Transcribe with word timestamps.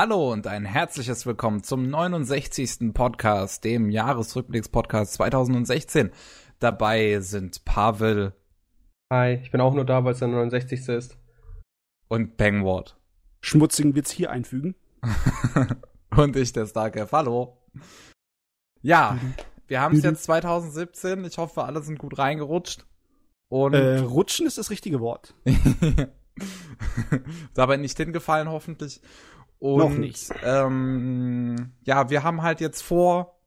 Hallo 0.00 0.32
und 0.32 0.46
ein 0.46 0.64
herzliches 0.64 1.26
Willkommen 1.26 1.64
zum 1.64 1.90
69. 1.90 2.94
Podcast, 2.94 3.64
dem 3.64 3.90
Jahresrückblicks-Podcast 3.90 5.14
2016. 5.14 6.12
Dabei 6.60 7.18
sind 7.18 7.64
Pavel. 7.64 8.32
Hi, 9.12 9.40
ich 9.42 9.50
bin 9.50 9.60
auch 9.60 9.74
nur 9.74 9.84
da, 9.84 10.04
weil 10.04 10.12
es 10.12 10.20
der 10.20 10.28
69. 10.28 10.88
ist. 10.90 11.18
Und 12.06 12.36
Bangward. 12.36 12.96
Schmutzigen 13.40 13.96
Witz 13.96 14.12
hier 14.12 14.30
einfügen. 14.30 14.76
und 16.16 16.36
ich, 16.36 16.52
der 16.52 16.66
Starcap. 16.66 17.10
Hallo. 17.10 17.58
Ja, 18.82 19.18
wir 19.66 19.80
haben 19.80 19.96
es 19.96 20.04
jetzt 20.04 20.22
2017. 20.22 21.24
Ich 21.24 21.38
hoffe, 21.38 21.64
alle 21.64 21.82
sind 21.82 21.98
gut 21.98 22.18
reingerutscht. 22.18 22.86
Und 23.48 23.74
äh, 23.74 23.98
rutschen 23.98 24.46
ist 24.46 24.58
das 24.58 24.70
richtige 24.70 25.00
Wort. 25.00 25.34
Dabei 27.54 27.78
nicht 27.78 27.96
hingefallen, 27.96 28.48
hoffentlich. 28.48 29.00
Und, 29.58 29.78
Noch 29.78 29.90
nicht. 29.90 30.30
Ähm, 30.42 31.72
ja, 31.82 32.10
wir 32.10 32.22
haben 32.22 32.42
halt 32.42 32.60
jetzt 32.60 32.82
vor, 32.82 33.40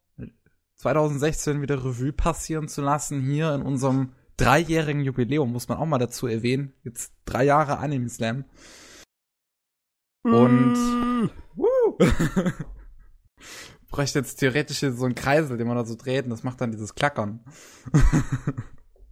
2016 0.76 1.62
wieder 1.62 1.84
Revue 1.86 2.12
passieren 2.12 2.68
zu 2.68 2.82
lassen, 2.82 3.22
hier 3.22 3.54
in 3.54 3.62
unserem 3.62 4.14
dreijährigen 4.38 5.04
Jubiläum, 5.04 5.52
muss 5.52 5.68
man 5.68 5.78
auch 5.78 5.86
mal 5.86 6.00
dazu 6.00 6.28
erwähnen. 6.28 6.74
Jetzt 6.84 7.14
drei 7.26 7.44
Jahre 7.44 7.78
Anime 7.78 8.10
Slam. 8.10 8.46
Und 10.24 10.76
uh, 11.58 11.98
bräuchte 13.90 14.20
jetzt 14.20 14.38
theoretisch 14.38 14.80
hier 14.80 14.92
so 14.92 15.06
einen 15.06 15.16
Kreisel, 15.16 15.58
den 15.58 15.68
man 15.68 15.78
da 15.78 15.86
so 15.86 15.96
dreht 15.96 16.26
und 16.26 16.32
das 16.32 16.44
macht 16.44 16.62
dann 16.62 16.72
dieses 16.72 16.96
Klackern. 16.96 17.44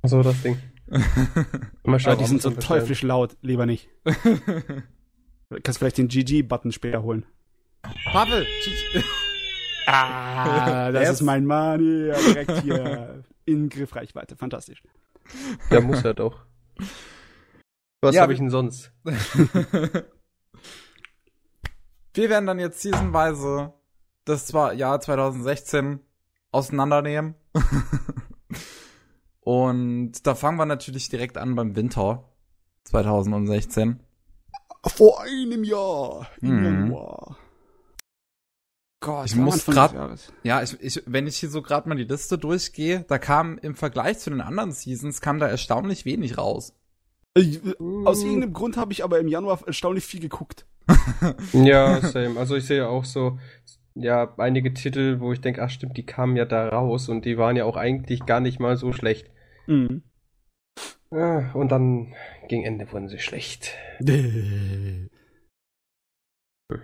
so, 0.03 0.21
das 0.23 0.41
Ding. 0.41 0.57
Immer 1.83 1.99
schauen, 1.99 2.17
die 2.17 2.25
sind 2.25 2.41
so 2.41 2.51
teuflisch 2.51 3.03
laut, 3.03 3.37
lieber 3.41 3.65
nicht. 3.65 3.89
Du 5.49 5.59
kannst 5.61 5.79
vielleicht 5.79 5.97
den 5.97 6.07
GG-Button 6.07 6.71
später 6.71 7.03
holen. 7.03 7.25
Pavel! 8.05 8.45
ah, 9.87 10.91
das 10.93 11.09
ist 11.09 11.21
mein 11.21 11.45
Money. 11.45 12.11
Direkt 12.27 12.61
hier 12.61 13.23
in 13.45 13.69
Griffreichweite. 13.69 14.35
Fantastisch. 14.35 14.83
Ja, 15.71 15.81
muss 15.81 16.03
er 16.03 16.13
doch. 16.13 16.45
Was 18.01 18.15
ja, 18.15 18.21
habe 18.21 18.33
ich 18.33 18.39
denn 18.39 18.49
sonst? 18.49 18.91
wir 22.13 22.29
werden 22.29 22.45
dann 22.45 22.59
jetzt 22.59 22.81
seasonweise 22.81 23.73
das 24.29 24.53
war 24.53 24.73
Jahr 24.73 25.01
2016 25.01 25.99
auseinandernehmen. 26.51 27.33
Und 29.39 30.27
da 30.27 30.35
fangen 30.35 30.57
wir 30.57 30.67
natürlich 30.67 31.09
direkt 31.09 31.37
an 31.37 31.55
beim 31.55 31.75
Winter 31.75 32.29
2016. 32.83 33.99
Vor 34.85 35.21
einem 35.21 35.63
Jahr. 35.63 36.29
Im 36.41 36.57
mhm. 36.57 36.63
Januar. 36.63 37.37
Gott, 39.01 39.27
ich 39.27 39.35
muss 39.35 39.65
gerade, 39.65 40.17
ja, 40.43 40.61
ich, 40.61 40.77
ich, 40.81 41.01
wenn 41.05 41.25
ich 41.25 41.37
hier 41.37 41.49
so 41.49 41.61
gerade 41.61 41.87
mal 41.87 41.95
die 41.95 42.03
Liste 42.03 42.37
durchgehe, 42.37 43.05
da 43.07 43.17
kam 43.17 43.57
im 43.59 43.75
Vergleich 43.75 44.19
zu 44.19 44.29
den 44.29 44.41
anderen 44.41 44.73
Seasons 44.73 45.21
kam 45.21 45.39
da 45.39 45.47
erstaunlich 45.47 46.03
wenig 46.03 46.37
raus. 46.37 46.73
Ich, 47.33 47.61
aus 48.05 48.23
irgendeinem 48.23 48.51
Grund 48.51 48.75
habe 48.75 48.91
ich 48.91 49.03
aber 49.05 49.19
im 49.19 49.29
Januar 49.29 49.59
erstaunlich 49.65 50.03
viel 50.03 50.19
geguckt. 50.19 50.65
ja, 51.53 52.01
same. 52.01 52.37
Also 52.37 52.55
ich 52.55 52.65
sehe 52.65 52.89
auch 52.89 53.05
so, 53.05 53.39
ja, 53.95 54.33
einige 54.37 54.73
Titel, 54.73 55.21
wo 55.21 55.31
ich 55.31 55.39
denke, 55.39 55.63
ach 55.63 55.69
stimmt, 55.69 55.95
die 55.95 56.05
kamen 56.05 56.35
ja 56.35 56.43
da 56.43 56.67
raus 56.67 57.07
und 57.07 57.23
die 57.23 57.37
waren 57.37 57.55
ja 57.55 57.65
auch 57.65 57.77
eigentlich 57.77 58.25
gar 58.25 58.41
nicht 58.41 58.59
mal 58.59 58.75
so 58.75 58.91
schlecht. 58.91 59.29
Mhm. 59.67 60.03
Ja, 61.11 61.51
und 61.53 61.71
dann 61.71 62.13
gegen 62.47 62.63
Ende 62.63 62.91
wurden 62.91 63.09
sie 63.09 63.19
schlecht. 63.19 63.73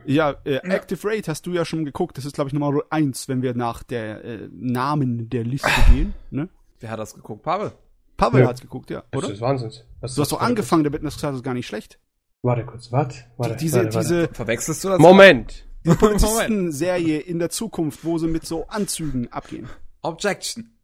Ja, 0.06 0.36
äh, 0.46 0.56
Active 0.64 1.08
Raid 1.08 1.28
hast 1.28 1.46
du 1.46 1.54
ja 1.54 1.64
schon 1.64 1.86
geguckt. 1.86 2.18
Das 2.18 2.26
ist, 2.26 2.34
glaube 2.34 2.48
ich, 2.48 2.54
Nummer 2.54 2.82
1, 2.90 3.28
wenn 3.28 3.44
wir 3.44 3.54
nach 3.54 3.84
der 3.84 4.24
äh, 4.24 4.50
Namen 4.52 5.30
der 5.30 5.44
Liste 5.44 5.70
gehen. 5.92 6.16
Ne? 6.32 6.50
Wer 6.80 6.90
hat 6.90 7.00
das 7.00 7.14
geguckt? 7.14 7.44
Pavel? 7.44 7.72
Pavel 8.18 8.42
ja. 8.42 8.48
hat's 8.48 8.62
geguckt, 8.62 8.90
ja. 8.90 9.04
Oder? 9.12 9.28
Das 9.28 9.32
ist 9.32 9.42
Wahnsinns. 9.42 9.86
Was 10.00 10.16
du 10.16 10.22
hast 10.22 10.32
doch 10.32 10.42
angefangen 10.42 10.84
damit 10.84 11.02
und 11.02 11.08
hast 11.08 11.18
gesagt, 11.18 11.34
das 11.34 11.40
ist 11.40 11.44
gar 11.44 11.54
nicht 11.54 11.68
schlecht. 11.68 12.00
Warte 12.42 12.66
kurz, 12.66 12.92
was? 12.92 13.16
Warte, 13.38 13.56
diese, 13.58 13.84
warte, 13.84 13.96
warte. 13.96 14.08
diese. 14.08 14.28
Verwechselst 14.34 14.84
du 14.84 14.90
das? 14.90 15.00
Moment! 15.00 15.68
Die 15.86 15.90
Polizisten-Serie 15.96 17.20
in 17.20 17.40
der 17.40 17.50
Zukunft, 17.50 18.06
wo 18.06 18.18
sie 18.18 18.28
mit 18.28 18.46
so 18.46 18.68
Anzügen 18.68 19.32
abgehen. 19.32 19.70
Objection. 20.02 20.75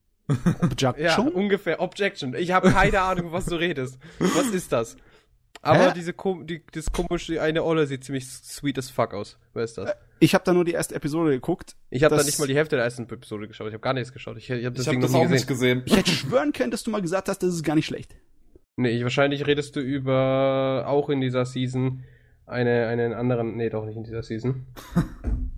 Objection? 0.61 1.03
Ja, 1.03 1.19
ungefähr. 1.19 1.79
Objection. 1.81 2.35
Ich 2.35 2.51
habe 2.51 2.71
keine 2.71 3.01
Ahnung, 3.01 3.31
was 3.31 3.45
du 3.45 3.55
redest. 3.55 3.97
Was 4.19 4.47
ist 4.47 4.71
das? 4.71 4.97
Aber 5.61 5.89
Hä? 5.89 5.93
diese 5.95 6.13
die, 6.13 6.63
das 6.71 6.91
komische 6.91 7.41
eine 7.41 7.63
Olle 7.63 7.85
sieht 7.85 8.03
ziemlich 8.03 8.27
sweet 8.27 8.79
as 8.79 8.89
fuck 8.89 9.13
aus. 9.13 9.37
Wer 9.53 9.63
ist 9.63 9.77
das? 9.77 9.91
Äh, 9.91 9.93
ich 10.19 10.33
habe 10.33 10.43
da 10.43 10.53
nur 10.53 10.65
die 10.65 10.71
erste 10.71 10.95
Episode 10.95 11.31
geguckt. 11.31 11.75
Ich 11.91 12.03
habe 12.03 12.15
da 12.15 12.23
nicht 12.23 12.39
mal 12.39 12.47
die 12.47 12.55
Hälfte 12.55 12.77
der 12.77 12.85
ersten 12.85 13.03
Episode 13.03 13.47
geschaut. 13.47 13.67
Ich 13.67 13.73
habe 13.73 13.81
gar 13.81 13.93
nichts 13.93 14.11
geschaut. 14.11 14.37
Ich, 14.37 14.49
ich 14.49 14.65
habe 14.65 14.75
das, 14.75 14.87
ich 14.87 14.93
hab 14.93 15.01
das 15.01 15.13
auch 15.13 15.21
gesehen. 15.21 15.33
nicht 15.33 15.47
gesehen. 15.47 15.83
Ich 15.85 15.95
hätte 15.95 16.11
schwören 16.11 16.51
können, 16.51 16.71
dass 16.71 16.83
du 16.83 16.89
mal 16.89 17.01
gesagt 17.01 17.29
hast, 17.29 17.43
das 17.43 17.53
ist 17.53 17.63
gar 17.63 17.75
nicht 17.75 17.85
schlecht. 17.85 18.15
Nee, 18.77 18.89
ich, 18.89 19.03
wahrscheinlich 19.03 19.45
redest 19.45 19.75
du 19.75 19.81
über 19.81 20.85
auch 20.87 21.09
in 21.09 21.21
dieser 21.21 21.45
Season 21.45 22.03
eine 22.47 22.87
einen 22.87 23.13
anderen. 23.13 23.55
Nee, 23.55 23.69
doch 23.69 23.85
nicht 23.85 23.97
in 23.97 24.03
dieser 24.03 24.23
Season. 24.23 24.65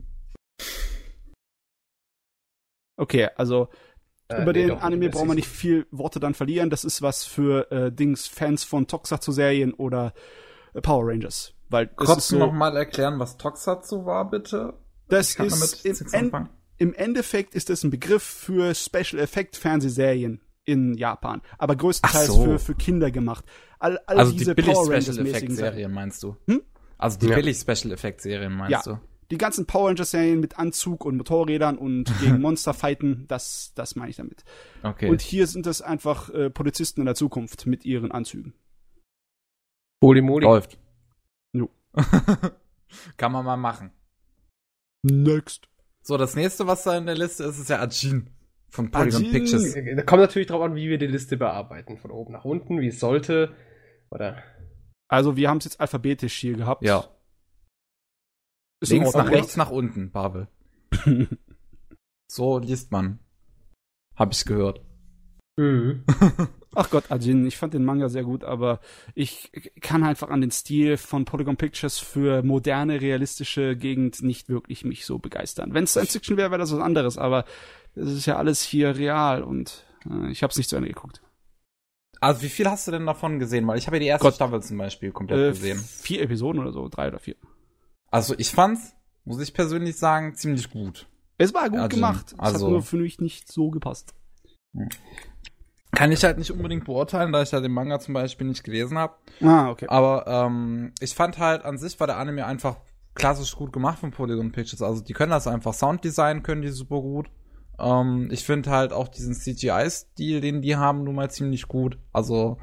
okay, 2.98 3.30
also 3.36 3.70
äh, 4.38 4.42
Über 4.42 4.54
nee, 4.54 4.68
den 4.68 4.78
Anime 4.78 5.10
braucht 5.10 5.26
man 5.26 5.36
nicht 5.36 5.48
viel 5.48 5.86
Worte 5.92 6.20
dann 6.20 6.34
verlieren. 6.34 6.70
Das 6.70 6.84
ist 6.84 7.02
was 7.02 7.24
für 7.24 7.72
äh, 7.72 7.92
Dings, 7.92 8.28
Fans 8.28 8.64
von 8.64 8.88
Tokusatsu-Serien 8.88 9.74
oder 9.74 10.14
äh, 10.74 10.82
Power 10.82 11.08
Rangers. 11.08 11.54
Weil 11.70 11.88
du 11.98 12.06
so, 12.06 12.38
noch 12.38 12.52
mal 12.52 12.76
erklären, 12.78 13.20
was 13.20 13.38
Tokusatsu 13.38 14.06
war, 14.06 14.30
bitte? 14.30 14.74
Das 15.10 15.36
ist 15.36 16.14
im, 16.14 16.32
en 16.32 16.50
im 16.78 16.94
Endeffekt 16.94 17.56
ist 17.56 17.70
das 17.70 17.84
ein 17.84 17.92
Begriff 17.92 18.24
für 18.24 18.74
Special 18.76 19.20
Effect 19.22 19.56
Fernsehserien 19.56 20.42
in 20.66 20.94
Japan, 20.96 21.42
aber 21.58 21.76
größtenteils 21.76 22.28
so. 22.28 22.44
für, 22.44 22.60
für 22.60 22.76
Kinder 22.76 23.12
gemacht. 23.12 23.46
All, 23.80 23.98
all 24.06 24.20
also 24.20 24.32
diese 24.32 24.56
die 24.56 24.62
billig 24.62 24.74
Power 24.74 24.90
Rangers 24.90 25.16
Special 25.16 25.28
Effect 25.28 25.52
Serien 25.52 25.92
meinst 25.92 26.24
du? 26.24 26.38
Hm? 26.48 26.62
Also 26.98 27.20
die 27.20 27.28
ja. 27.28 27.36
billig 27.36 27.58
Special 27.58 27.92
Effect 27.92 28.22
Serien 28.22 28.54
meinst 28.54 28.86
ja. 28.86 28.94
du? 28.94 29.00
Die 29.34 29.40
ganzen 29.40 29.66
Power 29.66 29.90
Rangers 29.90 30.12
Serien 30.12 30.40
mit 30.40 30.60
Anzug 30.60 31.06
und 31.06 31.18
Motorrädern 31.18 31.78
und 31.78 32.06
gegen 32.22 32.40
Monster 32.40 32.74
fighten, 32.74 33.26
das, 33.28 33.74
das 33.74 33.96
meine 33.96 34.12
ich 34.12 34.18
damit. 34.18 34.44
Okay. 34.84 35.10
Und 35.10 35.22
hier 35.22 35.48
sind 35.48 35.66
es 35.66 35.82
einfach 35.82 36.30
äh, 36.30 36.52
Polizisten 36.52 37.02
in 37.02 37.08
der 37.08 37.16
Zukunft 37.16 37.66
mit 37.66 37.84
ihren 37.84 38.12
Anzügen. 38.12 38.54
Holy 40.04 40.22
moly. 40.22 40.46
Läuft. 40.46 40.78
Jo. 41.52 41.70
Kann 43.18 43.32
man 43.32 43.44
mal 43.44 43.58
machen. 43.58 43.92
Next. 45.02 45.68
So, 46.04 46.18
das 46.18 46.36
nächste, 46.36 46.68
was 46.68 46.84
da 46.84 46.96
in 46.96 47.08
der 47.08 47.16
Liste 47.16 47.44
ist, 47.46 47.58
ist 47.58 47.70
ja 47.70 47.80
Ajin 47.80 48.30
von 48.70 48.92
Polygon 48.92 49.22
Ajin. 49.22 49.32
Pictures. 49.32 49.74
Da 49.74 50.04
kommt 50.04 50.22
natürlich 50.22 50.48
drauf 50.48 50.62
an, 50.62 50.76
wie 50.76 50.90
wir 50.90 51.00
die 51.00 51.08
Liste 51.08 51.38
bearbeiten. 51.38 51.98
Von 51.98 52.12
oben 52.12 52.34
nach 52.34 52.46
unten, 52.46 52.82
wie 52.82 52.90
es 52.90 53.00
sollte. 53.00 53.56
Oder. 54.12 54.44
Also, 55.08 55.38
wir 55.38 55.50
haben 55.50 55.58
es 55.58 55.66
jetzt 55.66 55.80
alphabetisch 55.80 56.36
hier 56.36 56.56
gehabt. 56.56 56.84
Ja. 56.84 57.08
Ist 58.84 58.90
Links 58.90 59.14
nach 59.14 59.32
rechts 59.32 59.56
nach 59.56 59.72
unten, 59.72 60.12
Babel. 60.12 60.50
so 62.28 62.58
liest 62.58 62.92
man. 62.92 63.20
Hab 64.14 64.34
ich 64.34 64.44
gehört. 64.44 64.82
Mhm. 65.56 66.04
Ach 66.76 66.90
Gott, 66.90 67.10
Ajin, 67.10 67.46
ich 67.46 67.56
fand 67.58 67.74
den 67.74 67.86
Manga 67.86 68.10
sehr 68.10 68.24
gut, 68.26 68.44
aber 68.44 68.82
ich 69.16 69.52
kann 69.80 70.04
einfach 70.04 70.30
an 70.30 70.42
den 70.42 70.52
Stil 70.52 70.98
von 70.98 71.24
Polygon 71.24 71.56
Pictures 71.56 71.98
für 71.98 72.44
moderne, 72.44 73.00
realistische 73.00 73.78
Gegend 73.78 74.22
nicht 74.22 74.50
wirklich 74.50 74.84
mich 74.84 75.06
so 75.06 75.18
begeistern. 75.18 75.74
Wenn 75.74 75.86
es 75.86 75.92
Science 75.92 76.12
Fiction 76.12 76.36
wäre, 76.36 76.52
wäre 76.52 76.60
das 76.60 76.74
was 76.74 76.82
anderes, 76.82 77.18
aber 77.18 77.46
es 77.96 78.10
ist 78.10 78.26
ja 78.26 78.36
alles 78.36 78.62
hier 78.62 78.98
real 78.98 79.44
und 79.44 79.86
äh, 80.10 80.30
ich 80.30 80.44
habe 80.44 80.52
es 80.52 80.58
nicht 80.58 80.70
zu 80.70 80.76
Ende 80.76 80.90
geguckt. 80.90 81.22
Also 82.20 82.42
wie 82.42 82.50
viel 82.50 82.70
hast 82.70 82.86
du 82.88 82.92
denn 82.92 83.06
davon 83.06 83.40
gesehen? 83.40 83.66
Weil 83.66 83.78
ich 83.78 83.88
habe 83.88 83.96
ja 83.98 84.02
die 84.02 84.08
erste 84.08 84.26
Gott, 84.26 84.36
Staffel 84.36 84.62
zum 84.62 84.78
Beispiel 84.78 85.12
komplett 85.12 85.40
äh, 85.40 85.50
gesehen. 85.52 85.80
Vier 85.80 86.22
Episoden 86.22 86.62
oder 86.62 86.74
so, 86.74 86.90
drei 86.90 87.08
oder 87.08 87.20
vier. 87.20 87.36
Also 88.14 88.36
ich 88.38 88.52
fand's, 88.52 88.94
muss 89.26 89.42
ich 89.42 89.56
persönlich 89.56 89.98
sagen, 89.98 90.36
ziemlich 90.36 90.70
gut. 90.70 91.08
Es 91.40 91.52
war 91.52 91.68
gut 91.68 91.80
Arjun. 91.80 91.90
gemacht. 91.90 92.34
Es 92.34 92.40
also, 92.40 92.68
hat 92.68 92.72
nur 92.72 92.84
für 92.84 92.98
mich 92.98 93.20
nicht 93.20 93.52
so 93.52 93.72
gepasst. 93.72 94.14
Kann 95.90 96.12
ich 96.12 96.24
halt 96.24 96.38
nicht 96.38 96.52
unbedingt 96.52 96.86
beurteilen, 96.86 97.32
da 97.32 97.42
ich 97.42 97.50
ja 97.50 97.60
den 97.60 97.72
Manga 97.72 98.00
zum 98.00 98.14
Beispiel 98.14 98.46
nicht 98.46 98.64
gelesen 98.64 99.00
habe. 99.00 99.16
Ah, 99.42 99.72
okay. 99.72 99.88
Aber 99.90 100.28
ähm, 100.28 100.92
ich 101.00 101.16
fand 101.16 101.40
halt 101.40 101.66
an 101.66 101.80
sich 101.80 102.00
war 102.00 102.06
der 102.06 102.18
Anime 102.18 102.46
einfach 102.46 102.78
klassisch 103.16 103.56
gut 103.56 103.74
gemacht 103.74 103.98
von 103.98 104.12
Polygon 104.12 104.52
Pictures. 104.52 104.84
Also 104.84 105.02
die 105.02 105.14
können 105.14 105.32
das 105.32 105.48
einfach 105.48 105.74
Sounddesign, 105.74 106.44
können 106.44 106.62
die 106.62 106.70
super 106.70 107.02
gut. 107.02 107.32
Ähm, 107.80 108.30
ich 108.32 108.44
finde 108.44 108.70
halt 108.70 108.94
auch 108.94 109.08
diesen 109.08 109.34
CGI-Stil, 109.34 110.40
den 110.40 110.62
die 110.62 110.76
haben, 110.76 111.04
nun 111.04 111.16
mal 111.16 111.32
ziemlich 111.32 111.68
gut. 111.68 111.98
Also 112.12 112.60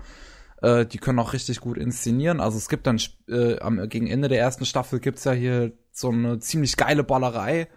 äh, 0.63 0.87
die 0.87 0.99
können 0.99 1.19
auch 1.19 1.33
richtig 1.33 1.61
gut 1.61 1.79
inszenieren. 1.79 2.41
Also 2.41 2.59
es 2.59 2.69
gibt 2.69 2.87
dann 2.87 3.01
äh, 3.29 3.59
am, 3.61 3.89
gegen 3.89 4.07
Ende 4.07 4.29
der 4.29 4.41
ersten 4.41 4.65
Staffel 4.65 5.01
gibt's 5.01 5.25
ja 5.25 5.33
hier 5.33 5.73
so 5.93 6.11
eine 6.11 6.39
ziemlich 6.39 6.77
geile 6.77 7.05
Ballerei, 7.05 7.69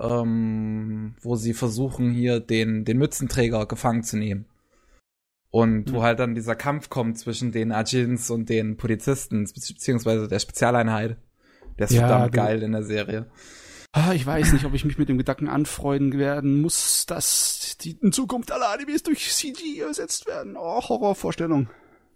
ähm, 0.00 1.16
wo 1.20 1.36
sie 1.36 1.54
versuchen 1.54 2.10
hier 2.10 2.40
den 2.40 2.84
den 2.84 2.98
Mützenträger 2.98 3.66
gefangen 3.66 4.02
zu 4.02 4.16
nehmen. 4.16 4.46
Und 5.50 5.86
mhm. 5.86 5.94
wo 5.94 6.02
halt 6.02 6.18
dann 6.18 6.34
dieser 6.34 6.54
Kampf 6.54 6.90
kommt 6.90 7.18
zwischen 7.18 7.52
den 7.52 7.72
Agents 7.72 8.30
und 8.30 8.48
den 8.48 8.76
Polizisten, 8.76 9.44
beziehungsweise 9.44 10.28
der 10.28 10.38
Spezialeinheit, 10.40 11.16
Der 11.78 11.86
ist 11.86 11.94
ja, 11.94 12.06
verdammt 12.06 12.32
geil 12.32 12.62
in 12.62 12.72
der 12.72 12.82
Serie. 12.82 13.26
Ah, 13.92 14.12
ich 14.12 14.26
weiß 14.26 14.52
nicht, 14.52 14.66
ob 14.66 14.74
ich 14.74 14.84
mich 14.84 14.98
mit 14.98 15.08
dem 15.08 15.16
Gedanken 15.16 15.48
anfreunden 15.48 16.18
werden 16.18 16.60
muss, 16.60 17.06
dass 17.06 17.78
die 17.80 17.92
in 18.02 18.12
Zukunft 18.12 18.52
alle 18.52 18.68
Animes 18.68 19.02
durch 19.02 19.32
CG 19.32 19.80
ersetzt 19.80 20.26
werden. 20.26 20.56
Oh, 20.58 20.82
Horrorvorstellung. 20.82 21.68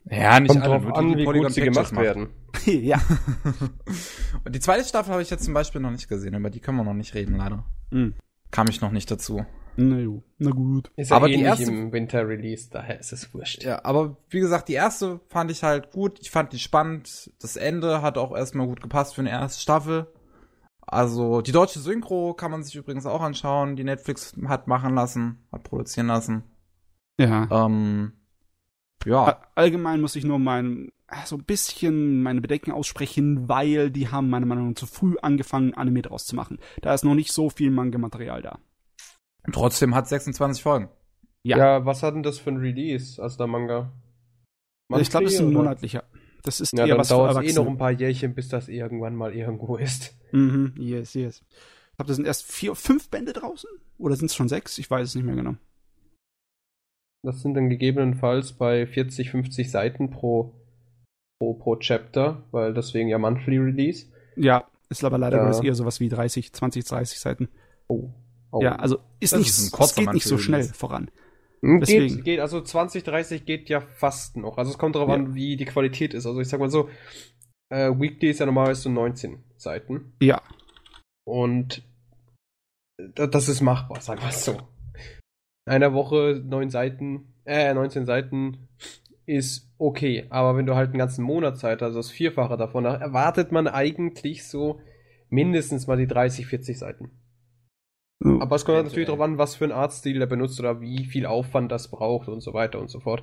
Ja, 0.04 0.40
nicht 0.40 0.50
Kommt 0.50 0.62
alle, 0.62 0.81
drauf 0.81 0.94
an, 0.94 1.16
wie 1.16 1.25
gut 1.25 1.52
sie 1.52 1.60
gemacht 1.60 1.93
macht. 1.93 2.04
werden. 2.04 2.28
ja. 2.66 3.00
Und 4.44 4.54
die 4.54 4.60
zweite 4.60 4.84
Staffel 4.84 5.12
habe 5.12 5.22
ich 5.22 5.31
jetzt 5.31 5.44
zum 5.44 5.54
Beispiel 5.54 5.81
noch 5.81 5.90
nicht 5.90 6.08
gesehen, 6.08 6.34
über 6.34 6.50
die 6.50 6.60
können 6.60 6.78
wir 6.78 6.84
noch 6.84 6.94
nicht 6.94 7.14
reden, 7.14 7.37
leider. 7.37 7.64
Mhm. 7.90 8.14
Kam 8.50 8.69
ich 8.69 8.81
noch 8.81 8.90
nicht 8.90 9.10
dazu. 9.10 9.46
Na, 9.76 9.99
jo. 9.99 10.22
na 10.38 10.50
gut. 10.50 10.90
Ist 10.96 11.10
ja 11.10 11.16
aber 11.16 11.28
eh 11.28 11.37
die 11.37 11.43
erste 11.43 11.70
im 11.70 11.93
Winter 11.93 12.28
Release, 12.28 12.69
daher 12.70 13.00
ist 13.00 13.12
es 13.12 13.32
wurscht. 13.32 13.64
Ja, 13.64 13.84
aber 13.84 14.16
wie 14.28 14.40
gesagt, 14.40 14.69
die 14.69 14.75
erste 14.75 15.20
fand 15.28 15.50
ich 15.50 15.62
halt 15.62 15.93
gut. 15.93 16.19
Ich 16.20 16.31
fand 16.31 16.52
die 16.52 16.58
spannend. 16.58 17.32
Das 17.40 17.56
Ende 17.56 18.02
hat 18.02 18.19
auch 18.19 18.37
erstmal 18.37 18.66
gut 18.66 18.82
gepasst 18.82 19.14
für 19.14 19.22
eine 19.22 19.31
erste 19.31 19.62
Staffel. 19.62 20.08
Also 20.87 21.40
die 21.40 21.52
deutsche 21.52 21.78
Synchro 21.78 22.34
kann 22.34 22.50
man 22.50 22.62
sich 22.62 22.75
übrigens 22.75 23.06
auch 23.06 23.22
anschauen, 23.22 23.76
die 23.76 23.84
Netflix 23.84 24.34
hat 24.46 24.66
machen 24.66 24.94
lassen, 24.94 25.46
hat 25.50 25.62
produzieren 25.62 26.08
lassen. 26.08 26.43
Ja. 27.19 27.49
Ähm, 27.50 28.12
ja. 29.04 29.40
Allgemein 29.54 30.00
muss 30.00 30.16
ich 30.16 30.25
nur 30.25 30.38
mein 30.38 30.93
so 31.26 31.37
ein 31.37 31.44
bisschen 31.44 32.22
meine 32.22 32.40
Bedenken 32.40 32.72
aussprechen, 32.72 33.49
weil 33.49 33.90
die 33.90 34.08
haben 34.08 34.31
meiner 34.31 34.46
Meinung 34.46 34.69
nach 34.69 34.76
zu 34.76 34.87
früh 34.87 35.16
angefangen, 35.20 35.75
Anime 35.75 36.02
draus 36.02 36.26
zu 36.26 36.34
machen. 36.34 36.58
Da 36.81 36.94
ist 36.94 37.04
noch 37.04 37.14
nicht 37.14 37.32
so 37.32 37.50
viel 37.50 37.70
Manga-Material 37.70 38.43
da. 38.43 38.58
Trotzdem 39.52 39.94
hat 39.94 40.08
26 40.08 40.62
Folgen. 40.62 40.88
Ja. 41.43 41.58
ja, 41.58 41.87
was 41.87 42.02
hat 42.02 42.14
denn 42.14 42.22
das 42.22 42.38
für 42.38 42.50
ein 42.50 42.58
Release 42.58 43.20
als 43.20 43.37
der 43.37 43.49
Manga? 43.49 43.93
Monthly, 44.88 45.02
ich 45.02 45.10
glaube, 45.10 45.26
es 45.26 45.34
ist 45.34 45.40
ein 45.40 45.52
monatlicher. 45.52 46.04
Das 46.44 46.60
ist 46.60 46.72
ja, 46.72 46.81
eher 46.81 46.88
dann 46.88 46.99
was 46.99 47.08
dauert 47.08 47.44
es 47.44 47.52
eh 47.52 47.54
noch 47.54 47.66
ein 47.66 47.78
paar 47.78 47.90
Jährchen, 47.90 48.34
bis 48.34 48.49
das 48.49 48.69
irgendwann 48.69 49.16
mal 49.16 49.34
irgendwo 49.34 49.76
ist. 49.76 50.16
Mhm, 50.32 50.75
yes, 50.76 51.14
yes. 51.14 51.43
Ich 51.50 51.96
glaube, 51.96 52.08
da 52.08 52.14
sind 52.14 52.26
erst 52.26 52.50
vier, 52.50 52.75
fünf 52.75 53.10
Bände 53.10 53.32
draußen? 53.32 53.69
Oder 53.99 54.16
sind 54.16 54.26
es 54.26 54.34
schon 54.34 54.49
sechs? 54.49 54.78
Ich 54.78 54.90
weiß 54.90 55.08
es 55.08 55.14
nicht 55.14 55.25
mehr 55.25 55.37
genau. 55.37 55.56
Das 57.25 57.41
sind 57.41 57.55
dann 57.55 57.69
gegebenenfalls 57.69 58.53
bei 58.53 58.87
40, 58.87 59.31
50 59.31 59.71
Seiten 59.71 60.11
pro, 60.11 60.55
pro, 61.39 61.55
pro 61.55 61.77
Chapter, 61.77 62.45
weil 62.51 62.75
deswegen 62.75 63.09
ja 63.09 63.19
Monthly 63.19 63.59
Release. 63.59 64.07
Ja, 64.37 64.67
ist 64.89 65.05
aber 65.05 65.19
leider 65.19 65.39
ja. 65.39 65.63
eher 65.63 65.75
sowas 65.75 66.01
wie 66.01 66.09
30, 66.09 66.53
20, 66.53 66.85
30 66.85 67.21
Seiten. 67.21 67.49
Oh. 67.89 68.11
oh. 68.51 68.61
Ja, 68.61 68.77
also 68.77 68.99
ist 69.21 69.33
das 69.33 69.39
nicht, 69.39 69.49
ist 69.51 69.79
es 69.79 69.95
geht 69.95 70.13
nicht 70.13 70.27
so 70.27 70.39
schnell 70.39 70.65
voran. 70.65 71.11
Hm, 71.63 71.81
Deswegen. 71.81 72.17
Geht, 72.17 72.25
geht, 72.25 72.41
also 72.41 72.61
20, 72.61 73.05
30 73.05 73.47
geht 73.47 73.69
ja 73.69 73.81
fast 73.81 74.37
noch. 74.37 74.59
Also 74.59 74.73
es 74.73 74.79
kommt 74.79 74.97
darauf 74.97 75.09
ja. 75.09 75.15
an, 75.15 75.35
wie 75.35 75.57
die 75.57 75.65
Qualität 75.65 76.13
ist. 76.13 76.27
Also 76.27 76.41
ich 76.41 76.49
sag 76.49 76.59
mal 76.59 76.71
so, 76.71 76.89
äh, 77.71 77.91
Weekly 77.91 78.31
ist 78.31 78.41
ja 78.41 78.47
normalerweise 78.47 78.83
so 78.83 78.91
19 78.91 79.43
Seiten. 79.57 80.13
Ja. 80.21 80.43
Und 81.25 81.83
das 83.15 83.49
ist 83.49 83.61
machbar, 83.61 84.01
sag 84.01 84.21
mal 84.21 84.33
so. 84.33 84.59
In 85.67 85.73
einer 85.73 85.94
Woche 85.94 86.43
neun 86.44 86.70
Seiten, 86.70 87.35
äh, 87.44 87.73
19 87.73 88.06
Seiten 88.06 88.69
ist 89.26 89.70
okay. 89.79 90.26
Aber 90.31 90.56
wenn 90.56 90.67
du 90.67 90.75
halt 90.75 90.91
einen 90.91 90.99
ganzen 90.99 91.25
Monat 91.25 91.59
Zeit 91.59 91.81
hast, 91.81 91.88
also 91.88 91.99
das 92.00 92.11
Vierfache 92.11 92.56
davon, 92.56 92.85
erwartet 92.85 93.53
man 93.53 93.69
eigentlich 93.69 94.47
so 94.47 94.81
mindestens 95.29 95.87
mal 95.87 95.97
die 95.97 96.06
30, 96.06 96.47
40 96.47 96.79
Seiten. 96.79 97.11
Aber 98.25 98.56
es 98.56 98.64
kommt 98.64 98.79
äh, 98.79 98.82
natürlich 98.82 99.06
darauf 99.06 99.20
an, 99.20 99.38
was 99.38 99.56
für 99.56 99.64
ein 99.64 99.73
Artstil 99.73 100.20
er 100.20 100.26
benutzt 100.26 100.61
oder 100.61 100.81
wie 100.81 101.05
viel 101.05 101.26
Aufwand 101.26 101.73
das 101.73 101.91
braucht 101.91 102.29
und 102.29 102.41
so 102.41 102.55
weiter 102.55 102.79
und 102.79 102.88
so 102.88 103.00
fort. 103.00 103.23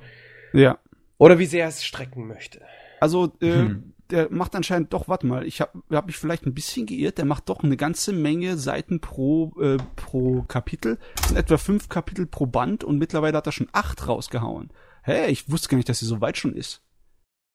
Ja. 0.52 0.78
Oder 1.16 1.38
wie 1.38 1.46
sehr 1.46 1.64
er 1.64 1.68
es 1.68 1.84
strecken 1.84 2.26
möchte. 2.26 2.60
Also, 3.00 3.32
äh, 3.40 3.52
hm. 3.52 3.94
Der 4.10 4.30
macht 4.30 4.54
anscheinend 4.54 4.92
doch, 4.92 5.08
warte 5.08 5.26
mal, 5.26 5.46
ich 5.46 5.60
habe 5.60 5.82
hab 5.90 6.06
mich 6.06 6.16
vielleicht 6.16 6.46
ein 6.46 6.54
bisschen 6.54 6.86
geirrt, 6.86 7.18
der 7.18 7.24
macht 7.24 7.48
doch 7.48 7.62
eine 7.62 7.76
ganze 7.76 8.12
Menge 8.12 8.56
Seiten 8.56 9.00
pro, 9.00 9.52
äh, 9.60 9.78
pro 9.96 10.42
Kapitel. 10.42 10.98
Das 11.16 11.28
sind 11.28 11.36
etwa 11.36 11.56
fünf 11.56 11.88
Kapitel 11.88 12.26
pro 12.26 12.46
Band 12.46 12.84
und 12.84 12.98
mittlerweile 12.98 13.36
hat 13.36 13.46
er 13.46 13.52
schon 13.52 13.68
acht 13.72 14.06
rausgehauen. 14.06 14.70
Hä, 15.02 15.12
hey, 15.12 15.30
ich 15.30 15.50
wusste 15.50 15.68
gar 15.68 15.76
nicht, 15.76 15.88
dass 15.88 15.98
sie 15.98 16.06
so 16.06 16.20
weit 16.20 16.36
schon 16.36 16.54
ist. 16.54 16.82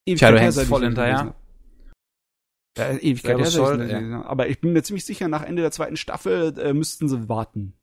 Ewig 0.06 0.19
Tja, 0.19 0.31
du 0.31 0.40
hängst 0.40 0.62
voll 0.62 0.84
hinterher. 0.84 1.36
Ja, 2.78 2.92
Ewigkeit 2.92 3.40
ja, 3.40 3.46
soll, 3.46 3.90
ja. 3.90 4.25
Aber 4.25 4.50
ich 4.50 4.60
bin 4.60 4.74
mir 4.74 4.84
ziemlich 4.84 5.06
sicher, 5.06 5.28
nach 5.28 5.44
Ende 5.44 5.62
der 5.62 5.72
zweiten 5.72 5.96
Staffel 5.96 6.58
äh, 6.60 6.74
müssten 6.74 7.08
sie 7.08 7.30
warten. 7.30 7.74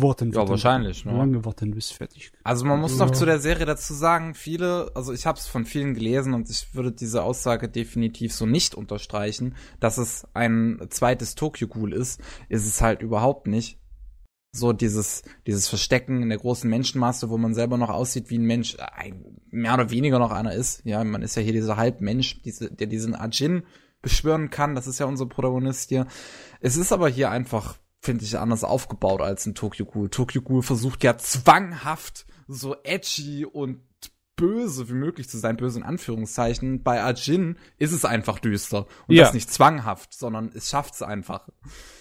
Warten. 0.00 0.32
Ja, 0.32 0.48
wahrscheinlich. 0.48 1.04
Ne? 1.04 1.12
Lange 1.12 1.44
warten, 1.44 1.72
bis 1.72 1.90
fertig. 1.90 2.32
Also 2.44 2.64
man 2.64 2.80
muss 2.80 2.98
ja. 2.98 3.04
noch 3.04 3.12
zu 3.12 3.26
der 3.26 3.38
Serie 3.38 3.66
dazu 3.66 3.92
sagen, 3.94 4.34
viele, 4.34 4.90
also 4.94 5.12
ich 5.12 5.26
habe 5.26 5.38
es 5.38 5.46
von 5.46 5.64
vielen 5.64 5.94
gelesen 5.94 6.34
und 6.34 6.48
ich 6.48 6.74
würde 6.74 6.92
diese 6.92 7.22
Aussage 7.22 7.68
definitiv 7.68 8.32
so 8.32 8.46
nicht 8.46 8.74
unterstreichen, 8.74 9.56
dass 9.80 9.98
es 9.98 10.26
ein 10.34 10.86
zweites 10.90 11.34
Tokyo 11.34 11.68
Ghoul 11.68 11.92
ist, 11.92 12.20
ist 12.48 12.66
es 12.66 12.80
halt 12.80 13.02
überhaupt 13.02 13.46
nicht. 13.46 13.78
So 14.54 14.72
dieses, 14.74 15.22
dieses 15.46 15.66
Verstecken 15.68 16.22
in 16.22 16.28
der 16.28 16.38
großen 16.38 16.68
Menschenmasse, 16.68 17.30
wo 17.30 17.38
man 17.38 17.54
selber 17.54 17.78
noch 17.78 17.88
aussieht 17.88 18.28
wie 18.28 18.38
ein 18.38 18.44
Mensch, 18.44 18.76
ein, 18.78 19.40
mehr 19.50 19.72
oder 19.74 19.90
weniger 19.90 20.18
noch 20.18 20.30
einer 20.30 20.52
ist. 20.52 20.82
Ja, 20.84 21.02
man 21.04 21.22
ist 21.22 21.36
ja 21.36 21.42
hier 21.42 21.54
dieser 21.54 21.78
Halbmensch, 21.78 22.42
diese, 22.42 22.70
der 22.70 22.86
diesen 22.86 23.14
Ajin 23.14 23.62
beschwören 24.02 24.50
kann. 24.50 24.74
Das 24.74 24.86
ist 24.86 24.98
ja 24.98 25.06
unser 25.06 25.26
Protagonist 25.26 25.88
hier. 25.88 26.06
Es 26.60 26.76
ist 26.76 26.92
aber 26.92 27.08
hier 27.08 27.30
einfach, 27.30 27.78
finde 28.02 28.24
ich, 28.24 28.36
anders 28.36 28.64
aufgebaut 28.64 29.20
als 29.20 29.46
in 29.46 29.54
Tokyo 29.54 29.86
Ghoul. 29.86 30.10
Tokyo 30.10 30.42
Ghoul 30.42 30.62
versucht 30.62 31.04
ja 31.04 31.16
zwanghaft 31.16 32.26
so 32.48 32.76
edgy 32.82 33.46
und 33.46 33.80
böse 34.34 34.88
wie 34.88 34.94
möglich 34.94 35.28
zu 35.28 35.38
sein, 35.38 35.56
böse 35.56 35.78
in 35.78 35.84
Anführungszeichen. 35.84 36.82
Bei 36.82 37.02
Ajin 37.02 37.58
ist 37.78 37.92
es 37.92 38.04
einfach 38.04 38.40
düster. 38.40 38.86
Und 39.06 39.14
ja. 39.14 39.22
das 39.24 39.34
nicht 39.34 39.52
zwanghaft, 39.52 40.14
sondern 40.14 40.50
es 40.52 40.68
schafft 40.68 40.94
es 40.94 41.02
einfach. 41.02 41.48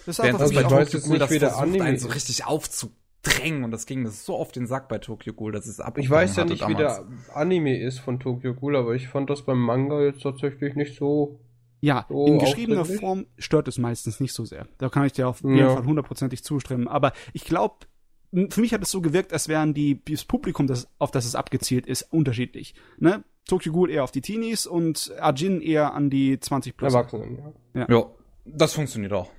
Das 0.06 0.18
ist 0.18 0.24
Während 0.24 0.42
das 0.42 0.54
bei 0.54 0.64
Tokyo 0.64 1.02
Ghoul 1.02 1.20
das 1.20 1.30
versucht, 1.30 1.54
Anime 1.54 1.84
einen 1.84 2.00
so 2.00 2.08
richtig 2.08 2.46
aufzudrängen. 2.46 3.64
Und 3.64 3.70
das 3.70 3.86
ging 3.86 4.04
das 4.04 4.26
so 4.26 4.36
auf 4.36 4.52
den 4.52 4.66
Sack 4.66 4.88
bei 4.88 4.98
Tokyo 4.98 5.34
Ghoul, 5.34 5.52
dass 5.52 5.68
es 5.68 5.80
ab. 5.80 6.00
Ich 6.00 6.10
weiß 6.10 6.36
ja 6.38 6.46
nicht, 6.46 6.64
damals. 6.64 6.80
wie 6.80 6.82
der 6.82 7.36
Anime 7.36 7.80
ist 7.80 8.00
von 8.00 8.20
Tokyo 8.20 8.56
Ghoul, 8.56 8.76
aber 8.76 8.96
ich 8.96 9.08
fand 9.08 9.30
das 9.30 9.44
beim 9.44 9.60
Manga 9.60 10.02
jetzt 10.02 10.24
tatsächlich 10.24 10.74
nicht 10.74 10.98
so 10.98 11.40
ja, 11.82 12.06
so 12.10 12.26
in 12.26 12.40
geschriebener 12.40 12.86
Form 12.86 13.26
stört 13.38 13.68
es 13.68 13.78
meistens 13.78 14.20
nicht 14.20 14.34
so 14.34 14.46
sehr. 14.46 14.68
Da 14.78 14.90
kann 14.90 15.06
ich 15.06 15.14
dir 15.14 15.28
auf 15.28 15.42
jeden 15.42 15.58
ja. 15.58 15.74
Fall 15.74 15.86
hundertprozentig 15.86 16.44
zustimmen. 16.44 16.88
Aber 16.88 17.12
ich 17.34 17.44
glaube, 17.44 17.76
für 18.50 18.62
mich 18.62 18.74
hat 18.74 18.84
es 18.84 18.92
so 18.92 19.02
gewirkt, 19.02 19.34
als 19.34 19.48
wären 19.48 19.74
die, 19.74 20.00
das 20.06 20.24
Publikum, 20.24 20.68
das, 20.68 20.88
auf 21.00 21.12
das 21.12 21.26
es 21.26 21.36
abgezielt 21.36 21.88
ist, 21.88 22.04
unterschiedlich. 22.14 22.76
Ne? 22.98 23.24
Tokyo 23.48 23.74
Ghoul 23.74 23.90
eher 23.90 24.04
auf 24.04 24.12
die 24.12 24.22
Teenies 24.22 24.68
und 24.68 25.12
Ajin 25.20 25.60
eher 25.60 25.94
an 25.94 26.10
die 26.10 26.40
20 26.40 26.78
plus. 26.78 26.94
Erwachsenen, 26.94 27.54
ja. 27.74 27.82
ja. 27.82 27.88
Ja, 27.90 28.06
das 28.46 28.74
funktioniert 28.74 29.14
auch. 29.14 29.30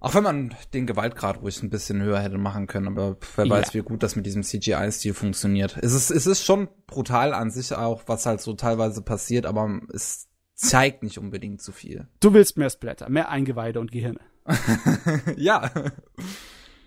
Auch 0.00 0.14
wenn 0.14 0.22
man 0.22 0.54
den 0.74 0.86
Gewaltgrad 0.86 1.40
ruhig 1.40 1.62
ein 1.62 1.70
bisschen 1.70 2.02
höher 2.02 2.20
hätte 2.20 2.38
machen 2.38 2.66
können, 2.66 2.86
aber 2.86 3.16
wer 3.36 3.48
weiß, 3.48 3.74
wie 3.74 3.80
gut 3.80 4.02
das 4.02 4.16
mit 4.16 4.26
diesem 4.26 4.42
CGI-Stil 4.42 5.14
funktioniert. 5.14 5.78
Es 5.80 5.92
ist, 5.92 6.10
es 6.10 6.26
ist 6.26 6.44
schon 6.44 6.68
brutal 6.86 7.32
an 7.32 7.50
sich 7.50 7.74
auch, 7.74 8.02
was 8.06 8.26
halt 8.26 8.40
so 8.40 8.54
teilweise 8.54 9.02
passiert, 9.02 9.46
aber 9.46 9.80
es 9.92 10.28
zeigt 10.54 11.02
nicht 11.02 11.18
unbedingt 11.18 11.62
zu 11.62 11.72
viel. 11.72 12.08
Du 12.20 12.34
willst 12.34 12.56
mehr 12.56 12.70
Splatter, 12.70 13.08
mehr 13.08 13.30
Eingeweide 13.30 13.80
und 13.80 13.92
Gehirne. 13.92 14.20
ja. 15.36 15.70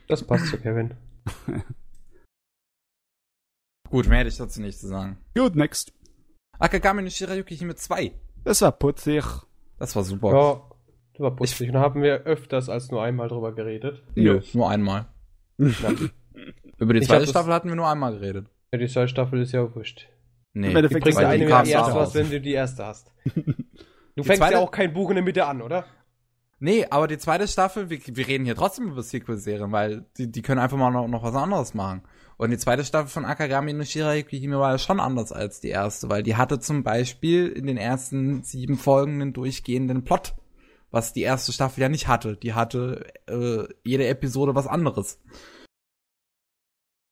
Das 0.07 0.23
passt 0.23 0.47
zu 0.47 0.57
Kevin. 0.57 0.95
gut, 3.89 4.07
mehr 4.07 4.19
hätte 4.19 4.29
ich 4.29 4.37
dazu 4.37 4.61
nicht 4.61 4.79
zu 4.79 4.87
sagen. 4.87 5.17
Gut, 5.35 5.55
next. 5.55 5.93
Akagami 6.57 7.03
no 7.03 7.09
Shirayuki 7.09 7.55
hier 7.57 7.67
mit 7.67 7.79
zwei. 7.79 8.13
Das 8.43 8.61
war 8.61 8.71
putzig. 8.71 9.23
Das 9.77 9.95
war 9.95 10.03
super. 10.03 10.33
Ja, 10.33 10.68
das 11.19 11.25
war 11.25 11.35
putzig. 11.35 11.67
Und 11.67 11.73
da 11.73 11.81
haben 11.81 12.01
wir 12.01 12.21
öfters 12.23 12.69
als 12.69 12.91
nur 12.91 13.03
einmal 13.03 13.27
drüber 13.27 13.53
geredet. 13.53 14.01
Nö, 14.15 14.39
nur 14.53 14.69
einmal. 14.69 15.07
Über 15.57 16.93
die 16.93 17.01
zweite 17.01 17.27
Staffel 17.27 17.53
hatten 17.53 17.67
wir 17.67 17.75
nur 17.75 17.89
einmal 17.89 18.13
geredet. 18.13 18.47
Ja, 18.71 18.79
die 18.79 18.87
zweite 18.87 19.09
Staffel 19.09 19.41
ist 19.41 19.51
ja 19.51 19.75
wurscht. 19.75 20.07
Nee, 20.53 20.73
die 20.73 20.87
bringt 20.87 21.19
ja 21.19 21.27
eine 21.27 21.43
erst 21.43 21.93
was, 21.93 22.15
wenn 22.15 22.29
du 22.29 22.39
die 22.39 22.53
erste 22.53 22.85
hast. 22.85 23.11
Du 24.15 24.23
fängst 24.25 24.41
zweite... 24.41 24.55
ja 24.55 24.59
auch 24.59 24.71
kein 24.71 24.91
Buch 24.91 25.09
in 25.11 25.15
der 25.15 25.23
Mitte 25.23 25.45
an, 25.45 25.61
oder? 25.61 25.85
Nee, 26.59 26.85
aber 26.89 27.07
die 27.07 27.17
zweite 27.17 27.47
Staffel, 27.47 27.89
wir, 27.89 27.99
wir 28.05 28.27
reden 28.27 28.43
hier 28.43 28.55
trotzdem 28.55 28.89
über 28.89 29.01
Sequel-Serien, 29.01 29.71
weil 29.71 30.07
die, 30.17 30.29
die 30.29 30.41
können 30.41 30.59
einfach 30.59 30.75
mal 30.75 30.91
noch, 30.91 31.07
noch 31.07 31.23
was 31.23 31.35
anderes 31.35 31.73
machen. 31.73 32.01
Und 32.35 32.49
die 32.49 32.57
zweite 32.57 32.83
Staffel 32.83 33.07
von 33.07 33.23
Akagami 33.23 33.71
no 33.71 33.85
Shirayuki 33.85 34.37
Hime 34.37 34.59
war 34.59 34.71
ja 34.71 34.77
schon 34.77 34.99
anders 34.99 35.31
als 35.31 35.61
die 35.61 35.69
erste, 35.69 36.09
weil 36.09 36.21
die 36.21 36.35
hatte 36.35 36.59
zum 36.59 36.83
Beispiel 36.83 37.47
in 37.47 37.65
den 37.65 37.77
ersten 37.77 38.43
sieben 38.43 38.75
Folgen 38.75 39.21
einen 39.21 39.31
durchgehenden 39.31 40.03
Plot 40.03 40.33
was 40.91 41.13
die 41.13 41.21
erste 41.21 41.51
Staffel 41.51 41.81
ja 41.81 41.89
nicht 41.89 42.07
hatte. 42.07 42.37
Die 42.37 42.53
hatte 42.53 43.05
äh, 43.27 43.67
jede 43.83 44.07
Episode 44.07 44.55
was 44.55 44.67
anderes. 44.67 45.21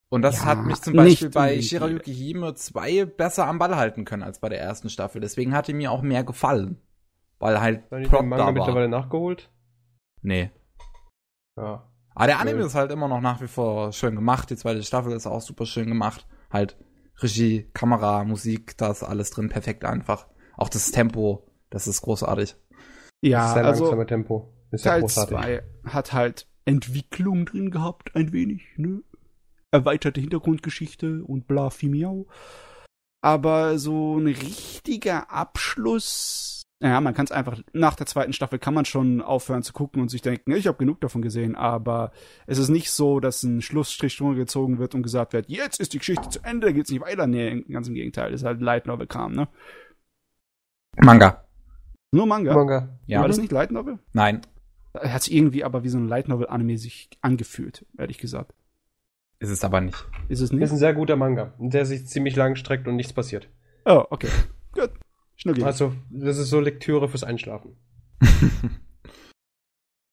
Und 0.10 0.22
das 0.22 0.38
ja, 0.38 0.46
hat 0.46 0.63
mich 0.63 0.81
zum 0.81 0.93
Beispiel 0.96 1.29
bei 1.29 1.62
Shirayuki 1.62 2.13
Hime 2.13 2.53
2 2.53 3.05
besser 3.05 3.46
am 3.46 3.60
Ball 3.60 3.75
halten 3.75 4.05
können 4.05 4.24
als 4.24 4.39
bei 4.39 4.48
der 4.50 4.62
ersten 4.62 4.89
Staffel. 4.89 5.19
Deswegen 5.19 5.53
hat 5.53 5.67
die 5.67 5.74
mir 5.74 5.91
auch 5.91 6.01
mehr 6.01 6.24
gefallen. 6.24 6.81
Weil 7.39 7.60
halt 7.60 7.89
Plot 7.89 8.22
den 8.22 8.29
Manga 8.29 8.38
da 8.38 8.46
war. 8.46 8.51
mittlerweile 8.53 8.89
nachgeholt? 8.89 9.51
Nee. 10.22 10.51
Ja. 11.57 11.91
Aber 12.15 12.27
der 12.27 12.39
Anime 12.39 12.63
ist 12.63 12.74
halt 12.74 12.91
immer 12.91 13.07
noch 13.07 13.22
nach 13.22 13.41
wie 13.41 13.48
vor 13.48 13.91
schön 13.91 14.15
gemacht. 14.15 14.50
Die 14.50 14.55
zweite 14.55 14.81
Staffel 14.81 15.12
ist 15.12 15.27
auch 15.27 15.41
super 15.41 15.65
schön 15.65 15.88
gemacht. 15.88 16.25
Halt 16.50 16.77
Regie, 17.19 17.69
Kamera, 17.74 18.24
Musik, 18.24 18.77
da 18.77 18.89
ist 18.89 19.03
alles 19.03 19.29
drin 19.31 19.50
perfekt 19.50 19.86
einfach. 19.86 20.27
Auch 20.55 20.69
das 20.69 20.91
Tempo 20.91 21.48
Das 21.69 21.88
ist 21.88 22.01
großartig. 22.01 22.55
Ja, 23.29 23.53
sehr 23.53 23.65
also 23.65 23.86
langsame 23.86 24.05
Tempo. 24.05 24.53
Ist 24.72 24.86
ja 24.86 24.91
Teil 24.91 25.01
großartig. 25.01 25.38
2 25.38 25.63
hat 25.86 26.13
halt 26.13 26.48
Entwicklung 26.65 27.46
drin 27.46 27.72
gehabt, 27.72 28.15
ein 28.15 28.34
wenig, 28.34 28.63
ne? 28.77 29.01
Erweiterte 29.72 30.22
Hintergrundgeschichte 30.22 31.24
und 31.24 31.48
bla, 31.48 31.69
fi 31.69 31.89
miau. 31.89 32.27
Aber 33.22 33.77
so 33.79 34.17
ein 34.17 34.27
richtiger 34.27 35.31
Abschluss, 35.31 36.63
naja, 36.79 37.01
man 37.01 37.13
kann 37.13 37.25
es 37.25 37.31
einfach, 37.31 37.60
nach 37.74 37.96
der 37.96 38.05
zweiten 38.05 38.34
Staffel 38.34 38.60
kann 38.60 38.74
man 38.74 38.86
schon 38.86 39.22
aufhören 39.22 39.63
zu 39.63 39.74
gucken 39.74 40.01
und 40.01 40.10
sich 40.10 40.22
denken, 40.22 40.51
ich 40.51 40.67
habe 40.67 40.77
genug 40.77 41.01
davon 41.01 41.22
gesehen, 41.22 41.55
aber 41.55 42.12
es 42.46 42.60
ist 42.60 42.69
nicht 42.69 42.91
so, 42.91 43.19
dass 43.19 43.43
ein 43.43 43.62
Schlussstrich 43.62 44.15
drüber 44.17 44.36
gezogen 44.36 44.77
wird 44.77 44.93
und 44.93 45.03
gesagt 45.03 45.34
wird, 45.34 45.50
jetzt 45.50 45.79
ist 45.79 45.93
die 45.93 46.00
Geschichte 46.00 46.29
zu 46.29 46.39
Ende, 46.43 46.67
da 46.67 46.74
geht's 46.74 46.91
nicht 46.91 47.01
weiter. 47.01 47.25
Nee, 47.27 47.63
ganz 47.63 47.88
im 47.88 47.96
Gegenteil, 47.96 48.34
ist 48.34 48.43
halt 48.46 48.62
Light 48.62 48.86
Novel 48.86 49.07
Kram, 49.07 49.34
ne? 49.34 49.48
Manga. 50.98 51.47
Nur 52.11 52.25
Manga. 52.25 52.53
Manga. 52.53 52.99
Ja. 53.05 53.21
War 53.21 53.27
das 53.27 53.37
nicht 53.37 53.51
Light 53.51 53.71
Novel? 53.71 53.99
Nein. 54.13 54.41
Hat 54.95 55.23
sich 55.23 55.33
irgendwie 55.33 55.63
aber 55.63 55.83
wie 55.83 55.89
so 55.89 55.97
ein 55.97 56.07
Light 56.07 56.27
Novel 56.27 56.47
Anime 56.47 56.77
sich 56.77 57.09
angefühlt, 57.21 57.85
ehrlich 57.97 58.17
gesagt. 58.17 58.53
Ist 59.39 59.49
es 59.51 59.63
aber 59.63 59.81
nicht. 59.81 59.97
Ist 60.29 60.39
es 60.39 60.49
Ist 60.49 60.53
nicht? 60.53 60.71
ein 60.71 60.77
sehr 60.77 60.93
guter 60.93 61.15
Manga, 61.15 61.53
der 61.59 61.85
sich 61.85 62.07
ziemlich 62.07 62.35
lang 62.35 62.55
streckt 62.55 62.87
und 62.87 62.95
nichts 62.95 63.13
passiert. 63.13 63.49
Oh, 63.85 64.03
okay. 64.09 64.29
Gut. 64.71 64.91
Schnuggi. 65.35 65.63
Also, 65.63 65.93
das 66.09 66.37
ist 66.37 66.49
so 66.49 66.59
Lektüre 66.59 67.07
fürs 67.09 67.23
Einschlafen. 67.23 67.77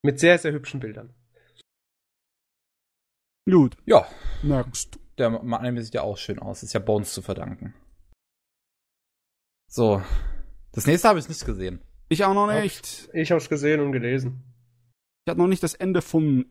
Mit 0.03 0.21
sehr, 0.21 0.39
sehr 0.39 0.53
hübschen 0.53 0.81
Bildern. 0.81 1.15
Gut. 3.51 3.77
Ja, 3.87 4.07
Next. 4.43 4.99
der 5.17 5.29
Anime 5.29 5.83
sieht 5.83 5.95
ja 5.95 6.03
auch 6.03 6.19
schön 6.19 6.39
aus. 6.39 6.63
Ist 6.63 6.75
ja 6.75 6.81
Bones 6.81 7.15
zu 7.15 7.23
verdanken. 7.23 7.75
So. 9.71 10.03
Das 10.75 10.87
nächste 10.87 11.09
habe 11.09 11.19
ich 11.19 11.29
nicht 11.29 11.45
gesehen. 11.47 11.81
Ich 12.09 12.25
auch 12.25 12.35
noch 12.35 12.53
nicht. 12.53 13.09
Ich 13.13 13.33
hab's 13.33 13.49
gesehen 13.49 13.81
und 13.81 13.93
gelesen. 13.93 14.43
Ich 15.27 15.31
habe 15.31 15.41
noch 15.41 15.47
nicht 15.49 15.63
das 15.63 15.75
Ende 15.75 16.03
vom 16.03 16.47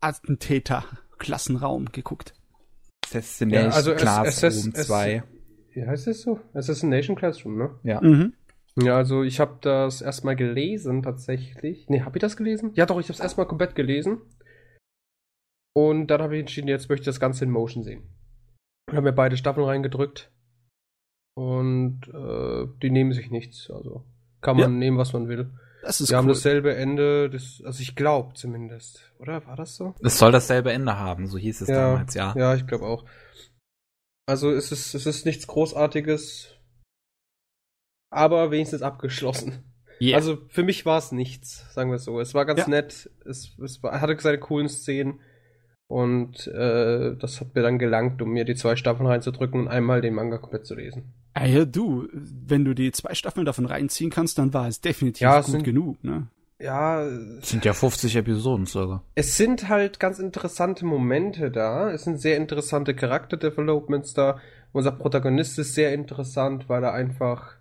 Attentäter-Klassenraum 0.00 1.86
geguckt. 1.92 2.34
Assassination 3.06 3.70
Ja, 3.70 3.76
also 3.76 3.92
es- 3.92 4.00
Classroom 4.02 4.48
es- 4.50 4.66
es- 4.80 4.86
2. 4.86 5.22
Wie 5.72 5.86
heißt 5.86 6.08
es 6.08 6.22
so? 6.22 6.40
Assassination 6.54 7.16
Classroom, 7.16 7.56
ne? 7.58 7.78
Ja. 7.84 8.00
Mhm. 8.00 8.34
Ja, 8.80 8.96
also 8.96 9.22
ich 9.22 9.40
habe 9.40 9.58
das 9.60 10.02
erstmal 10.02 10.36
gelesen 10.36 11.02
tatsächlich. 11.02 11.88
Nee, 11.88 12.02
habe 12.02 12.18
ich 12.18 12.20
das 12.20 12.36
gelesen? 12.36 12.72
Ja, 12.74 12.86
doch, 12.86 12.98
ich 13.00 13.06
habe 13.06 13.14
es 13.14 13.20
erstmal 13.20 13.46
komplett 13.46 13.74
gelesen. 13.74 14.20
Und 15.74 16.08
dann 16.08 16.20
habe 16.22 16.36
ich 16.36 16.40
entschieden, 16.40 16.68
jetzt 16.68 16.88
möchte 16.88 17.02
ich 17.02 17.06
das 17.06 17.20
Ganze 17.20 17.44
in 17.44 17.50
Motion 17.50 17.82
sehen. 17.84 18.02
Ich 18.90 18.96
habe 18.96 19.02
mir 19.06 19.12
beide 19.12 19.36
Staffeln 19.36 19.66
reingedrückt. 19.66 20.32
Und 21.38 22.00
äh, 22.08 22.66
die 22.82 22.90
nehmen 22.90 23.12
sich 23.12 23.30
nichts. 23.30 23.70
Also 23.70 24.04
kann 24.40 24.56
man 24.56 24.72
Ja. 24.72 24.78
nehmen, 24.78 24.98
was 24.98 25.12
man 25.12 25.28
will. 25.28 25.50
Das 25.82 26.00
ist 26.00 26.10
Die 26.10 26.16
haben 26.16 26.26
cool. 26.26 26.32
dasselbe 26.34 26.74
Ende, 26.74 27.30
das, 27.30 27.62
also 27.64 27.80
ich 27.80 27.94
glaube 27.94 28.34
zumindest. 28.34 29.12
Oder 29.20 29.46
war 29.46 29.54
das 29.54 29.76
so? 29.76 29.94
Es 30.02 30.18
soll 30.18 30.32
dasselbe 30.32 30.72
Ende 30.72 30.98
haben, 30.98 31.28
so 31.28 31.38
hieß 31.38 31.60
es 31.60 31.68
damals, 31.68 32.14
ja. 32.14 32.34
Ja, 32.36 32.54
ich 32.56 32.66
glaube 32.66 32.86
auch. 32.86 33.04
Also 34.26 34.50
es 34.50 34.72
ist, 34.72 34.94
es 34.94 35.06
ist 35.06 35.24
nichts 35.26 35.46
Großartiges, 35.46 36.56
aber 38.10 38.50
wenigstens 38.50 38.82
abgeschlossen. 38.82 39.64
Yeah. 40.00 40.16
Also 40.16 40.38
für 40.48 40.64
mich 40.64 40.84
war 40.86 40.98
es 40.98 41.12
nichts, 41.12 41.72
sagen 41.72 41.90
wir 41.90 41.96
es 41.96 42.04
so. 42.04 42.20
Es 42.20 42.34
war 42.34 42.44
ganz 42.46 42.60
Ja. 42.60 42.68
nett, 42.68 43.10
es, 43.24 43.56
es 43.62 43.82
war, 43.82 44.00
hatte 44.00 44.16
seine 44.20 44.38
coolen 44.38 44.68
Szenen 44.68 45.20
und 45.88 46.46
äh, 46.48 47.16
das 47.16 47.40
hat 47.40 47.54
mir 47.54 47.62
dann 47.62 47.78
gelangt, 47.78 48.20
um 48.22 48.30
mir 48.30 48.44
die 48.44 48.54
zwei 48.56 48.74
Staffeln 48.76 49.06
reinzudrücken 49.06 49.60
und 49.60 49.68
einmal 49.68 50.00
den 50.00 50.14
Manga 50.14 50.38
komplett 50.38 50.66
zu 50.66 50.74
lesen. 50.74 51.14
Ah, 51.34 51.46
ja, 51.46 51.64
du, 51.64 52.08
wenn 52.12 52.64
du 52.64 52.74
die 52.74 52.92
zwei 52.92 53.14
Staffeln 53.14 53.46
davon 53.46 53.66
reinziehen 53.66 54.10
kannst, 54.10 54.38
dann 54.38 54.52
war 54.54 54.68
es 54.68 54.80
definitiv 54.80 55.22
Ja, 55.22 55.38
es 55.40 55.46
gut 55.46 55.52
sind- 55.52 55.64
genug, 55.64 56.02
ne? 56.04 56.28
Ja, 56.60 57.02
Es 57.04 57.50
sind 57.50 57.64
ja 57.64 57.72
50 57.72 58.16
Episoden 58.16 58.66
sogar. 58.66 59.04
es 59.14 59.36
sind 59.36 59.68
halt 59.68 60.00
ganz 60.00 60.18
interessante 60.18 60.84
Momente 60.84 61.52
da. 61.52 61.90
Es 61.92 62.02
sind 62.02 62.20
sehr 62.20 62.36
interessante 62.36 62.94
Charakterdevelopments 62.96 64.12
da. 64.14 64.40
Unser 64.72 64.90
Protagonist 64.90 65.56
ist 65.60 65.74
sehr 65.74 65.94
interessant, 65.94 66.68
weil 66.68 66.82
er 66.82 66.92
einfach 66.94 67.58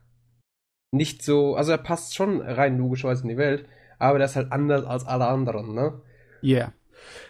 nicht 0.91 1.21
so, 1.23 1.55
also 1.55 1.71
er 1.73 1.77
passt 1.77 2.15
schon 2.15 2.41
rein 2.41 2.77
logischerweise 2.79 3.21
in 3.23 3.29
die 3.29 3.37
Welt, 3.37 3.65
aber 3.99 4.17
der 4.17 4.25
ist 4.25 4.35
halt 4.35 4.51
anders 4.51 4.83
als 4.85 5.05
alle 5.05 5.27
anderen, 5.27 5.75
ne? 5.75 6.01
Yeah. 6.43 6.73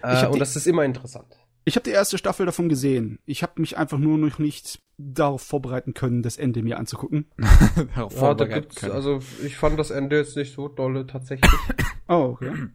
Äh, 0.01 0.25
und 0.27 0.39
das 0.39 0.55
ist 0.55 0.67
immer 0.67 0.85
interessant. 0.85 1.36
Ich 1.67 1.75
habe 1.75 1.83
die 1.83 1.89
erste 1.91 2.17
Staffel 2.17 2.45
davon 2.45 2.69
gesehen. 2.69 3.19
Ich 3.25 3.43
habe 3.43 3.59
mich 3.59 3.77
einfach 3.77 3.97
nur 3.97 4.17
noch 4.17 4.39
nicht 4.39 4.81
darauf 4.97 5.41
vorbereiten 5.41 5.93
können, 5.93 6.23
das 6.23 6.37
Ende 6.37 6.63
mir 6.63 6.77
anzugucken. 6.77 7.25
Darauf 7.37 7.95
Ja, 7.97 8.03
da 8.03 8.09
vorbereiten 8.09 8.61
gibt's, 8.61 8.75
können. 8.77 8.93
also 8.93 9.19
ich 9.43 9.57
fand 9.57 9.77
das 9.77 9.91
Ende 9.91 10.15
jetzt 10.15 10.37
nicht 10.37 10.53
so 10.53 10.69
dolle 10.69 11.05
tatsächlich. 11.05 11.51
Oh, 12.09 12.37
okay. 12.39 12.69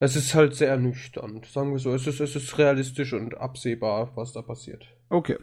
es 0.00 0.16
ist 0.16 0.34
halt 0.34 0.54
sehr 0.54 0.70
ernüchternd, 0.70 1.44
sagen 1.44 1.72
wir 1.72 1.78
so. 1.78 1.92
Es 1.92 2.06
ist, 2.06 2.18
es 2.18 2.34
ist 2.34 2.56
realistisch 2.56 3.12
und 3.12 3.34
absehbar, 3.36 4.16
was 4.16 4.32
da 4.32 4.40
passiert. 4.40 4.86
Okay. 5.10 5.36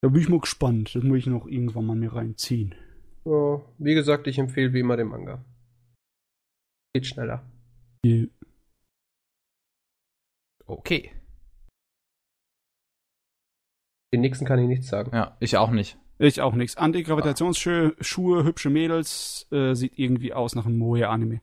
Da 0.00 0.08
bin 0.08 0.22
ich 0.22 0.30
mal 0.30 0.40
gespannt. 0.40 0.94
Das 0.94 1.02
muss 1.02 1.18
ich 1.18 1.26
noch 1.26 1.46
irgendwann 1.46 1.84
mal 1.84 1.96
mir 1.96 2.14
reinziehen. 2.14 2.74
Ja, 3.26 3.60
wie 3.76 3.94
gesagt, 3.94 4.26
ich 4.26 4.38
empfehle 4.38 4.72
wie 4.72 4.80
immer 4.80 4.96
den 4.96 5.08
Manga. 5.08 5.44
Geht 6.94 7.08
schneller. 7.08 7.44
Yeah. 8.06 8.28
Okay. 10.64 11.12
Den 14.12 14.20
nächsten 14.22 14.44
kann 14.46 14.58
ich 14.58 14.66
nichts 14.68 14.88
sagen. 14.88 15.10
Ja, 15.14 15.36
ich 15.40 15.56
auch 15.56 15.70
nicht. 15.70 15.98
Ich 16.18 16.40
auch 16.40 16.54
nix. 16.54 16.76
Antigravitationsschuhe, 16.76 17.94
Schuhe, 18.00 18.42
hübsche 18.44 18.70
Mädels, 18.70 19.46
äh, 19.52 19.74
sieht 19.74 19.98
irgendwie 19.98 20.32
aus 20.32 20.54
nach 20.56 20.66
einem 20.66 20.78
Moe-Anime. 20.78 21.40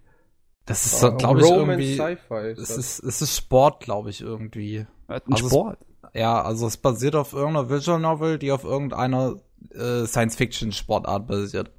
Das 0.65 0.86
ist, 0.86 1.01
Äh, 1.03 1.12
glaube 1.15 1.41
ich, 1.41 1.50
irgendwie. 1.50 1.98
Es 1.98 2.57
das. 2.67 2.77
ist, 2.77 3.00
es 3.00 3.22
ist 3.22 3.38
Sport, 3.38 3.81
glaube 3.81 4.10
ich, 4.10 4.22
irgendwie. 4.22 4.77
Äh, 4.77 4.86
Ein 5.07 5.22
Also 5.31 5.45
es- 5.45 5.51
Sport. 5.51 5.79
Ja, 6.13 6.41
also 6.41 6.67
es 6.67 6.77
basiert 6.77 7.15
auf 7.15 7.34
irgendeiner 7.34 7.69
Visual 7.69 8.00
Novel, 8.00 8.38
die 8.39 8.51
auf 8.51 8.63
irgendeiner 8.63 9.36
äh, 9.72 10.05
Science-Fiction-Sportart 10.05 11.27
basiert. 11.27 11.72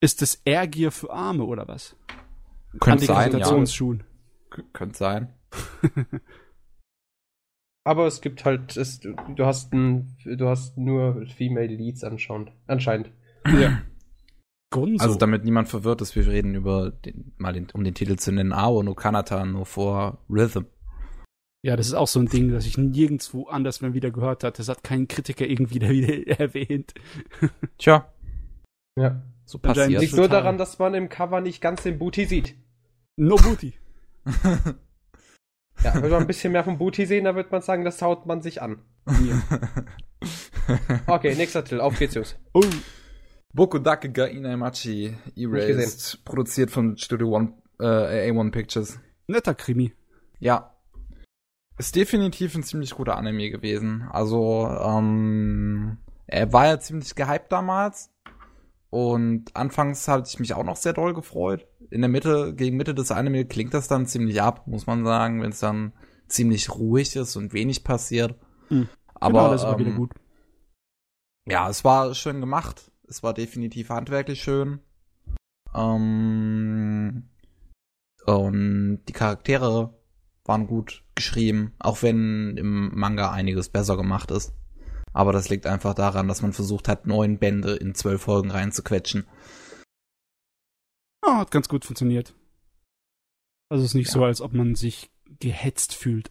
Ist 0.00 0.22
das 0.22 0.40
Airgear 0.44 0.90
für 0.90 1.10
Arme 1.12 1.44
oder 1.44 1.66
was? 1.68 1.96
Könnte 2.80 3.06
sein, 3.06 3.36
ja. 3.38 3.64
Könnte 4.72 4.96
sein. 4.96 5.32
Aber 7.86 8.06
es 8.08 8.20
gibt 8.20 8.44
halt, 8.44 8.76
es, 8.76 8.98
du 8.98 9.46
hast 9.46 9.72
ein, 9.72 10.16
du 10.24 10.48
hast 10.48 10.76
nur 10.76 11.24
Female 11.36 11.68
Leads 11.68 12.02
anschauen, 12.02 12.50
anscheinend. 12.66 13.12
Ja. 13.46 13.80
Gonzo. 14.72 15.04
Also 15.04 15.16
damit 15.16 15.44
niemand 15.44 15.68
verwirrt 15.68 16.00
ist, 16.02 16.16
wir 16.16 16.26
reden 16.26 16.56
über 16.56 16.90
den, 16.90 17.32
mal 17.38 17.52
den, 17.52 17.68
um 17.72 17.84
den 17.84 17.94
Titel 17.94 18.16
zu 18.16 18.32
nennen, 18.32 18.52
Ao 18.52 18.82
no 18.82 18.94
Kanata 18.94 19.44
no 19.44 19.64
for 19.64 20.18
Rhythm. 20.28 20.64
ja, 21.62 21.76
das 21.76 21.86
ist 21.86 21.94
auch 21.94 22.08
so 22.08 22.18
ein 22.18 22.26
Ding, 22.26 22.50
das 22.50 22.66
ich 22.66 22.76
nirgendwo 22.76 23.46
anders 23.46 23.80
mehr 23.82 23.94
wieder 23.94 24.10
gehört 24.10 24.42
hat. 24.42 24.58
Das 24.58 24.68
hat 24.68 24.82
kein 24.82 25.06
Kritiker 25.06 25.46
irgendwie 25.46 25.78
da 25.78 25.88
wieder 25.88 26.40
erwähnt. 26.40 26.92
Tja, 27.78 28.12
Ja. 28.98 29.22
so 29.44 29.58
Anscheinend 29.62 29.94
passiert. 29.94 30.00
Liegt 30.02 30.16
nur 30.16 30.28
daran, 30.28 30.58
dass 30.58 30.80
man 30.80 30.94
im 30.94 31.08
Cover 31.08 31.40
nicht 31.40 31.60
ganz 31.60 31.84
den 31.84 31.98
Booty 32.00 32.24
sieht. 32.24 32.56
No 33.16 33.36
Booty. 33.36 33.74
Ja, 35.84 35.94
will 36.02 36.10
man 36.10 36.22
ein 36.22 36.26
bisschen 36.26 36.52
mehr 36.52 36.64
vom 36.64 36.78
Booty 36.78 37.06
sehen, 37.06 37.24
dann 37.24 37.36
wird 37.36 37.52
man 37.52 37.62
sagen, 37.62 37.84
das 37.84 38.00
haut 38.02 38.26
man 38.26 38.42
sich 38.42 38.62
an. 38.62 38.82
Okay, 41.06 41.34
nächster 41.36 41.62
Titel, 41.62 41.80
auf 41.80 41.96
geht's, 41.96 42.14
Jungs. 42.14 42.36
Oh, 42.52 42.64
Boku 43.52 43.78
Dake 43.78 44.10
ga 44.10 44.24
Inaimachi 44.24 45.16
Erased, 45.36 46.24
produziert 46.24 46.70
von 46.70 46.96
Studio 46.96 47.28
One, 47.28 47.52
äh, 47.78 48.30
A1 48.30 48.50
Pictures. 48.50 48.98
netter 49.28 49.54
Krimi. 49.54 49.92
Ja. 50.40 50.74
Ist 51.78 51.94
definitiv 51.94 52.54
ein 52.54 52.64
ziemlich 52.64 52.94
guter 52.94 53.16
Anime 53.16 53.50
gewesen. 53.50 54.08
Also, 54.10 54.68
ähm, 54.68 55.98
er 56.26 56.52
war 56.52 56.66
ja 56.66 56.80
ziemlich 56.80 57.14
gehypt 57.14 57.52
damals. 57.52 58.10
Und 58.90 59.54
anfangs 59.54 60.08
hatte 60.08 60.28
ich 60.28 60.40
mich 60.40 60.54
auch 60.54 60.64
noch 60.64 60.76
sehr 60.76 60.94
doll 60.94 61.14
gefreut. 61.14 61.66
In 61.90 62.00
der 62.00 62.08
Mitte, 62.10 62.54
gegen 62.54 62.76
Mitte 62.76 62.94
des 62.94 63.10
Anime 63.10 63.44
klingt 63.44 63.74
das 63.74 63.88
dann 63.88 64.06
ziemlich 64.06 64.42
ab, 64.42 64.66
muss 64.66 64.86
man 64.86 65.04
sagen, 65.04 65.42
wenn 65.42 65.50
es 65.50 65.60
dann 65.60 65.92
ziemlich 66.28 66.70
ruhig 66.70 67.14
ist 67.16 67.36
und 67.36 67.52
wenig 67.52 67.84
passiert. 67.84 68.34
Hm. 68.68 68.88
Aber, 69.14 69.40
genau, 69.40 69.52
das 69.52 69.62
war 69.62 69.72
ähm, 69.72 69.78
wieder 69.78 69.96
gut. 69.96 70.12
ja, 71.48 71.68
es 71.68 71.84
war 71.84 72.14
schön 72.14 72.40
gemacht. 72.40 72.90
Es 73.08 73.22
war 73.22 73.34
definitiv 73.34 73.90
handwerklich 73.90 74.42
schön. 74.42 74.80
Ähm, 75.74 77.28
und 78.24 79.04
die 79.08 79.12
Charaktere 79.12 79.94
waren 80.44 80.66
gut 80.66 81.04
geschrieben, 81.14 81.72
auch 81.78 82.02
wenn 82.02 82.56
im 82.56 82.98
Manga 82.98 83.30
einiges 83.30 83.68
besser 83.68 83.96
gemacht 83.96 84.30
ist. 84.30 84.54
Aber 85.12 85.32
das 85.32 85.48
liegt 85.48 85.66
einfach 85.66 85.94
daran, 85.94 86.28
dass 86.28 86.42
man 86.42 86.52
versucht 86.52 86.88
hat, 86.88 87.06
neun 87.06 87.38
Bände 87.38 87.74
in 87.74 87.94
zwölf 87.94 88.22
Folgen 88.22 88.50
reinzuquetschen. 88.50 89.26
Ah, 91.26 91.38
hat 91.38 91.50
ganz 91.50 91.68
gut 91.68 91.84
funktioniert. 91.84 92.34
Also 93.68 93.82
es 93.84 93.90
ist 93.90 93.94
nicht 93.94 94.08
Ja. 94.08 94.12
so, 94.12 94.24
als 94.24 94.40
ob 94.40 94.52
man 94.52 94.74
sich 94.74 95.10
gehetzt 95.40 95.94
fühlt. 95.94 96.30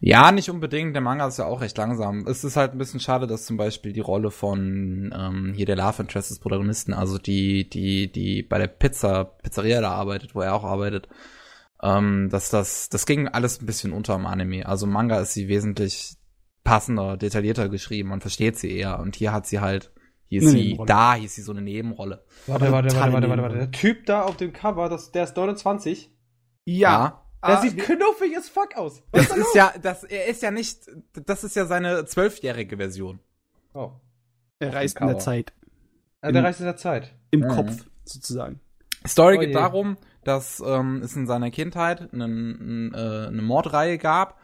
Ja, 0.00 0.32
nicht 0.32 0.50
unbedingt. 0.50 0.96
Der 0.96 1.00
Manga 1.02 1.28
ist 1.28 1.38
ja 1.38 1.44
auch 1.44 1.60
recht 1.60 1.78
langsam. 1.78 2.26
Es 2.26 2.42
ist 2.42 2.56
halt 2.56 2.72
ein 2.72 2.78
bisschen 2.78 2.98
schade, 2.98 3.28
dass 3.28 3.46
zum 3.46 3.56
Beispiel 3.56 3.92
die 3.92 4.00
Rolle 4.00 4.32
von 4.32 5.14
ähm, 5.16 5.52
hier 5.54 5.66
der 5.66 5.76
Love 5.76 6.02
Interest 6.02 6.30
des 6.30 6.40
Protagonisten, 6.40 6.92
also 6.92 7.18
die, 7.18 7.68
die, 7.70 8.10
die 8.10 8.42
bei 8.42 8.58
der 8.58 8.66
Pizza, 8.66 9.24
Pizzeria 9.24 9.80
da 9.80 9.92
arbeitet, 9.92 10.34
wo 10.34 10.40
er 10.40 10.54
auch 10.54 10.64
arbeitet, 10.64 11.08
ähm, 11.80 12.28
dass 12.30 12.50
das, 12.50 12.88
das 12.88 13.06
ging 13.06 13.28
alles 13.28 13.62
ein 13.62 13.66
bisschen 13.66 13.92
unter 13.92 14.16
im 14.16 14.26
Anime. 14.26 14.66
Also 14.66 14.86
im 14.86 14.92
Manga 14.92 15.20
ist 15.20 15.34
sie 15.34 15.46
wesentlich 15.46 16.16
passender, 16.64 17.16
detaillierter 17.16 17.68
geschrieben. 17.68 18.08
Man 18.08 18.20
versteht 18.20 18.58
sie 18.58 18.76
eher. 18.76 18.98
Und 18.98 19.14
hier 19.14 19.32
hat 19.32 19.46
sie 19.46 19.60
halt, 19.60 19.92
hier 20.32 20.42
ist 20.42 20.50
sie 20.50 20.78
da, 20.86 21.14
hier 21.14 21.26
ist 21.26 21.34
sie 21.34 21.42
so 21.42 21.52
eine 21.52 21.60
Nebenrolle. 21.60 22.24
Warte, 22.46 22.72
warte, 22.72 22.96
warte, 22.96 23.12
warte, 23.12 23.28
warte, 23.28 23.42
warte. 23.42 23.56
Der 23.58 23.70
Typ 23.70 24.06
da 24.06 24.22
auf 24.22 24.38
dem 24.38 24.54
Cover, 24.54 24.88
das, 24.88 25.12
der 25.12 25.24
ist 25.24 25.36
29. 25.36 26.10
Ja. 26.64 26.90
ja. 26.90 27.22
Der 27.46 27.58
ah, 27.58 27.60
sieht 27.60 27.76
knuffig 27.76 28.34
as 28.38 28.48
fuck 28.48 28.74
aus. 28.76 29.02
Was 29.10 29.28
das 29.28 29.36
ist, 29.36 29.46
ist 29.48 29.54
ja, 29.54 29.74
das, 29.82 30.04
er 30.04 30.28
ist 30.28 30.42
ja 30.42 30.50
nicht, 30.50 30.86
das 31.26 31.44
ist 31.44 31.54
ja 31.54 31.66
seine 31.66 32.06
zwölfjährige 32.06 32.78
Version. 32.78 33.18
Oh. 33.74 33.90
Er 34.58 34.72
reist 34.72 34.98
in 35.00 35.08
der 35.08 35.18
Zeit. 35.18 35.52
Ah, 36.22 36.32
der 36.32 36.44
reist 36.44 36.60
in 36.60 36.66
der 36.66 36.76
Zeit. 36.76 37.14
Im 37.30 37.40
mhm. 37.40 37.48
Kopf, 37.48 37.84
sozusagen. 38.04 38.60
Story 39.06 39.36
oh 39.36 39.40
geht 39.40 39.54
darum, 39.54 39.98
dass 40.24 40.62
ähm, 40.64 41.02
es 41.04 41.14
in 41.14 41.26
seiner 41.26 41.50
Kindheit 41.50 42.10
eine, 42.12 42.24
eine, 42.24 43.28
eine 43.28 43.42
Mordreihe 43.42 43.98
gab 43.98 44.38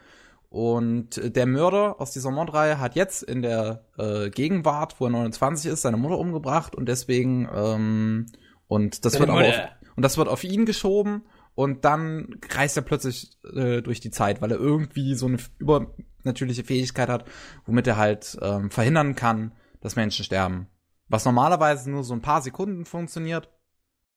und 0.49 1.21
der 1.35 1.45
Mörder 1.45 2.01
aus 2.01 2.11
dieser 2.11 2.31
Mordreihe 2.31 2.79
hat 2.79 2.95
jetzt 2.95 3.21
in 3.21 3.43
der 3.43 3.85
äh, 3.97 4.31
Gegenwart, 4.31 4.99
wo 4.99 5.05
er 5.05 5.11
29 5.11 5.71
ist, 5.71 5.83
seine 5.83 5.97
Mutter 5.97 6.17
umgebracht 6.17 6.75
und 6.75 6.89
deswegen 6.89 7.47
ähm, 7.53 8.25
und 8.67 9.05
das 9.05 9.19
wird 9.19 9.29
auch 9.29 9.39
auf, 9.41 9.55
und 9.95 10.03
das 10.03 10.17
wird 10.17 10.27
auf 10.27 10.43
ihn 10.43 10.65
geschoben 10.65 11.23
und 11.53 11.85
dann 11.85 12.39
reist 12.49 12.77
er 12.77 12.83
plötzlich 12.83 13.37
äh, 13.53 13.81
durch 13.81 13.99
die 13.99 14.09
Zeit, 14.09 14.41
weil 14.41 14.51
er 14.51 14.57
irgendwie 14.57 15.13
so 15.13 15.27
eine 15.27 15.37
übernatürliche 15.59 16.63
Fähigkeit 16.63 17.09
hat, 17.09 17.25
womit 17.65 17.85
er 17.85 17.97
halt 17.97 18.37
ähm, 18.41 18.71
verhindern 18.71 19.15
kann, 19.15 19.51
dass 19.81 19.95
Menschen 19.95 20.25
sterben. 20.25 20.67
Was 21.09 21.25
normalerweise 21.25 21.91
nur 21.91 22.03
so 22.03 22.13
ein 22.13 22.21
paar 22.21 22.41
Sekunden 22.41 22.85
funktioniert, 22.85 23.49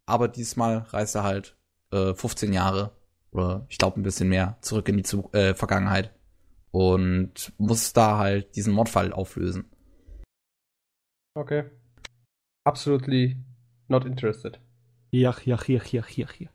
aber 0.06 0.28
diesmal 0.28 0.86
reist 0.90 1.14
er 1.14 1.24
halt 1.24 1.56
äh, 1.90 2.14
15 2.14 2.54
Jahre 2.54 2.92
oder 3.32 3.66
ich 3.68 3.76
glaube 3.76 4.00
ein 4.00 4.02
bisschen 4.02 4.28
mehr 4.28 4.56
zurück 4.62 4.88
in 4.88 4.96
die 4.96 5.02
Zu 5.02 5.30
äh, 5.32 5.54
Vergangenheit 5.54 6.14
und 6.72 7.52
muss 7.58 7.92
da 7.92 8.18
halt 8.18 8.56
diesen 8.56 8.74
Mordfall 8.74 9.12
auflösen. 9.12 9.70
Okay. 11.34 11.64
Absolutely 12.64 13.36
not 13.88 14.04
interested. 14.04 14.58
Ja, 15.10 15.36
ja, 15.44 15.58
ja, 15.66 15.80
ja, 15.90 16.04
ja, 16.08 16.26
ja. 16.38 16.48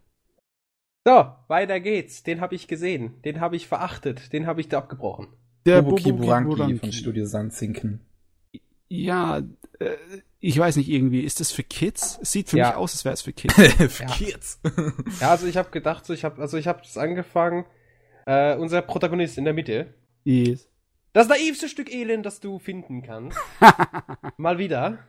So, 1.06 1.34
weiter 1.48 1.80
geht's. 1.80 2.24
Den 2.24 2.42
habe 2.42 2.56
ich 2.56 2.68
gesehen. 2.68 3.22
Den 3.22 3.40
habe 3.40 3.56
ich 3.56 3.68
verachtet. 3.68 4.34
Den 4.34 4.46
habe 4.46 4.60
ich 4.60 4.68
da 4.68 4.80
abgebrochen. 4.80 5.28
Der 5.66 5.82
Bubuki 5.82 6.12
Buranki 6.12 6.78
von 6.78 6.92
Studio 6.92 7.26
Sandzinken. 7.26 8.02
Ja, 8.90 9.42
äh, 9.80 9.96
ich 10.40 10.58
weiß 10.58 10.78
nicht 10.78 10.90
irgendwie, 10.90 11.22
ist 11.22 11.40
das 11.40 11.52
für 11.52 11.64
Kids? 11.64 12.20
Es 12.22 12.32
sieht 12.32 12.50
für 12.50 12.58
ja. 12.58 12.68
mich 12.68 12.76
aus, 12.78 12.94
als 12.94 13.06
wäre 13.06 13.14
es 13.14 13.22
für 13.22 13.34
Kids. 13.34 13.54
für 13.94 14.04
ja. 14.04 14.10
Kids. 14.10 14.60
ja, 15.22 15.32
also 15.32 15.46
ich 15.46 15.58
habe 15.58 15.70
gedacht, 15.72 16.06
so, 16.06 16.14
ich 16.14 16.24
habe 16.24 16.42
also 16.42 16.58
ich 16.58 16.68
habe 16.68 16.82
das 16.82 16.98
angefangen. 16.98 17.66
Äh, 18.26 18.56
unser 18.58 18.82
Protagonist 18.82 19.38
in 19.38 19.46
der 19.46 19.54
Mitte. 19.54 19.94
Yes. 20.28 20.70
Das 21.14 21.30
naivste 21.30 21.70
Stück 21.70 21.90
Elend, 21.90 22.26
das 22.26 22.42
du 22.42 22.60
finden 22.60 23.02
kannst. 23.02 23.38
Mal 24.38 24.58
wieder. 24.58 25.00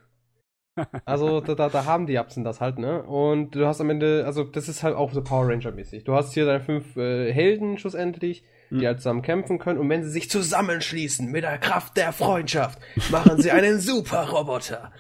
Also 1.05 1.41
da, 1.41 1.57
da, 1.57 1.69
da 1.69 1.87
haben 1.87 2.07
die 2.07 2.13
Japsen 2.13 2.45
das 2.45 2.61
halt, 2.61 2.79
ne? 2.79 3.03
Und 3.03 3.57
du 3.57 3.67
hast 3.67 3.81
am 3.81 3.91
Ende, 3.91 4.23
also 4.25 4.45
das 4.45 4.69
ist 4.69 4.85
halt 4.85 4.95
auch 4.95 5.13
so 5.13 5.25
Power 5.25 5.49
Ranger-mäßig. 5.49 6.05
Du 6.05 6.15
hast 6.15 6.35
hier 6.35 6.47
deine 6.47 6.61
fünf 6.61 6.97
äh, 6.97 7.33
Helden 7.33 7.79
schlussendlich, 7.79 8.45
die 8.71 8.77
mhm. 8.77 8.87
halt 8.87 8.99
zusammen 8.99 9.23
kämpfen 9.23 9.59
können. 9.59 9.81
Und 9.81 9.89
wenn 9.89 10.05
sie 10.05 10.11
sich 10.11 10.31
zusammenschließen 10.31 11.29
mit 11.29 11.43
der 11.43 11.59
Kraft 11.59 11.97
der 11.97 12.13
Freundschaft, 12.13 12.79
machen 13.11 13.43
sie 13.43 13.51
einen 13.51 13.81
Super-Roboter. 13.81 14.93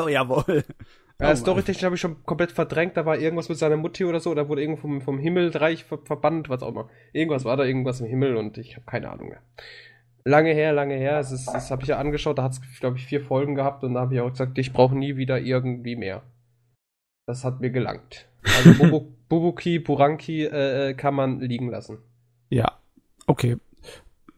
Oh 0.00 0.06
jawohl. 0.06 0.62
Ja, 1.20 1.32
oh, 1.32 1.34
Storytechnisch 1.34 1.84
habe 1.84 1.96
ich 1.96 2.00
schon 2.00 2.24
komplett 2.24 2.52
verdrängt. 2.52 2.96
Da 2.96 3.04
war 3.04 3.18
irgendwas 3.18 3.48
mit 3.48 3.58
seiner 3.58 3.76
Mutti 3.76 4.04
oder 4.04 4.20
so. 4.20 4.34
Da 4.34 4.48
wurde 4.48 4.62
irgendwo 4.62 4.82
vom, 4.82 5.00
vom 5.00 5.18
Himmelreich 5.18 5.84
ver 5.84 5.98
verbannt, 6.04 6.48
was 6.48 6.62
auch 6.62 6.68
immer. 6.68 6.88
Irgendwas 7.12 7.44
war 7.44 7.56
da, 7.56 7.64
irgendwas 7.64 8.00
im 8.00 8.06
Himmel 8.06 8.36
und 8.36 8.56
ich 8.56 8.76
habe 8.76 8.86
keine 8.86 9.10
Ahnung 9.10 9.30
mehr. 9.30 9.42
Lange 10.24 10.52
her, 10.52 10.72
lange 10.72 10.94
her. 10.94 11.16
Das, 11.16 11.32
ist, 11.32 11.46
das 11.46 11.70
habe 11.70 11.82
ich 11.82 11.88
ja 11.88 11.98
angeschaut. 11.98 12.38
Da 12.38 12.44
hat 12.44 12.52
es, 12.52 12.60
glaube 12.78 12.98
ich, 12.98 13.06
vier 13.06 13.20
Folgen 13.20 13.56
gehabt 13.56 13.82
und 13.82 13.94
da 13.94 14.00
habe 14.00 14.14
ich 14.14 14.20
auch 14.20 14.30
gesagt, 14.30 14.58
ich 14.58 14.72
brauche 14.72 14.96
nie 14.96 15.16
wieder 15.16 15.40
irgendwie 15.40 15.96
mehr. 15.96 16.22
Das 17.26 17.44
hat 17.44 17.60
mir 17.60 17.70
gelangt. 17.70 18.28
Also 18.44 18.74
Bubu, 18.78 19.12
Bubuki, 19.28 19.80
Buranki 19.80 20.44
äh, 20.44 20.90
äh, 20.90 20.94
kann 20.94 21.14
man 21.14 21.40
liegen 21.40 21.68
lassen. 21.68 21.98
Ja, 22.48 22.78
okay. 23.26 23.56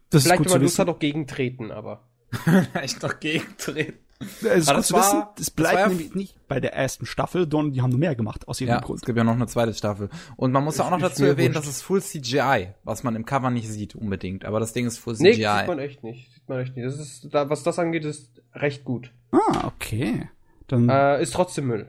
Das 0.09 0.23
Vielleicht, 0.23 0.45
wenn 0.45 0.51
man 0.51 0.61
Lust 0.61 0.79
hat, 0.79 0.89
auch 0.89 0.99
gegentreten, 0.99 1.71
aber. 1.71 2.09
Vielleicht 2.31 3.03
noch 3.03 3.19
gegentreten. 3.19 3.99
Es 4.21 4.43
ist 4.43 4.69
das, 4.69 4.93
war, 4.93 5.33
das 5.37 5.49
bleibt 5.49 5.79
das 5.79 5.89
nämlich 5.89 6.15
nicht 6.15 6.47
bei 6.47 6.59
der 6.59 6.73
ersten 6.73 7.05
Staffel, 7.05 7.47
sondern 7.49 7.73
die 7.73 7.81
haben 7.81 7.89
nur 7.89 7.99
mehr 7.99 8.15
gemacht, 8.15 8.47
aus 8.47 8.61
irgendeinem 8.61 8.81
ja, 8.81 8.85
Grund. 8.85 8.99
Es 8.99 9.05
gibt 9.05 9.17
ja 9.17 9.23
noch 9.23 9.33
eine 9.33 9.47
zweite 9.47 9.73
Staffel. 9.73 10.09
Und 10.35 10.51
man 10.51 10.63
muss 10.63 10.77
ja 10.77 10.85
auch 10.85 10.91
noch 10.91 10.99
dazu 10.99 11.25
erwähnen, 11.25 11.53
dass 11.53 11.67
es 11.67 11.81
Full 11.81 12.01
CGI, 12.01 12.69
was 12.83 13.03
man 13.03 13.15
im 13.15 13.25
Cover 13.25 13.49
nicht 13.49 13.69
sieht 13.69 13.95
unbedingt, 13.95 14.45
aber 14.45 14.59
das 14.59 14.73
Ding 14.73 14.85
ist 14.85 14.97
Full 14.99 15.15
CGI. 15.15 15.25
Nee, 15.25 15.33
sieht 15.33 15.67
man 15.67 15.79
echt 15.79 16.03
nicht. 16.03 16.33
Sieht 16.33 16.49
man 16.49 16.59
echt 16.59 16.75
nicht. 16.75 16.85
Das 16.85 16.99
ist, 16.99 17.27
was 17.31 17.63
das 17.63 17.79
angeht, 17.79 18.05
ist 18.05 18.41
recht 18.53 18.83
gut. 18.83 19.11
Ah, 19.31 19.67
okay. 19.67 20.29
Dann 20.67 20.89
äh, 20.89 21.21
ist 21.21 21.33
trotzdem 21.33 21.67
Müll. 21.67 21.87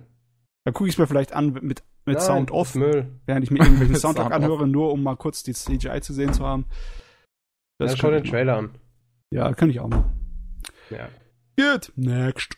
Dann 0.65 0.75
gucke 0.75 0.89
ich 0.89 0.95
es 0.95 0.99
mir 0.99 1.07
vielleicht 1.07 1.33
an 1.33 1.53
mit, 1.53 1.63
mit 1.63 1.83
Nein, 2.07 2.21
Sound 2.21 2.51
off, 2.51 2.75
Müll. 2.75 3.07
während 3.27 3.45
ich 3.45 3.51
mir 3.51 3.61
irgendwelchen 3.61 3.97
Soundtrack 3.97 4.33
anhöre, 4.33 4.67
nur 4.67 4.93
um 4.93 5.03
mal 5.03 5.17
kurz 5.17 5.43
die 5.43 5.55
CGI 5.55 6.01
zu 6.01 6.13
sehen 6.13 6.33
zu 6.33 6.47
haben. 6.47 6.67
Das 7.79 7.93
ja, 7.93 7.97
schau 7.97 8.11
den 8.11 8.25
Trailer 8.25 8.57
an. 8.57 8.71
Ja, 9.31 9.53
kann 9.55 9.71
ich 9.71 9.81
auch 9.81 9.89
mal. 9.89 10.05
Ja. 10.91 11.09
Gut, 11.59 11.93
next. 11.97 12.57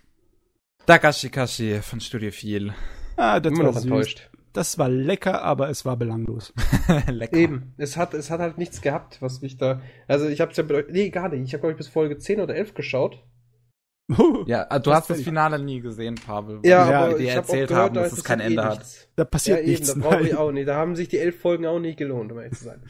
Takashi 0.86 1.30
Kashi 1.30 1.80
von 1.82 2.00
Studio 2.00 2.30
Viel. 2.30 2.74
Ah, 3.16 3.40
das 3.40 3.52
Immer 3.52 3.64
war 3.64 3.66
noch 3.66 3.74
süß. 3.74 3.84
enttäuscht. 3.84 4.30
Das 4.52 4.78
war 4.78 4.88
lecker, 4.88 5.42
aber 5.42 5.68
es 5.68 5.84
war 5.84 5.96
belanglos. 5.96 6.52
lecker. 7.08 7.36
Eben, 7.36 7.74
es 7.76 7.96
hat, 7.96 8.14
es 8.14 8.30
hat 8.30 8.38
halt 8.38 8.56
nichts 8.56 8.80
gehabt, 8.82 9.20
was 9.20 9.40
mich 9.42 9.56
da. 9.56 9.80
Also 10.06 10.28
ich 10.28 10.40
hab's 10.40 10.56
ja 10.56 10.64
Nee, 10.90 11.10
gar 11.10 11.28
nicht. 11.28 11.42
Ich 11.42 11.52
habe, 11.54 11.62
glaube 11.62 11.72
ich, 11.72 11.78
bis 11.78 11.88
Folge 11.88 12.18
10 12.18 12.40
oder 12.40 12.54
11 12.54 12.74
geschaut. 12.74 13.24
ja, 14.46 14.78
du 14.78 14.92
hast 14.92 15.10
das 15.10 15.22
Finale 15.22 15.58
nie 15.58 15.80
gesehen, 15.80 16.14
Pavel. 16.14 16.60
Ja, 16.62 16.88
ja 16.88 17.00
aber 17.00 17.14
die 17.14 17.24
dir 17.24 17.32
erzählt 17.32 17.70
gehört, 17.70 17.86
haben, 17.86 17.94
dass 17.94 18.12
es 18.12 18.22
kein 18.22 18.38
Ende 18.38 18.62
hat. 18.62 19.08
Da 19.16 19.24
passiert 19.24 19.60
ja, 19.60 19.66
nichts. 19.66 19.90
Eben, 19.90 20.02
da 20.02 20.08
brauche 20.08 20.22
ich 20.22 20.36
auch 20.36 20.52
nicht. 20.52 20.68
Da 20.68 20.76
haben 20.76 20.94
sich 20.94 21.08
die 21.08 21.18
elf 21.18 21.40
Folgen 21.40 21.66
auch 21.66 21.80
nicht 21.80 21.98
gelohnt, 21.98 22.30
um 22.30 22.38
ehrlich 22.38 22.56
zu 22.56 22.64
sein. 22.64 22.82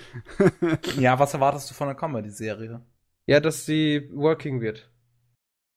ja, 0.99 1.19
was 1.19 1.33
erwartest 1.33 1.71
du 1.71 1.75
von 1.75 1.87
der 1.87 1.97
Comedy-Serie? 1.97 2.83
Ja, 3.27 3.40
dass 3.40 3.64
sie 3.64 4.11
working 4.12 4.61
wird. 4.61 4.90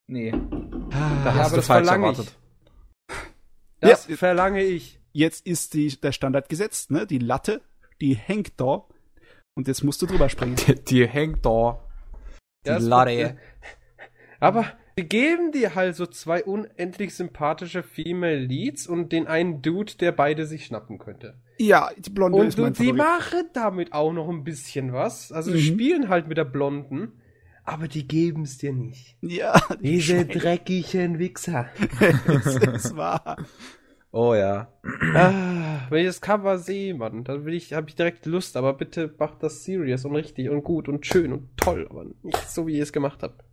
Nee. 0.08 0.34
Ah, 0.34 1.24
da 1.24 1.36
hast 1.36 1.56
du 1.56 1.62
falsch 1.62 1.88
erwartet. 1.88 2.28
Ich. 2.28 3.18
Das 3.82 4.08
ja, 4.08 4.16
verlange 4.16 4.64
ich. 4.64 5.00
Jetzt 5.12 5.46
ist 5.46 5.74
die, 5.74 5.90
der 6.00 6.12
Standard 6.12 6.50
gesetzt, 6.50 6.92
ne? 6.92 7.06
Die 7.06 7.20
Latte, 7.20 7.62
die 8.02 8.16
hängt 8.16 8.60
da. 8.60 8.86
Und 9.56 9.68
jetzt 9.68 9.84
musst 9.84 10.02
du 10.02 10.06
drüber 10.06 10.30
springen. 10.30 10.56
Die, 10.68 10.76
die 10.76 11.08
hängt 11.08 11.44
da. 11.44 11.84
Die 12.64 12.70
ja, 12.70 12.78
Latte. 12.78 13.38
Aber 14.40 14.66
sie 14.96 15.06
geben 15.06 15.52
dir 15.52 15.74
halt 15.74 15.96
so 15.96 16.06
zwei 16.06 16.44
unendlich 16.44 17.16
sympathische 17.16 17.82
Female 17.82 18.38
Leads 18.38 18.86
und 18.86 19.12
den 19.12 19.26
einen 19.26 19.64
Dude, 19.64 19.94
der 20.00 20.12
beide 20.12 20.46
sich 20.46 20.66
schnappen 20.66 21.00
könnte. 21.00 21.42
Ja, 21.58 21.90
die 21.98 22.12
Blonde 22.12 22.38
und 22.38 22.48
ist 22.48 22.58
mein 22.60 22.68
Und 22.68 22.80
die 22.80 22.94
machen 22.94 23.50
damit 23.54 23.94
auch 23.94 24.14
noch 24.14 24.30
ein 24.30 24.44
bisschen 24.44 24.94
was. 24.94 25.32
Also 25.32 25.52
mhm. 25.52 25.58
spielen 25.58 26.10
halt 26.10 26.28
mit 26.28 26.38
der 26.38 26.46
Blonden 26.46 27.14
aber 27.68 27.90
die 27.90 28.08
geben 28.08 28.44
es 28.44 28.58
dir 28.58 28.72
nicht. 28.72 29.18
Ja. 29.22 29.60
Die 29.82 29.96
Diese 29.96 30.22
Schweine. 30.22 30.40
dreckigen 30.40 31.20
Wichser. 31.20 31.68
es 32.00 32.56
ist 32.56 32.96
wahr. 32.96 33.36
Oh 34.12 34.34
ja. 34.34 34.72
Ah, 35.14 35.82
wenn 35.90 36.00
ich 36.00 36.08
das 36.08 36.22
Cover 36.22 36.60
sehe, 36.60 36.96
Mann, 36.96 37.26
dann 37.26 37.44
will 37.44 37.54
ich, 37.54 37.74
habe 37.74 37.90
ich 37.90 37.96
direkt 37.96 38.26
Lust, 38.26 38.56
aber 38.56 38.74
bitte 38.74 39.14
macht 39.20 39.44
das 39.44 39.66
serious 39.66 40.06
und 40.06 40.16
richtig 40.16 40.50
und 40.50 40.64
gut 40.64 40.88
und 40.88 41.06
schön 41.06 41.34
und 41.34 41.58
toll, 41.58 41.86
aber 41.90 42.06
nicht 42.24 42.50
so, 42.50 42.68
wie 42.68 42.78
ihr 42.78 42.84
es 42.84 42.94
gemacht 42.94 43.22
habt. 43.22 43.44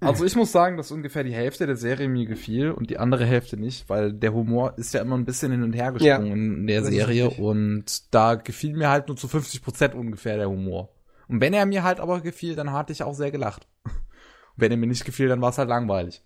Also 0.00 0.24
ich 0.24 0.34
muss 0.34 0.50
sagen, 0.50 0.78
dass 0.78 0.90
ungefähr 0.90 1.24
die 1.24 1.34
Hälfte 1.34 1.66
der 1.66 1.76
Serie 1.76 2.08
mir 2.08 2.24
gefiel 2.24 2.70
und 2.70 2.88
die 2.88 2.96
andere 2.96 3.26
Hälfte 3.26 3.58
nicht, 3.58 3.90
weil 3.90 4.14
der 4.14 4.32
Humor 4.32 4.72
ist 4.78 4.94
ja 4.94 5.02
immer 5.02 5.18
ein 5.18 5.26
bisschen 5.26 5.52
hin 5.52 5.62
und 5.62 5.74
her 5.74 5.92
gesprungen 5.92 6.26
ja, 6.26 6.32
in 6.32 6.66
der 6.66 6.84
Serie 6.84 7.28
und 7.28 8.14
da 8.14 8.36
gefiel 8.36 8.74
mir 8.74 8.88
halt 8.88 9.08
nur 9.08 9.18
zu 9.18 9.28
50 9.28 9.62
Prozent 9.62 9.94
ungefähr 9.94 10.38
der 10.38 10.48
Humor. 10.48 10.88
Und 11.30 11.40
wenn 11.40 11.54
er 11.54 11.64
mir 11.64 11.84
halt 11.84 12.00
aber 12.00 12.20
gefiel, 12.20 12.56
dann 12.56 12.72
hatte 12.72 12.92
ich 12.92 13.04
auch 13.04 13.14
sehr 13.14 13.30
gelacht. 13.30 13.68
Und 13.84 13.92
wenn 14.56 14.72
er 14.72 14.76
mir 14.76 14.88
nicht 14.88 15.04
gefiel, 15.04 15.28
dann 15.28 15.40
war 15.40 15.50
es 15.50 15.58
halt 15.58 15.68
langweilig. 15.68 16.24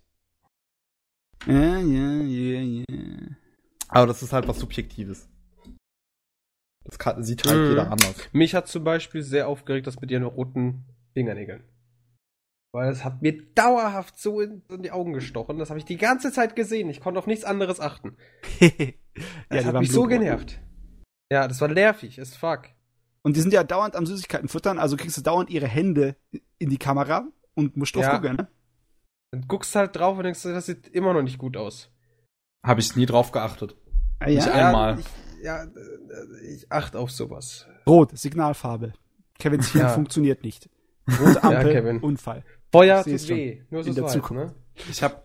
Ja, 1.46 1.78
ja, 1.78 2.22
ja, 2.22 2.60
ja. 2.60 2.84
Aber 3.88 4.06
das 4.06 4.22
ist 4.22 4.32
halt 4.32 4.48
was 4.48 4.58
Subjektives. 4.58 5.28
Das 6.84 6.98
kann, 6.98 7.22
sieht 7.22 7.44
halt 7.44 7.58
mhm. 7.58 7.68
jeder 7.68 7.90
anders. 7.90 8.16
Mich 8.32 8.54
hat 8.54 8.66
zum 8.66 8.82
Beispiel 8.82 9.22
sehr 9.22 9.46
aufgeregt, 9.46 9.86
das 9.86 10.00
mit 10.00 10.10
ihren 10.10 10.22
roten 10.22 10.86
Fingernägeln. 11.12 11.64
Weil 12.72 12.90
es 12.90 13.04
hat 13.04 13.20
mir 13.20 13.42
dauerhaft 13.54 14.18
so 14.18 14.40
in, 14.40 14.62
in 14.70 14.82
die 14.82 14.90
Augen 14.90 15.12
gestochen. 15.12 15.58
Das 15.58 15.68
habe 15.68 15.78
ich 15.78 15.84
die 15.84 15.98
ganze 15.98 16.32
Zeit 16.32 16.56
gesehen. 16.56 16.88
Ich 16.88 17.02
konnte 17.02 17.18
auf 17.18 17.26
nichts 17.26 17.44
anderes 17.44 17.78
achten. 17.78 18.16
das 18.58 18.70
ja, 19.50 19.64
hat 19.64 19.80
mich 19.80 19.92
so 19.92 20.04
genervt. 20.04 20.60
Ja, 21.30 21.46
das 21.46 21.60
war 21.60 21.68
nervig, 21.68 22.16
ist 22.16 22.36
fuck. 22.36 22.73
Und 23.24 23.36
die 23.36 23.40
sind 23.40 23.52
ja 23.52 23.64
dauernd 23.64 23.96
am 23.96 24.06
Süßigkeiten 24.06 24.48
futtern, 24.48 24.78
also 24.78 24.96
kriegst 24.96 25.16
du 25.16 25.22
dauernd 25.22 25.50
ihre 25.50 25.66
Hände 25.66 26.14
in 26.58 26.68
die 26.70 26.76
Kamera 26.78 27.26
und 27.54 27.76
musst 27.76 27.96
drauf 27.96 28.04
Ja. 28.04 28.14
gucken, 28.18 28.36
ne? 28.36 28.48
Dann 29.32 29.48
guckst 29.48 29.74
halt 29.74 29.96
drauf 29.96 30.16
und 30.16 30.24
denkst, 30.24 30.42
das 30.42 30.66
sieht 30.66 30.88
immer 30.88 31.12
noch 31.14 31.22
nicht 31.22 31.38
gut 31.38 31.56
aus. 31.56 31.90
Habe 32.64 32.80
ich 32.80 32.94
nie 32.96 33.06
drauf 33.06 33.32
geachtet. 33.32 33.76
Ah, 34.20 34.26
Nicht 34.26 34.46
ja. 34.46 34.52
Einmal. 34.68 35.00
Ich, 35.00 35.06
ja, 35.42 35.64
äh, 35.64 35.68
ich 36.54 36.70
achte 36.70 36.98
auf 36.98 37.10
sowas. 37.10 37.66
Rot, 37.86 38.16
Signalfarbe. 38.16 38.92
Kevins 39.38 39.72
Hirn 39.72 39.86
Ja. 39.86 39.92
funktioniert 39.92 40.44
nicht. 40.44 40.70
Rote 41.20 41.42
Ampel, 41.42 41.72
Kevin. 41.72 42.00
Unfall. 42.00 42.44
Feuer 42.72 43.02
tut 43.04 43.28
weh. 43.28 43.62
Nur 43.70 43.82
so 43.82 43.88
In 43.90 43.94
der 43.96 44.06
Zukunft. 44.06 44.54
ne? 44.54 44.54
Ich 44.90 45.02
habe 45.02 45.20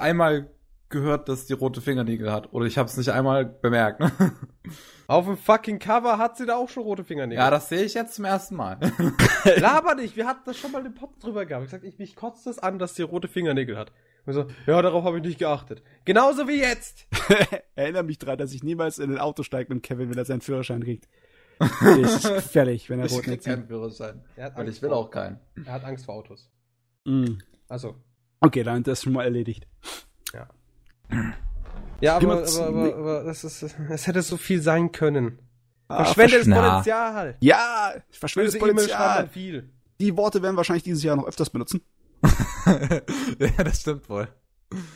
einmal 0.00 0.50
gehört, 0.90 1.28
dass 1.28 1.46
die 1.46 1.52
rote 1.52 1.80
Fingernägel 1.80 2.30
hat. 2.32 2.52
Oder 2.52 2.66
ich 2.66 2.76
habe 2.78 2.88
es 2.88 2.96
nicht 2.96 3.10
einmal 3.10 3.44
bemerkt. 3.46 4.02
Auf 5.06 5.26
dem 5.26 5.36
fucking 5.36 5.78
Cover 5.78 6.18
hat 6.18 6.36
sie 6.36 6.46
da 6.46 6.56
auch 6.56 6.68
schon 6.68 6.82
rote 6.84 7.02
Fingernägel. 7.04 7.42
Ja, 7.42 7.50
das 7.50 7.68
sehe 7.68 7.82
ich 7.82 7.94
jetzt 7.94 8.14
zum 8.14 8.24
ersten 8.24 8.54
Mal. 8.56 8.78
Laber 9.56 9.94
nicht, 9.96 10.16
wir 10.16 10.26
hatten 10.26 10.42
das 10.44 10.56
schon 10.58 10.70
mal 10.72 10.84
im 10.86 10.94
Pod 10.94 11.10
drüber 11.22 11.46
gehabt. 11.46 11.64
Ich 11.64 11.70
gesagt, 11.70 11.84
ich 11.84 11.98
mich 11.98 12.14
kotzt 12.14 12.46
das 12.46 12.58
an, 12.58 12.78
dass 12.78 12.94
sie 12.94 13.02
rote 13.02 13.26
Fingernägel 13.28 13.76
hat. 13.76 13.92
Und 14.26 14.34
so, 14.34 14.46
ja, 14.66 14.80
darauf 14.82 15.02
habe 15.04 15.16
ich 15.16 15.24
nicht 15.24 15.38
geachtet. 15.38 15.82
Genauso 16.04 16.46
wie 16.46 16.60
jetzt. 16.60 17.06
Erinnere 17.74 18.02
mich 18.04 18.18
dran, 18.18 18.36
dass 18.38 18.52
ich 18.52 18.62
niemals 18.62 18.98
in 18.98 19.10
ein 19.10 19.18
Auto 19.18 19.42
steige 19.42 19.72
mit 19.72 19.82
Kevin, 19.82 20.10
wenn 20.10 20.18
er 20.18 20.26
seinen 20.26 20.42
Führerschein 20.42 20.84
kriegt. 20.84 21.08
Ist 22.00 22.22
gefährlich, 22.28 22.88
wenn 22.90 23.00
er 23.00 23.06
ich 23.06 23.12
rot 23.12 23.22
krieg 23.24 23.42
keinen 23.42 23.66
Führerschein. 23.66 24.22
Er 24.36 24.46
hat 24.46 24.56
Weil 24.56 24.66
Angst 24.66 24.76
ich 24.76 24.82
will 24.82 24.90
vor- 24.90 24.98
auch 24.98 25.10
keinen. 25.10 25.40
Er 25.64 25.72
hat 25.72 25.84
Angst 25.84 26.04
vor 26.04 26.14
Autos. 26.14 26.50
Mm. 27.04 27.38
Also. 27.68 27.96
Okay, 28.40 28.62
dann 28.62 28.78
ist 28.78 28.86
das 28.86 29.02
schon 29.02 29.12
mal 29.14 29.24
erledigt. 29.24 29.66
Ja, 32.00 32.16
aber, 32.16 32.44
aber, 32.44 32.66
aber, 32.66 32.96
aber 32.96 33.24
das 33.24 33.44
ist, 33.44 33.62
es 33.62 34.06
hätte 34.06 34.22
so 34.22 34.36
viel 34.36 34.62
sein 34.62 34.90
können. 34.92 35.38
Ah, 35.88 36.04
Verschwendetes. 36.04 36.48
Potenzial. 36.48 37.36
Ja, 37.40 37.92
verschwendetes 38.10 38.58
Potenzial. 38.58 39.28
viel. 39.28 39.70
Die 40.00 40.16
Worte 40.16 40.42
werden 40.42 40.56
wahrscheinlich 40.56 40.84
dieses 40.84 41.02
Jahr 41.02 41.16
noch 41.16 41.26
öfters 41.26 41.50
benutzen. 41.50 41.82
ja, 43.38 43.64
das 43.64 43.80
stimmt 43.80 44.08
wohl. 44.08 44.28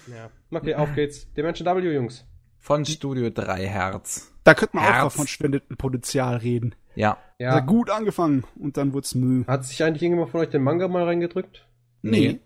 Ja. 0.06 0.30
Okay, 0.50 0.74
auf 0.74 0.94
geht's. 0.94 1.30
Dimension 1.34 1.66
W, 1.66 1.92
Jungs. 1.92 2.24
Von 2.60 2.84
Studio 2.84 3.28
3 3.28 3.66
Herz. 3.66 4.32
Da 4.44 4.54
könnte 4.54 4.76
man 4.76 4.84
auch 4.84 4.88
Herz. 4.88 5.02
mal 5.02 5.10
von 5.10 5.26
verschwendetem 5.26 5.76
Potenzial 5.76 6.36
reden. 6.36 6.74
Ja. 6.94 7.18
Ja. 7.38 7.56
Hat 7.56 7.66
gut 7.66 7.90
angefangen 7.90 8.44
und 8.58 8.76
dann 8.76 8.92
wurd's 8.92 9.14
Mühe. 9.14 9.44
Hat 9.46 9.64
sich 9.64 9.82
eigentlich 9.82 10.02
irgendjemand 10.02 10.30
von 10.30 10.40
euch 10.40 10.50
den 10.50 10.62
Manga 10.62 10.86
mal 10.88 11.04
reingedrückt? 11.04 11.66
Nee. 12.02 12.40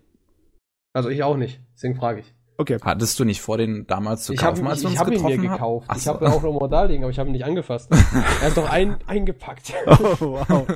Also 0.91 1.09
ich 1.09 1.23
auch 1.23 1.37
nicht. 1.37 1.61
Deswegen 1.75 1.95
frage 1.95 2.21
ich. 2.21 2.33
Okay. 2.59 2.77
Hattest 2.83 3.17
du 3.17 3.23
nicht 3.23 3.39
vor, 3.39 3.57
den 3.57 3.87
damals 3.87 4.25
zu 4.25 4.33
Ich 4.33 4.43
habe 4.43 4.57
kaufen, 4.57 4.67
als 4.67 4.81
wir 4.81 4.89
ich 4.89 4.91
uns 4.91 4.99
hab 4.99 5.07
ihn 5.07 5.13
mir 5.13 5.17
getroffen 5.17 5.49
haben? 5.49 5.53
gekauft. 5.55 5.85
Ach 5.89 5.95
Ich 5.95 6.03
so. 6.03 6.13
habe 6.13 6.29
auch 6.29 6.41
noch 6.43 6.59
mal 6.59 6.67
da 6.67 6.83
liegen, 6.83 7.03
aber 7.03 7.11
ich 7.11 7.17
habe 7.17 7.29
ihn 7.29 7.31
nicht 7.31 7.45
angefasst. 7.45 7.89
er 8.41 8.47
ist 8.49 8.57
doch 8.57 8.69
ein, 8.69 8.97
eingepackt. 9.07 9.73
Oh, 9.87 9.95
wow. 10.19 10.67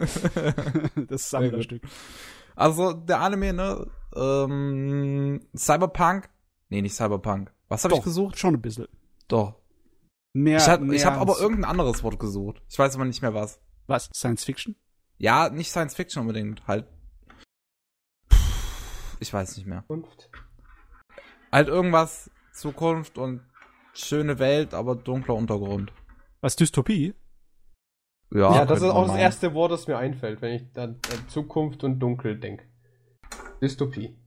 das 1.09 1.29
Sammlerstück. 1.29 1.81
Also, 2.55 2.93
der 2.93 3.19
Anime, 3.19 3.51
ne? 3.51 3.85
Ähm, 4.15 5.41
Cyberpunk? 5.57 6.29
Nee, 6.69 6.81
nicht 6.81 6.95
Cyberpunk. 6.95 7.51
Was 7.67 7.83
habe 7.83 7.95
ich 7.95 8.01
gesucht? 8.03 8.37
Schon 8.39 8.53
ein 8.53 8.61
bisschen. 8.61 8.87
Doch. 9.27 9.55
Mehr, 10.31 10.57
ich 10.59 10.67
habe 10.69 10.85
mehr 10.85 10.95
ich 10.95 11.05
hab 11.05 11.17
aber 11.19 11.37
irgendein 11.37 11.65
anderes 11.69 12.01
Wort 12.01 12.17
gesucht. 12.17 12.61
Ich 12.69 12.79
weiß 12.79 12.95
aber 12.95 13.03
nicht 13.03 13.21
mehr 13.21 13.33
was. 13.33 13.59
Was? 13.87 14.09
Science 14.15 14.45
Fiction? 14.45 14.77
Ja, 15.17 15.49
nicht 15.49 15.69
Science 15.69 15.95
Fiction 15.95 16.21
unbedingt. 16.21 16.65
Halt. 16.65 16.87
Ich 19.19 19.33
weiß 19.33 19.57
nicht 19.57 19.67
mehr. 19.67 19.83
Halt 21.53 21.67
irgendwas, 21.67 22.31
Zukunft 22.51 23.19
und 23.19 23.41
schöne 23.93 24.39
Welt, 24.39 24.73
aber 24.73 24.95
dunkler 24.95 25.35
Untergrund. 25.35 25.93
Was? 26.41 26.55
Dystopie? 26.55 27.13
Ja, 28.33 28.55
Ja, 28.55 28.65
das 28.65 28.81
ist 28.81 28.89
auch 28.89 29.05
das 29.05 29.17
erste 29.17 29.53
Wort, 29.53 29.71
das 29.71 29.85
mir 29.85 29.97
einfällt, 29.99 30.41
wenn 30.41 30.53
ich 30.53 30.63
an, 30.75 30.99
an 31.11 31.29
Zukunft 31.29 31.83
und 31.83 31.99
Dunkel 31.99 32.39
denke. 32.39 32.65
Dystopie. 33.61 34.17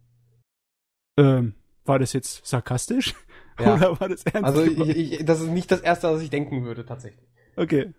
Ähm, 1.19 1.55
war 1.85 1.99
das 1.99 2.13
jetzt 2.13 2.47
sarkastisch? 2.47 3.17
Ja. 3.59 3.75
Oder 3.75 3.99
war 4.01 4.09
das 4.09 4.23
ernst? 4.23 4.45
Also 4.45 4.63
ich, 4.63 4.79
ich, 4.79 5.25
das 5.25 5.41
ist 5.41 5.49
nicht 5.49 5.73
das 5.73 5.81
erste, 5.81 6.09
was 6.13 6.23
ich 6.23 6.31
denken 6.31 6.63
würde, 6.65 6.87
tatsächlich. 6.87 7.29
okay. 7.57 7.93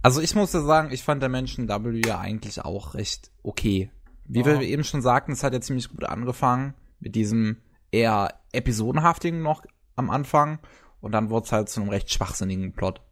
Also 0.00 0.22
ich 0.22 0.34
muss 0.34 0.52
ja 0.54 0.60
sagen, 0.60 0.90
ich 0.90 1.02
fand 1.02 1.20
der 1.20 1.28
Menschen 1.30 1.68
W 1.68 2.00
ja 2.06 2.18
eigentlich 2.18 2.64
auch 2.64 2.94
recht 2.94 3.30
okay. 3.42 3.90
Wie 4.24 4.40
Ja. 4.40 4.46
wir 4.46 4.62
eben 4.62 4.84
schon 4.84 5.02
sagten, 5.02 5.32
es 5.32 5.42
hat 5.42 5.52
ja 5.52 5.60
ziemlich 5.60 5.90
gut 5.90 6.04
angefangen 6.04 6.72
mit 7.04 7.14
diesem 7.14 7.58
eher 7.92 8.34
episodenhaftigen 8.52 9.42
noch 9.42 9.62
am 9.94 10.10
Anfang 10.10 10.58
und 11.00 11.12
dann 11.12 11.30
wurde 11.30 11.44
es 11.44 11.52
halt 11.52 11.68
zu 11.68 11.80
einem 11.80 11.90
recht 11.90 12.10
schwachsinnigen 12.10 12.72
Plot. 12.72 13.02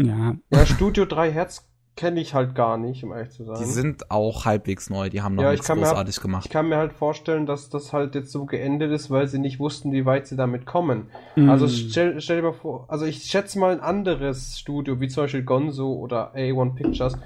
Ja, 0.00 0.36
Ja, 0.50 0.66
Studio 0.66 1.06
3 1.06 1.32
Hertz 1.32 1.68
kenne 1.96 2.20
ich 2.20 2.34
halt 2.34 2.56
gar 2.56 2.76
nicht, 2.76 3.04
um 3.04 3.12
ehrlich 3.12 3.30
zu 3.30 3.44
sein. 3.44 3.56
Die 3.58 3.64
sind 3.70 4.10
auch 4.10 4.44
halbwegs 4.44 4.90
neu, 4.90 5.08
die 5.08 5.22
haben 5.22 5.36
noch 5.36 5.44
Ja, 5.44 5.52
ich 5.52 5.60
nichts 5.60 5.68
großartig 5.68 6.16
ich 6.16 6.22
gemacht. 6.22 6.50
kann 6.50 6.68
mir 6.68 6.76
halt 6.76 6.92
vorstellen, 6.92 7.46
dass 7.46 7.70
das 7.70 7.92
halt 7.92 8.16
jetzt 8.16 8.32
so 8.32 8.46
geendet 8.46 8.90
ist, 8.90 9.10
weil 9.10 9.28
sie 9.28 9.38
nicht 9.38 9.60
wussten, 9.60 9.92
wie 9.92 10.04
weit 10.04 10.26
sie 10.26 10.36
damit 10.36 10.66
kommen. 10.66 11.08
Mhm. 11.36 11.48
Also 11.48 11.68
stell, 11.68 12.20
stell 12.20 12.38
dir 12.38 12.42
mal 12.42 12.52
vor, 12.52 12.86
also 12.88 13.04
ich 13.04 13.22
schätze 13.22 13.58
mal 13.60 13.72
ein 13.72 13.80
anderes 13.80 14.58
Studio, 14.58 15.00
wie 15.00 15.08
zum 15.08 15.24
Beispiel 15.24 15.44
Gonzo 15.44 15.92
oder 15.92 16.34
A1 16.34 16.74
Pictures 16.74 17.16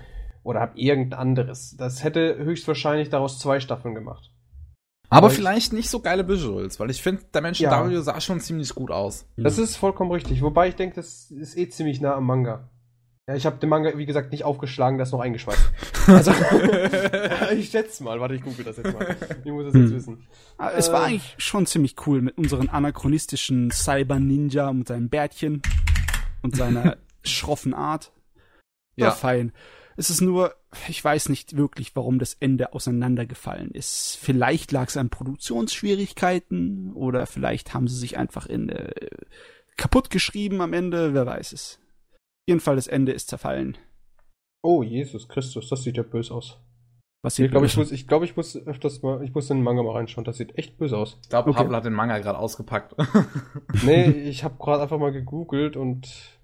oder 0.42 0.60
hab 0.60 0.76
irgendein 0.76 1.18
anderes. 1.18 1.74
Das 1.78 2.04
hätte 2.04 2.36
höchstwahrscheinlich 2.36 3.08
daraus 3.08 3.38
zwei 3.38 3.60
Staffeln 3.60 3.94
gemacht. 3.94 4.30
Aber 5.10 5.18
aber 5.18 5.28
ich- 5.28 5.34
vielleicht 5.34 5.72
nicht 5.72 5.88
so 5.90 6.00
geile 6.00 6.26
Visuals, 6.28 6.78
weil 6.80 6.90
ich 6.90 7.02
finde, 7.02 7.22
der 7.32 7.40
Menschen 7.42 7.62
Ja. 7.64 7.88
W 7.88 7.96
sah 8.00 8.20
schon 8.20 8.40
ziemlich 8.40 8.74
gut 8.74 8.90
aus. 8.90 9.26
Das 9.36 9.58
ist 9.58 9.76
vollkommen 9.76 10.10
richtig. 10.12 10.42
Wobei 10.42 10.68
ich 10.68 10.74
denke, 10.76 10.96
das 10.96 11.30
ist 11.30 11.56
eh 11.56 11.68
ziemlich 11.68 12.00
nah 12.00 12.14
am 12.14 12.26
Manga. 12.26 12.68
Ja, 13.28 13.34
ich 13.34 13.44
habe 13.44 13.58
den 13.58 13.68
Manga, 13.68 13.96
wie 13.98 14.06
gesagt, 14.06 14.32
nicht 14.32 14.44
aufgeschlagen, 14.44 14.96
der 14.96 15.04
ist 15.06 15.12
noch 15.12 15.20
eingeschweißt. 15.20 15.60
Also, 16.08 16.32
ich 17.54 17.68
schätze 17.70 18.02
mal. 18.02 18.18
Warte, 18.18 18.34
ich 18.34 18.42
google 18.42 18.64
das 18.64 18.78
jetzt 18.78 18.94
mal. 18.94 19.14
Ich 19.44 19.52
muss 19.52 19.64
das 19.66 19.74
jetzt 19.74 19.90
Hm. 19.90 19.94
wissen. 19.94 20.26
Ah, 20.56 20.70
Es 20.70 20.90
war 20.90 21.02
Äh. 21.02 21.06
eigentlich 21.10 21.34
schon 21.36 21.66
ziemlich 21.66 21.96
cool 22.06 22.22
mit 22.22 22.38
unseren 22.38 22.70
anachronistischen 22.70 23.70
Cyber-Ninja 23.70 24.72
mit 24.72 24.88
seinem 24.88 25.10
Bärtchen 25.10 25.60
und 26.42 26.56
seiner 26.56 26.96
schroffen 27.24 27.74
Art. 27.74 28.10
War 28.96 29.08
Ja. 29.08 29.10
fein. 29.10 29.52
Es 29.98 30.10
ist 30.10 30.20
nur, 30.20 30.54
ich 30.88 31.02
weiß 31.02 31.28
nicht 31.28 31.56
wirklich, 31.56 31.96
warum 31.96 32.20
das 32.20 32.34
Ende 32.34 32.72
auseinandergefallen 32.72 33.72
ist. 33.72 34.16
Vielleicht 34.22 34.70
lag 34.70 34.86
es 34.86 34.96
an 34.96 35.10
Produktionsschwierigkeiten 35.10 36.92
oder 36.92 37.26
vielleicht 37.26 37.74
haben 37.74 37.88
sie 37.88 37.96
sich 37.96 38.16
einfach 38.16 38.46
in 38.46 38.68
äh, 38.68 38.92
kaputt 39.76 40.08
geschrieben 40.10 40.60
am 40.60 40.72
Ende, 40.72 41.14
wer 41.14 41.26
weiß 41.26 41.52
es. 41.52 41.80
Jedenfalls 42.46 42.84
das 42.84 42.92
Ende 42.92 43.10
ist 43.10 43.28
zerfallen. 43.28 43.76
Oh, 44.62 44.84
Jesus 44.84 45.28
Christus, 45.28 45.68
das 45.68 45.82
sieht 45.82 45.96
ja 45.96 46.04
böse 46.04 46.32
aus. 46.32 46.60
Was 47.22 47.36
Ich 47.40 47.50
glaube, 47.50 47.66
ich 47.66 47.76
muss, 47.76 47.90
ich 47.90 48.06
glaube, 48.06 48.24
ich 48.24 48.36
muss 48.36 48.54
öfters 48.56 49.02
mal, 49.02 49.24
ich 49.24 49.34
muss 49.34 49.50
in 49.50 49.56
den 49.56 49.64
Manga 49.64 49.82
mal 49.82 49.96
reinschauen. 49.96 50.24
Das 50.24 50.36
sieht 50.36 50.56
echt 50.56 50.78
böse 50.78 50.96
aus. 50.96 51.18
Ich 51.24 51.28
glaube, 51.28 51.50
Okay. 51.50 51.58
Pablo 51.58 51.76
hat 51.76 51.84
den 51.84 51.92
Manga 51.92 52.18
gerade 52.20 52.38
ausgepackt. 52.38 52.94
Nee, 53.84 54.04
ich 54.28 54.44
habe 54.44 54.54
gerade 54.60 54.82
einfach 54.82 54.98
mal 54.98 55.10
gegoogelt 55.10 55.76
und 55.76 56.37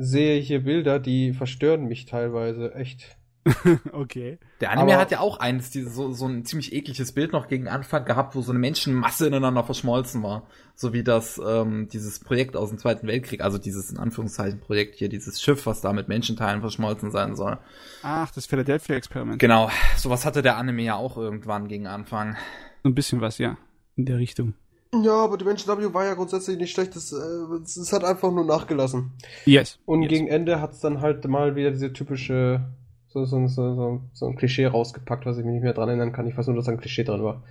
sehe 0.00 0.40
hier 0.40 0.64
Bilder, 0.64 0.98
die 0.98 1.32
verstören 1.32 1.84
mich 1.86 2.06
teilweise. 2.06 2.74
Echt. 2.74 3.16
okay. 3.92 4.38
Der 4.60 4.70
Anime 4.70 4.92
Aber- 4.92 5.00
hat 5.00 5.10
ja 5.10 5.20
auch 5.20 5.38
eines, 5.40 5.70
dieses, 5.70 5.94
so, 5.94 6.12
so 6.12 6.26
ein 6.26 6.44
ziemlich 6.44 6.74
ekliges 6.74 7.12
Bild 7.12 7.32
noch 7.32 7.48
gegen 7.48 7.68
Anfang 7.68 8.04
gehabt, 8.04 8.34
wo 8.34 8.42
so 8.42 8.52
eine 8.52 8.58
Menschenmasse 8.58 9.26
ineinander 9.26 9.64
verschmolzen 9.64 10.22
war. 10.22 10.46
So 10.74 10.92
wie 10.92 11.02
das, 11.02 11.40
ähm, 11.44 11.88
dieses 11.88 12.20
Projekt 12.20 12.56
aus 12.56 12.68
dem 12.68 12.78
Zweiten 12.78 13.06
Weltkrieg, 13.06 13.40
also 13.40 13.58
dieses 13.58 13.90
in 13.90 13.98
Anführungszeichen 13.98 14.60
Projekt 14.60 14.96
hier, 14.96 15.08
dieses 15.08 15.40
Schiff, 15.40 15.64
was 15.66 15.80
da 15.80 15.92
mit 15.92 16.08
Menschenteilen 16.08 16.60
verschmolzen 16.60 17.10
sein 17.10 17.34
soll. 17.34 17.58
Ach, 18.02 18.30
das 18.30 18.46
Philadelphia-Experiment. 18.46 19.38
Genau, 19.38 19.70
sowas 19.96 20.24
hatte 20.26 20.42
der 20.42 20.56
Anime 20.56 20.82
ja 20.82 20.96
auch 20.96 21.16
irgendwann 21.16 21.66
gegen 21.68 21.86
Anfang. 21.86 22.36
So 22.82 22.90
ein 22.90 22.94
bisschen 22.94 23.20
was, 23.20 23.38
ja. 23.38 23.56
In 23.96 24.04
der 24.04 24.18
Richtung. 24.18 24.54
Ja, 24.92 25.24
aber 25.24 25.38
Dimension 25.38 25.78
W 25.78 25.94
war 25.94 26.04
ja 26.04 26.14
grundsätzlich 26.14 26.58
nicht 26.58 26.72
schlecht. 26.72 26.96
Es, 26.96 27.12
äh, 27.12 27.16
es, 27.62 27.92
hat 27.92 28.02
einfach 28.02 28.32
nur 28.32 28.44
nachgelassen. 28.44 29.12
Yes. 29.44 29.78
Und 29.86 30.02
yes. 30.02 30.10
gegen 30.10 30.26
Ende 30.26 30.60
hat 30.60 30.72
es 30.72 30.80
dann 30.80 31.00
halt 31.00 31.26
mal 31.28 31.54
wieder 31.54 31.70
diese 31.70 31.92
typische, 31.92 32.72
so, 33.08 33.24
so, 33.24 33.46
so, 33.46 34.02
so, 34.12 34.26
ein 34.26 34.36
Klischee 34.36 34.66
rausgepackt, 34.66 35.26
was 35.26 35.38
ich 35.38 35.44
mich 35.44 35.54
nicht 35.54 35.62
mehr 35.62 35.74
dran 35.74 35.88
erinnern 35.88 36.12
kann. 36.12 36.26
Ich 36.26 36.36
weiß 36.36 36.48
nur, 36.48 36.56
dass 36.56 36.66
da 36.66 36.72
ein 36.72 36.80
Klischee 36.80 37.04
drin 37.04 37.22
war. 37.22 37.44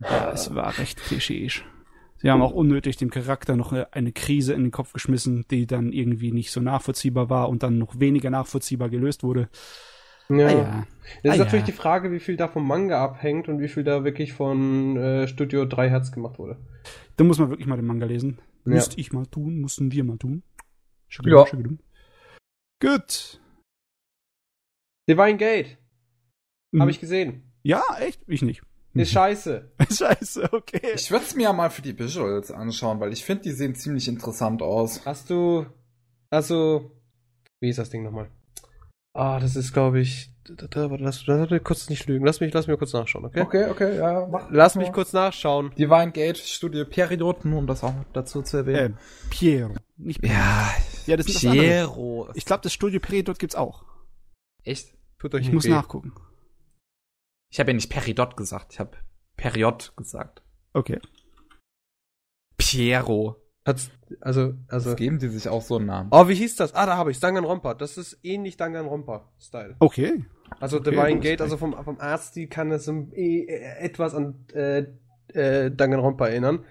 Ja, 0.00 0.30
es 0.32 0.54
war 0.54 0.78
recht 0.78 1.00
klischeeisch. 1.00 1.64
Sie 2.16 2.30
haben 2.30 2.42
auch 2.42 2.52
unnötig 2.52 2.96
dem 2.96 3.10
Charakter 3.10 3.56
noch 3.56 3.72
eine 3.72 4.12
Krise 4.12 4.54
in 4.54 4.62
den 4.62 4.70
Kopf 4.70 4.92
geschmissen, 4.92 5.44
die 5.50 5.66
dann 5.66 5.92
irgendwie 5.92 6.32
nicht 6.32 6.52
so 6.52 6.60
nachvollziehbar 6.60 7.28
war 7.28 7.48
und 7.48 7.62
dann 7.62 7.78
noch 7.78 7.98
weniger 7.98 8.30
nachvollziehbar 8.30 8.88
gelöst 8.88 9.24
wurde. 9.24 9.48
Ja. 10.28 10.46
Ah 10.46 10.50
ja. 10.52 10.86
Das 11.22 11.34
ist 11.34 11.40
Ah, 11.40 11.44
natürlich 11.44 11.62
ja. 11.66 11.72
die 11.72 11.72
Frage, 11.72 12.10
wie 12.12 12.20
viel 12.20 12.36
da 12.36 12.48
vom 12.48 12.66
Manga 12.66 13.02
abhängt 13.04 13.48
und 13.48 13.60
wie 13.60 13.68
viel 13.68 13.84
da 13.84 14.04
wirklich 14.04 14.32
von 14.32 14.96
äh, 14.96 15.28
Studio 15.28 15.64
3 15.66 15.90
Hertz 15.90 16.12
gemacht 16.12 16.38
wurde. 16.38 16.56
Da 17.16 17.24
muss 17.24 17.38
man 17.38 17.50
wirklich 17.50 17.66
mal 17.66 17.76
den 17.76 17.86
Manga 17.86 18.06
lesen. 18.06 18.38
Ja. 18.64 18.72
Müsste 18.72 18.98
ich 18.98 19.12
mal 19.12 19.26
tun, 19.26 19.60
mussten 19.60 19.92
wir 19.92 20.02
mal 20.04 20.16
tun. 20.16 20.42
Ja. 21.24 21.46
Schüggelum. 21.46 21.78
Gut. 22.80 23.40
Divine 25.08 25.36
Gate, 25.36 25.76
Mhm. 26.72 26.80
habe 26.80 26.90
ich 26.90 27.00
gesehen. 27.00 27.42
Ja, 27.62 27.82
echt? 28.00 28.22
Ich 28.26 28.42
nicht. 28.42 28.62
Ist 28.94 29.10
scheiße. 29.12 29.72
Scheiße, 29.90 30.52
okay. 30.52 30.80
Ich 30.94 31.10
würde 31.10 31.24
es 31.24 31.34
mir 31.34 31.42
ja 31.44 31.52
mal 31.52 31.68
für 31.68 31.82
die 31.82 31.98
Visuals 31.98 32.50
anschauen, 32.52 33.00
weil 33.00 33.12
ich 33.12 33.24
finde, 33.24 33.42
die 33.42 33.50
sehen 33.50 33.74
ziemlich 33.74 34.06
interessant 34.08 34.62
aus. 34.62 35.04
Hast 35.04 35.30
du, 35.30 35.66
also, 36.30 36.92
Wie 37.60 37.68
ist 37.70 37.78
das 37.78 37.90
Ding 37.90 38.02
nochmal? 38.04 38.30
Ah, 39.14 39.38
das 39.38 39.56
ist, 39.56 39.72
glaube 39.72 40.00
ich. 40.00 40.30
Lass, 40.74 41.26
lass 41.26 41.50
mich 41.50 41.64
kurz 41.64 41.88
nicht 41.88 42.06
lügen. 42.06 42.26
Lass 42.26 42.40
mich, 42.40 42.52
lass 42.52 42.66
mich 42.66 42.76
kurz 42.76 42.92
nachschauen, 42.92 43.24
okay? 43.24 43.40
Okay, 43.40 43.70
okay, 43.70 43.96
ja. 43.96 44.26
Mach, 44.26 44.48
Lass 44.50 44.74
mich 44.74 44.92
kurz 44.92 45.12
nachschauen. 45.14 45.70
Divine 45.78 46.12
Gate 46.12 46.36
Studio 46.36 46.84
Peridot, 46.84 47.44
nur 47.46 47.60
um 47.60 47.66
das 47.66 47.82
auch 47.82 47.94
dazu 48.12 48.42
zu 48.42 48.58
Äh, 48.58 48.60
erwähnen. 48.60 48.98
Piero. 49.30 49.74
Nicht 49.96 50.20
Piero. 50.20 50.34
ja, 50.34 50.74
Ja, 51.06 51.16
das 51.16 51.26
das 51.26 51.44
andere. 51.46 51.64
Piero. 51.64 52.28
Ich 52.34 52.44
glaube, 52.44 52.62
das 52.62 52.72
Studio 52.74 53.00
Peridot 53.00 53.38
gibt's 53.38 53.54
auch. 53.54 53.84
Echt? 54.64 54.92
Tut 55.18 55.34
euch 55.34 55.42
Ich 55.42 55.46
nicht 55.46 55.54
muss 55.54 55.64
weh. 55.64 55.70
nachgucken. 55.70 56.12
Ich 57.50 57.60
habe 57.60 57.70
ja 57.70 57.74
nicht 57.76 57.88
Peridot 57.90 58.36
gesagt, 58.36 58.72
ich 58.74 58.80
habe 58.80 58.98
Period 59.36 59.94
gesagt. 59.96 60.42
Okay. 60.74 61.00
Piero. 62.56 63.40
Hat's, 63.66 63.90
also, 64.20 64.54
also. 64.68 64.90
Das 64.90 64.96
geben 64.96 65.18
die 65.18 65.28
sich 65.28 65.48
auch 65.48 65.62
so 65.62 65.76
einen 65.76 65.86
Namen. 65.86 66.10
Oh, 66.12 66.28
wie 66.28 66.34
hieß 66.34 66.56
das? 66.56 66.74
Ah, 66.74 66.84
da 66.84 66.96
habe 66.96 67.10
ich 67.10 67.20
Danganronpa. 67.20 67.74
Das 67.74 67.96
ist 67.96 68.18
ähnlich 68.22 68.56
Danganronpa-Style. 68.58 69.76
Okay. 69.78 70.24
Also 70.60 70.78
Okay, 70.78 70.90
Divine 70.90 71.20
Gate, 71.20 71.40
also 71.40 71.56
vom, 71.56 71.74
vom 71.82 71.98
Artstil 71.98 72.46
kann 72.46 72.70
es 72.70 72.86
um, 72.88 73.10
eh, 73.14 73.44
äh, 73.44 73.78
etwas 73.78 74.14
an 74.14 74.34
äh, 74.52 74.84
äh, 75.32 75.70
Danganronpa 75.70 76.28
erinnern. 76.28 76.64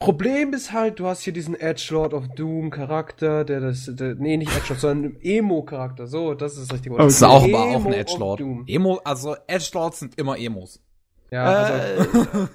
Problem 0.00 0.52
ist 0.54 0.72
halt, 0.72 0.98
du 0.98 1.06
hast 1.06 1.20
hier 1.20 1.32
diesen 1.32 1.54
Edgelord 1.54 2.14
of 2.14 2.26
Doom 2.28 2.70
Charakter, 2.70 3.44
der 3.44 3.60
das, 3.60 3.88
der, 3.94 4.14
nee, 4.16 4.36
nicht 4.36 4.50
Edgelord, 4.50 4.80
sondern 4.80 5.16
Emo-Charakter. 5.20 6.06
So, 6.06 6.34
das 6.34 6.54
ist 6.56 6.62
das 6.62 6.72
richtige 6.74 6.94
Wort. 6.94 7.02
Okay. 7.02 7.08
Das 7.08 7.16
ist 7.16 7.22
auch 7.22 7.44
aber 7.44 7.48
Emo 7.48 7.58
auch 7.58 7.84
ein 7.84 7.92
of 7.92 7.96
Edgelord. 7.96 8.40
Doom. 8.40 8.64
Emo, 8.66 9.00
also 9.04 9.36
Edgelords 9.46 10.00
sind 10.00 10.18
immer 10.18 10.38
Emos. 10.38 10.82
Ja, 11.30 11.44
also, 11.44 12.48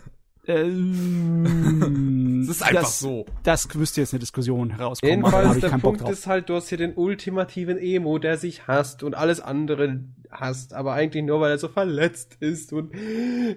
Ähm, 0.48 2.25
Das 2.48 2.58
ist 2.58 2.62
einfach 2.64 2.82
das, 2.82 3.00
so. 3.00 3.26
Das 3.44 3.74
müsste 3.76 4.02
jetzt 4.02 4.14
eine 4.14 4.20
Diskussion 4.20 4.72
herauskommen, 4.72 5.24
aber 5.26 5.32
da 5.32 5.38
Jedenfalls, 5.38 5.64
ich 5.64 5.70
der 5.72 5.78
Punkt 5.80 6.02
drauf. 6.02 6.10
ist 6.12 6.28
halt, 6.28 6.50
du 6.50 6.56
hast 6.56 6.70
hier 6.70 6.78
den 6.78 6.94
ultimativen 6.96 7.78
Emo, 7.78 8.18
der 8.20 8.38
sich 8.38 8.68
hasst 8.68 9.04
und 9.04 9.16
alles 9.16 9.40
andere 9.42 10.04
hasst, 10.32 10.74
aber 10.74 10.94
eigentlich 10.94 11.24
nur, 11.24 11.40
weil 11.40 11.52
er 11.52 11.58
so 11.58 11.70
verletzt 11.70 12.36
ist 12.42 12.74
und 12.74 12.92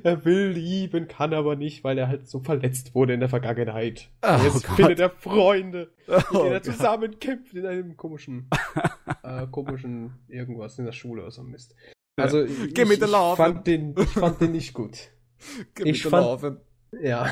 er 0.04 0.24
will 0.24 0.50
lieben, 0.50 1.08
kann 1.08 1.34
aber 1.34 1.56
nicht, 1.56 1.82
weil 1.82 1.98
er 1.98 2.06
halt 2.08 2.28
so 2.28 2.38
verletzt 2.40 2.94
wurde 2.94 3.14
in 3.14 3.20
der 3.20 3.28
Vergangenheit. 3.28 4.10
Oh 4.22 4.36
Jetzt 4.44 4.66
Gott. 4.66 4.76
findet 4.76 5.00
er 5.00 5.10
Freunde, 5.10 5.90
mit 6.06 6.24
Oh 6.32 6.38
denen 6.42 6.52
er 6.52 6.60
Gott. 6.60 6.64
zusammen 6.64 7.18
kämpft 7.18 7.54
in 7.54 7.66
einem 7.66 7.96
komischen, 7.96 8.48
äh, 9.24 9.46
komischen 9.50 10.12
irgendwas 10.28 10.78
in 10.78 10.84
der 10.84 10.92
Schule 10.92 11.22
oder 11.22 11.30
so 11.32 11.42
ein 11.42 11.48
Mist. 11.48 11.74
Also, 12.16 12.42
ich, 12.44 12.74
Give 12.74 12.88
the 12.88 12.94
ich 12.94 13.00
love. 13.10 13.36
fand 13.36 13.66
den, 13.66 13.94
ich 13.96 14.08
fand 14.08 14.40
den 14.40 14.52
nicht 14.52 14.72
gut. 14.74 14.98
Ich 15.84 16.02
fand- 16.02 16.58
Ja. 17.00 17.30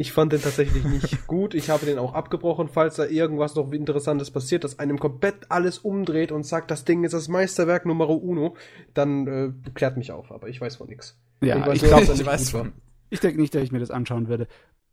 Ich 0.00 0.12
fand 0.12 0.32
den 0.32 0.40
tatsächlich 0.40 0.84
nicht 0.84 1.26
gut. 1.26 1.54
Ich 1.54 1.70
habe 1.70 1.84
den 1.84 1.98
auch 1.98 2.14
abgebrochen, 2.14 2.68
falls 2.68 2.94
da 2.94 3.04
irgendwas 3.04 3.56
noch 3.56 3.72
Interessantes 3.72 4.30
passiert, 4.30 4.62
dass 4.62 4.78
einem 4.78 5.00
komplett 5.00 5.50
alles 5.50 5.78
umdreht 5.78 6.30
und 6.30 6.46
sagt, 6.46 6.70
das 6.70 6.84
Ding 6.84 7.02
ist 7.02 7.14
das 7.14 7.26
Meisterwerk 7.26 7.84
Numero 7.84 8.14
Uno, 8.14 8.56
dann 8.94 9.26
äh, 9.26 9.70
klärt 9.74 9.96
mich 9.96 10.12
auf, 10.12 10.30
aber 10.30 10.48
ich 10.48 10.60
weiß 10.60 10.76
von 10.76 10.86
nichts. 10.86 11.18
Ja, 11.42 11.66
weiß 11.66 11.76
ich 11.76 11.82
glaube, 11.82 12.04
er 12.04 12.12
ich 12.12 12.18
nicht 12.18 12.26
weiß 12.26 12.50
schon. 12.50 12.72
ich 13.10 13.18
denke 13.18 13.40
nicht, 13.40 13.54
dass 13.56 13.62
ich 13.62 13.72
mir 13.72 13.80
das 13.80 13.90
anschauen 13.90 14.28
werde. 14.28 14.46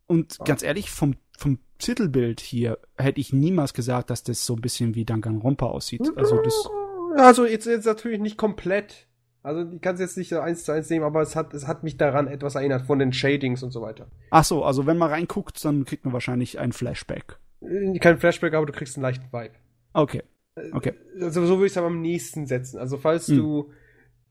Und 0.08 0.39
ganz 0.44 0.63
ehrlich, 0.63 0.89
vom, 0.89 1.15
vom 1.38 1.60
Titelbild 1.78 2.39
hier 2.39 2.80
hätte 2.98 3.22
ich 3.22 3.32
niemals 3.32 3.74
gesagt, 3.76 4.10
dass 4.10 4.24
das 4.24 4.46
so 4.46 4.56
ein 4.56 4.62
bisschen 4.62 4.96
wie 4.96 5.06
Danganronpa 5.06 5.68
aussieht. 5.68 6.02
Also 6.15 6.41
das, 6.41 6.68
Also 7.18 7.46
jetzt, 7.46 7.65
jetzt 7.65 7.86
natürlich 7.86 8.20
nicht 8.20 8.38
komplett. 8.38 9.08
Also 9.46 9.72
ich 9.72 9.82
kann 9.82 9.96
es 9.96 10.02
jetzt 10.02 10.18
nicht 10.18 10.30
so 10.30 10.40
eins 10.40 10.64
zu 10.64 10.72
eins 10.72 10.90
nehmen, 10.90 11.06
aber 11.06 11.22
es 11.22 11.36
hat, 11.36 11.54
es 11.54 11.68
hat 11.68 11.84
mich 11.84 11.98
daran 11.98 12.28
etwas 12.28 12.56
erinnert, 12.56 12.86
von 12.88 13.00
den 13.00 13.14
Shadings 13.14 13.62
und 13.64 13.72
so 13.72 13.82
weiter. 13.82 14.08
ach 14.32 14.44
so, 14.44 14.64
also 14.64 14.86
wenn 14.88 14.98
man 14.98 15.10
reinguckt, 15.12 15.64
dann 15.64 15.86
kriegt 15.86 16.04
man 16.06 16.14
wahrscheinlich 16.14 16.60
ein 16.60 16.72
Flashback. 16.72 17.38
Äh, 17.62 17.98
Kein 18.00 18.18
Flashback, 18.18 18.54
aber 18.54 18.66
du 18.66 18.74
kriegst 18.74 18.98
einen 18.98 19.04
leichten 19.04 19.32
Vibe. 19.32 19.54
Okay, 19.94 20.24
okay. 20.74 20.94
Also 21.22 21.46
so 21.46 21.56
würde 21.58 21.68
ich 21.68 21.74
es 21.74 21.78
aber 21.78 21.88
am 21.88 22.02
nächsten 22.02 22.48
setzen. 22.48 22.80
Also 22.80 22.98
falls 22.98 23.28
Hm. 23.28 23.38
du 23.38 23.72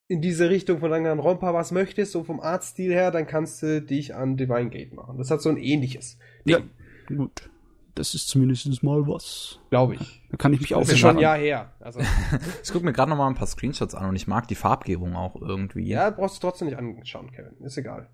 in 0.08 0.20
diese 0.20 0.50
Richtung 0.50 0.80
von 0.80 0.90
Danganronpa 0.90 1.54
was 1.54 1.70
möchtest, 1.72 2.12
so 2.12 2.24
vom 2.24 2.40
Artstil 2.40 2.92
her, 2.92 3.10
dann 3.10 3.26
kannst 3.26 3.62
du 3.62 3.80
dich 3.80 4.14
an 4.14 4.36
Divine 4.36 4.68
Gate 4.68 4.92
machen. 4.92 5.16
Das 5.16 5.30
hat 5.30 5.40
so 5.40 5.48
ein 5.48 5.56
ähnliches 5.56 6.18
Ja, 6.44 6.58
Ding, 6.58 6.70
gut. 7.16 7.48
Das 7.94 8.14
ist 8.14 8.28
zumindest 8.28 8.82
mal 8.82 9.06
was. 9.06 9.60
glaube 9.70 9.94
ich. 9.94 10.20
Da 10.30 10.36
kann 10.36 10.52
ich 10.52 10.60
mich 10.60 10.74
auch 10.74 10.80
Das 10.80 10.90
ist 10.90 10.98
schon 10.98 11.16
ein. 11.16 11.18
Jahr 11.20 11.36
her. 11.38 11.72
Also, 11.78 12.00
Ich 12.62 12.72
gucke 12.72 12.84
mir 12.84 12.92
gerade 12.92 13.10
noch 13.10 13.16
mal 13.16 13.28
ein 13.28 13.34
paar 13.36 13.46
Screenshots 13.46 13.94
an 13.94 14.08
und 14.08 14.16
ich 14.16 14.26
mag 14.26 14.48
die 14.48 14.56
Farbgebung 14.56 15.14
auch 15.14 15.36
irgendwie. 15.40 15.86
ja, 15.88 16.10
brauchst 16.10 16.36
du 16.42 16.48
trotzdem 16.48 16.68
nicht 16.68 16.76
anschauen, 16.78 17.30
Kevin. 17.30 17.54
Ist 17.64 17.78
egal. 17.78 18.08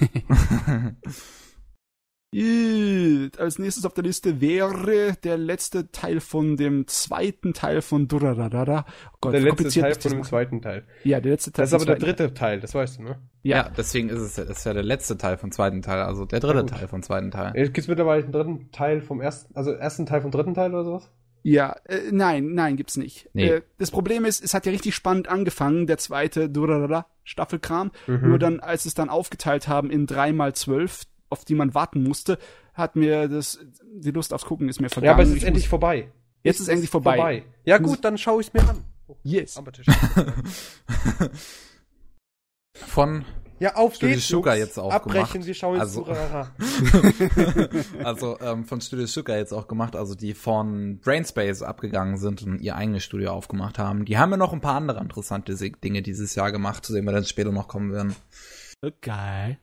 Als 2.30 3.58
nächstes 3.58 3.86
auf 3.86 3.94
der 3.94 4.04
Liste 4.04 4.40
wäre 4.42 5.14
der 5.24 5.38
letzte 5.38 5.90
Teil 5.90 6.20
von 6.20 6.56
dem 6.56 6.86
zweiten 6.86 7.54
Teil 7.54 7.80
von 7.80 8.06
Durarara. 8.06 8.84
Oh 9.12 9.16
Gott, 9.22 9.32
der 9.32 9.40
letzte 9.40 9.48
kompliziert 9.56 9.82
Teil 9.84 9.92
ist 9.92 10.02
von 10.02 10.12
dem 10.12 10.24
zweiten 10.24 10.60
Teil. 10.60 10.84
Ja, 11.04 11.20
der 11.20 11.32
letzte 11.32 11.52
Teil. 11.52 11.62
Das 11.62 11.70
ist 11.72 11.74
aber 11.74 11.86
der 11.86 11.96
dritte 11.96 12.34
Teil, 12.34 12.60
das 12.60 12.74
weißt 12.74 12.98
du, 12.98 13.02
ne? 13.02 13.08
Teil. 13.12 13.18
Ja, 13.44 13.56
Ja, 13.56 13.70
deswegen 13.74 14.10
ist 14.10 14.20
es 14.20 14.36
ist 14.36 14.64
ja 14.66 14.74
der 14.74 14.82
letzte 14.82 15.16
Teil 15.16 15.38
vom 15.38 15.52
zweiten 15.52 15.80
Teil, 15.80 16.02
also 16.02 16.26
der 16.26 16.40
dritte 16.40 16.58
Ja. 16.58 16.64
Teil 16.64 16.88
vom 16.88 17.02
zweiten 17.02 17.30
Teil. 17.30 17.52
Jetzt 17.56 17.72
gibt's 17.72 17.88
mittlerweile 17.88 18.22
einen 18.24 18.32
dritten 18.32 18.70
Teil 18.72 19.00
vom 19.00 19.22
ersten, 19.22 19.54
also 19.56 19.70
ersten 19.72 20.04
Teil 20.04 20.20
vom 20.20 20.30
dritten 20.30 20.52
Teil 20.54 20.74
oder 20.74 20.84
sowas? 20.84 21.10
ja 21.44 21.76
äh, 21.84 22.10
nein, 22.10 22.52
nein, 22.52 22.76
gibt's 22.76 22.98
nicht. 22.98 23.30
Nee. 23.32 23.48
Äh, 23.48 23.62
das 23.78 23.90
Problem 23.90 24.26
ist, 24.26 24.44
es 24.44 24.52
hat 24.52 24.66
ja 24.66 24.72
richtig 24.72 24.94
spannend 24.94 25.28
angefangen, 25.28 25.86
der 25.86 25.96
zweite 25.96 26.50
Durarara 26.50 27.06
Staffelkram. 27.24 27.90
Mhm. 28.06 28.28
Nur 28.28 28.38
dann, 28.38 28.60
als 28.60 28.84
es 28.84 28.92
dann 28.92 29.08
aufgeteilt 29.08 29.66
haben 29.66 29.88
in 29.90 30.04
drei 30.06 30.32
mal 30.32 30.52
zwölf, 30.54 31.04
auf 31.30 31.44
die 31.44 31.54
man 31.54 31.74
warten 31.74 32.02
musste, 32.02 32.38
hat 32.74 32.96
mir 32.96 33.28
das, 33.28 33.58
die 33.94 34.10
Lust 34.10 34.32
aufs 34.32 34.44
Gucken 34.44 34.68
ist 34.68 34.80
mir 34.80 34.88
vergangen. 34.88 35.06
Ja, 35.08 35.12
aber 35.14 35.22
es 35.22 35.30
ist 35.30 35.36
Ich 35.36 35.44
endlich 35.44 35.64
muss, 35.64 35.70
vorbei. 35.70 36.10
jetzt 36.42 36.60
ist 36.60 36.68
endlich 36.68 36.90
vorbei. 36.90 37.44
Ja 37.64 37.76
Ich 37.76 37.82
muss- 37.82 37.90
gut, 37.92 38.04
dann 38.04 38.16
schaue 38.18 38.40
ich's 38.40 38.52
mir 38.52 38.68
an. 38.68 38.82
Yes. 39.22 39.56
Aber 39.56 39.72
Tisch. 39.72 39.86
Von, 42.74 43.24
Ja, 43.58 43.74
auf 43.74 43.94
Studio 43.96 44.14
geht's. 44.14 44.28
Sugar 44.28 44.56
jetzt 44.56 44.78
auch 44.78 44.92
Abbrechen, 44.92 45.32
gemacht. 45.32 45.46
wir 45.46 45.54
schauen 45.54 45.74
jetzt 45.80 45.96
Also- 45.96 46.06
also 48.04 48.38
ähm, 48.40 48.64
von 48.64 48.80
Studio 48.80 49.06
Sugar 49.06 49.36
jetzt 49.36 49.52
auch 49.52 49.66
gemacht, 49.66 49.96
also 49.96 50.14
die 50.14 50.34
von 50.34 50.98
Brainspace 51.00 51.62
abgegangen 51.62 52.18
sind 52.18 52.42
und 52.44 52.60
ihr 52.60 52.76
eigenes 52.76 53.02
Studio 53.02 53.32
aufgemacht 53.32 53.78
haben. 53.78 54.04
Die 54.04 54.16
haben 54.18 54.30
ja 54.30 54.36
noch 54.36 54.52
ein 54.52 54.60
paar 54.60 54.76
andere 54.76 55.00
interessante 55.00 55.54
Dinge 55.56 56.02
dieses 56.02 56.34
Jahr 56.36 56.52
gemacht, 56.52 56.84
zu 56.84 56.92
denen 56.92 57.06
wir 57.06 57.12
dann 57.12 57.24
später 57.24 57.50
noch 57.50 57.66
kommen 57.66 57.92
werden. 57.92 58.14
Okay. 58.80 59.58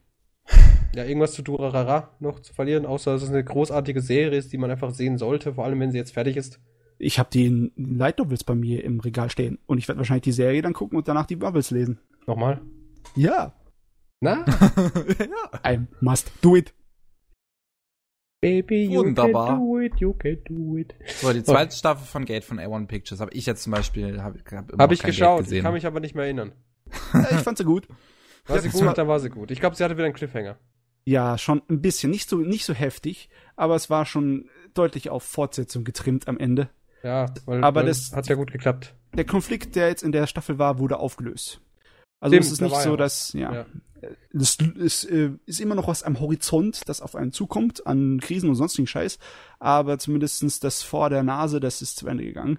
Ja, 0.95 1.03
irgendwas 1.03 1.33
zu 1.33 1.41
Durarara 1.41 2.15
noch 2.19 2.39
zu 2.39 2.53
verlieren, 2.53 2.85
außer 2.85 3.13
dass 3.13 3.23
es 3.23 3.29
eine 3.29 3.43
großartige 3.43 3.99
Serie 4.01 4.37
ist, 4.37 4.53
die 4.53 4.57
man 4.57 4.71
einfach 4.71 4.91
sehen 4.91 5.17
sollte, 5.17 5.53
vor 5.53 5.65
allem 5.65 5.79
wenn 5.81 5.91
sie 5.91 5.97
jetzt 5.97 6.13
fertig 6.13 6.37
ist. 6.37 6.59
Ich 6.97 7.19
habe 7.19 7.29
die 7.33 7.71
Light 7.75 8.19
Novels 8.19 8.45
bei 8.45 8.55
mir 8.55 8.83
im 8.83 9.01
Regal 9.01 9.29
stehen 9.29 9.59
und 9.65 9.77
ich 9.77 9.87
werde 9.87 9.99
wahrscheinlich 9.99 10.23
die 10.23 10.31
Serie 10.31 10.61
dann 10.61 10.73
gucken 10.73 10.97
und 10.97 11.07
danach 11.07 11.25
die 11.25 11.35
Bubbles 11.35 11.71
lesen. 11.71 11.99
Nochmal. 12.25 12.61
Ja. 13.15 13.53
Na? 14.21 14.45
I 15.67 15.79
must 15.99 16.31
do 16.41 16.55
it. 16.55 16.73
Baby, 18.41 18.85
you 18.85 19.03
Wunderbar. 19.03 19.47
can 19.47 19.59
do 19.59 19.79
it, 19.79 19.99
you 19.99 20.13
can 20.13 20.37
do 20.45 20.77
it. 20.77 20.93
So, 21.07 21.33
die 21.33 21.43
zweite 21.43 21.75
Staffel 21.75 22.05
von 22.05 22.25
Gate 22.25 22.43
von 22.43 22.59
A1 22.59 22.87
Pictures 22.87 23.19
habe 23.19 23.33
ich 23.33 23.45
jetzt 23.45 23.63
zum 23.63 23.71
Beispiel 23.71 24.21
hab, 24.21 24.35
hab 24.51 24.71
Hab 24.77 24.91
ich 24.91 25.01
geschaut, 25.01 25.51
ich 25.51 25.61
kann 25.61 25.73
mich 25.73 25.85
aber 25.85 25.99
nicht 25.99 26.15
mehr 26.15 26.25
erinnern. 26.25 26.53
Ja, 27.13 27.21
ich 27.31 27.37
fand 27.37 27.57
sie 27.57 27.65
gut. 27.65 27.87
War 28.47 28.59
sie 28.59 28.69
das 28.69 28.79
gut, 28.79 28.97
dann 28.97 29.07
war 29.07 29.19
sie 29.19 29.29
gut. 29.29 29.51
Ich 29.51 29.59
glaube, 29.59 29.75
sie 29.75 29.83
hatte 29.83 29.95
wieder 29.95 30.05
einen 30.05 30.13
Cliffhanger. 30.13 30.57
Ja, 31.05 31.37
schon 31.37 31.61
ein 31.69 31.81
bisschen. 31.81 32.09
Nicht 32.11 32.29
so, 32.29 32.37
nicht 32.37 32.65
so 32.65 32.73
heftig, 32.73 33.29
aber 33.55 33.75
es 33.75 33.89
war 33.89 34.05
schon 34.05 34.49
deutlich 34.73 35.09
auf 35.09 35.23
Fortsetzung 35.23 35.83
getrimmt 35.83 36.27
am 36.27 36.37
Ende. 36.37 36.69
Ja, 37.03 37.27
weil, 37.45 37.63
Aber 37.63 37.81
weil 37.81 37.87
das- 37.87 38.11
hat 38.13 38.27
ja 38.27 38.35
gut 38.35 38.51
geklappt. 38.51 38.93
Der 39.13 39.25
Konflikt, 39.25 39.75
der 39.75 39.87
jetzt 39.87 40.03
in 40.03 40.11
der 40.11 40.27
Staffel 40.27 40.57
war, 40.59 40.79
wurde 40.79 40.97
aufgelöst. 40.97 41.61
Also 42.19 42.33
Stimmt, 42.33 42.45
es 42.45 42.51
ist 42.53 42.61
da 42.61 42.65
nicht 42.65 42.81
so, 42.81 42.89
ja 42.91 42.97
dass, 42.97 43.33
ja, 43.33 43.53
Ja. 43.53 43.65
es 44.33 44.57
ist, 44.77 45.03
äh, 45.05 45.31
ist 45.45 45.59
immer 45.61 45.75
noch 45.75 45.87
was 45.87 46.01
am 46.03 46.19
Horizont, 46.19 46.87
das 46.89 47.01
auf 47.01 47.15
einen 47.15 47.31
zukommt, 47.31 47.85
an 47.85 48.19
Krisen 48.19 48.49
und 48.49 48.55
sonstigen 48.55 48.87
Scheiß, 48.87 49.19
aber 49.59 49.99
zumindestens 49.99 50.59
das 50.59 50.81
vor 50.81 51.09
der 51.09 51.23
Nase, 51.23 51.59
das 51.59 51.81
ist 51.81 51.97
zu 51.97 52.07
Ende 52.07 52.23
gegangen. 52.23 52.57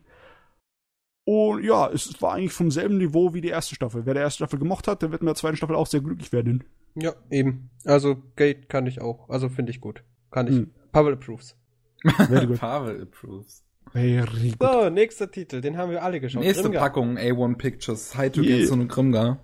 Und 1.28 1.64
ja, 1.64 1.90
es 1.90 2.22
war 2.22 2.34
eigentlich 2.34 2.52
vom 2.52 2.70
selben 2.70 2.98
Niveau 2.98 3.34
wie 3.34 3.40
die 3.40 3.48
erste 3.48 3.74
Staffel. 3.74 4.06
Wer 4.06 4.14
der 4.14 4.22
erste 4.22 4.44
Staffel 4.44 4.60
gemocht 4.60 4.86
hat, 4.86 5.02
der 5.02 5.10
wird 5.10 5.22
mit 5.22 5.28
der 5.28 5.34
zweiten 5.34 5.56
Staffel 5.56 5.74
auch 5.74 5.88
sehr 5.88 6.00
glücklich 6.00 6.30
werden. 6.32 6.62
Ja, 6.94 7.14
eben. 7.30 7.68
Also, 7.84 8.22
Gate 8.36 8.68
kann 8.68 8.86
ich 8.86 9.00
auch. 9.00 9.28
Also, 9.28 9.48
finde 9.48 9.72
ich 9.72 9.80
gut. 9.80 10.04
Kann 10.30 10.46
ich. 10.46 10.54
Hm. 10.54 10.70
Pavel 10.92 11.14
approves. 11.14 11.56
Very 12.04 12.46
good. 12.46 12.60
Pavel 12.60 13.02
approves. 13.02 13.64
Very 13.92 14.54
good. 14.56 14.70
So, 14.70 14.88
nächster 14.88 15.28
Titel. 15.28 15.60
Den 15.60 15.76
haben 15.76 15.90
wir 15.90 16.04
alle 16.04 16.20
geschaut. 16.20 16.44
Nächste 16.44 16.62
Grimgar. 16.62 16.82
Packung 16.82 17.18
A1 17.18 17.56
Pictures, 17.56 18.16
Hi 18.16 18.30
to 18.30 18.42
Yeah. 18.42 18.72
Und 18.72 18.86
Grimgar. 18.86 19.40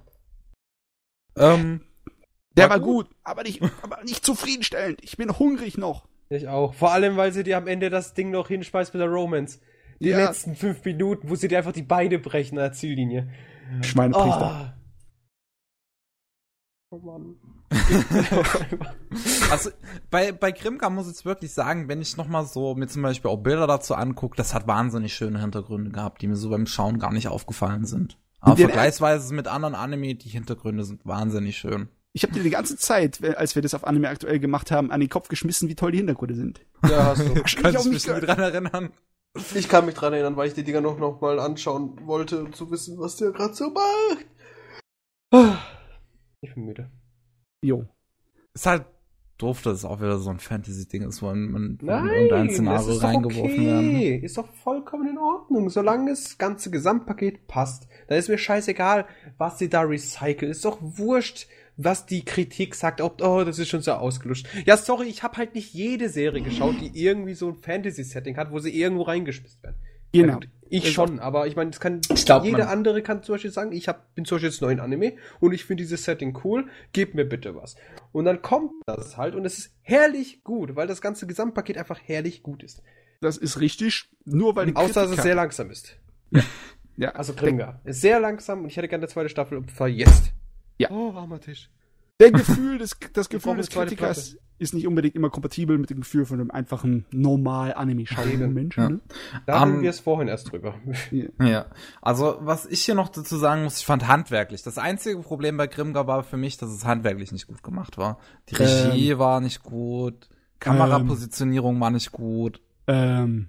Ähm, 1.37 1.81
Der 2.57 2.71
War 2.71 2.77
war 2.77 2.81
gut, 2.81 3.09
aber 3.25 3.43
nicht, 3.43 3.61
aber 3.83 4.05
nicht 4.05 4.25
zufriedenstellend. 4.25 5.01
Ich 5.03 5.17
bin 5.17 5.37
hungrig 5.37 5.79
noch. 5.79 6.07
Ich 6.29 6.47
auch. 6.47 6.75
Vor 6.75 6.93
allem, 6.93 7.17
weil 7.17 7.33
sie 7.33 7.43
dir 7.43 7.57
am 7.57 7.67
Ende 7.67 7.91
das 7.91 8.15
Ding 8.15 8.31
noch 8.31 8.49
hinspeist 8.49 8.95
mit 8.95 9.01
der 9.01 9.09
Romance. 9.11 9.59
Die 10.03 10.09
Ja. 10.09 10.27
letzten 10.27 10.57
fünf 10.57 10.85
Minuten, 10.85 11.31
wo 11.31 11.37
sie 11.37 11.47
dir 11.47 11.59
einfach 11.59 11.73
die 11.73 11.83
Beine 11.83 12.19
brechen 12.19 12.59
an 12.59 12.65
der 12.65 12.73
Ziellinie. 12.73 13.29
Schweinepriester. 13.83 14.77
Oh. 16.91 16.97
oh 16.97 16.99
Mann. 16.99 17.37
also 19.51 19.71
bei, 20.11 20.33
bei 20.33 20.51
Grimka 20.51 20.91
muss 20.91 21.11
ich 21.11 21.25
wirklich 21.25 21.53
sagen, 21.53 21.89
wenn 21.89 22.03
ich 22.03 22.17
nochmal 22.17 22.45
so 22.45 22.75
mir 22.75 22.89
zum 22.89 23.03
Beispiel 23.03 23.31
auch 23.31 23.39
Bilder 23.39 23.67
dazu 23.67 23.95
angucke, 23.95 24.37
das 24.37 24.55
hat 24.55 24.67
wahnsinnig 24.67 25.15
schöne 25.15 25.41
Hintergründe 25.41 25.91
gehabt, 25.91 26.21
die 26.21 26.27
mir 26.27 26.37
so 26.37 26.51
beim 26.51 26.67
Schauen 26.67 26.99
gar 26.99 27.13
nicht 27.13 27.29
aufgefallen 27.29 27.87
sind. 27.87 28.19
Aber 28.41 28.57
vergleichsweise 28.57 29.33
mit 29.33 29.47
anderen 29.47 29.77
Anime, 29.77 30.17
die 30.17 30.29
Hintergründe 30.29 30.85
sind 30.85 31.07
wahnsinnig 31.07 31.57
schön. 31.57 31.89
Ich 32.13 32.25
habe 32.25 32.35
dir 32.35 32.43
die 32.43 32.51
ganze 32.51 32.77
Zeit, 32.77 33.25
als 33.37 33.55
wir 33.55 33.63
das 33.63 33.73
auf 33.73 33.87
Anime 33.87 34.09
aktuell 34.09 34.41
gemacht 34.41 34.71
haben, 34.71 34.91
an 34.91 35.01
den 35.01 35.09
Kopf 35.09 35.29
geschmissen, 35.29 35.69
wie 35.69 35.77
toll 35.77 35.93
die 35.93 35.99
Hintergründe 35.99 36.35
sind. 36.35 36.61
Ja, 36.83 37.07
hast 37.07 37.21
du. 37.21 37.41
ich 37.47 37.57
kann 37.57 37.89
mich 37.89 38.05
dran 38.05 38.41
erinnern. 38.41 38.91
Ich 39.55 39.69
kann 39.69 39.87
mich 39.87 39.95
dran 39.95 40.13
erinnern, 40.13 40.37
weil 40.37 40.49
ich 40.49 40.55
die 40.55 40.65
Dinger 40.65 40.83
noch, 40.83 40.99
noch 40.99 41.21
mal 41.21 41.39
anschauen 41.39 42.07
wollte, 42.07 42.45
um 42.45 42.53
zu 42.53 42.71
wissen, 42.71 42.99
was 42.99 43.17
der 43.17 43.31
gerade 43.31 43.55
so 43.55 43.71
macht. 43.71 44.27
Ich 46.43 46.55
bin 46.55 46.67
müde. 46.67 46.91
Jo. 47.63 47.87
Ist 48.53 48.67
halt 48.67 48.85
doof, 49.39 49.63
dass 49.63 49.79
es 49.79 49.85
auch 49.85 50.01
wieder 50.01 50.19
so 50.19 50.31
ein 50.31 50.39
Fantasy-Ding 50.39 51.03
ist, 51.03 51.23
wo 51.23 51.27
man, 51.27 51.79
in 51.81 51.89
irgendein 51.89 52.51
Szenario 52.51 52.95
reingeworfen 52.95 53.43
okay. 53.43 53.67
werden. 53.67 54.25
Ist 54.25 54.37
doch 54.37 54.53
vollkommen 54.53 55.09
in 55.09 55.19
Ordnung, 55.19 55.71
solange 55.71 56.11
das 56.11 56.37
ganze 56.37 56.71
Gesamtpaket 56.71 57.47
passt. 57.49 57.89
Da 58.09 58.17
ist 58.17 58.29
mir 58.29 58.39
scheißegal, 58.39 59.07
was 59.39 59.59
sie 59.59 59.69
da 59.69 59.81
recyceln. 59.81 60.51
Ist 60.51 60.65
doch 60.65 60.79
wurscht, 60.81 61.49
was 61.77 62.07
die 62.07 62.25
Kritik 62.25 62.75
sagt, 62.75 63.01
ob, 63.01 63.23
oh, 63.23 63.45
das 63.45 63.59
ist 63.59 63.69
schon 63.69 63.81
so 63.83 63.93
ausgelutscht. 63.93 64.47
Ja, 64.67 64.77
sorry, 64.77 65.07
ich 65.09 65.23
habe 65.23 65.37
halt 65.39 65.55
nicht 65.55 65.73
jede 65.75 66.09
Serie 66.09 66.43
geschaut, 66.43 66.77
die 66.81 66.91
irgendwie 67.03 67.35
so 67.35 67.49
ein 67.49 67.57
Fantasy-Setting 67.57 68.37
hat, 68.37 68.51
wo 68.53 68.59
sie 68.59 68.71
irgendwo 68.79 69.03
reingeschmissen 69.03 69.63
werden. 69.63 69.77
Genau. 70.13 70.41
Ich 70.69 70.85
Also- 70.85 70.93
schon, 70.95 71.19
aber 71.21 71.47
ich 71.47 71.57
meine, 71.57 71.71
das 71.71 71.81
kann 71.81 72.01
Ich 72.15 72.25
glaub, 72.27 72.45
jeder 72.45 72.59
man- 72.59 72.69
andere 72.69 73.03
kann 73.03 73.23
zum 73.23 73.35
Beispiel 73.35 73.51
sagen, 73.51 73.73
ich 73.73 73.89
hab, 73.89 74.15
bin 74.15 74.25
zum 74.25 74.37
Beispiel 74.37 74.51
jetzt 74.51 74.63
neu 74.63 74.71
in 74.71 74.81
Anime 74.81 75.15
und 75.41 75.53
ich 75.53 75.65
finde 75.65 75.83
dieses 75.83 76.05
Setting 76.05 76.39
cool, 76.45 76.67
gib 76.93 77.15
mir 77.15 77.25
bitte 77.27 77.55
was. 77.55 77.77
Und 78.13 78.25
dann 78.27 78.41
kommt 78.43 78.73
das 78.87 79.17
halt 79.17 79.35
und 79.35 79.45
es 79.45 79.59
ist 79.59 79.71
herrlich 79.83 80.45
gut, 80.45 80.77
weil 80.77 80.87
das 80.87 81.01
ganze 81.03 81.27
Gesamtpaket 81.27 81.77
einfach 81.79 82.01
herrlich 82.05 82.43
gut 82.43 82.63
ist. 82.63 82.83
Das 83.21 83.37
ist 83.37 83.61
richtig. 83.61 84.07
Nur 84.25 84.57
weil 84.57 84.67
die 84.67 84.77
Außer 84.77 84.95
dass 84.95 85.05
es 85.05 85.11
Kritiker- 85.17 85.23
sehr 85.23 85.35
langsam 85.35 85.71
ist. 85.71 85.97
ja, 86.97 87.11
Also 87.11 87.35
Grimga. 87.35 87.81
Ist 87.85 88.01
sehr 88.01 88.19
langsam 88.21 88.63
und 88.63 88.67
ich 88.69 88.77
hätte 88.77 88.89
gerne 88.89 89.03
eine 89.05 89.13
zweite 89.13 89.29
Staffel 89.29 89.59
und 89.59 89.71
zwar 89.75 89.89
jetzt. 89.89 90.33
Ja. 90.83 90.91
Oh, 90.91 91.13
armer 91.15 91.41
Tisch. 91.41 91.71
der 92.21 92.31
Gefühl 92.33 92.79
des, 92.79 92.97
das 93.13 93.29
Gefühl 93.31 93.57
des 93.57 93.71
Kritikers 93.71 94.37
ist 94.59 94.75
nicht 94.75 94.87
unbedingt 94.87 95.17
immer 95.17 95.29
kompatibel 95.29 95.77
mit 95.77 95.91
dem 95.91 96.01
Gefühl 96.01 96.25
von 96.25 96.39
einem 96.39 96.53
einfachen 96.53 97.05
normal 97.11 97.75
Anime 97.75 98.07
schauenden. 98.07 98.53
Menschen. 98.53 98.81
Ja. 98.81 98.89
Ne? 98.91 99.01
Da 99.47 99.59
hatten 99.61 99.77
Um, 99.79 99.83
wir 99.83 99.91
es 99.91 99.99
vorhin 99.99 100.29
erst 100.29 100.53
drüber. 100.53 100.75
Ja, 101.41 101.67
also 102.01 102.37
was 102.41 102.67
ich 102.67 102.83
hier 102.83 102.95
noch 102.95 103.09
dazu 103.09 103.37
sagen 103.37 103.65
muss, 103.65 103.79
ich 103.81 103.87
fand 103.87 104.07
handwerklich. 104.07 104.63
Das 104.63 104.79
einzige 104.79 105.19
Problem 105.19 105.57
bei 105.57 105.67
Grimgar 105.67 106.07
war 106.07 106.23
für 106.23 106.37
mich, 106.37 106.59
dass 106.59 106.71
es 106.71 106.85
handwerklich 106.85 107.33
nicht 107.33 107.49
gut 107.49 107.63
gemacht 107.65 107.99
war. 107.99 108.19
Die 108.51 108.55
Regie 108.55 109.19
war 109.19 109.41
nicht 109.41 109.65
gut, 109.65 110.29
Kamerapositionierung 110.61 111.81
war 111.81 111.91
nicht 111.91 112.13
gut. 112.13 112.61
Ähm, 112.87 113.49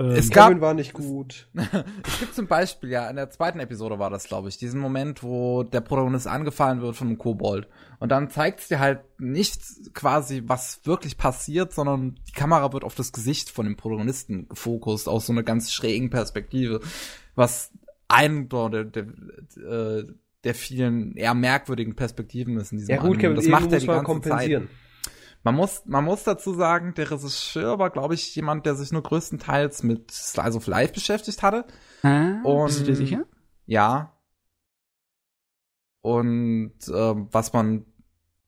ähm, 0.00 0.10
Es 0.10 0.30
gab- 0.30 0.48
Kevin 0.48 0.60
war 0.60 0.74
nicht 0.74 0.92
gut. 0.94 1.48
Es 2.06 2.18
gibt 2.18 2.34
zum 2.34 2.46
Beispiel, 2.46 2.90
ja, 2.90 3.08
in 3.08 3.16
der 3.16 3.30
zweiten 3.30 3.60
Episode 3.60 3.98
war 3.98 4.10
das, 4.10 4.24
glaube 4.24 4.48
ich, 4.48 4.56
diesen 4.58 4.80
Moment, 4.80 5.22
wo 5.22 5.62
der 5.62 5.80
Protagonist 5.82 6.26
angefallen 6.26 6.80
wird 6.80 6.96
von 6.96 7.06
einem 7.08 7.18
Kobold. 7.18 7.68
Und 7.98 8.10
dann 8.10 8.30
zeigt 8.30 8.60
es 8.60 8.68
dir 8.68 8.80
halt 8.80 9.00
nicht 9.18 9.60
quasi, 9.94 10.42
was 10.46 10.80
wirklich 10.84 11.16
passiert, 11.18 11.72
sondern 11.72 12.18
die 12.28 12.32
Kamera 12.32 12.72
wird 12.72 12.82
auf 12.84 12.94
das 12.94 13.12
Gesicht 13.12 13.50
von 13.50 13.66
dem 13.66 13.76
Protagonisten 13.76 14.48
gefokust, 14.48 15.08
aus 15.08 15.26
so 15.26 15.32
einer 15.32 15.42
ganz 15.42 15.70
schrägen 15.72 16.10
Perspektive, 16.10 16.80
was 17.34 17.70
ein 18.08 18.48
der, 18.48 18.84
der, 18.84 19.02
äh, 19.56 20.04
der 20.42 20.54
vielen 20.54 21.14
eher 21.16 21.34
merkwürdigen 21.34 21.94
Perspektiven 21.94 22.56
ist 22.56 22.72
in 22.72 22.78
diesem 22.78 22.90
Ja 22.94 23.00
gut, 23.00 23.18
Anime. 23.18 23.20
Kevin, 23.22 23.36
das 23.36 23.46
macht 23.46 23.72
er 23.72 23.78
die 23.78 23.86
man 23.86 23.96
ganze 23.96 24.06
kompensieren. 24.06 24.62
Zeit. 24.68 24.76
Man 25.42 25.54
muss, 25.54 25.82
man 25.86 26.04
muss 26.04 26.22
dazu 26.24 26.52
sagen, 26.54 26.92
der 26.94 27.10
Regisseur 27.10 27.78
war, 27.78 27.90
glaube 27.90 28.14
ich, 28.14 28.34
jemand, 28.36 28.66
der 28.66 28.74
sich 28.74 28.92
nur 28.92 29.02
größtenteils 29.02 29.82
mit 29.82 30.10
Slice 30.10 30.56
of 30.56 30.66
Life 30.66 30.92
beschäftigt 30.92 31.42
hatte. 31.42 31.64
ah, 32.02 32.40
Und 32.42 32.66
bist 32.66 32.80
du 32.80 32.84
dir 32.84 32.96
sicher? 32.96 33.24
Ja. 33.66 34.12
Und 36.02 36.72
ähm, 36.94 37.28
was 37.30 37.52
man 37.52 37.86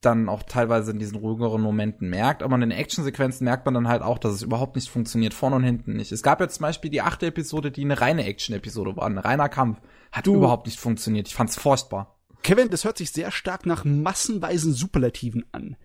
dann 0.01 0.29
auch 0.29 0.43
teilweise 0.43 0.91
in 0.91 0.99
diesen 0.99 1.17
ruhigeren 1.19 1.63
Momenten 1.63 2.11
merkt, 2.11 2.43
aber 2.43 2.57
in 2.57 2.61
den 2.63 2.71
Actionsequenzen 2.73 3.45
merkt 3.45 3.65
man 3.67 3.75
dann 3.75 3.87
halt 3.89 4.03
auch, 4.03 4.19
dass 4.19 4.33
es 4.33 4.43
überhaupt 4.43 4.75
nicht 4.75 4.89
funktioniert, 4.91 5.33
vorne 5.33 5.57
und 5.57 5.63
hinten 5.65 5.93
nicht. 5.95 6.11
Es 6.11 6.23
gab 6.25 6.41
jetzt 6.41 6.57
zum 6.57 6.63
Beispiel 6.63 6.91
die 6.91 7.03
achte 7.03 7.27
Episode, 7.27 7.71
die 7.71 7.83
eine 7.83 8.01
reine 8.01 8.25
Action-Episode 8.25 8.97
war, 8.97 9.07
ein 9.07 9.19
reiner 9.19 9.49
Kampf. 9.49 9.81
Hat 10.11 10.27
Du- 10.27 10.35
überhaupt 10.35 10.67
nicht 10.67 10.81
funktioniert. 10.81 11.29
Ich 11.29 11.35
fand's 11.35 11.57
furchtbar. 11.57 12.19
Kevin, 12.43 12.69
das 12.71 12.85
hört 12.85 12.99
sich 12.99 13.13
sehr 13.13 13.31
stark 13.31 13.65
nach 13.65 13.85
massenweisen 13.85 14.73
Superlativen 14.73 15.45
an. 15.53 15.77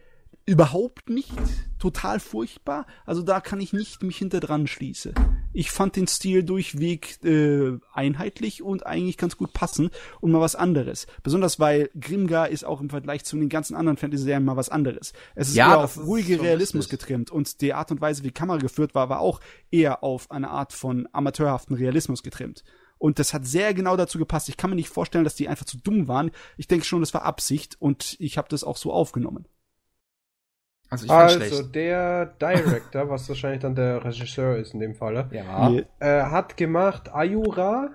Überhaupt 0.48 1.10
nicht. 1.10 1.34
Total 1.78 2.22
furchtbar. 2.22 2.88
Also 3.06 3.22
da 3.22 3.42
kann 3.42 3.60
ich 3.60 3.74
nicht 3.74 4.02
mich 4.02 4.18
hinter 4.18 4.40
dran 4.40 4.66
schließen. 4.66 5.14
Ich 5.52 5.72
fand 5.72 5.98
den 5.98 6.08
Stil 6.08 6.42
durchweg 6.42 7.22
äh, 7.26 7.78
einheitlich 7.92 8.64
und 8.64 8.86
eigentlich 8.86 9.18
ganz 9.18 9.36
gut 9.36 9.52
passend 9.52 9.92
und 10.22 10.32
mal 10.32 10.40
was 10.40 10.56
anderes. 10.56 11.06
Besonders 11.22 11.60
weil 11.60 11.90
Grimgar 12.00 12.48
ist 12.48 12.64
auch 12.64 12.80
im 12.80 12.90
Vergleich 12.90 13.26
zu 13.26 13.36
den 13.36 13.50
ganzen 13.50 13.76
anderen 13.76 13.98
Fantasy-Serien 13.98 14.46
mal 14.46 14.56
was 14.56 14.70
anderes. 14.70 15.12
Es 15.36 15.50
ist 15.50 15.56
Ja, 15.56 15.72
eher 15.72 15.80
auf 15.84 15.98
ruhige 15.98 16.42
Realismus 16.42 16.88
getrimmt 16.88 17.30
und 17.30 17.60
die 17.60 17.74
Art 17.74 17.92
und 17.92 18.00
Weise, 18.00 18.24
wie 18.24 18.32
Kamera 18.32 18.58
geführt 18.58 18.96
war, 18.96 19.10
war 19.10 19.20
auch 19.20 19.42
eher 19.70 20.02
auf 20.02 20.32
eine 20.32 20.50
Art 20.50 20.72
von 20.72 21.10
amateurhaften 21.12 21.76
Realismus 21.76 22.24
getrimmt. 22.24 22.64
Und 22.98 23.20
das 23.20 23.34
hat 23.34 23.46
sehr 23.46 23.74
genau 23.74 23.98
dazu 23.98 24.18
gepasst. 24.18 24.48
Ich 24.48 24.56
kann 24.56 24.70
mir 24.70 24.78
nicht 24.78 24.90
vorstellen, 24.90 25.26
dass 25.26 25.36
die 25.36 25.50
einfach 25.50 25.66
zu 25.66 25.78
dumm 25.78 26.08
waren. 26.08 26.32
Ich 26.56 26.68
denke 26.68 26.86
schon, 26.86 27.02
das 27.02 27.14
war 27.14 27.24
Absicht 27.24 27.76
und 27.80 28.16
ich 28.20 28.38
habe 28.38 28.48
das 28.48 28.64
auch 28.64 28.78
so 28.78 28.94
aufgenommen. 28.94 29.46
Also 30.90 31.06
ich 31.06 31.12
Also, 31.12 31.40
schlecht. 31.40 31.76
der 31.76 32.26
Director, 32.40 33.10
was 33.10 33.28
wahrscheinlich 33.28 33.62
dann 33.62 33.76
der 33.76 34.04
Regisseur 34.06 34.56
ist 34.58 34.74
in 34.74 34.80
dem 34.80 34.96
Falle, 34.96 35.28
Ja. 35.32 35.72
Äh, 36.00 36.24
hat 36.24 36.56
gemacht 36.58 37.14
Ayura. 37.14 37.90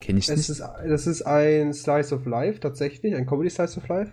Kenn 0.00 0.16
ich 0.16 0.28
Es 0.28 0.36
nicht. 0.36 0.48
ist, 0.48 0.60
das 0.60 1.06
ist 1.06 1.22
ein 1.22 1.72
Slice 1.72 2.14
of 2.14 2.24
Life, 2.26 2.60
tatsächlich, 2.60 3.14
ein 3.14 3.26
Comedy 3.26 3.50
Slice 3.50 3.78
of 3.78 3.88
Life. 3.88 4.12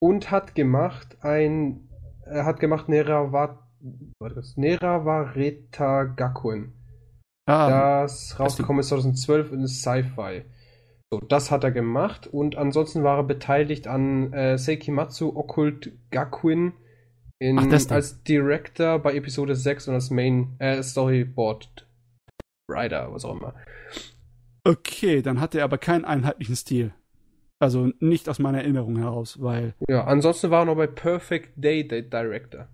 Und 0.00 0.30
hat 0.30 0.54
gemacht 0.54 1.16
ein, 1.22 1.88
er 2.26 2.44
hat 2.44 2.60
gemacht 2.60 2.88
Nerawareta 4.56 6.04
Gakuen. 6.04 6.72
Ah, 7.46 8.02
Das 8.02 8.38
rausgekommen 8.40 8.80
ist 8.80 8.88
2012 8.88 9.52
und 9.52 9.60
ist 9.62 9.80
Sci-Fi. 9.82 10.44
So, 11.20 11.26
das 11.28 11.50
hat 11.50 11.64
er 11.64 11.70
gemacht 11.70 12.26
und 12.26 12.56
ansonsten 12.56 13.02
war 13.02 13.18
er 13.18 13.24
beteiligt 13.24 13.86
an 13.86 14.32
äh, 14.32 14.58
Seikimatsu 14.58 15.36
Occult 15.36 15.92
Gakuen 16.10 16.72
in, 17.38 17.58
Ach, 17.58 17.90
als 17.90 18.22
Director 18.22 18.98
bei 18.98 19.14
Episode 19.14 19.54
6 19.54 19.88
und 19.88 19.94
als 19.94 20.10
Main 20.10 20.56
äh, 20.58 20.82
Storyboard 20.82 21.86
Writer, 22.68 23.12
was 23.12 23.24
auch 23.24 23.36
immer. 23.36 23.54
okay, 24.64 25.20
dann 25.22 25.40
hat 25.40 25.54
er 25.54 25.64
aber 25.64 25.78
keinen 25.78 26.04
einheitlichen 26.04 26.56
Stil. 26.56 26.92
Also 27.60 27.90
nicht 28.00 28.28
aus 28.28 28.38
meiner 28.38 28.58
Erinnerung 28.62 28.96
heraus, 28.98 29.40
weil 29.40 29.74
Ja, 29.88 30.04
ansonsten 30.04 30.50
war 30.50 30.62
er 30.62 30.64
noch 30.66 30.76
bei 30.76 30.86
Perfect 30.86 31.52
Day 31.56 31.86
der 31.86 32.02
Director. 32.02 32.68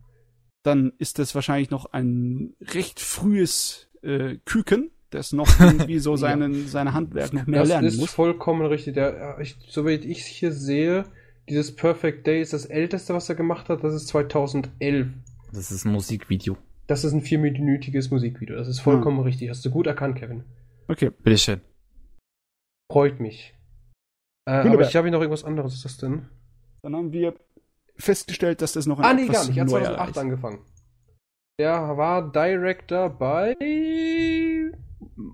dann 0.62 0.92
ist 0.98 1.18
das 1.18 1.34
wahrscheinlich 1.34 1.70
noch 1.70 1.86
ein 1.92 2.54
recht 2.60 3.00
frühes 3.00 3.88
äh, 4.02 4.36
Küken, 4.44 4.90
das 5.10 5.32
noch 5.32 5.48
irgendwie 5.60 5.98
so 5.98 6.16
seinen, 6.16 6.66
seine 6.68 6.92
Handwerk 6.94 7.32
noch 7.32 7.46
mehr 7.46 7.60
das 7.60 7.68
lernen 7.68 7.88
ist 7.88 7.98
muss. 7.98 8.10
vollkommen 8.10 8.66
richtig. 8.66 8.94
Der, 8.94 9.16
ja, 9.16 9.38
ich, 9.40 9.56
so 9.68 9.86
wie 9.86 9.92
ich 9.94 10.20
es 10.20 10.26
hier 10.26 10.52
sehe, 10.52 11.04
dieses 11.48 11.74
Perfect 11.74 12.26
Day 12.26 12.40
ist 12.40 12.52
das 12.52 12.64
älteste, 12.66 13.12
was 13.14 13.28
er 13.28 13.34
gemacht 13.34 13.68
hat. 13.68 13.82
Das 13.84 13.92
ist 13.94 14.08
2011. 14.08 15.08
Das 15.52 15.70
ist 15.72 15.84
ein 15.84 15.92
Musikvideo. 15.92 16.56
Das 16.86 17.04
ist 17.04 17.12
ein 17.12 17.22
vierminütiges 17.22 18.10
Musikvideo. 18.10 18.56
Das 18.56 18.68
ist 18.68 18.80
vollkommen 18.80 19.20
richtig. 19.20 19.50
Hast 19.50 19.64
du 19.64 19.70
gut 19.70 19.86
erkannt, 19.86 20.16
Kevin. 20.16 20.44
Okay, 20.88 21.10
Bitteschön. 21.22 21.60
Freut 22.90 23.20
mich. 23.20 23.54
Äh, 24.48 24.52
aber 24.68 24.82
ich 24.82 24.96
habe 24.96 25.06
hier 25.06 25.12
noch 25.12 25.20
irgendwas 25.20 25.44
anderes. 25.44 25.72
Was 25.72 25.76
ist 25.78 25.84
das 25.84 25.96
denn? 25.98 26.26
dann 26.82 26.96
haben 26.96 27.12
wir 27.12 27.34
festgestellt, 27.96 28.62
dass 28.62 28.72
das 28.72 28.86
noch 28.86 28.98
ein 28.98 29.04
Ah, 29.04 29.12
nee, 29.12 29.26
gar 29.26 29.44
nicht. 29.46 29.56
Er 29.56 29.62
hat 29.64 29.70
neuer 29.70 29.82
2008 29.84 30.10
ist. 30.10 30.18
angefangen. 30.18 30.58
Der 31.60 31.96
war 31.96 32.32
Director 32.32 33.10
bei. 33.10 33.54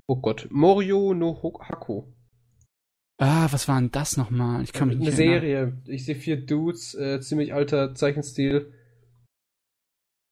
Oh 0.07 0.17
Gott. 0.17 0.49
Morio 0.51 1.15
no 1.15 1.35
Hako. 1.61 2.13
Ah, 3.19 3.49
was 3.51 3.67
war 3.67 3.81
denn 3.81 3.91
das 3.91 4.17
nochmal? 4.17 4.63
Ich 4.63 4.73
kann 4.73 4.89
mich 4.89 4.97
Eine 4.99 5.07
nicht 5.07 5.19
erinnern. 5.19 5.41
Serie. 5.41 5.83
Ich 5.87 6.05
sehe 6.05 6.15
vier 6.17 6.45
Dudes. 6.45 6.95
Äh, 6.95 7.21
ziemlich 7.21 7.55
alter 7.55 7.95
Zeichenstil. 7.95 8.73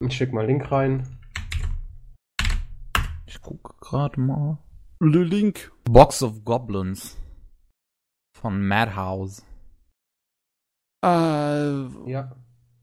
Ich 0.00 0.14
schick 0.16 0.32
mal 0.32 0.46
Link 0.46 0.70
rein. 0.70 1.18
Ich 3.26 3.40
gucke 3.40 3.74
gerade 3.80 4.20
mal. 4.20 4.58
Le 5.00 5.24
Link. 5.24 5.72
Box 5.84 6.22
of 6.22 6.44
Goblins. 6.44 7.16
Von 8.36 8.66
Madhouse. 8.66 9.44
Äh, 11.04 11.08
Ja. 12.10 12.36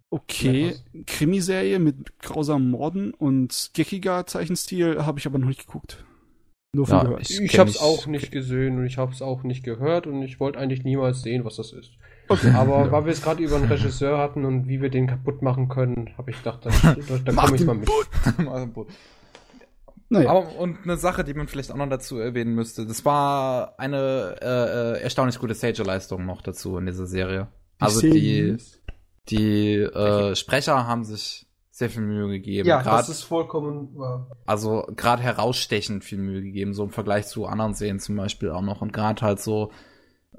okay. 0.10 0.76
Krimiserie 1.06 1.80
mit 1.80 2.20
grausamen 2.20 2.70
Morden 2.72 3.14
und 3.14 3.72
geckiger 3.74 4.26
Zeichenstil 4.26 5.06
habe 5.06 5.20
ich 5.20 5.26
aber 5.28 5.38
noch 5.40 5.48
nicht 5.48 5.66
geguckt. 5.68 6.04
Nur 6.74 6.88
von 6.88 6.98
Ja, 6.98 7.04
gehört. 7.04 7.30
ich- 7.30 7.42
Ich 7.42 7.60
habe 7.60 7.70
es 7.70 7.80
auch 7.80 8.08
nicht 8.08 8.32
gesehen 8.32 8.78
und 8.78 8.86
ich 8.86 8.98
habe 8.98 9.12
es 9.12 9.22
auch 9.22 9.44
nicht 9.44 9.64
gehört 9.64 10.08
und 10.08 10.22
ich 10.24 10.40
wollte 10.40 10.58
eigentlich 10.58 10.84
niemals 10.84 11.22
sehen, 11.22 11.44
was 11.44 11.58
das 11.58 11.74
ist. 11.74 11.92
Okay. 12.30 12.52
Aber 12.52 12.86
ja. 12.86 12.92
weil 12.92 13.06
wir 13.06 13.12
es 13.12 13.22
gerade 13.22 13.44
über 13.44 13.58
einen 13.58 13.66
Regisseur 13.66 14.18
hatten 14.18 14.46
und 14.46 14.70
wie 14.70 14.82
wir 14.82 14.90
den 14.90 15.08
kaputt 15.08 15.42
machen 15.42 15.68
können, 15.68 16.12
habe 16.18 16.32
ich 16.32 16.38
gedacht, 16.38 16.66
da, 16.66 16.70
da 17.26 17.34
komme 17.34 17.56
ich 17.56 17.66
mal 17.66 17.76
mit. 17.76 17.90
Naja. 20.14 20.30
Aber, 20.30 20.60
und 20.60 20.80
eine 20.84 20.98
Sache, 20.98 21.24
die 21.24 21.34
man 21.34 21.48
vielleicht 21.48 21.72
auch 21.72 21.78
noch 21.78 21.88
dazu 21.88 22.20
erwähnen 22.20 22.54
müsste, 22.54 22.86
das 22.86 23.06
war 23.06 23.76
eine 23.80 24.36
äh, 24.42 24.98
äh 24.98 25.02
erstaunlich 25.04 25.40
gute 25.40 25.56
Stage-Leistung 25.56 26.26
noch 26.26 26.42
dazu 26.42 26.78
in 26.78 26.86
dieser 26.86 27.08
Serie. 27.08 27.48
Die 27.80 27.82
also 27.86 28.02
die, 28.02 28.58
die 29.30 29.76
äh, 29.76 30.36
Sprecher 30.36 30.86
haben 30.86 31.06
sich 31.06 31.48
sehr 31.82 31.90
viel 31.90 32.04
Mühe 32.04 32.28
gegeben. 32.28 32.70
Ja, 32.70 32.82
grad, 32.82 33.00
das 33.00 33.10
ist 33.10 33.24
vollkommen 33.24 33.98
wahr. 33.98 34.28
Also 34.46 34.88
gerade 34.96 35.24
herausstechend 35.24 36.04
viel 36.04 36.20
Mühe 36.20 36.44
gegeben, 36.44 36.74
so 36.76 36.84
im 36.84 36.92
Vergleich 36.92 37.28
zu 37.28 37.48
anderen 37.48 37.74
Serien 37.74 38.00
zum 38.00 38.16
Beispiel 38.16 38.52
auch 38.52 38.62
noch. 38.62 38.82
Und 38.84 38.94
gerade 38.94 39.22
halt 39.24 39.40
so 39.40 39.72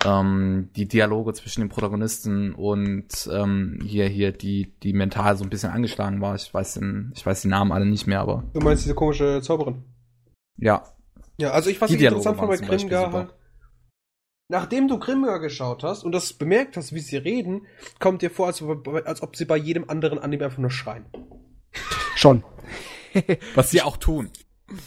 ähm, 0.05 0.71
die 0.77 0.87
Dialoge 0.87 1.33
zwischen 1.35 1.63
den 1.63 1.69
Protagonisten 1.69 2.55
und 2.55 3.29
ähm, 3.33 3.81
hier 3.85 4.07
hier 4.07 4.31
die 4.31 4.73
die 4.85 4.93
mental 4.93 5.37
so 5.37 5.43
ein 5.43 5.51
bisschen 5.51 5.71
angeschlagen 5.71 6.21
war. 6.21 6.37
Ich 6.37 6.55
weiß 6.55 6.75
den, 6.75 7.13
ich 7.17 7.27
weiß 7.27 7.43
die 7.43 7.49
Namen 7.49 7.73
alle 7.73 7.87
nicht 7.87 8.07
mehr, 8.07 8.21
aber 8.21 8.45
du 8.55 8.61
meinst 8.61 8.85
diese 8.85 8.95
komische 8.95 9.41
Zauberin? 9.43 9.83
Ja. 10.57 10.85
Ja, 11.39 11.51
also 11.51 11.71
ich 11.71 11.81
was 11.81 11.91
die 11.91 11.97
ich 11.97 12.03
interessant 12.05 12.39
fand 12.39 12.51
bei 12.51 12.57
Grimgar 12.57 13.13
halt, 13.13 13.35
nachdem 14.53 14.87
du 14.87 14.99
Grimgar 14.99 15.41
geschaut 15.41 15.83
hast 15.83 16.05
und 16.05 16.13
das 16.13 16.35
bemerkt 16.35 16.77
hast, 16.77 16.93
wie 16.93 17.01
sie 17.01 17.17
reden, 17.17 17.67
kommt 17.99 18.21
dir 18.21 18.31
vor, 18.31 18.47
als, 18.47 18.63
als 18.63 19.23
ob 19.23 19.35
sie 19.35 19.47
bei 19.47 19.57
jedem 19.57 19.89
anderen 19.89 20.19
Anime 20.19 20.45
einfach 20.45 20.59
nur 20.59 20.71
schreien. 20.71 21.07
Schon. 22.17 22.45
was 23.55 23.71
sie 23.71 23.81
auch 23.81 23.97
tun. 23.97 24.31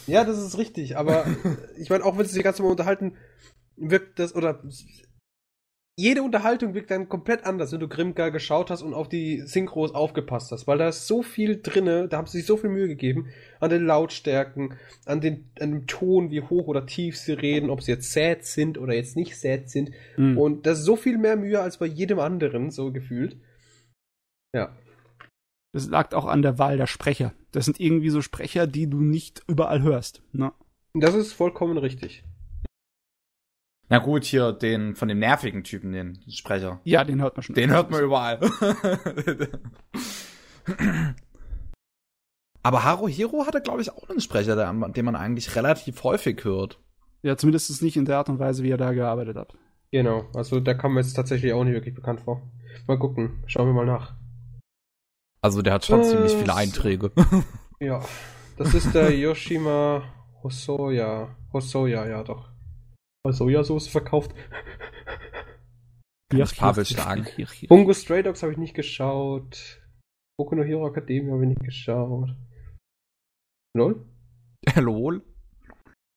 Ja, 0.06 0.24
das 0.24 0.38
ist 0.38 0.56
richtig, 0.56 0.96
aber 0.96 1.26
ich 1.76 1.90
meine, 1.90 2.04
auch 2.04 2.16
wenn 2.16 2.26
sie 2.26 2.34
sich 2.34 2.44
ganz 2.44 2.58
normal 2.58 2.72
unterhalten, 2.72 3.16
wirkt 3.76 4.20
das, 4.20 4.36
oder 4.36 4.62
jede 5.98 6.22
Unterhaltung 6.22 6.74
wirkt 6.74 6.90
dann 6.90 7.08
komplett 7.08 7.46
anders, 7.46 7.72
wenn 7.72 7.80
du 7.80 7.88
Grimgar 7.88 8.30
geschaut 8.30 8.70
hast 8.70 8.82
und 8.82 8.92
auf 8.92 9.08
die 9.08 9.40
Synchros 9.40 9.94
aufgepasst 9.94 10.52
hast, 10.52 10.66
weil 10.66 10.76
da 10.76 10.88
ist 10.88 11.06
so 11.06 11.22
viel 11.22 11.62
drinne, 11.62 12.06
da 12.06 12.18
haben 12.18 12.26
sie 12.26 12.38
sich 12.38 12.46
so 12.46 12.58
viel 12.58 12.68
Mühe 12.68 12.86
gegeben 12.86 13.28
an 13.60 13.70
den 13.70 13.86
Lautstärken, 13.86 14.74
an, 15.06 15.22
den, 15.22 15.50
an 15.58 15.70
dem 15.70 15.86
Ton, 15.86 16.30
wie 16.30 16.42
hoch 16.42 16.66
oder 16.66 16.84
tief 16.84 17.16
sie 17.16 17.32
reden, 17.32 17.70
ob 17.70 17.82
sie 17.82 17.92
jetzt 17.92 18.12
sad 18.12 18.44
sind 18.44 18.76
oder 18.76 18.92
jetzt 18.92 19.16
nicht 19.16 19.38
sad 19.38 19.70
sind. 19.70 19.90
Mhm. 20.18 20.36
Und 20.36 20.66
das 20.66 20.80
ist 20.80 20.84
so 20.84 20.96
viel 20.96 21.16
mehr 21.16 21.36
Mühe 21.36 21.60
als 21.60 21.78
bei 21.78 21.86
jedem 21.86 22.18
anderen, 22.18 22.70
so 22.70 22.92
gefühlt. 22.92 23.38
Ja. 24.54 24.76
Das 25.72 25.88
lag 25.88 26.12
auch 26.12 26.26
an 26.26 26.42
der 26.42 26.58
Wahl 26.58 26.76
der 26.76 26.86
Sprecher. 26.86 27.32
Das 27.52 27.64
sind 27.64 27.80
irgendwie 27.80 28.10
so 28.10 28.20
Sprecher, 28.20 28.66
die 28.66 28.86
du 28.86 29.00
nicht 29.00 29.42
überall 29.48 29.80
hörst. 29.80 30.20
Ne? 30.32 30.52
Das 30.92 31.14
ist 31.14 31.32
vollkommen 31.32 31.78
richtig. 31.78 32.22
Na 33.88 33.98
gut, 33.98 34.24
hier 34.24 34.52
den 34.52 34.96
von 34.96 35.08
dem 35.08 35.18
nervigen 35.20 35.62
Typen, 35.62 35.92
den 35.92 36.18
Sprecher. 36.28 36.80
Ja, 36.84 37.04
den 37.04 37.22
hört 37.22 37.36
man 37.36 37.42
schon. 37.44 37.54
Den 37.54 37.70
hört 37.70 37.90
man 37.90 38.02
überall. 38.02 38.40
Aber 42.64 42.82
Haruhiro 42.82 43.46
hatte, 43.46 43.60
glaube 43.60 43.80
ich, 43.80 43.92
auch 43.92 44.10
einen 44.10 44.20
Sprecher, 44.20 44.56
den 44.56 45.04
man 45.04 45.14
eigentlich 45.14 45.54
relativ 45.54 46.02
häufig 46.02 46.42
hört. 46.42 46.80
Ja, 47.22 47.36
zumindest 47.36 47.70
ist 47.70 47.80
nicht 47.80 47.96
in 47.96 48.06
der 48.06 48.18
Art 48.18 48.28
und 48.28 48.40
Weise, 48.40 48.64
wie 48.64 48.70
er 48.70 48.76
da 48.76 48.92
gearbeitet 48.92 49.36
hat. 49.36 49.54
Genau, 49.92 50.26
also 50.34 50.58
der 50.58 50.76
kam 50.76 50.94
mir 50.94 51.00
jetzt 51.00 51.14
tatsächlich 51.14 51.52
auch 51.52 51.62
nicht 51.62 51.74
wirklich 51.74 51.94
bekannt 51.94 52.22
vor. 52.22 52.42
Mal 52.88 52.98
gucken, 52.98 53.44
schauen 53.46 53.68
wir 53.68 53.72
mal 53.72 53.86
nach. 53.86 54.14
Also 55.40 55.62
der 55.62 55.74
hat 55.74 55.84
schon 55.84 56.00
äh, 56.00 56.04
ziemlich 56.04 56.32
viele 56.32 56.54
Einträge. 56.56 57.12
ja, 57.78 58.04
das 58.56 58.74
ist 58.74 58.92
der 58.94 59.10
Yoshima 59.16 60.02
Hosoya. 60.42 61.36
Hosoya, 61.52 62.06
ja 62.08 62.24
doch. 62.24 62.55
Sojasauce 63.32 63.88
verkauft. 63.88 64.34
Ja, 66.32 66.44
Pavel 66.44 66.84
schlagen. 66.84 67.26
Bungo 67.68 67.92
Stray 67.92 68.22
Dogs 68.22 68.42
habe 68.42 68.52
ich 68.52 68.58
nicht 68.58 68.74
geschaut. 68.74 69.80
Boku 70.38 70.54
no 70.54 70.62
Hero 70.62 70.86
Academy 70.88 71.30
habe 71.30 71.42
ich 71.42 71.48
nicht 71.50 71.64
geschaut. 71.64 72.34
Lol? 73.76 74.04
Lol? 74.76 75.22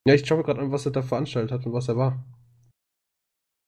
Ja, 0.07 0.13
ich 0.15 0.25
schaue 0.25 0.39
mir 0.39 0.43
gerade 0.43 0.61
an, 0.61 0.71
was 0.71 0.85
er 0.85 0.91
da 0.91 1.01
veranstaltet 1.01 1.51
hat 1.51 1.65
und 1.65 1.73
was 1.73 1.87
er 1.87 1.97
war. 1.97 2.25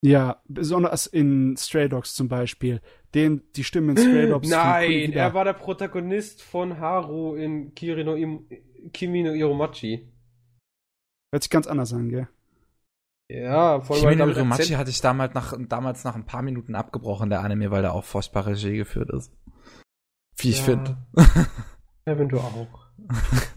Ja, 0.04 0.42
besonders 0.48 1.06
in 1.06 1.56
Stray 1.58 1.88
Dogs 1.88 2.16
zum 2.16 2.28
Beispiel. 2.28 2.82
Den, 3.14 3.44
die 3.56 3.64
Stimmen 3.64 3.96
in 3.96 3.98
Stray 3.98 4.28
Dogs. 4.28 4.50
Nein, 4.50 5.14
er 5.14 5.34
war 5.36 5.46
der 5.46 5.54
Protagonist 5.54 6.42
von 6.42 6.80
Haru 6.80 7.36
in 7.36 7.76
Kiri 7.76 8.04
no 8.04 8.16
Im 8.16 8.48
Kimi 8.92 9.22
no 9.22 9.34
Iromachi. 9.34 10.12
Hört 11.32 11.44
sich 11.44 11.52
ganz 11.52 11.68
anders 11.68 11.94
an, 11.94 12.10
gell? 12.10 12.28
Ja, 13.34 13.80
voll 13.80 14.00
Kimi 14.00 14.22
Urimachi 14.22 14.74
hatte 14.74 14.90
ich 14.90 15.00
damals 15.00 15.34
nach, 15.34 15.54
damals 15.58 16.04
nach 16.04 16.16
ein 16.16 16.26
paar 16.26 16.42
Minuten 16.42 16.76
abgebrochen, 16.76 17.30
der 17.30 17.40
Anime, 17.42 17.72
weil 17.72 17.82
der 17.82 17.94
auch 17.94 18.04
furchtbar 18.04 18.46
Regie 18.46 18.76
geführt 18.76 19.10
ist. 19.10 19.32
Wie 20.36 20.50
ich 20.50 20.60
ja. 20.60 20.64
finde. 20.66 20.98
ja, 22.06 22.20
wenn 22.20 22.28
du 22.28 22.40
auch. 22.40 22.68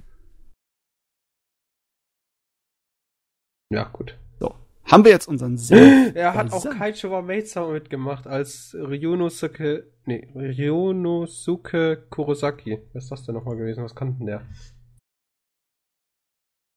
ja, 3.71 3.83
gut. 3.85 4.17
So. 4.39 4.55
Haben 4.85 5.05
wir 5.05 5.11
jetzt 5.11 5.27
unseren 5.27 5.57
Sinn? 5.57 6.15
er 6.17 6.35
hat 6.35 6.53
auch 6.53 6.65
Kaichiro 6.71 7.21
Meiza 7.23 7.67
mitgemacht 7.67 8.29
als 8.29 8.77
Ryunosuke, 8.79 9.91
nee, 10.05 10.29
Ryunosuke 10.37 12.07
Kurosaki. 12.11 12.79
Was 12.93 13.05
ist 13.05 13.11
das 13.11 13.25
denn 13.25 13.35
nochmal 13.35 13.57
gewesen? 13.57 13.83
Was 13.83 13.97
kannten 13.97 14.27
der? 14.27 14.43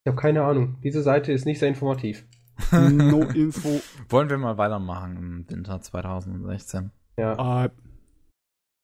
Ich 0.04 0.10
habe 0.10 0.20
keine 0.20 0.44
Ahnung. 0.46 0.80
Diese 0.84 1.04
Seite 1.04 1.32
ist 1.32 1.46
nicht 1.46 1.60
sehr 1.60 1.70
informativ. 1.70 2.26
No 2.92 3.24
Info. 3.24 3.82
Wollen 4.10 4.30
wir 4.30 4.38
mal 4.38 4.58
weitermachen 4.58 5.18
im 5.18 5.50
Winter 5.50 5.82
2016? 5.82 6.92
Ja. 7.18 7.66
Uh, 7.66 7.70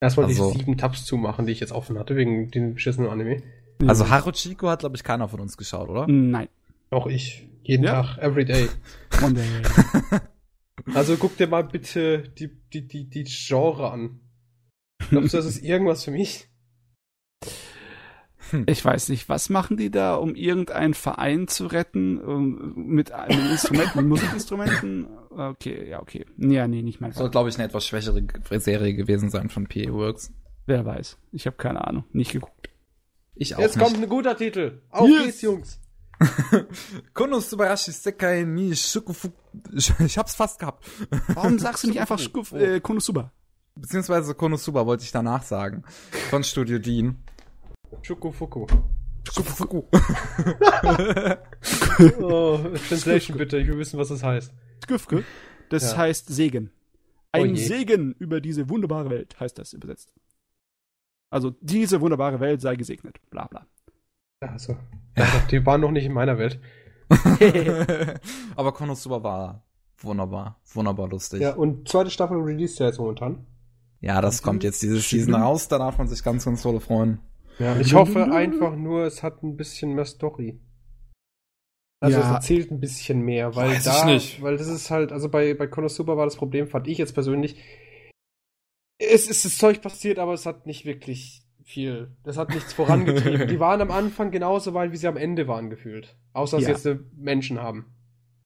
Erstmal 0.01 0.26
also, 0.26 0.51
die 0.51 0.59
sieben 0.59 0.78
Tabs 0.78 1.05
zumachen, 1.05 1.45
die 1.45 1.53
ich 1.53 1.59
jetzt 1.59 1.71
offen 1.71 1.97
hatte, 1.97 2.15
wegen 2.15 2.51
den 2.51 2.74
beschissenen 2.74 3.09
Anime. 3.09 3.41
Also 3.88 4.09
Haruchiko 4.09 4.69
hat, 4.69 4.80
glaube 4.80 4.95
ich, 4.95 5.03
keiner 5.03 5.30
von 5.30 5.39
uns 5.39 5.57
geschaut, 5.57 5.89
oder? 5.89 6.07
Nein. 6.07 6.49
Auch 6.89 7.07
ich. 7.07 7.47
Jeden 7.63 7.86
ja? 7.86 8.03
Tag, 8.03 8.17
every 8.17 8.45
day. 8.45 8.67
One 9.24 9.34
day. 9.34 10.19
also 10.93 11.15
guck 11.15 11.38
dir 11.38 11.47
mal 11.47 11.63
bitte 11.63 12.30
die, 12.38 12.49
die, 12.74 12.88
die, 12.88 13.09
die 13.09 13.24
Genre 13.24 13.91
an. 13.91 14.19
Glaubst 15.09 15.34
du, 15.34 15.38
das 15.38 15.45
ist 15.45 15.63
irgendwas 15.63 16.03
für 16.03 16.11
mich? 16.11 16.49
Hm. 18.52 18.66
Ich 18.68 18.84
weiß 18.84 19.10
nicht, 19.10 19.30
was 19.30 19.50
machen 19.50 19.78
die 19.78 19.91
da, 19.91 20.16
um 20.16 20.36
irgendeinen 20.36 20.94
Verein 20.94 21.48
zu 21.48 21.68
retten? 21.68 22.16
mit, 22.76 23.12
mit 23.30 23.52
Instrumenten, 23.52 24.00
mit 24.00 24.08
Musikinstrumenten? 24.08 25.08
Okay, 25.30 25.89
ja, 25.89 26.02
okay. 26.02 26.26
Ja, 26.38 26.68
nee, 26.68 26.82
nicht 26.82 27.02
mal. 27.02 27.12
Soll, 27.14 27.30
glaube 27.30 27.50
ich, 27.50 27.56
eine 27.56 27.66
etwas 27.66 27.86
schwächere 27.86 28.24
Serie 28.60 28.94
gewesen 28.94 29.30
sein 29.30 29.50
von 29.50 29.68
PA 29.68 29.91
Works. 29.91 30.32
Wer 30.66 30.86
weiß. 30.86 31.18
Ich 31.32 31.46
habe 31.46 31.58
keine 31.58 31.86
Ahnung. 31.88 32.06
Nicht 32.12 32.32
geguckt. 32.32 32.70
Ich 33.36 33.56
auch 33.56 33.60
Jetzt 33.60 33.78
nicht. 33.78 33.86
kommt 33.86 33.98
ein 34.02 34.10
guter 34.10 34.38
Titel. 34.38 34.82
Auf 34.89 35.10
yes. 35.10 35.24
geht's, 35.24 35.41
Jungs. 35.41 35.80
Kono 37.14 37.39
Subayashi 37.39 37.91
Sekai 37.91 38.44
ni 38.44 38.76
Shukufu. 38.76 39.30
Ich 39.74 40.18
hab's 40.18 40.36
fast 40.36 40.60
gehabt. 40.60 40.86
Warum 41.28 41.60
sagst 41.60 41.84
du 41.84 41.88
nicht 41.88 42.00
einfach 42.02 42.20
Shukuf, 42.20 42.54
äh, 42.54 42.80
Konosuba? 42.80 43.32
Beziehungsweise 43.76 44.36
Konosuba 44.36 44.86
wollte 44.86 45.04
ich 45.04 45.12
danach 45.12 45.44
sagen. 45.44 45.84
Von 46.30 46.44
Studio 46.44 46.80
Dean. 46.80 47.24
Schukufuku. 48.02 48.68
Schukufuku. 49.32 49.84
oh, 52.22 52.60
Translation 52.89 53.38
bitte, 53.38 53.58
ich 53.58 53.68
will 53.68 53.78
wissen, 53.78 54.00
was 54.00 54.10
das 54.10 54.24
heißt. 54.24 54.54
Sküfke, 54.84 55.24
das 55.70 55.91
ja. 55.91 55.98
heißt 55.98 56.28
Segen. 56.28 56.72
Ein 57.32 57.54
oh 57.54 57.56
Segen 57.56 58.14
über 58.20 58.41
diese 58.41 58.70
wunderbare 58.70 59.10
Welt, 59.10 59.39
heißt 59.39 59.58
das 59.58 59.74
übersetzt. 59.74 60.14
Also, 61.30 61.52
diese 61.62 62.00
wunderbare 62.02 62.39
Welt 62.39 62.62
sei 62.62 62.76
gesegnet, 62.76 63.20
bla 63.30 63.48
bla. 63.48 63.66
Also, 64.39 64.78
ja. 65.18 65.26
die 65.50 65.66
waren 65.66 65.82
noch 65.82 65.91
nicht 65.91 66.06
in 66.06 66.14
meiner 66.14 66.38
Welt. 66.38 66.60
Aber 68.56 68.74
Konosuba 68.74 69.24
war 69.24 69.66
wunderbar, 70.00 70.60
wunderbar 70.74 71.08
lustig. 71.10 71.41
Ja, 71.41 71.56
und 71.56 71.88
zweite 71.88 72.10
Staffel 72.10 72.38
released 72.38 72.80
ja 72.80 72.88
jetzt 72.88 73.00
momentan. 73.00 73.46
Ja, 74.00 74.22
das 74.22 74.44
kommt 74.44 74.64
jetzt 74.64 74.82
diese 74.82 75.00
Season 75.00 75.34
raus, 75.41 75.70
da 75.70 75.78
darf 75.78 75.98
man 75.98 76.08
sich 76.08 76.24
ganz, 76.24 76.46
ganz 76.46 76.62
toll 76.62 76.80
freuen. 76.80 77.20
Ja, 77.60 77.80
ich 77.80 77.93
hoffe 77.93 78.32
einfach 78.32 78.76
nur, 78.76 79.06
es 79.06 79.24
hat 79.24 79.43
ein 79.43 79.56
bisschen 79.58 79.93
mehr 79.93 80.06
Story. 80.06 80.60
Also 81.99 82.20
ja. 82.20 82.26
es 82.26 82.34
erzählt 82.34 82.72
ein 82.72 82.82
bisschen 82.82 83.22
mehr, 83.22 83.56
weil 83.56 83.70
Weiß 83.70 83.84
da, 83.86 84.06
weil 84.41 84.58
das 84.58 84.68
ist 84.68 84.91
halt, 84.91 85.14
also 85.14 85.30
bei, 85.30 85.54
bei 85.54 85.68
Konosuba 85.68 86.18
war 86.18 86.26
das 86.26 86.36
Problem, 86.36 86.68
fand 86.68 86.88
ich 86.89 86.97
jetzt 86.97 87.14
persönlich, 87.14 87.56
es 88.99 89.28
ist 89.28 89.45
das 89.45 89.58
Zeug 89.58 89.82
passiert, 89.82 90.20
aber 90.20 90.34
es 90.34 90.45
hat 90.45 90.66
nicht 90.66 90.86
wirklich 90.86 91.43
viel. 91.64 92.16
Das 92.24 92.38
hat 92.38 92.49
nichts 92.49 92.74
vorangetrieben. 92.74 93.47
Die 93.49 93.60
waren 93.60 93.82
am 93.82 93.91
Anfang 93.91 94.32
genauso 94.32 94.74
weit, 94.74 94.91
wie 94.91 94.97
sie 94.97 95.08
am 95.08 95.18
Ende 95.18 95.47
waren, 95.47 95.70
gefühlt. 95.70 96.18
Außer 96.34 96.58
dass 96.58 96.68
ja. 96.68 96.76
sie 96.76 96.89
jetzt 96.89 97.01
Menschen 97.16 97.62
haben. 97.62 97.95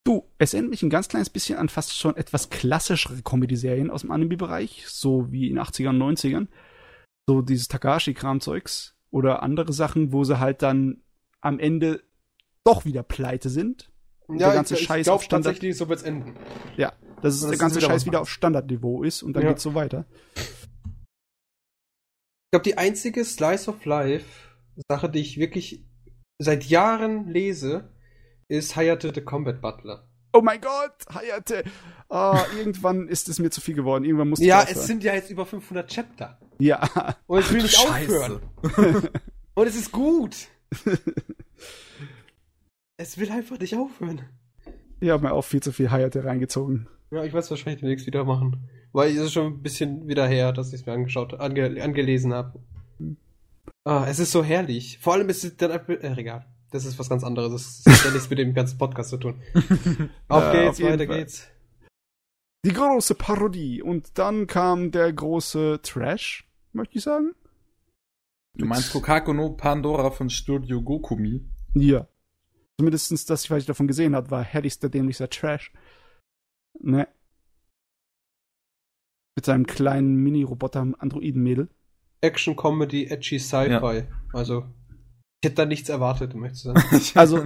Du, 0.04 0.30
es 0.38 0.54
erinnert 0.54 0.70
mich 0.70 0.82
ein 0.82 0.90
ganz 0.90 1.08
kleines 1.08 1.28
bisschen 1.28 1.58
an 1.58 1.68
fast 1.68 1.98
schon 1.98 2.16
etwas 2.16 2.50
klassischere 2.50 3.22
Comedy-Serien 3.22 3.90
aus 3.90 4.02
dem 4.02 4.10
Anime-Bereich, 4.10 4.84
so 4.86 5.30
wie 5.32 5.48
in 5.48 5.56
den 5.56 5.64
80ern 5.64 6.00
und 6.00 6.16
90ern. 6.16 6.46
So 7.28 7.42
dieses 7.42 7.68
Takashi-Kram-Zeugs 7.68 8.97
oder 9.10 9.42
andere 9.42 9.72
Sachen, 9.72 10.12
wo 10.12 10.24
sie 10.24 10.38
halt 10.38 10.62
dann 10.62 11.02
am 11.40 11.58
Ende 11.58 12.02
doch 12.64 12.84
wieder 12.84 13.02
pleite 13.02 13.48
sind. 13.48 13.90
Ja, 14.28 14.48
der 14.48 14.54
ganze 14.54 14.74
ich, 14.74 14.82
Scheiß 14.82 15.00
ich 15.00 15.04
glaube 15.04 15.24
tatsächlich, 15.28 15.76
so 15.76 15.88
wird's 15.88 16.02
enden. 16.02 16.34
Ja, 16.76 16.92
Dass 17.22 17.34
es 17.34 17.40
Das 17.40 17.50
der 17.50 17.58
ganze 17.58 17.76
wieder 17.78 17.88
Scheiß 17.88 18.06
wieder 18.06 18.20
auf 18.20 18.28
Standardniveau 18.28 19.02
ist 19.02 19.22
und 19.22 19.32
dann 19.32 19.44
Ja. 19.44 19.48
geht's 19.50 19.62
so 19.62 19.74
weiter. 19.74 20.04
Ich 20.36 20.44
glaube, 22.52 22.64
die 22.64 22.78
einzige 22.78 23.24
Slice 23.24 23.68
of 23.68 23.84
Life 23.84 24.26
Sache, 24.88 25.10
die 25.10 25.20
ich 25.20 25.38
wirklich 25.38 25.84
seit 26.38 26.64
Jahren 26.64 27.28
lese, 27.28 27.92
ist 28.48 28.76
Hayate 28.76 29.12
the 29.14 29.20
Combat 29.20 29.60
Butler. 29.60 30.07
Oh 30.38 30.40
mein 30.40 30.60
Gott, 30.60 30.94
Hayate. 31.12 31.64
Ah, 32.08 32.44
irgendwann 32.56 33.08
ist 33.08 33.28
es 33.28 33.40
mir 33.40 33.50
zu 33.50 33.60
viel 33.60 33.74
geworden. 33.74 34.04
Irgendwann 34.04 34.28
musste 34.28 34.44
Ja, 34.44 34.58
ich 34.62 34.66
es 34.66 34.70
aufhören. 34.70 34.86
sind 34.86 35.02
ja 35.04 35.14
jetzt 35.14 35.30
über 35.30 35.44
500 35.44 35.90
Chapter. 35.90 36.38
Ja. 36.60 37.16
Und 37.26 37.40
es 37.40 37.52
will 37.52 37.62
nicht 37.62 37.76
aufhören. 37.76 38.40
Und 39.54 39.66
es 39.66 39.74
ist 39.74 39.90
gut. 39.90 40.36
es 42.98 43.18
will 43.18 43.32
einfach 43.32 43.58
nicht 43.58 43.76
aufhören. 43.76 44.22
Ich 45.00 45.10
habe 45.10 45.24
mir 45.24 45.32
auch 45.32 45.42
viel 45.42 45.60
zu 45.60 45.72
viel 45.72 45.90
Hayate 45.90 46.24
reingezogen. 46.24 46.86
Ja, 47.10 47.24
ich 47.24 47.32
werde 47.32 47.40
es 47.40 47.50
wahrscheinlich 47.50 47.80
demnächst 47.80 48.06
wieder 48.06 48.24
machen. 48.24 48.68
Weil 48.92 49.10
es 49.10 49.16
ist 49.24 49.32
schon 49.32 49.46
ein 49.54 49.62
bisschen 49.62 50.06
wieder 50.06 50.28
her, 50.28 50.52
dass 50.52 50.68
ich 50.72 50.80
es 50.82 50.86
mir 50.86 50.92
angeschaut, 50.92 51.34
ange, 51.40 51.82
angelesen 51.82 52.32
habe. 52.32 52.60
Ah, 53.82 54.06
es 54.08 54.20
ist 54.20 54.30
so 54.30 54.44
herrlich. 54.44 54.98
Vor 55.00 55.14
allem 55.14 55.28
ist 55.30 55.42
es 55.44 55.56
dann 55.56 55.72
einfach, 55.72 55.88
äh, 55.88 56.14
egal. 56.16 56.46
Das 56.70 56.84
ist 56.84 56.98
was 56.98 57.08
ganz 57.08 57.24
anderes. 57.24 57.82
Das 57.84 57.98
hat 57.98 58.04
ja 58.06 58.10
nichts 58.12 58.28
mit 58.28 58.38
dem 58.38 58.52
ganzen 58.54 58.76
Podcast 58.78 59.10
zu 59.10 59.16
tun. 59.16 59.40
Auf 60.28 60.42
Ja, 60.42 60.52
geht's, 60.52 60.80
auf 60.80 60.86
weiter 60.86 61.06
Fall. 61.06 61.18
geht's. 61.18 61.48
Die 62.64 62.72
große 62.72 63.14
Parodie. 63.14 63.80
Und 63.82 64.18
dann 64.18 64.46
kam 64.46 64.90
der 64.90 65.12
große 65.12 65.80
Trash, 65.82 66.46
möchte 66.72 66.98
ich 66.98 67.04
sagen. 67.04 67.32
Du 68.54 68.66
meinst 68.66 68.92
Kokaku 68.92 69.32
no 69.32 69.50
Pandora 69.50 70.10
von 70.10 70.28
Studio 70.28 70.82
Gokumi? 70.82 71.44
Ja. 71.74 72.08
Zumindestens 72.78 73.24
das, 73.24 73.48
was 73.50 73.60
ich 73.60 73.66
davon 73.66 73.86
gesehen 73.86 74.14
habe, 74.14 74.30
war 74.30 74.42
herrlichster, 74.42 74.88
dämlichster 74.88 75.30
Trash. 75.30 75.72
Ne. 76.80 77.08
Mit 79.36 79.44
seinem 79.44 79.66
kleinen 79.66 80.16
Mini-Roboter-Androiden-Mädel. 80.16 81.68
Action, 82.20 82.56
Comedy, 82.56 83.06
edgy, 83.06 83.38
Sci-Fi. 83.38 84.04
Also, 84.32 84.66
ich 85.40 85.46
hätte 85.46 85.56
da 85.56 85.66
nichts 85.66 85.88
erwartet, 85.88 86.34
um 86.34 86.42
ehrlich 86.42 86.58
zu 86.58 86.72
sein. 86.72 86.82
Also-. 87.14 87.42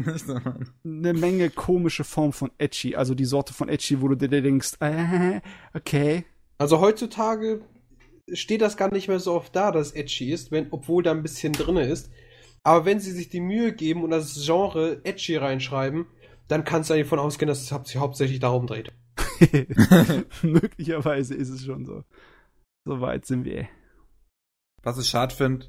Eine 0.84 1.12
Menge 1.12 1.50
komische 1.50 2.04
Form 2.04 2.32
von 2.32 2.50
Edgy. 2.56 2.96
Also 2.96 3.14
die 3.14 3.26
Sorte 3.26 3.52
von 3.52 3.68
Edgy, 3.68 4.00
wo 4.00 4.08
du 4.08 4.14
dir 4.14 4.28
denkst, 4.28 4.72
äh, 4.80 5.40
okay. 5.74 6.24
Also 6.56 6.80
heutzutage 6.80 7.60
steht 8.32 8.62
das 8.62 8.78
gar 8.78 8.90
nicht 8.90 9.08
mehr 9.08 9.20
so 9.20 9.34
oft 9.34 9.54
da, 9.54 9.72
dass 9.72 9.88
es 9.88 9.94
edgy 9.94 10.32
ist, 10.32 10.50
wenn, 10.50 10.68
obwohl 10.70 11.02
da 11.02 11.10
ein 11.10 11.22
bisschen 11.22 11.52
drinne 11.52 11.84
ist. 11.84 12.10
Aber 12.62 12.84
wenn 12.86 13.00
sie 13.00 13.10
sich 13.10 13.28
die 13.28 13.40
Mühe 13.40 13.72
geben 13.72 14.04
und 14.04 14.10
das 14.10 14.42
Genre 14.42 15.00
edgy 15.04 15.36
reinschreiben, 15.36 16.06
dann 16.48 16.64
kannst 16.64 16.88
du 16.88 16.94
eigentlich 16.94 17.06
davon 17.06 17.18
ausgehen, 17.18 17.48
dass 17.48 17.60
es 17.60 17.68
sich 17.68 17.96
hauptsächlich 17.96 18.40
darum 18.40 18.66
dreht. 18.66 18.92
Möglicherweise 20.42 21.34
ist 21.34 21.50
es 21.50 21.64
schon 21.64 21.84
so. 21.84 22.04
So 22.84 23.00
weit 23.00 23.26
sind 23.26 23.44
wir. 23.44 23.68
Was 24.82 24.98
ich 24.98 25.08
schade 25.08 25.34
finde, 25.34 25.66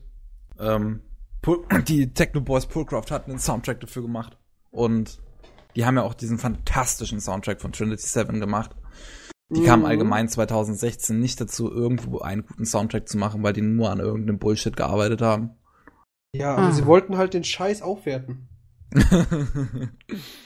ähm, 0.59 1.01
die 1.87 2.13
Techno 2.13 2.41
Boys 2.41 2.65
Pullcraft 2.65 3.11
hatten 3.11 3.31
einen 3.31 3.39
Soundtrack 3.39 3.79
dafür 3.79 4.01
gemacht. 4.03 4.37
Und 4.71 5.19
die 5.75 5.85
haben 5.85 5.97
ja 5.97 6.03
auch 6.03 6.13
diesen 6.13 6.37
fantastischen 6.39 7.19
Soundtrack 7.19 7.61
von 7.61 7.71
Trinity 7.71 8.03
7 8.07 8.39
gemacht. 8.39 8.71
Die 9.49 9.63
kamen 9.63 9.83
Mhm. 9.83 9.89
allgemein 9.89 10.29
2016 10.29 11.19
nicht 11.19 11.39
dazu, 11.39 11.71
irgendwo 11.71 12.19
einen 12.19 12.45
guten 12.45 12.65
Soundtrack 12.65 13.07
zu 13.07 13.17
machen, 13.17 13.43
weil 13.43 13.53
die 13.53 13.61
nur 13.61 13.91
an 13.91 13.99
irgendeinem 13.99 14.39
Bullshit 14.39 14.75
gearbeitet 14.75 15.21
haben. 15.21 15.51
Ja, 16.35 16.55
aber 16.55 16.67
Ah. 16.67 16.71
sie 16.71 16.85
wollten 16.87 17.17
halt 17.17 17.33
den 17.35 17.43
Scheiß 17.43 17.81
aufwerten, 17.83 18.47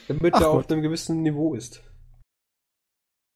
damit 0.08 0.34
Ach 0.34 0.40
er 0.42 0.50
auf 0.50 0.70
einem 0.70 0.82
gewissen 0.82 1.22
Niveau 1.22 1.54
ist. 1.54 1.82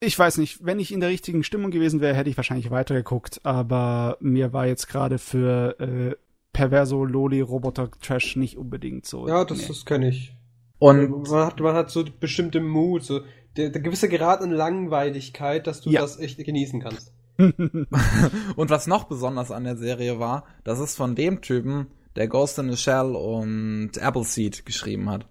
Ich 0.01 0.19
weiß 0.19 0.39
nicht, 0.39 0.65
wenn 0.65 0.81
ich 0.81 0.93
in 0.93 1.01
der 1.01 1.09
richtigen 1.11 1.45
Stimmung 1.45 1.71
gewesen 1.71 2.01
wäre, 2.01 2.17
hätte 2.17 2.29
ich 2.29 2.37
wahrscheinlich 2.37 2.71
weitergeguckt, 2.71 3.41
aber 3.45 4.17
mir 4.21 4.53
war 4.53 4.67
jetzt 4.67 4.89
gerade 4.89 5.19
für 5.19 5.79
äh, 5.81 6.17
Perverso 6.53 7.05
Loli 7.05 7.41
Roboter 7.41 7.91
Trash 8.01 8.37
nicht 8.37 8.57
unbedingt 8.59 9.07
so. 9.07 9.27
Ja, 9.29 9.45
das, 9.45 9.59
nee. 9.59 9.65
das 9.69 9.85
kenne 9.85 10.09
ich. 10.09 10.35
Und 10.79 11.29
man 11.31 11.47
hat, 11.47 11.61
man 11.61 11.75
hat 11.75 11.91
so 11.91 12.05
bestimmte 12.21 12.61
Mut, 12.61 13.05
so 13.05 13.21
der, 13.57 13.71
der 13.71 13.81
gewisse 13.83 14.09
Grad 14.09 14.41
an 14.41 14.51
Langweiligkeit, 14.51 15.67
dass 15.67 15.81
du 15.81 15.91
Ja. 15.91 16.01
das 16.01 16.19
echt 16.19 16.39
genießen 16.39 16.81
kannst. 16.81 17.13
Und 17.39 18.71
was 18.71 18.87
noch 18.87 19.05
besonders 19.05 19.51
an 19.51 19.65
der 19.65 19.77
Serie 19.77 20.19
war, 20.19 20.45
das 20.65 20.79
ist 20.81 20.97
von 20.97 21.15
dem 21.15 21.41
Typen, 21.41 21.87
der 22.17 22.29
Ghost 22.29 22.59
in 22.59 22.71
the 22.71 22.77
Shell 22.77 23.15
und 23.17 23.93
Appleseed 24.01 24.67
geschrieben 24.67 25.09
hat. 25.11 25.27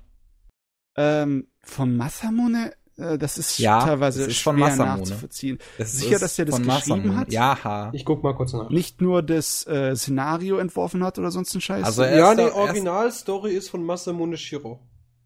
ähm, 0.97 1.47
von 1.63 1.95
Masamune, 1.95 2.73
das 3.17 3.37
ist 3.37 3.57
Ja, 3.59 3.79
teilweise 3.83 4.21
es 4.23 4.27
ist 4.29 4.41
von 4.41 4.57
schwer 4.57 4.69
Masamune. 4.69 4.97
nachzuvollziehen. 4.99 5.57
Das 5.77 5.91
Sicher, 5.93 6.19
dass 6.19 6.35
der 6.35 6.45
das 6.45 6.55
von 6.55 6.65
geschrieben 6.65 6.97
Masamune. 7.07 7.17
hat? 7.17 7.31
Ja. 7.33 7.89
Ich 7.93 8.05
guck 8.05 8.23
mal 8.23 8.33
kurz 8.33 8.53
nach. 8.53 8.69
Nicht 8.69 9.01
nur 9.01 9.21
das 9.23 9.65
äh, 9.67 9.95
Szenario 9.95 10.57
entworfen 10.57 11.03
hat 11.03 11.17
oder 11.19 11.31
sonst 11.31 11.53
ein 11.55 11.61
Scheiß. 11.61 11.83
Also 11.85 12.03
er- 12.03 12.17
Ja, 12.17 12.35
die 12.35 12.41
er 12.41 12.55
Originalstory 12.55 13.51
ist 13.53 13.69
von 13.69 13.83
Masamune 13.83 14.37
Shiro. 14.37 14.79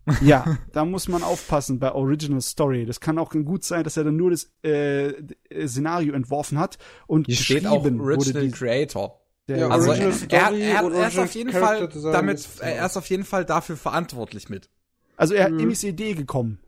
Ja, 0.22 0.60
da 0.72 0.86
muss 0.86 1.08
man 1.08 1.24
aufpassen 1.24 1.80
bei 1.80 1.92
Original 1.92 2.40
Story. 2.42 2.86
Das 2.86 3.00
kann 3.00 3.18
auch 3.18 3.32
gut 3.32 3.64
sein, 3.64 3.84
dass 3.84 3.98
er 3.98 4.04
dann 4.04 4.16
nur 4.16 4.30
das 4.30 4.52
äh, 4.64 5.08
äh, 5.50 5.68
Szenario 5.68 6.14
entworfen 6.14 6.60
hat 6.60 6.78
und 7.08 7.26
Hier 7.26 7.36
steht 7.36 7.66
auch 7.66 7.82
geschrieben 7.82 8.00
wurde 8.00 8.14
Original 8.18 8.44
die, 8.44 8.52
Creator. 8.52 9.20
der 9.48 9.58
Ja, 9.58 9.68
Also 9.70 9.90
Original 9.90 10.12
er, 10.12 10.16
Story 10.16 10.62
er, 10.62 10.82
er, 10.84 10.92
er 10.94 11.08
ist 11.08 11.18
auf 11.18 11.34
jeden 11.34 11.52
Fall 11.52 11.90
damit, 12.12 12.48
er 12.60 12.86
ist 12.86 12.98
auf 12.98 13.10
jeden 13.10 13.24
Fall 13.24 13.46
dafür 13.46 13.78
verantwortlich 13.78 14.48
mit. 14.48 14.70
Also 15.18 15.34
er 15.34 15.46
hat 15.46 15.54
Mhm. 15.54 15.60
in 15.62 15.70
die 15.70 15.88
Idee 15.88 16.14
gekommen. 16.14 16.60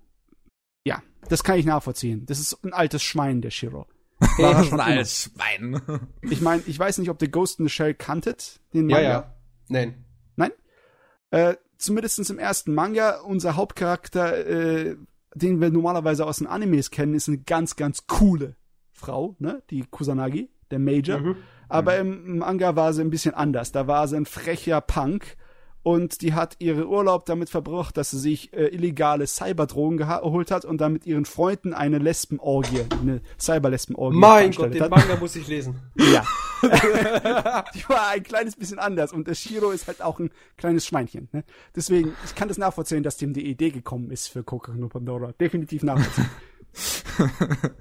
Ja, 0.88 1.04
das 1.30 1.44
kann 1.44 1.60
ich 1.60 1.66
nachvollziehen. 1.66 2.26
Das 2.26 2.40
ist 2.40 2.64
ein 2.64 2.74
altes 2.74 3.04
Schwein, 3.04 3.42
der 3.42 3.52
Shiro. 3.52 3.86
War 4.20 4.56
er 4.56 4.64
schon 4.64 4.80
altes 4.80 5.24
Schwein. 5.36 5.82
Ich 6.22 6.42
meine, 6.42 6.64
ich 6.66 6.78
weiß 6.80 6.98
nicht, 7.00 7.10
ob 7.10 7.20
der 7.20 7.28
Ghost 7.28 7.60
in 7.60 7.66
the 7.68 7.70
Shell 7.70 7.94
kanntet, 7.94 8.60
den 8.74 8.90
Ja, 8.90 8.96
Manga. 8.98 9.10
ja. 9.10 9.34
Nein. 9.70 10.04
Äh, 11.30 11.56
zumindest 11.78 12.30
im 12.30 12.40
ersten 12.40 12.74
Manga, 12.74 13.20
unser 13.20 13.58
Hauptcharakter, 13.58 14.48
äh, 14.48 14.96
den 15.36 15.60
wir 15.60 15.70
normalerweise 15.72 16.26
aus 16.26 16.38
den 16.38 16.48
Animes 16.48 16.90
kennen, 16.90 17.14
ist 17.16 17.28
eine 17.28 17.40
ganz, 17.40 17.76
ganz 17.76 18.08
coole 18.08 18.56
Frau, 18.94 19.36
ne? 19.40 19.62
Die 19.70 19.82
Kusanagi, 19.92 20.50
der 20.72 20.80
Major. 20.80 21.20
Mhm. 21.20 21.36
Aber 21.68 21.98
im 21.98 22.38
Manga 22.38 22.78
war 22.78 22.94
sie 22.94 23.02
ein 23.02 23.10
bisschen 23.10 23.34
anders. 23.34 23.74
Da 23.74 23.88
war 23.88 24.08
sie 24.08 24.16
ein 24.16 24.26
frecher 24.26 24.80
Punk 24.80 25.36
und 25.84 26.22
die 26.22 26.34
hat 26.34 26.58
ihre 26.60 26.88
Urlaub 26.88 27.26
damit 27.26 27.50
verbracht, 27.50 27.96
dass 27.98 28.12
sie 28.12 28.20
sich 28.20 28.54
äh, 28.54 28.68
illegale 28.68 29.26
Cyberdrogen 29.26 29.98
geholt 29.98 30.52
hat 30.52 30.66
und 30.66 30.80
dann 30.80 30.94
mit 30.94 31.06
ihren 31.06 31.26
Freunden 31.26 31.74
eine 31.74 31.98
Lesbenorgie, 31.98 32.82
eine 33.02 33.22
Cyberlesbenorgie 33.40 34.18
Mein 34.18 34.52
Gott, 34.52 34.74
den 34.74 34.84
hat. 34.84 34.92
Manga 34.92 35.16
muss 35.16 35.36
ich 35.36 35.48
lesen. 35.48 35.80
Ja. 35.96 36.26
die 36.64 37.88
war 37.88 38.10
ein 38.10 38.24
kleines 38.24 38.56
bisschen 38.56 38.80
anders 38.80 39.14
und 39.14 39.28
der 39.28 39.36
Shiro 39.36 39.72
ist 39.72 39.88
halt 39.88 40.02
auch 40.02 40.20
ein 40.20 40.32
kleines 40.58 40.86
Schweinchen. 40.86 41.30
Ne? 41.32 41.44
Deswegen, 41.76 42.14
ich 42.26 42.36
kann 42.36 42.48
das 42.48 42.58
nachvollziehen, 42.58 43.04
dass 43.04 43.18
dem 43.18 43.34
die 43.34 43.46
Idee 43.46 43.70
gekommen 43.70 44.12
ist 44.12 44.28
für 44.28 44.44
Coca 44.44 44.74
no 44.74 44.90
Pandora. 44.90 45.34
Definitiv 45.40 45.84
nachvollziehen. 45.84 46.30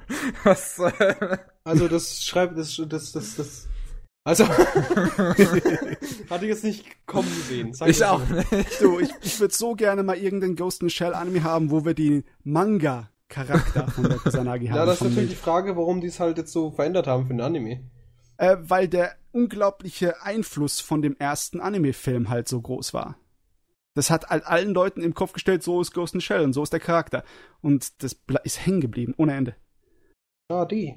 Was, 0.45 0.81
Also 1.65 1.89
das 1.89 2.23
schreibt, 2.25 2.57
das, 2.57 2.81
das, 2.89 3.13
das, 3.13 3.35
das. 3.37 3.69
Also. 4.27 4.45
hatte 4.49 6.45
ich 6.45 6.49
jetzt 6.49 6.64
nicht 6.64 7.07
kommen 7.07 7.29
sehen. 7.49 7.72
Sag 7.74 7.89
ich 7.89 8.05
auch 8.05 8.29
nicht. 8.29 8.72
so, 8.72 8.99
ich, 8.99 9.11
ich 9.22 9.39
würde 9.39 9.55
so 9.55 9.74
gerne 9.74 10.03
mal 10.03 10.16
irgendeinen 10.18 10.57
Ghost 10.57 10.83
in 10.83 10.91
Shell 10.91 11.14
Anime 11.14 11.45
haben, 11.45 11.70
wo 11.70 11.85
wir 11.85 11.95
den 11.95 12.24
Manga-Charakter 12.43 13.87
von 13.87 14.09
der 14.09 14.18
Kusanagi 14.18 14.66
haben. 14.70 14.79
Ja, 14.79 14.85
das 14.85 15.01
ist 15.01 15.09
natürlich 15.09 15.31
die. 15.31 15.37
Frage, 15.37 15.77
warum 15.77 16.01
die 16.01 16.09
es 16.09 16.18
halt 16.18 16.39
jetzt 16.39 16.51
so 16.53 16.72
verändert 16.72 17.07
haben 17.07 17.29
für 17.29 17.35
den 17.35 17.41
Anime. 17.41 17.89
äh, 18.39 18.57
weil 18.61 18.89
der 18.89 19.14
unglaubliche 19.31 20.20
Einfluss 20.22 20.81
von 20.81 21.03
dem 21.03 21.16
ersten 21.18 21.61
Anime-Film 21.61 22.29
halt 22.29 22.49
so 22.49 22.61
groß 22.61 22.95
war. 22.95 23.16
Das 23.95 24.11
hat 24.11 24.29
halt 24.29 24.45
allen 24.45 24.74
Leuten 24.74 25.03
im 25.03 25.14
Kopf 25.14 25.35
gestellt, 25.35 25.62
so 25.62 25.81
ist 25.81 25.95
Ghost 25.95 26.14
in 26.14 26.20
Shell 26.20 26.43
und 26.43 26.53
so 26.53 26.64
ist 26.64 26.72
der 26.72 26.81
Charakter. 26.81 27.22
Und 27.61 28.03
das 28.03 28.16
ist 28.43 28.66
hängen 28.66 28.81
geblieben, 28.81 29.14
ohne 29.18 29.35
Ende. 29.35 29.55
Ah, 30.49 30.64
die. 30.64 30.97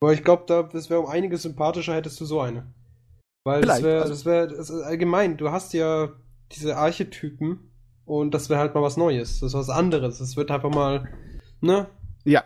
Aber 0.00 0.12
ich 0.12 0.22
glaube, 0.22 0.44
da, 0.46 0.62
das 0.62 0.90
wäre 0.90 1.00
um 1.00 1.06
einiges 1.06 1.42
sympathischer, 1.42 1.94
hättest 1.94 2.20
du 2.20 2.24
so 2.24 2.40
eine. 2.40 2.72
Weil 3.44 3.62
das 3.62 3.82
wäre, 3.82 4.02
also- 4.02 4.12
das 4.12 4.24
wäre, 4.24 4.48
das 4.48 4.70
ist 4.70 4.82
allgemein, 4.82 5.36
du 5.36 5.50
hast 5.50 5.72
ja 5.72 6.10
diese 6.52 6.76
Archetypen 6.76 7.70
und 8.04 8.32
das 8.32 8.48
wäre 8.48 8.60
halt 8.60 8.74
mal 8.74 8.82
was 8.82 8.96
Neues. 8.96 9.40
Das 9.40 9.48
ist 9.50 9.54
was 9.54 9.70
anderes. 9.70 10.18
Das 10.18 10.36
wird 10.36 10.50
einfach 10.50 10.70
mal, 10.70 11.08
ne? 11.60 11.88
Ja. 12.24 12.44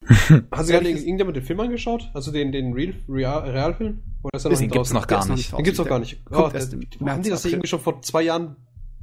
Hast 0.52 0.68
du 0.68 0.72
gerade 0.72 0.88
irgendjemand 0.88 1.36
den 1.36 1.44
Film 1.44 1.60
angeschaut? 1.60 2.10
Also 2.14 2.30
den, 2.32 2.52
den 2.52 2.72
Real, 2.72 2.94
Real, 3.08 3.50
Realfilm? 3.50 4.02
Oder 4.22 4.36
ist 4.36 4.44
er 4.44 4.50
noch 4.52 4.58
Den 4.58 4.70
gibt's 4.70 4.92
noch 4.92 5.06
gar 5.06 5.26
nicht. 5.28 5.52
Den 5.52 5.64
gibt's 5.64 5.78
noch 5.78 5.86
gar 5.86 5.98
nicht. 5.98 6.22
Oh, 6.30 6.48
der, 6.48 6.62
im 6.72 7.08
haben 7.10 7.22
die 7.22 7.30
das 7.30 7.40
April. 7.40 7.52
irgendwie 7.54 7.68
schon 7.68 7.80
vor 7.80 8.00
zwei 8.02 8.22
Jahren 8.22 8.56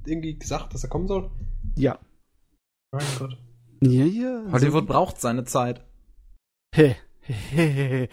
irgendwie 0.05 0.37
gesagt, 0.37 0.73
dass 0.73 0.83
er 0.83 0.89
kommen 0.89 1.07
soll? 1.07 1.29
Ja. 1.75 1.99
Mein 2.91 3.05
Gott. 3.19 3.37
Ja, 3.81 4.05
ja. 4.05 4.43
Hollywood 4.51 4.87
braucht 4.87 5.19
seine 5.21 5.43
Zeit. 5.43 5.85
He, 6.73 6.83
he, 6.83 6.87
he, 6.87 6.93
he. 6.93 6.95
Gehen 7.55 8.09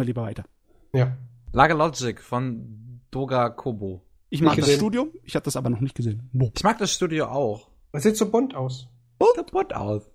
wir 0.00 0.04
lieber 0.04 0.22
weiter. 0.22 0.44
Ja. 0.92 1.16
Lage 1.52 1.74
Logic 1.74 2.20
von 2.20 3.00
Doga 3.10 3.50
Kobo. 3.50 4.02
Ich 4.28 4.42
mag 4.42 4.56
das. 4.56 4.72
Studium, 4.72 5.10
ich 5.22 5.34
habe 5.36 5.44
das 5.44 5.56
aber 5.56 5.70
noch 5.70 5.80
nicht 5.80 5.94
gesehen. 5.94 6.28
Boah. 6.32 6.50
Ich 6.54 6.64
mag 6.64 6.78
das 6.78 6.92
Studio 6.92 7.26
auch. 7.26 7.70
Es 7.92 8.02
sieht 8.02 8.16
so 8.16 8.30
bunt 8.30 8.54
aus. 8.54 8.88
Der 9.36 9.42
Bot 9.44 9.72
aus. 9.72 10.10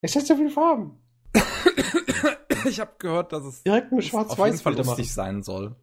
Es 0.00 0.14
hat 0.14 0.26
so 0.26 0.36
viele 0.36 0.50
Farben. 0.50 0.98
ich 2.68 2.80
habe 2.80 2.92
gehört, 2.98 3.32
dass 3.32 3.44
es 3.44 3.62
direkt 3.62 3.92
mit 3.92 3.98
auf 3.98 4.04
jeden 4.04 4.10
Schwarz-Weiß 4.10 4.62
Fall 4.62 4.74
machen. 4.76 5.04
sein 5.04 5.42
soll. 5.42 5.76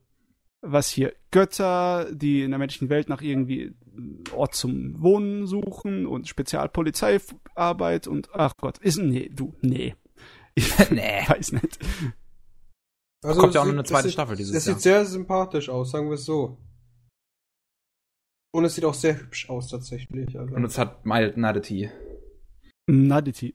Was 0.61 0.89
hier? 0.89 1.13
Götter, 1.30 2.07
die 2.11 2.41
in 2.41 2.51
der 2.51 2.57
menschlichen 2.57 2.89
Welt 2.89 3.09
nach 3.09 3.21
irgendwie 3.21 3.76
Ort 4.34 4.55
zum 4.55 5.01
Wohnen 5.01 5.45
suchen 5.45 6.07
und 6.07 6.28
Spezialpolizeiarbeit 6.28 8.07
und 8.07 8.30
ach 8.34 8.53
Gott, 8.57 8.80
ist 8.80 8.97
nee, 8.97 9.30
du, 9.32 9.53
nee. 9.61 9.95
Ich 10.55 10.77
nee. 10.89 11.21
weiß 11.27 11.51
nicht. 11.53 11.79
Also 13.23 13.41
Kommt 13.41 13.53
ja 13.55 13.61
auch 13.61 13.65
es 13.65 13.71
noch 13.71 13.79
eine 13.79 13.83
zweite 13.83 14.11
Staffel 14.11 14.35
dieses 14.37 14.53
Das 14.53 14.65
Jahr. 14.65 14.75
sieht 14.75 14.83
sehr 14.83 15.05
sympathisch 15.05 15.69
aus, 15.69 15.91
sagen 15.91 16.07
wir 16.09 16.15
es 16.15 16.25
so. 16.25 16.57
Und 18.53 18.65
es 18.65 18.75
sieht 18.75 18.85
auch 18.85 18.93
sehr 18.93 19.19
hübsch 19.19 19.49
aus 19.49 19.67
tatsächlich. 19.69 20.37
Also. 20.39 20.55
Und 20.55 20.63
es 20.63 20.77
hat 20.77 21.05
mild 21.05 21.35
nudity. 21.37 21.89
Nudity. 22.87 23.53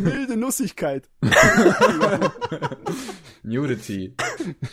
Milde 0.00 0.36
Nussigkeit. 0.36 1.10
Nudity. 3.42 4.14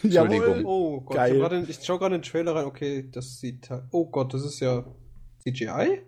Jawohl. 0.04 0.36
Entschuldigung. 0.36 0.66
oh 0.66 1.02
Gott, 1.02 1.16
Geil. 1.16 1.64
ich, 1.64 1.70
ich 1.80 1.86
schau 1.86 1.98
gerade 1.98 2.16
in 2.16 2.22
den 2.22 2.30
Trailer 2.30 2.56
rein. 2.56 2.66
Okay, 2.66 3.10
das 3.12 3.40
sieht 3.40 3.70
halt. 3.70 3.86
Oh 3.92 4.10
Gott, 4.10 4.34
das 4.34 4.44
ist 4.46 4.60
ja 4.60 4.86
CGI? 5.44 6.02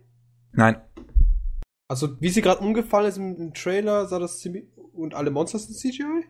Nein. 0.53 0.81
Also, 1.91 2.21
wie 2.21 2.29
sie 2.29 2.41
gerade 2.41 2.61
umgefallen 2.61 3.09
ist 3.09 3.17
im, 3.17 3.35
im 3.35 3.53
Trailer, 3.53 4.05
sah 4.05 4.17
das 4.17 4.39
ziemlich. 4.39 4.63
Und 4.93 5.13
alle 5.13 5.29
Monster 5.29 5.59
sind 5.59 5.75
CGI? 5.75 6.23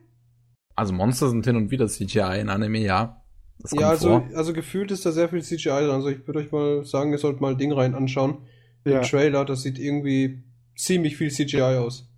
Also 0.76 0.92
Monster 0.92 1.30
sind 1.30 1.46
hin 1.46 1.56
und 1.56 1.70
wieder 1.70 1.88
CGI 1.88 2.40
in 2.40 2.50
Anime, 2.50 2.80
ja. 2.80 3.24
Ja, 3.70 3.90
also, 3.90 4.22
vor. 4.22 4.30
also 4.36 4.54
gefühlt 4.54 4.90
ist 4.90 5.06
da 5.06 5.12
sehr 5.12 5.30
viel 5.30 5.44
CGI 5.44 5.70
drin. 5.70 5.92
Also 5.92 6.10
ich 6.10 6.26
würde 6.26 6.40
euch 6.40 6.52
mal 6.52 6.84
sagen, 6.84 7.12
ihr 7.12 7.20
sollt 7.20 7.42
mal 7.42 7.52
ein 7.52 7.60
Ding 7.60 7.72
rein 7.74 7.94
anschauen. 7.94 8.48
Ja, 8.86 9.02
Den 9.02 9.04
Trailer, 9.04 9.46
das 9.46 9.62
sieht 9.62 9.78
irgendwie 9.78 10.44
ziemlich 10.76 11.16
viel 11.16 11.30
CGI 11.30 11.78
aus. 11.78 12.12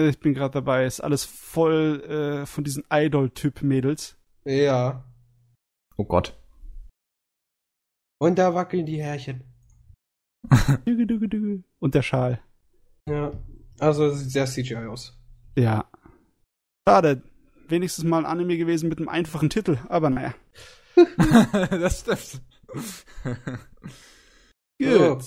ich 0.00 0.18
bin 0.18 0.34
gerade 0.34 0.54
dabei. 0.54 0.84
Ist 0.84 0.98
alles 0.98 1.22
voll 1.24 2.02
äh, 2.02 2.46
von 2.46 2.64
diesen 2.64 2.82
Idol-Typ-Mädels. 2.90 4.16
Ja. 4.44 5.04
Oh 5.96 6.04
Gott. 6.04 6.36
Und 8.18 8.40
da 8.40 8.54
wackeln 8.54 8.86
die 8.86 9.00
Härchen. 9.00 9.44
Düge, 10.84 11.06
düge, 11.06 11.28
düge. 11.28 11.62
Und 11.78 11.94
der 11.94 12.02
Schal. 12.02 12.40
Ja. 13.08 13.32
Also 13.78 14.06
es 14.06 14.20
sieht 14.20 14.30
sehr 14.30 14.46
CGI 14.46 14.86
aus. 14.86 15.18
Ja. 15.56 15.84
Schade. 16.88 17.22
Wenigstens 17.68 18.04
mal 18.04 18.18
ein 18.18 18.26
Anime 18.26 18.56
gewesen 18.56 18.88
mit 18.88 18.98
einem 18.98 19.08
einfachen 19.08 19.50
Titel, 19.50 19.78
aber 19.88 20.10
naja. 20.10 20.34
das 21.70 22.00
stimmt. 22.00 22.42
So. 24.80 25.18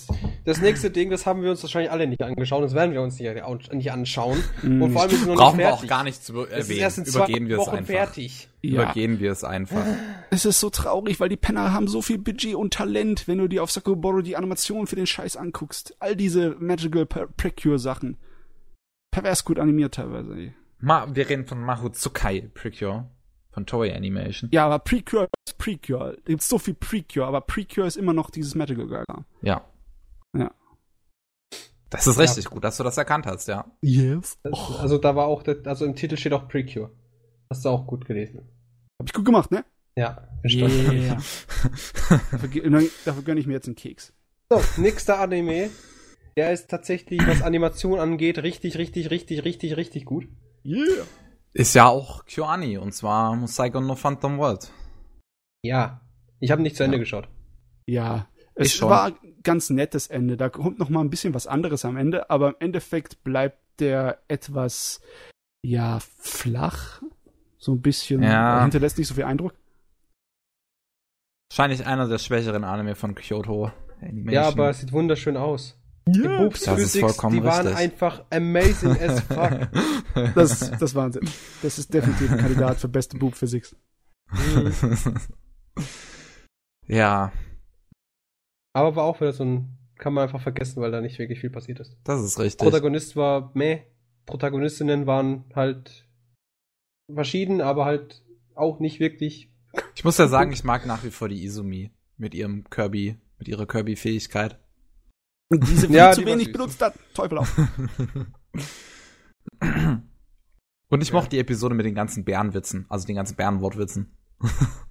Das 0.46 0.62
nächste 0.62 0.92
Ding, 0.92 1.10
das 1.10 1.26
haben 1.26 1.44
wir 1.44 1.52
uns 1.52 1.62
wahrscheinlich 1.62 1.92
alle 1.92 2.08
nicht 2.08 2.22
angeschaut. 2.22 2.64
Das 2.64 2.74
werden 2.74 2.94
wir 2.94 3.02
uns 3.02 3.20
nicht, 3.20 3.74
nicht 3.74 3.92
anschauen. 3.92 4.42
Mm, 4.62 4.82
Und 4.82 4.92
vor 4.94 5.02
allem 5.02 5.12
ist 5.12 5.22
es 5.22 5.28
noch 5.28 5.36
Brauchen 5.36 5.58
nicht 5.58 5.66
wir 5.66 5.74
auch 5.74 5.78
fertig. 5.80 5.90
gar 5.90 6.04
nicht 6.06 6.24
zu 6.24 6.42
Es 6.46 6.50
ist 6.50 6.54
erwähnen. 6.70 6.80
erst 6.80 6.98
in 7.00 7.06
zwei 7.06 7.18
Übergehen 7.20 7.48
wir 7.50 7.56
es 7.60 7.68
Wochen 7.68 7.76
einfach. 7.76 7.94
fertig. 7.94 8.50
ja. 8.62 8.72
Übergehen 8.84 9.20
wir 9.20 9.32
es 9.32 9.44
einfach. 9.44 9.86
Es 10.30 10.46
ist 10.46 10.60
so 10.62 10.70
traurig, 10.70 11.20
weil 11.20 11.28
die 11.28 11.36
Penner 11.36 11.74
haben 11.74 11.90
so 11.90 12.02
viel 12.02 12.18
Budget 12.18 12.56
und 12.56 12.74
Talent, 12.74 13.28
wenn 13.28 13.40
du 13.40 13.50
dir 13.50 13.62
auf 13.62 13.72
Sakoboro 13.72 14.22
die 14.22 14.38
Animation 14.38 14.88
für 14.88 14.96
den 14.96 15.06
Scheiß 15.08 15.36
anguckst. 15.36 15.96
All 16.00 16.16
diese 16.16 16.52
Magical 16.60 17.06
Per- 17.06 17.28
Precure-Sachen. 17.28 18.18
Pervers 19.12 19.44
gut 19.44 19.60
animiert 19.60 19.96
teilweise. 19.96 20.34
ey. 20.34 20.54
Ma, 20.80 21.08
wir 21.14 21.28
reden 21.30 21.46
von 21.46 21.60
Mahotsukai 21.62 22.50
Precure 22.54 23.10
von 23.52 23.66
Toei 23.66 23.96
Animation. 23.96 24.50
Ja, 24.54 24.66
aber 24.66 24.80
Precure 24.80 25.28
ist 25.48 25.58
Precure. 25.58 26.18
Da 26.24 26.32
gibt's 26.32 26.50
so 26.50 26.58
viel 26.58 26.74
Precure, 26.74 27.26
aber 27.26 27.42
Precure 27.42 27.88
ist 27.88 27.98
immer 27.98 28.14
noch 28.14 28.30
dieses 28.30 28.56
Magical 28.56 28.88
Gaga. 28.88 29.26
Ja. 29.42 29.66
Ja. 30.38 30.52
Das 31.90 32.08
ist 32.08 32.18
richtig 32.18 32.46
gut, 32.46 32.64
dass 32.64 32.78
du 32.78 32.84
das 32.84 32.98
erkannt 32.98 33.26
hast, 33.26 33.48
ja. 33.50 33.66
Yes. 33.82 34.38
Das, 34.44 34.58
Also 34.80 34.98
da 34.98 35.16
war 35.16 35.28
auch, 35.28 35.44
der, 35.44 35.58
also 35.66 35.86
im 35.86 35.96
Titel 35.96 36.16
steht 36.16 36.32
auch 36.34 36.48
Precure. 36.48 36.92
Hast 37.50 37.66
du 37.66 37.70
auch 37.70 37.86
gut 37.86 38.06
gelesen. 38.06 38.48
Hab 38.98 39.08
ich 39.08 39.14
gut 39.14 39.26
gemacht, 39.26 39.52
ne? 39.52 39.66
Ja. 39.98 40.28
Yeah. 40.46 40.70
dafür, 42.32 42.90
dafür 43.06 43.24
gönne 43.24 43.42
ich 43.42 43.48
mir 43.48 43.54
jetzt 43.54 43.68
einen 43.68 43.76
Keks. 43.76 44.14
So, 44.50 44.62
nächster 44.78 45.20
Anime. 45.20 45.70
Der 46.38 46.54
ist 46.54 46.70
tatsächlich, 46.70 47.26
was 47.28 47.42
Animation 47.42 48.00
angeht, 48.00 48.40
richtig, 48.40 48.78
richtig, 48.78 49.12
richtig, 49.12 49.44
richtig, 49.44 49.76
richtig 49.76 50.06
gut. 50.06 50.30
Yeah. 50.66 51.06
Ist 51.54 51.74
ja 51.76 51.88
auch 51.88 52.26
KyoAni, 52.26 52.78
und 52.78 52.94
zwar 52.94 53.36
Musaigon 53.36 53.86
no 53.86 53.96
Phantom 53.96 54.38
World. 54.38 54.72
Ja. 55.64 56.02
Ich 56.40 56.52
habe 56.52 56.62
nicht 56.62 56.76
zu 56.76 56.84
Ende 56.84 56.98
Ja. 56.98 57.00
geschaut. 57.02 57.28
Ja, 57.88 58.28
Ich 58.56 58.68
es 58.68 58.74
schon. 58.74 58.90
war 58.90 59.12
ganz 59.44 59.70
nettes 59.70 60.08
Ende. 60.08 60.38
Da 60.38 60.50
kommt 60.50 60.80
noch 60.80 60.90
mal 60.90 61.02
ein 61.02 61.10
bisschen 61.10 61.34
was 61.34 61.48
anderes 61.48 61.84
am 61.86 61.98
Ende, 61.98 62.30
aber 62.30 62.50
im 62.50 62.56
Endeffekt 62.60 63.24
bleibt 63.24 63.60
der 63.80 64.22
etwas 64.28 65.02
ja 65.64 66.00
flach, 66.00 67.02
so 67.58 67.74
ein 67.74 67.82
bisschen 67.82 68.24
Ja. 68.24 68.62
hinterlässt 68.62 68.98
nicht 68.98 69.08
so 69.08 69.14
viel 69.16 69.24
Eindruck. 69.26 69.54
Wahrscheinlich 71.52 71.86
einer 71.86 72.08
der 72.08 72.18
schwächeren 72.18 72.64
Anime 72.64 72.96
von 72.96 73.14
Kyoto 73.14 73.72
Animation. 74.02 74.34
Ja, 74.34 74.48
aber 74.48 74.70
es 74.70 74.80
sieht 74.80 74.94
wunderschön 74.94 75.36
aus. 75.38 75.78
Die 76.08 76.22
Boobs 76.22 76.62
Das 76.64 76.80
ist 76.80 76.94
Physics, 76.94 77.00
vollkommen 77.14 77.38
die 77.38 77.44
waren 77.44 77.68
richtig. 77.68 77.84
einfach 77.86 78.26
amazing 78.32 79.00
as 79.00 79.20
fuck. 79.30 79.70
Das, 80.36 80.60
das 80.72 80.82
ist 80.82 80.96
Wahnsinn. 80.96 81.30
Das 81.62 81.78
ist 81.80 81.94
definitiv 81.94 82.32
ein 82.32 82.38
Kandidat 82.40 82.78
für 82.80 82.88
beste 82.88 83.18
Boob 83.18 83.36
Physics. 83.36 83.76
ja, 86.88 87.32
Aber 88.74 88.96
war 88.96 89.04
auch 89.04 89.20
wieder 89.22 89.34
so 89.34 89.44
ein, 89.44 89.78
kann 89.98 90.14
man 90.14 90.24
einfach 90.24 90.42
vergessen, 90.42 90.82
weil 90.82 90.92
da 90.92 91.02
nicht 91.02 91.20
wirklich 91.20 91.40
viel 91.40 91.50
passiert 91.50 91.80
ist. 91.80 91.98
das 92.04 92.22
ist 92.24 92.40
richtig. 92.40 92.60
Protagonist 92.60 93.16
war 93.16 93.52
meh. 93.54 93.82
Protagonistinnen 94.26 95.08
waren 95.08 95.46
halt 95.56 96.08
verschieden, 97.14 97.62
aber 97.62 97.86
halt 97.86 98.24
auch 98.56 98.80
nicht 98.80 99.00
wirklich. 99.00 99.52
Ich 99.96 100.04
muss 100.04 100.18
ja 100.18 100.28
sagen, 100.28 100.52
ich 100.54 100.64
mag 100.64 100.86
nach 100.86 101.04
wie 101.04 101.12
vor 101.12 101.28
die 101.30 101.44
Izumi 101.44 101.92
mit 102.18 102.34
ihrem 102.34 102.70
Kirby, 102.70 103.18
mit 103.38 103.48
ihrer 103.48 103.66
Kirby-Fähigkeit. 103.66 104.60
Und 105.52 105.68
diese 105.68 105.88
viel 105.88 105.96
Ja, 105.98 106.12
zu 106.14 106.26
wenig 106.26 106.52
benutzt 106.52 106.82
hat. 106.82 106.94
Teufel 107.14 107.38
auf. 107.40 107.58
Und 110.90 111.02
ich 111.02 111.10
Ja. 111.10 111.14
mochte 111.16 111.30
die 111.32 111.40
Episode 111.40 111.76
mit 111.76 111.86
den 111.86 111.96
ganzen 111.96 112.24
Bärenwitzen, 112.26 112.86
also 112.90 113.06
den 113.08 113.16
ganzen 113.16 113.36
Bärenwortwitzen. 113.36 114.16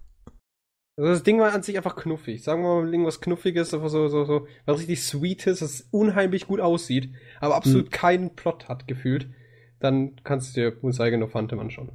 Also 0.96 1.12
das 1.12 1.22
Ding 1.22 1.38
war 1.40 1.54
an 1.54 1.62
sich 1.62 1.78
einfach 1.78 1.96
knuffig. 1.96 2.42
Sagen 2.42 2.62
wir 2.62 2.82
mal 2.82 2.92
irgendwas 2.92 3.22
Knuffiges, 3.22 3.72
einfach 3.72 3.88
so, 3.88 4.08
so, 4.08 4.24
so, 4.26 4.46
was 4.66 4.80
richtig 4.80 5.02
Sweetes, 5.02 5.60
das 5.60 5.88
unheimlich 5.90 6.46
gut 6.46 6.60
aussieht, 6.60 7.14
aber 7.40 7.54
absolut 7.56 7.84
Hm. 7.86 7.90
keinen 7.90 8.36
Plot 8.36 8.68
hat 8.68 8.86
gefühlt. 8.86 9.30
Dann 9.78 10.20
kannst 10.24 10.54
du 10.54 10.60
dir 10.60 10.76
Musaigen 10.82 11.20
no 11.20 11.26
Phantom 11.26 11.58
anschauen. 11.60 11.92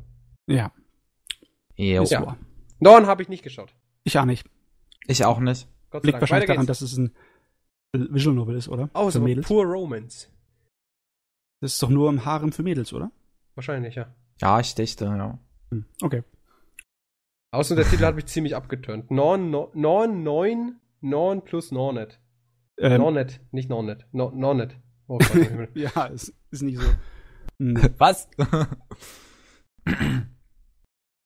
Ja, 0.47 0.71
Jo. 1.75 2.03
Ja. 2.05 2.35
Dorn 2.79 3.05
habe 3.05 3.21
ich 3.21 3.29
nicht 3.29 3.43
geschaut. 3.43 3.75
Ich 4.05 4.17
auch 4.17 4.25
nicht. 4.25 4.49
Ich 5.05 5.23
auch 5.23 5.39
nicht. 5.39 5.67
Gott 5.91 6.01
sei 6.01 6.07
Liegt 6.07 6.13
Dank. 6.15 6.21
wahrscheinlich 6.21 6.47
daran, 6.47 6.65
dass 6.65 6.81
es 6.81 6.97
ein 6.97 7.15
Visual 8.13 8.35
Novel 8.35 8.55
ist, 8.55 8.67
oder? 8.69 8.89
Oh, 8.93 9.05
für 9.05 9.11
so 9.11 9.21
Mädels. 9.21 9.47
Pure 9.47 9.65
Romance. 9.65 10.29
Das 11.61 11.73
ist 11.73 11.81
doch 11.83 11.89
nur 11.89 12.09
im 12.09 12.25
Harem 12.25 12.51
für 12.51 12.63
Mädels, 12.63 12.93
oder? 12.93 13.11
Wahrscheinlich, 13.55 13.95
ja. 13.95 14.13
Ja, 14.41 14.59
ich 14.59 14.75
dächte, 14.75 15.05
ja. 15.05 15.39
Hm, 15.71 15.85
Okay. 16.01 16.23
Außer 17.51 17.75
der 17.77 17.85
Titel 17.85 18.03
hat 18.03 18.15
mich 18.15 18.25
ziemlich 18.25 18.53
abgeturnt. 18.55 19.09
Norn, 19.11 19.49
Norn, 19.49 19.69
Norn, 19.73 20.23
Neun, 20.23 20.75
Norn 20.99 21.41
plus 21.43 21.71
Nornet. 21.71 22.19
Ähm, 22.77 22.99
Nornet, 22.99 23.39
nicht 23.51 23.69
Nornet. 23.69 24.05
No, 24.11 24.29
Nornet. 24.31 24.75
Oh 25.07 25.17
Gott, 25.19 25.69
ja, 25.75 26.07
es 26.07 26.33
ist 26.51 26.63
nicht 26.63 26.79
so. 26.79 26.87
Hm, 27.59 27.77
Was? 27.97 28.27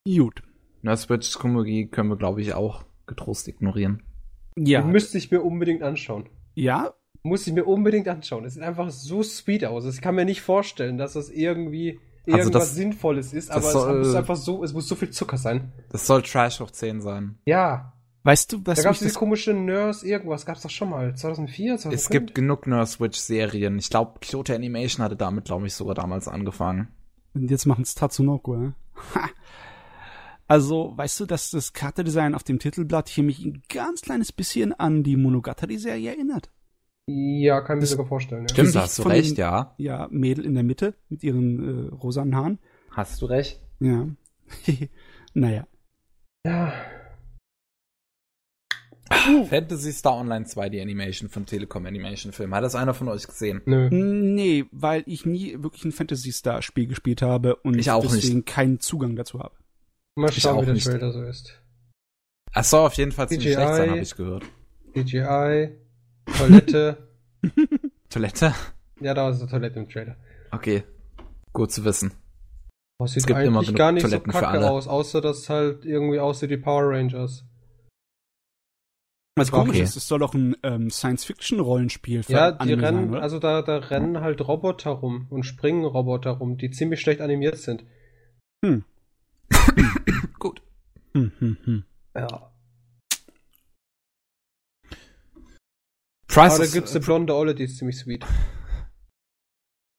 Gut. 0.06 0.44
Na, 0.82 0.96
Switch 0.96 1.34
Komugi 1.38 1.88
können 1.88 2.10
wir, 2.10 2.18
glaube 2.18 2.42
ich, 2.42 2.54
auch 2.54 2.86
getrost 3.08 3.48
ignorieren. 3.48 4.04
Ja. 4.56 4.84
Müsste 4.84 5.18
ich 5.18 5.32
mir 5.32 5.42
unbedingt 5.42 5.82
anschauen. 5.82 6.30
Ja, 6.60 6.94
Muss 7.22 7.46
ich 7.48 7.54
mir 7.54 7.66
unbedingt 7.66 8.08
anschauen. 8.08 8.46
Es 8.46 8.54
sieht 8.54 8.64
einfach 8.64 8.90
so 8.92 9.22
sweet 9.24 9.66
aus. 9.66 9.84
Ich 9.86 10.00
kann 10.02 10.16
mir 10.16 10.24
nicht 10.26 10.42
vorstellen, 10.42 10.98
dass 10.98 11.14
das 11.14 11.30
irgendwie 11.30 12.00
Also 12.26 12.38
irgendwas 12.38 12.64
das- 12.70 12.76
Sinnvolles 12.76 13.34
ist, 13.34 13.52
aber 13.52 13.62
soll- 13.72 14.00
es 14.02 14.08
muss 14.08 14.16
einfach 14.16 14.36
so, 14.38 14.64
es 14.64 14.72
muss 14.74 14.88
so 14.88 14.96
viel 14.96 15.10
Zucker 15.10 15.38
sein. 15.38 15.74
Das 15.90 16.08
soll 16.08 16.22
Trash 16.22 16.60
hoch 16.62 16.72
10 16.72 17.02
sein. 17.02 17.38
Ja. 17.46 17.94
weißt 18.24 18.52
du, 18.54 18.62
was 18.66 18.78
Da 18.78 18.84
gab 18.84 18.94
es 18.94 19.00
diese 19.00 19.12
das, 19.12 19.18
komische 19.18 19.54
Nurse, 19.54 20.06
irgendwas 20.08 20.46
gab's 20.46 20.62
doch 20.62 20.70
schon 20.70 20.90
mal. 20.92 21.16
2004, 21.16 21.78
2005? 21.78 21.94
Es 21.94 22.10
gibt 22.10 22.36
genug 22.36 22.68
Nurse 22.68 22.94
Switch-Serien. 22.98 23.80
Ich 23.80 23.90
glaube, 23.90 24.20
Kyoto 24.22 24.54
Animation 24.54 25.04
hatte 25.04 25.16
damit, 25.16 25.46
glaube 25.46 25.68
ich, 25.68 25.74
sogar 25.74 25.96
damals 25.96 26.28
angefangen. 26.28 26.90
Und 27.34 27.50
jetzt 27.52 27.66
machen 27.66 27.82
es 27.84 27.96
Tatsunoko, 27.96 28.56
ja? 28.56 28.74
Ha. 29.16 29.30
Also, 30.50 30.94
weißt 30.98 31.20
du, 31.20 31.26
dass 31.28 31.52
das 31.52 31.74
Charakterdesign 31.74 32.34
auf 32.34 32.44
dem 32.44 32.58
Titelblatt 32.60 33.08
hier 33.08 33.24
mich 33.24 33.46
ein 33.46 33.62
ganz 33.70 34.02
kleines 34.02 34.32
bisschen 34.32 34.74
an 34.74 35.04
die 35.04 35.16
Monogatari-Serie 35.16 36.10
erinnert? 36.10 36.50
Ja, 37.08 37.62
kann 37.62 37.78
ich 37.78 37.82
mir 37.82 37.88
sogar 37.88 38.08
vorstellen. 38.08 38.48
Ja. 38.50 38.54
Stimmt, 38.54 38.76
hast 38.76 38.98
du 39.00 39.04
recht, 39.04 39.38
den- 39.38 39.42
ja. 39.42 39.74
Ja, 39.78 40.08
Mädel 40.12 40.46
in 40.46 40.56
der 40.56 40.64
Mitte 40.64 40.96
mit 41.08 41.24
ihren 41.24 41.88
äh, 41.88 41.90
rosanen 41.94 42.36
Haaren. 42.36 42.60
Hast 42.92 43.22
du 43.22 43.28
recht. 43.28 43.62
Ja. 43.80 44.08
naja. 45.34 45.68
ja. 46.46 46.74
Uh. 49.28 49.46
Fantasy 49.46 49.92
Star 49.92 50.18
Online 50.18 50.46
2, 50.46 50.70
die 50.70 50.82
Animation 50.82 51.30
von 51.30 51.46
Telekom 51.46 51.86
Animation 51.86 52.32
Film. 52.32 52.54
Hat 52.54 52.64
das 52.64 52.76
einer 52.76 52.94
von 52.94 53.08
euch 53.08 53.26
gesehen? 53.28 53.62
Nö. 53.66 53.90
Nee, 53.92 54.66
weil 54.72 55.04
ich 55.08 55.26
nie 55.26 55.62
wirklich 55.62 55.84
ein 55.86 55.92
Fantasy 55.92 56.32
Star 56.32 56.62
Spiel 56.62 56.88
gespielt 56.88 57.22
habe 57.22 57.56
und 57.58 57.78
ich 57.78 57.90
auch 57.92 58.02
deswegen 58.02 58.38
nicht. 58.38 58.48
keinen 58.48 58.80
Zugang 58.80 59.16
dazu 59.16 59.40
habe. 59.40 59.56
Mal 60.20 60.30
Ich 60.30 60.42
schauen, 60.42 60.58
auch 60.58 60.62
wie 60.62 60.66
der 60.66 60.74
nicht. 60.76 60.86
Trailer 60.88 61.12
so 61.12 61.24
ist. 61.24 61.62
Soll 62.62 62.86
auf 62.86 62.94
jeden 62.94 63.12
Fall 63.12 63.28
ziemlich 63.30 63.48
CGI. 63.48 63.56
schlecht 63.56 63.76
sein, 63.76 63.90
habe 63.92 64.00
ich 64.00 64.16
gehört. 64.16 64.44
CGI, 64.94 65.76
Toilette. 66.38 67.08
Toilette? 68.10 68.54
ja, 69.02 69.14
da 69.14 69.30
ist 69.30 69.40
eine 69.42 69.50
Toilette 69.50 69.80
im 69.80 69.90
Trailer. 69.90 70.16
Okay. 70.52 70.84
Gut 71.54 71.72
zu 71.72 71.84
wissen. 71.86 72.12
Oh, 73.00 73.06
sieht 73.08 73.18
Es 73.18 73.26
gibt 73.28 73.40
immer 73.40 73.60
eigentlich 73.60 73.68
genug 73.68 73.78
gar 73.78 73.92
nicht 73.92 74.04
Toiletten 74.04 74.32
so 74.32 74.38
für 74.38 74.44
kacke 74.46 74.58
alle. 74.60 74.70
aus, 74.72 74.88
außer 74.88 75.22
dass 75.22 75.50
halt 75.50 75.86
irgendwie 75.86 76.20
aussieht 76.20 76.50
wie 76.50 76.58
Power 76.58 76.90
Rangers. 76.90 77.46
Was 79.38 79.52
komisch 79.52 79.76
Okay. 79.78 79.84
ist, 79.84 79.96
es 79.96 80.08
soll 80.08 80.20
doch 80.20 80.34
ein 80.34 80.56
ähm, 80.64 80.90
Science-Fiction-Rollenspiel 80.90 82.24
für 82.24 82.32
Ja, 82.34 82.52
die 82.52 82.74
rennen, 82.74 83.12
sein, 83.14 83.22
also 83.22 83.40
da, 83.40 83.62
da 83.62 83.78
rennen 83.78 84.20
halt 84.20 84.46
Roboter 84.46 84.90
rum 84.92 85.28
und 85.30 85.44
springen 85.44 85.86
Roboter 85.86 86.32
rum, 86.32 86.58
die 86.58 86.72
ziemlich 86.72 87.00
schlecht 87.00 87.22
animiert 87.22 87.58
sind. 87.58 87.86
Hm, 88.66 88.84
hm, 91.14 91.32
hm. 91.64 91.84
Ja. 92.16 92.52
Price 96.28 96.56
Aber 96.56 96.66
da 96.66 96.72
gibt's 96.72 96.96
eine 96.96 97.04
blonde 97.04 97.36
Olle, 97.36 97.56
die 97.56 97.64
ist 97.64 97.78
ziemlich 97.78 97.98
sweet. 97.98 98.26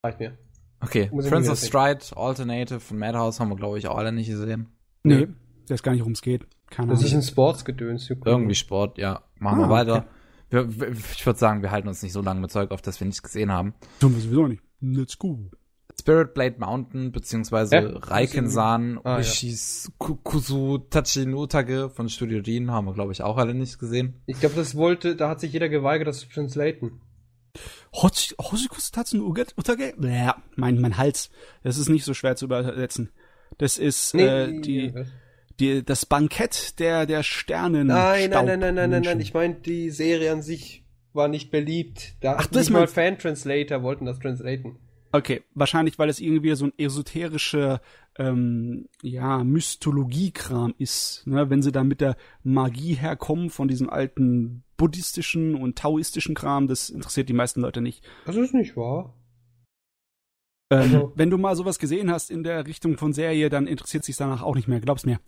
Reicht 0.05 0.21
mir. 0.21 0.39
Okay, 0.81 1.11
Muss 1.13 1.29
Prince 1.29 1.51
of. 1.51 1.59
Stride 1.59 2.17
Alternative 2.17 2.81
von 2.81 2.99
Madhouse 2.99 3.41
haben 3.41 3.51
wir, 3.51 3.57
glaube 3.57 3.79
ich, 3.79 3.87
auch 3.89 3.99
alle 3.99 4.13
nicht 4.13 4.29
gesehen. 4.29 4.69
Nee, 5.03 5.29
ich 5.65 5.71
weiß 5.71 5.83
gar 5.83 5.93
nicht, 5.93 6.01
worum 6.01 6.13
es 6.13 6.23
geht. 6.23 6.47
Keine 6.71 6.93
Das 6.93 7.01
ist 7.03 7.11
Ahnung. 7.11 7.19
ein 7.25 7.27
Sportsgedöns. 7.29 8.09
Irgendwie 8.25 8.55
Sport, 8.55 8.97
ja. 8.97 9.25
Machen 9.39 9.61
Ah, 9.65 9.67
wir 9.67 9.71
weiter. 9.71 9.97
okay. 9.97 10.07
Wir, 10.51 10.81
wir, 10.81 10.89
ich 10.93 11.27
würde 11.27 11.39
sagen, 11.39 11.63
wir 11.63 11.71
halten 11.71 11.89
uns 11.89 12.03
nicht 12.03 12.13
so 12.13 12.23
lange 12.23 12.41
mit 12.41 12.51
Zeug 12.51 12.71
auf, 12.71 12.81
das 12.81 12.99
wir 13.01 13.07
nicht 13.07 13.23
gesehen 13.23 13.53
haben. 13.53 13.75
Tun 14.01 14.15
wir 14.15 14.21
sowieso 14.21 14.47
nicht. 14.47 14.63
Let's 14.81 15.19
go. 15.19 15.51
Spirit 16.01 16.35
Blade 16.35 16.57
Mountain, 16.59 17.13
beziehungsweise 17.13 17.77
Ja, 17.77 17.83
Raiken-san, 17.95 18.99
Ah, 19.05 19.15
ja. 19.15 19.19
Ushis 19.21 19.93
Ku- 19.99 20.17
Kusu 20.17 20.79
Tachinutage 20.79 21.91
von 21.91 22.09
Studio 22.09 22.41
Jean 22.41 22.71
haben 22.71 22.87
wir, 22.87 22.95
glaube 22.95 23.13
ich, 23.13 23.23
auch 23.23 23.37
alle 23.37 23.55
nicht 23.55 23.79
gesehen. 23.79 24.15
Ich 24.27 24.41
glaube, 24.41 24.57
das 24.57 24.75
wollte, 24.75 25.15
da 25.17 25.29
hat 25.29 25.41
sich 25.41 25.53
jeder 25.53 25.69
geweigert, 25.69 26.09
das 26.09 26.21
zu 26.21 26.29
translaten. 26.29 27.01
Hoshikus 27.93 28.91
Tatsun 28.93 29.21
Uget 29.21 29.55
Utage? 29.59 29.95
Ja, 30.01 30.37
mein, 30.57 30.81
mein 30.81 30.97
Hals. 30.97 31.31
Das 31.63 31.79
ist 31.79 31.89
nicht 31.89 32.05
so 32.05 32.15
schwer 32.15 32.37
zu 32.37 32.45
übersetzen. 32.47 33.11
Das 33.59 33.79
ist 33.79 34.15
äh, 34.15 34.61
die, 34.61 34.95
was? 34.95 35.09
die, 35.59 35.85
das 35.85 36.07
Bankett 36.07 36.79
der, 36.79 37.07
der 37.07 37.23
Sternen. 37.23 37.89
Nein, 37.89 38.31
nein, 38.31 38.47
nein, 38.47 38.61
nein, 38.61 38.75
nein, 38.75 38.91
nein, 38.91 39.03
nein. 39.03 39.21
Ich 39.21 39.35
meine, 39.35 39.55
die 39.57 39.91
Serie 39.91 40.33
an 40.33 40.43
sich 40.43 40.85
war 41.13 41.27
nicht 41.29 41.51
beliebt. 41.51 42.15
Da 42.21 42.35
Ach, 42.35 42.37
Ach, 42.43 42.47
das 42.47 42.67
nicht 42.69 42.71
mal 42.71 42.87
Fan-Translator 42.87 43.83
wollten 43.83 44.07
das 44.07 44.21
translaten. 44.21 44.77
Okay, 45.13 45.43
wahrscheinlich, 45.55 45.99
weil 45.99 46.09
es 46.09 46.21
irgendwie 46.21 46.55
so 46.55 46.67
ein 46.67 46.73
esoterischer, 46.79 47.81
ähm, 48.17 48.89
ja, 49.03 49.43
Mythologie-Kram 49.43 50.75
ist. 50.79 51.27
Ne? 51.27 51.51
Wenn 51.51 51.63
sie 51.63 51.73
da 51.73 51.83
mit 51.83 52.01
der 52.01 52.17
Magie 52.45 52.95
herkommen 52.95 53.51
von 53.51 53.67
diesem 53.69 53.91
alten 53.91 54.63
buddhistischen 54.77 55.55
und 55.57 55.77
taoistischen 55.77 56.35
Kram, 56.35 56.69
das 56.69 56.91
interessiert 56.91 57.29
die 57.29 57.33
meisten 57.35 57.61
Leute 57.61 57.81
nicht. 57.81 58.05
Das 58.25 58.37
ist 58.37 58.55
nicht 58.55 58.77
wahr. 58.77 59.15
Ähm, 60.71 60.79
Also- 60.83 61.13
wenn 61.17 61.31
du 61.31 61.39
mal 61.39 61.57
sowas 61.57 61.79
gesehen 61.81 62.11
hast 62.11 62.31
in 62.31 62.45
der 62.45 62.67
Richtung 62.67 62.97
von 62.97 63.13
Serie, 63.13 63.49
dann 63.51 63.67
interessiert 63.67 64.05
sich 64.05 64.17
danach 64.17 64.43
auch 64.43 64.55
nicht 64.55 64.69
mehr, 64.69 64.81
glaub's 64.81 65.05
mir. 65.07 65.19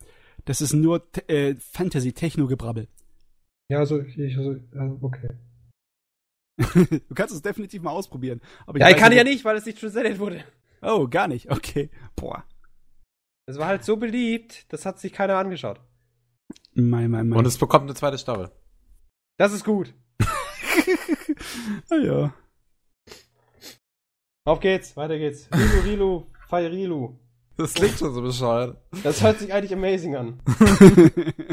Das 0.45 0.61
ist 0.61 0.73
nur 0.73 1.05
äh, 1.27 1.55
Fantasy-Techno-Gebrabbel. 1.55 2.87
Ja, 3.69 3.79
also, 3.79 3.99
ich, 4.01 4.37
also, 4.37 4.57
okay. 5.01 5.29
du 6.73 7.15
kannst 7.15 7.33
es 7.33 7.41
definitiv 7.41 7.81
mal 7.81 7.91
ausprobieren. 7.91 8.41
Aber 8.67 8.79
Ja, 8.79 8.89
ich 8.89 8.97
kann 8.97 9.11
ja 9.11 9.23
nicht, 9.23 9.43
weil 9.45 9.57
es 9.57 9.65
nicht 9.65 9.79
translated 9.79 10.19
wurde. 10.19 10.43
Oh, 10.81 11.07
gar 11.07 11.27
nicht. 11.27 11.49
Okay. 11.51 11.89
Boah. 12.15 12.43
Es 13.45 13.57
war 13.57 13.67
halt 13.67 13.83
so 13.83 13.97
beliebt, 13.97 14.71
das 14.71 14.85
hat 14.85 14.99
sich 14.99 15.11
keiner 15.13 15.37
angeschaut. 15.37 15.81
Mein, 16.73 17.09
mein, 17.11 17.29
mein. 17.29 17.39
Und 17.39 17.45
es 17.45 17.57
bekommt 17.57 17.83
eine 17.83 17.95
zweite 17.95 18.17
Staffel. 18.17 18.51
Das 19.37 19.53
ist 19.53 19.65
gut. 19.65 19.93
ah, 21.89 21.95
ja. 21.95 22.33
Auf 24.45 24.59
geht's, 24.59 24.95
weiter 24.95 25.17
geht's. 25.17 25.49
Rilu, 25.53 25.81
Rilu, 25.83 26.25
Fei 26.47 26.67
Rilu. 26.67 27.17
Das 27.57 27.73
klingt 27.73 27.97
schon 27.97 28.13
so 28.13 28.21
bescheuert. 28.21 28.77
Das 29.03 29.21
hört 29.21 29.39
sich 29.39 29.53
eigentlich 29.53 29.73
amazing 29.73 30.15
an. 30.15 30.41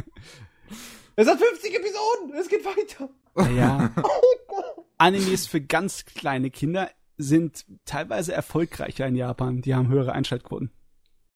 Es 1.17 1.29
hat 1.29 1.39
50 1.39 1.75
Episoden, 1.75 2.33
es 2.41 2.49
geht 2.49 2.65
weiter. 2.65 3.11
ja. 3.55 3.91
Oh 4.03 4.37
Gott. 4.49 4.80
Animes 5.01 5.47
für 5.47 5.61
ganz 5.61 6.05
kleine 6.05 6.51
Kinder 6.51 6.91
sind 7.17 7.65
teilweise 7.85 8.33
erfolgreicher 8.33 9.07
in 9.07 9.17
Japan. 9.17 9.63
Die 9.63 9.75
haben 9.75 9.89
höhere 9.89 10.13
Einschaltquoten. 10.13 10.71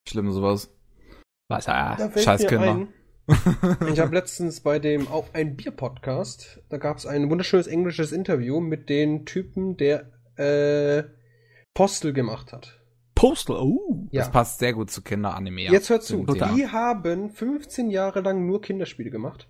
Schlimm 0.09 0.31
sowas. 0.33 0.71
Was? 1.49 1.69
Ah. 1.69 1.97
Da 1.97 2.09
fällt 2.11 2.25
Scheiß 2.25 2.43
mir 2.43 2.49
Kinder. 2.49 2.75
ein, 2.75 2.89
Ich 3.93 4.01
habe 4.01 4.15
letztens 4.15 4.61
bei 4.61 4.79
dem 4.79 5.09
auch 5.09 5.33
ein 5.33 5.57
Bier-Podcast, 5.57 6.61
da 6.69 6.77
gab 6.77 6.99
es 6.99 7.07
ein 7.07 7.31
wunderschönes 7.31 7.67
englisches 7.67 8.13
Interview 8.13 8.61
mit 8.61 8.89
den 8.91 9.25
Typen, 9.25 9.77
der 9.79 10.11
äh, 10.37 11.05
Postel 11.73 12.13
gemacht 12.13 12.53
hat. 12.53 12.81
Postal. 13.15 13.57
Oh. 13.57 14.09
Ja. 14.11 14.23
Das 14.23 14.31
passt 14.31 14.59
sehr 14.59 14.75
gut 14.75 14.91
zu 14.91 15.01
Kinderanime. 15.01 15.63
ja. 15.63 15.73
Jetzt 15.73 15.89
hört 15.89 16.03
zu, 16.03 16.27
die 16.27 16.69
haben 16.69 17.31
15 17.31 17.91
Jahre 17.91 18.21
lang 18.21 18.45
nur 18.47 18.61
Kinderspiele 18.61 19.11
gemacht. 19.11 19.49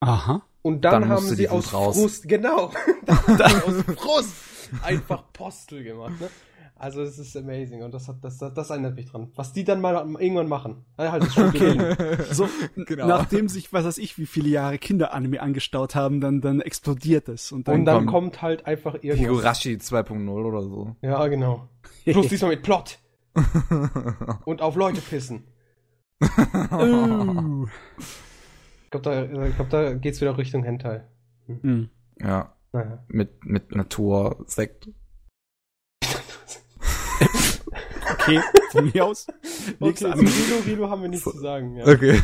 Aha. 0.00 0.46
Und 0.66 0.84
dann, 0.84 1.02
Dann 1.02 1.08
haben 1.10 1.24
sie 1.24 1.48
aus 1.48 1.72
raus. 1.72 1.96
Frust, 1.96 2.26
genau, 2.28 2.72
dann 3.06 3.62
aus 3.62 3.74
Frust 3.96 4.34
einfach 4.82 5.22
Postel 5.32 5.84
gemacht. 5.84 6.20
Ne? 6.20 6.28
Also 6.74 7.02
es 7.02 7.20
ist 7.20 7.36
amazing 7.36 7.84
und 7.84 7.94
das 7.94 8.08
hat 8.08 8.16
das, 8.22 8.38
das, 8.38 8.52
das 8.52 8.70
erinnert 8.70 8.96
mich 8.96 9.06
dran. 9.08 9.30
Was 9.36 9.52
die 9.52 9.62
dann 9.62 9.80
mal 9.80 9.94
irgendwann 10.18 10.48
machen. 10.48 10.84
Halt 10.98 11.22
das 11.22 11.32
Studio. 11.34 11.94
So, 12.32 12.48
Genau. 12.84 13.06
nachdem 13.06 13.48
sich, 13.48 13.72
was 13.72 13.84
weiß 13.84 13.98
ich, 13.98 14.18
wie 14.18 14.26
viele 14.26 14.48
Jahre 14.48 14.76
Kinderanime 14.78 15.40
angestaut 15.40 15.94
haben, 15.94 16.20
dann, 16.20 16.40
dann 16.40 16.60
explodiert 16.60 17.28
es. 17.28 17.52
Und 17.52 17.68
dann, 17.68 17.76
Und 17.76 17.84
dann 17.84 18.06
kommt- 18.06 18.42
halt 18.42 18.66
einfach 18.66 18.94
irgendwas. 18.94 19.20
Higurashi 19.20 19.74
2.0 19.76 20.28
oder 20.28 20.62
so. 20.62 20.96
Ja, 21.00 21.24
genau. 21.28 21.68
Plus 22.04 22.26
diesmal 22.26 22.50
mit 22.50 22.62
Plot. 22.64 22.98
Und 24.44 24.62
auf 24.62 24.74
Leute 24.74 25.00
pissen. 25.00 25.44
Uh. 26.72 27.66
Ich 28.96 29.02
glaube, 29.02 29.28
da, 29.30 29.46
ich 29.46 29.54
glaub, 29.56 29.70
da 29.70 29.94
geht's 29.94 30.20
wieder 30.20 30.36
Richtung 30.38 30.64
Hentai. 30.64 31.02
Hm. 31.46 31.90
Ja, 32.20 32.54
Naja. 32.72 33.04
mit, 33.08 33.44
mit 33.44 33.74
Natur, 33.74 34.44
Sekt. 34.46 34.88
Okay, 38.12 38.40
von 38.70 38.90
mir 38.92 39.04
aus. 39.04 39.26
Okay, 39.78 39.84
Nächste 39.88 40.04
zu 40.06 40.12
Anime. 40.12 40.28
Rilo, 40.30 40.56
Rilo 40.64 40.90
haben 40.90 41.02
wir 41.02 41.08
nichts 41.08 41.24
zu 41.24 41.38
sagen. 41.38 41.74
Ja. 41.76 41.86
Okay. 41.88 42.22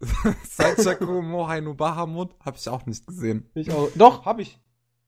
Saichaku 0.48 1.20
Mohai 1.20 1.60
no 1.60 1.74
Bahamut 1.74 2.34
habe 2.40 2.56
ich 2.56 2.66
auch 2.70 2.86
nicht 2.86 3.06
gesehen. 3.06 3.50
Ich 3.54 3.70
auch. 3.70 3.90
Doch, 3.96 4.24
hab 4.24 4.38
ich. 4.38 4.58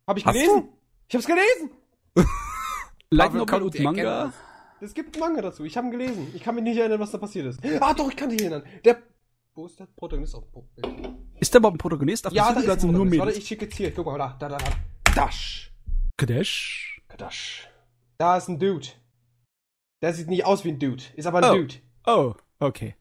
Hab 0.06 0.18
ich 0.18 0.26
Hast 0.26 0.34
gelesen. 0.34 0.68
Ich 1.08 1.14
hab's 1.14 1.26
gelesen. 1.26 1.70
Light 3.10 3.32
Novel 3.32 3.62
und 3.62 3.80
Manga. 3.80 4.34
Es 4.82 4.92
gibt 4.92 5.16
einen 5.16 5.20
Manga 5.20 5.40
dazu. 5.40 5.64
Ich 5.64 5.78
habe 5.78 5.86
ihn 5.86 5.92
gelesen. 5.92 6.30
Ich 6.34 6.42
kann 6.42 6.54
mich 6.56 6.64
nicht 6.64 6.76
erinnern, 6.76 7.00
was 7.00 7.10
da 7.10 7.16
passiert 7.18 7.46
ist. 7.46 7.60
Ah, 7.80 7.94
doch, 7.94 8.10
ich 8.10 8.16
kann 8.16 8.28
dich 8.28 8.42
erinnern. 8.42 8.64
Der. 8.84 8.98
Wo 9.58 9.66
ist 9.66 9.80
der 9.80 9.86
Protagonist 9.86 10.36
auf? 10.36 10.44
Ist 11.40 11.52
der 11.52 11.58
überhaupt 11.58 11.74
ein 11.74 11.78
Protagonist? 11.78 12.28
Auf 12.28 12.32
Ja, 12.32 12.52
da 12.52 12.60
ist 12.60 12.84
ein 12.84 12.92
nur 12.92 13.06
Protagonist. 13.06 13.18
Warte, 13.18 13.24
Mädels. 13.26 13.38
ich 13.38 13.48
schicke 13.48 13.64
jetzt 13.64 13.76
hier. 13.76 13.92
Guck 13.92 14.06
mal, 14.06 14.16
da, 14.16 14.36
da, 14.38 14.50
da, 14.50 14.56
da. 14.56 14.70
Dash. 15.16 15.74
Kadesh. 16.16 17.02
Kadash. 17.08 17.68
Da 18.18 18.36
ist 18.36 18.46
ein 18.46 18.60
Dude. 18.60 18.86
Der 20.00 20.14
sieht 20.14 20.28
nicht 20.28 20.44
aus 20.44 20.64
wie 20.64 20.68
ein 20.68 20.78
Dude. 20.78 21.02
Ist 21.16 21.26
aber 21.26 21.38
ein 21.38 21.50
Oh. 21.50 21.54
Dude. 21.56 21.74
Oh, 22.06 22.34
okay. 22.60 22.94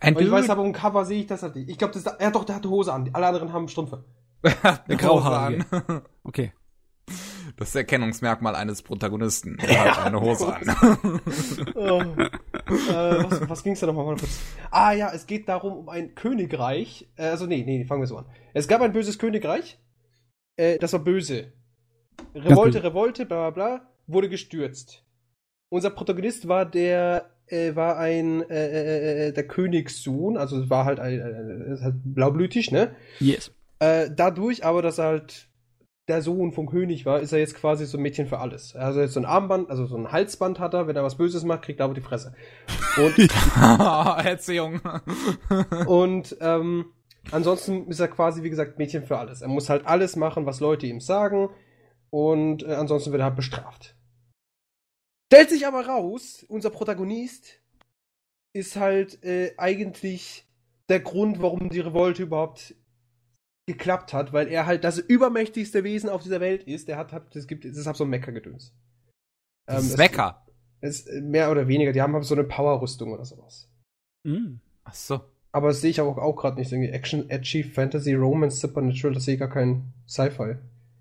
Ein 0.00 0.14
Und 0.14 0.22
ich 0.22 0.30
weiß 0.30 0.42
Dude. 0.42 0.52
aber, 0.52 0.64
im 0.64 0.72
Cover 0.72 1.04
sehe 1.04 1.22
ich 1.22 1.26
das 1.26 1.42
halt 1.42 1.56
nicht. 1.56 1.70
Ich 1.70 1.76
glaube, 1.76 1.92
das 1.94 2.04
ist, 2.06 2.20
ja 2.20 2.30
doch, 2.30 2.44
der 2.44 2.54
hatte 2.54 2.70
Hose 2.70 2.92
an. 2.92 3.10
Alle 3.12 3.26
anderen 3.26 3.52
haben 3.52 3.66
Strümpfe. 3.66 4.04
Der 4.44 4.96
Grauhaarige. 4.96 6.04
Okay. 6.22 6.52
Das 7.56 7.74
Erkennungsmerkmal 7.74 8.54
eines 8.54 8.82
Protagonisten. 8.82 9.58
Er 9.58 9.96
hat 9.96 10.06
eine 10.06 10.20
Hose 10.20 10.54
an. 10.54 11.20
Oh. 11.74 12.00
äh, 12.70 13.24
was 13.24 13.48
was 13.48 13.62
ging's 13.62 13.80
da 13.80 13.86
nochmal 13.86 14.04
kurz? 14.04 14.40
Ah 14.70 14.92
ja, 14.92 15.12
es 15.12 15.26
geht 15.26 15.48
darum 15.48 15.72
um 15.74 15.88
ein 15.88 16.14
Königreich. 16.14 17.08
Äh, 17.16 17.26
also 17.26 17.46
nee, 17.46 17.62
nee, 17.64 17.84
fangen 17.84 18.02
wir 18.02 18.06
so 18.06 18.18
an. 18.18 18.26
Es 18.54 18.68
gab 18.68 18.80
ein 18.80 18.92
böses 18.92 19.18
Königreich. 19.18 19.78
Äh, 20.56 20.78
das 20.78 20.92
war 20.92 21.00
böse. 21.00 21.52
Revolte. 22.34 22.82
Revolte, 22.82 23.26
bla 23.26 23.50
bla 23.50 23.76
bla, 23.76 23.90
wurde 24.06 24.28
gestürzt. 24.28 25.04
Unser 25.68 25.90
Protagonist 25.90 26.48
war 26.48 26.64
der, 26.64 27.30
äh, 27.46 27.74
war 27.74 27.98
ein, 27.98 28.48
äh, 28.48 28.66
äh, 28.66 29.28
äh, 29.28 29.32
der 29.32 29.46
Königssohn, 29.46 30.36
also 30.36 30.60
es 30.62 30.70
war 30.70 30.84
halt 30.84 31.00
ein, 31.00 31.18
äh, 31.18 31.74
ist 31.74 31.82
halt 31.82 31.96
blaublütig, 32.04 32.70
ne? 32.70 32.94
Yes. 33.18 33.52
Äh, 33.78 34.10
dadurch 34.14 34.64
aber, 34.64 34.82
dass 34.82 34.98
er 34.98 35.06
halt 35.06 35.48
der 36.08 36.22
Sohn 36.22 36.52
vom 36.52 36.68
König 36.68 37.04
war, 37.04 37.20
ist 37.20 37.32
er 37.32 37.40
jetzt 37.40 37.56
quasi 37.56 37.84
so 37.84 37.98
ein 37.98 38.02
Mädchen 38.02 38.26
für 38.26 38.38
alles. 38.38 38.76
Also 38.76 39.00
jetzt 39.00 39.14
so 39.14 39.20
ein 39.20 39.26
Armband, 39.26 39.70
also 39.70 39.86
so 39.86 39.96
ein 39.96 40.12
Halsband 40.12 40.60
hat 40.60 40.74
er, 40.74 40.86
wenn 40.86 40.94
er 40.94 41.02
was 41.02 41.16
Böses 41.16 41.44
macht, 41.44 41.62
kriegt 41.62 41.80
er 41.80 41.84
aber 41.84 41.94
die 41.94 42.00
Fresse. 42.00 42.34
Und, 42.96 43.18
Erziehung. 44.24 44.80
und 45.86 46.36
ähm, 46.40 46.92
ansonsten 47.32 47.88
ist 47.88 48.00
er 48.00 48.08
quasi, 48.08 48.44
wie 48.44 48.50
gesagt, 48.50 48.78
Mädchen 48.78 49.02
für 49.02 49.18
alles. 49.18 49.42
Er 49.42 49.48
muss 49.48 49.68
halt 49.68 49.86
alles 49.86 50.14
machen, 50.14 50.46
was 50.46 50.60
Leute 50.60 50.86
ihm 50.86 51.00
sagen. 51.00 51.50
Und 52.10 52.62
äh, 52.62 52.74
ansonsten 52.74 53.10
wird 53.10 53.20
er 53.20 53.26
halt 53.26 53.36
bestraft. 53.36 53.96
Stellt 55.32 55.50
sich 55.50 55.66
aber 55.66 55.86
raus, 55.86 56.46
unser 56.48 56.70
Protagonist 56.70 57.60
ist 58.52 58.76
halt 58.76 59.24
äh, 59.24 59.54
eigentlich 59.58 60.46
der 60.88 61.00
Grund, 61.00 61.42
warum 61.42 61.68
die 61.68 61.80
Revolte 61.80 62.22
überhaupt 62.22 62.76
geklappt 63.66 64.12
hat, 64.12 64.32
weil 64.32 64.48
er 64.48 64.66
halt 64.66 64.84
das 64.84 64.98
übermächtigste 64.98 65.84
Wesen 65.84 66.08
auf 66.08 66.22
dieser 66.22 66.40
Welt 66.40 66.62
ist. 66.64 66.88
Der 66.88 66.96
hat, 66.96 67.12
hat 67.12 67.34
es 67.34 67.46
gibt, 67.46 67.64
es 67.64 67.76
ist 67.76 67.86
halt 67.86 67.96
so 67.96 68.04
ein 68.04 68.10
Mecker-Gedöns. 68.10 68.72
Ähm, 69.68 69.76
das 69.76 69.96
Mecker. 69.96 70.46
Es, 70.80 71.06
es, 71.06 71.22
mehr 71.22 71.50
oder 71.50 71.66
weniger, 71.66 71.92
die 71.92 72.00
haben 72.00 72.14
halt 72.14 72.24
so 72.24 72.34
eine 72.34 72.44
Power-Rüstung 72.44 73.12
oder 73.12 73.24
sowas. 73.24 73.68
Mm. 74.24 74.56
Ach 74.84 74.94
so. 74.94 75.20
Aber 75.50 75.68
das 75.68 75.80
sehe 75.80 75.90
ich 75.90 76.00
auch, 76.00 76.16
auch 76.18 76.36
gerade 76.36 76.58
nicht. 76.58 76.70
Irgendwie 76.70 76.90
Action, 76.90 77.28
Edgy, 77.28 77.64
Fantasy, 77.64 78.14
Romance, 78.14 78.60
Supernatural, 78.60 79.14
das 79.14 79.24
sehe 79.24 79.34
ich 79.34 79.40
gar 79.40 79.50
kein 79.50 79.92
Sci-Fi. 80.06 80.56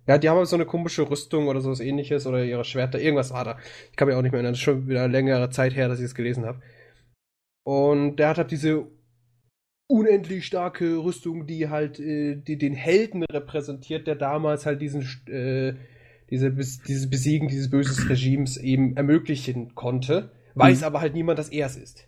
Ja, 0.08 0.18
die 0.18 0.30
haben 0.30 0.38
halt 0.38 0.48
so 0.48 0.56
eine 0.56 0.66
komische 0.66 1.10
Rüstung 1.10 1.48
oder 1.48 1.62
sowas 1.62 1.80
ähnliches 1.80 2.28
oder 2.28 2.44
ihre 2.44 2.64
Schwerter, 2.64 3.00
irgendwas 3.00 3.32
war 3.32 3.44
da. 3.44 3.58
Ich 3.92 3.98
kann 3.98 4.08
mich 4.08 4.16
auch 4.16 4.22
nicht 4.22 4.32
mehr 4.32 4.40
erinnern, 4.40 4.54
das 4.54 4.60
ist 4.60 4.64
schon 4.64 4.88
wieder 4.88 5.08
längere 5.08 5.50
Zeit 5.50 5.76
her, 5.76 5.88
dass 5.88 6.00
ich 6.00 6.06
es 6.06 6.16
gelesen 6.16 6.46
habe. 6.46 6.62
Und 7.64 8.18
der 8.18 8.30
hat 8.30 8.38
halt 8.38 8.52
diese 8.52 8.86
unendlich 9.88 10.46
starke 10.46 10.98
Rüstung, 10.98 11.48
die 11.48 11.70
halt 11.70 12.00
äh, 12.00 12.36
die 12.36 12.58
den 12.58 12.74
Helden 12.74 13.24
repräsentiert, 13.24 14.08
der 14.08 14.16
damals 14.16 14.66
halt 14.66 14.82
diesen 14.82 15.02
äh, 15.28 15.76
diese, 16.30 16.52
dieses 16.52 17.10
Besiegen 17.10 17.48
dieses 17.48 17.70
bösen 17.70 18.08
Regimes 18.08 18.58
eben 18.58 18.98
ermöglichen 18.98 19.76
konnte, 19.76 20.32
weiß 20.56 20.80
mhm. 20.80 20.86
aber 20.86 21.02
halt 21.02 21.14
niemand, 21.14 21.38
dass 21.38 21.50
er 21.50 21.68
es 21.68 21.76
ist. 21.76 22.08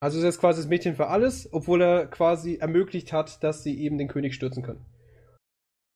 Also 0.00 0.18
ist 0.18 0.24
jetzt 0.24 0.40
quasi 0.40 0.60
das 0.60 0.68
Mädchen 0.68 0.96
für 0.96 1.06
alles, 1.06 1.48
obwohl 1.52 1.80
er 1.80 2.06
quasi 2.06 2.56
ermöglicht 2.56 3.12
hat, 3.12 3.42
dass 3.42 3.62
sie 3.62 3.80
eben 3.80 3.96
den 3.96 4.08
König 4.08 4.34
stürzen 4.34 4.62
können. 4.62 4.84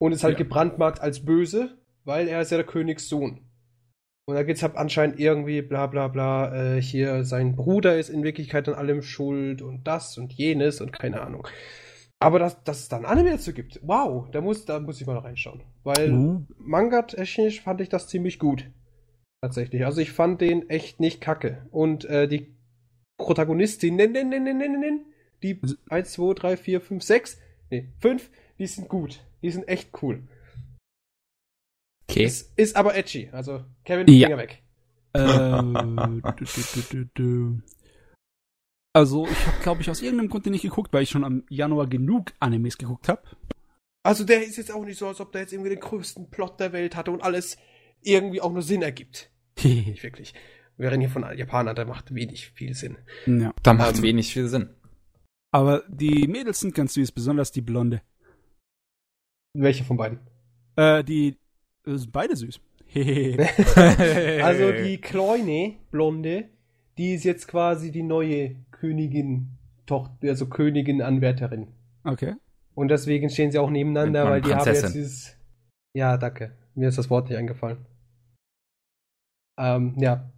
Und 0.01 0.13
ist 0.13 0.25
halt 0.25 0.39
ja. 0.39 0.45
gebrandmarkt 0.45 1.01
als 1.01 1.25
böse, 1.25 1.77
weil 2.05 2.29
er 2.29 2.41
ist 2.41 2.51
ja 2.51 2.57
der 2.57 2.67
Königssohn. 2.67 3.48
Und 4.29 4.35
da 4.35 4.43
geht's 4.43 4.63
halt 4.63 4.77
anscheinend 4.77 5.19
irgendwie 5.19 5.63
bla 5.63 5.87
bla 5.87 6.07
bla, 6.07 6.75
äh, 6.75 6.83
hier 6.83 7.25
sein 7.25 7.57
Bruder 7.57 7.99
ist 7.99 8.11
in 8.11 8.23
Wirklichkeit 8.23 8.69
an 8.69 8.75
allem 8.75 9.01
schuld 9.01 9.63
und 9.63 9.87
das 9.87 10.19
und 10.19 10.35
jenes 10.35 10.83
und 10.83 10.93
keine 10.93 11.23
Ahnung. 11.23 11.49
Aber 12.19 12.39
dass, 12.39 12.63
dass 12.63 12.81
es 12.81 12.89
dann 12.91 13.07
Anime 13.07 13.31
dazu 13.31 13.55
gibt, 13.55 13.81
wow, 13.83 14.31
da 14.31 14.43
muss, 14.43 14.67
da 14.67 14.81
muss 14.81 15.01
ich 15.01 15.07
mal 15.07 15.15
noch 15.15 15.25
reinschauen. 15.25 15.63
Weil 15.83 16.13
mhm. 16.13 16.47
Manga-technisch 16.59 17.63
fand 17.63 17.81
ich 17.81 17.89
das 17.89 18.07
ziemlich 18.07 18.39
gut. 18.39 18.71
Tatsächlich. 19.41 19.87
Also 19.87 20.03
ich 20.03 20.13
fand 20.13 20.43
den 20.43 20.69
echt 20.69 21.01
nicht 21.01 21.23
kacke. 21.23 21.67
Und 21.71 22.05
äh, 22.05 22.29
die 22.29 22.55
Protagonistin, 23.17 23.97
nen, 23.97 24.13
nen, 24.13 24.29
nen, 24.29 24.45
nen, 24.45 24.59
nen, 24.59 24.79
nen, 24.79 25.07
die 25.43 25.59
1, 25.89 26.13
2, 26.13 26.35
3, 26.35 26.57
4, 26.59 26.81
5, 26.83 27.03
6, 27.03 27.41
nee, 27.71 27.89
5, 28.01 28.29
die 28.59 28.67
sind 28.67 28.91
gut. 28.91 29.25
Die 29.41 29.51
sind 29.51 29.67
echt 29.69 30.03
cool. 30.03 30.25
Okay. 32.11 32.25
Es 32.25 32.53
ist 32.57 32.77
aber 32.77 32.97
edgy. 32.97 33.29
Also, 33.33 33.65
Kevin, 33.85 34.07
ja. 34.09 34.29
Finger 34.29 34.39
weg. 34.39 34.63
Äh, 35.13 35.21
du, 35.23 36.83
du, 36.91 37.05
du, 37.15 37.63
also, 38.99 39.27
ich 39.27 39.47
habe, 39.47 39.63
glaube 39.63 39.81
ich, 39.83 39.91
aus 39.91 40.03
irgendeinem 40.03 40.29
Grund 40.29 40.47
nicht 40.47 40.63
geguckt, 40.63 40.93
weil 40.93 41.03
ich 41.03 41.11
schon 41.11 41.25
am 41.25 41.45
Januar 41.49 41.87
genug 41.87 42.33
Animes 42.41 42.79
geguckt 42.79 43.09
habe. 43.09 43.23
Also, 44.03 44.25
der 44.25 44.45
ist 44.45 44.57
jetzt 44.57 44.73
auch 44.73 44.85
nicht 44.85 44.99
so, 44.99 45.07
als 45.07 45.21
ob 45.21 45.33
der 45.33 45.43
jetzt 45.43 45.53
irgendwie 45.53 45.71
den 45.71 45.81
größten 45.81 46.31
Plot 46.31 46.59
der 46.59 46.73
Welt 46.73 46.97
hatte 46.97 47.11
und 47.11 47.23
alles 47.23 47.59
irgendwie 48.03 48.41
auch 48.41 48.53
nur 48.53 48.63
Sinn 48.63 48.83
ergibt. 48.83 49.31
nicht 49.63 50.03
wirklich. 50.03 50.35
Wir 50.77 50.91
reden 50.91 51.01
hier 51.01 51.11
von 51.11 51.25
Japanern, 51.37 51.75
der 51.75 51.87
macht 51.87 52.15
wenig 52.15 52.51
viel 52.51 52.75
Sinn. 52.75 52.97
Ja. 53.27 53.53
Da 53.63 53.75
macht 53.75 53.97
ähm, 53.97 54.03
wenig 54.03 54.33
viel 54.33 54.49
Sinn. 54.49 54.71
Aber 55.51 55.85
die 55.89 56.27
Mädels 56.29 56.61
sind 56.61 56.75
ganz 56.75 56.95
süß, 56.95 57.13
besonders 57.13 57.53
die 57.53 57.63
Blonde. 57.63 58.03
Welche 59.55 59.85
von 59.85 59.97
beiden? 59.97 60.21
Äh, 60.77 61.03
die 61.03 61.39
sind 61.97 62.13
beide 62.13 62.37
süß. 62.37 62.61
also 62.95 64.73
die 64.85 64.99
kleine 65.01 65.75
Blonde, 65.91 66.45
die 66.97 67.15
ist 67.15 67.25
jetzt 67.25 67.49
quasi 67.49 67.91
die 67.91 68.03
neue 68.03 68.57
Königin, 68.71 69.51
Tochter, 69.87 70.29
also 70.29 70.47
Königin 70.47 71.03
Anwärterin. 71.03 71.69
Okay. 72.05 72.35
Und 72.75 72.89
deswegen 72.89 73.29
stehen 73.29 73.51
sie 73.51 73.59
auch 73.59 73.71
nebeneinander, 73.71 74.25
weil 74.25 74.41
die 74.41 74.51
Prinzessin. 74.51 74.75
haben 74.75 74.83
jetzt 74.83 74.95
dieses. 74.95 75.37
Ja, 75.95 76.17
danke. 76.17 76.53
Mir 76.75 76.89
ist 76.89 76.99
das 76.99 77.11
Wort 77.11 77.29
nicht 77.29 77.39
eingefallen. 77.39 77.79
Ähm, 79.59 79.95
ja. 79.99 80.31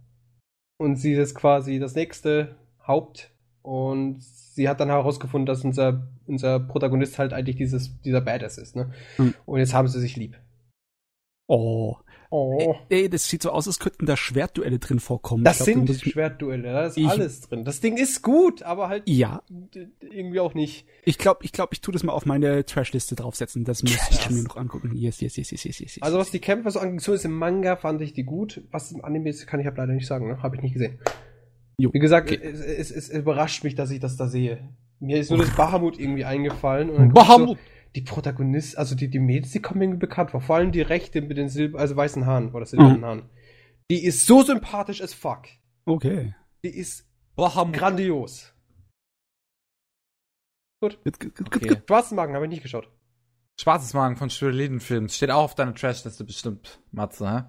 Und 0.77 0.95
sie 0.95 1.13
ist 1.13 1.35
quasi 1.35 1.79
das 1.79 1.93
nächste 1.93 2.55
Haupt. 2.85 3.31
Und 3.61 4.23
sie 4.23 4.67
hat 4.67 4.79
dann 4.79 4.89
herausgefunden, 4.89 5.45
dass 5.45 5.63
unser, 5.63 6.07
unser 6.25 6.59
Protagonist 6.59 7.19
halt 7.19 7.31
eigentlich 7.31 7.57
dieses, 7.57 8.01
dieser 8.01 8.21
Badass 8.21 8.57
ist, 8.57 8.75
ne? 8.75 8.91
Hm. 9.17 9.35
Und 9.45 9.59
jetzt 9.59 9.75
haben 9.75 9.87
sie 9.87 9.99
sich 9.99 10.15
lieb. 10.15 10.35
Oh. 11.51 11.97
Oh. 12.29 12.75
Ey, 12.87 13.09
das 13.09 13.27
sieht 13.27 13.43
so 13.43 13.49
aus, 13.49 13.67
als 13.67 13.79
könnten 13.79 14.05
da 14.05 14.15
Schwertduelle 14.15 14.79
drin 14.79 15.01
vorkommen. 15.01 15.43
Das 15.43 15.57
glaub, 15.57 15.85
sind 15.85 16.01
Schwertduelle, 16.01 16.71
da 16.71 16.85
ist 16.85 16.97
ich, 16.97 17.05
alles 17.05 17.41
drin. 17.41 17.65
Das 17.65 17.81
Ding 17.81 17.97
ist 17.97 18.21
gut, 18.21 18.63
aber 18.63 18.87
halt 18.87 19.03
ja. 19.05 19.41
irgendwie 19.99 20.39
auch 20.39 20.53
nicht. 20.53 20.85
Ich 21.03 21.17
glaube, 21.17 21.43
ich 21.43 21.51
glaube, 21.51 21.73
ich 21.73 21.81
tue 21.81 21.91
das 21.91 22.03
mal 22.03 22.13
auf 22.13 22.25
meine 22.25 22.65
Trashliste 22.65 23.15
draufsetzen. 23.15 23.65
Das 23.65 23.83
muss 23.83 23.97
ich 24.09 24.29
mir 24.29 24.43
noch 24.43 24.55
angucken. 24.55 24.95
Yes, 24.95 25.19
yes, 25.19 25.35
yes, 25.35 25.51
yes, 25.51 25.65
yes, 25.65 25.79
yes. 25.81 25.97
Also 25.99 26.19
was 26.19 26.31
die 26.31 26.39
Kämpfer 26.39 26.71
so 26.71 26.79
angeht, 26.79 27.05
ist 27.05 27.25
im 27.25 27.33
Manga 27.33 27.75
fand 27.75 28.01
ich 28.01 28.13
die 28.13 28.23
gut. 28.23 28.61
Was 28.71 28.93
im 28.93 29.03
Anime 29.03 29.29
ist, 29.29 29.45
kann 29.45 29.59
ich 29.59 29.65
ja 29.65 29.73
leider 29.75 29.91
nicht 29.91 30.07
sagen, 30.07 30.29
ne? 30.29 30.41
Habe 30.41 30.55
ich 30.55 30.61
nicht 30.61 30.73
gesehen. 30.73 30.99
Jo. 31.77 31.89
Wie 31.91 31.99
gesagt, 31.99 32.31
okay. 32.31 32.39
es, 32.41 32.61
es, 32.61 32.91
es, 32.91 33.09
überrascht 33.09 33.65
mich, 33.65 33.75
dass 33.75 33.91
ich 33.91 33.99
das 33.99 34.15
da 34.15 34.29
sehe. 34.29 34.69
Mir 35.01 35.17
ist 35.17 35.31
nur 35.31 35.39
das 35.39 35.53
Bahamut 35.57 35.99
irgendwie 35.99 36.23
eingefallen. 36.23 36.89
Und 36.91 37.13
Bahamut! 37.13 37.57
So, 37.57 37.63
die 37.95 38.01
Protagonisten, 38.01 38.77
also 38.77 38.95
die, 38.95 39.09
die 39.09 39.19
Mädels, 39.19 39.51
die 39.51 39.61
kommen 39.61 39.81
irgendwie 39.81 39.99
bekannt 39.99 40.31
vor. 40.31 40.41
Vor 40.41 40.55
allem 40.55 40.71
die 40.71 40.81
Rechte 40.81 41.21
mit 41.21 41.37
den 41.37 41.49
Silber, 41.49 41.79
also 41.79 41.95
weißen 41.95 42.25
Haaren 42.25 42.51
oder 42.51 42.65
silbernen 42.65 42.99
mhm. 42.99 43.05
Haaren. 43.05 43.29
Die 43.89 44.03
ist 44.05 44.25
so 44.25 44.43
sympathisch 44.43 45.01
as 45.01 45.13
fuck. 45.13 45.47
Okay. 45.85 46.33
Die 46.63 46.69
ist 46.69 47.05
Bahamut. 47.35 47.75
grandios. 47.75 48.53
Gut. 50.81 51.03
Gut, 51.03 51.19
gut, 51.19 51.35
gut, 51.35 51.55
okay. 51.55 51.81
Schwarzen 51.85 52.15
Magen 52.15 52.33
habe 52.33 52.45
ich 52.45 52.49
nicht 52.49 52.63
geschaut. 52.63 52.89
Schwarzes 53.59 53.93
Magen 53.93 54.15
von 54.15 54.29
Films 54.29 55.15
Steht 55.15 55.29
auch 55.29 55.43
auf 55.43 55.55
deiner 55.55 55.75
Trashliste 55.75 56.23
bestimmt, 56.23 56.79
Matze, 56.91 57.29
hä? 57.29 57.43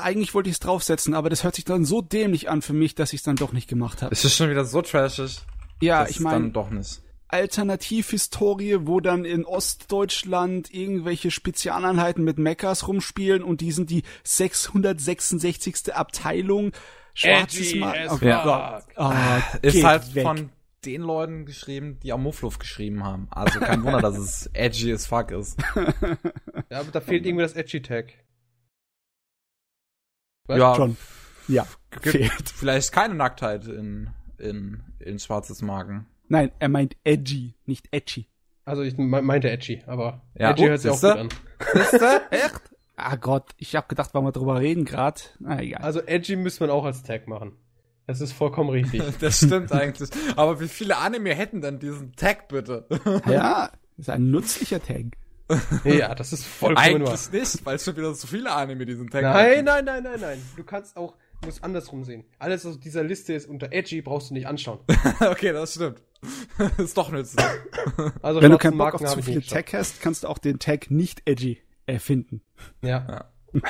Eigentlich 0.00 0.34
wollte 0.34 0.48
ich 0.48 0.54
es 0.54 0.60
draufsetzen, 0.60 1.14
aber 1.14 1.30
das 1.30 1.42
hört 1.42 1.54
sich 1.54 1.64
dann 1.64 1.84
so 1.84 2.02
dämlich 2.02 2.50
an 2.50 2.60
für 2.60 2.72
mich, 2.72 2.94
dass 2.94 3.12
ich 3.12 3.20
es 3.20 3.24
dann 3.24 3.36
doch 3.36 3.52
nicht 3.52 3.68
gemacht 3.68 4.02
habe. 4.02 4.12
Es 4.12 4.24
ist 4.24 4.36
schon 4.36 4.50
wieder 4.50 4.64
so 4.64 4.82
trashig. 4.82 5.40
Ja, 5.80 6.06
ich 6.06 6.20
meine. 6.20 6.36
dann 6.36 6.52
doch 6.52 6.70
nicht. 6.70 7.02
Alternativhistorie, 7.34 8.76
wo 8.82 9.00
dann 9.00 9.24
in 9.24 9.44
Ostdeutschland 9.44 10.72
irgendwelche 10.72 11.32
Spezialeinheiten 11.32 12.22
mit 12.22 12.38
Mechas 12.38 12.86
rumspielen 12.86 13.42
und 13.42 13.60
die 13.60 13.72
sind 13.72 13.90
die 13.90 14.04
666. 14.22 15.92
Abteilung. 15.92 16.70
Schwarzes 17.12 17.74
Mal. 17.74 18.06
Okay. 18.08 18.28
Ja. 18.28 18.82
Oh, 18.96 19.12
ist 19.62 19.82
halt 19.82 20.14
weg. 20.14 20.22
von 20.22 20.50
den 20.84 21.02
Leuten 21.02 21.44
geschrieben, 21.44 21.98
die 22.04 22.12
Amuffluff 22.12 22.60
geschrieben 22.60 23.02
haben. 23.02 23.26
Also 23.32 23.58
kein 23.58 23.82
Wunder, 23.82 24.00
dass 24.00 24.16
es 24.16 24.46
edgy 24.52 24.92
as 24.92 25.06
fuck 25.06 25.32
ist. 25.32 25.58
Ja, 26.70 26.80
aber 26.80 26.92
da 26.92 27.00
fehlt 27.00 27.26
irgendwie 27.26 27.42
das 27.42 27.54
Edgy-Tag. 27.54 28.12
Ja, 30.48 30.76
schon. 30.76 30.96
Ja, 31.48 31.66
fehlt. 32.00 32.48
Vielleicht 32.48 32.92
keine 32.92 33.14
Nacktheit 33.14 33.66
in, 33.66 34.10
in, 34.38 34.84
in 35.00 35.18
Schwarzes 35.18 35.62
Magen. 35.62 36.06
Nein, 36.28 36.52
er 36.58 36.68
meint 36.68 36.96
edgy, 37.04 37.54
nicht 37.66 37.88
edgy. 37.92 38.26
Also 38.64 38.82
ich 38.82 38.96
meinte 38.96 39.50
edgy, 39.50 39.82
aber 39.86 40.22
ja. 40.34 40.50
edgy 40.50 40.66
hört 40.66 40.80
sich 40.80 40.90
auch 40.90 41.00
gut 41.00 41.10
an. 41.10 41.28
Echt? 42.30 42.62
Ah 42.96 43.16
Gott, 43.16 43.50
ich 43.58 43.74
hab 43.74 43.88
gedacht, 43.88 44.14
wollen 44.14 44.24
wir 44.24 44.32
drüber 44.32 44.60
reden 44.60 44.84
gerade. 44.84 45.20
Na 45.40 45.60
egal. 45.60 45.82
Also 45.82 46.00
edgy 46.00 46.36
müsste 46.36 46.64
man 46.64 46.70
auch 46.70 46.84
als 46.84 47.02
Tag 47.02 47.26
machen. 47.28 47.56
Das 48.06 48.20
ist 48.20 48.32
vollkommen 48.32 48.70
richtig. 48.70 49.02
das 49.20 49.38
stimmt 49.38 49.72
eigentlich. 49.72 50.10
Aber 50.36 50.60
wie 50.60 50.68
viele 50.68 50.96
Anime 50.98 51.34
hätten 51.34 51.60
denn 51.60 51.78
diesen 51.78 52.12
Tag 52.12 52.48
bitte? 52.48 52.86
ja, 53.26 53.70
ist 53.96 54.10
ein 54.10 54.30
nützlicher 54.30 54.82
Tag. 54.82 55.16
ja, 55.84 56.14
das 56.14 56.32
ist 56.32 56.46
vollkommen 56.46 56.86
Eigentlich 56.86 57.30
nur. 57.30 57.40
nicht, 57.40 57.66
weil 57.66 57.76
es 57.76 57.84
schon 57.84 57.96
wieder 57.96 58.14
so 58.14 58.26
viele 58.26 58.50
Anime 58.50 58.86
diesen 58.86 59.10
Tag 59.10 59.22
Nein, 59.22 59.46
hätten. 59.46 59.64
nein, 59.64 59.84
nein, 59.84 60.02
nein, 60.02 60.20
nein. 60.20 60.42
Du 60.56 60.64
kannst 60.64 60.96
auch, 60.96 61.14
du 61.44 61.50
musst 61.50 61.62
andersrum 61.64 62.04
sehen. 62.04 62.24
Alles 62.38 62.64
was 62.64 62.76
auf 62.76 62.80
dieser 62.80 63.04
Liste 63.04 63.34
ist 63.34 63.46
unter 63.48 63.72
edgy, 63.72 64.00
brauchst 64.02 64.30
du 64.30 64.34
nicht 64.34 64.46
anschauen. 64.46 64.78
okay, 65.20 65.52
das 65.52 65.74
stimmt. 65.74 66.02
ist 66.78 66.96
doch 66.96 67.12
nützlich. 67.12 67.44
Also 68.22 68.40
Wenn 68.40 68.50
du 68.50 68.58
keinen 68.58 68.78
Bock 68.78 68.94
auf 68.94 69.04
zu 69.04 69.22
viele 69.22 69.42
Tag 69.42 69.72
hast, 69.74 70.00
kannst 70.00 70.24
du 70.24 70.28
auch 70.28 70.38
den 70.38 70.58
Tag 70.58 70.90
nicht 70.90 71.22
edgy 71.26 71.60
erfinden. 71.86 72.42
Ja. 72.82 73.06
ja. 73.08 73.30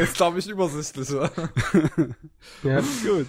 ist, 0.00 0.16
glaube 0.16 0.38
ich, 0.38 0.48
übersichtlicher. 0.48 1.30
ja. 2.62 2.80
Gut. 2.80 3.26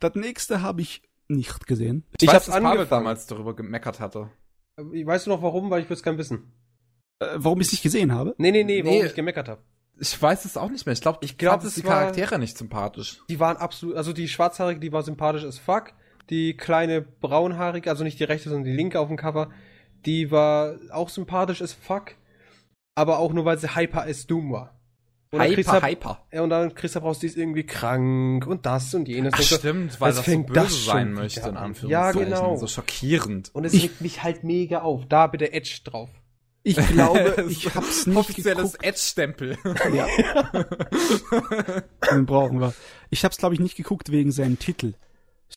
Das 0.00 0.14
nächste 0.14 0.62
habe 0.62 0.80
ich 0.80 1.02
nicht 1.28 1.66
gesehen. 1.66 2.04
Ich, 2.20 2.28
ich 2.28 2.34
habe 2.34 2.44
Pavel 2.44 2.86
damals 2.86 3.26
darüber 3.26 3.54
gemeckert 3.54 4.00
hatte. 4.00 4.30
Weißt 4.76 5.26
du 5.26 5.30
noch 5.30 5.42
warum? 5.42 5.70
Weil 5.70 5.82
ich 5.82 5.86
würde 5.86 5.94
es 5.94 6.02
gern 6.02 6.18
wissen. 6.18 6.52
Äh, 7.20 7.26
warum 7.36 7.60
ich 7.60 7.68
es 7.68 7.74
nicht 7.74 7.82
gesehen 7.82 8.12
habe? 8.12 8.34
Nee, 8.38 8.50
nee, 8.50 8.64
nee, 8.64 8.82
warum 8.84 8.98
nee. 8.98 9.06
ich 9.06 9.14
gemeckert 9.14 9.48
habe. 9.48 9.62
Ich 9.98 10.20
weiß 10.20 10.44
es 10.44 10.56
auch 10.56 10.70
nicht 10.70 10.86
mehr. 10.86 10.92
Ich 10.92 11.00
glaube, 11.00 11.18
ich 11.22 11.38
glaube, 11.38 11.68
die 11.74 11.82
Charaktere 11.82 12.38
nicht 12.38 12.58
sympathisch. 12.58 13.20
Die 13.28 13.38
waren 13.38 13.56
absolut, 13.56 13.96
also 13.96 14.12
die 14.12 14.28
Schwarzhaarige, 14.28 14.80
die 14.80 14.92
war 14.92 15.02
sympathisch 15.02 15.44
as 15.44 15.58
fuck. 15.58 15.92
die 16.30 16.56
kleine 16.56 17.02
braunhaarige, 17.02 17.90
also 17.90 18.02
nicht 18.02 18.18
die 18.18 18.24
rechte, 18.24 18.48
sondern 18.48 18.64
die 18.64 18.72
linke 18.76 18.98
auf 18.98 19.08
dem 19.08 19.16
Cover, 19.16 19.50
die 20.06 20.30
war 20.30 20.76
auch 20.90 21.08
sympathisch 21.10 21.62
as 21.62 21.72
fuck, 21.72 22.12
aber 22.94 23.18
auch 23.18 23.32
nur, 23.32 23.44
weil 23.44 23.58
sie 23.58 23.74
hyper 23.76 24.04
as 24.04 24.26
Doom 24.26 24.52
war. 24.52 24.70
Und 25.30 25.40
hyper, 25.42 25.54
Christa, 25.54 25.82
hyper. 25.82 26.26
Ja, 26.32 26.42
und 26.42 26.50
dann 26.50 26.74
Christa 26.74 27.00
Braus, 27.00 27.18
die 27.18 27.26
ist 27.26 27.36
irgendwie 27.36 27.64
krank 27.64 28.46
und 28.46 28.66
das 28.66 28.94
und 28.94 29.08
jenes. 29.08 29.32
Ach, 29.34 29.38
Und 29.40 29.44
so, 29.44 29.56
stimmt, 29.56 30.00
weil 30.00 30.12
das 30.12 30.24
so 30.24 30.42
böse 30.42 30.52
das 30.54 30.84
sein 30.84 31.12
möchte, 31.12 31.40
in 31.40 31.46
an? 31.46 31.56
Anführungszeichen. 31.56 32.30
Ja, 32.30 32.38
genau. 32.38 32.56
So 32.56 32.66
schockierend. 32.68 33.50
und 33.52 33.64
es 33.64 33.72
regt 33.74 34.00
mich 34.00 34.22
halt 34.22 34.44
mega 34.44 34.82
auf. 34.82 35.06
Da 35.08 35.26
bitte 35.26 35.52
Edge 35.52 35.80
drauf. 35.84 36.08
Ich 36.66 36.76
glaube, 36.76 37.44
ich 37.50 37.74
hab's 37.74 38.06
nicht 38.06 38.16
Offizielles. 38.16 38.74
Edge-Stempel. 38.80 39.58
Ja. 39.92 40.06
Den 42.10 42.26
brauchen 42.26 42.60
wir. 42.60 42.72
Ich 43.10 43.24
hab's, 43.24 43.36
glaube 43.36 43.54
ich, 43.54 43.60
nicht 43.60 43.76
geguckt 43.76 44.10
wegen 44.10 44.32
seinem 44.32 44.58
Titel. 44.58 44.94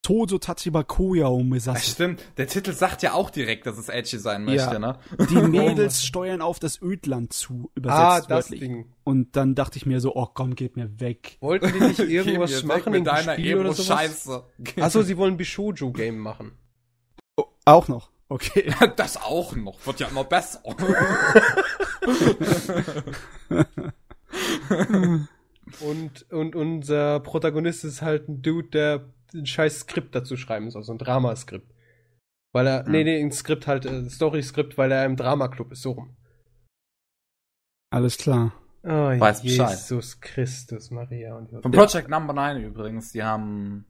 Tozo 0.04 0.38
Tachiba 0.38 0.84
Koya 0.84 1.28
Umesasu. 1.28 1.92
stimmt. 1.92 2.22
Der 2.38 2.46
Titel 2.48 2.72
sagt 2.74 3.02
ja 3.02 3.14
auch 3.14 3.30
direkt, 3.32 3.66
dass 3.66 3.78
es 3.80 3.90
edgy 3.90 4.20
sein 4.20 4.44
möchte, 4.44 4.74
Ja. 4.74 4.80
ne? 4.80 5.00
Die 5.30 5.36
Mädels 5.42 6.06
steuern 6.06 6.42
auf 6.42 6.60
das 6.60 6.80
Ödland 6.82 7.34
zu, 7.34 7.72
Ah, 7.76 7.80
übersetzt 7.80 8.30
das 8.30 8.30
wörtlich. 8.30 8.60
Ding. 8.60 8.94
Und 9.04 9.36
dann 9.36 9.56
dachte 9.56 9.78
ich 9.78 9.86
mir 9.88 10.00
so, 10.00 10.14
oh 10.16 10.28
komm, 10.32 10.54
geht 10.56 10.76
mir 10.76 11.00
weg. 11.00 11.38
Wollten 11.40 11.74
die 11.74 11.80
nicht 11.80 12.00
irgendwas 12.00 12.64
machen 12.64 12.92
mit 12.92 13.00
in 13.00 13.06
deiner 13.06 13.34
Spiel 13.34 13.58
oder 13.58 13.74
sowas? 13.74 13.90
Emo-Scheiße. 13.90 14.44
Achso, 14.82 15.02
sie 15.02 15.18
wollen 15.18 15.34
ein 15.34 15.38
Bishojo-Game 15.38 16.20
machen. 16.20 16.52
Oh, 17.38 17.46
auch 17.66 17.88
noch. 17.88 18.12
Okay. 18.30 18.74
Das 18.96 19.18
auch 19.18 19.56
noch. 19.56 19.86
Wird 19.86 20.00
ja 20.00 20.08
immer 20.08 20.24
besser. 20.24 20.62
Und, 25.82 26.32
und 26.32 26.56
unser 26.56 27.20
Protagonist 27.20 27.84
ist 27.84 28.02
halt 28.02 28.30
ein 28.30 28.42
Dude, 28.42 28.70
der 28.70 29.14
ein 29.34 29.46
scheiß 29.46 29.80
Skript 29.82 30.16
dazu 30.16 30.38
schreiben 30.38 30.72
soll, 30.72 30.84
so 30.84 30.94
ein 30.94 30.98
Dramaskript. 30.98 31.74
Weil 32.54 32.68
er, 32.68 32.86
Hm. 32.86 32.92
nee, 32.92 33.04
nee, 33.04 33.20
ein 33.22 33.32
Skript 33.32 33.68
halt, 33.68 33.86
äh, 33.86 34.10
Story-Skript, 34.10 34.78
weil 34.78 34.92
er 34.92 35.06
im 35.06 35.18
Dramaclub 35.18 35.72
ist, 35.74 35.82
so 35.82 35.92
rum. 35.92 36.16
Alles 37.92 38.18
klar. 38.18 38.54
Oh, 38.84 38.90
Weiß 38.90 39.42
Bescheid. 39.42 39.72
Jesus 39.72 40.22
Christus, 40.22 40.92
Maria 40.92 41.36
und 41.36 41.50
Von 41.62 41.72
Project 41.72 42.10
Number 42.10 42.32
9 42.34 42.64
übrigens, 42.64 43.12
die 43.12 43.24
haben 43.24 43.86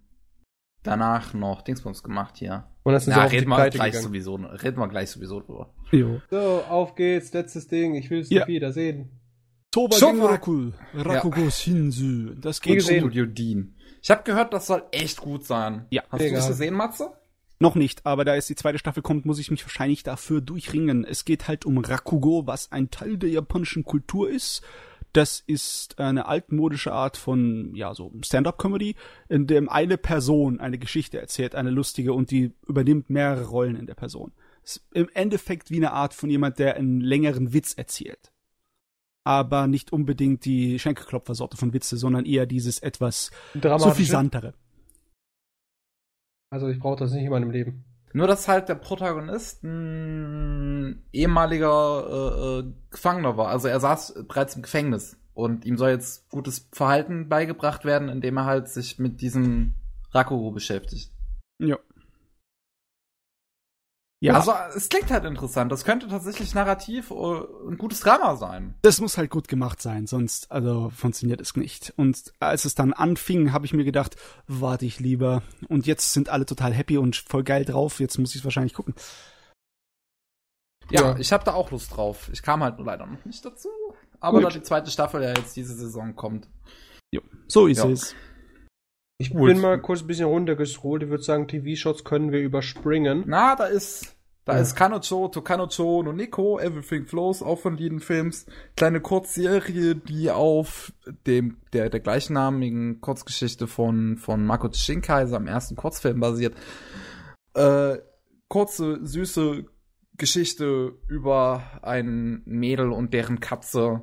danach 0.81 1.33
noch 1.35 1.61
Dingsbums 1.61 2.01
gemacht 2.01 2.37
hier. 2.37 2.67
Und 2.87 2.99
sind 3.01 3.13
sie 3.13 3.19
Ja, 3.19 3.25
reden 3.25 3.49
wir, 3.49 3.69
gleich 3.69 3.91
gegangen. 3.91 4.01
sowieso, 4.03 4.35
reden 4.35 4.77
wir 4.77 4.87
gleich 4.87 5.09
sowieso 5.09 5.41
drüber. 5.41 5.73
Jo. 5.91 6.21
So, 6.31 6.63
auf 6.69 6.95
geht's, 6.95 7.33
letztes 7.33 7.67
Ding, 7.67 7.95
ich 7.95 8.09
will 8.09 8.19
es 8.21 8.29
Ja. 8.29 8.39
nicht 8.39 8.47
wiedersehen. 8.47 9.09
Toba 9.71 9.97
Schon 9.97 10.15
Genroku, 10.15 10.71
Rakugo 10.93 11.49
Shinzu. 11.49 12.33
Das 12.39 12.61
geht. 12.61 12.81
Studio 12.83 13.25
Dean. 13.25 13.75
Ich 14.01 14.09
habe 14.09 14.23
gehört, 14.23 14.53
das 14.53 14.67
soll 14.67 14.83
echt 14.91 15.19
gut 15.19 15.43
sein. 15.45 15.85
Ja. 15.89 16.03
Hast 16.09 16.21
du 16.21 16.25
Mega. 16.25 16.37
das 16.37 16.47
gesehen, 16.47 16.73
Matze? 16.75 17.09
Noch 17.59 17.75
nicht, 17.75 18.05
aber 18.05 18.23
da 18.23 18.35
jetzt 18.35 18.49
die 18.49 18.55
zweite 18.55 18.77
Staffel 18.77 19.03
kommt, 19.03 19.25
muss 19.25 19.39
ich 19.39 19.51
mich 19.51 19.65
wahrscheinlich 19.65 20.03
dafür 20.03 20.39
durchringen. 20.41 21.03
Es 21.03 21.25
geht 21.25 21.47
halt 21.49 21.65
um 21.65 21.79
Rakugo, 21.79 22.47
was 22.47 22.71
ein 22.71 22.89
Teil 22.91 23.17
der 23.17 23.29
japanischen 23.29 23.83
Kultur 23.83 24.29
ist. 24.29 24.61
Das 25.17 25.39
ist 25.39 25.97
eine 25.97 26.27
altmodische 26.27 26.91
Art 26.91 27.17
von, 27.17 27.73
ja, 27.73 27.95
so 27.95 28.13
Stand-up-Comedy, 28.21 28.93
in 29.29 29.47
dem 29.47 29.67
eine 29.67 29.97
Person 29.97 30.59
eine 30.59 30.77
Geschichte 30.77 31.19
erzählt, 31.19 31.55
eine 31.55 31.71
lustige, 31.71 32.13
und 32.13 32.29
die 32.29 32.53
übernimmt 32.67 33.09
mehrere 33.09 33.45
Rollen 33.45 33.75
in 33.75 33.87
der 33.87 33.95
Person. 33.95 34.31
Ist 34.63 34.85
im 34.93 35.09
Endeffekt 35.15 35.71
wie 35.71 35.77
eine 35.77 35.91
Art 35.91 36.13
von 36.13 36.29
jemand, 36.29 36.59
der 36.59 36.75
einen 36.75 37.01
längeren 37.01 37.51
Witz 37.51 37.73
erzählt. 37.73 38.31
Aber 39.23 39.65
nicht 39.65 39.91
unbedingt 39.91 40.45
die 40.45 40.77
Schenkelklopfer-Sorte 40.77 41.57
von 41.57 41.73
Witze, 41.73 41.97
sondern 41.97 42.27
eher 42.27 42.45
dieses 42.45 42.77
etwas 42.77 43.31
suffisantere. 43.55 44.53
Also 46.51 46.67
ich 46.67 46.77
brauche 46.77 46.99
das 46.99 47.11
nicht 47.11 47.23
in 47.23 47.31
meinem 47.31 47.49
Leben. 47.49 47.86
Nur, 48.17 48.25
dass 48.25 48.47
halt 48.47 48.67
der 48.67 48.73
Protagonist 48.73 49.63
ein 49.63 51.03
ehemaliger 51.13 52.07
äh, 52.09 52.67
äh, 52.67 52.73
Gefangener 52.89 53.37
war. 53.37 53.49
Also 53.49 53.67
er 53.67 53.79
saß 53.79 54.25
bereits 54.27 54.55
im 54.55 54.63
Gefängnis 54.63 55.17
und 55.35 55.65
ihm 55.65 55.77
soll 55.77 55.91
jetzt 55.91 56.27
gutes 56.31 56.67
Verhalten 56.71 57.29
beigebracht 57.29 57.85
werden, 57.85 58.09
indem 58.09 58.37
er 58.37 58.45
halt 58.45 58.69
sich 58.69 58.97
mit 58.97 59.21
diesem 59.21 59.75
Rakugo 60.13 60.49
beschäftigt. 60.49 61.11
Ja. 61.59 61.77
Ja, 64.19 64.33
Also 64.33 64.51
es 64.75 64.89
klingt 64.89 65.11
halt 65.11 65.25
interessant. 65.25 65.71
Das 65.71 65.85
könnte 65.85 66.07
tatsächlich 66.07 66.55
narrativ 66.55 67.11
äh, 67.11 67.13
ein 67.69 67.77
gutes 67.77 67.99
Drama 67.99 68.35
sein. 68.35 68.73
das 68.81 68.99
muss 68.99 69.15
halt 69.17 69.29
gut 69.29 69.47
gemacht 69.47 69.79
sein, 69.79 70.07
sonst 70.07 70.51
also 70.51 70.89
funktioniert 70.89 71.39
es 71.39 71.55
nicht. 71.55 71.93
Und 71.97 72.33
als 72.39 72.65
es 72.65 72.73
dann 72.73 72.93
anfing, 72.93 73.51
habe 73.53 73.67
ich 73.67 73.73
mir 73.73 73.83
gedacht, 73.83 74.15
warte 74.47 74.85
ich 74.87 74.99
lieber. 74.99 75.43
Und 75.67 75.85
jetzt 75.85 76.13
sind 76.13 76.29
alle 76.29 76.47
total 76.47 76.73
happy 76.73 76.97
und 76.97 77.15
voll 77.15 77.43
geil 77.43 77.63
drauf. 77.63 77.99
Jetzt 77.99 78.17
muss 78.17 78.31
ich 78.31 78.37
es 78.37 78.43
wahrscheinlich 78.43 78.73
gucken. 78.73 78.95
Ja, 80.89 81.01
Ja. 81.11 81.17
ich 81.19 81.31
habe 81.31 81.43
da 81.43 81.53
auch 81.53 81.69
Lust 81.69 81.95
drauf. 81.95 82.29
Ich 82.31 82.41
kam 82.41 82.63
halt 82.63 82.77
nur 82.77 82.87
leider 82.87 83.05
noch 83.05 83.23
nicht 83.25 83.45
dazu. 83.45 83.69
Aber 84.19 84.39
Gut. 84.39 84.47
da 84.47 84.49
die 84.57 84.63
zweite 84.63 84.89
Staffel 84.89 85.21
ja 85.21 85.29
jetzt 85.35 85.55
diese 85.55 85.75
Saison 85.75 86.15
kommt. 86.15 86.47
So 87.49 87.67
ist 87.67 87.77
Ja. 87.77 87.87
es. 87.89 88.15
Ich 89.19 89.31
Gut. 89.31 89.47
bin 89.47 89.59
mal 89.61 89.81
kurz 89.81 90.01
ein 90.01 90.07
bisschen 90.07 90.27
runtergescrollt. 90.27 91.03
Ich 91.03 91.09
würde 91.09 91.23
sagen, 91.23 91.47
TV-Shots 91.47 92.03
können 92.03 92.31
wir 92.31 92.39
überspringen. 92.39 93.23
Na, 93.25 93.55
da 93.55 93.65
ist, 93.65 94.15
da 94.45 94.53
Ja. 94.55 94.61
ist 94.61 94.75
Kanocho, 94.75 95.27
Tokanocho 95.29 96.03
no 96.03 96.13
Nico, 96.13 96.59
Everything 96.59 97.07
Flows, 97.07 97.41
auch 97.41 97.57
von 97.59 97.77
Liden 97.77 97.99
Films. 97.99 98.45
Kleine 98.75 99.01
Kurzserie, 99.01 99.95
die 99.95 100.29
auf 100.29 100.93
dem, 101.25 101.57
der, 101.73 101.89
der 101.89 101.99
gleichnamigen 101.99 103.01
Kurzgeschichte 103.01 103.65
von, 103.65 104.17
von 104.17 104.45
Mako 104.45 104.69
Shinkai, 104.71 105.25
seinem 105.25 105.47
ersten 105.47 105.75
Kurzfilm 105.75 106.19
basiert. 106.19 106.55
Äh, 107.55 107.97
kurze, 108.49 108.99
süße 109.03 109.65
Geschichte 110.15 110.93
über 111.07 111.63
ein 111.81 112.43
Mädel 112.45 112.91
und 112.91 113.13
deren 113.15 113.39
Katze 113.39 114.01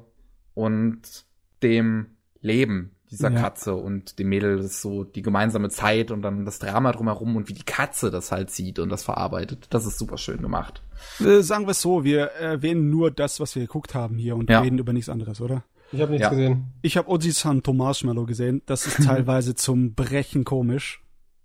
und 0.54 1.24
dem 1.62 2.16
Leben 2.40 2.96
dieser 3.14 3.30
Ja. 3.30 3.40
Katze 3.40 3.74
und 3.74 4.18
dem 4.18 4.28
Mädel 4.28 4.58
ist 4.58 4.82
so 4.82 5.04
die 5.04 5.22
gemeinsame 5.22 5.70
Zeit 5.70 6.10
und 6.10 6.22
dann 6.22 6.44
das 6.44 6.58
Drama 6.58 6.92
drumherum 6.92 7.36
und 7.36 7.48
wie 7.48 7.54
die 7.54 7.64
Katze 7.64 8.10
das 8.10 8.30
halt 8.32 8.50
sieht 8.50 8.78
und 8.78 8.90
das 8.90 9.02
verarbeitet. 9.04 9.66
Das 9.70 9.86
ist 9.86 9.98
super 9.98 10.18
schön 10.18 10.42
gemacht. 10.42 10.82
Äh, 11.20 11.40
sagen 11.40 11.64
wir 11.66 11.70
es 11.72 11.80
so, 11.80 12.04
wir 12.04 12.26
erwähnen 12.26 12.90
nur 12.90 13.10
das, 13.10 13.40
was 13.40 13.54
wir 13.54 13.62
geguckt 13.62 13.94
haben 13.94 14.16
hier 14.18 14.36
und 14.36 14.50
Ja. 14.50 14.60
reden 14.60 14.78
über 14.78 14.92
nichts 14.92 15.08
anderes, 15.08 15.40
oder? 15.40 15.64
Ich 15.92 16.00
habe 16.00 16.10
nichts 16.12 16.24
Ja. 16.24 16.30
gesehen. 16.30 16.72
Ich 16.82 16.96
habe 16.96 17.08
Oji-san 17.08 17.62
Marshmallow 17.72 18.26
gesehen. 18.26 18.62
Das 18.66 18.86
ist 18.86 18.96
teilweise 19.04 19.54
zum 19.54 19.94
Brechen 19.94 20.44
komisch. 20.44 21.00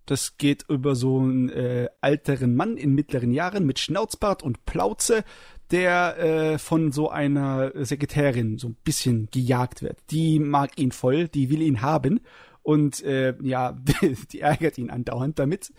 Das 0.06 0.38
geht 0.38 0.66
über 0.70 0.96
so 0.96 1.20
einen 1.20 1.50
äh, 1.50 1.88
älteren 2.02 2.56
Mann 2.56 2.78
in 2.78 2.96
mittleren 2.96 3.32
Jahren 3.32 3.66
mit 3.68 3.78
Schnauzbart 3.78 4.42
und 4.42 4.66
Plauze, 4.66 5.24
der 5.72 6.18
äh, 6.18 6.58
von 6.58 6.92
so 6.92 7.10
einer 7.10 7.72
Sekretärin 7.86 8.58
so 8.58 8.70
ein 8.70 8.76
bisschen 8.84 9.28
gejagt 9.32 9.82
wird. 9.82 9.98
Die 10.12 10.40
mag 10.40 10.78
ihn 10.80 10.92
voll, 10.92 11.28
die 11.28 11.50
will 11.50 11.62
ihn 11.62 11.82
haben. 11.82 12.20
Und 12.62 13.02
äh, 13.04 13.36
ja, 13.42 13.72
die 14.32 14.42
ärgert 14.42 14.78
ihn 14.78 14.90
andauernd 14.90 15.40
damit. 15.40 15.72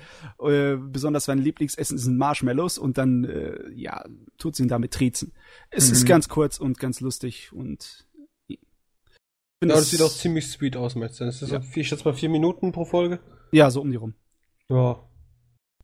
Äh, 0.42 0.76
besonders 0.76 1.24
sein 1.26 1.38
Lieblingsessen 1.38 1.98
sind 1.98 2.16
Marshmallows 2.16 2.78
und 2.78 2.98
dann 2.98 3.24
äh, 3.24 3.70
ja 3.74 4.04
tut 4.38 4.56
sie 4.56 4.62
ihn 4.64 4.68
damit 4.68 4.92
triezen. 4.92 5.32
Es 5.70 5.86
Mhm. 5.88 5.92
ist 5.92 6.06
ganz 6.06 6.28
kurz 6.28 6.58
und 6.58 6.78
ganz 6.78 7.00
lustig 7.00 7.52
und 7.52 8.06
ich 8.48 8.58
finde 9.62 9.74
Ja, 9.74 9.78
das 9.78 9.82
es- 9.82 9.90
sieht 9.90 10.02
auch 10.02 10.10
ziemlich 10.10 10.48
sweet 10.48 10.76
aus, 10.76 10.94
Meister. 10.96 11.26
Das 11.26 11.42
ist 11.42 11.50
Ja. 11.52 11.60
so, 11.60 11.68
vier- 11.68 11.82
ich 11.82 11.88
schätze 11.88 12.04
mal 12.04 12.14
vier 12.14 12.30
Minuten 12.30 12.72
pro 12.72 12.84
Folge. 12.84 13.20
Ja, 13.52 13.70
so 13.70 13.82
um 13.82 13.90
die 13.90 13.96
rum. 13.98 14.14
Ja. 14.68 15.04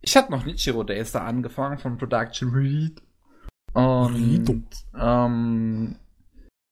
Ich 0.00 0.16
hatte 0.16 0.30
noch 0.32 0.44
Nichiro 0.46 0.82
Days 0.82 1.12
da 1.12 1.24
angefangen 1.24 1.78
von 1.78 1.98
Production 1.98 2.50
Read. 2.50 3.02
Und 3.76 4.66
ähm, 4.98 5.96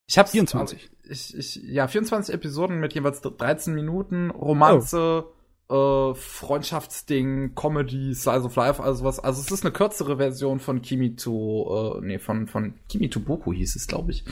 ich 0.08 0.18
hab's 0.18 0.30
24. 0.32 0.90
Ich, 1.08 1.36
ich, 1.36 1.56
ja, 1.64 1.86
24 1.86 2.34
Episoden 2.34 2.80
mit 2.80 2.94
jeweils 2.94 3.20
13 3.20 3.74
Minuten, 3.74 4.30
Romanze, 4.30 5.26
äh, 5.70 6.14
Freundschaftsding, 6.14 7.54
Comedy, 7.54 8.14
Slice 8.14 8.44
of 8.44 8.56
Life, 8.56 8.82
also 8.82 9.04
was. 9.04 9.20
Also 9.20 9.40
es 9.42 9.50
ist 9.50 9.64
eine 9.64 9.72
kürzere 9.72 10.16
Version 10.16 10.60
von 10.60 10.80
Kimi 10.82 11.14
to, 11.16 11.98
äh, 11.98 12.06
nee, 12.06 12.18
von, 12.18 12.46
von 12.46 12.74
Kimi 12.88 13.10
to 13.10 13.20
Boku 13.20 13.52
hieß 13.52 13.76
es, 13.76 13.86
glaube 13.86 14.12
ich. 14.12 14.24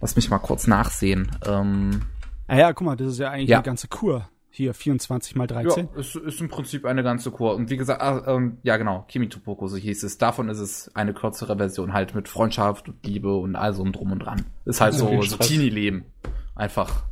Lass 0.00 0.16
mich 0.16 0.30
mal 0.30 0.38
kurz 0.38 0.66
nachsehen. 0.66 1.30
Ähm, 1.46 2.02
Ah 2.46 2.56
ja, 2.58 2.72
guck 2.72 2.86
mal, 2.86 2.96
das 2.96 3.12
ist 3.12 3.18
ja 3.18 3.30
eigentlich 3.30 3.50
Ja. 3.50 3.58
eine 3.58 3.64
ganze 3.66 3.86
Kur. 3.88 4.28
Hier, 4.52 4.74
24 4.74 5.36
mal 5.36 5.46
13. 5.46 5.88
Ja, 5.94 6.00
es 6.00 6.16
ist 6.16 6.40
im 6.40 6.48
Prinzip 6.48 6.84
eine 6.84 7.04
ganze 7.04 7.30
Kur. 7.30 7.54
Und 7.54 7.70
wie 7.70 7.76
gesagt, 7.76 8.02
ah, 8.02 8.24
ähm, 8.26 8.58
ja 8.64 8.76
genau, 8.78 9.04
Kimi 9.06 9.28
to 9.28 9.38
Poco, 9.38 9.68
so 9.68 9.76
hieß 9.76 10.02
es. 10.02 10.18
Davon 10.18 10.48
ist 10.48 10.58
es 10.58 10.94
eine 10.96 11.14
kürzere 11.14 11.56
Version, 11.56 11.92
halt 11.92 12.16
mit 12.16 12.28
Freundschaft 12.28 12.88
und 12.88 13.06
Liebe 13.06 13.32
und 13.36 13.54
all 13.54 13.72
so 13.74 13.84
ein 13.84 13.92
Drum 13.92 14.10
und 14.10 14.18
Dran. 14.20 14.44
Ist 14.64 14.80
halt 14.80 14.94
so, 14.94 15.22
so. 15.22 15.36
Teenie-Leben. 15.36 16.04
Einfach. 16.56 17.04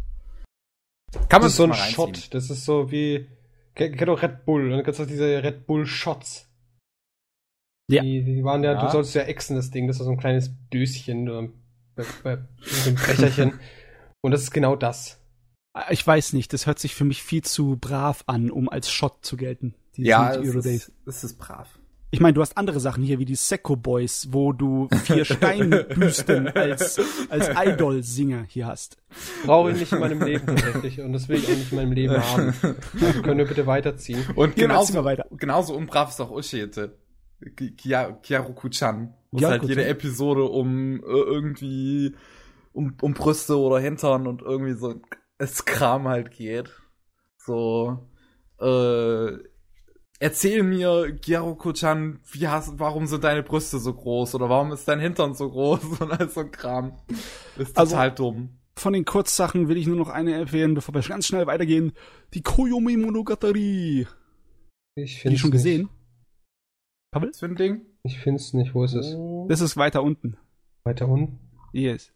Kann 1.29 1.41
man 1.41 1.43
Das 1.43 1.53
ist 1.53 1.57
so 1.57 1.65
ein. 1.65 1.75
Shot. 1.75 2.35
Das 2.35 2.51
ist 2.51 2.65
so 2.65 2.91
wie. 2.91 3.29
Kennt 3.75 4.09
auch 4.09 4.21
Red 4.21 4.45
Bull. 4.45 4.65
Und 4.65 4.71
dann 4.71 4.83
gibt's 4.83 5.01
auch 5.01 5.07
diese 5.07 5.41
Red 5.43 5.67
Bull 5.67 5.87
Shots. 5.87 6.49
Ja. 7.89 8.03
Die, 8.03 8.25
die 8.25 8.43
waren 8.45 8.65
ja, 8.65 8.73
Ja. 8.73 8.85
du 8.85 8.91
sollst 8.91 9.15
ja 9.15 9.23
exen, 9.23 9.55
das 9.55 9.71
Ding. 9.71 9.87
Das 9.87 9.99
ist 10.01 10.05
so 10.05 10.11
ein 10.11 10.19
kleines 10.19 10.51
Döschen 10.73 11.29
oder 11.29 11.49
so 11.97 12.29
ein 12.29 12.49
Becherchen. 12.95 13.61
Und 14.21 14.33
das 14.33 14.43
ist 14.43 14.51
genau 14.51 14.75
das. 14.75 15.18
Ah, 15.79 15.91
Ich 15.91 16.05
weiß 16.07 16.33
nicht, 16.33 16.53
das 16.53 16.67
hört 16.67 16.79
sich 16.79 16.95
für 16.95 17.05
mich 17.05 17.23
viel 17.23 17.43
zu 17.43 17.77
brav 17.81 18.25
an, 18.27 18.51
um 18.51 18.69
als 18.69 18.91
Shot 18.91 19.19
zu 19.25 19.37
gelten. 19.37 19.75
Ja, 19.97 20.35
es 20.35 20.55
ist, 20.55 20.93
es 21.07 21.25
ist 21.25 21.39
brav. 21.39 21.69
Ich 22.11 22.21
meine, 22.21 22.33
du 22.33 22.41
hast 22.41 22.57
andere 22.57 22.81
Sachen 22.81 23.05
hier 23.05 23.19
wie 23.19 23.27
die 23.27 23.35
Secco 23.35 23.77
Boys, 23.77 24.29
wo 24.31 24.53
du 24.55 24.89
vier 25.05 25.25
Steinbüsten 25.27 26.49
als, 26.49 26.99
als 27.29 27.51
Idol-Singer 27.55 28.45
hier 28.49 28.67
hast. 28.67 28.97
Brauche 29.45 29.73
ich 29.73 29.79
nicht 29.79 29.93
in 29.93 30.01
meinem 30.01 30.23
Leben 30.23 30.47
tatsächlich 30.47 31.01
und 31.01 31.13
das 31.13 31.29
will 31.29 31.37
ich 31.39 31.45
auch 31.47 31.57
nicht 31.57 31.71
in 31.71 31.77
meinem 31.77 31.93
Leben 31.93 32.17
haben. 32.17 32.55
Also 33.01 33.23
können 33.23 33.39
wir 33.39 33.45
bitte 33.47 33.67
weiterziehen. 33.67 34.25
Und 34.37 34.57
genauso, 34.57 35.05
weiter. 35.05 35.27
genauso 35.37 35.75
unbrav 35.77 36.09
ist 36.09 36.21
auch 36.21 36.31
Ushete. 36.31 36.97
Kyaruku-chan. 38.23 39.15
Wo 39.31 39.39
ja, 39.41 39.51
halt 39.51 39.65
jede 39.65 39.85
Episode 39.85 40.45
um 40.45 41.01
äh, 41.01 41.07
irgendwie 41.07 42.15
um, 42.73 42.95
um 43.03 43.13
Brüste 43.13 43.59
oder 43.59 43.79
Hintern 43.81 44.27
und 44.27 44.41
irgendwie 44.41 44.73
so 44.75 44.95
es 45.39 45.65
Kram 45.65 46.09
halt 46.09 46.31
geht. 46.33 46.71
So, 47.39 48.09
äh, 48.61 49.39
erzähl 50.19 50.63
mir, 50.63 51.13
Gyaroko-chan, 51.13 52.21
wie 52.33 52.49
hast, 52.49 52.79
warum 52.79 53.07
sind 53.07 53.25
deine 53.25 53.43
Brüste 53.43 53.79
so 53.79 53.95
groß 53.95 54.35
oder 54.35 54.49
warum 54.49 54.73
ist 54.73 54.87
dein 54.87 55.01
Hintern 55.01 55.35
so 55.35 55.49
groß 55.49 55.85
und 56.01 56.13
all 56.13 56.29
so 56.29 56.41
ein 56.41 56.51
Kram. 56.51 56.99
Ist 57.57 57.79
also, 57.79 57.93
total 57.93 58.11
also, 58.11 58.25
dumm. 58.25 58.59
Von 58.77 58.93
den 58.93 59.05
Kurzsachen 59.05 59.69
will 59.69 59.77
ich 59.77 59.87
nur 59.87 59.97
noch 59.97 60.09
eine 60.09 60.35
empfehlen, 60.35 60.75
bevor 60.75 60.95
wir 60.95 61.03
ganz 61.03 61.27
schnell 61.27 61.47
weitergehen. 61.47 61.93
Die 62.35 62.43
Koyomi 62.43 62.97
Monogatari. 62.97 64.07
Ich 64.95 65.21
finde 65.21 65.35
Die 65.35 65.39
schon 65.39 65.51
gesehen? 65.51 65.83
Nicht. 65.83 65.93
Pavel? 67.11 67.31
Was 67.31 67.41
für 67.41 67.47
ein 67.47 67.57
Ding? 67.57 67.81
Ich 68.05 68.19
finde 68.19 68.41
es 68.41 68.53
nicht. 68.53 68.75
Wo 68.75 68.85
ist 68.85 68.95
es? 68.95 69.17
Das 69.49 69.61
ist 69.61 69.77
weiter 69.77 70.03
unten. 70.03 70.37
Weiter 70.85 71.09
unten? 71.09 71.41
Yes. 71.73 72.13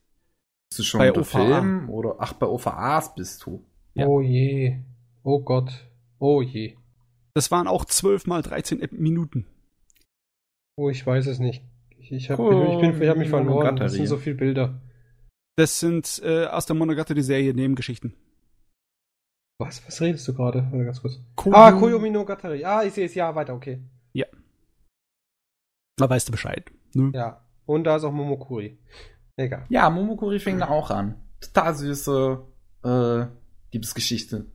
Bist 0.73 0.79
du 0.79 0.85
schon 0.85 1.01
bei 1.01 1.09
unter 1.13 1.25
Film? 1.27 1.91
Oder, 1.91 2.17
ach, 2.19 2.33
bei 2.33 2.47
OVAs 2.47 3.15
bist 3.15 3.45
du. 3.45 3.63
Ja. 3.93 4.07
Oh 4.07 4.23
je. 4.23 4.79
Oh 5.23 5.39
Gott. 5.41 5.71
Oh 6.19 6.41
je. 6.41 6.79
Das 7.35 7.51
waren 7.51 7.69
auch 7.69 7.85
12 7.85 8.27
mal 8.27 8.41
13 8.41 8.89
Minuten. 8.93 9.45
Oh, 10.77 10.89
ich 10.89 11.07
weiß 11.07 11.27
es 11.27 11.41
nicht. 11.41 11.63
Ich, 11.99 12.11
ich 12.11 12.31
habe 12.31 12.43
oh, 12.43 12.81
ich 12.81 13.01
ich 13.03 13.07
hab 13.07 13.19
mich 13.19 13.29
verloren. 13.29 13.77
Das 13.77 13.93
sind 13.93 14.07
so 14.07 14.17
viele 14.17 14.37
Bilder. 14.37 14.81
Das 15.59 15.79
sind 15.79 16.23
äh, 16.25 16.47
aus 16.47 16.65
der 16.65 16.75
Monogatari-Serie 16.75 17.53
Nebengeschichten. 17.53 18.15
Was? 19.59 19.87
Was 19.87 20.01
redest 20.01 20.27
du 20.27 20.33
gerade? 20.33 20.67
Warte 20.71 20.87
ganz 20.87 21.03
kurz. 21.03 21.21
Koyo 21.37 21.55
ah, 21.55 21.73
Koyomi 21.73 22.09
no 22.09 22.25
Gatari. 22.25 22.65
Ah, 22.65 22.83
ich 22.83 22.95
sehe 22.95 23.05
es. 23.05 23.15
Ja, 23.15 23.35
weiter, 23.35 23.53
okay. 23.53 23.83
Ja. 24.15 24.27
Da 25.99 26.09
weißt 26.09 26.29
du 26.29 26.33
Bescheid. 26.33 26.73
Ne? 26.95 27.13
Ja. 27.15 27.45
Und 27.67 27.85
da 27.85 27.97
ist 27.97 28.05
auch 28.05 28.13
Momokuri. 28.13 28.79
Egal. 29.43 29.65
Ja, 29.69 29.91
Momokuri 29.91 30.39
fing 30.39 30.59
da 30.59 30.69
auch 30.69 30.91
an. 30.91 31.17
Total 31.41 31.75
süße 31.75 32.43
äh, 32.85 33.25
Liebesgeschichte. 33.73 34.47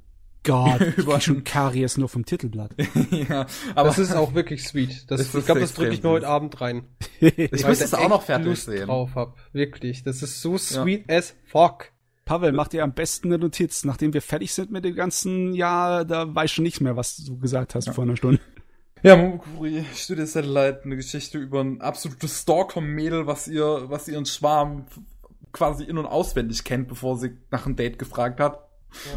Gott, 0.44 0.80
über 0.98 1.20
schon 1.20 1.44
Karies 1.44 1.98
nur 1.98 2.08
vom 2.08 2.26
Titelblatt. 2.26 2.72
ja, 3.12 3.46
aber 3.76 3.90
das 3.90 4.00
ist 4.00 4.16
auch 4.16 4.34
wirklich 4.34 4.64
sweet. 4.64 5.12
Das, 5.12 5.22
ich 5.36 5.46
glaube, 5.46 5.60
das 5.60 5.74
drücke 5.74 5.94
ich 5.94 6.02
mir 6.02 6.10
heute 6.10 6.28
Abend 6.28 6.62
rein. 6.62 6.86
ich 7.20 7.68
muss 7.68 7.82
es 7.82 7.94
auch 7.94 8.08
noch 8.08 8.24
fertig 8.24 8.48
Lust 8.48 8.66
sehen. 8.66 8.88
drauf 8.88 9.16
hab. 9.16 9.36
Wirklich, 9.52 10.04
das 10.04 10.24
ist 10.24 10.42
so 10.42 10.58
sweet 10.58 11.06
ja. 11.10 11.18
as 11.18 11.36
fuck. 11.46 11.92
Pavel, 12.24 12.54
mach 12.54 12.70
dir 12.70 12.84
am 12.84 12.94
besten 12.94 13.28
eine 13.28 13.38
Notiz. 13.38 13.84
Nachdem 13.84 14.14
wir 14.14 14.22
fertig 14.22 14.54
sind 14.54 14.72
mit 14.72 14.86
dem 14.86 14.96
ganzen 14.96 15.54
Jahr, 15.54 16.06
da 16.06 16.34
weiß 16.34 16.52
schon 16.52 16.64
nicht 16.64 16.80
mehr, 16.80 16.96
was 16.96 17.18
du 17.18 17.38
gesagt 17.38 17.76
hast 17.76 17.88
ja. 17.88 17.94
vor 17.94 18.06
einer 18.06 18.18
Stunde. 18.18 18.40
Ja, 19.04 19.16
Momokuri, 19.16 19.86
Studio 19.94 20.26
Satellite, 20.26 20.82
eine 20.84 20.96
Geschichte 20.96 21.38
über 21.38 21.62
ein 21.62 21.82
absolutes 21.82 22.42
Stalker-Mädel, 22.42 23.28
was 23.28 23.48
ihr, 23.48 23.90
was 23.90 24.08
ihren 24.08 24.26
Schwarm 24.26 24.86
quasi 25.52 25.84
in- 25.84 25.98
und 25.98 26.06
auswendig 26.06 26.64
kennt, 26.64 26.88
bevor 26.88 27.18
sie 27.18 27.38
nach 27.52 27.66
einem 27.66 27.76
Date 27.76 28.00
gefragt 28.00 28.40
hat. 28.40 28.68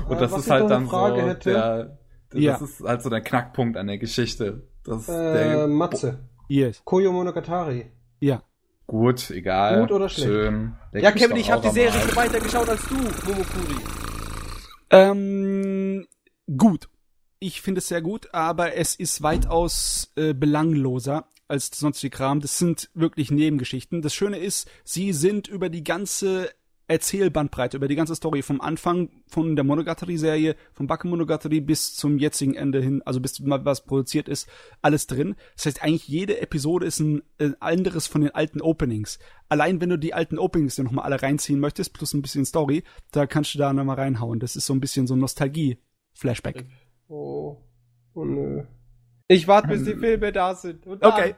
Und 0.08 0.20
das 0.20 0.32
ist 0.32 0.50
halt 0.50 0.70
dann 0.70 0.88
so 0.88 1.16
hätte. 1.16 1.50
der, 1.50 1.98
das 2.30 2.40
ja. 2.40 2.56
ist 2.56 2.80
halt 2.80 3.02
so 3.02 3.10
der 3.10 3.20
Knackpunkt 3.20 3.76
an 3.76 3.86
der 3.86 3.98
Geschichte. 3.98 4.62
Das 4.84 5.08
äh, 5.08 5.12
der 5.12 5.66
Matze. 5.68 6.20
Yes. 6.48 6.82
Koyo 6.84 7.12
Monogatari. 7.12 7.90
Ja. 8.18 8.42
Gut, 8.86 9.30
egal. 9.30 9.80
Gut 9.80 9.92
oder 9.92 10.08
schlecht? 10.08 10.28
Schön. 10.28 10.74
Der 10.92 11.02
ja, 11.02 11.12
Kevin, 11.12 11.36
ich 11.36 11.50
habe 11.50 11.62
die 11.62 11.72
Serie 11.72 11.92
viel 11.92 12.16
weiter 12.16 12.40
geschaut 12.40 12.68
als 12.68 12.82
du, 12.88 12.94
Momokuri. 12.94 13.76
Ähm, 14.90 16.06
gut. 16.56 16.88
Ich 17.40 17.62
finde 17.62 17.78
es 17.78 17.88
sehr 17.88 18.02
gut, 18.02 18.32
aber 18.34 18.76
es 18.76 18.94
ist 18.94 19.22
weitaus 19.22 20.12
äh, 20.14 20.34
belangloser 20.34 21.26
als 21.48 21.70
sonstige 21.70 22.14
Kram. 22.14 22.40
Das 22.40 22.58
sind 22.58 22.90
wirklich 22.94 23.30
Nebengeschichten. 23.30 24.02
Das 24.02 24.14
Schöne 24.14 24.38
ist, 24.38 24.70
sie 24.84 25.14
sind 25.14 25.48
über 25.48 25.70
die 25.70 25.82
ganze 25.82 26.50
Erzählbandbreite 26.90 27.76
über 27.76 27.86
die 27.86 27.94
ganze 27.94 28.16
Story 28.16 28.42
vom 28.42 28.60
Anfang 28.60 29.10
von 29.28 29.54
der 29.54 29.64
Monogatari-Serie, 29.64 30.56
vom 30.72 30.88
Bakke-Monogatari 30.88 31.60
bis 31.60 31.94
zum 31.94 32.18
jetzigen 32.18 32.54
Ende 32.54 32.82
hin, 32.82 33.00
also 33.04 33.20
bis 33.20 33.38
mal 33.38 33.64
was 33.64 33.84
produziert 33.84 34.28
ist, 34.28 34.48
alles 34.82 35.06
drin. 35.06 35.36
Das 35.54 35.66
heißt, 35.66 35.84
eigentlich 35.84 36.08
jede 36.08 36.40
Episode 36.40 36.86
ist 36.86 36.98
ein, 36.98 37.22
ein 37.38 37.54
anderes 37.62 38.08
von 38.08 38.22
den 38.22 38.34
alten 38.34 38.60
Openings. 38.60 39.20
Allein 39.48 39.80
wenn 39.80 39.90
du 39.90 39.98
die 39.98 40.14
alten 40.14 40.36
Openings 40.36 40.74
dir 40.74 40.82
nochmal 40.82 41.04
alle 41.04 41.22
reinziehen 41.22 41.60
möchtest, 41.60 41.92
plus 41.92 42.12
ein 42.12 42.22
bisschen 42.22 42.44
Story, 42.44 42.82
da 43.12 43.24
kannst 43.26 43.54
du 43.54 43.58
da 43.58 43.72
nochmal 43.72 43.96
reinhauen. 43.96 44.40
Das 44.40 44.56
ist 44.56 44.66
so 44.66 44.74
ein 44.74 44.80
bisschen 44.80 45.06
so 45.06 45.14
Nostalgie-Flashback. 45.14 46.66
Oh, 47.10 47.56
oh 48.14 48.24
nö. 48.24 48.62
Ich 49.26 49.48
warte, 49.48 49.66
bis 49.68 49.84
die 49.84 49.96
Filme 49.96 50.30
da 50.30 50.54
sind. 50.54 50.86
okay. 50.86 51.34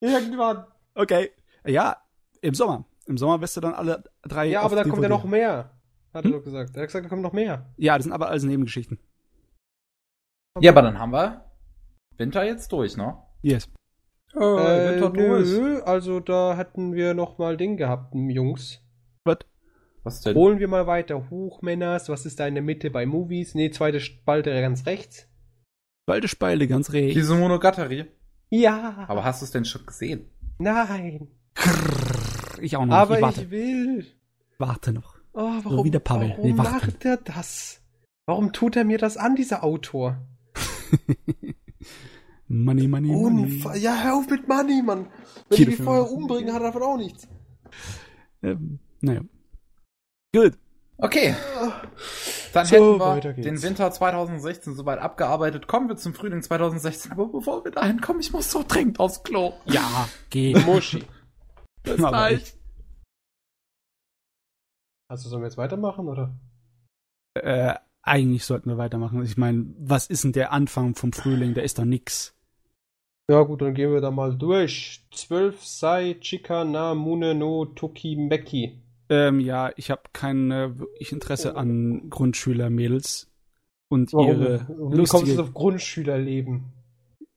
Irgendwann. 0.00 0.66
Okay. 0.94 1.30
Ja, 1.66 1.96
im 2.42 2.54
Sommer. 2.54 2.84
Im 3.06 3.16
Sommer 3.16 3.40
wirst 3.40 3.56
du 3.56 3.62
dann 3.62 3.72
alle 3.72 4.04
drei. 4.22 4.46
Ja, 4.46 4.60
aber 4.60 4.76
da 4.76 4.84
kommt 4.84 5.02
ja 5.02 5.08
noch 5.08 5.24
mehr. 5.24 5.70
Hat 6.12 6.24
hm? 6.24 6.32
er 6.32 6.38
doch 6.38 6.44
gesagt. 6.44 6.76
Er 6.76 6.82
hat 6.82 6.88
gesagt, 6.88 7.06
da 7.06 7.08
kommt 7.08 7.22
noch 7.22 7.32
mehr. 7.32 7.72
Ja, 7.78 7.96
das 7.96 8.04
sind 8.04 8.12
aber 8.12 8.28
alles 8.28 8.44
Nebengeschichten. 8.44 8.98
Okay. 10.54 10.66
Ja, 10.66 10.72
aber 10.72 10.82
dann 10.82 10.98
haben 10.98 11.12
wir 11.12 11.44
Winter 12.18 12.44
jetzt 12.44 12.70
durch, 12.70 12.96
ne? 12.96 13.16
Yes. 13.40 13.70
Äh, 14.34 14.38
äh 14.38 15.00
Winter 15.00 15.10
durch. 15.10 15.86
also 15.86 16.20
da 16.20 16.56
hätten 16.56 16.92
wir 16.92 17.14
noch 17.14 17.38
mal 17.38 17.56
Ding 17.56 17.78
gehabt, 17.78 18.14
Jungs. 18.14 18.82
Was? 20.02 20.20
Denn? 20.22 20.34
Holen 20.34 20.58
wir 20.58 20.68
mal 20.68 20.86
weiter. 20.86 21.30
Huch, 21.30 21.62
Männers, 21.62 22.08
was 22.08 22.26
ist 22.26 22.40
da 22.40 22.46
in 22.46 22.54
der 22.54 22.62
Mitte 22.62 22.90
bei 22.90 23.06
Movies? 23.06 23.54
Nee, 23.54 23.70
zweite 23.70 24.00
Spalte 24.00 24.50
ganz 24.60 24.86
rechts. 24.86 25.28
Zweite 26.08 26.28
Spalte 26.28 26.66
ganz 26.66 26.92
rechts. 26.92 27.14
Diese 27.14 27.34
Monogatari. 27.34 28.06
Ja. 28.48 29.04
Aber 29.08 29.24
hast 29.24 29.42
du 29.42 29.44
es 29.44 29.50
denn 29.50 29.64
schon 29.64 29.86
gesehen? 29.86 30.28
Nein. 30.58 31.28
Krrr. 31.54 32.62
Ich 32.62 32.76
auch 32.76 32.84
noch. 32.84 32.94
Aber 32.94 33.20
ich, 33.20 33.38
ich 33.38 33.50
will. 33.50 34.06
Warte 34.58 34.92
noch. 34.92 35.16
Oh, 35.32 35.40
warum, 35.62 35.78
so 35.78 35.84
wie 35.84 35.90
der 35.90 36.00
Pavel. 36.00 36.30
Warum 36.30 36.44
nee, 36.44 36.52
macht 36.52 37.04
er 37.04 37.16
das? 37.16 37.80
Warum 38.26 38.52
tut 38.52 38.76
er 38.76 38.84
mir 38.84 38.98
das 38.98 39.16
an, 39.16 39.36
dieser 39.36 39.64
Autor? 39.64 40.18
money, 42.48 42.88
money, 42.88 43.08
money. 43.08 43.62
ja, 43.78 44.02
hör 44.02 44.16
auf 44.16 44.28
mit 44.28 44.48
Money, 44.48 44.82
Mann. 44.82 45.06
Wenn 45.48 45.56
Hier 45.56 45.68
ich 45.68 45.78
mich 45.78 45.82
vorher 45.84 46.10
umbringen, 46.10 46.52
hat 46.52 46.62
er 46.62 46.66
davon 46.66 46.82
auch 46.82 46.96
nichts. 46.96 47.28
Ähm, 48.42 48.80
naja. 49.00 49.22
Gut. 50.34 50.58
Okay. 50.98 51.34
Dann 52.52 52.66
so, 52.66 52.74
hätten 52.74 53.24
wir 53.24 53.32
den 53.32 53.62
Winter 53.62 53.90
2016 53.90 54.74
soweit 54.74 54.98
abgearbeitet. 54.98 55.66
Kommen 55.66 55.88
wir 55.88 55.96
zum 55.96 56.14
Frühling 56.14 56.42
2016. 56.42 57.12
Aber 57.12 57.26
bevor 57.26 57.64
wir 57.64 57.70
dahin 57.70 58.00
kommen, 58.00 58.20
ich 58.20 58.32
muss 58.32 58.50
so 58.50 58.64
dringend 58.66 59.00
aufs 59.00 59.22
Klo. 59.22 59.54
Ja, 59.64 60.08
geh. 60.28 60.54
Muschi. 60.66 61.04
Bis 61.82 61.96
gleich. 61.96 62.54
Also 65.08 65.28
sollen 65.28 65.42
wir 65.42 65.48
jetzt 65.48 65.56
weitermachen, 65.56 66.06
oder? 66.08 66.38
Äh, 67.34 67.74
eigentlich 68.02 68.44
sollten 68.44 68.68
wir 68.68 68.78
weitermachen. 68.78 69.22
Ich 69.24 69.36
meine, 69.36 69.66
was 69.78 70.06
ist 70.06 70.24
denn 70.24 70.32
der 70.32 70.52
Anfang 70.52 70.94
vom 70.94 71.12
Frühling? 71.12 71.54
Da 71.54 71.62
ist 71.62 71.78
doch 71.78 71.84
nix. 71.84 72.36
Ja 73.30 73.42
gut, 73.42 73.62
dann 73.62 73.74
gehen 73.74 73.92
wir 73.92 74.00
da 74.00 74.10
mal 74.10 74.36
durch. 74.36 75.06
12 75.12 75.64
Sai 75.64 76.14
Chika 76.20 76.64
na 76.64 76.94
Mune 76.94 77.34
no 77.34 77.64
Tokimeki. 77.64 78.82
Ähm, 79.10 79.40
ja, 79.40 79.72
ich 79.76 79.90
habe 79.90 80.02
kein 80.12 80.50
äh, 80.52 80.78
wirklich 80.78 81.10
Interesse 81.10 81.56
an 81.56 82.08
Grundschülermädels 82.08 83.28
und 83.88 84.12
Warum? 84.12 84.28
ihre 84.28 84.68
Wie 84.68 84.96
lustige... 84.96 85.08
kommst 85.08 85.36
du 85.36 85.42
auf 85.42 85.52
Grundschülerleben? 85.52 86.72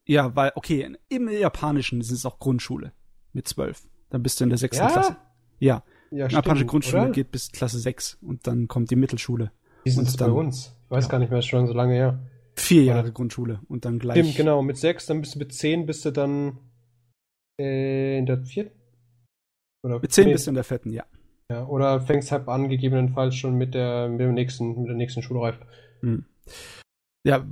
Ja, 0.06 0.36
weil, 0.36 0.52
okay, 0.54 0.96
im 1.08 1.28
Japanischen 1.28 2.00
ist 2.00 2.12
es 2.12 2.24
auch 2.24 2.38
Grundschule 2.38 2.92
mit 3.32 3.48
zwölf. 3.48 3.82
Dann 4.10 4.22
bist 4.22 4.38
du 4.38 4.44
in 4.44 4.50
der 4.50 4.58
sechsten 4.58 4.84
ja? 4.84 4.90
Klasse. 4.90 5.16
Ja. 5.58 5.82
Ja, 6.10 6.26
Eine 6.26 6.34
japanische 6.34 6.66
Grundschule 6.66 7.02
oder? 7.02 7.10
geht 7.10 7.32
bis 7.32 7.50
Klasse 7.50 7.78
6 7.80 8.18
und 8.22 8.46
dann 8.46 8.68
kommt 8.68 8.90
die 8.92 8.96
Mittelschule. 8.96 9.50
Wie 9.82 9.90
ist 9.90 9.98
das 9.98 10.16
bei 10.16 10.30
uns? 10.30 10.76
Ich 10.84 10.90
weiß 10.90 11.04
ja. 11.06 11.10
gar 11.10 11.18
nicht 11.18 11.30
mehr, 11.30 11.40
ist 11.40 11.46
schon 11.46 11.66
so 11.66 11.72
lange 11.72 11.94
her. 11.94 12.20
Vier 12.54 12.84
Jahre 12.84 13.10
Grundschule 13.10 13.60
und 13.66 13.84
dann 13.84 13.98
gleich. 13.98 14.18
Stimmt, 14.18 14.36
genau. 14.36 14.62
Mit 14.62 14.76
sechs, 14.76 15.06
dann 15.06 15.20
bist 15.20 15.34
du 15.34 15.40
mit 15.40 15.52
zehn, 15.52 15.86
bist 15.86 16.04
du 16.04 16.12
dann 16.12 16.58
äh, 17.58 18.18
in 18.18 18.26
der 18.26 18.44
vierten? 18.44 18.78
Oder 19.82 19.98
mit 19.98 20.12
zehn 20.12 20.26
nee. 20.26 20.34
bist 20.34 20.46
du 20.46 20.52
in 20.52 20.54
der 20.54 20.62
vierten, 20.62 20.92
ja. 20.92 21.04
Ja, 21.50 21.66
oder 21.66 22.00
fängst 22.00 22.32
halt 22.32 22.48
an, 22.48 22.68
gegebenenfalls 22.68 23.36
schon 23.36 23.54
mit 23.54 23.74
der, 23.74 24.08
mit 24.08 24.20
dem 24.20 24.34
nächsten, 24.34 24.80
mit 24.80 24.88
der 24.88 24.96
nächsten 24.96 25.22
Schulreife. 25.22 25.66
Hm. 26.00 26.24
Ja, 27.26 27.44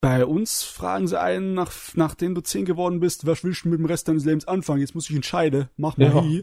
bei 0.00 0.26
uns 0.26 0.62
fragen 0.62 1.06
sie 1.06 1.18
einen, 1.18 1.54
nach, 1.54 1.72
nachdem 1.94 2.34
du 2.34 2.42
zehn 2.42 2.66
geworden 2.66 3.00
bist, 3.00 3.26
was 3.26 3.42
willst 3.42 3.64
du 3.64 3.70
mit 3.70 3.78
dem 3.78 3.86
Rest 3.86 4.08
deines 4.08 4.26
Lebens 4.26 4.46
anfangen? 4.46 4.80
Jetzt 4.80 4.94
muss 4.94 5.08
ich 5.08 5.16
entscheiden. 5.16 5.70
Mach 5.76 5.96
mal 5.96 6.08
ja. 6.08 6.42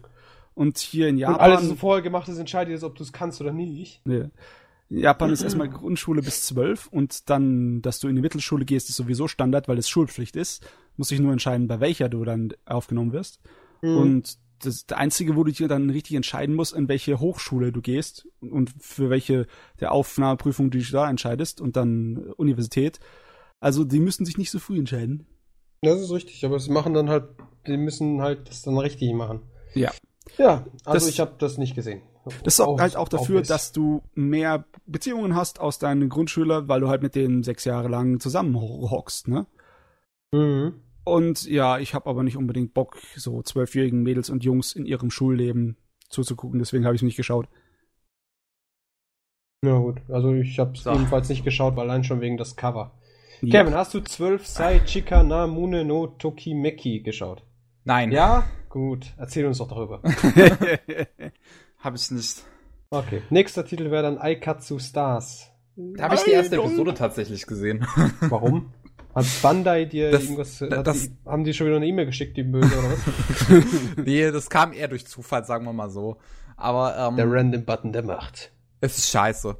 Und 0.56 0.80
hier 0.80 1.08
in 1.08 1.18
Japan. 1.18 1.36
Und 1.36 1.41
alles, 1.41 1.62
was 1.62 1.70
du 1.70 1.76
vorher 1.76 2.02
gemacht 2.02 2.28
hast, 2.28 2.38
entscheidet 2.38 2.72
jetzt, 2.74 2.84
ob 2.84 2.95
du 2.95 3.03
es 3.03 3.14
kannst 3.14 3.40
oder 3.40 3.53
nicht. 3.53 4.02
Ja. 4.06 4.30
Japan 4.90 5.32
ist 5.32 5.41
erstmal 5.41 5.70
Grundschule 5.70 6.22
bis 6.22 6.44
zwölf 6.44 6.88
und 6.88 7.30
dann, 7.30 7.82
dass 7.82 7.99
du 7.99 8.10
in 8.10 8.16
die 8.16 8.22
Mittelschule 8.22 8.66
gehst, 8.66 8.90
ist 8.90 8.98
sowieso 8.98 9.30
Standard, 9.30 9.70
weil 9.70 9.78
es 9.78 9.88
Schulpflicht 9.88 10.36
ist. 10.36 10.68
Muss 10.98 11.12
ich 11.12 11.20
nur 11.20 11.32
entscheiden, 11.32 11.68
bei 11.68 11.80
welcher 11.80 12.10
du 12.10 12.26
dann 12.26 12.49
aufgenommen 12.66 13.14
wirst. 13.14 13.40
Mhm. 13.82 13.98
Und 13.98 14.38
das, 14.66 14.86
der 14.86 14.98
einzige, 14.98 15.36
wo 15.36 15.44
du 15.44 15.52
dich 15.52 15.68
dann 15.68 15.90
richtig 15.90 16.16
entscheiden 16.16 16.56
musst, 16.56 16.74
in 16.74 16.88
welche 16.88 17.20
Hochschule 17.20 17.72
du 17.72 17.82
gehst 17.82 18.28
und 18.40 18.72
für 18.80 19.10
welche 19.10 19.48
der 19.80 19.92
Aufnahmeprüfung 19.92 20.72
du 20.72 20.78
dich 20.78 20.92
da 20.92 21.10
entscheidest 21.10 21.62
und 21.62 21.76
dann 21.76 22.18
Universität. 22.38 23.00
Also 23.60 23.84
die 23.84 24.00
müssen 24.00 24.26
sich 24.26 24.38
nicht 24.38 24.52
so 24.52 24.60
früh 24.60 24.78
entscheiden. 24.78 25.28
Das 25.82 26.00
ist 26.00 26.12
richtig, 26.12 26.46
aber 26.46 26.60
sie 26.60 26.72
machen 26.72 26.94
dann 26.94 27.10
halt, 27.10 27.26
die 27.68 27.78
müssen 27.78 28.22
halt 28.22 28.50
das 28.50 28.62
dann 28.62 28.78
richtig 28.78 29.14
machen. 29.14 29.42
Ja. 29.74 29.92
Ja, 30.38 30.66
also 30.86 31.06
das, 31.06 31.08
ich 31.08 31.20
habe 31.20 31.36
das 31.40 31.58
nicht 31.58 31.76
gesehen. 31.76 32.02
Das 32.44 32.58
sorgt 32.58 32.80
halt 32.80 32.96
auch 32.96 33.10
dafür, 33.10 33.42
dass 33.42 33.72
du 33.72 34.04
mehr 34.14 34.66
Beziehungen 34.86 35.36
hast 35.36 35.60
aus 35.60 35.80
deinen 35.80 36.10
Grundschülern, 36.10 36.68
weil 36.68 36.80
du 36.80 36.88
halt 36.88 37.02
mit 37.02 37.16
denen 37.16 37.44
sechs 37.44 37.66
Jahre 37.66 37.88
lang 37.88 38.20
zusammenhockst, 38.20 39.28
ne? 39.28 39.48
Mhm. 40.32 40.74
Und 41.12 41.46
ja, 41.46 41.78
ich 41.78 41.94
habe 41.94 42.10
aber 42.10 42.24
nicht 42.24 42.38
unbedingt 42.38 42.74
Bock, 42.74 42.98
so 43.18 43.42
zwölfjährigen 43.42 44.02
Mädels 44.02 44.30
und 44.30 44.46
Jungs 44.46 44.72
in 44.72 44.86
ihrem 44.86 45.12
Schulleben 45.12 45.76
zuzugucken, 46.08 46.58
deswegen 46.58 46.86
habe 46.86 46.96
ich 46.96 47.02
es 47.02 47.06
nicht 47.06 47.18
geschaut. 47.18 47.50
Ja 49.62 49.78
gut, 49.78 50.00
also 50.08 50.32
ich 50.32 50.58
habe 50.58 50.72
es 50.72 50.84
so. 50.84 50.94
jedenfalls 50.94 51.28
nicht 51.28 51.44
geschaut, 51.44 51.76
weil 51.76 51.90
allein 51.90 52.06
schon 52.06 52.22
wegen 52.22 52.38
das 52.38 52.56
Cover. 52.56 52.98
Ja. 53.42 53.60
Kevin, 53.60 53.76
hast 53.76 53.94
du 53.94 54.00
12 54.00 54.48
Sai 54.48 54.80
Chika 54.86 55.22
na 55.22 55.48
Mune 55.48 55.84
no 55.84 56.08
Tokimeki 56.08 57.02
geschaut? 57.02 57.44
Nein. 57.84 58.14
Ja? 58.14 58.46
Gut, 58.70 59.14
erzähl 59.18 59.46
uns 59.46 59.58
doch 59.58 59.68
darüber. 59.68 60.02
Hab 61.80 61.94
ich 61.94 62.10
nicht. 62.10 62.42
Okay. 62.90 63.22
Nächster 63.30 63.66
Titel 63.66 63.92
wäre 63.92 64.04
dann 64.04 64.18
Aikatsu 64.18 64.80
Stars. 64.80 65.52
Da 65.76 66.06
habe 66.06 66.16
ich 66.16 66.24
die 66.24 66.32
erste 66.32 66.56
Episode 66.56 66.94
tatsächlich 66.94 67.46
gesehen. 67.46 67.86
Warum? 68.22 68.72
Hat 69.14 69.26
Bandai 69.42 69.86
dir 69.86 70.12
das, 70.12 70.24
irgendwas, 70.24 70.64
das, 70.84 71.02
die, 71.04 71.18
haben 71.26 71.44
die 71.44 71.54
schon 71.54 71.68
wieder 71.68 71.78
eine 71.78 71.86
E-Mail 71.86 72.06
geschickt, 72.06 72.38
die 72.38 72.44
Böse, 72.44 72.78
oder 72.78 72.92
was? 72.92 73.96
nee, 74.06 74.32
das 74.32 74.50
kam 74.50 74.74
eher 74.74 74.88
durch 74.88 75.06
Zufall, 75.06 75.44
sagen 75.46 75.66
wir 75.66 75.74
mal 75.74 75.90
so. 75.90 76.18
Aber, 76.56 76.96
ähm, 76.98 77.18
Der 77.18 77.30
Random 77.30 77.66
Button 77.66 77.92
der 77.92 78.04
Macht. 78.04 78.52
Es 78.80 78.98
ist 78.98 79.10
scheiße. 79.10 79.58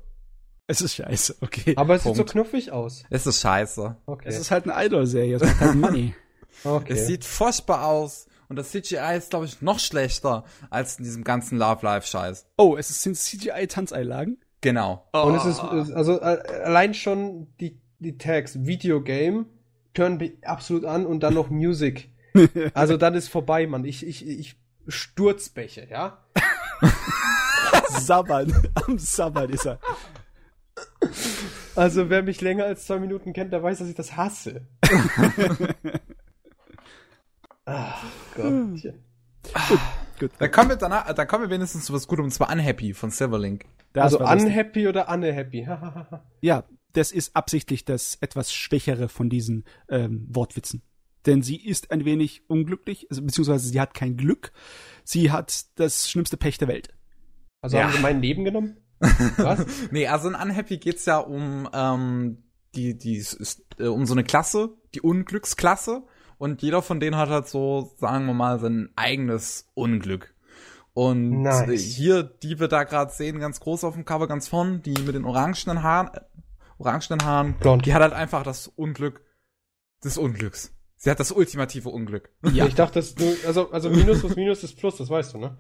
Es 0.68 0.82
ist 0.82 0.96
scheiße, 0.96 1.36
okay. 1.42 1.74
Aber 1.76 1.96
es 1.96 2.04
Punkt. 2.04 2.18
sieht 2.18 2.28
so 2.28 2.32
knuffig 2.32 2.72
aus. 2.72 3.04
Es 3.10 3.28
ist 3.28 3.42
scheiße. 3.42 3.98
Okay. 4.06 4.30
Es 4.30 4.40
ist 4.40 4.52
halt 4.52 4.70
eine 4.70 4.86
Idol-Serie, 4.86 5.36
es 5.36 5.44
hat 5.44 5.60
halt 5.60 5.76
Money. 5.76 6.16
Okay. 6.64 6.94
Es 6.94 7.08
sieht 7.08 7.26
furchtbar 7.26 7.88
aus. 7.88 8.28
Und 8.48 8.58
das 8.58 8.70
CGI 8.72 9.16
ist, 9.18 9.30
glaube 9.32 9.46
ich, 9.46 9.62
noch 9.62 9.80
schlechter 9.80 10.44
als 10.70 10.98
in 10.98 11.06
diesem 11.06 11.24
ganzen 11.24 11.58
Love 11.58 11.84
Life 11.84 12.06
Scheiß. 12.06 12.46
Oh, 12.58 12.76
es 12.78 13.02
sind 13.02 13.16
CGI-Tanzeinlagen? 13.16 14.38
Genau. 14.60 15.08
Oh. 15.14 15.24
Und 15.24 15.36
es 15.36 15.46
ist, 15.46 15.60
also 15.60 16.20
allein 16.20 16.94
schon 16.94 17.48
die, 17.60 17.81
die 18.02 18.18
Tags 18.18 18.66
Videogame, 18.66 19.46
Turn 19.94 20.32
absolut 20.44 20.86
an 20.86 21.06
und 21.06 21.22
dann 21.22 21.34
noch 21.34 21.50
Music. 21.50 22.10
also 22.74 22.98
dann 22.98 23.14
ist 23.14 23.28
vorbei, 23.28 23.68
Mann. 23.68 23.86
Ich, 23.86 24.06
ich, 24.06 24.28
ich 24.28 24.56
Sturzbäche, 24.88 25.88
ja? 25.90 26.24
Sabbern. 27.90 28.54
Am 28.74 28.98
Sabbern 28.98 29.50
ist 29.50 29.66
er. 29.66 29.80
Also 31.76 32.10
wer 32.10 32.24
mich 32.24 32.42
länger 32.42 32.66
als 32.66 32.86
zwei 32.86 33.00
Minuten 33.00 33.34
kennt, 33.34 33.54
der 33.54 33.62
weiß, 33.62 33.80
dass 33.80 33.88
ich 33.88 33.96
das 33.96 34.16
hasse. 34.16 34.68
Ach 37.66 38.04
Gottchen. 38.36 39.04
Gut, 39.68 39.80
gut. 40.20 40.32
Dann 40.40 40.52
kommen 40.52 40.70
wir 40.70 40.76
danach, 40.76 41.12
dann 41.14 41.28
kommen 41.28 41.44
wir 41.44 41.50
wenigstens 41.50 41.86
zu 41.86 41.94
was 41.94 42.08
Gutem, 42.08 42.26
und 42.26 42.32
zwar 42.32 42.52
Unhappy 42.52 42.94
von 42.94 43.10
Silverlink. 43.10 43.66
Das 43.94 44.16
also 44.16 44.20
Unhappy 44.20 44.88
oder 44.88 45.10
Unhappy? 45.10 45.68
ja, 46.42 46.64
das 46.94 47.12
ist 47.12 47.36
absichtlich 47.36 47.86
das 47.86 48.18
etwas 48.22 48.54
Schwächere 48.54 49.10
von 49.10 49.30
diesen 49.30 49.66
ähm, 49.90 50.28
Wortwitzen. 50.30 50.82
Denn 51.26 51.44
sie 51.44 51.58
ist 51.58 51.92
ein 51.92 52.06
wenig 52.06 52.44
unglücklich, 52.48 53.08
also, 53.10 53.22
beziehungsweise 53.22 53.68
sie 53.68 53.80
hat 53.80 53.94
kein 53.94 54.18
Glück. 54.18 54.52
Sie 55.04 55.32
hat 55.32 55.66
das 55.76 56.10
schlimmste 56.10 56.38
Pech 56.38 56.58
der 56.58 56.68
Welt. 56.68 56.90
Also 57.62 57.78
ja. 57.78 57.84
haben 57.84 57.94
sie 57.94 58.00
mein 58.00 58.22
Leben 58.22 58.44
genommen? 58.44 58.78
Was? 59.38 59.66
nee, 59.92 60.08
also 60.08 60.30
in 60.30 60.36
Unhappy 60.36 60.78
geht's 60.78 61.06
ja 61.06 61.18
um 61.18 61.70
ähm, 61.74 62.44
die, 62.76 62.98
die 62.98 63.18
ist, 63.18 63.66
äh, 63.78 63.88
um 63.88 64.06
so 64.06 64.14
eine 64.14 64.24
Klasse, 64.24 64.70
die 64.94 65.02
Unglücksklasse. 65.02 66.04
Und 66.38 66.64
jeder 66.64 66.82
von 66.82 67.00
denen 67.00 67.18
hat 67.18 67.30
halt 67.30 67.48
so, 67.48 67.94
sagen 68.00 68.26
wir 68.26 68.34
mal, 68.34 68.60
sein 68.60 68.90
eigenes 68.96 69.70
Unglück. 69.76 70.34
Und 70.94 71.44
nice. 71.44 71.82
hier, 71.82 72.24
die 72.24 72.60
wir 72.60 72.68
da 72.68 72.84
gerade 72.84 73.12
sehen, 73.12 73.40
ganz 73.40 73.60
groß 73.60 73.84
auf 73.84 73.94
dem 73.94 74.06
Cover, 74.06 74.28
ganz 74.28 74.48
vorn, 74.48 74.82
die 74.82 75.00
mit 75.04 75.16
den 75.16 75.26
orangenen 75.26 75.84
Haaren, 75.84 76.08
äh, 76.14 76.22
orangenen 76.82 77.24
Haaren, 77.24 77.54
Blond. 77.60 77.86
die 77.86 77.94
hat 77.94 78.02
halt 78.02 78.14
einfach 78.14 78.44
das 78.44 78.68
Unglück 78.68 79.24
des 80.04 80.18
Unglücks. 80.18 80.74
Sie 81.04 81.10
hat 81.10 81.20
das 81.20 81.32
ultimative 81.32 81.90
Unglück. 81.90 82.30
Ja. 82.54 82.68
Ich 82.68 82.76
dachte, 82.76 83.00
das 83.00 83.16
nur, 83.18 83.34
also, 83.48 83.72
also 83.72 83.90
Minus 83.90 84.20
plus 84.20 84.36
Minus 84.36 84.64
ist 84.64 84.78
Plus, 84.78 84.98
das 84.98 85.10
weißt 85.10 85.34
du, 85.34 85.40
ne? 85.40 85.58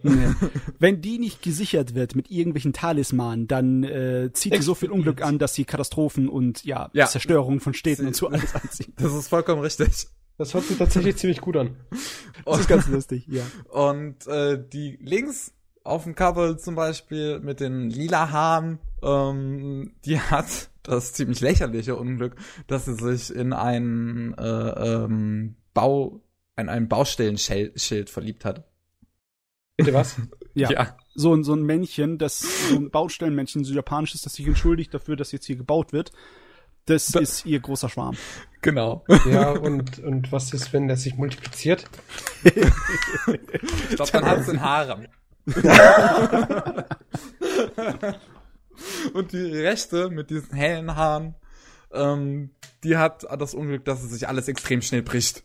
Wenn 0.77 1.02
die 1.02 1.18
nicht 1.18 1.41
gesichert 1.41 1.95
wird 1.95 2.15
mit 2.15 2.30
irgendwelchen 2.30 2.73
Talismanen, 2.73 3.48
dann 3.48 3.84
äh, 3.84 4.30
zieht 4.34 4.53
sie 4.56 4.61
so 4.61 4.76
viel 4.76 4.91
Unglück 4.91 5.23
an, 5.23 5.39
dass 5.39 5.56
sie 5.56 5.65
Katastrophen 5.65 6.30
und 6.30 6.64
ja, 6.64 6.91
ja. 6.93 7.07
Zerstörung 7.07 7.60
von 7.60 7.73
Städten 7.73 8.03
sie, 8.03 8.07
und 8.07 8.15
so 8.15 8.27
alles 8.27 8.53
anzieht. 8.53 8.93
Das 8.98 9.15
ist 9.15 9.30
vollkommen 9.30 9.61
richtig. 9.64 10.07
Das 10.38 10.53
hört 10.53 10.64
sich 10.65 10.77
tatsächlich 10.77 11.18
ziemlich 11.18 11.41
gut 11.41 11.57
an. 11.57 11.76
Das 12.45 12.60
ist 12.60 12.69
ganz 12.69 12.88
lustig, 12.88 13.27
ja. 13.27 13.43
Und 13.69 14.27
äh, 14.27 14.64
die 14.72 14.99
links 15.02 15.53
auf 15.84 16.03
dem 16.03 16.14
Cover 16.14 16.57
zum 16.60 16.76
Beispiel 16.76 17.39
mit 17.39 17.60
den 17.60 17.89
lila 17.89 18.30
Haaren, 18.30 18.77
ähm, 19.02 19.94
die 20.06 20.19
hat 20.19 20.69
das 20.84 21.14
ziemlich 21.14 21.41
lächerliche 21.41 21.95
Unglück, 21.95 22.36
dass 22.68 22.86
sie 22.86 22.95
sich 22.95 23.36
in 23.36 23.53
einen 23.53 24.34
äh, 24.38 24.44
ähm, 24.44 25.56
Bau, 25.73 26.22
in 26.57 26.69
ein 26.69 26.88
Baustellenschild 26.88 28.10
verliebt 28.10 28.45
hat. 28.45 28.65
Bitte 29.78 29.94
was? 29.94 30.15
ja. 30.53 30.72
ja. 30.72 30.98
So, 31.14 31.34
ein 31.34 31.44
so 31.44 31.53
ein 31.53 31.64
Männchen, 31.64 32.18
das 32.18 32.41
so 32.69 32.76
ein 32.76 32.90
Baustellenmännchen, 32.90 33.64
so 33.64 33.73
japanisch 33.73 34.15
ist, 34.15 34.26
das 34.26 34.34
sich 34.34 34.48
entschuldigt 34.48 34.94
dafür, 34.94 35.15
dass 35.15 35.32
jetzt 35.32 35.45
hier 35.45 35.56
gebaut 35.56 35.94
wird. 35.94 36.11
Das, 36.86 37.07
das 37.07 37.22
ist 37.22 37.45
ihr 37.45 37.60
großer 37.60 37.90
Schwarm. 37.90 38.18
Genau. 38.61 39.06
Ja, 39.30 39.52
und, 39.52 39.99
und 39.99 40.32
was 40.32 40.52
ist, 40.52 40.73
wenn 40.73 40.88
der 40.88 40.98
sich 40.98 41.15
multipliziert? 41.15 41.86
ich 42.44 43.95
glaube, 43.95 44.11
dann 44.11 44.26
hat 44.26 44.40
es 44.40 44.49
einen 44.49 44.61
Harem. 44.61 45.06
Und 49.14 49.31
die 49.31 49.57
Rechte 49.57 50.10
mit 50.10 50.30
diesen 50.30 50.53
hellen 50.53 50.95
Haaren, 50.95 51.35
ähm, 51.91 52.52
die 52.84 52.98
hat 52.98 53.23
das 53.23 53.53
Unglück, 53.53 53.85
dass 53.85 54.03
es 54.03 54.11
sich 54.11 54.27
alles 54.27 54.48
extrem 54.48 54.81
schnell 54.81 55.03
bricht. 55.03 55.43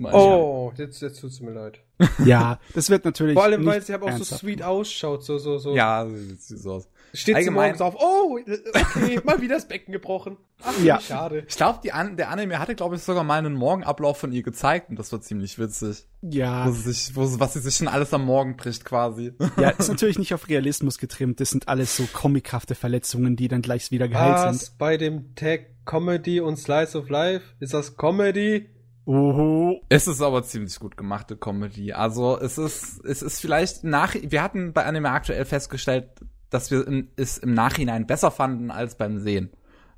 Oh, 0.00 0.72
jetzt, 0.76 1.02
jetzt 1.02 1.20
tut's 1.20 1.40
mir 1.40 1.52
leid. 1.52 1.82
Ja, 2.24 2.60
das 2.74 2.90
wird 2.90 3.04
natürlich. 3.04 3.34
Vor 3.34 3.42
allem, 3.42 3.66
weil 3.66 3.82
sie 3.82 3.92
aber 3.92 4.06
auch 4.06 4.16
so 4.16 4.24
sweet 4.24 4.62
ausschaut, 4.62 5.24
so, 5.24 5.38
so, 5.38 5.58
so. 5.58 5.74
Ja, 5.74 6.06
sieht 6.08 6.60
so 6.60 6.74
aus. 6.74 6.88
Steht 7.12 7.34
Allgemein, 7.34 7.74
sie 7.74 7.80
morgens 7.82 7.96
auf, 7.96 7.96
oh, 7.98 8.38
okay, 8.74 9.20
mal 9.24 9.40
wieder 9.40 9.56
das 9.56 9.66
Becken 9.66 9.92
gebrochen. 9.92 10.36
Ach, 10.62 10.78
ja. 10.82 11.00
schade. 11.00 11.44
Ich 11.48 11.56
glaube, 11.56 11.92
An 11.92 12.16
der 12.16 12.30
Anime 12.30 12.58
hatte, 12.58 12.74
glaube 12.74 12.96
ich, 12.96 13.02
sogar 13.02 13.24
mal 13.24 13.38
einen 13.38 13.54
Morgenablauf 13.54 14.18
von 14.18 14.32
ihr 14.32 14.42
gezeigt 14.42 14.90
und 14.90 14.98
das 14.98 15.10
war 15.12 15.20
ziemlich 15.20 15.58
witzig. 15.58 16.06
Ja. 16.22 16.66
Wo 16.66 16.72
sie 16.72 16.92
sich, 16.92 17.16
wo, 17.16 17.22
was 17.40 17.54
sie 17.54 17.60
sich 17.60 17.74
schon 17.74 17.88
alles 17.88 18.12
am 18.14 18.24
Morgen 18.24 18.56
bricht, 18.56 18.84
quasi. 18.84 19.32
Ja, 19.56 19.70
ist 19.70 19.88
natürlich 19.88 20.18
nicht 20.18 20.34
auf 20.34 20.48
Realismus 20.48 20.98
getrimmt. 20.98 21.40
Das 21.40 21.50
sind 21.50 21.68
alles 21.68 21.96
so 21.96 22.06
comichafte 22.12 22.74
Verletzungen, 22.74 23.36
die 23.36 23.48
dann 23.48 23.62
gleich 23.62 23.90
wieder 23.90 24.08
geheilt 24.08 24.34
was 24.34 24.60
sind. 24.66 24.78
bei 24.78 24.96
dem 24.96 25.34
Tag 25.34 25.66
Comedy 25.84 26.40
und 26.40 26.56
Slice 26.56 26.96
of 26.96 27.08
Life? 27.08 27.44
Ist 27.58 27.74
das 27.74 27.96
Comedy? 27.96 28.70
Uhu. 29.06 29.80
Es 29.88 30.06
ist 30.06 30.20
aber 30.20 30.44
ziemlich 30.44 30.78
gut 30.78 30.96
gemachte 30.96 31.36
Comedy. 31.36 31.92
Also 31.92 32.38
es 32.38 32.58
ist, 32.58 33.04
es 33.04 33.22
ist 33.22 33.40
vielleicht 33.40 33.82
nach, 33.82 34.14
wir 34.14 34.42
hatten 34.42 34.72
bei 34.72 34.84
Anime 34.84 35.10
aktuell 35.10 35.44
festgestellt, 35.44 36.10
dass 36.50 36.70
wir 36.70 36.86
in, 36.86 37.10
es 37.16 37.38
im 37.38 37.54
Nachhinein 37.54 38.06
besser 38.06 38.30
fanden 38.30 38.70
als 38.70 38.96
beim 38.96 39.18
Sehen. 39.18 39.50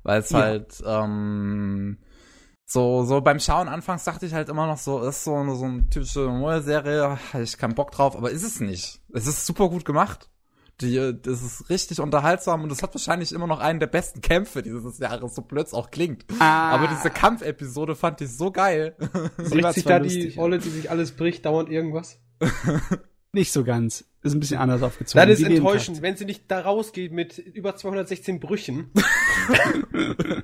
Weil 0.03 0.21
es 0.21 0.29
ja. 0.29 0.39
halt, 0.39 0.83
ähm, 0.85 1.97
so, 2.65 3.03
so 3.03 3.21
beim 3.21 3.39
Schauen 3.39 3.67
anfangs 3.67 4.03
dachte 4.03 4.25
ich 4.25 4.33
halt 4.33 4.49
immer 4.49 4.67
noch 4.67 4.77
so, 4.77 5.03
ist 5.03 5.23
so 5.23 5.35
eine, 5.35 5.55
so 5.55 5.65
eine 5.65 5.89
typische 5.89 6.27
Moe-Serie, 6.27 7.19
hatte 7.31 7.43
ich 7.43 7.57
keinen 7.57 7.75
Bock 7.75 7.91
drauf, 7.91 8.15
aber 8.15 8.31
ist 8.31 8.43
es 8.43 8.59
nicht. 8.59 8.99
Es 9.13 9.27
ist 9.27 9.45
super 9.45 9.69
gut 9.69 9.85
gemacht. 9.85 10.29
Die, 10.81 10.95
das 11.21 11.43
ist 11.43 11.69
richtig 11.69 11.99
unterhaltsam 11.99 12.63
und 12.63 12.71
es 12.71 12.81
hat 12.81 12.95
wahrscheinlich 12.95 13.31
immer 13.31 13.45
noch 13.45 13.59
einen 13.59 13.79
der 13.79 13.87
besten 13.87 14.21
Kämpfe 14.21 14.63
dieses 14.63 14.97
Jahres, 14.97 15.35
so 15.35 15.43
blöd 15.43 15.71
auch 15.71 15.91
klingt. 15.91 16.25
Ah. 16.39 16.71
Aber 16.71 16.87
diese 16.87 17.11
Kampfepisode 17.11 17.95
fand 17.95 18.21
ich 18.21 18.35
so 18.35 18.51
geil. 18.51 18.95
Bricht 19.37 19.73
sich 19.73 19.83
da 19.83 19.99
die 19.99 20.33
Olle, 20.37 20.57
die 20.57 20.69
sich 20.69 20.89
alles 20.89 21.11
bricht, 21.11 21.45
dauernd 21.45 21.69
irgendwas? 21.69 22.19
Nicht 23.33 23.51
so 23.51 23.63
ganz. 23.63 24.05
Ist 24.21 24.33
ein 24.33 24.39
bisschen 24.39 24.59
anders 24.59 24.83
aufgezogen. 24.83 25.27
Das 25.27 25.39
ist 25.39 25.45
enttäuschend, 25.45 26.01
wenn 26.01 26.15
sie 26.15 26.25
nicht 26.25 26.43
da 26.49 26.61
rausgeht 26.61 27.11
mit 27.11 27.39
über 27.39 27.75
216 27.75 28.39
Brüchen. 28.39 28.91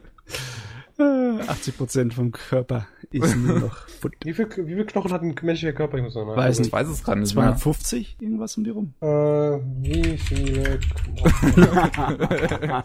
80% 0.99 2.11
vom 2.11 2.31
Körper 2.31 2.87
ist 3.11 3.35
nur 3.37 3.59
noch 3.59 3.87
Foot. 3.87 4.15
Wie 4.23 4.33
viel, 4.33 4.49
wie 4.65 4.75
viel 4.75 4.85
Knochen 4.85 5.11
hat 5.13 5.21
ein 5.21 5.33
menschlicher 5.41 5.73
Körper? 5.73 5.97
Ich 5.97 6.03
muss 6.03 6.15
noch 6.15 6.35
weiß, 6.35 6.59
ich 6.59 6.71
weiß 6.71 6.89
es 6.89 7.03
gerade 7.03 7.21
nicht 7.21 7.29
250? 7.29 8.17
Mehr. 8.19 8.27
Irgendwas 8.27 8.57
um 8.57 8.63
die 8.65 8.69
rum? 8.69 8.93
Äh, 9.01 9.07
wie 9.07 10.17
viele 10.17 10.79
Knochen? 11.53 12.83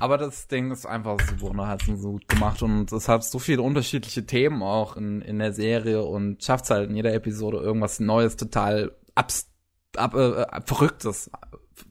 Aber 0.00 0.16
das 0.16 0.48
Ding 0.48 0.70
ist 0.70 0.86
einfach 0.86 1.18
super 1.20 1.50
unterhaltsam 1.50 1.98
so 1.98 2.12
gut 2.12 2.26
gemacht 2.26 2.62
und 2.62 2.90
es 2.90 3.06
hat 3.06 3.22
so 3.22 3.38
viele 3.38 3.60
unterschiedliche 3.60 4.24
Themen 4.24 4.62
auch 4.62 4.96
in, 4.96 5.20
in 5.20 5.38
der 5.38 5.52
Serie 5.52 6.02
und 6.02 6.42
schafft 6.42 6.70
halt 6.70 6.88
in 6.88 6.96
jeder 6.96 7.12
Episode 7.12 7.58
irgendwas 7.58 8.00
Neues, 8.00 8.36
total 8.36 8.96
abs 9.14 9.50
ab, 9.96 10.14
äh, 10.14 10.46
Verrücktes 10.64 11.30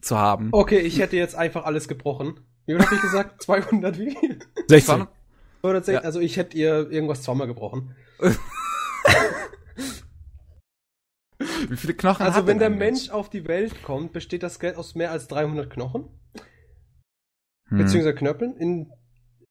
zu 0.00 0.18
haben. 0.18 0.48
Okay, 0.50 0.80
ich 0.80 0.98
hätte 0.98 1.16
jetzt 1.16 1.36
einfach 1.36 1.64
alles 1.64 1.86
gebrochen. 1.86 2.40
Wie 2.66 2.72
viel 2.72 2.84
habe 2.84 2.94
ich 2.96 3.00
gesagt? 3.00 3.42
200 3.44 3.98
wie 3.98 4.10
viel? 4.10 4.40
16. 4.66 5.06
216, 5.60 5.94
ja. 5.94 6.00
also 6.00 6.18
ich 6.18 6.36
hätte 6.36 6.56
ihr 6.56 6.90
irgendwas 6.90 7.22
zweimal 7.22 7.46
gebrochen. 7.46 7.94
Wie 11.68 11.76
viele 11.76 11.94
Knochen 11.94 12.26
Also 12.26 12.46
wenn 12.46 12.58
der 12.58 12.70
Mensch? 12.70 13.02
Mensch 13.02 13.10
auf 13.10 13.30
die 13.30 13.46
Welt 13.46 13.82
kommt, 13.82 14.12
besteht 14.12 14.42
das 14.42 14.54
Skelett 14.54 14.76
aus 14.76 14.94
mehr 14.94 15.10
als 15.10 15.28
300 15.28 15.70
Knochen. 15.70 16.08
Hm. 17.70 17.78
Beziehungsweise 17.78 18.14
Knöpeln. 18.14 18.56
In, 18.56 18.92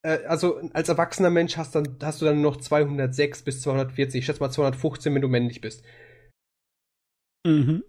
äh, 0.02 0.24
also 0.26 0.60
als 0.72 0.88
erwachsener 0.88 1.30
Mensch 1.30 1.56
hast, 1.56 1.74
dann, 1.74 1.96
hast 2.02 2.20
du 2.20 2.26
dann 2.26 2.40
noch 2.40 2.56
206 2.56 3.42
bis 3.42 3.62
240. 3.62 4.20
Ich 4.20 4.26
schätze 4.26 4.40
mal 4.40 4.50
215, 4.50 5.14
wenn 5.14 5.22
du 5.22 5.28
männlich 5.28 5.60
bist. 5.60 5.84
Mhm. 7.46 7.82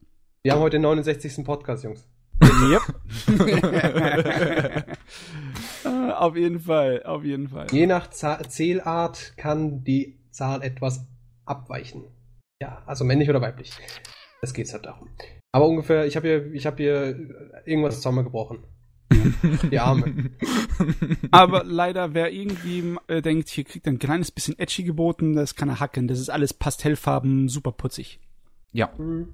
Wir 0.44 0.54
haben 0.54 0.62
heute 0.62 0.78
den 0.78 0.84
69. 0.84 1.46
Podcast, 1.46 1.84
Jungs. 1.84 2.08
Yep. 2.42 2.82
auf 6.16 6.36
jeden 6.36 6.60
Fall, 6.60 7.04
auf 7.04 7.24
jeden 7.24 7.50
Fall. 7.50 7.68
Je 7.72 7.86
nach 7.86 8.10
Zählart 8.10 9.34
kann 9.38 9.84
die 9.84 10.20
Zahl 10.32 10.64
etwas 10.64 11.06
abweichen. 11.46 12.06
Ja, 12.62 12.84
also 12.86 13.04
männlich 13.04 13.30
oder 13.30 13.42
weiblich. 13.42 13.74
Das 14.42 14.54
geht 14.54 14.72
halt 14.72 14.86
darum. 14.86 15.10
Aber 15.52 15.68
ungefähr, 15.68 16.06
ich 16.06 16.16
habe 16.16 16.28
hier, 16.28 16.54
ich 16.54 16.66
habe 16.66 16.78
hier 16.78 17.64
irgendwas 17.66 17.98
zusammengebrochen. 17.98 18.64
Die 19.72 19.80
Arme. 19.80 20.32
Aber 21.32 21.64
leider, 21.64 22.14
wer 22.14 22.32
irgendwie 22.32 22.98
äh, 23.08 23.22
denkt, 23.22 23.50
hier 23.50 23.64
kriegt 23.64 23.86
er 23.86 23.94
ein 23.94 24.00
kleines 24.00 24.32
bisschen 24.32 24.58
Edgy 24.58 24.84
geboten, 24.84 25.34
das 25.34 25.56
kann 25.56 25.70
er 25.70 25.80
hacken. 25.80 26.08
Das 26.08 26.20
ist 26.20 26.30
alles 26.30 26.54
Pastellfarben, 26.54 27.50
super 27.50 27.72
putzig. 27.72 28.20
Ja. 28.72 28.92
Mhm. 28.98 29.34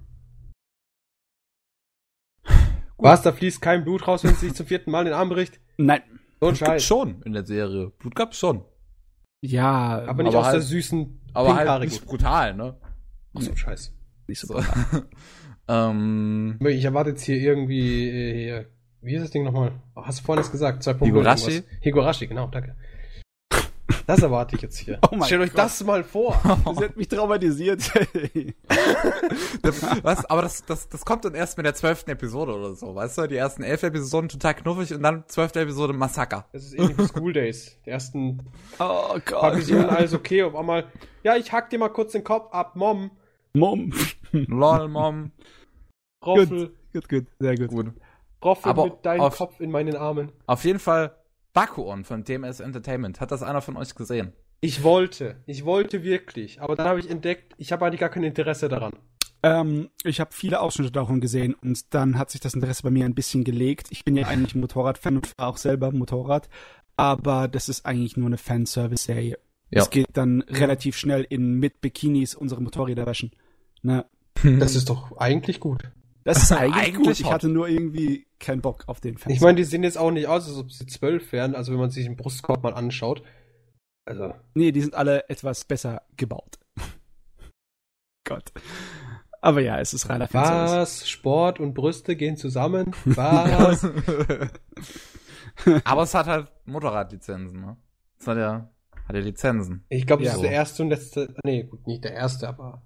Was, 2.98 3.22
da 3.22 3.32
fließt 3.32 3.62
kein 3.62 3.84
Blut 3.84 4.08
raus, 4.08 4.24
wenn 4.24 4.32
es 4.32 4.40
sich 4.40 4.54
zum 4.54 4.66
vierten 4.66 4.90
Mal 4.90 5.02
in 5.02 5.06
den 5.08 5.14
Arm 5.14 5.30
bricht? 5.30 5.60
Nein. 5.78 6.02
So 6.40 6.48
ein 6.48 6.56
Scheiß. 6.56 6.84
schon 6.84 7.22
in 7.24 7.34
der 7.34 7.46
Serie. 7.46 7.92
Blut 8.00 8.16
gab's 8.16 8.38
schon. 8.38 8.64
Ja. 9.42 10.04
Aber 10.08 10.24
nicht 10.24 10.34
aber 10.34 10.40
aus 10.40 10.46
halt, 10.46 10.56
der 10.56 10.62
süßen 10.62 11.22
Aber 11.34 11.56
halt 11.56 11.84
nicht 11.84 12.06
brutal, 12.06 12.56
ne? 12.56 12.78
Ach 13.36 13.42
so, 13.42 13.56
Scheiß. 13.56 13.94
Nicht 14.28 14.40
so 14.40 14.54
brutal. 14.54 15.08
ähm, 15.68 16.58
ich 16.62 16.86
erwarte 16.86 17.12
jetzt 17.12 17.24
hier 17.24 17.38
irgendwie, 17.38 18.10
äh, 18.10 18.44
hier, 18.44 18.70
wie 19.02 19.16
ist 19.16 19.24
das 19.24 19.32
Ding 19.32 19.44
nochmal? 19.44 19.72
Hast 19.96 20.20
du 20.20 20.24
vorhin 20.24 20.44
das 20.44 20.52
gesagt? 20.52 20.84
Zwei 20.84 20.94
Punkte. 20.94 21.18
Higurashi? 21.18 21.64
Higurashi, 21.82 22.28
genau, 22.28 22.48
danke. 22.48 22.76
Das 24.06 24.22
erwarte 24.22 24.56
ich 24.56 24.62
jetzt 24.62 24.78
hier. 24.78 25.00
Oh 25.12 25.22
Stellt 25.24 25.42
euch 25.42 25.52
das 25.52 25.84
mal 25.84 26.04
vor. 26.04 26.40
Das 26.66 26.78
hat 26.78 26.98
mich 26.98 27.08
traumatisiert. 27.08 27.94
Was? 30.04 30.26
Aber 30.26 30.42
das, 30.42 30.66
das, 30.66 30.90
das 30.90 31.06
kommt 31.06 31.26
dann 31.26 31.36
erst 31.36 31.58
mit 31.58 31.66
der 31.66 31.76
zwölften 31.76 32.12
Episode 32.12 32.54
oder 32.54 32.74
so, 32.74 32.96
weißt 32.96 33.18
du? 33.18 33.28
Die 33.28 33.36
ersten 33.36 33.64
elf 33.64 33.84
Episoden 33.84 34.30
total 34.30 34.56
knuffig 34.56 34.94
und 34.94 35.04
dann 35.04 35.26
zwölfte 35.28 35.60
Episode 35.60 35.94
Massaker. 35.94 36.46
Das 36.54 36.66
ist 36.66 36.74
ähnlich 36.74 36.98
wie 36.98 37.06
School 37.06 37.34
Days. 37.34 37.78
Die 37.86 37.90
ersten 37.90 38.44
oh 38.80 39.18
Gott, 39.26 39.54
Episoden, 39.54 39.84
ja. 39.84 39.90
alles 39.90 40.14
okay. 40.14 40.44
Auf 40.44 40.56
einmal, 40.56 40.86
ja, 41.24 41.36
ich 41.36 41.52
hack 41.52 41.70
dir 41.70 41.80
mal 41.80 41.90
kurz 41.90 42.14
den 42.14 42.24
Kopf 42.24 42.54
ab, 42.54 42.76
Mom. 42.76 43.12
Mom. 43.54 43.92
Lol, 44.32 44.88
Mom. 44.88 45.32
Roffel. 46.26 46.48
Gut, 46.48 46.74
gut, 46.94 47.10
gut. 47.10 47.26
sehr 47.40 47.56
gut. 47.56 47.70
gut. 47.70 47.94
Roffel 48.48 48.70
Aber 48.70 48.86
mit 48.86 49.06
deinem 49.06 49.30
Kopf 49.30 49.60
in 49.60 49.72
meinen 49.72 49.96
Armen. 49.96 50.32
Auf 50.46 50.64
jeden 50.64 50.80
Fall 50.80 51.16
Bakuon 51.54 52.06
von 52.06 52.24
DMS 52.24 52.60
Entertainment. 52.60 53.20
Hat 53.20 53.32
das 53.32 53.44
einer 53.44 53.62
von 53.62 53.78
euch 53.78 53.94
gesehen? 53.94 54.34
Ich 54.62 54.84
wollte. 54.84 55.36
Ich 55.46 55.66
wollte 55.66 56.04
wirklich. 56.04 56.62
Aber 56.62 56.76
dann 56.76 56.88
habe 56.88 57.00
ich 57.00 57.10
entdeckt, 57.10 57.54
ich 57.58 57.72
habe 57.72 57.86
eigentlich 57.86 58.00
gar 58.00 58.10
kein 58.10 58.24
Interesse 58.24 58.70
daran. 58.70 58.94
Ähm, 59.44 59.90
ich 60.04 60.20
habe 60.20 60.34
viele 60.34 60.62
Ausschnitte 60.62 60.92
davon 60.92 61.22
gesehen 61.22 61.54
und 61.62 61.94
dann 61.94 62.18
hat 62.18 62.32
sich 62.32 62.42
das 62.42 62.54
Interesse 62.54 62.84
bei 62.84 62.90
mir 62.90 63.06
ein 63.06 63.14
bisschen 63.14 63.44
gelegt. 63.44 63.88
Ich 63.92 64.04
bin 64.04 64.16
ja 64.16 64.28
eigentlich 64.28 64.56
ein 64.56 64.62
Motorradfan 64.62 65.18
und 65.18 65.28
fahre 65.28 65.50
auch 65.50 65.58
selber 65.58 65.92
Motorrad, 65.92 66.50
aber 66.96 67.48
das 67.48 67.70
ist 67.70 67.86
eigentlich 67.86 68.18
nur 68.18 68.28
eine 68.28 68.38
Fanservice-Serie. 68.38 69.38
Ja. 69.70 69.82
Es 69.82 69.90
geht 69.90 70.08
dann 70.14 70.42
relativ 70.44 70.98
schnell 70.98 71.26
in 71.30 71.56
mit 71.56 71.82
Bikinis 71.82 72.34
unsere 72.34 72.62
Motorräder 72.62 73.06
waschen. 73.06 73.32
Ne? 73.82 74.06
Das 74.60 74.76
ist 74.76 74.90
doch 74.90 75.18
eigentlich 75.18 75.60
gut. 75.60 75.92
Das 76.28 76.44
ist 76.44 76.52
eigentlich, 76.52 76.76
eigentlich 76.76 77.08
gut. 77.08 77.20
Ich 77.22 77.32
hatte 77.32 77.48
nur 77.48 77.70
irgendwie 77.70 78.28
keinen 78.38 78.62
Bock 78.62 78.84
auf 78.88 79.00
den 79.00 79.18
Fans. 79.18 79.34
Ich 79.34 79.40
meine, 79.40 79.56
die 79.56 79.64
sehen 79.64 79.84
jetzt 79.84 79.98
auch 79.98 80.12
nicht 80.12 80.28
aus, 80.28 80.46
als 80.48 80.58
ob 80.58 80.72
sie 80.72 80.86
zwölf 80.86 81.32
wären, 81.32 81.56
also 81.56 81.72
wenn 81.72 81.80
man 81.80 81.90
sich 81.90 82.04
den 82.04 82.18
Brustkorb 82.18 82.64
mal 82.64 82.74
anschaut. 82.74 83.24
Also. 84.04 84.34
Nee, 84.54 84.74
die 84.74 84.82
sind 84.82 84.94
alle 84.94 85.30
etwas 85.30 85.64
besser 85.64 86.02
gebaut. 86.18 86.60
Gott. 88.26 88.52
Aber 89.40 89.62
ja, 89.62 89.80
es 89.80 89.94
ist 89.94 90.10
reiner 90.10 90.28
Fanservice. 90.28 90.76
Was? 90.76 91.10
Sport 91.10 91.62
und 91.62 91.74
Brüste 91.74 92.18
gehen 92.18 92.36
zusammen? 92.36 92.94
Was? 93.06 93.88
Aber 95.86 96.04
es 96.04 96.14
hat 96.14 96.26
halt 96.26 96.52
Motorradlizenzen, 96.66 97.62
ne? 97.62 97.78
Es 98.20 98.28
hat 98.28 98.38
ja, 98.38 98.70
hat 99.06 99.16
ja 99.16 99.22
Lizenzen. 99.22 99.86
Ich 99.88 100.06
glaube, 100.06 100.24
das 100.24 100.34
ja, 100.34 100.38
ist 100.38 100.44
der 100.44 100.52
erste 100.52 100.84
und 100.84 100.90
letzte. 100.90 101.36
Nee, 101.46 101.64
gut, 101.64 101.88
nicht 101.88 102.04
der 102.04 102.14
erste, 102.14 102.50
aber 102.50 102.82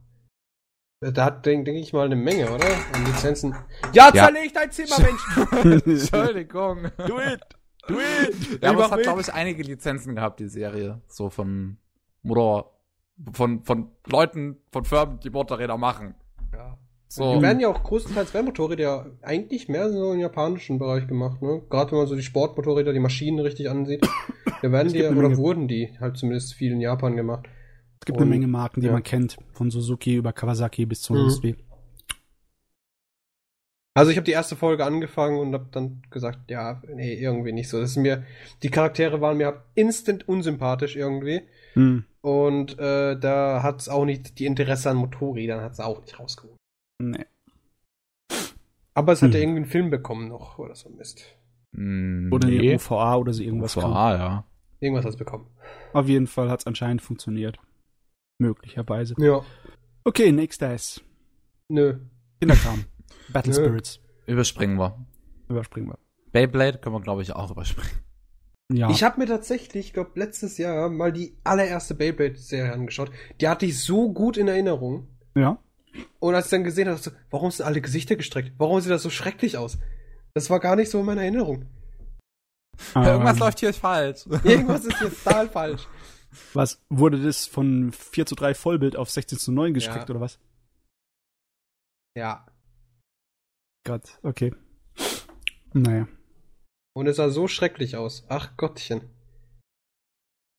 da 1.09 1.25
hat, 1.25 1.45
denke 1.47 1.71
denk 1.71 1.83
ich 1.83 1.93
mal, 1.93 2.05
eine 2.05 2.15
Menge, 2.15 2.51
oder? 2.51 2.67
An 2.93 3.05
Lizenzen. 3.05 3.55
Ja, 3.91 4.11
ja. 4.13 4.25
zerleg 4.25 4.53
dein 4.53 4.71
Zimmer, 4.71 4.97
Mensch! 4.99 5.85
Entschuldigung. 5.87 6.91
Do 7.07 7.19
it! 7.19 7.41
Do 7.87 7.95
it! 7.95 8.61
Ja, 8.61 8.69
aber 8.69 8.85
es 8.85 8.91
hat, 8.91 9.01
glaube 9.01 9.21
ich, 9.21 9.33
einige 9.33 9.63
Lizenzen 9.63 10.13
gehabt, 10.13 10.39
die 10.39 10.47
Serie. 10.47 11.01
So 11.07 11.31
von 11.31 11.77
Motor, 12.21 12.77
von, 13.33 13.63
von 13.63 13.89
Leuten, 14.05 14.57
von 14.71 14.85
Firmen, 14.85 15.19
die 15.21 15.31
Motorräder 15.31 15.75
machen. 15.75 16.13
Ja. 16.53 16.77
So. 17.07 17.35
Die 17.35 17.41
werden 17.41 17.59
ja 17.59 17.69
auch 17.69 17.81
größtenteils 17.81 18.35
werden 18.35 18.45
Motorräder 18.45 18.83
ja 18.83 19.05
eigentlich 19.23 19.67
mehr 19.67 19.89
so 19.91 20.13
im 20.13 20.19
japanischen 20.19 20.77
Bereich 20.77 21.07
gemacht, 21.07 21.41
ne? 21.41 21.63
Gerade 21.67 21.91
wenn 21.91 21.97
man 21.97 22.07
so 22.07 22.15
die 22.15 22.21
Sportmotorräder, 22.21 22.93
die 22.93 22.99
Maschinen 22.99 23.39
richtig 23.39 23.69
ansieht. 23.69 24.07
Da 24.61 24.71
werden 24.71 24.93
die, 24.93 25.03
oder 25.03 25.35
wurden 25.37 25.67
die 25.67 25.97
halt 25.99 26.17
zumindest 26.17 26.53
viel 26.53 26.71
in 26.71 26.81
Japan 26.81 27.15
gemacht. 27.15 27.47
Es 28.01 28.05
gibt 28.05 28.17
und, 28.17 28.23
eine 28.23 28.31
Menge 28.31 28.47
Marken, 28.47 28.81
die 28.81 28.87
ja. 28.87 28.93
man 28.93 29.03
kennt, 29.03 29.37
von 29.53 29.69
Suzuki 29.69 30.15
über 30.15 30.33
Kawasaki 30.33 30.87
bis 30.87 31.03
zu 31.03 31.13
mhm. 31.13 31.55
Also 33.93 34.09
ich 34.09 34.17
habe 34.17 34.25
die 34.25 34.31
erste 34.31 34.55
Folge 34.55 34.85
angefangen 34.85 35.37
und 35.37 35.53
habe 35.53 35.67
dann 35.71 36.01
gesagt, 36.09 36.49
ja, 36.49 36.81
nee, 36.87 37.13
irgendwie 37.13 37.51
nicht 37.51 37.69
so. 37.69 37.79
Das 37.79 37.91
ist 37.91 37.97
mir, 37.97 38.25
die 38.63 38.71
Charaktere 38.71 39.21
waren 39.21 39.37
mir 39.37 39.65
instant 39.75 40.27
unsympathisch 40.27 40.95
irgendwie. 40.95 41.41
Mhm. 41.75 42.05
Und 42.21 42.79
äh, 42.79 43.19
da 43.19 43.61
hat 43.61 43.81
es 43.81 43.89
auch 43.89 44.05
nicht 44.05 44.39
die 44.39 44.47
Interesse 44.47 44.89
an 44.89 44.97
Motorrädern 44.97 45.61
hat 45.61 45.73
es 45.73 45.79
auch 45.79 46.01
nicht 46.01 46.19
rausgeholt. 46.19 46.57
Nee. 46.99 47.25
Aber 48.95 49.13
es 49.13 49.21
hat 49.21 49.29
mhm. 49.29 49.35
ja 49.35 49.41
irgendwie 49.41 49.57
einen 49.57 49.69
Film 49.69 49.89
bekommen 49.91 50.27
noch 50.27 50.57
oder 50.57 50.73
so 50.73 50.89
Mist. 50.89 51.35
Mm, 51.73 52.33
oder 52.33 52.47
nee. 52.47 52.59
eine 52.59 52.75
UVA 52.75 53.15
oder 53.17 53.33
so 53.33 53.43
irgendwas. 53.43 53.77
UVA, 53.77 54.17
ja. 54.17 54.45
Irgendwas 54.79 55.05
hat 55.05 55.11
es 55.11 55.17
bekommen. 55.17 55.45
Auf 55.93 56.07
jeden 56.07 56.27
Fall 56.27 56.49
hat 56.49 56.61
es 56.61 56.67
anscheinend 56.67 57.03
funktioniert. 57.03 57.59
Möglicherweise. 58.41 59.13
Ja. 59.19 59.45
Okay, 60.03 60.31
nächster 60.31 60.73
ist. 60.73 61.03
Nö. 61.69 61.99
Kinderkram. 62.39 62.85
Battle 63.33 63.53
Nö. 63.53 63.59
Spirits. 63.59 63.99
Überspringen 64.25 64.77
wir. 64.79 65.05
Überspringen 65.47 65.89
wir. 65.89 65.99
Beyblade 66.31 66.79
können 66.79 66.95
wir, 66.95 67.01
glaube 67.01 67.21
ich, 67.21 67.33
auch 67.33 67.51
überspringen. 67.51 67.91
Ja. 68.73 68.89
Ich 68.89 69.03
habe 69.03 69.19
mir 69.19 69.27
tatsächlich, 69.27 69.87
ich 69.87 69.93
glaube, 69.93 70.11
letztes 70.15 70.57
Jahr 70.57 70.89
mal 70.89 71.11
die 71.11 71.37
allererste 71.43 71.93
Beyblade-Serie 71.93 72.73
angeschaut. 72.73 73.11
Die 73.39 73.47
hatte 73.47 73.65
ich 73.65 73.79
so 73.83 74.11
gut 74.11 74.37
in 74.37 74.47
Erinnerung. 74.47 75.07
Ja. 75.35 75.59
Und 76.19 76.33
als 76.33 76.45
ich 76.45 76.51
dann 76.51 76.63
gesehen 76.63 76.87
habe, 76.87 76.97
so, 76.97 77.11
warum 77.29 77.51
sind 77.51 77.65
alle 77.65 77.81
Gesichter 77.81 78.15
gestreckt? 78.15 78.53
Warum 78.57 78.79
sieht 78.81 78.91
das 78.91 79.03
so 79.03 79.09
schrecklich 79.09 79.57
aus? 79.57 79.77
Das 80.33 80.49
war 80.49 80.59
gar 80.59 80.75
nicht 80.75 80.89
so 80.89 81.01
in 81.01 81.05
meiner 81.05 81.21
Erinnerung. 81.21 81.65
Um, 82.95 83.03
Irgendwas 83.03 83.37
läuft 83.37 83.59
hier 83.59 83.73
falsch. 83.73 84.25
Irgendwas 84.43 84.85
ist 84.85 84.97
hier 84.97 85.09
total 85.09 85.47
falsch. 85.49 85.87
Was, 86.53 86.81
wurde 86.89 87.21
das 87.21 87.45
von 87.45 87.91
4 87.91 88.25
zu 88.25 88.35
3 88.35 88.53
Vollbild 88.53 88.95
auf 88.95 89.09
16 89.09 89.37
zu 89.37 89.51
9 89.51 89.73
gestreckt 89.73 90.09
ja. 90.09 90.15
oder 90.15 90.21
was? 90.21 90.39
Ja. 92.15 92.45
Gott, 93.85 94.19
okay. 94.23 94.53
Naja. 95.73 96.07
Und 96.93 97.07
es 97.07 97.17
sah 97.17 97.29
so 97.29 97.47
schrecklich 97.47 97.95
aus. 97.95 98.25
Ach 98.27 98.55
Gottchen. 98.57 99.09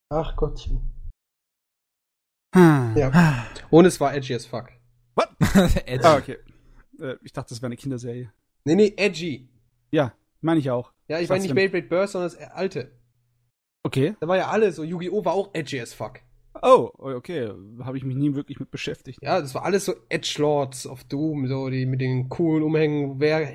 Ach 0.09 0.35
Gottchen. 0.35 0.89
Hm. 2.55 2.95
Ja. 2.95 3.47
Und 3.69 3.85
es 3.85 3.99
war 3.99 4.13
edgy 4.13 4.35
as 4.35 4.45
fuck. 4.45 4.69
What? 5.15 5.29
edgy. 5.85 6.05
Ah, 6.05 6.17
okay. 6.17 6.37
Äh, 6.99 7.15
ich 7.23 7.33
dachte, 7.33 7.49
das 7.49 7.61
wäre 7.61 7.67
eine 7.67 7.77
Kinderserie. 7.77 8.31
Nee, 8.65 8.75
nee, 8.75 8.93
edgy. 8.97 9.49
Ja, 9.91 10.13
meine 10.41 10.59
ich 10.59 10.69
auch. 10.69 10.93
Ja, 11.07 11.19
ich 11.19 11.29
meine 11.29 11.41
nicht 11.41 11.55
Beyblade 11.55 11.87
Burst, 11.87 12.13
sondern 12.13 12.31
das 12.31 12.39
alte. 12.51 12.91
Okay. 13.83 14.15
Da 14.19 14.27
war 14.27 14.37
ja 14.37 14.47
alles 14.47 14.77
so. 14.77 14.83
Yu-Gi-Oh! 14.83 15.25
war 15.25 15.33
auch 15.33 15.49
edgy 15.53 15.79
as 15.79 15.93
fuck. 15.93 16.19
Oh, 16.61 16.91
okay. 16.97 17.51
Habe 17.83 17.97
ich 17.97 18.05
mich 18.05 18.15
nie 18.15 18.35
wirklich 18.35 18.59
mit 18.59 18.71
beschäftigt. 18.71 19.19
Ja, 19.21 19.41
das 19.41 19.53
war 19.53 19.65
alles 19.65 19.85
so 19.85 19.95
Edgelords 20.09 20.87
of 20.87 21.03
Doom, 21.03 21.47
so 21.47 21.69
die 21.69 21.85
mit 21.85 21.99
den 21.99 22.29
coolen 22.29 22.63
Umhängen. 22.63 23.19
Wer 23.19 23.45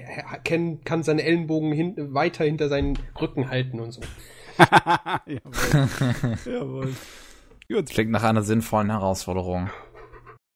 kennt, 0.44 0.84
kann 0.84 1.02
seine 1.02 1.22
Ellenbogen 1.22 1.72
hin, 1.72 1.94
weiter 2.12 2.44
hinter 2.44 2.68
seinen 2.68 2.98
Rücken 3.18 3.48
halten 3.48 3.80
und 3.80 3.92
so. 3.92 4.02
Jawohl. 4.58 5.88
Jawohl. 6.44 6.94
Gut. 7.68 7.86
Klingt 7.86 8.10
nach 8.10 8.24
einer 8.24 8.42
sinnvollen 8.42 8.90
Herausforderung. 8.90 9.70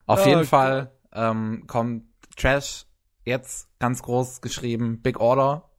Auf 0.06 0.26
oh, 0.26 0.28
jeden 0.28 0.44
Fall 0.44 0.92
ähm, 1.14 1.64
kommt 1.66 2.04
Trash 2.36 2.86
jetzt 3.24 3.68
ganz 3.78 4.02
groß 4.02 4.40
geschrieben, 4.40 5.00
Big 5.00 5.20
Order 5.20 5.70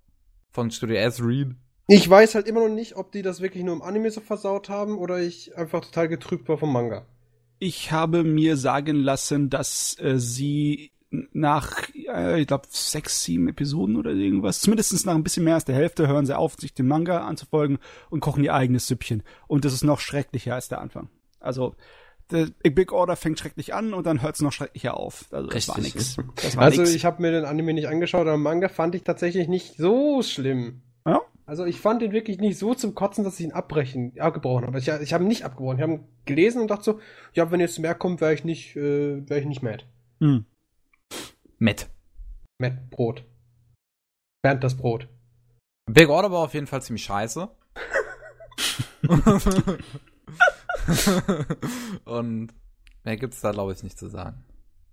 von 0.51 0.71
Studio 0.71 0.95
S 0.95 1.21
Read. 1.21 1.55
Ich 1.93 2.09
weiß 2.09 2.33
halt 2.33 2.47
immer 2.47 2.61
noch 2.61 2.73
nicht, 2.73 2.95
ob 2.95 3.11
die 3.11 3.21
das 3.21 3.39
wirklich 3.39 3.63
nur 3.63 3.75
im 3.75 3.83
Anime 3.83 4.09
so 4.09 4.19
versaut 4.19 4.67
haben 4.67 4.97
oder 4.97 5.19
ich 5.19 5.55
einfach 5.55 5.81
total 5.81 6.07
getrübt 6.07 6.49
war 6.49 6.57
vom 6.57 6.73
Manga. 6.73 7.05
Ich 7.59 7.91
habe 7.91 8.23
mir 8.23 8.57
sagen 8.57 8.95
lassen, 8.95 9.51
dass 9.51 9.95
äh, 9.99 10.17
sie 10.17 10.91
nach, 11.11 11.89
äh, 11.93 12.41
ich 12.41 12.47
glaube, 12.47 12.65
sechs, 12.71 13.23
sieben 13.23 13.47
Episoden 13.47 13.95
oder 13.95 14.09
irgendwas, 14.09 14.61
zumindest 14.61 15.05
nach 15.05 15.13
ein 15.13 15.21
bisschen 15.21 15.43
mehr 15.43 15.53
als 15.53 15.65
der 15.65 15.75
Hälfte, 15.75 16.07
hören 16.07 16.25
sie 16.25 16.35
auf, 16.35 16.55
sich 16.55 16.73
dem 16.73 16.87
Manga 16.87 17.27
anzufolgen 17.27 17.77
und 18.09 18.21
kochen 18.21 18.43
ihr 18.43 18.55
eigenes 18.55 18.87
Süppchen. 18.87 19.21
Und 19.47 19.63
das 19.63 19.73
ist 19.73 19.83
noch 19.83 19.99
schrecklicher 19.99 20.55
als 20.55 20.69
der 20.69 20.81
Anfang. 20.81 21.09
Also, 21.39 21.75
der 22.31 22.47
Big 22.71 22.91
Order 22.91 23.15
fängt 23.15 23.37
schrecklich 23.37 23.75
an 23.75 23.93
und 23.93 24.07
dann 24.07 24.23
hört 24.23 24.33
es 24.33 24.41
noch 24.41 24.51
schrecklicher 24.51 24.97
auf. 24.97 25.25
Also 25.29 25.47
das 25.47 25.67
war 25.67 25.79
nix. 25.79 26.17
Das 26.37 26.57
war 26.57 26.63
also 26.63 26.81
nix. 26.81 26.95
ich 26.95 27.05
habe 27.05 27.21
mir 27.21 27.31
den 27.31 27.45
Anime 27.45 27.75
nicht 27.75 27.87
angeschaut, 27.87 28.25
aber 28.25 28.37
Manga 28.37 28.67
fand 28.67 28.95
ich 28.95 29.03
tatsächlich 29.03 29.47
nicht 29.47 29.77
so 29.77 30.23
schlimm. 30.23 30.81
Also 31.45 31.65
ich 31.65 31.79
fand 31.79 32.01
ihn 32.01 32.13
wirklich 32.13 32.39
nicht 32.39 32.57
so 32.57 32.73
zum 32.73 32.95
Kotzen, 32.95 33.23
dass 33.23 33.39
ich 33.39 33.45
ihn 33.45 33.51
abbrechen, 33.51 34.17
abgebrochen 34.19 34.65
habe. 34.65 34.79
Ich, 34.79 34.87
ich 34.87 35.13
habe 35.13 35.23
ihn 35.25 35.27
nicht 35.27 35.43
abgebrochen. 35.43 35.77
Ich 35.77 35.83
habe 35.83 35.93
ihn 35.93 36.07
gelesen 36.25 36.61
und 36.61 36.69
dachte 36.69 36.83
so, 36.83 36.99
ja, 37.33 37.51
wenn 37.51 37.59
jetzt 37.59 37.79
mehr 37.79 37.95
kommt, 37.95 38.21
wäre 38.21 38.33
ich 38.33 38.45
nicht, 38.45 38.75
äh, 38.75 39.29
wäre 39.29 39.39
ich 39.39 39.45
nicht 39.45 39.61
mad. 39.61 39.85
Hm. 40.21 40.45
Matt. 41.59 41.89
Matt 42.59 42.89
Brot. 42.89 43.25
Bernd 44.41 44.63
das 44.63 44.77
Brot. 44.77 45.09
Big 45.91 46.07
Order 46.07 46.31
war 46.31 46.39
auf 46.39 46.53
jeden 46.53 46.67
Fall 46.67 46.81
ziemlich 46.81 47.03
scheiße. 47.03 47.49
und 52.05 52.53
mehr 53.03 53.17
gibt's 53.17 53.41
da, 53.41 53.51
glaube 53.51 53.73
ich, 53.73 53.83
nicht 53.83 53.99
zu 53.99 54.07
sagen. 54.07 54.45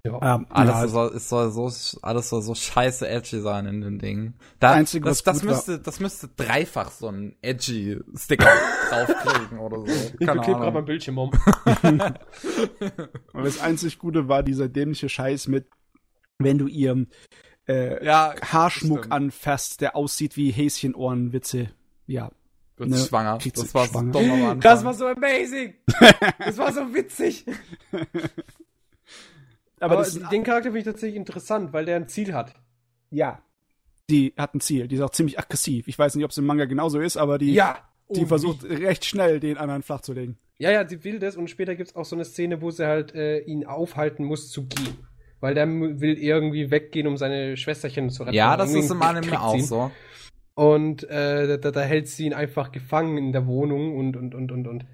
Ja, 0.02 0.36
ähm, 0.36 0.46
alles, 0.48 0.74
ja, 0.74 0.88
soll, 0.88 1.14
es 1.14 1.28
soll 1.28 1.50
so, 1.50 1.70
alles 2.00 2.30
soll 2.30 2.40
so 2.40 2.54
scheiße 2.54 3.06
edgy 3.06 3.40
sein 3.40 3.66
in 3.66 3.82
den 3.82 3.98
Dingen. 3.98 4.34
Da, 4.58 4.72
Einzige, 4.72 5.04
das, 5.04 5.22
das, 5.22 5.42
müsste, 5.42 5.78
das 5.78 6.00
müsste 6.00 6.28
dreifach 6.28 6.90
so 6.90 7.08
ein 7.08 7.36
edgy 7.42 7.98
Sticker 8.16 8.48
draufkriegen 8.90 9.58
oder 9.58 9.80
so. 9.80 9.86
Ich 9.86 10.16
klebe 10.16 10.40
gerade 10.40 10.72
mein 10.72 10.84
Bildschirm 10.86 11.18
um. 11.18 11.30
Und 11.82 13.44
das 13.44 13.60
einzig 13.60 13.98
Gute 13.98 14.28
war 14.28 14.42
dieser 14.42 14.70
dämliche 14.70 15.10
Scheiß 15.10 15.48
mit, 15.48 15.66
wenn 16.38 16.56
du 16.56 16.66
ihr 16.66 17.06
äh, 17.68 18.02
ja, 18.04 18.34
Haarschmuck 18.40 19.08
anfasst, 19.10 19.82
der 19.82 19.96
aussieht 19.96 20.36
wie 20.38 20.50
Häschenohrenwitze. 20.50 21.68
Ja, 22.06 22.30
wird 22.78 22.88
ne, 22.88 22.96
schwanger. 22.96 23.38
Das 23.54 23.74
war 23.74 23.86
schwanger. 23.86 24.12
so 24.14 24.18
dumm 24.18 24.30
am 24.30 24.42
Anfang. 24.42 24.60
Das 24.60 24.82
war 24.82 24.94
so 24.94 25.06
amazing. 25.06 25.74
das 26.38 26.56
war 26.56 26.72
so 26.72 26.94
witzig. 26.94 27.44
Aber, 29.80 29.98
Aber 29.98 30.06
den 30.30 30.44
Charakter 30.44 30.68
finde 30.68 30.80
ich 30.80 30.84
tatsächlich 30.84 31.16
interessant, 31.16 31.72
weil 31.72 31.86
der 31.86 31.96
ein 31.96 32.08
Ziel 32.08 32.34
hat. 32.34 32.54
Ja. 33.10 33.42
Die 34.08 34.34
hat 34.36 34.54
ein 34.54 34.60
Ziel. 34.60 34.88
Die 34.88 34.96
ist 34.96 35.00
auch 35.00 35.10
ziemlich 35.10 35.38
aggressiv. 35.38 35.88
Ich 35.88 35.98
weiß 35.98 36.14
nicht, 36.14 36.24
ob 36.24 36.30
es 36.30 36.38
im 36.38 36.46
Manga 36.46 36.66
genauso 36.66 37.00
ist, 37.00 37.16
aber 37.16 37.38
die, 37.38 37.54
ja. 37.54 37.78
die 38.10 38.24
oh, 38.24 38.26
versucht 38.26 38.64
recht 38.64 39.04
schnell, 39.04 39.40
den 39.40 39.56
anderen 39.56 39.82
flach 39.82 40.02
zu 40.02 40.12
legen. 40.12 40.38
Ja, 40.58 40.70
ja, 40.70 40.86
sie 40.86 41.02
will 41.04 41.18
das 41.18 41.36
und 41.36 41.48
später 41.48 41.74
gibt 41.74 41.90
es 41.90 41.96
auch 41.96 42.04
so 42.04 42.14
eine 42.14 42.24
Szene, 42.26 42.60
wo 42.60 42.70
sie 42.70 42.86
halt 42.86 43.14
äh, 43.14 43.38
ihn 43.40 43.64
aufhalten 43.64 44.24
muss 44.24 44.50
zu 44.50 44.66
gehen. 44.66 44.98
Weil 45.40 45.54
der 45.54 45.66
will 45.66 46.18
irgendwie 46.18 46.70
weggehen, 46.70 47.06
um 47.06 47.16
seine 47.16 47.56
Schwesterchen 47.56 48.10
zu 48.10 48.24
retten. 48.24 48.36
Ja, 48.36 48.58
das 48.58 48.74
ist 48.74 48.90
im 48.90 49.00
Anime 49.00 49.40
auch 49.40 49.58
so. 49.58 49.90
Und 50.54 51.04
äh, 51.04 51.58
da, 51.58 51.70
da, 51.70 51.80
hält 51.80 52.08
sie 52.08 52.26
ihn 52.26 52.34
einfach 52.34 52.72
gefangen 52.72 53.16
in 53.16 53.32
der 53.32 53.46
Wohnung 53.46 53.96
und 53.96 54.16
und 54.18 54.34
und 54.34 54.52
und 54.52 54.66
und 54.66 54.84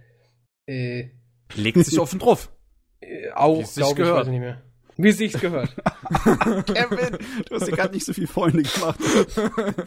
äh, 0.66 1.08
legt 1.56 1.84
sich 1.84 1.98
offen 1.98 2.20
drauf. 2.20 2.52
Äh, 3.00 3.30
auch, 3.32 3.64
glaube 3.74 4.02
ich, 4.02 4.08
weiß 4.08 4.26
ich 4.26 4.32
nicht 4.32 4.40
mehr. 4.40 4.62
Wie 4.96 5.12
sich's 5.12 5.40
gehört. 5.40 5.74
Kevin, 6.66 7.18
du 7.48 7.54
hast 7.54 7.66
dir 7.66 7.72
gerade 7.72 7.94
nicht 7.94 8.06
so 8.06 8.12
viel 8.12 8.26
Freunde 8.26 8.62
gemacht. 8.62 8.98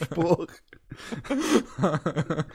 Spruch. 0.03 0.47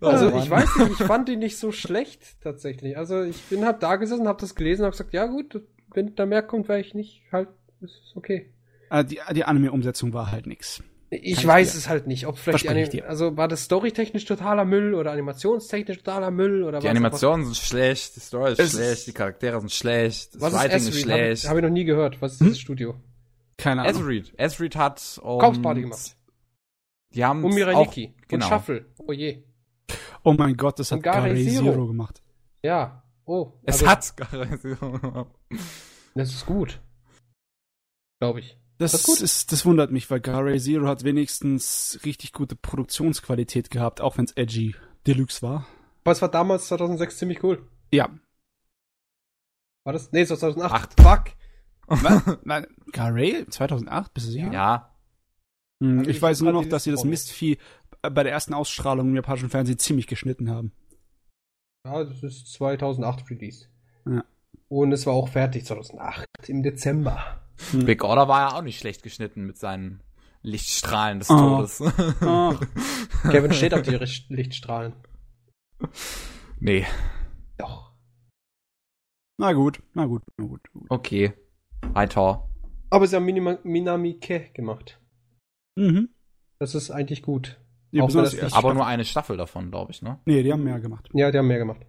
Also 0.00 0.36
ich 0.36 0.50
weiß 0.50 0.76
nicht, 0.78 1.00
ich 1.00 1.06
fand 1.06 1.28
ihn 1.28 1.38
nicht 1.38 1.58
so 1.58 1.70
schlecht 1.70 2.40
tatsächlich. 2.42 2.96
Also 2.98 3.22
ich 3.22 3.40
bin 3.44 3.64
halt 3.64 3.82
da 3.82 3.94
gesessen, 3.96 4.26
hab 4.26 4.38
das 4.38 4.56
gelesen, 4.56 4.84
hab 4.84 4.92
gesagt, 4.92 5.14
ja 5.14 5.26
gut, 5.26 5.62
wenn 5.94 6.14
da 6.16 6.26
mehr 6.26 6.42
kommt, 6.42 6.68
wäre 6.68 6.80
ich 6.80 6.94
nicht 6.94 7.22
halt, 7.30 7.48
ist 7.80 8.12
okay. 8.16 8.52
Ah, 8.90 9.02
die, 9.02 9.20
die 9.34 9.44
Anime-Umsetzung 9.44 10.12
war 10.12 10.32
halt 10.32 10.46
nix. 10.46 10.82
Ich 11.10 11.46
weiß 11.46 11.74
es 11.74 11.88
halt 11.88 12.06
nicht, 12.06 12.26
ob 12.26 12.36
vielleicht 12.36 12.64
die 12.64 12.68
Anim 12.68 12.88
also 13.06 13.36
war 13.36 13.48
das 13.48 13.64
storytechnisch 13.64 14.26
totaler 14.26 14.66
Müll 14.66 14.94
oder 14.94 15.12
animationstechnisch 15.12 15.98
totaler 15.98 16.30
Müll 16.30 16.62
oder 16.62 16.80
Die 16.80 16.88
Animationen 16.88 17.46
sind 17.46 17.56
schlecht, 17.56 18.16
die 18.16 18.20
Story 18.20 18.52
ist 18.52 18.58
es 18.58 18.72
schlecht, 18.72 19.06
die 19.06 19.12
Charaktere 19.12 19.58
sind 19.60 19.72
schlecht, 19.72 20.34
das 20.34 20.42
was 20.42 20.52
Writing 20.52 20.76
ist, 20.76 20.88
ist 20.88 21.00
schlecht. 21.00 21.44
Habe 21.44 21.50
hab 21.50 21.56
ich 21.58 21.62
noch 21.62 21.74
nie 21.74 21.84
gehört. 21.84 22.20
Was 22.20 22.34
ist 22.34 22.40
hm? 22.40 22.48
das 22.48 22.58
Studio? 22.58 22.94
Keine 23.56 23.82
Ahnung. 23.82 24.02
Ezreed. 24.02 24.34
Ezreed 24.36 24.76
hat 24.76 25.20
um, 25.22 25.38
Kaufsparty 25.38 25.80
gemacht. 25.82 26.16
Die 27.14 27.24
haben 27.24 27.42
und 27.42 27.54
Miraniki 27.54 28.14
genau. 28.28 28.44
und 28.44 28.50
Shuffle. 28.50 28.86
Oh 28.98 29.12
je. 29.12 29.44
Oh 30.24 30.34
mein 30.34 30.56
Gott, 30.56 30.78
das 30.78 30.92
hat 30.92 31.02
Gare 31.02 31.34
Zero. 31.34 31.72
Zero 31.72 31.86
gemacht. 31.86 32.22
Ja. 32.62 33.02
Oh. 33.24 33.52
Es 33.62 33.76
also, 33.76 33.86
hat 33.88 34.16
Gare 34.16 34.58
Zero 34.60 34.92
gemacht. 34.92 35.30
Das 36.14 36.28
ist 36.30 36.44
gut. 36.44 36.80
Glaube 38.20 38.40
ich. 38.40 38.58
Das, 38.78 38.92
das, 38.92 39.20
ist, 39.20 39.50
das 39.50 39.66
wundert 39.66 39.90
mich, 39.90 40.08
weil 40.08 40.20
Garay 40.20 40.60
Zero 40.60 40.86
hat 40.86 41.02
wenigstens 41.02 41.98
richtig 42.04 42.32
gute 42.32 42.54
Produktionsqualität 42.54 43.70
gehabt, 43.70 44.00
auch 44.00 44.18
wenn 44.18 44.24
es 44.24 44.32
edgy 44.32 44.76
Deluxe 45.06 45.42
war. 45.42 45.66
Aber 46.04 46.12
es 46.12 46.22
war 46.22 46.30
damals 46.30 46.68
2006 46.68 47.18
ziemlich 47.18 47.42
cool. 47.42 47.68
Ja. 47.92 48.08
War 49.84 49.92
das? 49.92 50.12
Nee, 50.12 50.22
es 50.22 50.30
war 50.30 50.38
2008. 50.38 50.72
Acht. 50.72 51.00
Fuck. 51.00 51.34
Nein, 52.44 52.66
Garay? 52.92 53.46
2008? 53.48 54.14
Bist 54.14 54.28
du 54.28 54.30
sicher? 54.30 54.52
Ja. 54.52 54.94
Hm, 55.82 56.02
ich, 56.02 56.08
ich 56.08 56.22
weiß 56.22 56.42
nur 56.42 56.52
noch, 56.52 56.66
dass 56.66 56.84
sie 56.84 56.90
das 56.92 57.04
Mistvieh 57.04 57.58
bei 58.02 58.22
der 58.22 58.32
ersten 58.32 58.54
Ausstrahlung 58.54 59.08
im 59.08 59.16
japanischen 59.16 59.50
Fernsehen 59.50 59.78
ziemlich 59.78 60.06
geschnitten 60.06 60.50
haben. 60.50 60.72
Ja, 61.84 62.04
das 62.04 62.22
ist 62.22 62.52
2008 62.52 63.30
released. 63.30 63.70
Ja. 64.06 64.24
Und 64.68 64.92
es 64.92 65.06
war 65.06 65.14
auch 65.14 65.28
fertig 65.28 65.64
2008 65.64 66.26
im 66.46 66.62
Dezember. 66.62 67.40
Hm. 67.70 67.84
Big 67.84 68.04
Order 68.04 68.28
war 68.28 68.40
ja 68.40 68.56
auch 68.56 68.62
nicht 68.62 68.78
schlecht 68.78 69.02
geschnitten 69.02 69.44
mit 69.44 69.58
seinen 69.58 70.02
Lichtstrahlen 70.42 71.18
des 71.18 71.30
oh. 71.30 71.36
Todes. 71.36 71.80
Oh. 72.22 72.54
Kevin 73.30 73.52
steht 73.52 73.74
auf 73.74 73.82
die 73.82 73.96
Lichtstrahlen. 74.28 74.94
Nee. 76.60 76.86
Doch. 77.56 77.92
Na 79.38 79.52
gut, 79.52 79.82
na 79.94 80.06
gut, 80.06 80.22
na 80.36 80.46
gut. 80.46 80.60
gut. 80.72 80.86
Okay. 80.88 81.32
Weiter. 81.92 82.48
Aber 82.90 83.06
sie 83.06 83.16
haben 83.16 83.24
Minima 83.24 83.58
Minamike 83.62 84.50
gemacht. 84.54 85.00
Mhm. 85.76 86.08
Das 86.58 86.74
ist 86.74 86.90
eigentlich 86.90 87.22
gut. 87.22 87.60
Ja, 87.90 88.02
aber 88.02 88.26
Staffel. 88.26 88.74
nur 88.74 88.86
eine 88.86 89.04
Staffel 89.04 89.36
davon, 89.36 89.70
glaube 89.70 89.92
ich, 89.92 90.02
ne? 90.02 90.18
Nee, 90.26 90.42
die 90.42 90.52
haben 90.52 90.64
mehr 90.64 90.80
gemacht. 90.80 91.08
Ja, 91.14 91.30
die 91.30 91.38
haben 91.38 91.46
mehr 91.46 91.58
gemacht. 91.58 91.86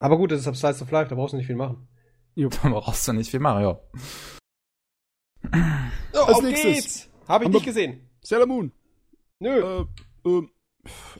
Aber 0.00 0.16
gut, 0.16 0.32
das 0.32 0.46
ist 0.46 0.58
Slice 0.58 0.82
of 0.82 0.90
Life, 0.90 1.10
da 1.10 1.14
brauchst 1.14 1.32
du 1.32 1.36
nicht 1.36 1.46
viel 1.46 1.56
machen. 1.56 1.86
Jo. 2.34 2.48
Da 2.48 2.68
brauchst 2.68 3.06
du 3.06 3.12
nicht 3.12 3.30
viel 3.30 3.40
machen, 3.40 3.62
ja. 3.62 3.80
So, 6.12 6.24
Als 6.24 6.36
auf 6.36 6.42
nächstes. 6.42 6.74
geht's. 6.74 7.08
Habe 7.28 7.44
ich 7.44 7.50
nicht 7.50 7.64
gesehen. 7.64 8.08
Sailor 8.22 8.46
Moon. 8.46 8.72
Nö. 9.40 9.84
Äh, 10.24 10.28
äh, 10.28 10.42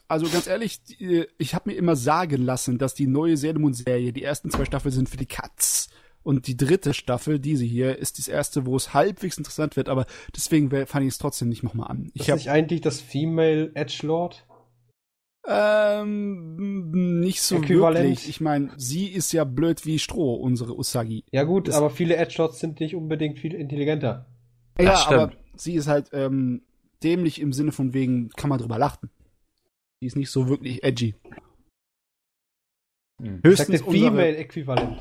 also 0.08 0.28
ganz 0.28 0.46
ehrlich, 0.46 0.80
ich 1.38 1.54
habe 1.54 1.70
mir 1.70 1.76
immer 1.76 1.96
sagen 1.96 2.42
lassen, 2.42 2.78
dass 2.78 2.94
die 2.94 3.06
neue 3.06 3.36
Sailor 3.36 3.60
Moon 3.60 3.74
Serie, 3.74 4.12
die 4.12 4.22
ersten 4.22 4.50
zwei 4.50 4.64
Staffeln 4.64 4.92
sind 4.92 5.08
für 5.08 5.16
die 5.16 5.26
Katz. 5.26 5.88
Und 6.22 6.46
die 6.46 6.56
dritte 6.56 6.94
Staffel, 6.94 7.38
diese 7.38 7.64
hier, 7.64 7.98
ist 7.98 8.18
das 8.18 8.28
erste, 8.28 8.64
wo 8.64 8.76
es 8.76 8.94
halbwegs 8.94 9.36
interessant 9.36 9.76
wird, 9.76 9.90
aber 9.90 10.06
deswegen 10.34 10.70
fange 10.86 11.06
ich 11.06 11.12
es 11.12 11.18
trotzdem 11.18 11.50
nicht 11.50 11.62
nochmal 11.62 11.90
an. 11.90 12.10
Ich 12.14 12.28
ist 12.28 12.34
nicht 12.34 12.50
eigentlich 12.50 12.80
das 12.80 13.00
Female 13.00 13.70
Edge 13.74 14.06
Lord? 14.06 14.46
Ähm, 15.46 17.20
nicht 17.20 17.42
so 17.42 17.56
Äquivalent. 17.56 18.04
wirklich. 18.04 18.28
Ich 18.28 18.40
meine, 18.40 18.70
sie 18.76 19.08
ist 19.08 19.32
ja 19.32 19.44
blöd 19.44 19.84
wie 19.84 19.98
Stroh, 19.98 20.34
unsere 20.34 20.76
Usagi. 20.76 21.24
Ja 21.32 21.44
gut, 21.44 21.68
das 21.68 21.74
aber 21.74 21.90
viele 21.90 22.16
Edgelords 22.16 22.60
sind 22.60 22.80
nicht 22.80 22.94
unbedingt 22.94 23.38
viel 23.38 23.52
intelligenter. 23.54 24.26
Ja, 24.80 25.06
aber 25.06 25.32
sie 25.54 25.74
ist 25.74 25.86
halt 25.86 26.10
ähm, 26.12 26.62
dämlich 27.02 27.40
im 27.40 27.52
Sinne 27.52 27.72
von 27.72 27.92
wegen, 27.92 28.30
kann 28.30 28.48
man 28.48 28.58
drüber 28.58 28.78
lachen. 28.78 29.10
Die 30.00 30.06
ist 30.06 30.16
nicht 30.16 30.30
so 30.30 30.48
wirklich 30.48 30.82
edgy. 30.82 31.14
Hm. 33.22 33.40
Höchstens 33.44 33.82
unsere, 33.82 34.10
Female-Äquivalent. 34.10 34.98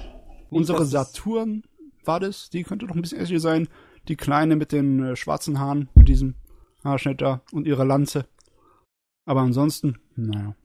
Unsere 0.50 0.86
Saturn 0.86 1.64
war 2.04 2.20
das, 2.20 2.50
die 2.50 2.64
könnte 2.64 2.86
doch 2.86 2.96
ein 2.96 3.02
bisschen 3.02 3.20
edgy 3.20 3.40
sein. 3.40 3.68
Die 4.10 4.18
Kleine 4.18 4.58
mit 4.58 4.74
den 4.74 5.04
äh, 5.04 5.16
schwarzen 5.16 5.60
Haaren, 5.60 5.90
mit 5.96 6.10
diesem 6.10 6.36
Haarschnitt 6.84 7.22
da 7.22 7.42
und 7.54 7.66
ihrer 7.66 7.86
Lanze. 7.86 8.28
Aber 9.26 9.42
ansonsten, 9.42 10.00
naja. 10.16 10.56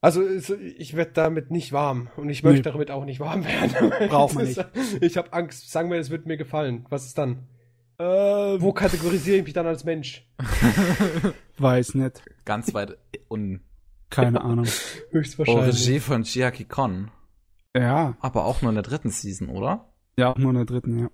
Also 0.00 0.22
ich 0.24 0.94
werde 0.94 1.12
damit 1.12 1.50
nicht 1.50 1.72
warm 1.72 2.08
und 2.16 2.28
ich 2.28 2.42
möchte 2.44 2.68
nee. 2.68 2.72
damit 2.72 2.90
auch 2.90 3.04
nicht 3.04 3.18
warm 3.18 3.44
werden. 3.44 3.90
Braucht 4.08 4.34
man 4.34 4.44
nicht. 4.44 4.64
Ich 5.00 5.16
habe 5.16 5.32
Angst. 5.32 5.70
Sagen 5.70 5.90
wir, 5.90 5.98
es 5.98 6.10
wird 6.10 6.26
mir 6.26 6.36
gefallen. 6.36 6.86
Was 6.90 7.06
ist 7.06 7.18
dann? 7.18 7.48
Ähm, 7.98 8.60
Wo 8.60 8.72
kategorisiere 8.72 9.38
ich 9.38 9.44
mich 9.44 9.54
dann 9.54 9.66
als 9.66 9.84
Mensch? 9.84 10.28
Weiß 11.58 11.94
nicht. 11.94 12.22
Ganz 12.44 12.74
weit 12.74 12.98
unten. 13.28 13.62
Keine 14.10 14.42
Ahnung. 14.42 14.66
Höchstwahrscheinlich. 15.10 15.66
Regie 15.66 16.00
von 16.00 16.22
Chiaki 16.22 16.64
Kon. 16.64 17.10
Ja. 17.74 18.16
Aber 18.20 18.44
auch 18.44 18.62
nur 18.62 18.70
in 18.70 18.76
der 18.76 18.84
dritten 18.84 19.10
Season, 19.10 19.48
oder? 19.48 19.92
Ja, 20.16 20.30
auch 20.30 20.38
nur 20.38 20.50
in 20.50 20.56
der 20.56 20.66
dritten, 20.66 20.98
ja. 20.98 21.10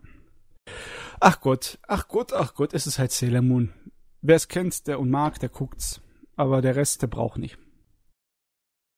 Ach 1.20 1.40
Gott, 1.40 1.78
ach 1.86 2.08
Gott, 2.08 2.32
ach 2.32 2.54
Gott, 2.54 2.74
es 2.74 2.86
ist 2.86 2.98
halt 2.98 3.12
Sailor 3.12 3.42
Moon. 3.42 3.72
Wer 4.20 4.36
es 4.36 4.48
kennt, 4.48 4.86
der 4.86 5.00
und 5.00 5.10
mag, 5.10 5.38
der 5.40 5.48
guckt's. 5.48 6.00
Aber 6.36 6.62
der 6.62 6.76
Rest, 6.76 7.02
der 7.02 7.06
braucht 7.06 7.38
nicht. 7.38 7.58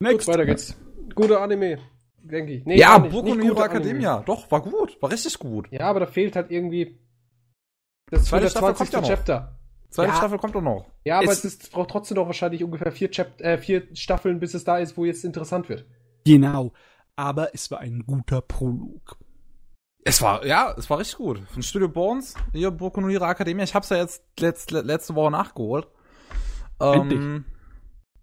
Next. 0.01 0.27
Gut, 0.27 0.35
weiter 0.35 0.47
geht's. 0.47 0.77
Guter 1.15 1.41
Anime, 1.41 1.79
denke 2.23 2.53
ich. 2.53 2.65
Nee, 2.65 2.79
ja, 2.79 2.99
Boku 2.99 3.35
no 3.35 3.45
Hero 3.45 3.63
Academia. 3.63 4.23
Doch, 4.27 4.51
war 4.51 4.63
gut. 4.63 5.01
War 5.01 5.11
richtig 5.11 5.39
gut. 5.39 5.69
Ja, 5.71 5.83
aber 5.83 6.01
da 6.01 6.07
fehlt 6.07 6.37
halt 6.37 6.51
irgendwie 6.51 6.99
das 8.11 8.27
zweite 8.27 8.51
Staffel 8.51 8.75
kommt 8.75 8.93
ja 8.93 9.01
noch. 9.01 9.09
Chapter. 9.09 9.59
Zweite 9.91 10.11
ja. 10.11 10.17
Staffel 10.17 10.39
kommt 10.39 10.55
doch 10.55 10.63
noch. 10.63 10.91
Ja, 11.05 11.19
aber 11.19 11.31
es, 11.31 11.45
es 11.45 11.59
braucht 11.71 11.91
trotzdem 11.91 12.17
noch 12.17 12.27
wahrscheinlich 12.27 12.65
ungefähr 12.65 12.93
vier, 12.93 13.11
Chap 13.11 13.41
äh, 13.41 13.59
vier 13.59 13.87
Staffeln, 13.95 14.41
bis 14.41 14.55
es 14.55 14.65
da 14.65 14.79
ist, 14.79 14.97
wo 14.97 15.05
jetzt 15.05 15.25
interessant 15.25 15.69
wird. 15.69 15.87
Genau. 16.25 16.73
Aber 17.17 17.55
es 17.55 17.71
war 17.71 17.79
ein 17.81 18.05
guter 18.07 18.41
Prolog. 18.41 19.19
Es 20.05 20.21
war, 20.21 20.45
ja, 20.45 20.75
es 20.77 20.91
war 20.91 20.99
richtig 20.99 21.17
gut. 21.17 21.41
Von 21.49 21.63
Studio 21.63 21.89
Bones, 21.89 22.35
hier 22.53 22.71
Boku 22.71 23.01
no 23.01 23.09
Hero 23.09 23.25
Academia. 23.25 23.65
Ich 23.65 23.75
hab's 23.75 23.89
ja 23.89 23.99
jetzt 23.99 24.23
letzt, 24.39 24.71
letzte 24.71 25.15
Woche 25.15 25.31
nachgeholt. 25.31 25.89
Ähm, 26.81 27.45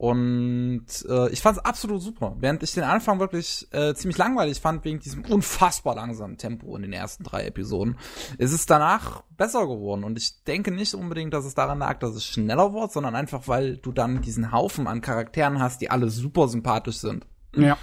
und 0.02 0.88
äh, 1.08 1.30
ich 1.30 1.42
fand's 1.42 1.60
absolut 1.60 2.02
super. 2.02 2.36
Während 2.40 2.64
ich 2.64 2.74
den 2.74 2.84
Anfang 2.84 3.20
wirklich 3.20 3.68
äh, 3.70 3.94
ziemlich 3.94 4.18
langweilig 4.18 4.60
fand, 4.60 4.84
wegen 4.84 5.00
diesem 5.00 5.24
unfassbar 5.26 5.94
langsamen 5.94 6.40
Tempo 6.40 6.76
in 6.76 6.82
den 6.82 6.92
ersten 6.92 7.24
drei 7.24 7.46
Episoden, 7.46 8.00
ist 8.40 8.52
es 8.52 8.66
danach 8.66 9.22
besser 9.38 9.68
geworden. 9.68 10.04
Und 10.04 10.18
ich 10.18 10.44
denke 10.44 10.72
nicht 10.72 10.96
unbedingt, 10.96 11.36
dass 11.36 11.46
es 11.46 11.54
daran 11.54 11.78
lag, 11.78 12.00
dass 12.00 12.16
es 12.16 12.26
schneller 12.26 12.74
wird, 12.74 12.92
sondern 12.92 13.14
einfach, 13.14 13.48
weil 13.48 13.78
du 13.78 13.92
dann 13.92 14.24
diesen 14.24 14.52
Haufen 14.52 14.88
an 14.88 15.02
Charakteren 15.02 15.60
hast, 15.60 15.82
die 15.82 15.92
alle 15.92 16.10
super 16.10 16.48
sympathisch 16.48 16.98
sind. 16.98 17.28
Ja. 17.56 17.78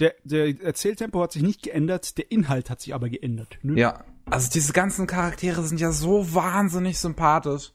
Der, 0.00 0.16
der 0.24 0.60
Erzähltempo 0.60 1.22
hat 1.22 1.30
sich 1.30 1.42
nicht 1.42 1.62
geändert, 1.62 2.18
der 2.18 2.32
Inhalt 2.32 2.68
hat 2.68 2.80
sich 2.80 2.96
aber 2.96 3.08
geändert. 3.08 3.60
Ne? 3.62 3.78
Ja, 3.78 4.02
also 4.28 4.50
diese 4.52 4.72
ganzen 4.72 5.06
Charaktere 5.06 5.62
sind 5.62 5.80
ja 5.80 5.92
so 5.92 6.34
wahnsinnig 6.34 6.98
sympathisch. 6.98 7.72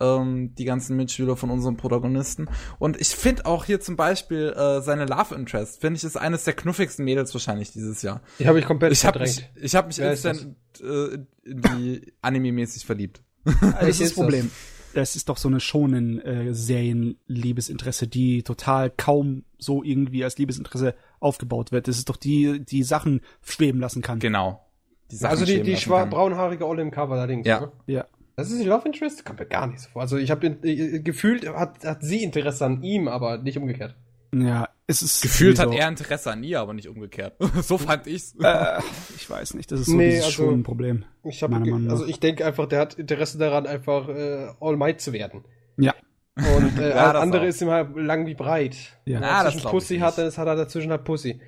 Ähm, 0.00 0.54
die 0.54 0.64
ganzen 0.64 0.96
Mitschüler 0.96 1.36
von 1.36 1.50
unserem 1.50 1.76
Protagonisten. 1.76 2.48
Und 2.78 3.00
ich 3.00 3.08
finde 3.08 3.46
auch 3.46 3.64
hier 3.64 3.80
zum 3.80 3.96
Beispiel 3.96 4.54
äh, 4.56 4.80
seine 4.80 5.04
Love 5.04 5.34
Interest, 5.34 5.80
finde 5.80 5.98
ich, 5.98 6.04
ist 6.04 6.16
eines 6.16 6.44
der 6.44 6.54
knuffigsten 6.54 7.04
Mädels 7.04 7.34
wahrscheinlich 7.34 7.72
dieses 7.72 8.02
Jahr. 8.02 8.22
Die 8.38 8.46
habe 8.46 8.58
ich 8.58 8.64
komplett 8.64 8.92
ich 8.92 9.04
hab 9.04 9.14
verdrängt. 9.14 9.50
Mich, 9.54 9.64
ich 9.64 9.74
habe 9.74 9.88
mich 9.88 9.98
instant 9.98 10.56
äh, 10.80 11.18
in 11.44 11.60
die 11.62 12.12
Anime-mäßig 12.22 12.86
verliebt. 12.86 13.22
Das 13.44 13.88
ist 13.88 14.00
das 14.00 14.12
Problem. 14.14 14.50
Das? 14.94 15.16
ist 15.16 15.28
doch 15.28 15.36
so 15.36 15.48
eine 15.48 15.60
schonen 15.60 16.20
äh, 16.20 16.52
Serien-Liebesinteresse, 16.52 18.08
die 18.08 18.42
total 18.42 18.90
kaum 18.90 19.44
so 19.58 19.82
irgendwie 19.82 20.24
als 20.24 20.36
Liebesinteresse 20.38 20.94
aufgebaut 21.20 21.72
wird. 21.72 21.88
Das 21.88 21.96
ist 21.96 22.08
doch 22.08 22.16
die, 22.16 22.64
die 22.64 22.82
Sachen 22.82 23.20
schweben 23.42 23.80
lassen 23.80 24.02
kann. 24.02 24.18
Genau. 24.18 24.66
Die 25.10 25.24
also 25.24 25.44
die, 25.44 25.62
die 25.62 25.76
braunhaarige 25.86 26.66
Olle 26.66 26.82
im 26.82 26.90
Cover 26.90 27.14
allerdings. 27.14 27.46
Ja. 27.46 27.62
Oder? 27.62 27.72
Ja. 27.86 28.06
Das 28.40 28.50
ist 28.50 28.62
die 28.62 28.66
Love 28.66 28.86
Interest? 28.86 29.24
Kommt 29.24 29.38
mir 29.38 29.46
gar 29.46 29.66
nicht 29.66 29.80
so 29.80 29.90
vor. 29.90 30.00
Also 30.00 30.16
ich 30.16 30.30
habe 30.30 30.46
äh, 30.46 31.00
gefühlt, 31.00 31.46
hat, 31.46 31.84
hat 31.84 32.02
sie 32.02 32.22
Interesse 32.22 32.64
an 32.64 32.82
ihm, 32.82 33.06
aber 33.06 33.36
nicht 33.36 33.58
umgekehrt. 33.58 33.94
Ja, 34.34 34.68
es 34.86 35.02
ist. 35.02 35.20
Gefühlt 35.20 35.58
hat 35.58 35.74
er 35.74 35.88
Interesse 35.88 36.30
an 36.30 36.42
ihr, 36.42 36.60
aber 36.60 36.72
nicht 36.72 36.88
umgekehrt. 36.88 37.34
so 37.62 37.76
fand 37.76 38.06
ich's. 38.06 38.34
Äh, 38.42 38.80
ich 39.16 39.28
weiß 39.28 39.54
nicht, 39.54 39.70
das 39.72 39.80
ist 39.80 39.86
so 39.86 39.96
nee, 39.96 40.16
also, 40.16 40.30
schon 40.30 40.60
ein 40.60 40.62
Problem. 40.62 41.04
Ich 41.22 41.42
hab, 41.42 41.52
also 41.52 42.06
ich 42.06 42.18
denke 42.18 42.46
einfach, 42.46 42.66
der 42.66 42.80
hat 42.80 42.94
Interesse 42.94 43.36
daran, 43.36 43.66
einfach 43.66 44.08
äh, 44.08 44.48
All 44.58 44.78
Might 44.78 45.02
zu 45.02 45.12
werden. 45.12 45.44
Ja. 45.76 45.94
Und 46.36 46.78
äh, 46.78 46.90
ja, 46.96 47.10
andere 47.12 47.42
auch. 47.42 47.48
ist 47.48 47.60
immer 47.60 47.84
lang 47.84 48.24
wie 48.26 48.34
breit. 48.34 48.76
Ja, 49.04 49.16
Wenn 49.16 49.22
er 49.24 49.50
zwischen 49.50 49.68
Pussy 49.68 49.98
hat, 49.98 50.16
dann 50.16 50.34
hat 50.34 50.46
er 50.46 50.56
dazwischen 50.56 50.92
halt 50.92 51.04
Pussy. 51.04 51.40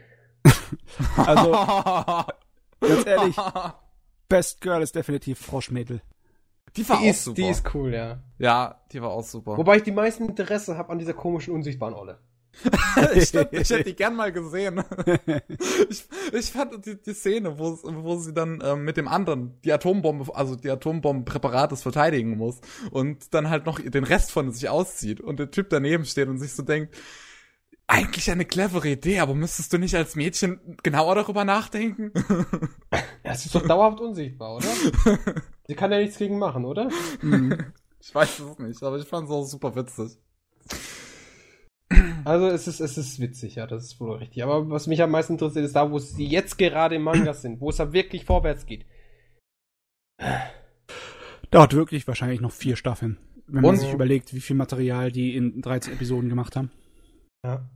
also, 1.16 1.52
ganz 2.80 3.06
ehrlich, 3.06 3.36
Best 4.28 4.60
Girl 4.60 4.82
ist 4.82 4.94
definitiv 4.94 5.38
Froschmädel. 5.38 6.02
Die 6.76 6.88
war 6.88 6.98
die 6.98 7.04
auch 7.04 7.10
ist, 7.10 7.24
super. 7.24 7.34
Die 7.34 7.48
ist 7.48 7.74
cool, 7.74 7.92
ja. 7.92 8.22
Ja, 8.38 8.80
die 8.92 9.02
war 9.02 9.10
auch 9.10 9.24
super. 9.24 9.56
Wobei 9.56 9.76
ich 9.76 9.82
die 9.82 9.92
meisten 9.92 10.28
Interesse 10.28 10.76
habe 10.76 10.90
an 10.90 10.98
dieser 10.98 11.14
komischen, 11.14 11.54
unsichtbaren 11.54 11.94
Olle. 11.94 12.18
ich, 13.14 13.34
ich 13.34 13.70
hätte 13.70 13.84
die 13.84 13.96
gern 13.96 14.14
mal 14.14 14.30
gesehen. 14.30 14.82
ich, 15.88 16.04
ich 16.32 16.52
fand 16.52 16.84
die, 16.84 17.00
die 17.00 17.14
Szene, 17.14 17.58
wo, 17.58 17.78
wo 17.82 18.16
sie 18.16 18.34
dann 18.34 18.62
ähm, 18.62 18.84
mit 18.84 18.96
dem 18.96 19.08
anderen 19.08 19.58
die 19.62 19.72
Atombombe, 19.72 20.34
also 20.34 20.54
die 20.54 20.70
Atombombenpräparates 20.70 21.82
verteidigen 21.82 22.36
muss 22.36 22.60
und 22.90 23.32
dann 23.32 23.48
halt 23.48 23.64
noch 23.64 23.80
den 23.80 24.04
Rest 24.04 24.32
von 24.32 24.52
sich 24.52 24.68
auszieht 24.68 25.20
und 25.20 25.38
der 25.38 25.50
Typ 25.50 25.70
daneben 25.70 26.04
steht 26.04 26.28
und 26.28 26.38
sich 26.38 26.52
so 26.52 26.62
denkt, 26.62 26.94
eigentlich 27.86 28.30
eine 28.30 28.44
clevere 28.44 28.88
Idee, 28.88 29.20
aber 29.20 29.34
müsstest 29.34 29.72
du 29.72 29.78
nicht 29.78 29.94
als 29.94 30.16
Mädchen 30.16 30.78
genauer 30.82 31.14
darüber 31.14 31.44
nachdenken? 31.44 32.12
ja, 33.24 33.34
sie 33.34 33.46
ist 33.46 33.54
doch 33.54 33.66
dauerhaft 33.66 34.00
unsichtbar, 34.00 34.56
oder? 34.56 34.68
sie 35.66 35.74
kann 35.74 35.92
ja 35.92 35.98
nichts 35.98 36.18
gegen 36.18 36.38
machen, 36.38 36.64
oder? 36.64 36.88
ich 38.00 38.14
weiß 38.14 38.40
es 38.40 38.58
nicht, 38.58 38.82
aber 38.82 38.98
ich 38.98 39.06
fand 39.06 39.26
es 39.26 39.30
auch 39.30 39.44
super 39.44 39.74
witzig. 39.76 40.18
Also 42.24 42.46
es 42.46 42.66
ist, 42.68 42.80
es 42.80 42.96
ist 42.96 43.20
witzig, 43.20 43.56
ja, 43.56 43.66
das 43.66 43.84
ist 43.84 44.00
wohl 44.00 44.16
richtig. 44.16 44.42
Aber 44.42 44.70
was 44.70 44.86
mich 44.86 45.02
am 45.02 45.10
meisten 45.10 45.34
interessiert, 45.34 45.64
ist 45.64 45.76
da, 45.76 45.90
wo 45.90 45.98
sie 45.98 46.26
jetzt 46.26 46.56
gerade 46.56 46.94
im 46.94 47.02
Manga 47.02 47.34
sind, 47.34 47.60
wo 47.60 47.70
es 47.70 47.76
da 47.76 47.92
wirklich 47.92 48.24
vorwärts 48.24 48.64
geht. 48.64 48.86
Dauert 51.50 51.74
wirklich 51.74 52.06
wahrscheinlich 52.06 52.40
noch 52.40 52.52
vier 52.52 52.76
Staffeln. 52.76 53.18
Wenn 53.46 53.62
man 53.62 53.72
Und? 53.72 53.80
sich 53.80 53.92
überlegt, 53.92 54.32
wie 54.32 54.40
viel 54.40 54.56
Material 54.56 55.12
die 55.12 55.36
in 55.36 55.60
13 55.60 55.94
Episoden 55.94 56.28
gemacht 56.28 56.56
haben. 56.56 56.70
Ja. 57.44 57.68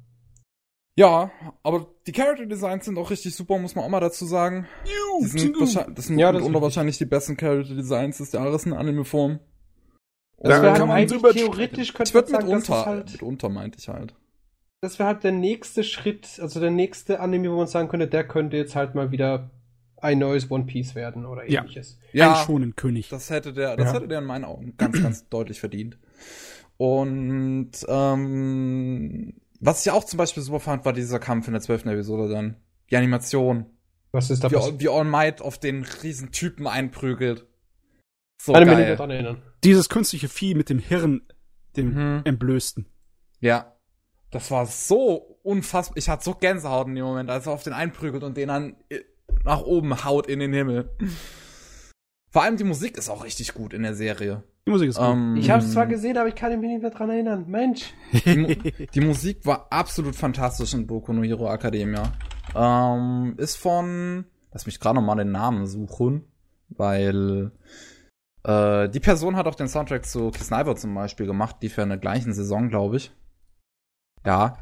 Ja, 0.99 1.31
aber 1.63 1.89
die 2.07 2.13
Character 2.13 2.47
Designs 2.47 2.87
sind 2.87 2.97
auch 2.97 3.11
richtig 3.11 3.35
super, 3.35 3.59
muss 3.59 3.75
man 3.75 3.85
auch 3.85 3.89
mal 3.91 4.01
dazu 4.01 4.25
sagen. 4.25 4.67
Die 5.21 5.27
sind 5.27 5.55
das 5.61 6.07
sind 6.07 6.19
ja, 6.19 6.33
das 6.33 6.43
wahrscheinlich 6.43 6.97
die 6.97 7.05
besten 7.05 7.37
Character 7.37 7.75
Designs 7.75 8.17
des 8.17 8.33
Jahres 8.33 8.65
in 8.65 8.73
Anime-Form. 8.73 9.41
Das 10.39 10.63
wäre 10.63 10.77
kann 10.77 10.89
man 10.89 11.07
drüber 11.07 11.33
theoretisch 11.33 11.93
könnte 11.93 12.15
man 12.15 12.27
sagen, 12.27 12.47
mitunter, 12.47 12.87
halt, 12.87 13.13
mitunter 13.13 13.49
meinte 13.51 13.79
ich 13.79 13.89
halt. 13.89 14.15
Das 14.81 14.99
wäre 14.99 15.09
halt 15.09 15.25
der 15.25 15.33
nächste 15.33 15.85
Schritt, 15.85 16.39
also 16.41 16.61
der 16.61 16.71
nächste 16.71 17.21
Anime, 17.21 17.51
wo 17.51 17.57
man 17.57 17.67
sagen 17.67 17.89
könnte, 17.89 18.07
der 18.07 18.27
könnte 18.27 18.57
jetzt 18.57 18.75
halt 18.75 18.95
mal 18.95 19.11
wieder 19.11 19.51
ein 19.99 20.19
neues 20.19 20.51
One 20.51 20.65
Piece 20.65 20.95
werden 20.95 21.27
oder 21.27 21.49
ähnliches. 21.49 21.99
Ja, 22.13 22.35
ein 22.35 22.47
schonen 22.47 22.77
König. 22.77 23.09
Das 23.09 23.31
hätte 23.31 23.53
der, 23.53 23.77
das 23.77 23.87
ja. 23.87 23.95
hätte 23.95 24.09
der 24.09 24.19
in 24.21 24.27
meinen 24.27 24.45
Augen 24.45 24.75
ganz, 24.77 25.03
ganz 25.03 25.29
deutlich 25.31 25.61
verdient. 25.61 25.99
Und 26.77 27.73
ähm, 27.89 29.35
was 29.61 29.85
ich 29.85 29.93
auch 29.93 30.05
zum 30.05 30.19
Beispiel 30.19 30.43
super 30.43 30.61
fand, 30.61 30.85
war 30.85 30.93
dieser 30.93 31.19
Kampf 31.19 31.47
in 31.47 31.53
der 31.53 31.62
zwölften 31.62 31.89
Episode 31.89 32.33
dann. 32.33 32.57
Die 32.91 32.97
Animation. 32.97 33.66
Was 34.12 34.31
ist 34.31 34.45
da 34.45 34.51
wie, 34.51 34.81
wie 34.81 34.89
All 34.89 35.05
Might 35.05 35.43
auf 35.43 35.59
den 35.59 35.85
riesen 36.03 36.33
Typen 36.33 36.66
einprügelt. 36.66 37.47
So 38.41 38.53
Kann 38.53 38.66
geil. 38.66 38.89
mich 38.89 38.97
dran 38.97 39.11
erinnern. 39.11 39.43
Dieses 39.65 39.89
künstliche 39.89 40.28
Vieh 40.28 40.55
mit 40.55 40.69
dem 40.69 40.78
Hirn, 40.78 41.23
dem 41.77 41.95
mhm. 41.95 42.23
Entblößten. 42.24 42.87
Ja. 43.41 43.73
Das 44.31 44.51
war 44.51 44.66
so 44.66 45.39
unfassbar. 45.43 45.97
Ich 45.97 46.09
hatte 46.09 46.24
so 46.24 46.35
Gänsehaut 46.35 46.89
in 46.89 46.95
dem 46.95 47.05
Moment, 47.05 47.31
als 47.31 47.47
er 47.47 47.53
auf 47.53 47.62
den 47.62 47.73
einprügelt 47.73 48.23
und 48.23 48.37
den 48.37 48.49
dann 48.49 48.77
äh, 48.89 49.01
nach 49.45 49.62
oben 49.62 50.05
haut 50.05 50.27
in 50.27 50.41
den 50.41 50.53
Himmel. 50.53 50.91
Vor 52.31 52.43
allem 52.43 52.57
die 52.57 52.65
Musik 52.65 52.99
ist 52.99 53.09
auch 53.09 53.24
richtig 53.24 53.55
gut 53.55 53.73
in 53.73 53.83
der 53.83 53.95
Serie. 53.95 54.43
Die 54.67 54.73
Musik 54.73 54.89
ist 54.89 54.99
gut. 54.99 55.07
Ähm, 55.07 55.37
ich 55.37 55.49
habe 55.49 55.63
es 55.63 55.73
zwar 55.73 55.87
gesehen, 55.87 56.19
aber 56.19 56.29
ich 56.29 56.35
kann 56.35 56.59
mich 56.59 56.71
nicht 56.71 56.83
mehr 56.83 56.91
dran 56.91 57.11
erinnern. 57.11 57.45
Mensch. 57.47 57.95
Die, 58.13 58.89
die, 58.95 59.01
Musik 59.01 59.47
war 59.47 59.69
absolut 59.71 60.17
fantastisch 60.17 60.75
in 60.75 60.87
Boku 60.87 61.13
no 61.13 61.23
Hero 61.23 61.53
Academia. 61.53 62.13
Ähm, 62.55 63.35
ist 63.37 63.57
von, 63.57 64.25
lass 64.53 64.67
mich 64.67 64.81
gerade 64.81 64.97
noch 64.97 65.07
mal 65.07 65.15
den 65.15 65.31
Namen 65.31 65.67
suchen, 65.67 66.25
weil 66.69 67.53
äh, 68.43 68.89
die 68.89 69.01
Person 69.01 69.37
hat 69.37 69.47
auch 69.47 69.55
den 69.55 69.69
Soundtrack 69.69 70.05
zu 70.05 70.33
Sniper 70.33 70.75
zum 70.75 70.95
Beispiel 70.95 71.27
gemacht, 71.27 71.57
die 71.63 71.69
für 71.69 71.83
eine 71.83 71.99
gleichen 71.99 72.33
Saison, 72.33 72.69
glaube 72.69 72.97
ich. 72.97 73.13
Ja. 74.25 74.59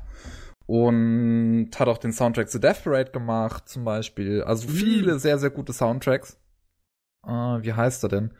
Und 0.66 1.70
hat 1.78 1.88
auch 1.88 1.98
den 1.98 2.12
Soundtrack 2.12 2.50
zu 2.50 2.58
Death 2.58 2.84
Parade 2.84 3.10
gemacht, 3.10 3.70
zum 3.70 3.84
Beispiel. 3.84 4.42
Also 4.42 4.68
mhm. 4.68 4.72
viele 4.72 5.18
sehr, 5.18 5.38
sehr 5.38 5.50
gute 5.50 5.72
Soundtracks. 5.72 6.38
Äh, 7.26 7.30
wie 7.30 7.72
heißt 7.72 8.02
er 8.02 8.10
denn? 8.10 8.34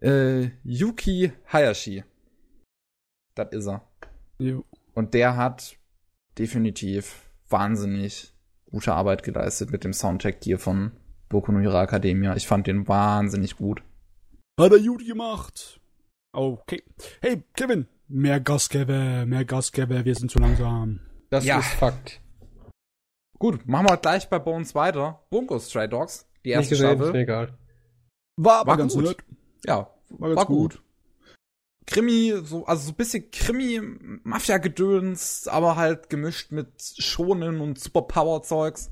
Äh, 0.00 0.50
Yuki 0.64 1.32
Hayashi. 1.52 2.04
Das 3.34 3.52
ist 3.52 3.66
er. 3.66 3.82
Jo. 4.38 4.64
Und 4.94 5.14
der 5.14 5.36
hat 5.36 5.76
definitiv 6.38 7.30
wahnsinnig 7.48 8.34
gute 8.70 8.92
Arbeit 8.94 9.22
geleistet 9.22 9.70
mit 9.70 9.84
dem 9.84 9.92
Soundtrack 9.92 10.38
hier 10.42 10.58
von 10.58 10.92
Boku 11.28 11.52
no 11.52 11.60
Hero 11.60 11.80
Academia. 11.80 12.36
Ich 12.36 12.46
fand 12.46 12.66
den 12.66 12.86
wahnsinnig 12.88 13.56
gut. 13.56 13.82
Hat 14.60 14.72
er 14.72 14.80
gut 14.80 15.06
gemacht. 15.06 15.80
Okay. 16.32 16.82
Hey, 17.20 17.42
Kevin, 17.54 17.86
Mehr 18.08 18.38
Gasgeber, 18.40 19.26
mehr 19.26 19.44
Gasgeber, 19.44 20.04
wir 20.04 20.14
sind 20.14 20.30
zu 20.30 20.38
langsam. 20.38 21.00
Das 21.30 21.44
Ja. 21.44 21.58
ist 21.58 21.66
Fakt. 21.70 22.20
Gut, 23.38 23.66
machen 23.66 23.88
wir 23.88 23.96
gleich 23.96 24.28
bei 24.28 24.38
Bones 24.38 24.74
weiter. 24.74 25.24
Bunko 25.28 25.58
Stray 25.58 25.88
Dogs, 25.88 26.26
die 26.44 26.50
Nicht 26.50 26.56
erste 26.58 26.70
gesehen, 26.76 26.90
ist 26.92 26.98
mir 26.98 27.04
Staffel. 27.04 27.20
egal. 27.20 27.58
War 28.36 28.60
aber 28.60 28.70
War 28.70 28.76
ganz 28.78 28.94
gut. 28.94 29.04
nett. 29.04 29.16
Ja, 29.64 29.90
War 30.10 30.28
ganz 30.30 30.36
war 30.38 30.46
gut. 30.46 30.74
gut. 30.74 30.82
Krimi, 31.86 32.34
so, 32.42 32.66
also 32.66 32.86
so 32.86 32.92
ein 32.92 32.96
bisschen 32.96 33.30
Krimi, 33.30 33.80
Mafia-Gedöns, 34.24 35.46
aber 35.46 35.76
halt 35.76 36.10
gemischt 36.10 36.50
mit 36.50 36.68
Schonen 36.98 37.60
und 37.60 37.78
Superpower-Zeugs. 37.78 38.90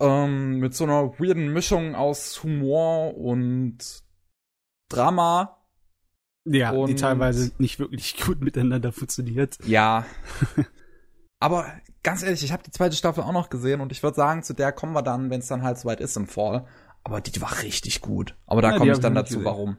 Ähm, 0.00 0.58
mit 0.58 0.74
so 0.74 0.84
einer 0.84 1.18
weirden 1.18 1.52
Mischung 1.52 1.94
aus 1.94 2.42
Humor 2.42 3.16
und 3.16 4.04
Drama. 4.88 5.58
Ja, 6.46 6.72
die 6.72 6.76
Und- 6.78 6.96
teilweise 7.00 7.52
nicht 7.58 7.78
wirklich 7.78 8.22
gut 8.24 8.40
miteinander 8.40 8.92
funktioniert. 8.92 9.58
Ja. 9.64 10.04
aber 11.40 11.72
ganz 12.02 12.22
ehrlich, 12.22 12.44
ich 12.44 12.52
habe 12.52 12.62
die 12.62 12.70
zweite 12.70 12.94
Staffel 12.96 13.24
auch 13.24 13.32
noch 13.32 13.50
gesehen 13.50 13.80
und 13.80 13.90
ich 13.92 14.02
würde 14.02 14.16
sagen, 14.16 14.42
zu 14.42 14.52
der 14.52 14.70
kommen 14.72 14.92
wir 14.92 15.02
dann, 15.02 15.30
wenn 15.30 15.40
es 15.40 15.48
dann 15.48 15.62
halt 15.62 15.78
soweit 15.78 16.00
ist 16.00 16.16
im 16.16 16.26
Fall. 16.28 16.66
Aber 17.04 17.20
die 17.20 17.40
war 17.40 17.62
richtig 17.62 18.00
gut. 18.00 18.34
Aber 18.46 18.62
da 18.62 18.72
Ja, 18.72 18.78
komme 18.78 18.92
ich 18.92 18.98
dann 18.98 19.14
dazu, 19.14 19.34
gesehen. 19.34 19.44
warum. 19.44 19.76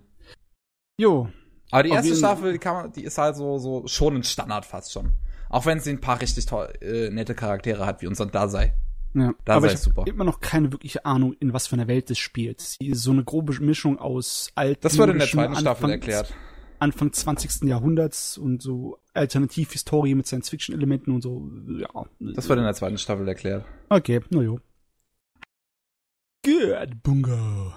Jo, 0.97 1.27
Aber 1.71 1.83
die 1.83 1.89
erste 1.89 2.15
Staffel, 2.15 2.53
die, 2.53 2.59
kann 2.59 2.73
man, 2.75 2.91
die 2.93 3.03
ist 3.03 3.17
halt 3.17 3.35
so, 3.35 3.57
so 3.57 3.85
schon 3.87 4.15
ein 4.17 4.23
Standard 4.23 4.65
fast 4.65 4.93
schon. 4.93 5.13
Auch 5.49 5.65
wenn 5.65 5.79
sie 5.79 5.89
ein 5.89 5.99
paar 6.01 6.21
richtig 6.21 6.45
toll, 6.45 6.71
äh, 6.81 7.09
nette 7.09 7.35
Charaktere 7.35 7.85
hat, 7.85 8.01
wie 8.01 8.07
unser 8.07 8.25
Dasei. 8.27 8.73
Ja, 9.13 9.33
Da 9.45 9.55
aber 9.55 9.71
ich 9.71 9.79
super. 9.79 10.01
habe 10.01 10.09
immer 10.09 10.23
noch 10.25 10.39
keine 10.41 10.71
wirkliche 10.71 11.05
Ahnung, 11.05 11.33
in 11.39 11.53
was 11.53 11.67
für 11.67 11.75
einer 11.75 11.87
Welt 11.87 12.09
es 12.11 12.17
spielt. 12.19 12.61
Sie 12.61 12.87
ist 12.87 13.01
so 13.01 13.11
eine 13.11 13.23
grobe 13.23 13.53
Mischung 13.61 13.97
aus 13.97 14.51
alten 14.55 14.81
Das 14.81 14.97
wird 14.97 15.09
in 15.09 15.19
der 15.19 15.27
zweiten 15.27 15.55
Staffel 15.55 15.85
Anfang- 15.85 15.89
erklärt. 15.91 16.33
Anfang 16.79 17.13
20. 17.13 17.63
Jahrhunderts 17.69 18.37
und 18.37 18.61
so 18.61 18.99
Alternativhistorie 19.13 20.13
mit 20.15 20.27
Science-Fiction-Elementen 20.27 21.11
und 21.11 21.21
so. 21.21 21.49
Ja. 21.79 22.05
Das 22.19 22.49
wird 22.49 22.59
in 22.59 22.65
der 22.65 22.73
zweiten 22.73 22.97
Staffel 22.97 23.27
erklärt. 23.27 23.63
Okay, 23.89 24.19
na 24.29 24.41
jo. 24.41 24.59
Good, 26.45 27.01
Bungo. 27.01 27.73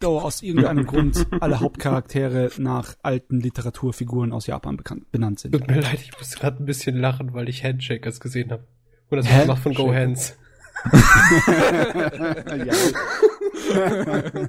Da 0.00 0.08
aus 0.08 0.42
irgendeinem 0.42 0.84
Grund 0.86 1.28
alle 1.38 1.60
Hauptcharaktere 1.60 2.50
nach 2.58 2.96
alten 3.04 3.38
Literaturfiguren 3.38 4.32
aus 4.32 4.48
Japan 4.48 4.76
bekannt, 4.76 5.12
benannt 5.12 5.38
sind. 5.38 5.52
Tut 5.52 5.68
mir 5.68 5.80
leid, 5.80 6.00
ich 6.02 6.10
muss 6.18 6.34
gerade 6.34 6.60
ein 6.60 6.66
bisschen 6.66 6.96
lachen, 6.96 7.34
weil 7.34 7.48
ich 7.48 7.62
Handshakers 7.62 8.18
gesehen 8.18 8.50
habe. 8.50 8.66
Und 9.10 9.18
das 9.18 9.46
macht 9.46 9.62
von 9.62 9.74
Go 9.74 9.94
Hands. 9.94 10.36
ja. 10.90 10.90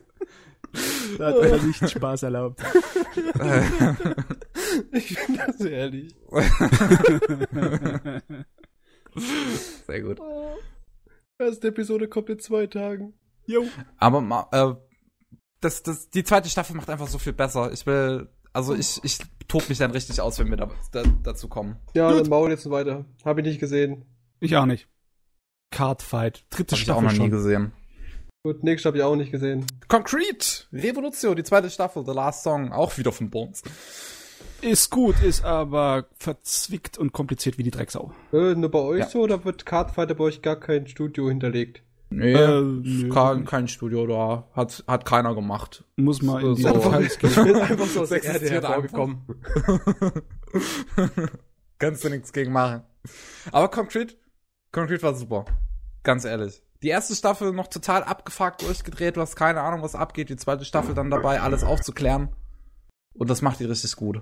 da 1.20 1.28
hat 1.28 1.36
er 1.36 1.60
sich 1.60 1.88
Spaß 1.88 2.24
erlaubt. 2.24 2.64
Ich 4.92 5.20
finde 5.20 5.44
das 5.46 5.62
ehrlich. 5.62 6.16
Sehr 9.86 10.02
gut. 10.02 10.20
Erste 11.38 11.68
Episode 11.68 12.08
kommt 12.08 12.30
in 12.30 12.40
zwei 12.40 12.66
Tagen. 12.66 13.14
Jo. 13.46 13.66
Aber 13.98 14.48
äh, 14.52 14.76
das, 15.62 15.84
das, 15.84 16.10
die 16.10 16.24
zweite 16.24 16.50
Staffel 16.50 16.76
macht 16.76 16.90
einfach 16.90 17.08
so 17.08 17.18
viel 17.20 17.34
besser. 17.34 17.72
Ich 17.72 17.86
will, 17.86 18.30
also 18.54 18.74
ich, 18.76 19.00
ich 19.04 19.20
tob 19.48 19.68
mich 19.70 19.78
dann 19.78 19.92
richtig 19.92 20.22
aus, 20.22 20.40
wenn 20.40 20.50
wir 20.50 20.58
da, 20.58 20.70
da, 20.92 21.04
dazu 21.24 21.48
kommen. 21.48 21.78
Ja, 21.94 22.12
Gut. 22.12 22.22
dann 22.22 22.30
bauen 22.30 22.50
jetzt 22.52 22.70
weiter. 22.70 23.06
Habe 23.26 23.42
ich 23.42 23.48
nicht 23.48 23.60
gesehen. 23.60 24.06
Ich 24.40 24.56
auch 24.56 24.66
nicht. 24.66 24.88
Cardfight. 25.72 26.46
Dritte 26.50 26.76
Hab 26.76 26.82
ich 26.82 26.92
auch 26.92 26.96
Staffel 26.96 27.04
noch 27.04 27.12
nie 27.12 27.18
schon. 27.18 27.32
gesehen. 27.32 27.72
Gut, 28.44 28.64
nächstes 28.64 28.88
habe 28.88 28.98
ich 28.98 29.04
auch 29.04 29.16
nicht 29.16 29.32
gesehen. 29.32 29.66
Concrete! 29.88 30.64
Revolution, 30.74 31.36
die 31.36 31.44
zweite 31.44 31.70
Staffel, 31.70 32.04
The 32.06 32.12
Last 32.12 32.42
Song, 32.44 32.72
auch 32.72 32.98
wieder 32.98 33.12
von 33.12 33.30
Bones. 33.30 33.62
Ist 34.62 34.90
gut, 34.90 35.22
ist 35.22 35.44
aber 35.46 36.06
verzwickt 36.20 36.98
und 36.98 37.14
kompliziert 37.14 37.58
wie 37.60 37.64
die 37.64 37.72
Drecksau. 37.72 38.14
Äh, 38.34 38.56
nur 38.56 38.72
bei 38.72 38.80
euch 38.80 39.00
Ja. 39.02 39.10
so 39.10 39.22
oder 39.22 39.46
wird 39.46 39.66
Cardfighter 39.66 40.16
bei 40.16 40.24
euch 40.24 40.42
gar 40.42 40.56
kein 40.56 40.88
Studio 40.88 41.30
hinterlegt? 41.30 41.84
Nee, 42.14 42.34
Äh, 42.34 42.62
nö. 42.62 43.10
kein, 43.10 43.46
kein 43.46 43.68
Studio 43.70 44.06
da. 44.06 44.48
Hat, 44.54 44.84
hat 44.86 45.06
keiner 45.06 45.34
gemacht. 45.34 45.86
Muss 45.96 46.22
mal 46.22 46.44
in 46.44 46.56
die 46.56 46.62
So. 46.64 46.74
Details 46.74 47.18
gehen. 47.18 47.56
einfach 47.62 47.86
so 47.86 48.02
aus 48.02 48.10
der 48.10 48.22
Erde 48.24 48.50
hervorgekommen. 48.50 49.22
Kannst 51.80 52.04
du 52.04 52.10
nichts 52.10 52.34
gegen 52.34 52.52
machen. 52.52 52.84
Aber 53.52 53.70
Concrete, 53.70 54.16
Concrete 54.72 55.02
war 55.04 55.16
super. 55.16 55.46
Ganz 56.04 56.26
ehrlich. 56.26 56.62
Die 56.84 56.90
erste 56.90 57.16
Staffel 57.16 57.54
noch 57.54 57.68
total 57.68 58.04
abgefuckt 58.04 58.64
durchgedreht, 58.64 59.16
du 59.16 59.22
hast 59.22 59.36
keine 59.36 59.62
Ahnung, 59.62 59.82
was 59.82 59.96
abgeht. 59.96 60.30
Die 60.30 60.36
zweite 60.36 60.66
Staffel 60.66 60.96
dann 60.96 61.12
dabei, 61.12 61.40
alles 61.42 61.64
aufzuklären. 61.64 62.30
Und 63.14 63.30
das 63.30 63.42
macht 63.42 63.60
die 63.60 63.66
richtig 63.66 63.96
gut. 63.96 64.22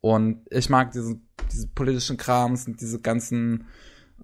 Und 0.00 0.44
ich 0.50 0.68
mag 0.68 0.90
diesen, 0.90 1.28
diese 1.52 1.68
politischen 1.68 2.16
Krams 2.16 2.66
und 2.66 2.80
diese 2.80 3.00
ganzen, 3.00 3.66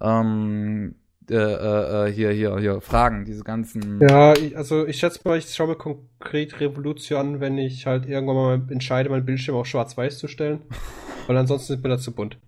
ähm, 0.01 0.95
äh, 1.31 1.35
äh, 1.35 2.07
äh, 2.09 2.11
hier, 2.11 2.31
hier, 2.31 2.57
hier, 2.59 2.81
Fragen, 2.81 3.25
diese 3.25 3.43
ganzen. 3.43 3.99
Ja, 4.01 4.33
ich, 4.33 4.55
also 4.57 4.85
ich 4.87 4.97
schätze 4.99 5.19
mal, 5.25 5.37
ich 5.37 5.53
schaue 5.53 5.67
mir 5.69 5.75
konkret 5.75 6.59
Revolution 6.59 7.19
an, 7.19 7.39
wenn 7.39 7.57
ich 7.57 7.85
halt 7.85 8.05
irgendwann 8.07 8.35
mal 8.35 8.61
entscheide, 8.71 9.09
meinen 9.09 9.25
Bildschirm 9.25 9.55
auf 9.55 9.67
schwarz-weiß 9.67 10.17
zu 10.17 10.27
stellen. 10.27 10.61
Weil 11.27 11.37
ansonsten 11.37 11.73
ist 11.73 11.83
mir 11.83 11.89
das 11.89 12.03
zu 12.03 12.13
bunt. 12.13 12.37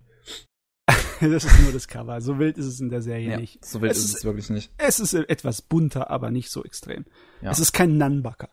Das 1.22 1.44
ist 1.46 1.62
nur 1.62 1.72
das 1.72 1.88
Cover. 1.88 2.20
So 2.20 2.40
wild 2.40 2.58
ist 2.58 2.66
es 2.66 2.80
in 2.80 2.90
der 2.90 3.04
Serie 3.04 3.30
Ja, 3.30 3.38
nicht. 3.38 3.64
so 3.64 3.80
wild 3.80 3.92
Es 3.92 4.00
ist 4.00 4.06
ist- 4.06 4.16
es 4.18 4.26
wirklich 4.26 4.50
nicht. 4.50 4.72
Es 4.80 5.00
ist 5.00 5.14
etwas 5.14 5.62
bunter, 5.62 6.10
aber 6.10 6.32
nicht 6.32 6.50
so 6.50 6.64
extrem. 6.64 7.06
Ja. 7.44 7.52
Es 7.52 7.60
ist 7.60 7.74
kein 7.74 8.00
Nunbucker. 8.00 8.50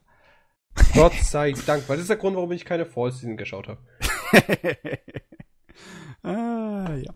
Gott 0.94 1.14
sei 1.14 1.54
Dank, 1.66 1.88
weil 1.88 1.96
das 1.96 2.02
ist 2.02 2.10
der 2.10 2.18
Grund, 2.18 2.36
warum 2.36 2.52
ich 2.52 2.66
keine 2.66 2.84
Fall 2.84 3.10
Season 3.10 3.38
geschaut 3.38 3.68
habe. 3.68 3.80
ah, 6.22 6.94
ja. 6.94 7.14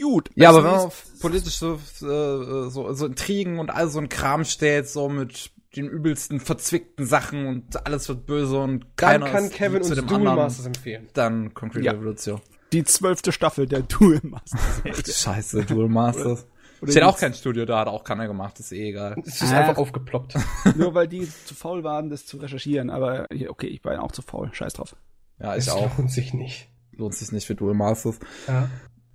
Gut. 0.00 0.30
Ja, 0.36 0.50
aber 0.50 0.58
wenn 0.64 0.70
man 0.70 0.80
auf 0.80 1.04
politische 1.20 1.78
äh, 2.02 2.70
so, 2.70 2.92
so 2.92 3.06
Intrigen 3.06 3.58
und 3.58 3.70
all 3.70 3.88
so 3.88 3.98
ein 3.98 4.08
Kram 4.08 4.44
steht, 4.44 4.88
so 4.88 5.08
mit 5.08 5.50
den 5.76 5.86
übelsten 5.88 6.40
verzwickten 6.40 7.06
Sachen 7.06 7.46
und 7.46 7.86
alles 7.86 8.08
wird 8.08 8.26
böse 8.26 8.58
und 8.60 8.80
Dann 8.96 9.20
keiner 9.20 9.30
kann 9.30 9.44
ist 9.44 9.54
Kevin 9.54 9.82
zu 9.82 9.94
dem 9.94 10.06
Duel 10.06 10.18
anderen, 10.18 10.36
Masters 10.38 10.66
empfehlen. 10.66 11.08
dann 11.14 11.54
Concrete 11.54 11.86
Ja. 11.86 11.92
Revolution. 11.92 12.40
die 12.72 12.84
zwölfte 12.84 13.30
Staffel 13.32 13.66
der 13.66 13.82
Duel 13.82 14.20
Masters. 14.22 14.60
Scheiße, 15.22 15.64
Duel 15.64 15.88
Masters. 15.88 16.46
Oder 16.82 16.92
Steht 16.92 17.02
auch 17.02 17.18
kein 17.18 17.34
Studio 17.34 17.66
da, 17.66 17.80
hat 17.80 17.88
auch 17.88 18.04
keiner 18.04 18.26
gemacht, 18.26 18.58
ist 18.58 18.72
eh 18.72 18.88
egal. 18.88 19.16
Es 19.26 19.42
ist 19.42 19.52
Ah. 19.52 19.58
einfach 19.60 19.76
aufgeploppt. 19.76 20.34
Nur 20.76 20.94
weil 20.94 21.06
die 21.08 21.28
zu 21.44 21.54
faul 21.54 21.84
waren, 21.84 22.08
das 22.10 22.24
zu 22.26 22.38
recherchieren. 22.38 22.88
Aber 22.90 23.26
ja, 23.34 23.50
okay, 23.50 23.66
ich 23.66 23.84
war 23.84 24.02
auch 24.02 24.12
zu 24.12 24.22
faul. 24.22 24.48
Scheiß 24.52 24.72
drauf. 24.72 24.96
Ja, 25.38 25.54
ich 25.56 25.64
Es 25.64 25.68
auch. 25.68 25.98
lohnt 25.98 26.10
sich 26.10 26.32
nicht. 26.32 26.68
Lohnt 26.92 27.14
sich 27.14 27.32
nicht 27.32 27.46
für 27.46 27.54
Duel 27.54 27.74
Masters. 27.74 28.18
Ja. 28.48 28.68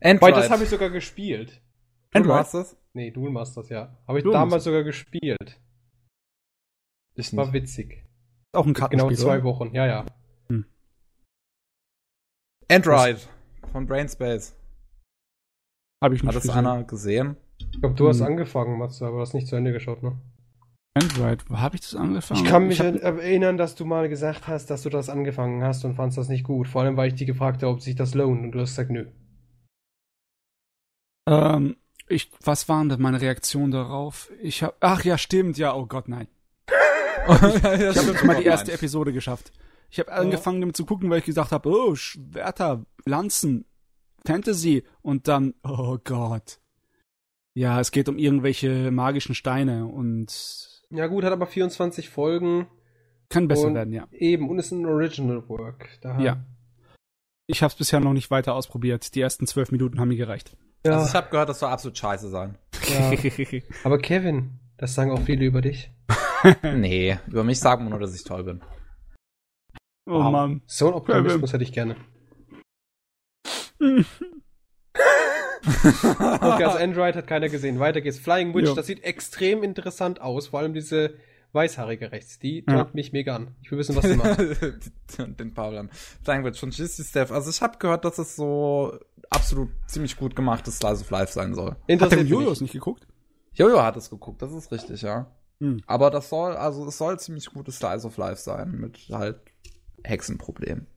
Android. 0.05 0.21
Weil 0.21 0.41
das 0.41 0.49
habe 0.51 0.63
ich 0.63 0.69
sogar 0.69 0.89
gespielt. 0.89 1.49
Duel 2.11 2.23
Android? 2.23 2.37
Masters? 2.37 2.77
Nee, 2.93 3.11
Duel 3.11 3.31
Masters, 3.31 3.69
ja. 3.69 3.97
Habe 4.07 4.19
ich 4.19 4.23
Duel 4.23 4.33
damals 4.33 4.51
Masters. 4.51 4.63
sogar 4.65 4.83
gespielt. 4.83 5.59
Ich 7.15 7.35
War 7.35 7.45
nicht. 7.45 7.53
witzig. 7.53 8.05
Auch 8.53 8.65
ein 8.65 8.73
Genau 8.73 8.79
Kartenspiel. 8.87 9.17
zwei 9.17 9.35
oder? 9.35 9.43
Wochen, 9.43 9.73
ja, 9.73 9.85
ja. 9.85 10.05
Android 12.69 13.27
von 13.71 13.85
Brainspace. 13.85 14.55
Habe 16.03 16.15
ich 16.15 16.21
nicht 16.23 16.27
Hat 16.29 16.35
das 16.35 16.43
gesehen. 16.43 16.65
einer 16.65 16.83
gesehen? 16.83 17.37
Ich 17.59 17.79
glaube, 17.79 17.95
du 17.95 18.07
hast 18.07 18.19
Hm. 18.19 18.25
angefangen, 18.27 18.77
Matze, 18.77 19.05
aber 19.05 19.19
hast 19.21 19.33
nicht 19.33 19.47
zu 19.47 19.55
Ende 19.55 19.71
geschaut, 19.71 20.03
ne? 20.03 20.17
Android. 20.97 21.49
Wo 21.49 21.59
habe 21.59 21.75
ich 21.75 21.81
das 21.81 21.95
angefangen? 21.95 22.43
Ich 22.43 22.49
kann 22.49 22.67
mich 22.67 22.79
hab- 22.79 22.87
an- 22.87 22.99
erinnern, 22.99 23.57
dass 23.57 23.75
du 23.75 23.85
mal 23.85 24.07
gesagt 24.09 24.47
hast, 24.47 24.69
dass 24.69 24.83
du 24.83 24.89
das 24.89 25.09
angefangen 25.09 25.61
hast 25.63 25.83
und 25.85 25.93
fandst 25.93 26.17
das 26.17 26.29
nicht 26.29 26.43
gut. 26.43 26.67
Vor 26.67 26.81
allem, 26.81 26.95
weil 26.97 27.09
ich 27.09 27.15
dich 27.15 27.27
gefragt 27.27 27.61
habe, 27.63 27.71
ob 27.73 27.81
sich 27.81 27.95
das 27.95 28.13
lohnt 28.15 28.43
und 28.43 28.51
du 28.51 28.59
hast 28.59 28.71
gesagt, 28.71 28.91
nö. 28.91 29.07
Ähm, 31.27 31.77
ich, 32.07 32.31
was 32.43 32.69
waren 32.69 32.89
denn 32.89 33.01
meine 33.01 33.21
Reaktionen 33.21 33.71
darauf? 33.71 34.31
Ich 34.41 34.63
habe, 34.63 34.75
ach 34.79 35.03
ja, 35.03 35.17
stimmt, 35.17 35.57
ja, 35.57 35.75
oh 35.75 35.85
Gott, 35.85 36.07
nein. 36.07 36.27
ich 36.67 37.27
Ich 37.27 37.97
habe 37.97 38.11
nicht 38.11 38.23
mal 38.23 38.37
die 38.37 38.45
erste 38.45 38.71
Episode 38.71 39.11
geschafft. 39.11 39.51
Ich 39.89 39.99
habe 39.99 40.11
angefangen 40.11 40.61
damit 40.61 40.75
zu 40.75 40.85
gucken, 40.85 41.09
weil 41.09 41.19
ich 41.19 41.25
gesagt 41.25 41.51
habe, 41.51 41.69
oh, 41.69 41.95
Schwerter, 41.95 42.85
Lanzen, 43.05 43.65
Fantasy 44.25 44.83
und 45.01 45.27
dann, 45.27 45.53
oh 45.63 45.97
Gott. 46.03 46.59
Ja, 47.53 47.79
es 47.79 47.91
geht 47.91 48.09
um 48.09 48.17
irgendwelche 48.17 48.91
magischen 48.91 49.33
Steine 49.33 49.85
und 49.85 50.83
Ja 50.89 51.07
gut, 51.07 51.23
hat 51.23 51.31
aber 51.31 51.47
24 51.47 52.09
Folgen. 52.09 52.67
kann 53.29 53.47
besser 53.47 53.73
werden, 53.73 53.93
ja. 53.93 54.07
Eben, 54.11 54.49
und 54.49 54.59
ist 54.59 54.71
ein 54.71 54.85
Original 54.85 55.47
Work. 55.47 55.87
Da 56.01 56.19
Ja. 56.19 56.45
Ich 57.47 57.61
habe 57.61 57.71
es 57.71 57.77
bisher 57.77 57.99
noch 57.99 58.13
nicht 58.13 58.31
weiter 58.31 58.55
ausprobiert. 58.55 59.15
Die 59.15 59.21
ersten 59.21 59.47
zwölf 59.47 59.71
Minuten 59.71 59.99
haben 59.99 60.09
mir 60.09 60.17
gereicht. 60.17 60.57
Ja, 60.85 60.93
Also 60.97 61.07
ich 61.09 61.15
habe 61.15 61.29
gehört, 61.29 61.49
das 61.49 61.59
soll 61.59 61.69
absolut 61.69 61.97
scheiße 61.97 62.29
sein. 62.29 62.57
ja. 62.87 63.11
Aber 63.83 63.97
Kevin, 63.97 64.59
das 64.77 64.95
sagen 64.95 65.11
auch 65.11 65.21
viele 65.21 65.45
über 65.45 65.61
dich. 65.61 65.91
nee, 66.63 67.17
über 67.27 67.43
mich 67.43 67.59
sagt 67.59 67.81
man 67.81 67.89
nur, 67.91 67.99
dass 67.99 68.15
ich 68.15 68.23
toll 68.23 68.43
bin. 68.43 68.61
oh 70.07 70.13
Wow. 70.13 70.31
Mann. 70.31 70.61
So 70.67 70.87
ein 70.87 70.93
Optimismus 70.93 71.53
hätte 71.53 71.63
ich 71.63 71.73
gerne. 71.73 71.95
Okay, 75.65 76.63
also 76.63 76.77
Android 76.77 77.15
hat 77.15 77.27
keiner 77.27 77.49
gesehen. 77.49 77.79
Weiter 77.79 78.01
geht's. 78.01 78.19
Flying 78.19 78.53
Witch, 78.53 78.67
Ja. 78.67 78.75
das 78.75 78.85
sieht 78.85 79.03
extrem 79.03 79.63
interessant 79.63 80.21
aus. 80.21 80.49
Vor 80.49 80.59
allem 80.59 80.73
diese 80.73 81.15
Weißhaarige 81.53 82.11
rechts. 82.11 82.37
Die 82.37 82.63
ja. 82.67 82.87
mich 82.93 83.13
mega 83.13 83.35
an. 83.35 83.55
Ich 83.61 83.71
will 83.71 83.79
wissen, 83.79 83.95
was 83.95 84.05
sie 84.05 84.15
macht. 84.15 85.39
Den 85.39 85.53
Paul 85.53 85.89
Sagen 86.23 86.43
wir 86.43 86.53
schon 86.53 86.71
Jissy 86.71 87.03
Steph. 87.03 87.31
Also 87.31 87.49
ich 87.49 87.61
habe 87.61 87.77
gehört, 87.79 88.05
dass 88.05 88.17
es 88.19 88.35
so 88.35 88.99
absolut 89.29 89.69
ziemlich 89.87 90.17
gut 90.17 90.35
gemachtes 90.35 90.77
Slice 90.77 91.01
of 91.01 91.09
Life 91.09 91.33
sein 91.33 91.53
soll. 91.53 91.75
Hat 91.89 92.11
der 92.11 92.23
Jojos 92.23 92.61
nicht 92.61 92.73
geguckt? 92.73 93.07
Jojo 93.53 93.81
hat 93.81 93.95
es 93.97 94.09
geguckt, 94.09 94.41
das 94.41 94.51
ist 94.51 94.71
richtig, 94.71 95.01
ja. 95.01 95.31
Hm. 95.59 95.81
Aber 95.87 96.09
das 96.11 96.29
soll, 96.29 96.55
also 96.55 96.85
es 96.87 96.97
soll 96.97 97.17
ziemlich 97.19 97.45
gutes 97.47 97.77
Slice 97.77 98.05
of 98.05 98.17
Life 98.17 98.41
sein, 98.41 98.71
mit 98.71 98.97
halt 99.11 99.39
Hexenproblem. 100.03 100.87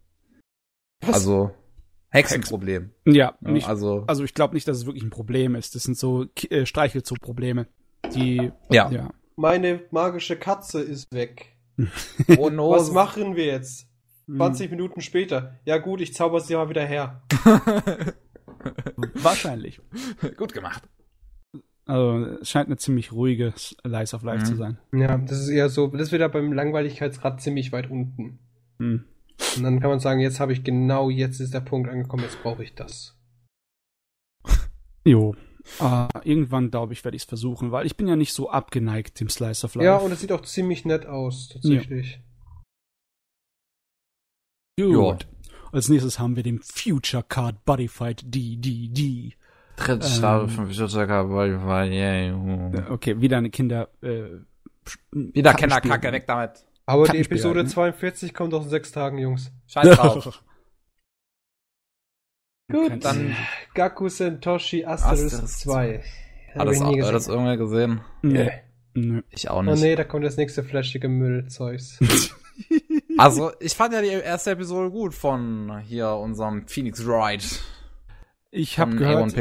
Was? 1.00 1.14
Also 1.14 1.52
Hexenproblem. 2.10 2.90
Ja, 3.06 3.36
nicht, 3.40 3.68
also, 3.68 4.04
also 4.06 4.24
ich 4.24 4.34
glaube 4.34 4.54
nicht, 4.54 4.66
dass 4.66 4.78
es 4.78 4.86
wirklich 4.86 5.04
ein 5.04 5.10
Problem 5.10 5.54
ist. 5.54 5.74
Das 5.74 5.82
sind 5.82 5.96
so 5.96 6.26
äh, 6.50 6.64
Streichelzoo-Probleme. 6.64 7.66
Die, 8.14 8.50
ja. 8.70 8.90
ja. 8.90 9.10
Meine 9.36 9.82
magische 9.90 10.36
Katze 10.36 10.80
ist 10.80 11.12
weg. 11.12 11.56
oh 12.38 12.50
no. 12.50 12.70
Was 12.70 12.90
machen 12.90 13.36
wir 13.36 13.46
jetzt? 13.46 13.87
20 14.36 14.70
hm. 14.70 14.76
Minuten 14.76 15.00
später. 15.00 15.56
Ja 15.64 15.78
gut, 15.78 16.00
ich 16.00 16.14
zauber 16.14 16.40
sie 16.40 16.54
mal 16.54 16.68
wieder 16.68 16.84
her. 16.84 17.22
Wahrscheinlich. 19.14 19.80
Gut 20.36 20.52
gemacht. 20.52 20.82
Also, 21.86 22.36
es 22.42 22.50
scheint 22.50 22.66
eine 22.66 22.76
ziemlich 22.76 23.12
ruhige 23.12 23.54
Lies 23.82 24.12
of 24.12 24.22
Life 24.22 24.40
mhm. 24.40 24.44
zu 24.44 24.56
sein. 24.56 24.78
Ja, 24.92 25.16
das 25.16 25.40
ist 25.40 25.48
eher 25.48 25.70
so, 25.70 25.86
das 25.86 26.08
ist 26.08 26.12
wieder 26.12 26.28
beim 26.28 26.52
Langweiligkeitsgrad 26.52 27.40
ziemlich 27.40 27.72
weit 27.72 27.90
unten. 27.90 28.38
Mhm. 28.76 29.04
Und 29.56 29.62
dann 29.62 29.80
kann 29.80 29.88
man 29.88 30.00
sagen, 30.00 30.20
jetzt 30.20 30.40
habe 30.40 30.52
ich 30.52 30.64
genau, 30.64 31.08
jetzt 31.08 31.40
ist 31.40 31.54
der 31.54 31.60
Punkt 31.60 31.88
angekommen, 31.88 32.24
jetzt 32.24 32.42
brauche 32.42 32.62
ich 32.62 32.74
das. 32.74 33.16
Jo. 35.04 35.34
Uh, 35.80 36.08
irgendwann, 36.24 36.70
glaube 36.70 36.92
ich, 36.92 37.04
werde 37.04 37.16
ich 37.16 37.22
es 37.22 37.28
versuchen, 37.28 37.72
weil 37.72 37.86
ich 37.86 37.96
bin 37.96 38.08
ja 38.08 38.16
nicht 38.16 38.32
so 38.32 38.50
abgeneigt 38.50 39.20
dem 39.20 39.28
Slice 39.28 39.64
of 39.64 39.74
Life. 39.74 39.84
Ja, 39.84 39.96
und 39.96 40.12
es 40.12 40.20
sieht 40.20 40.32
auch 40.32 40.42
ziemlich 40.42 40.84
nett 40.84 41.06
aus, 41.06 41.48
tatsächlich. 41.48 42.12
Ja. 42.12 42.18
Gut. 44.86 45.26
Als 45.72 45.88
nächstes 45.88 46.18
haben 46.18 46.36
wir 46.36 46.42
den 46.42 46.60
Future 46.60 47.22
Card 47.22 47.64
Bodyfight 47.64 48.22
DDD. 48.24 49.34
Dritte 49.76 50.08
Staffel 50.08 50.48
von 50.48 50.66
Future 50.66 51.06
Card 51.06 51.28
Bodyfight, 51.28 51.92
yeah. 51.92 52.90
Okay, 52.90 53.20
wieder 53.20 53.38
eine 53.38 53.50
Kinder, 53.50 53.88
äh, 54.02 54.24
Wieder 55.12 55.54
Kinderkacke, 55.54 56.12
weg 56.12 56.26
damit. 56.26 56.64
Aber 56.86 57.06
die 57.08 57.18
Episode 57.18 57.66
42 57.66 58.32
kommt 58.32 58.52
doch 58.52 58.62
in 58.62 58.70
sechs 58.70 58.92
Tagen, 58.92 59.18
Jungs. 59.18 59.52
Scheiß 59.66 59.96
drauf. 59.96 60.42
Gut, 62.70 63.04
dann 63.04 63.34
Gaku 63.74 64.08
Sentoshi 64.08 64.84
Asterix, 64.84 65.34
Asterix 65.34 65.58
2. 65.60 66.02
Hat 66.54 66.68
das, 66.68 66.82
auch, 66.82 66.96
hat 66.96 67.14
das 67.14 67.28
irgendwer 67.28 67.56
gesehen? 67.56 68.00
Nee. 68.22 68.50
nee. 68.94 69.22
Ich 69.30 69.48
auch 69.48 69.62
nicht. 69.62 69.72
Oh 69.72 69.80
nee, 69.80 69.96
da 69.96 70.04
kommt 70.04 70.24
das 70.24 70.36
nächste 70.36 70.62
flashige 70.62 71.08
Müllzeugs. 71.08 71.98
also, 73.18 73.52
ich 73.60 73.74
fand 73.74 73.92
ja 73.92 74.00
die 74.00 74.08
erste 74.08 74.52
Episode 74.52 74.90
gut 74.90 75.14
von 75.14 75.80
hier 75.80 76.10
unserem 76.10 76.66
Phoenix 76.66 77.06
Wright. 77.06 77.60
Ich 78.50 78.78
habe 78.78 78.96
gehört, 78.96 79.36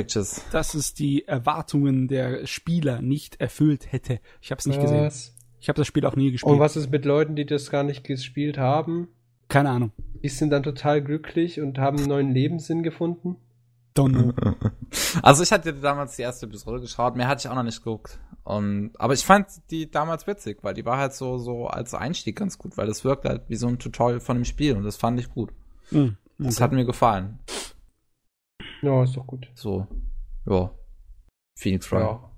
dass 0.52 0.74
es 0.74 0.94
die 0.94 1.28
Erwartungen 1.28 2.08
der 2.08 2.46
Spieler 2.46 3.02
nicht 3.02 3.40
erfüllt 3.40 3.92
hätte. 3.92 4.20
Ich 4.42 4.52
habe 4.52 4.60
es 4.60 4.66
nicht 4.66 4.82
was? 4.82 4.92
gesehen. 4.92 5.34
Ich 5.60 5.70
habe 5.70 5.78
das 5.78 5.88
Spiel 5.88 6.06
auch 6.06 6.16
nie 6.16 6.32
gespielt. 6.32 6.54
Und 6.54 6.60
was 6.60 6.76
ist 6.76 6.92
mit 6.92 7.06
Leuten, 7.06 7.36
die 7.36 7.46
das 7.46 7.70
gar 7.70 7.84
nicht 7.84 8.04
gespielt 8.04 8.58
haben? 8.58 9.08
Keine 9.48 9.70
Ahnung. 9.70 9.92
Die 10.22 10.30
sind 10.30 10.50
dann 10.50 10.64
total 10.64 11.02
glücklich 11.02 11.62
und 11.62 11.78
haben 11.78 11.98
einen 11.98 12.08
neuen 12.08 12.34
Lebenssinn 12.34 12.84
gefunden. 12.84 13.38
Don't 13.98 14.34
Also 15.22 15.44
ich 15.44 15.52
hatte 15.52 15.74
damals 15.74 16.16
die 16.16 16.22
erste 16.22 16.46
Episode 16.46 16.82
geschaut, 16.82 17.16
mehr 17.16 17.28
hatte 17.28 17.40
ich 17.40 17.50
auch 17.50 17.56
noch 17.56 17.64
nicht 17.64 17.84
geguckt. 17.84 18.20
Und, 18.44 18.92
aber 18.98 19.14
ich 19.14 19.26
fand 19.26 19.48
die 19.72 19.92
damals 19.92 20.26
witzig, 20.28 20.60
weil 20.64 20.74
die 20.74 20.86
war 20.86 20.98
halt 20.98 21.14
so, 21.14 21.38
so 21.38 21.68
als 21.68 21.94
Einstieg 21.94 22.38
ganz 22.38 22.58
gut, 22.58 22.78
weil 22.78 22.88
das 22.88 23.04
wirkt 23.04 23.26
halt 23.26 23.50
wie 23.50 23.56
so 23.56 23.68
ein 23.68 23.80
Tutorial 23.80 24.20
von 24.20 24.38
dem 24.38 24.46
Spiel 24.46 24.76
und 24.76 24.84
das 24.84 24.96
fand 24.96 25.20
ich 25.20 25.30
gut. 25.30 25.52
Mm, 25.92 25.98
okay. 25.98 26.16
Das 26.38 26.62
hat 26.62 26.72
mir 26.72 26.86
gefallen. 26.86 27.40
Ja, 28.82 29.04
ist 29.04 29.18
doch 29.18 29.28
gut. 29.28 29.50
So, 29.56 29.88
ja. 30.46 30.72
Phoenix 31.58 31.88
Fry. 31.88 32.00
Ja. 32.00 32.32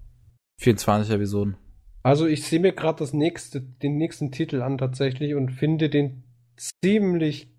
24 0.61 1.13
Episoden. 1.13 1.57
Also 2.01 2.25
ich 2.25 2.43
sehe 2.43 2.59
mir 2.59 2.73
gerade 2.73 2.99
das 2.99 3.13
nächste, 3.13 3.61
den 3.61 3.97
nächsten 3.97 4.31
Titel 4.31 4.61
an 4.61 4.77
tatsächlich 4.77 5.35
und 5.35 5.51
finde 5.51 5.89
den 5.89 6.23
ziemlich 6.57 7.53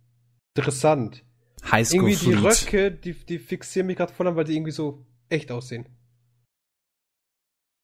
interessant. 0.56 1.24
Highschool 1.70 2.10
Irgendwie 2.10 2.26
die 2.26 2.34
Röcke, 2.34 2.90
die, 2.90 3.14
die 3.14 3.38
fixieren 3.38 3.86
mich 3.86 3.96
gerade 3.96 4.12
voll 4.12 4.28
an, 4.28 4.36
weil 4.36 4.44
die 4.44 4.54
irgendwie 4.54 4.72
so 4.72 5.04
echt 5.28 5.50
aussehen. 5.50 5.86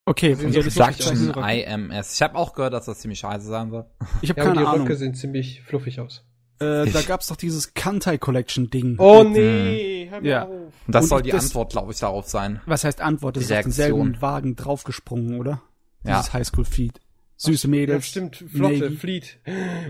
Okay, 0.09 0.37
von 0.37 0.53
so 0.53 0.61
Production 0.61 1.35
IMS. 1.35 2.15
Ich 2.15 2.23
habe 2.23 2.37
auch 2.37 2.53
gehört, 2.53 2.73
dass 2.73 2.87
das 2.87 3.01
ziemlich 3.01 3.19
scheiße 3.19 3.47
sein 3.47 3.71
soll. 3.71 3.87
Ich 4.23 4.31
habe 4.31 4.41
ja, 4.41 4.47
keine 4.47 4.61
die 4.61 4.67
Ahnung. 4.67 4.83
Röcke 4.83 4.97
sehen 4.97 5.15
ziemlich 5.15 5.63
fluffig 5.63 6.01
aus. 6.01 6.25
Äh, 6.59 6.87
da 6.87 7.03
gab's 7.03 7.27
doch 7.27 7.37
dieses 7.37 7.75
Kantai 7.75 8.17
Collection 8.17 8.71
Ding. 8.71 8.97
Oh 8.99 9.25
nee, 9.25 10.07
hör 10.09 10.21
mir 10.21 10.29
ja. 10.29 10.45
auf. 10.45 10.51
Und 10.51 10.95
das 10.95 11.05
Und 11.05 11.09
soll 11.09 11.23
die 11.23 11.31
das, 11.31 11.47
Antwort, 11.47 11.73
glaube 11.73 11.93
ich, 11.93 11.99
darauf 11.99 12.29
sein. 12.29 12.61
Was 12.67 12.85
heißt 12.85 13.01
Antwort? 13.01 13.37
Das 13.37 13.47
die 13.47 13.53
ist 13.53 13.59
auf 13.59 13.63
denselben 13.65 14.23
Wagen 14.23 14.57
draufgesprungen, 14.57 15.39
oder? 15.39 15.61
Ja. 16.05 16.19
Dieses 16.19 16.33
Highschool-Feed. 16.33 17.01
Süße 17.37 17.69
Mädels. 17.69 18.07
Ja, 18.07 18.11
stimmt. 18.11 18.37
Flotte, 18.37 18.91
nee. 18.91 18.97
Fleet. 18.97 19.39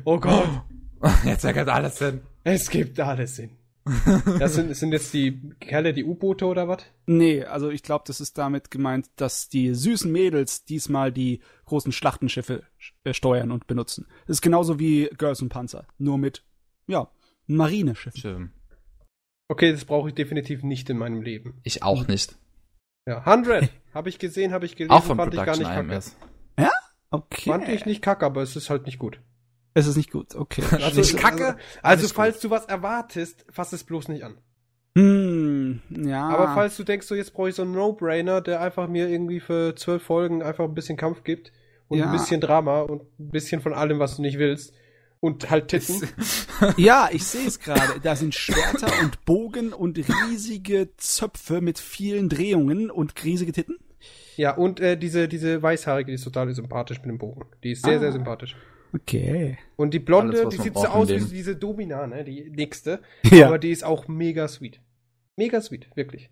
Oh 0.05 0.19
Gott. 0.19 0.49
Jetzt 1.25 1.45
ergibt 1.45 1.69
alles 1.69 1.99
Sinn. 1.99 2.23
Es 2.43 2.69
gibt 2.69 2.99
alles 2.99 3.37
Sinn. 3.37 3.51
Das 4.39 4.55
sind, 4.55 4.75
sind 4.77 4.93
jetzt 4.93 5.15
die 5.15 5.51
Kerle, 5.61 5.93
die 5.93 6.05
U-Boote 6.05 6.47
oder 6.47 6.69
was? 6.69 6.85
Nee, 7.07 7.45
also 7.45 7.71
ich 7.71 7.83
glaube, 7.83 8.05
das 8.07 8.21
ist 8.21 8.37
damit 8.37 8.71
gemeint, 8.71 9.09
dass 9.17 9.49
die 9.49 9.75
süßen 9.75 10.11
Mädels 10.11 10.65
diesmal 10.65 11.13
die 11.13 11.41
großen 11.67 11.93
Schlachtenschiffe 11.93 12.65
äh, 13.05 13.13
steuern 13.13 13.53
und 13.53 13.67
benutzen. 13.67 14.07
Das 14.27 14.39
ist 14.39 14.43
genauso 14.43 14.79
wie 14.79 15.09
Girls 15.17 15.41
und 15.41 15.51
Panzer, 15.51 15.87
nur 15.99 16.19
mit, 16.19 16.43
ja, 16.89 17.09
Marineschiffen. 17.47 18.21
Schön. 18.21 18.53
Okay, 19.49 19.71
das 19.71 19.85
brauche 19.85 20.09
ich 20.09 20.15
definitiv 20.15 20.65
nicht 20.65 20.91
in 20.91 20.99
meinem 20.99 21.23
Leben. 21.23 21.61
Ich 21.63 21.85
auch 21.85 22.09
nicht. 22.09 22.37
Ja, 23.07 23.19
100. 23.25 23.71
habe 23.95 24.09
ich 24.09 24.19
gesehen, 24.19 24.53
habe 24.53 24.67
ich 24.67 24.75
gelesen, 24.75 24.91
auch 24.91 25.05
von 25.05 25.17
fand 25.17 25.33
Production 25.33 25.63
ich 25.63 25.69
gar 25.69 25.83
nicht 25.83 25.93
IMS. 25.93 26.17
kacke. 26.19 26.63
Ja? 26.63 26.71
Okay. 27.11 27.51
Fand 27.51 27.69
ich 27.69 27.87
nicht 27.87 28.03
kacke, 28.03 28.27
aber 28.27 28.43
es 28.43 28.57
ist 28.57 28.69
halt 28.69 28.87
nicht 28.87 28.99
gut. 28.99 29.21
Es 29.77 29.87
ist 29.87 29.97
nicht 29.97 30.11
gut, 30.11 30.35
okay. 30.35 30.63
Also, 30.73 31.01
nicht 31.01 31.19
kacke? 31.19 31.49
Also, 31.83 32.05
also 32.05 32.09
falls 32.15 32.37
gut. 32.37 32.45
du 32.45 32.51
was 32.51 32.65
erwartest, 32.65 33.45
fass 33.51 33.75
es 33.75 33.85
bloß 33.85 34.09
nicht 34.09 34.25
an. 34.25 34.39
Hm, 34.97 35.83
ja. 35.91 36.31
Aber 36.31 36.55
falls 36.55 36.79
du 36.79 36.83
denkst, 36.83 37.07
so 37.07 37.15
jetzt 37.15 37.35
brauche 37.35 37.51
ich 37.51 37.55
so 37.55 37.61
einen 37.61 37.73
No-Brainer, 37.73 38.41
der 38.41 38.63
einfach 38.63 38.89
mir 38.89 39.11
irgendwie 39.11 39.39
für 39.39 39.77
zwölf 39.77 40.03
Folgen 40.03 40.43
einfach 40.43 40.65
ein 40.65 40.73
bisschen 40.73 40.97
Kampf 40.97 41.25
gibt 41.25 41.53
und 41.89 41.99
ja. 41.99 42.07
ein 42.07 42.13
bisschen 42.13 42.41
Drama 42.41 42.81
und 42.81 43.03
ein 43.03 43.29
bisschen 43.29 43.61
von 43.61 43.75
allem, 43.75 43.99
was 43.99 44.17
du 44.17 44.23
nicht 44.23 44.39
willst, 44.39 44.73
und 45.21 45.51
halt 45.51 45.69
Titten. 45.69 46.09
ja, 46.79 47.11
ich 47.13 47.27
sehe 47.27 47.47
es 47.47 47.61
gerade. 47.61 48.01
Da 48.03 48.17
sind 48.17 48.35
Schwerter 48.35 48.89
und 49.03 49.27
Bogen 49.27 49.75
und 49.75 49.99
riesige 49.99 50.89
Zöpfe 50.97 51.61
mit 51.61 51.79
vielen 51.79 52.31
Drehungen 52.31 52.91
und 52.91 53.23
riesige 53.23 53.53
Titten. 53.53 53.77
Ja, 54.37 54.55
und 54.55 54.81
äh, 54.81 54.97
diese, 54.97 55.29
diese 55.29 55.63
Weißhaarige, 55.63 56.13
die 56.13 56.15
ist 56.15 56.25
total 56.25 56.51
sympathisch 56.55 56.99
mit 57.01 57.11
dem 57.11 57.19
Bogen. 57.19 57.45
Die 57.63 57.73
ist 57.73 57.85
sehr, 57.85 57.97
ah. 57.97 58.01
sehr 58.01 58.13
sympathisch. 58.13 58.57
Okay. 58.93 59.59
Und 59.77 59.93
die 59.93 59.99
Blonde, 59.99 60.41
Alles, 60.41 60.57
die 60.57 60.63
sieht 60.63 60.75
so 60.75 60.87
aus 60.87 61.09
wie 61.09 61.19
diese 61.19 61.57
Domina, 61.57 62.07
ne? 62.07 62.25
Die 62.25 62.51
nächste. 62.51 63.01
Ja. 63.25 63.47
Aber 63.47 63.59
die 63.59 63.71
ist 63.71 63.85
auch 63.85 64.09
mega 64.09 64.49
sweet. 64.49 64.81
Mega 65.37 65.61
sweet, 65.61 65.89
wirklich. 65.95 66.31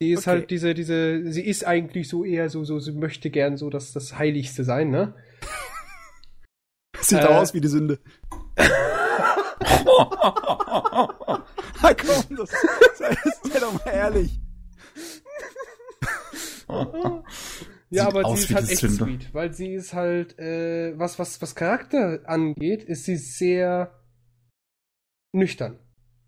Die 0.00 0.12
ist 0.12 0.20
okay. 0.20 0.30
halt 0.30 0.50
diese, 0.50 0.72
diese, 0.72 1.30
sie 1.30 1.44
ist 1.44 1.66
eigentlich 1.66 2.08
so 2.08 2.24
eher 2.24 2.48
so, 2.48 2.64
so, 2.64 2.78
sie 2.78 2.92
möchte 2.92 3.28
gern 3.30 3.56
so 3.56 3.68
das, 3.68 3.92
das 3.92 4.16
Heiligste 4.16 4.64
sein, 4.64 4.90
ne? 4.90 5.14
Sieht 7.00 7.18
äh, 7.18 7.26
aus 7.26 7.52
wie 7.54 7.60
die 7.60 7.68
Sünde. 7.68 7.98
Na 11.82 11.94
komm, 11.94 12.36
das, 12.36 12.50
sei, 12.94 13.16
sei 13.42 13.60
doch 13.60 13.84
mal 13.84 13.90
ehrlich. 13.92 14.40
ja, 17.90 18.06
aber 18.06 18.36
sie 18.36 18.44
ist 18.44 18.54
halt 18.54 18.70
echt 18.70 18.80
Sünde. 18.80 19.04
sweet, 19.04 19.34
weil 19.34 19.52
sie 19.52 19.74
ist 19.74 19.94
halt, 19.94 20.38
äh, 20.38 20.98
was, 20.98 21.18
was, 21.18 21.42
was 21.42 21.54
Charakter 21.54 22.20
angeht, 22.24 22.84
ist 22.84 23.04
sie 23.04 23.16
sehr 23.16 23.92
nüchtern. 25.32 25.78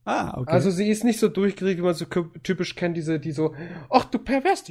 Ah, 0.04 0.38
okay. 0.38 0.50
Also 0.50 0.70
sie 0.70 0.90
ist 0.90 1.04
nicht 1.04 1.20
so 1.20 1.28
durchgeregt, 1.28 1.78
wie 1.78 1.84
man 1.84 1.94
so 1.94 2.06
typisch 2.06 2.74
kennt, 2.74 2.96
diese, 2.96 3.20
die 3.20 3.30
so, 3.30 3.54
ach 3.88 4.04
du 4.06 4.18
pervers, 4.18 4.64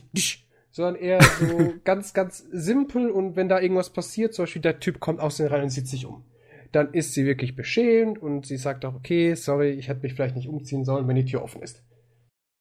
sondern 0.72 0.96
eher 0.96 1.22
so 1.22 1.74
ganz, 1.86 2.14
ganz 2.14 2.46
simpel 2.52 3.10
und 3.10 3.38
wenn 3.38 3.48
da 3.48 3.62
irgendwas 3.62 3.92
passiert, 3.92 4.34
zum 4.34 4.44
Beispiel 4.44 4.62
der 4.62 4.80
Typ 4.80 5.00
kommt 5.00 5.22
aus 5.22 5.38
den 5.38 5.48
Reihen 5.48 5.64
und 5.64 5.70
sieht 5.70 5.88
sich 5.88 6.06
um, 6.06 6.26
dann 6.74 6.94
ist 6.94 7.14
sie 7.14 7.26
wirklich 7.26 7.56
beschämt 7.56 8.22
und 8.22 8.46
sie 8.46 8.58
sagt 8.58 8.84
auch, 8.84 8.96
okay, 8.96 9.34
sorry, 9.36 9.72
ich 9.72 9.88
hätte 9.88 10.02
mich 10.02 10.14
vielleicht 10.14 10.36
nicht 10.36 10.50
umziehen 10.50 10.84
sollen, 10.84 11.08
wenn 11.08 11.16
die 11.16 11.26
Tür 11.26 11.44
offen 11.44 11.62
ist. 11.62 11.84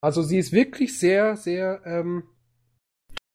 Also 0.00 0.22
sie 0.22 0.38
ist 0.38 0.52
wirklich 0.52 0.98
sehr, 0.98 1.36
sehr, 1.36 1.82
ähm, 1.84 2.22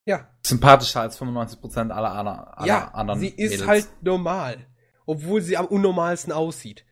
ja. 0.06 0.30
Sympathischer 0.46 1.02
als 1.02 1.20
95% 1.20 1.90
aller, 1.90 2.12
aller, 2.12 2.58
aller 2.58 2.68
ja, 2.68 2.88
anderen. 2.94 3.20
Sie 3.20 3.30
ist 3.30 3.52
Mädels. 3.52 3.68
halt 3.68 3.88
normal. 4.02 4.68
Obwohl 5.06 5.42
sie 5.42 5.58
am 5.58 5.66
unnormalsten 5.66 6.32
aussieht. 6.32 6.86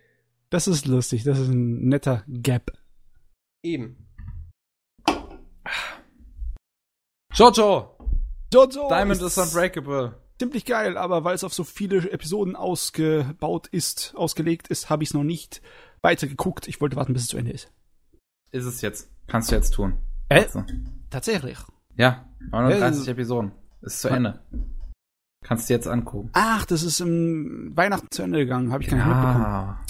Das 0.49 0.67
ist 0.67 0.85
lustig, 0.85 1.23
das 1.23 1.39
ist 1.39 1.47
ein 1.47 1.87
netter 1.87 2.23
Gap. 2.27 2.71
Eben. 3.63 4.07
Jojo! 7.33 7.97
Jojo! 8.53 8.89
Diamond 8.89 9.21
is 9.21 9.37
unbreakable. 9.37 10.15
ziemlich 10.37 10.65
geil, 10.65 10.97
aber 10.97 11.23
weil 11.23 11.33
es 11.33 11.43
auf 11.43 11.53
so 11.53 11.63
viele 11.63 12.11
Episoden 12.11 12.55
ausgebaut 12.55 13.67
ist, 13.67 14.13
ausgelegt 14.15 14.67
ist, 14.67 14.89
habe 14.89 15.03
ich 15.03 15.09
es 15.09 15.13
noch 15.13 15.23
nicht 15.23 15.61
weitergeguckt. 16.01 16.67
Ich 16.67 16.81
wollte 16.81 16.95
warten, 16.95 17.13
bis 17.13 17.23
es 17.23 17.27
zu 17.29 17.37
Ende 17.37 17.51
ist. 17.51 17.71
Ist 18.51 18.65
es 18.65 18.81
jetzt. 18.81 19.09
Kannst 19.25 19.49
du 19.49 19.55
jetzt 19.55 19.71
tun. 19.71 19.97
Äh? 20.29 20.43
Also. 20.43 20.63
Tatsächlich. 21.09 21.57
Ja, 21.95 22.25
39 22.51 23.07
Äh, 23.07 23.11
Episoden. 23.11 23.51
Ist 23.81 24.01
zu 24.01 24.09
Ende. 24.09 24.39
Kannst 25.43 25.69
du 25.69 25.73
jetzt 25.73 25.87
angucken. 25.87 26.29
Ach, 26.33 26.65
das 26.65 26.83
ist 26.83 27.01
im 27.01 27.71
Weihnachten 27.75 28.07
zu 28.11 28.23
Ende 28.23 28.39
gegangen, 28.39 28.71
habe 28.71 28.81
ich 28.83 28.89
gar 28.89 28.97
nicht 28.97 29.05
mitbekommen. 29.07 29.45
Ah, 29.45 29.83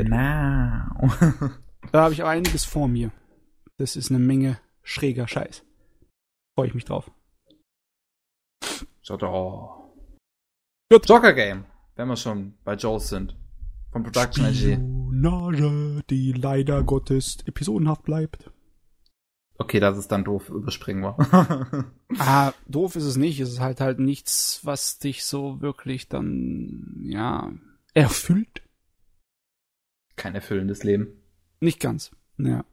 genau. 0.00 1.50
Da 1.90 2.02
habe 2.04 2.14
ich 2.14 2.20
aber 2.22 2.30
einiges 2.30 2.64
vor 2.64 2.88
mir. 2.88 3.10
Das 3.76 3.96
ist 3.96 4.10
eine 4.10 4.18
Menge 4.20 4.58
schräger 4.82 5.26
Scheiß. 5.28 5.64
Freue 6.56 6.68
ich 6.68 6.74
mich 6.74 6.84
drauf. 6.84 7.10
Doch. 9.06 9.90
Gut. 10.90 11.08
Joker 11.08 11.32
Game, 11.32 11.64
wenn 11.96 12.08
wir 12.08 12.16
schon 12.16 12.54
bei 12.64 12.74
Joes 12.74 13.08
sind. 13.08 13.36
Von 13.90 14.04
Production 14.04 14.46
AG. 14.46 14.54
Spionage, 14.54 16.02
die 16.08 16.32
leider 16.32 16.82
Gottes 16.84 17.38
episodenhaft 17.46 18.04
bleibt. 18.04 18.50
Okay, 19.58 19.80
das 19.80 19.98
ist 19.98 20.10
dann 20.10 20.24
doof, 20.24 20.48
überspringen 20.48 21.02
wir. 21.02 21.86
Ah, 22.18 22.52
doof 22.66 22.96
ist 22.96 23.04
es 23.04 23.16
nicht. 23.16 23.40
Es 23.40 23.50
ist 23.50 23.60
halt 23.60 23.80
halt 23.80 23.98
nichts, 23.98 24.60
was 24.64 24.98
dich 24.98 25.24
so 25.24 25.60
wirklich 25.62 26.08
dann, 26.08 26.98
ja, 27.02 27.50
erfüllt. 27.94 28.62
Kein 30.16 30.34
erfüllendes 30.34 30.82
Leben. 30.84 31.22
Nicht 31.60 31.80
ganz. 31.80 32.10
Ja. 32.36 32.64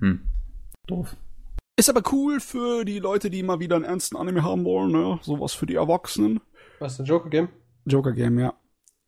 Hm. 0.00 0.20
Doof. 0.86 1.16
Ist 1.76 1.88
aber 1.88 2.02
cool 2.12 2.40
für 2.40 2.84
die 2.84 2.98
Leute, 2.98 3.30
die 3.30 3.42
mal 3.42 3.60
wieder 3.60 3.76
einen 3.76 3.84
ernsten 3.84 4.16
Anime 4.16 4.42
haben 4.42 4.64
wollen, 4.64 4.92
ne? 4.92 5.18
Sowas 5.22 5.54
für 5.54 5.66
die 5.66 5.76
Erwachsenen. 5.76 6.40
Was, 6.78 6.98
ein 7.00 7.06
Joker-Game? 7.06 7.48
Joker 7.86 8.12
Game, 8.12 8.38
ja. 8.38 8.54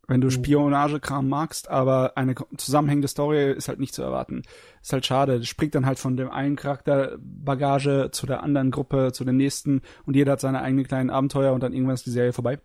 Wenn 0.08 0.20
du 0.20 0.26
Oh. 0.26 0.30
Spionagekram 0.30 1.28
magst, 1.28 1.68
aber 1.68 2.16
eine 2.16 2.34
zusammenhängende 2.56 3.06
Story 3.08 3.52
ist 3.52 3.68
halt 3.68 3.78
nicht 3.78 3.94
zu 3.94 4.02
erwarten. 4.02 4.42
Ist 4.82 4.92
halt 4.92 5.06
schade. 5.06 5.38
Das 5.38 5.46
springt 5.48 5.74
dann 5.74 5.86
halt 5.86 5.98
von 5.98 6.16
dem 6.16 6.30
einen 6.30 6.56
Charakter 6.56 7.16
Bagage 7.20 8.10
zu 8.10 8.26
der 8.26 8.42
anderen 8.42 8.70
Gruppe, 8.72 9.12
zu 9.12 9.24
der 9.24 9.32
nächsten 9.32 9.82
und 10.04 10.14
jeder 10.16 10.32
hat 10.32 10.40
seine 10.40 10.60
eigenen 10.60 10.86
kleinen 10.86 11.10
Abenteuer 11.10 11.52
und 11.52 11.62
dann 11.62 11.72
irgendwann 11.72 11.94
ist 11.94 12.06
die 12.06 12.10
Serie 12.10 12.32
vorbei. 12.32 12.58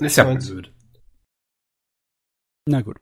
Ist 0.00 0.16
ja 0.16 0.24
blöd. 0.24 0.72
Na 2.66 2.80
gut. 2.80 2.96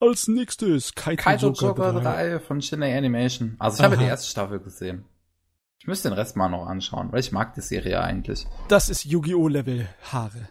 Als 0.00 0.26
nächstes 0.26 0.94
Kaito, 0.94 1.22
Kaito 1.22 1.46
Joker, 1.52 1.66
Joker 1.90 1.92
3. 2.00 2.00
3 2.30 2.38
von 2.40 2.60
Shinei 2.60 2.96
Animation. 2.96 3.54
Also 3.58 3.78
ich 3.78 3.84
habe 3.84 3.94
Aha. 3.94 4.02
die 4.02 4.08
erste 4.08 4.28
Staffel 4.28 4.58
gesehen. 4.58 5.04
Ich 5.78 5.86
müsste 5.86 6.08
den 6.08 6.14
Rest 6.14 6.36
mal 6.36 6.48
noch 6.48 6.66
anschauen, 6.66 7.12
weil 7.12 7.20
ich 7.20 7.30
mag 7.32 7.54
die 7.54 7.60
Serie 7.60 8.00
eigentlich. 8.00 8.46
Das 8.68 8.88
ist 8.88 9.04
Yu-Gi-Oh! 9.04 9.48
Level 9.48 9.88
Haare. 10.10 10.48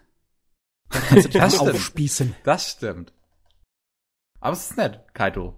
Kannst 0.92 1.26
du 1.26 1.30
Das 1.40 1.54
mal 1.54 1.58
stimmt. 1.60 1.76
aufspießen. 1.76 2.36
Das 2.44 2.70
stimmt. 2.70 3.14
Aber 4.40 4.54
es 4.54 4.70
ist 4.72 4.78
nett, 4.78 5.02
Kaito. 5.14 5.58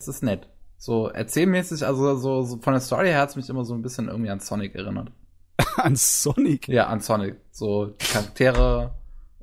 Es 0.00 0.08
ist 0.08 0.22
nett. 0.22 0.48
So 0.78 1.08
erzählmäßig, 1.08 1.84
also 1.86 2.16
so, 2.16 2.42
so 2.42 2.58
von 2.58 2.72
der 2.72 2.80
Story 2.80 3.08
her 3.08 3.20
hat's 3.20 3.36
mich 3.36 3.48
immer 3.50 3.64
so 3.64 3.74
ein 3.74 3.82
bisschen 3.82 4.08
irgendwie 4.08 4.30
an 4.30 4.40
Sonic 4.40 4.74
erinnert. 4.74 5.12
An 5.76 5.94
Sonic. 5.94 6.68
Ja, 6.68 6.86
an 6.86 7.00
Sonic. 7.00 7.36
So 7.50 7.86
die 7.86 8.06
Charaktere 8.06 8.94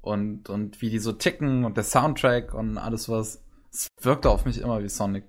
und, 0.02 0.50
und 0.50 0.82
wie 0.82 0.90
die 0.90 0.98
so 0.98 1.12
ticken 1.14 1.64
und 1.64 1.78
der 1.78 1.84
Soundtrack 1.84 2.54
und 2.56 2.78
alles 2.80 3.08
was. 3.08 3.44
Es 3.72 3.88
wirkte 4.02 4.30
auf 4.32 4.46
mich 4.46 4.58
immer 4.60 4.82
wie 4.82 4.90
Sonic. 4.90 5.26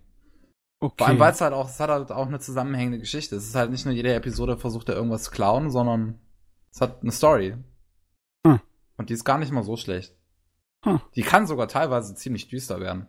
Okay. 0.81 0.95
Vor 0.97 1.09
allem, 1.09 1.19
weil 1.19 1.33
es 1.33 1.41
halt 1.43 1.53
auch, 1.53 1.69
es 1.69 1.79
hat 1.81 1.91
halt 1.91 2.11
auch 2.11 2.27
eine 2.27 2.39
zusammenhängende 2.41 2.99
Geschichte. 3.01 3.37
Es 3.37 3.45
ist 3.47 3.55
halt 3.55 3.71
nicht 3.71 3.85
nur 3.85 3.93
jede 3.95 4.15
Episode 4.15 4.57
versucht 4.57 4.89
er 4.89 4.95
irgendwas 4.95 5.25
zu 5.25 5.31
klauen, 5.31 5.71
sondern 5.71 6.19
es 6.73 6.81
hat 6.81 7.03
eine 7.03 7.13
Story. 7.13 7.57
Hm. 8.47 8.61
Und 8.99 9.09
die 9.09 9.15
ist 9.15 9.25
gar 9.25 9.39
nicht 9.39 9.51
mal 9.51 9.63
so 9.63 9.77
schlecht. 9.77 10.15
Hm. 10.85 11.01
Die 11.15 11.23
kann 11.23 11.47
sogar 11.47 11.69
teilweise 11.69 12.15
ziemlich 12.15 12.49
düster 12.49 12.81
werden. 12.81 13.07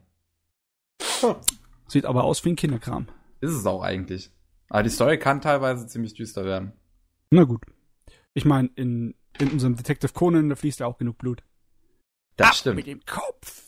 Sieht 1.87 2.05
aber 2.05 2.23
aus 2.23 2.45
wie 2.45 2.49
ein 2.49 2.55
Kinderkram. 2.55 3.07
Ist 3.41 3.51
es 3.51 3.65
auch 3.65 3.81
eigentlich. 3.83 4.31
Aber 4.69 4.83
die 4.83 4.89
Story 4.89 5.19
kann 5.19 5.41
teilweise 5.41 5.87
ziemlich 5.87 6.13
düster 6.13 6.45
werden. 6.45 6.71
Na 7.31 7.43
gut. 7.43 7.63
Ich 8.33 8.45
meine, 8.45 8.69
in, 8.75 9.15
in 9.37 9.49
unserem 9.49 9.75
Detective 9.75 10.13
Conan, 10.13 10.47
da 10.49 10.55
fließt 10.55 10.79
ja 10.79 10.87
auch 10.87 10.97
genug 10.97 11.17
Blut. 11.17 11.43
Das 12.37 12.49
Mit 12.65 12.85
stimmt. 12.85 12.87
dem 12.87 13.01
Kopf. 13.05 13.65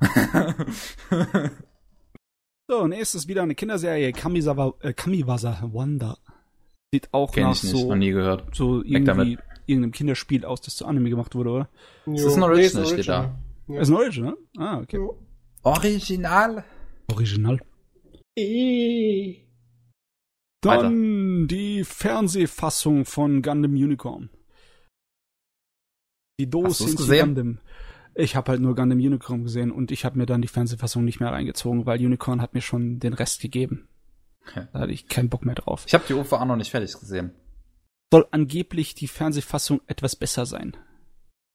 So, 2.70 2.86
nächstes 2.86 3.26
wieder 3.26 3.42
eine 3.42 3.56
Kinderserie, 3.56 4.12
Kamisawa, 4.12 4.74
äh, 4.78 4.92
Kamiwasa 4.92 5.58
Wanda. 5.72 6.18
Sieht 6.92 7.12
auch 7.12 7.32
Kenn 7.32 7.42
nach 7.42 7.56
ich 7.56 7.64
nicht, 7.64 7.72
so, 7.72 7.88
noch 7.88 7.96
nie 7.96 8.12
gehört. 8.12 8.54
so 8.54 8.84
Weg 8.84 9.04
damit. 9.06 9.40
Irgendeinem 9.66 9.92
Kinderspiel 9.92 10.44
aus, 10.44 10.60
das 10.60 10.76
zu 10.76 10.86
Anime 10.86 11.10
gemacht 11.10 11.34
wurde, 11.34 11.50
oder? 11.50 11.68
Es 12.06 12.24
ist 12.24 12.34
ein 12.34 12.40
Jo, 12.40 12.46
Original, 12.46 12.82
nee, 12.82 12.88
steht 12.92 13.08
da. 13.08 13.38
Ja. 13.68 13.80
Ist 13.80 13.88
ein 13.88 13.94
Original? 13.94 14.36
Ah, 14.56 14.78
okay. 14.78 14.96
Jo. 14.96 15.18
Original. 15.62 16.64
Original. 17.08 17.60
Ih. 18.38 19.46
Dann 20.62 21.48
die 21.48 21.84
Fernsehfassung 21.84 23.04
von 23.04 23.42
Gundam 23.42 23.72
Unicorn. 23.72 24.30
Die 26.38 26.48
Dose 26.48 26.94
gesehen? 26.94 27.34
Gundam. 27.34 27.58
Ich 28.14 28.36
habe 28.36 28.52
halt 28.52 28.60
nur 28.60 28.74
Gundam 28.74 28.98
Unicorn 28.98 29.44
gesehen 29.44 29.70
und 29.70 29.90
ich 29.90 30.04
habe 30.04 30.18
mir 30.18 30.26
dann 30.26 30.42
die 30.42 30.48
Fernsehfassung 30.48 31.04
nicht 31.04 31.20
mehr 31.20 31.30
reingezogen, 31.30 31.86
weil 31.86 32.04
Unicorn 32.04 32.42
hat 32.42 32.54
mir 32.54 32.60
schon 32.60 32.98
den 32.98 33.14
Rest 33.14 33.40
gegeben. 33.40 33.88
Okay. 34.46 34.66
Da 34.72 34.80
hatte 34.80 34.92
ich 34.92 35.08
keinen 35.08 35.28
Bock 35.28 35.44
mehr 35.44 35.54
drauf. 35.54 35.84
Ich 35.86 35.94
habe 35.94 36.04
die 36.08 36.14
OVA 36.14 36.44
noch 36.44 36.56
nicht 36.56 36.70
fertig 36.70 36.98
gesehen. 36.98 37.32
Soll 38.12 38.26
angeblich 38.30 38.94
die 38.94 39.08
Fernsehfassung 39.08 39.80
etwas 39.86 40.16
besser 40.16 40.46
sein. 40.46 40.76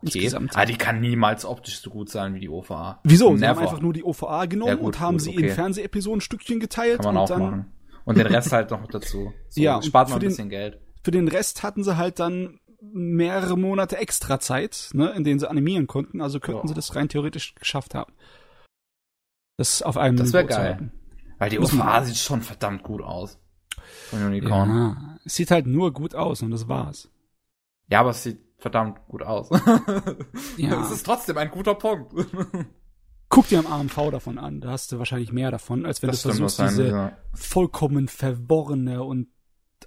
Insgesamt. 0.02 0.56
Ah, 0.56 0.65
die 0.65 0.77
kann 0.77 0.99
niemals 1.02 1.45
optisch 1.45 1.80
so 1.80 1.90
gut 1.90 2.10
sein 2.10 2.36
wie 2.36 2.40
die 2.41 2.49
OVA. 2.49 2.99
Wieso? 3.03 3.36
Sie 3.36 3.45
haben 3.45 3.56
Never. 3.56 3.61
einfach 3.61 3.82
nur 3.82 3.94
die 3.94 4.03
OVA 4.03 4.45
genommen 4.45 4.69
Ja, 4.69 4.76
gut, 4.76 4.86
und 4.95 4.99
haben 4.99 5.15
gut, 5.18 5.22
sie 5.22 5.32
okay. 5.32 5.48
in 5.48 5.53
Fernsehepisoden 5.53 6.22
Stückchen 6.22 6.60
geteilt 6.60 6.98
Kann 7.02 7.14
man 7.14 7.18
und 7.18 7.22
auch 7.23 7.27
dann 7.30 7.41
machen. 7.41 7.72
Und 8.06 8.18
den 8.18 8.27
Rest 8.27 8.52
halt 8.52 8.69
noch 8.72 8.86
dazu. 8.88 9.34
So, 9.49 9.61
Ja, 9.61 9.82
spart 9.82 10.10
man 10.10 10.14
für 10.14 10.18
ein 10.18 10.19
den- 10.22 10.30
bisschen 10.30 10.49
Geld. 10.49 10.80
Für 11.03 11.11
den 11.11 11.27
Rest 11.27 11.64
hatten 11.64 11.84
sie 11.84 11.98
halt 11.98 12.19
dann 12.19 12.60
mehrere 12.82 13.57
Monate 13.57 13.98
extra 13.98 14.40
Zeit, 14.40 14.90
ne, 14.94 15.10
in 15.11 15.23
denen 15.23 15.40
sie 15.40 15.49
animieren 15.49 15.88
konnten. 15.88 16.22
Also 16.22 16.40
könnten 16.40 16.64
Ja. 16.64 16.68
sie 16.69 16.73
das 16.76 16.95
rein 16.95 17.10
theoretisch 17.10 17.56
geschafft 17.56 17.95
haben. 17.95 18.14
Das 19.57 19.82
auf 19.82 19.98
einem 19.98 20.18
Das 20.18 20.34
wär 20.34 20.44
Niveau 20.44 20.53
zu 20.53 20.60
geil. 20.60 20.91
Weil 21.40 21.49
die 21.49 21.60
Muss 21.60 21.73
OVA 21.73 22.03
sieht 22.03 22.18
schon 22.18 22.41
verdammt 22.41 22.84
gut 22.84 23.02
aus. 23.02 23.40
Von 24.10 24.24
Unicorn. 24.24 24.70
Ja, 24.70 24.76
Ja, 24.76 25.20
es 25.26 25.36
sieht 25.36 25.52
halt 25.52 25.68
nur 25.68 25.94
gut 25.94 26.16
aus 26.16 26.41
und 26.41 26.52
das 26.52 26.68
war's. 26.68 27.10
aber 27.91 28.12
es 28.12 28.24
sieht 28.24 28.40
verdammt 28.57 28.99
gut 29.07 29.24
aus. 29.24 29.49
Ja. 30.57 30.82
Es 30.84 30.91
ist 30.91 31.06
trotzdem 31.06 31.38
ein 31.38 31.52
guter 31.52 31.76
Punkt. 31.76 32.14
Guck 33.30 33.48
dir 33.48 33.60
am 33.60 33.68
AMV 33.68 34.12
davon 34.12 34.38
an, 34.38 34.62
da 34.62 34.70
hast 34.70 34.91
du 34.91 34.99
wahrscheinlich 34.99 35.32
mehr 35.32 35.52
davon, 35.52 35.86
als 35.86 36.02
wenn 36.02 36.12
du 36.12 36.18
versuchst, 36.18 36.60
diese 36.60 36.88
ja. 36.88 37.18
vollkommen 37.34 38.07
verworrene 38.07 39.03
und 39.03 39.28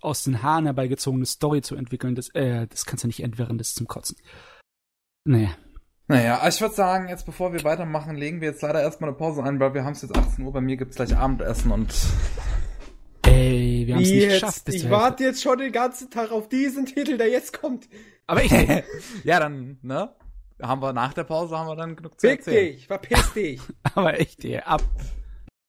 aus 0.03 0.25
den 0.25 0.43
Haaren 0.43 0.65
herbeigezogene 0.65 1.27
Story 1.27 1.63
zu 1.63 1.75
entwickeln. 1.75 2.15
Das, 2.15 2.29
äh, 2.35 2.67
das 2.67 2.85
kannst 2.85 3.05
du 3.05 3.09
nicht 3.09 3.23
entwirren, 3.23 3.59
das 3.59 3.69
ist 3.69 3.77
zum 3.77 3.87
Kotzen. 3.87 4.17
Nee. 5.25 5.51
Naja, 6.09 6.47
ich 6.49 6.61
würde 6.61 6.75
sagen, 6.75 7.09
jetzt 7.09 7.27
bevor 7.27 7.53
wir 7.53 7.65
weitermachen, 7.65 8.17
legen 8.17 8.41
wir 8.41 8.49
jetzt 8.49 8.63
leider 8.63 8.81
erstmal 8.81 9.11
eine 9.11 9.19
Pause 9.19 9.43
ein, 9.43 9.61
weil 9.61 9.75
wir 9.75 9.85
haben 9.85 9.93
es 9.93 10.03
jetzt 10.03 10.17
18 10.17 10.45
Uhr, 10.45 10.53
bei 10.53 10.61
mir 10.61 10.77
gibt's 10.77 10.97
gleich 10.97 11.17
Abendessen 11.17 11.71
und 11.71 11.95
Ey, 13.39 13.87
wir 13.87 13.95
haben 13.95 14.03
es 14.03 14.11
nicht 14.11 14.29
geschafft 14.31 14.65
bis 14.65 14.75
ich 14.75 14.91
warte 14.91 15.23
jetzt 15.23 15.41
schon 15.43 15.59
den 15.59 15.71
ganzen 15.71 16.11
Tag 16.11 16.33
auf 16.33 16.49
diesen 16.49 16.87
Titel, 16.87 17.17
der 17.17 17.29
jetzt 17.29 17.59
kommt. 17.61 17.89
Aber 18.27 18.43
ich, 18.43 18.51
ja, 19.25 19.39
dann, 19.39 19.79
ne? 19.83 20.11
Haben 20.61 20.83
wir 20.83 20.93
nach 20.93 21.15
der 21.15 21.23
Pause 21.23 21.57
haben 21.57 21.69
wir 21.69 21.77
dann 21.77 21.95
genug 21.95 22.19
zu 22.21 22.27
Fick 22.27 22.41
erzählen. 22.41 22.73
dich, 22.75 22.87
verpiss 22.89 23.33
dich. 23.33 23.61
aber 23.95 24.19
echt, 24.19 24.45
ey, 24.45 24.59
ab. 24.59 24.83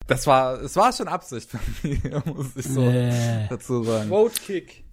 Das 0.08 0.26
war, 0.26 0.60
es 0.62 0.76
war 0.76 0.92
schon 0.92 1.08
Absicht 1.08 1.52
von 1.52 1.60
mir, 1.84 2.24
muss 2.34 2.56
ich 2.56 2.66
so 2.66 2.82
Äh. 2.82 3.48
dazu 3.50 3.84
sagen. 3.84 4.10
Vote 4.10 4.42
Kick. 4.42 4.84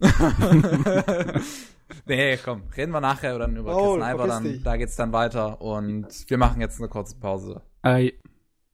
nee, 2.05 2.37
komm, 2.45 2.65
reden 2.77 2.93
wir 2.93 3.01
nachher 3.01 3.39
dann 3.39 3.57
über 3.57 3.75
Oh, 3.75 3.97
Sniper, 3.97 4.27
dann, 4.27 4.45
dich. 4.45 4.63
da 4.63 4.77
geht's 4.77 4.97
dann 4.97 5.15
weiter 5.15 5.63
und 5.63 6.09
wir 6.29 6.37
machen 6.37 6.61
jetzt 6.61 6.79
eine 6.79 6.91
kurze 6.91 7.17
Pause. 7.19 7.63
Ey, 7.83 8.21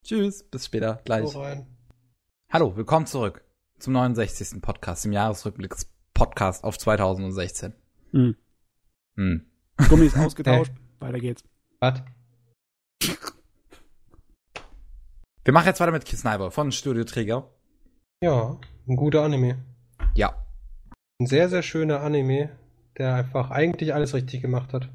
Tschüss, 0.02 0.42
bis 0.42 0.66
später, 0.66 1.00
gleich. 1.04 1.32
Hallo, 2.52 2.74
willkommen 2.76 3.06
zurück 3.06 3.44
zum 3.82 3.94
69. 3.94 4.62
Podcast, 4.62 5.04
im 5.06 5.12
Jahresrückblicks-Podcast 5.12 6.62
auf 6.62 6.78
2016. 6.78 7.74
hm. 8.12 8.36
Hm. 9.16 9.46
Gummi 9.88 10.06
ist 10.06 10.16
ausgetauscht, 10.16 10.72
weiter 11.00 11.18
geht's. 11.18 11.44
Was? 11.80 12.02
Wir 15.44 15.52
machen 15.52 15.66
jetzt 15.66 15.80
weiter 15.80 15.90
mit 15.90 16.04
Kiss 16.04 16.20
Sniper 16.20 16.52
von 16.52 16.70
Studio 16.70 17.02
Trigger. 17.02 17.50
Ja, 18.22 18.60
ein 18.86 18.96
guter 18.96 19.24
Anime. 19.24 19.58
Ja. 20.14 20.46
Ein 21.20 21.26
sehr, 21.26 21.48
sehr 21.48 21.64
schöner 21.64 22.02
Anime, 22.02 22.56
der 22.98 23.16
einfach 23.16 23.50
eigentlich 23.50 23.92
alles 23.92 24.14
richtig 24.14 24.42
gemacht 24.42 24.72
hat. 24.72 24.88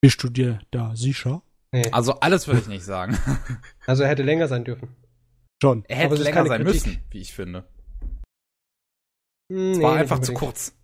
Bist 0.00 0.22
du 0.22 0.28
dir 0.28 0.60
da 0.70 0.94
sicher? 0.94 1.42
Nee. 1.72 1.90
Also 1.90 2.20
alles 2.20 2.46
würde 2.46 2.60
ich 2.60 2.68
nicht 2.68 2.84
sagen. 2.84 3.18
Also 3.86 4.02
er 4.02 4.10
hätte 4.10 4.22
länger 4.22 4.48
sein 4.48 4.64
dürfen. 4.64 4.94
Schon. 5.62 5.84
Er 5.88 5.96
hätte 5.96 6.06
Aber 6.06 6.14
es 6.14 6.20
ist 6.20 6.24
länger 6.26 6.46
sein 6.46 6.64
Kritik. 6.64 6.86
müssen, 6.86 7.02
wie 7.10 7.18
ich 7.20 7.32
finde. 7.32 7.64
Hm, 9.50 9.72
Es 9.72 9.80
war 9.82 9.94
nee, 9.94 10.00
einfach 10.00 10.20
zu 10.20 10.32
kurz. 10.34 10.74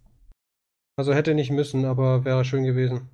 Also 0.96 1.12
hätte 1.12 1.34
nicht 1.34 1.50
müssen, 1.50 1.84
aber 1.84 2.24
wäre 2.24 2.44
schön 2.44 2.64
gewesen. 2.64 3.08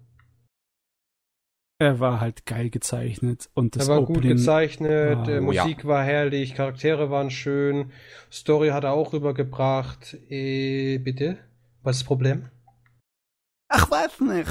Er 1.82 1.98
war 1.98 2.20
halt 2.20 2.44
geil 2.44 2.68
gezeichnet 2.68 3.48
und 3.54 3.74
das 3.74 3.88
er 3.88 3.94
war 3.94 4.02
Opening 4.02 4.20
gut 4.22 4.30
gezeichnet, 4.36 5.16
war- 5.16 5.28
äh, 5.28 5.38
Oh, 5.38 5.42
Musik 5.42 5.86
war 5.86 6.04
herrlich, 6.04 6.54
Charaktere 6.54 7.10
waren 7.10 7.30
schön, 7.30 7.90
Story 8.30 8.68
hat 8.68 8.84
er 8.84 8.92
auch 8.92 9.14
rübergebracht. 9.14 10.14
Äh, 10.28 10.98
bitte? 10.98 11.38
Was 11.82 11.96
ist 11.96 12.02
das 12.02 12.06
Problem? 12.06 12.50
Ach, 13.68 13.90
weiß 13.90 14.20
nicht. 14.20 14.50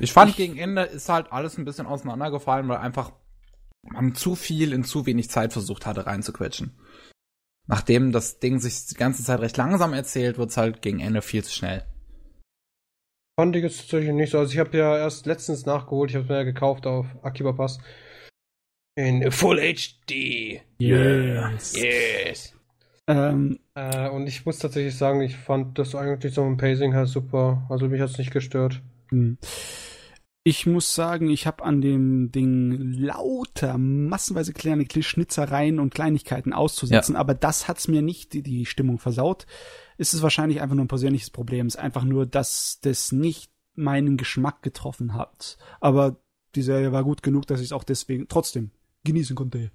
Ich 0.00 0.12
fand, 0.12 0.34
gegen 0.36 0.58
Ende 0.58 0.82
ist 0.82 1.08
halt 1.08 1.30
alles 1.30 1.58
ein 1.58 1.64
bisschen 1.64 1.86
auseinandergefallen, 1.86 2.66
weil 2.66 2.78
einfach 2.78 3.12
man 3.82 4.14
zu 4.14 4.34
viel 4.34 4.72
in 4.72 4.84
zu 4.84 5.06
wenig 5.06 5.30
Zeit 5.30 5.52
versucht 5.52 5.86
hatte 5.86 6.06
reinzuquetschen. 6.06 6.72
Nachdem 7.66 8.12
das 8.12 8.40
Ding 8.40 8.58
sich 8.58 8.86
die 8.86 8.94
ganze 8.94 9.22
Zeit 9.22 9.40
recht 9.40 9.56
langsam 9.56 9.92
erzählt, 9.92 10.38
wird's 10.38 10.56
halt 10.56 10.82
gegen 10.82 11.00
Ende 11.00 11.22
viel 11.22 11.44
zu 11.44 11.52
schnell. 11.52 11.84
Fand 13.38 13.56
ich 13.56 13.62
jetzt 13.62 13.78
tatsächlich 13.78 14.12
nicht 14.12 14.30
so. 14.30 14.38
Also 14.38 14.52
ich 14.52 14.58
habe 14.58 14.76
ja 14.76 14.96
erst 14.98 15.26
letztens 15.26 15.64
nachgeholt, 15.64 16.10
ich 16.10 16.16
habe 16.16 16.26
mir 16.26 16.38
ja 16.38 16.42
gekauft 16.42 16.86
auf 16.86 17.06
Akiba 17.22 17.52
Pass. 17.52 17.78
In 18.94 19.30
Full 19.30 19.58
HD. 19.58 20.60
Yes. 20.78 21.74
Yes. 21.76 22.54
Ähm, 23.08 23.58
Äh, 23.74 24.10
und 24.10 24.26
ich 24.26 24.44
muss 24.44 24.58
tatsächlich 24.58 24.96
sagen, 24.96 25.22
ich 25.22 25.36
fand 25.36 25.78
das 25.78 25.94
eigentlich 25.94 26.34
so 26.34 26.44
im 26.44 26.58
Pacing 26.58 26.92
her 26.92 27.06
super. 27.06 27.66
Also 27.70 27.88
mich 27.88 28.00
hat's 28.00 28.18
nicht 28.18 28.32
gestört. 28.32 28.82
Hm. 29.08 29.38
Ich 30.44 30.66
muss 30.66 30.94
sagen, 30.94 31.30
ich 31.30 31.46
habe 31.46 31.62
an 31.62 31.80
dem 31.80 32.32
Ding 32.32 32.92
lauter, 32.94 33.78
massenweise 33.78 34.52
kleine 34.52 34.86
Schnitzereien 34.90 35.78
und 35.78 35.94
Kleinigkeiten 35.94 36.52
auszusetzen, 36.52 37.14
aber 37.14 37.34
das 37.34 37.68
hat's 37.68 37.86
mir 37.86 38.02
nicht 38.02 38.32
die, 38.32 38.42
die 38.42 38.66
Stimmung 38.66 38.98
versaut. 38.98 39.46
Es 39.98 40.14
ist 40.14 40.22
wahrscheinlich 40.22 40.60
einfach 40.60 40.74
nur 40.74 40.84
ein 40.84 40.88
persönliches 40.88 41.30
Problem. 41.30 41.68
Es 41.68 41.76
ist 41.76 41.80
einfach 41.80 42.02
nur, 42.02 42.26
dass 42.26 42.80
das 42.82 43.12
nicht 43.12 43.52
meinen 43.74 44.16
Geschmack 44.16 44.62
getroffen 44.62 45.14
hat. 45.14 45.58
Aber 45.80 46.16
die 46.56 46.62
Serie 46.62 46.90
war 46.90 47.04
gut 47.04 47.22
genug, 47.22 47.46
dass 47.46 47.60
ich 47.60 47.66
es 47.66 47.72
auch 47.72 47.84
deswegen 47.84 48.26
trotzdem 48.26 48.72
genießen 49.04 49.36
konnte. 49.36 49.70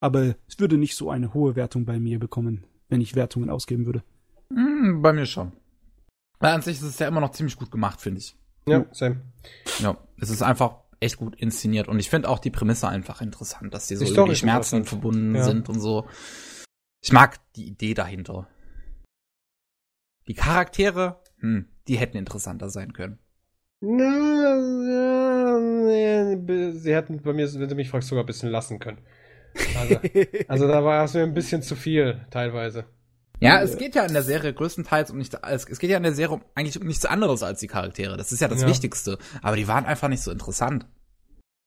Aber 0.00 0.36
es 0.46 0.58
würde 0.60 0.78
nicht 0.78 0.94
so 0.94 1.10
eine 1.10 1.34
hohe 1.34 1.56
Wertung 1.56 1.84
bei 1.84 1.98
mir 1.98 2.20
bekommen, 2.20 2.64
wenn 2.88 3.00
ich 3.00 3.16
Wertungen 3.16 3.50
ausgeben 3.50 3.86
würde. 3.86 4.04
Hm, 4.54 5.02
bei 5.02 5.12
mir 5.12 5.26
schon. 5.26 5.52
Weil 6.38 6.54
an 6.54 6.62
sich 6.62 6.76
ist 6.76 6.84
es 6.84 6.98
ja 7.00 7.08
immer 7.08 7.20
noch 7.20 7.32
ziemlich 7.32 7.56
gut 7.56 7.72
gemacht, 7.72 8.00
finde 8.00 8.20
ich. 8.20 8.36
Ja, 8.68 8.86
same. 8.92 9.22
Ja, 9.78 9.96
es 10.20 10.30
ist 10.30 10.42
einfach 10.42 10.76
echt 11.00 11.16
gut 11.16 11.34
inszeniert 11.36 11.88
und 11.88 11.98
ich 11.98 12.10
finde 12.10 12.28
auch 12.28 12.38
die 12.38 12.50
Prämisse 12.50 12.88
einfach 12.88 13.20
interessant, 13.22 13.72
dass 13.72 13.86
die 13.86 13.96
so 13.96 14.04
Die 14.04 14.12
über 14.12 14.24
die 14.26 14.36
Schmerzen 14.36 14.84
verbunden 14.84 15.34
Ja. 15.36 15.44
sind 15.44 15.68
und 15.68 15.80
so. 15.80 16.06
Ich 17.02 17.12
mag 17.12 17.38
die 17.56 17.66
Idee 17.66 17.94
dahinter. 17.94 18.46
Die 20.28 20.34
Charaktere, 20.34 21.22
hm, 21.38 21.68
die 21.88 21.96
hätten 21.96 22.18
interessanter 22.18 22.68
sein 22.68 22.92
können. 22.92 23.18
Na, 23.80 24.04
ja, 24.04 25.58
nee, 25.58 26.72
sie 26.72 26.94
hätten 26.94 27.22
bei 27.22 27.32
mir, 27.32 27.52
wenn 27.54 27.68
du 27.68 27.74
mich 27.74 27.88
fragst, 27.88 28.08
sogar 28.08 28.24
ein 28.24 28.26
bisschen 28.26 28.50
lassen 28.50 28.78
können. 28.78 28.98
Also, 29.74 30.00
also 30.48 30.68
da 30.68 30.84
war 30.84 31.04
es 31.04 31.14
mir 31.14 31.22
ein 31.22 31.32
bisschen 31.32 31.62
zu 31.62 31.74
viel, 31.76 32.26
teilweise. 32.30 32.84
Ja, 33.40 33.60
es 33.62 33.76
geht 33.78 33.94
ja 33.94 34.04
in 34.04 34.12
der 34.12 34.22
Serie 34.22 34.52
größtenteils 34.52 35.10
um 35.10 35.18
nicht, 35.18 35.34
es, 35.42 35.66
geht 35.66 35.90
ja 35.90 35.96
in 35.96 36.02
der 36.02 36.12
Serie 36.12 36.34
um, 36.36 36.42
eigentlich 36.54 36.78
um 36.80 36.86
nichts 36.86 37.06
anderes 37.06 37.42
als 37.42 37.60
die 37.60 37.66
Charaktere. 37.68 38.16
Das 38.16 38.32
ist 38.32 38.40
ja 38.40 38.48
das 38.48 38.62
Ja. 38.62 38.68
Wichtigste. 38.68 39.18
Aber 39.42 39.56
die 39.56 39.66
waren 39.66 39.86
einfach 39.86 40.08
nicht 40.08 40.22
so 40.22 40.30
interessant. 40.30 40.86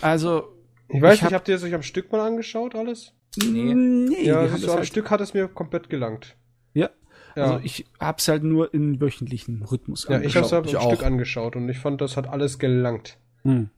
Also, 0.00 0.56
Ich 0.88 1.00
weiß 1.00 1.14
Ich 1.16 1.22
nicht, 1.22 1.32
hab- 1.32 1.40
habt 1.40 1.48
ihr 1.48 1.56
es 1.56 1.62
euch 1.62 1.74
am 1.74 1.82
Stück 1.82 2.12
mal 2.12 2.20
angeschaut, 2.20 2.74
alles? 2.74 3.12
Nee. 3.42 3.74
nee 3.74 4.24
ja, 4.24 4.46
so 4.58 4.70
am 4.72 4.76
halt- 4.78 4.86
Stück 4.86 5.10
hat 5.10 5.20
es 5.20 5.32
mir 5.34 5.48
komplett 5.48 5.88
gelangt. 5.88 6.36
Ja. 6.74 6.90
Ja, 7.34 7.44
Also 7.44 7.60
ich 7.64 7.86
hab's 7.98 8.28
halt 8.28 8.42
nur 8.42 8.74
in 8.74 9.00
wöchentlichen 9.00 9.62
Rhythmus 9.62 10.06
ja 10.08 10.20
ich 10.20 10.36
habe 10.36 10.44
es 10.46 10.52
angeschaut. 10.52 10.58
am 10.58 10.64
ich 10.64 10.70
Stück 10.92 11.00
auch. 11.02 11.06
angeschaut 11.06 11.56
und 11.56 11.68
ich 11.70 11.78
fand, 11.78 12.00
das 12.02 12.16
hat 12.18 12.28
alles 12.28 12.58
gelangt. 12.58 13.16
Hm. 13.42 13.70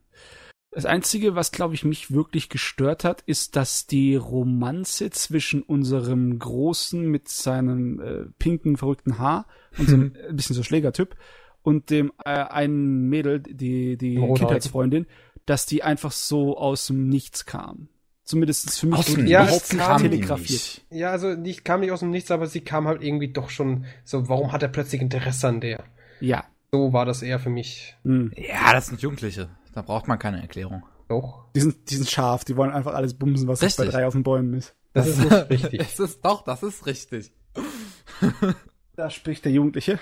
Das 0.75 0.85
Einzige, 0.85 1.35
was, 1.35 1.53
glaube 1.53 1.73
ich, 1.73 1.85
mich 1.85 2.11
wirklich 2.11 2.49
gestört 2.49 3.05
hat, 3.05 3.21
ist, 3.21 3.55
dass 3.55 3.87
die 3.87 4.17
Romanze 4.17 5.09
zwischen 5.09 5.63
unserem 5.63 6.37
Großen 6.37 7.09
mit 7.09 7.29
seinem 7.29 8.01
äh, 8.01 8.25
pinken, 8.39 8.75
verrückten 8.75 9.17
Haar 9.17 9.47
und 9.77 9.89
so 9.89 9.95
ein 9.95 10.17
bisschen 10.33 10.53
so 10.53 10.63
Schlägertyp 10.63 11.15
und 11.61 11.89
dem 11.91 12.11
äh, 12.25 12.29
einen 12.29 13.07
Mädel, 13.07 13.39
die, 13.39 13.95
die. 13.95 14.15
Kindheitsfreundin, 14.15 15.07
dass 15.45 15.65
die 15.65 15.81
einfach 15.81 16.11
so 16.11 16.57
aus 16.57 16.87
dem 16.87 17.07
Nichts 17.07 17.45
kam. 17.45 17.87
Zumindest 18.25 18.77
für 18.77 18.87
mich 18.87 18.99
Aus 18.99 19.05
dem 19.05 19.23
nicht 19.23 19.31
Ja, 19.31 19.47
kam 19.77 20.01
die 20.03 20.09
telegrafiert. 20.09 20.49
nicht. 20.49 20.85
Ja, 20.89 21.11
also 21.11 21.35
nicht, 21.35 21.63
kam 21.63 21.79
nicht 21.79 21.91
aus 21.91 22.01
dem 22.01 22.09
Nichts, 22.09 22.31
aber 22.31 22.47
sie 22.47 22.59
kam 22.61 22.85
halt 22.85 23.01
irgendwie 23.01 23.31
doch 23.31 23.49
schon 23.49 23.85
so, 24.03 24.27
warum 24.27 24.51
hat 24.51 24.61
er 24.61 24.67
plötzlich 24.67 25.01
Interesse 25.01 25.47
an 25.47 25.61
der? 25.61 25.85
Ja. 26.19 26.43
So 26.73 26.91
war 26.91 27.05
das 27.05 27.21
eher 27.21 27.39
für 27.39 27.49
mich. 27.49 27.95
Hm. 28.03 28.33
Ja, 28.35 28.73
das 28.73 28.87
sind 28.87 29.01
Jugendliche. 29.01 29.47
Da 29.75 29.81
braucht 29.81 30.07
man 30.07 30.17
keine 30.17 30.41
Erklärung. 30.41 30.83
Doch. 31.09 31.51
Die 31.53 31.59
sind, 31.59 31.89
die 31.89 31.95
sind 31.95 32.09
scharf, 32.09 32.45
die 32.45 32.55
wollen 32.55 32.71
einfach 32.71 32.93
alles 32.93 33.13
bumsen, 33.13 33.47
was 33.47 33.61
nicht 33.61 33.77
bei 33.77 33.85
drei 33.85 34.07
auf 34.07 34.13
den 34.13 34.23
Bäumen 34.23 34.53
ist. 34.53 34.73
Das 34.93 35.07
ist 35.07 35.19
nicht 35.19 35.49
richtig. 35.49 35.79
Es 35.81 35.99
ist 35.99 36.23
doch, 36.23 36.41
das 36.43 36.63
ist 36.63 36.85
richtig. 36.87 37.31
Da 38.97 39.09
spricht 39.09 39.43
der 39.43 39.51
Jugendliche. 39.51 39.99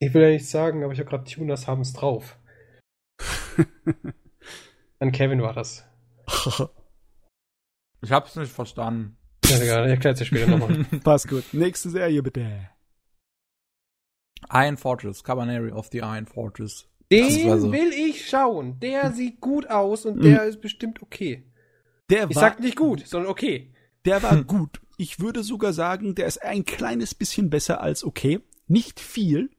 Ich 0.00 0.12
will 0.12 0.22
ja 0.22 0.30
nichts 0.30 0.50
sagen, 0.50 0.82
aber 0.82 0.92
ich 0.92 0.98
habe 0.98 1.08
gerade 1.08 1.22
Tuners 1.22 1.68
haben's 1.68 1.92
drauf. 1.92 2.36
An 4.98 5.12
Kevin 5.12 5.40
war 5.40 5.52
das. 5.52 5.86
Ich 8.02 8.10
hab's 8.10 8.34
nicht 8.34 8.50
verstanden. 8.50 9.16
Ja, 9.44 9.58
egal, 9.58 9.84
ich 9.84 9.90
erklär's 9.92 10.18
dir 10.18 10.24
später 10.24 10.48
nochmal. 10.48 10.84
Passt 11.04 11.28
gut. 11.28 11.44
Nächste 11.52 11.88
Serie 11.90 12.20
bitte. 12.20 12.70
Iron 14.50 14.76
Fortress, 14.76 15.22
Cabaneri 15.22 15.70
of 15.70 15.86
the 15.92 15.98
Iron 15.98 16.26
Fortress. 16.26 16.89
Den 17.10 17.60
so. 17.60 17.72
will 17.72 17.92
ich 17.92 18.28
schauen. 18.28 18.78
Der 18.80 19.12
sieht 19.12 19.40
gut 19.40 19.68
aus 19.68 20.06
und 20.06 20.22
der 20.22 20.44
ist 20.44 20.60
bestimmt 20.60 21.02
okay. 21.02 21.44
Der 22.08 22.28
Ich 22.30 22.36
war, 22.36 22.40
sag 22.42 22.60
nicht 22.60 22.76
gut, 22.76 23.06
sondern 23.06 23.30
okay. 23.30 23.70
der 24.04 24.22
war 24.22 24.42
gut. 24.44 24.80
Ich 24.96 25.18
würde 25.20 25.42
sogar 25.42 25.72
sagen, 25.72 26.14
der 26.14 26.26
ist 26.26 26.42
ein 26.42 26.64
kleines 26.64 27.14
bisschen 27.14 27.50
besser 27.50 27.80
als 27.80 28.04
okay. 28.04 28.40
Nicht 28.68 29.00
viel, 29.00 29.50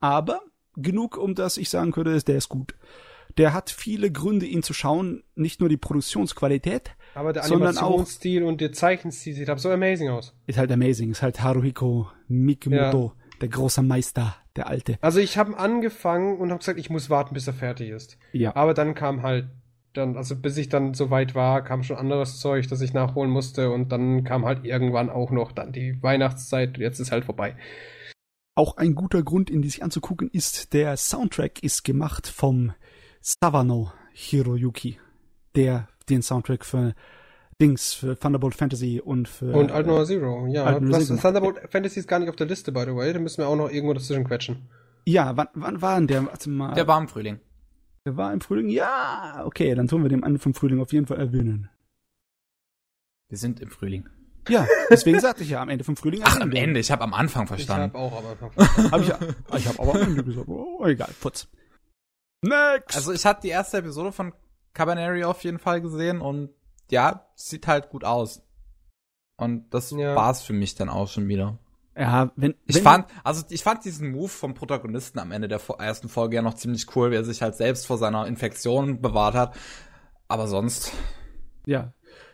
aber 0.00 0.40
genug, 0.76 1.16
um 1.16 1.34
dass 1.34 1.56
ich 1.56 1.70
sagen 1.70 1.92
könnte, 1.92 2.18
der 2.22 2.36
ist 2.36 2.48
gut. 2.48 2.74
Der 3.36 3.52
hat 3.52 3.70
viele 3.70 4.10
Gründe, 4.10 4.46
ihn 4.46 4.62
zu 4.62 4.74
schauen. 4.74 5.22
Nicht 5.36 5.60
nur 5.60 5.68
die 5.68 5.76
Produktionsqualität, 5.76 6.90
Aber 7.14 7.32
der 7.32 7.44
Sondern 7.44 7.76
auch- 7.78 7.82
Animationsstil 7.82 8.42
und 8.42 8.60
der 8.60 8.72
Zeichenstil 8.72 9.34
sieht 9.34 9.48
halt 9.48 9.60
so 9.60 9.70
amazing 9.70 10.08
aus. 10.08 10.34
ist 10.46 10.58
halt 10.58 10.72
amazing. 10.72 11.10
Ist 11.12 11.22
halt 11.22 11.40
Haruhiko 11.40 12.08
Mikimoto, 12.26 13.12
der 13.40 13.48
große 13.48 13.82
Meister, 13.82 14.36
der 14.56 14.66
Alte. 14.66 14.98
Also 15.00 15.20
ich 15.20 15.38
habe 15.38 15.58
angefangen 15.58 16.38
und 16.38 16.50
habe 16.50 16.58
gesagt, 16.58 16.78
ich 16.78 16.90
muss 16.90 17.10
warten, 17.10 17.34
bis 17.34 17.46
er 17.46 17.54
fertig 17.54 17.90
ist. 17.90 18.18
Ja. 18.32 18.54
Aber 18.56 18.74
dann 18.74 18.94
kam 18.94 19.22
halt 19.22 19.48
dann, 19.94 20.16
also 20.16 20.36
bis 20.36 20.56
ich 20.56 20.68
dann 20.68 20.94
so 20.94 21.10
weit 21.10 21.34
war, 21.34 21.62
kam 21.62 21.82
schon 21.82 21.96
anderes 21.96 22.38
Zeug, 22.38 22.68
das 22.68 22.80
ich 22.80 22.92
nachholen 22.92 23.30
musste 23.30 23.70
und 23.70 23.90
dann 23.90 24.24
kam 24.24 24.44
halt 24.44 24.64
irgendwann 24.64 25.10
auch 25.10 25.30
noch 25.30 25.52
dann 25.52 25.72
die 25.72 26.02
Weihnachtszeit. 26.02 26.78
Jetzt 26.78 27.00
ist 27.00 27.10
halt 27.10 27.24
vorbei. 27.24 27.56
Auch 28.54 28.76
ein 28.76 28.94
guter 28.94 29.22
Grund, 29.22 29.50
ihn 29.50 29.62
sich 29.62 29.82
anzugucken, 29.82 30.28
ist, 30.30 30.72
der 30.72 30.96
Soundtrack 30.96 31.62
ist 31.62 31.84
gemacht 31.84 32.26
vom 32.26 32.72
Savano 33.20 33.92
Hiroyuki, 34.12 34.98
der 35.54 35.88
den 36.08 36.22
Soundtrack 36.22 36.64
für 36.64 36.94
Dings, 37.60 37.92
für 37.92 38.16
Thunderbolt 38.16 38.54
Fantasy 38.54 39.00
und 39.04 39.26
für 39.28 39.52
Und 39.52 39.72
Alt 39.72 39.86
Noir 39.86 40.04
Zero, 40.06 40.46
ja. 40.46 40.64
Alt 40.64 40.80
Noir 40.82 41.00
Zero. 41.00 41.18
Thunderbolt 41.20 41.58
Fantasy 41.70 41.98
ist 42.00 42.08
gar 42.08 42.20
nicht 42.20 42.28
auf 42.28 42.36
der 42.36 42.46
Liste, 42.46 42.70
by 42.70 42.82
the 42.86 42.94
way. 42.94 43.12
Da 43.12 43.18
müssen 43.18 43.38
wir 43.38 43.48
auch 43.48 43.56
noch 43.56 43.68
irgendwo 43.70 43.94
dazwischen 43.94 44.24
quetschen. 44.24 44.68
Ja, 45.06 45.36
wann, 45.36 45.48
wann 45.54 45.82
war 45.82 45.96
denn 45.96 46.06
der? 46.06 46.26
Warte 46.26 46.50
mal. 46.50 46.74
Der 46.74 46.86
war 46.86 47.00
im 47.00 47.08
Frühling. 47.08 47.40
der 48.06 48.16
war 48.16 48.32
im 48.32 48.40
Frühling? 48.40 48.68
Ja, 48.68 49.42
okay, 49.44 49.74
dann 49.74 49.88
tun 49.88 50.02
wir 50.02 50.08
den 50.08 50.22
Ende 50.22 50.38
vom 50.38 50.54
Frühling 50.54 50.80
auf 50.80 50.92
jeden 50.92 51.06
Fall 51.06 51.18
erwähnen. 51.18 51.68
Wir 53.28 53.38
sind 53.38 53.60
im 53.60 53.70
Frühling. 53.70 54.08
Ja, 54.48 54.66
deswegen 54.88 55.18
sagte 55.20 55.42
ich 55.42 55.50
ja 55.50 55.60
am 55.60 55.68
Ende 55.68 55.84
vom 55.84 55.96
Frühling. 55.96 56.22
Ach, 56.24 56.40
am 56.40 56.52
Ende. 56.52 56.78
Ich 56.80 56.90
habe 56.90 57.02
am 57.02 57.12
Anfang 57.12 57.42
Ich 57.44 57.48
verstanden. 57.48 57.92
habe 57.94 57.98
auch 57.98 58.18
am 58.18 58.26
Anfang 58.26 58.52
verstanden. 58.52 58.92
Hab 58.92 59.00
ich, 59.00 59.08
ja- 59.08 59.18
ich 59.58 59.66
habe 59.68 59.80
aber 59.82 59.94
am 59.96 60.02
Ende 60.02 60.24
gesagt, 60.24 60.48
oh, 60.48 60.86
egal, 60.86 61.10
putz. 61.20 61.48
Next! 62.42 62.96
Also 62.96 63.12
ich 63.12 63.26
hatte 63.26 63.42
die 63.42 63.48
erste 63.48 63.78
Episode 63.78 64.12
von 64.12 64.32
Cabaneri 64.74 65.24
auf 65.24 65.42
jeden 65.42 65.58
Fall 65.58 65.80
gesehen 65.80 66.20
und 66.20 66.50
ja, 66.90 67.26
sieht 67.34 67.66
halt 67.66 67.90
gut 67.90 68.04
aus. 68.04 68.42
Und 69.36 69.72
das 69.72 69.90
Ja. 69.90 70.14
war's 70.16 70.42
für 70.42 70.52
mich 70.52 70.74
dann 70.74 70.88
auch 70.88 71.08
schon 71.08 71.28
wieder. 71.28 71.58
ja, 71.96 72.30
wenn, 72.36 72.54
Ich 72.66 72.76
wenn, 72.76 72.82
fand, 72.82 73.06
also 73.24 73.44
ich 73.50 73.62
fand 73.62 73.84
diesen 73.84 74.10
Move 74.12 74.28
vom 74.28 74.54
Protagonisten 74.54 75.18
am 75.18 75.32
Ende 75.32 75.48
der 75.48 75.60
ersten 75.78 76.08
Folge 76.08 76.36
ja 76.36 76.42
noch 76.42 76.54
ziemlich 76.54 76.94
cool, 76.96 77.10
wie 77.10 77.16
er 77.16 77.24
sich 77.24 77.42
halt 77.42 77.56
selbst 77.56 77.86
vor 77.86 77.98
seiner 77.98 78.26
Infektion 78.26 79.00
bewahrt 79.00 79.34
hat. 79.34 79.56
Aber 80.28 80.46
sonst, 80.48 80.92
Ja, 81.66 81.92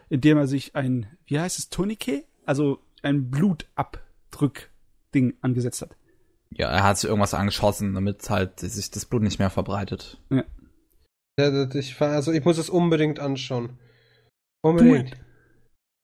indem 0.09 0.39
er 0.39 0.47
sich 0.47 0.76
ein, 0.76 1.06
wie 1.26 1.40
heißt 1.40 1.59
es, 1.59 1.68
Tourniquet? 1.70 2.26
Also 2.47 2.78
ein 3.02 3.31
Blutabdrück-Ding 3.31 5.35
angesetzt 5.40 5.82
hat. 5.82 5.97
ja, 6.51 6.68
er 6.70 6.85
hat 6.85 6.98
sich 6.98 7.09
irgendwas 7.09 7.35
angeschossen, 7.35 7.94
damit 7.94 8.28
halt 8.31 8.60
sich 8.60 8.90
das 8.90 9.06
Blut 9.06 9.22
nicht 9.22 9.39
mehr 9.39 9.51
verbreitet. 9.51 10.20
Ja, 10.31 10.44
das- 11.51 11.74
ich, 11.74 12.01
also 12.01 12.32
ich 12.32 12.44
muss 12.44 12.59
es 12.59 12.70
unbedingt 12.70 13.18
anschauen. 13.18 13.78
Unbedingt. 14.65 15.16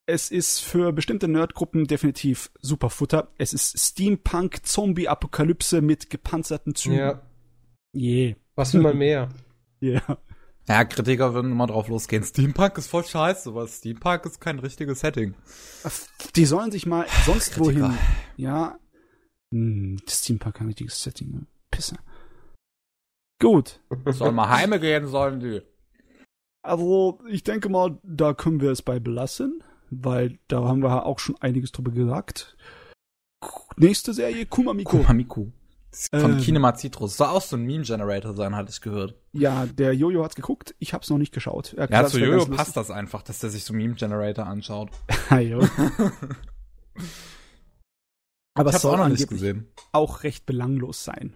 Es 0.06 0.30
ist 0.30 0.60
für 0.60 0.92
bestimmte 0.92 1.28
Nerdgruppen 1.28 1.86
definitiv 1.86 2.50
super 2.60 2.90
Futter. 2.90 3.32
Es 3.38 3.52
ist 3.52 3.78
Steampunk, 3.78 4.66
Zombie-Apokalypse 4.66 5.80
mit 5.80 6.10
gepanzerten 6.10 6.74
Zügen. 6.74 6.98
Ja. 6.98 7.22
Yeah. 7.94 8.36
Was 8.56 8.74
will 8.74 8.82
man 8.82 8.98
mehr? 8.98 9.28
Ja. 9.80 10.02
Yeah. 10.08 10.18
Ja, 10.68 10.84
Kritiker 10.84 11.32
würden 11.34 11.52
immer 11.52 11.66
drauf 11.66 11.88
losgehen. 11.88 12.22
Steampunk 12.22 12.76
ist 12.78 12.86
voll 12.88 13.04
scheiße, 13.04 13.48
aber 13.48 13.66
Steampunk 13.66 14.26
ist 14.26 14.40
kein 14.40 14.58
richtiges 14.58 15.00
Setting. 15.00 15.34
Die 16.36 16.44
sollen 16.44 16.70
sich 16.70 16.86
mal 16.86 17.06
sonst 17.24 17.52
Kritiker. 17.54 17.88
wohin. 17.88 17.98
Ja. 18.36 18.78
Hm, 19.52 19.96
Steampunk 20.08 20.56
kein 20.56 20.66
richtiges 20.68 21.02
Setting. 21.02 21.30
Ne? 21.32 21.46
Pisse. 21.70 21.96
Gut. 23.40 23.80
Sollen 24.06 24.34
mal 24.34 24.50
heime 24.50 24.78
gehen, 24.78 25.06
sollen 25.06 25.40
die. 25.40 25.62
Also, 26.62 27.18
ich 27.28 27.42
denke 27.42 27.68
mal, 27.68 27.98
da 28.02 28.34
können 28.34 28.60
wir 28.60 28.70
es 28.70 28.82
bei 28.82 29.00
belassen, 29.00 29.64
weil 29.90 30.38
da 30.48 30.64
haben 30.64 30.82
wir 30.82 31.06
auch 31.06 31.18
schon 31.18 31.36
einiges 31.40 31.72
drüber 31.72 31.90
gesagt. 31.90 32.56
Nächste 33.76 34.12
Serie, 34.12 34.44
Kumamiku. 34.46 34.98
Kumamiku. 34.98 35.50
Von 35.92 36.34
ähm, 36.34 36.38
Kinema 36.38 36.74
Citrus. 36.76 37.16
Soll 37.16 37.26
auch 37.28 37.42
so 37.42 37.56
ein 37.56 37.64
Meme-Generator 37.64 38.34
sein, 38.34 38.54
hatte 38.54 38.70
ich 38.70 38.80
gehört. 38.80 39.16
Ja, 39.32 39.66
der 39.66 39.92
Jojo 39.92 40.22
hat's 40.22 40.36
geguckt, 40.36 40.76
ich 40.78 40.94
hab's 40.94 41.10
noch 41.10 41.18
nicht 41.18 41.32
geschaut. 41.32 41.74
Er 41.74 41.90
ja, 41.90 42.06
zu 42.06 42.20
Jojo 42.20 42.46
passt 42.46 42.76
das 42.76 42.92
einfach, 42.92 43.22
dass 43.22 43.40
der 43.40 43.50
sich 43.50 43.64
so 43.64 43.74
Meme-Generator 43.74 44.46
anschaut. 44.46 44.90
jo. 45.30 45.60
Aber 48.54 48.70
es 48.70 48.82
soll 48.82 48.94
auch 48.94 48.98
noch 48.98 49.08
nicht 49.08 49.28
gesehen. 49.28 49.66
auch 49.92 50.22
recht 50.22 50.46
belanglos 50.46 51.02
sein. 51.02 51.34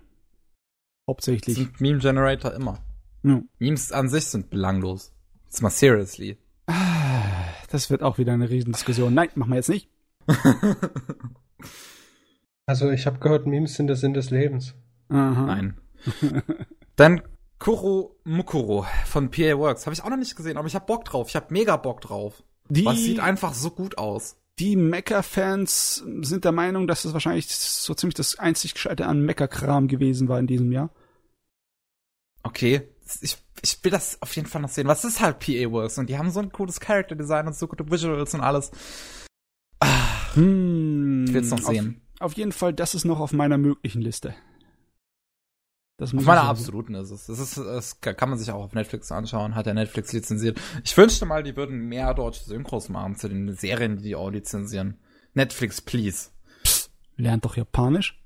Hauptsächlich. 1.09 1.57
Sind 1.57 1.81
Meme-Generator 1.81 2.53
immer. 2.53 2.79
Ja. 3.25 3.43
Memes 3.59 3.91
an 3.91 4.09
sich 4.09 4.27
sind 4.27 4.51
belanglos. 4.51 5.14
Jetzt 5.55 5.63
mal 5.63 5.71
seriously. 5.71 6.37
Das 7.71 7.89
wird 7.89 8.03
auch 8.03 8.19
wieder 8.19 8.33
eine 8.33 8.51
Riesendiskussion. 8.51 9.15
Nein, 9.15 9.29
machen 9.37 9.51
wir 9.51 9.57
jetzt 9.57 9.69
nicht. 9.69 9.89
Also 12.67 12.91
ich 12.91 13.05
habe 13.05 13.19
gehört, 13.19 13.47
Memes 13.47 13.75
sind 13.75 13.89
der 13.89 13.97
Sinn 13.97 14.15
des 14.15 14.31
Lebens. 14.31 14.75
Aha. 15.11 15.45
Nein. 15.45 15.79
Dann 16.97 17.21
Kuro 17.59 18.19
Mukuro 18.25 18.87
von 19.05 19.31
PA 19.31 19.59
Works. 19.59 19.85
Habe 19.85 19.93
ich 19.93 20.03
auch 20.03 20.09
noch 20.09 20.17
nicht 20.17 20.35
gesehen, 20.35 20.57
aber 20.57 20.67
ich 20.67 20.75
habe 20.75 20.87
Bock 20.87 21.05
drauf. 21.05 21.29
Ich 21.29 21.37
habe 21.37 21.53
mega 21.53 21.77
Bock 21.77 22.01
drauf. 22.01 22.43
Die, 22.71 22.87
Was 22.87 22.97
sieht 22.97 23.21
einfach 23.21 23.53
so 23.53 23.71
gut 23.71 23.99
aus. 23.99 24.39
Die 24.59 24.77
Mecha-Fans 24.77 26.05
sind 26.23 26.47
der 26.47 26.53
Meinung, 26.53 26.87
dass 26.87 27.05
es 27.05 27.13
wahrscheinlich 27.13 27.55
so 27.55 27.93
ziemlich 27.93 28.15
das 28.15 28.39
einzig 28.39 28.73
Gescheite 28.73 29.05
an 29.05 29.21
Mecha-Kram 29.21 29.89
gewesen 29.89 30.29
war 30.29 30.41
in 30.41 30.47
diesem 30.47 30.73
Jahr. 30.73 30.89
Okay. 32.43 32.89
Ich, 33.21 33.37
ich 33.63 33.85
will 33.85 33.91
das 33.91 34.21
auf 34.23 34.35
jeden 34.37 34.49
Fall 34.49 34.63
noch 34.63 34.69
sehen. 34.69 34.87
Was 34.87 35.05
ist 35.05 35.21
halt 35.21 35.39
PA 35.39 35.71
Works? 35.71 35.99
Und 35.99 36.09
die 36.09 36.19
haben 36.19 36.31
so 36.31 36.41
ein 36.41 36.53
cooles 36.53 36.81
Character-Design 36.81 37.47
und 37.47 37.55
so 37.55 37.67
gute 37.67 37.91
Visuals 37.91 38.35
und 38.35 38.41
alles. 38.41 38.71
Ah, 39.81 40.35
hm, 40.35 41.25
ich 41.27 41.35
will's 41.35 41.51
noch 41.51 41.59
sehen. 41.59 42.01
Auf 42.21 42.35
jeden 42.35 42.53
Fall, 42.53 42.73
das 42.73 42.95
ist 42.95 43.05
noch 43.05 43.21
auf 43.21 43.33
meiner 43.33 43.59
möglichen 43.59 44.01
Liste. 44.01 44.35
Das 45.97 46.13
auf 46.13 46.25
meiner 46.25 46.45
absoluten 46.45 46.95
ist 46.95 47.11
es. 47.11 47.27
Das, 47.27 47.39
ist, 47.39 47.57
das 47.57 48.01
kann 48.01 48.29
man 48.29 48.39
sich 48.39 48.51
auch 48.51 48.65
auf 48.65 48.73
Netflix 48.73 49.13
anschauen, 49.13 49.55
hat 49.55 49.67
ja 49.67 49.75
Netflix 49.75 50.13
lizenziert. 50.13 50.61
Ich 50.83 50.97
wünschte 50.97 51.25
mal, 51.25 51.45
die 51.45 51.57
würden 51.57 51.87
mehr 51.89 52.15
deutsche 52.15 52.45
Synchros 52.45 52.89
machen 52.89 53.15
zu 53.15 53.29
den 53.29 53.55
Serien, 53.55 53.99
die 53.99 54.03
die 54.03 54.17
auch 54.17 54.31
lizenzieren. 54.31 54.99
Netflix, 55.35 55.81
please. 55.81 56.31
Psst, 56.65 56.91
lernt 57.17 57.45
doch 57.45 57.57
Japanisch. 57.57 58.24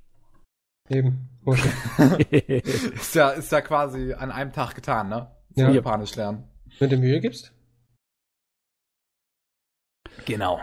Eben. 0.89 1.29
ist 2.31 3.15
ja, 3.15 3.31
ist 3.31 3.53
ja 3.53 3.61
quasi 3.61 4.13
an 4.13 4.31
einem 4.31 4.53
Tag 4.53 4.75
getan, 4.75 5.09
ne? 5.09 5.31
Ja. 5.55 5.71
Japanisch 5.71 6.15
lernen. 6.17 6.49
Wenn 6.79 6.91
du 6.91 6.97
Mühe 6.99 7.21
gibst? 7.21 7.53
Genau. 10.27 10.61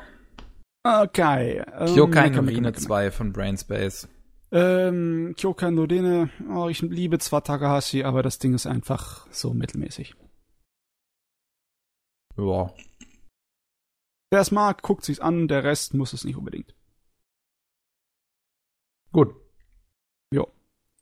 Okay. 0.83 1.63
Ähm, 1.73 1.93
Kyokai 1.93 2.29
no 2.29 2.41
Rine 2.41 2.73
2 2.73 3.11
von 3.11 3.33
Brainspace. 3.33 4.07
Ähm, 4.51 5.33
Kyokai 5.35 5.71
no 5.71 5.83
Rine, 5.83 6.29
oh, 6.49 6.69
ich 6.69 6.81
liebe 6.81 7.17
zwar 7.19 7.43
Takahashi, 7.43 8.03
aber 8.03 8.21
das 8.21 8.37
Ding 8.37 8.53
ist 8.53 8.67
einfach 8.67 9.27
so 9.31 9.53
mittelmäßig. 9.53 10.15
Ja. 12.37 12.73
Wer 14.31 14.41
es 14.41 14.51
mag, 14.51 14.81
guckt 14.81 15.03
sich's 15.03 15.19
an, 15.19 15.47
der 15.47 15.63
Rest 15.63 15.93
muss 15.93 16.13
es 16.13 16.23
nicht 16.23 16.35
unbedingt. 16.35 16.75
Gut. 19.11 19.44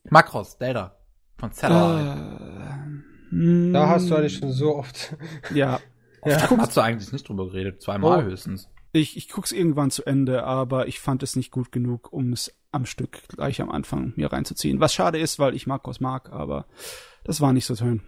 Makros, 0.09 0.57
Delta. 0.57 0.97
Von 1.37 1.51
Zelda. 1.51 2.99
Äh, 3.31 3.71
da 3.71 3.89
hast 3.89 4.09
du 4.09 4.15
eigentlich 4.15 4.37
schon 4.37 4.51
so 4.51 4.75
oft. 4.75 5.15
Ja. 5.53 5.79
ja. 6.25 6.49
Hast 6.49 6.77
du 6.77 6.81
eigentlich 6.81 7.11
nicht 7.11 7.27
drüber 7.27 7.47
geredet, 7.47 7.81
zweimal 7.81 8.19
oh. 8.19 8.21
höchstens. 8.23 8.69
Ich, 8.91 9.17
ich 9.17 9.27
guck's 9.27 9.51
irgendwann 9.51 9.89
zu 9.89 10.05
Ende, 10.05 10.43
aber 10.43 10.87
ich 10.87 10.99
fand 10.99 11.23
es 11.23 11.35
nicht 11.35 11.51
gut 11.51 11.71
genug, 11.71 12.13
um 12.13 12.31
es 12.31 12.53
am 12.71 12.85
Stück 12.85 13.27
gleich 13.27 13.59
am 13.59 13.71
Anfang 13.71 14.13
mir 14.15 14.31
reinzuziehen. 14.31 14.79
Was 14.79 14.93
schade 14.93 15.17
ist, 15.17 15.39
weil 15.39 15.55
ich 15.55 15.67
Marcos 15.67 15.99
mag, 15.99 16.31
aber 16.31 16.67
das 17.23 17.41
war 17.41 17.53
nicht 17.53 17.65
so 17.65 17.75
schön. 17.75 18.03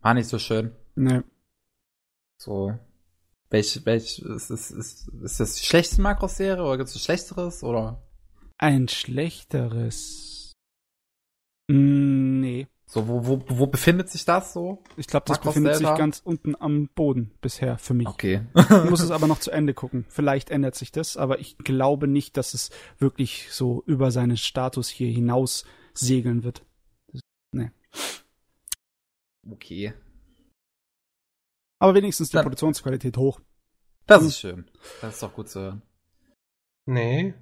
War 0.00 0.14
nicht 0.14 0.28
so 0.28 0.38
schön. 0.38 0.74
Nee. 0.94 1.22
So. 2.38 2.78
Welch, 3.50 3.84
welch, 3.84 4.18
ist, 4.18 4.50
ist, 4.50 4.70
ist, 4.70 5.08
ist 5.08 5.40
das 5.40 5.54
die 5.56 5.64
schlechteste 5.64 6.02
Makros-Serie 6.02 6.62
oder 6.62 6.78
gibt's 6.78 6.94
ein 6.94 7.00
schlechteres 7.00 7.62
oder? 7.62 8.02
Ein 8.58 8.88
schlechteres. 8.88 10.33
Mm, 11.68 12.40
nee. 12.40 12.66
So, 12.86 13.08
wo, 13.08 13.26
wo, 13.26 13.42
wo 13.48 13.66
befindet 13.66 14.10
sich 14.10 14.24
das 14.24 14.52
so? 14.52 14.82
Ich 14.96 15.06
glaube, 15.06 15.24
das 15.26 15.38
Macross 15.38 15.54
befindet 15.54 15.74
Delta? 15.76 15.88
sich 15.90 15.98
ganz 15.98 16.20
unten 16.22 16.54
am 16.60 16.88
Boden 16.94 17.32
bisher 17.40 17.78
für 17.78 17.94
mich. 17.94 18.06
Okay. 18.06 18.42
ich 18.54 18.90
muss 18.90 19.00
es 19.00 19.10
aber 19.10 19.26
noch 19.26 19.40
zu 19.40 19.50
Ende 19.50 19.74
gucken. 19.74 20.04
Vielleicht 20.08 20.50
ändert 20.50 20.74
sich 20.74 20.92
das, 20.92 21.16
aber 21.16 21.40
ich 21.40 21.56
glaube 21.58 22.06
nicht, 22.06 22.36
dass 22.36 22.54
es 22.54 22.70
wirklich 22.98 23.48
so 23.50 23.82
über 23.86 24.10
seinen 24.10 24.36
Status 24.36 24.88
hier 24.88 25.10
hinaus 25.10 25.64
segeln 25.94 26.44
wird. 26.44 26.62
Das, 27.12 27.22
nee. 27.52 27.70
Okay. 29.50 29.94
Aber 31.78 31.94
wenigstens 31.94 32.28
die 32.28 32.34
Dann, 32.34 32.44
Produktionsqualität 32.44 33.16
hoch. 33.16 33.40
Das 34.06 34.22
ist 34.22 34.38
schön. 34.38 34.70
Das 35.00 35.14
ist 35.14 35.22
doch 35.22 35.34
gut 35.34 35.48
zu 35.48 35.60
hören. 35.60 35.82
Nee. 36.86 37.34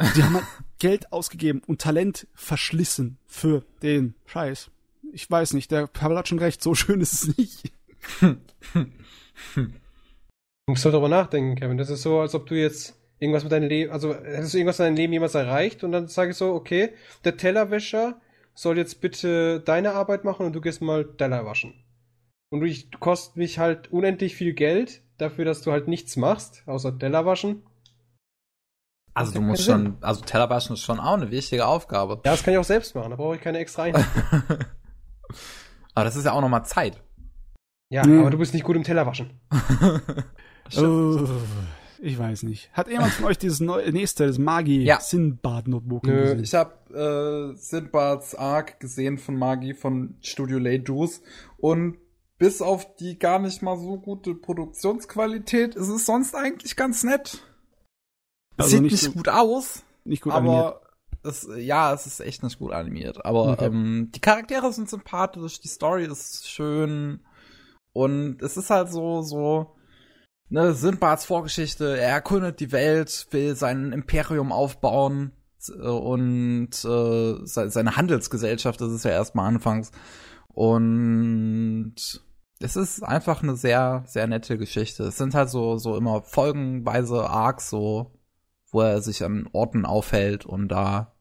Die 0.00 0.22
haben 0.22 0.34
halt 0.34 0.46
Geld 0.78 1.12
ausgegeben 1.12 1.62
und 1.66 1.80
Talent 1.80 2.26
verschlissen 2.34 3.18
für 3.26 3.64
den 3.82 4.14
Scheiß. 4.26 4.70
Ich 5.12 5.30
weiß 5.30 5.52
nicht, 5.52 5.70
der 5.70 5.86
Pavel 5.86 6.18
hat 6.18 6.28
schon 6.28 6.38
recht, 6.38 6.62
so 6.62 6.74
schön 6.74 7.00
ist 7.00 7.12
es 7.12 7.36
nicht. 7.36 7.72
Du 8.20 8.32
musst 10.66 10.84
halt 10.84 10.94
darüber 10.94 11.08
nachdenken, 11.08 11.56
Kevin. 11.56 11.78
Das 11.78 11.90
ist 11.90 12.02
so, 12.02 12.20
als 12.20 12.34
ob 12.34 12.46
du 12.46 12.54
jetzt 12.54 12.98
irgendwas 13.18 13.44
mit 13.44 13.52
deinem 13.52 13.68
Leben, 13.68 13.92
also 13.92 14.14
hättest 14.14 14.54
du 14.54 14.58
irgendwas 14.58 14.78
in 14.80 14.86
deinem 14.86 14.96
Leben 14.96 15.12
jemals 15.12 15.34
erreicht 15.34 15.84
und 15.84 15.92
dann 15.92 16.08
sage 16.08 16.32
ich 16.32 16.36
so, 16.36 16.52
okay, 16.52 16.90
der 17.24 17.36
Tellerwäscher 17.36 18.20
soll 18.54 18.78
jetzt 18.78 19.00
bitte 19.00 19.60
deine 19.60 19.92
Arbeit 19.92 20.24
machen 20.24 20.46
und 20.46 20.52
du 20.54 20.60
gehst 20.60 20.80
mal 20.80 21.04
Teller 21.16 21.44
waschen. 21.44 21.74
Und 22.50 22.60
du, 22.60 22.66
du 22.66 22.98
kostet 22.98 23.36
mich 23.36 23.58
halt 23.58 23.90
unendlich 23.92 24.36
viel 24.36 24.52
Geld 24.52 25.02
dafür, 25.18 25.44
dass 25.44 25.62
du 25.62 25.72
halt 25.72 25.88
nichts 25.88 26.16
machst, 26.16 26.62
außer 26.66 26.98
Teller 26.98 27.26
waschen. 27.26 27.62
Also 29.14 29.32
du 29.32 29.40
musst 29.40 29.64
schon, 29.64 29.82
Sinn. 29.82 29.96
also 30.00 30.22
Tellerwaschen 30.22 30.74
ist 30.74 30.82
schon 30.82 30.98
auch 30.98 31.14
eine 31.14 31.30
wichtige 31.30 31.66
Aufgabe. 31.66 32.20
Ja, 32.24 32.32
das 32.32 32.42
kann 32.42 32.52
ich 32.52 32.58
auch 32.58 32.64
selbst 32.64 32.94
machen, 32.94 33.10
da 33.10 33.16
brauche 33.16 33.36
ich 33.36 33.40
keine 33.40 33.58
extra 33.58 33.82
Einheit. 33.84 34.04
aber 35.94 36.04
das 36.04 36.16
ist 36.16 36.24
ja 36.24 36.32
auch 36.32 36.40
nochmal 36.40 36.64
Zeit. 36.64 37.00
Ja, 37.90 38.04
mhm. 38.04 38.20
aber 38.20 38.30
du 38.30 38.38
bist 38.38 38.54
nicht 38.54 38.64
gut 38.64 38.74
im 38.74 38.82
Tellerwaschen. 38.82 39.38
oh, 40.76 41.28
ich 42.00 42.18
weiß 42.18 42.42
nicht. 42.42 42.70
Hat 42.72 42.88
jemand 42.88 43.12
von 43.12 43.26
euch 43.26 43.38
dieses 43.38 43.60
neue, 43.60 43.92
nächste, 43.92 44.26
das 44.26 44.38
Magi 44.38 44.82
ja. 44.82 44.98
Sinbad 44.98 45.68
Notebook 45.68 46.04
Nö, 46.04 46.20
gesehen? 46.20 46.42
ich 46.42 46.54
habe 46.54 47.54
äh, 47.54 47.56
Sinbads 47.56 48.34
Arc 48.34 48.80
gesehen 48.80 49.18
von 49.18 49.36
Magi 49.36 49.74
von 49.74 50.16
Studio 50.20 50.58
Lay 50.58 50.82
Juice 50.84 51.22
und 51.56 51.98
bis 52.38 52.60
auf 52.60 52.96
die 52.96 53.18
gar 53.18 53.38
nicht 53.38 53.62
mal 53.62 53.78
so 53.78 53.96
gute 53.96 54.34
Produktionsqualität 54.34 55.76
ist 55.76 55.88
es 55.88 56.04
sonst 56.04 56.34
eigentlich 56.34 56.74
ganz 56.74 57.04
nett. 57.04 57.42
Also 58.56 58.70
Sieht 58.70 58.82
nicht, 58.82 58.92
nicht 58.92 59.04
so, 59.04 59.12
gut 59.12 59.28
aus. 59.28 59.82
Nicht 60.04 60.22
gut 60.22 60.32
aber 60.32 60.40
animiert. 60.40 60.80
Es, 61.24 61.48
ja, 61.56 61.94
es 61.94 62.06
ist 62.06 62.20
echt 62.20 62.42
nicht 62.42 62.58
gut 62.58 62.72
animiert. 62.72 63.24
Aber 63.24 63.52
okay. 63.52 63.66
ähm, 63.66 64.10
die 64.14 64.20
Charaktere 64.20 64.72
sind 64.72 64.90
sympathisch, 64.90 65.60
die 65.60 65.68
Story 65.68 66.04
ist 66.04 66.48
schön. 66.48 67.20
Und 67.92 68.42
es 68.42 68.56
ist 68.56 68.70
halt 68.70 68.90
so, 68.90 69.22
so, 69.22 69.74
ne, 70.50 70.74
Sindbads 70.74 71.24
Vorgeschichte. 71.24 71.96
Er 71.96 72.10
erkundet 72.10 72.60
die 72.60 72.72
Welt, 72.72 73.26
will 73.30 73.56
sein 73.56 73.92
Imperium 73.92 74.52
aufbauen 74.52 75.32
und 75.68 76.70
äh, 76.84 77.34
seine 77.44 77.96
Handelsgesellschaft, 77.96 78.80
das 78.80 78.92
ist 78.92 79.04
ja 79.04 79.12
erstmal 79.12 79.48
anfangs. 79.48 79.92
Und 80.48 81.94
es 82.60 82.76
ist 82.76 83.02
einfach 83.02 83.42
eine 83.42 83.56
sehr, 83.56 84.04
sehr 84.06 84.26
nette 84.26 84.58
Geschichte. 84.58 85.04
Es 85.04 85.16
sind 85.16 85.34
halt 85.34 85.50
so, 85.50 85.78
so 85.78 85.96
immer 85.96 86.22
folgenweise 86.22 87.28
Arcs, 87.28 87.70
so 87.70 88.13
wo 88.74 88.80
er 88.80 89.00
sich 89.00 89.24
an 89.24 89.48
Orten 89.52 89.86
aufhält 89.86 90.44
und 90.44 90.68
da 90.68 91.14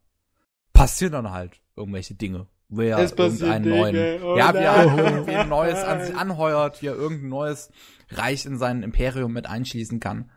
passieren 0.73 1.13
dann 1.13 1.31
halt 1.31 1.61
irgendwelche 1.75 2.15
Dinge. 2.15 2.47
wie 2.67 2.87
er 2.87 2.99
irgendeinen 2.99 3.69
neuen, 3.69 4.23
oh 4.23 4.35
ja, 4.35 4.53
wie 4.53 4.57
er 4.57 4.75
halt 4.75 4.97
irgendwie 4.97 5.47
Neues 5.47 5.83
an 5.83 6.01
sich 6.05 6.15
anheuert, 6.15 6.81
wie 6.81 6.87
er 6.87 6.95
irgendein 6.95 7.29
neues 7.29 7.71
Reich 8.09 8.47
in 8.47 8.57
sein 8.57 8.81
Imperium 8.81 9.31
mit 9.31 9.45
einschließen 9.45 9.99
kann. 9.99 10.31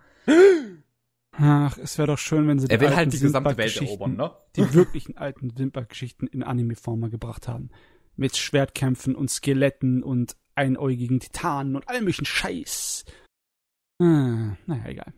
Ach, 1.32 1.78
es 1.78 1.96
wäre 1.96 2.08
doch 2.08 2.18
schön, 2.18 2.46
wenn 2.48 2.58
sie 2.58 2.68
er 2.68 2.80
will 2.80 2.94
halt 2.94 3.12
die 3.12 3.18
gesamte 3.18 3.56
Welt 3.56 3.80
erobern, 3.80 4.16
ne? 4.16 4.32
Die 4.56 4.74
wirklichen 4.74 5.16
alten 5.16 5.58
Wimper-Geschichten 5.58 6.26
in 6.26 6.42
Anime-Form 6.42 7.10
gebracht 7.10 7.48
haben. 7.48 7.70
Mit 8.16 8.36
Schwertkämpfen 8.36 9.14
und 9.14 9.30
Skeletten 9.30 10.02
und 10.02 10.36
einäugigen 10.54 11.20
Titanen 11.20 11.76
und 11.76 11.88
allem 11.88 12.04
möglichen 12.04 12.24
Scheiß. 12.24 13.04
Hm, 14.00 14.56
naja, 14.66 14.86
egal. 14.86 15.12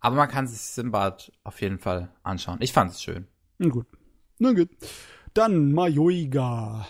Aber 0.00 0.16
man 0.16 0.28
kann 0.28 0.46
sich 0.46 0.60
Simbad 0.60 1.32
auf 1.42 1.60
jeden 1.60 1.78
Fall 1.78 2.10
anschauen. 2.22 2.58
Ich 2.60 2.72
fand 2.72 2.92
es 2.92 3.02
schön. 3.02 3.26
Na 3.58 3.68
gut. 3.68 3.86
Na 4.38 4.52
gut. 4.52 4.68
Dann 5.34 5.72
Mayoiga, 5.72 6.86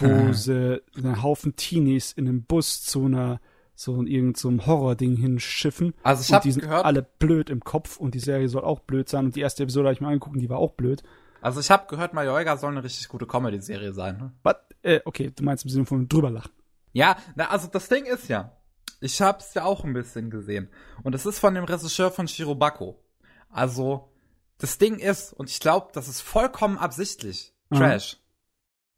wo 0.00 0.32
sie 0.32 0.82
einen 0.96 1.22
Haufen 1.22 1.56
Teenies 1.56 2.12
in 2.12 2.28
einem 2.28 2.44
Bus 2.44 2.82
zu 2.82 3.06
einer 3.06 3.40
so 3.74 4.00
in 4.00 4.06
irgendeinem 4.06 4.60
so 4.60 4.66
Horror-Ding 4.66 5.16
hinschiffen. 5.16 5.94
Also 6.02 6.22
ich 6.22 6.32
habe 6.32 6.48
gehört, 6.48 6.84
alle 6.84 7.02
blöd 7.02 7.50
im 7.50 7.60
Kopf 7.60 7.96
und 7.96 8.14
die 8.14 8.20
Serie 8.20 8.48
soll 8.48 8.62
auch 8.64 8.80
blöd 8.80 9.08
sein 9.08 9.26
und 9.26 9.36
die 9.36 9.40
erste 9.40 9.64
Episode 9.64 9.88
habe 9.88 9.94
ich 9.94 10.00
mir 10.00 10.08
angeguckt 10.08 10.40
die 10.40 10.48
war 10.48 10.58
auch 10.58 10.72
blöd. 10.72 11.02
Also 11.40 11.60
ich 11.60 11.70
habe 11.70 11.86
gehört, 11.88 12.14
Mayoiga 12.14 12.56
soll 12.56 12.70
eine 12.70 12.84
richtig 12.84 13.08
gute 13.08 13.26
Comedy-Serie 13.26 13.92
sein. 13.92 14.16
Ne? 14.16 14.32
Was? 14.42 14.56
Äh, 14.82 15.00
okay, 15.04 15.32
du 15.34 15.42
meinst 15.42 15.64
im 15.64 15.70
Sinne 15.70 15.86
von 15.86 16.08
drüber 16.08 16.30
lachen. 16.30 16.52
Ja, 16.92 17.16
na, 17.34 17.50
also 17.50 17.68
das 17.68 17.88
Ding 17.88 18.04
ist 18.04 18.28
ja, 18.28 18.52
ich 19.00 19.20
hab's 19.20 19.54
ja 19.54 19.64
auch 19.64 19.84
ein 19.84 19.92
bisschen 19.92 20.30
gesehen. 20.30 20.68
Und 21.02 21.14
es 21.14 21.26
ist 21.26 21.38
von 21.38 21.54
dem 21.54 21.64
Regisseur 21.64 22.10
von 22.10 22.28
Shirobako. 22.28 23.02
Also, 23.50 24.10
das 24.58 24.78
Ding 24.78 24.98
ist, 24.98 25.32
und 25.32 25.50
ich 25.50 25.60
glaube, 25.60 25.88
das 25.92 26.08
ist 26.08 26.20
vollkommen 26.20 26.78
absichtlich, 26.78 27.54
mhm. 27.70 27.76
Trash. 27.76 28.18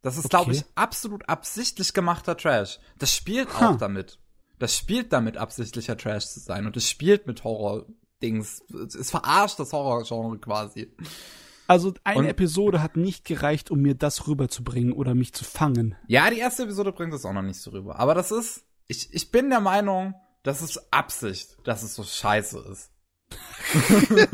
Das 0.02 0.16
ist, 0.16 0.26
okay. 0.26 0.36
glaube 0.36 0.52
ich, 0.52 0.64
absolut 0.74 1.28
absichtlich 1.28 1.92
gemachter 1.92 2.36
Trash. 2.36 2.78
Das 2.98 3.14
spielt 3.14 3.48
huh. 3.60 3.66
auch 3.66 3.76
damit. 3.76 4.18
Das 4.58 4.76
spielt 4.76 5.12
damit, 5.12 5.36
absichtlicher 5.36 5.96
Trash 5.96 6.26
zu 6.26 6.40
sein. 6.40 6.66
Und 6.66 6.76
es 6.76 6.88
spielt 6.88 7.26
mit 7.26 7.44
Horror-Dings. 7.44 8.62
Es 8.98 9.10
verarscht 9.10 9.58
das 9.58 9.72
Horror-Genre 9.72 10.38
quasi. 10.38 10.94
Also 11.66 11.92
eine 12.04 12.20
und, 12.20 12.26
Episode 12.26 12.82
hat 12.82 12.96
nicht 12.96 13.24
gereicht, 13.24 13.70
um 13.70 13.80
mir 13.80 13.94
das 13.94 14.28
rüberzubringen 14.28 14.92
oder 14.92 15.14
mich 15.14 15.34
zu 15.34 15.44
fangen. 15.44 15.96
Ja, 16.06 16.30
die 16.30 16.38
erste 16.38 16.62
Episode 16.62 16.92
bringt 16.92 17.12
es 17.12 17.24
auch 17.24 17.32
noch 17.32 17.42
nicht 17.42 17.60
so 17.60 17.72
rüber. 17.72 17.98
Aber 17.98 18.14
das 18.14 18.30
ist, 18.30 18.64
ich, 18.86 19.12
ich 19.12 19.30
bin 19.30 19.50
der 19.50 19.60
Meinung, 19.60 20.14
das 20.42 20.62
ist 20.62 20.92
Absicht, 20.92 21.56
dass 21.64 21.82
es 21.82 21.94
so 21.94 22.04
scheiße 22.04 22.58
ist. 22.70 22.90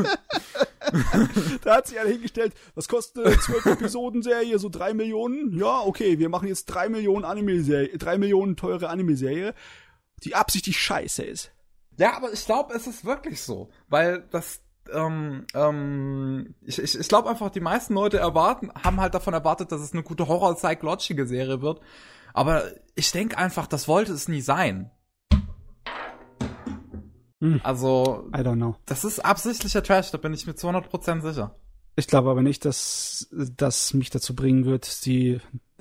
da 1.65 1.77
hat 1.77 1.87
sich 1.87 1.99
einer 1.99 2.11
hingestellt, 2.11 2.53
was 2.75 2.89
kostet 2.89 3.27
eine 3.27 3.39
12 3.39 3.67
Episoden-Serie? 3.67 4.59
So 4.59 4.69
drei 4.69 4.93
Millionen? 4.93 5.57
Ja, 5.59 5.81
okay, 5.81 6.19
wir 6.19 6.29
machen 6.29 6.49
jetzt 6.49 6.67
drei 6.67 6.89
Millionen 6.89 7.25
Anime-Serie, 7.25 7.97
drei 7.97 8.19
Millionen 8.19 8.57
teure 8.57 8.91
Anime-Serie, 8.91 9.55
die 10.25 10.35
absichtlich 10.35 10.79
scheiße 10.79 11.23
ist. 11.23 11.53
Ja, 11.97 12.17
aber 12.17 12.33
ich 12.33 12.45
glaube, 12.45 12.75
es 12.75 12.87
ist 12.87 13.05
wirklich 13.05 13.41
so, 13.41 13.71
weil 13.89 14.27
das 14.31 14.61
ähm, 14.93 15.47
ähm, 15.55 16.55
ich, 16.63 16.79
ich, 16.79 16.99
ich 16.99 17.09
glaube 17.09 17.31
einfach, 17.31 17.51
die 17.51 17.61
meisten 17.61 17.95
Leute 17.95 18.19
erwarten, 18.19 18.71
haben 18.83 19.01
halt 19.01 19.15
davon 19.15 19.35
erwartet, 19.35 19.71
dass 19.73 19.81
es 19.81 19.93
eine 19.93 20.03
gute 20.03 20.27
Horror-Psychologische 20.27 21.27
Serie 21.27 21.63
wird. 21.63 21.81
Aber 22.35 22.65
ich 22.95 23.13
denke 23.13 23.39
einfach, 23.39 23.67
das 23.67 23.89
wollte 23.89 24.13
es 24.13 24.29
nie 24.29 24.41
sein. 24.41 24.91
Hm. 27.41 27.61
Also, 27.65 28.29
I 28.35 28.39
don't 28.39 28.57
know. 28.57 28.77
Das 28.87 29.05
ist 29.05 29.19
absichtlicher 29.19 29.83
Trash, 29.83 30.11
da 30.13 30.19
bin 30.19 30.33
ich 30.33 30.47
mir 30.47 30.55
zu 30.55 30.69
100% 30.69 31.23
sicher. 31.23 31.57
Ich 31.97 32.07
glaube 32.07 32.31
aber 32.31 32.43
nicht, 32.43 32.65
dass 32.65 33.29
das 33.33 33.93
mich 33.95 34.11
dazu 34.11 34.35
bringen 34.35 34.65
wird, 34.65 34.85
sie 34.85 35.41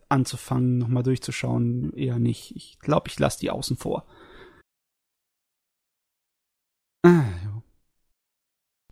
anzufangen, 0.09 0.77
nochmal 0.77 1.03
durchzuschauen. 1.03 1.93
Eher 1.93 2.19
nicht. 2.19 2.55
Ich 2.55 2.79
glaube, 2.79 3.07
ich 3.07 3.17
lasse 3.17 3.39
die 3.39 3.49
außen 3.49 3.77
vor. 3.77 4.05
Ah, 7.03 7.23
jo. 7.45 7.63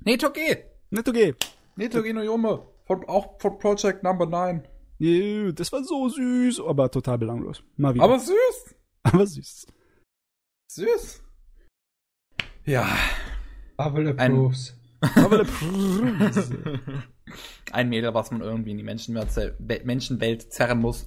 Netoge! 0.06 0.66
Netoge! 0.90 1.36
Netoge 1.76 2.14
no 2.14 2.22
Yome. 2.22 2.66
Von, 2.86 3.08
auch 3.08 3.40
von 3.40 3.60
Project 3.60 4.04
Number 4.04 4.26
9. 4.26 4.68
Yeah, 5.00 5.52
das 5.54 5.72
war 5.72 5.84
so 5.84 6.10
süß, 6.10 6.60
aber 6.62 6.92
total 6.92 7.18
belanglos. 7.18 7.64
Mal 7.78 7.94
wieder. 7.94 8.04
Aber 8.04 8.20
süß. 8.20 8.76
Aber 9.04 9.26
süß. 9.26 9.68
Süß. 10.72 11.24
Ja. 12.66 12.88
Pavel 13.78 14.10
approves. 14.10 14.78
Pavel 15.00 15.42
approves. 15.42 16.52
Ein 17.72 17.90
Mädel, 17.90 18.14
was 18.14 18.32
man 18.32 18.42
irgendwie 18.42 18.72
in 18.72 18.78
die 18.78 18.84
Menschenwelt, 18.84 19.86
Menschenwelt 19.86 20.52
zerren 20.52 20.80
muss. 20.80 21.06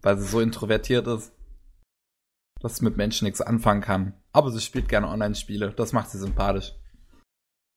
Weil 0.00 0.18
sie 0.18 0.26
so 0.26 0.40
introvertiert 0.40 1.06
ist. 1.06 1.32
Dass 2.60 2.76
sie 2.76 2.84
mit 2.84 2.96
Menschen 2.96 3.26
nichts 3.26 3.42
anfangen 3.42 3.82
kann. 3.82 4.14
Aber 4.32 4.50
sie 4.50 4.60
spielt 4.60 4.88
gerne 4.88 5.08
Online-Spiele. 5.08 5.72
Das 5.72 5.92
macht 5.92 6.08
sie 6.10 6.18
sympathisch. 6.18 6.72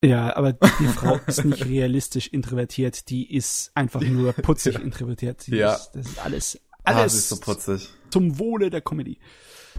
Ja, 0.03 0.35
aber 0.35 0.53
die 0.53 0.87
Frau 0.87 1.19
ist 1.25 1.43
nicht 1.43 1.65
realistisch 1.65 2.27
introvertiert, 2.27 3.09
die 3.09 3.35
ist 3.35 3.71
einfach 3.73 4.01
nur 4.01 4.33
putzig 4.33 4.73
ja. 4.75 4.79
introvertiert. 4.81 5.47
ja. 5.47 5.73
Ist, 5.73 5.91
das 5.93 6.07
ist 6.07 6.19
alles, 6.19 6.61
alles 6.83 7.01
ah, 7.01 7.05
ist 7.05 7.29
so 7.29 7.39
putzig. 7.39 7.89
zum 8.11 8.37
Wohle 8.37 8.69
der 8.69 8.81
Comedy. 8.81 9.19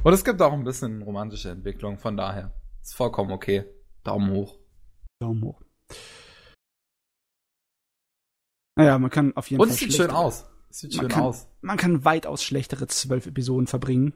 Und 0.02 0.12
es 0.12 0.24
gibt 0.24 0.42
auch 0.42 0.52
ein 0.52 0.64
bisschen 0.64 1.02
romantische 1.02 1.50
Entwicklung, 1.50 1.98
von 1.98 2.16
daher. 2.16 2.52
Ist 2.82 2.94
vollkommen 2.94 3.30
okay. 3.30 3.64
Daumen 4.02 4.30
hoch. 4.30 4.58
Daumen 5.20 5.44
hoch. 5.44 5.60
Naja, 8.76 8.98
man 8.98 9.10
kann 9.10 9.36
auf 9.36 9.50
jeden 9.50 9.60
Und 9.60 9.68
Fall. 9.68 9.74
Und 9.74 9.74
es 9.74 9.80
sieht 9.80 9.94
schön 9.94 10.10
aus. 10.10 10.46
Es 10.70 10.80
sieht 10.80 10.94
schön 10.94 11.08
kann, 11.08 11.22
aus. 11.22 11.48
Man 11.60 11.76
kann 11.76 12.04
weitaus 12.04 12.42
schlechtere 12.42 12.86
zwölf 12.86 13.26
Episoden 13.26 13.66
verbringen. 13.66 14.14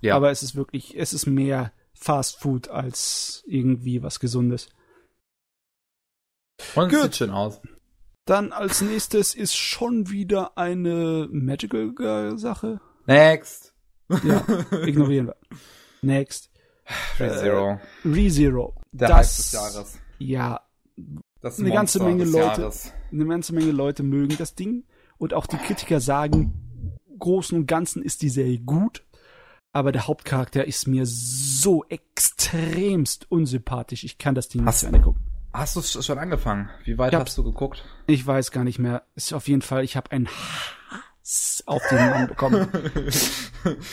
Ja. 0.00 0.16
Aber 0.16 0.30
es 0.30 0.42
ist 0.42 0.54
wirklich, 0.54 0.96
es 0.96 1.12
ist 1.12 1.26
mehr 1.26 1.72
Fast 1.94 2.38
Food 2.38 2.68
als 2.68 3.42
irgendwie 3.46 4.02
was 4.02 4.20
Gesundes. 4.20 4.68
Und 6.74 6.90
Gut. 6.90 7.02
sieht 7.02 7.16
schön 7.16 7.30
aus. 7.30 7.60
Dann 8.26 8.52
als 8.52 8.80
nächstes 8.80 9.34
ist 9.34 9.54
schon 9.54 10.08
wieder 10.10 10.56
eine 10.56 11.28
Magical-Sache. 11.30 12.80
Next. 13.06 13.74
Ja, 14.22 14.44
ignorieren 14.86 15.26
wir. 15.26 15.36
Next. 16.02 16.50
ReZero. 17.18 17.80
Äh, 18.04 18.08
ReZero. 18.08 18.74
Der 18.92 19.08
das, 19.08 19.16
Hype 19.16 19.36
des 19.36 19.52
Jahres. 19.52 19.98
Ja. 20.18 20.60
Das 21.40 21.58
eine 21.60 21.70
ganze 21.70 22.02
Menge 22.02 22.24
Leute, 22.24 22.62
Jahres. 22.62 22.92
eine 23.12 23.26
ganze 23.26 23.54
Menge 23.54 23.72
Leute 23.72 24.02
mögen 24.02 24.36
das 24.38 24.54
Ding 24.54 24.84
und 25.18 25.34
auch 25.34 25.46
die 25.46 25.58
Kritiker 25.58 26.00
sagen, 26.00 26.98
großen 27.18 27.58
und 27.58 27.66
ganzen 27.66 28.02
ist 28.02 28.22
die 28.22 28.30
Serie 28.30 28.58
gut, 28.58 29.04
aber 29.72 29.92
der 29.92 30.06
Hauptcharakter 30.06 30.64
ist 30.66 30.86
mir 30.86 31.04
so 31.04 31.84
extremst 31.88 33.30
unsympathisch. 33.30 34.04
Ich 34.04 34.16
kann 34.16 34.34
das 34.34 34.48
Ding 34.48 34.64
nicht 34.64 34.78
zu 34.78 34.86
Ende 34.86 35.00
gucken. 35.00 35.22
Hast 35.54 35.76
du 35.76 35.80
es 35.80 36.04
schon 36.04 36.18
angefangen? 36.18 36.68
Wie 36.82 36.98
weit 36.98 37.14
hast 37.14 37.38
du 37.38 37.44
geguckt? 37.44 37.84
Ich 38.08 38.26
weiß 38.26 38.50
gar 38.50 38.64
nicht 38.64 38.80
mehr. 38.80 39.04
Ist 39.14 39.32
auf 39.32 39.46
jeden 39.46 39.62
Fall, 39.62 39.84
ich 39.84 39.96
habe 39.96 40.10
einen 40.10 40.28
Hass 40.28 41.62
auf 41.66 41.80
den 41.88 41.98
Mann 42.10 42.26
bekommen. 42.28 42.68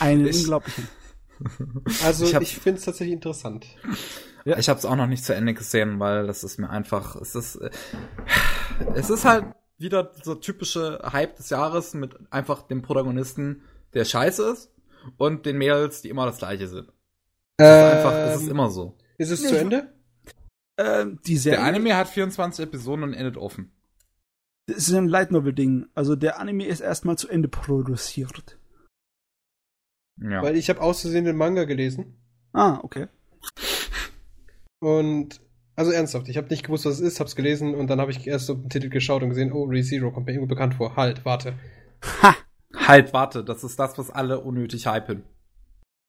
einen 0.00 0.26
ich, 0.26 0.40
unglaublichen. 0.40 0.88
Also 2.02 2.26
ich, 2.26 2.34
ich 2.34 2.56
finde 2.56 2.80
es 2.80 2.84
tatsächlich 2.84 3.14
interessant. 3.14 3.64
Ja. 4.44 4.58
Ich 4.58 4.68
habe 4.68 4.80
es 4.80 4.84
auch 4.84 4.96
noch 4.96 5.06
nicht 5.06 5.24
zu 5.24 5.36
Ende 5.36 5.54
gesehen, 5.54 6.00
weil 6.00 6.26
das 6.26 6.42
ist 6.42 6.58
mir 6.58 6.68
einfach, 6.68 7.14
es 7.14 7.36
ist, 7.36 7.54
äh, 7.54 7.70
es 8.94 9.08
ist 9.08 9.24
halt 9.24 9.44
wieder 9.78 10.10
so 10.20 10.34
typische 10.34 10.98
Hype 11.12 11.36
des 11.36 11.50
Jahres 11.50 11.94
mit 11.94 12.16
einfach 12.32 12.62
dem 12.62 12.82
Protagonisten, 12.82 13.62
der 13.94 14.04
scheiße 14.04 14.50
ist 14.50 14.72
und 15.16 15.46
den 15.46 15.58
Mädels, 15.58 16.02
die 16.02 16.08
immer 16.08 16.26
das 16.26 16.38
gleiche 16.38 16.66
sind. 16.66 16.88
Ähm, 17.58 17.66
ist 17.66 17.94
einfach, 17.94 18.12
es 18.14 18.42
ist 18.42 18.48
immer 18.48 18.68
so. 18.68 18.96
Ist 19.16 19.30
es 19.30 19.46
zu 19.46 19.56
Ende? 19.56 19.92
Ähm, 20.78 21.20
die 21.26 21.36
Serie, 21.36 21.58
der 21.58 21.66
Anime 21.66 21.96
hat 21.96 22.08
24 22.08 22.64
Episoden 22.64 23.04
und 23.04 23.14
endet 23.14 23.36
offen. 23.36 23.72
Das 24.66 24.88
ist 24.88 24.94
ein 24.94 25.08
Light 25.08 25.30
Novel 25.30 25.52
Ding. 25.52 25.86
Also 25.94 26.16
der 26.16 26.38
Anime 26.38 26.66
ist 26.66 26.80
erstmal 26.80 27.18
zu 27.18 27.28
Ende 27.28 27.48
produziert. 27.48 28.58
Ja. 30.20 30.42
Weil 30.42 30.56
ich 30.56 30.68
habe 30.70 30.80
auszusehen 30.80 31.24
den 31.24 31.36
Manga 31.36 31.64
gelesen. 31.64 32.16
Ah, 32.52 32.78
okay. 32.82 33.08
Und 34.80 35.40
also 35.74 35.90
ernsthaft, 35.90 36.28
ich 36.28 36.36
habe 36.36 36.48
nicht 36.48 36.64
gewusst, 36.64 36.84
was 36.84 36.94
es 36.94 37.00
ist, 37.00 37.20
hab's 37.20 37.34
gelesen 37.34 37.74
und 37.74 37.88
dann 37.88 38.00
habe 38.00 38.10
ich 38.10 38.26
erst 38.26 38.46
so 38.46 38.54
den 38.54 38.68
Titel 38.68 38.88
geschaut 38.88 39.22
und 39.22 39.30
gesehen, 39.30 39.52
oh, 39.52 39.64
ReZero 39.64 40.10
kommt 40.10 40.26
mir 40.26 40.32
irgendwo 40.32 40.48
bekannt 40.54 40.74
vor. 40.74 40.96
Halt, 40.96 41.24
warte. 41.24 41.54
Ha! 42.22 42.36
Halt, 42.74 43.12
warte, 43.12 43.44
das 43.44 43.64
ist 43.64 43.78
das, 43.78 43.96
was 43.96 44.10
alle 44.10 44.40
unnötig 44.40 44.86
hypen. 44.86 45.24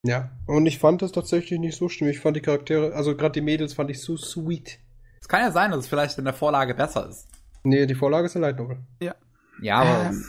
Ja, 0.06 0.32
und 0.48 0.66
ich 0.66 0.80
fand 0.80 1.02
das 1.02 1.14
tatsächlich 1.14 1.60
nicht 1.60 1.78
so 1.78 1.88
schlimm. 1.88 2.10
Ich 2.10 2.20
fand 2.20 2.36
die 2.36 2.42
Charaktere, 2.42 2.94
also 2.94 3.16
gerade 3.16 3.34
die 3.34 3.42
Mädels 3.42 3.74
fand 3.74 3.90
ich 3.90 4.02
so 4.02 4.18
sweet. 4.18 4.80
Es 5.22 5.30
kann 5.30 5.40
ja 5.40 5.52
sein, 5.52 5.72
dass 5.72 5.82
es 5.82 5.88
vielleicht 5.88 6.18
in 6.18 6.26
der 6.26 6.34
Vorlage 6.34 6.76
besser 6.76 7.08
ist. 7.08 7.28
Nee, 7.64 7.86
die 7.86 7.96
Vorlage 7.96 8.26
ist 8.26 8.36
eine 8.36 8.48
Light 8.48 8.60
Novel. 8.60 8.80
Ja. 9.02 9.16
Ja, 9.62 9.76
aber. 9.78 10.06
Ähm, 10.10 10.26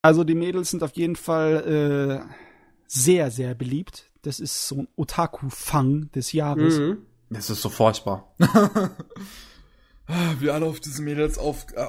also 0.00 0.24
die 0.24 0.34
Mädels 0.34 0.70
sind 0.70 0.82
auf 0.82 0.92
jeden 0.92 1.16
Fall 1.16 2.24
äh, 2.26 2.34
sehr, 2.86 3.30
sehr 3.30 3.54
beliebt. 3.54 4.10
Das 4.22 4.40
ist 4.40 4.66
so 4.66 4.76
ein 4.76 4.88
Otaku-Fang 4.96 6.10
des 6.12 6.32
Jahres. 6.32 6.78
Mhm. 6.78 6.98
Das 7.28 7.50
ist 7.50 7.60
so 7.60 7.68
furchtbar. 7.68 8.34
wie 10.38 10.50
alle 10.50 10.64
auf 10.64 10.80
diese 10.80 11.02
Mädels 11.02 11.36
auf, 11.36 11.66
äh, 11.74 11.86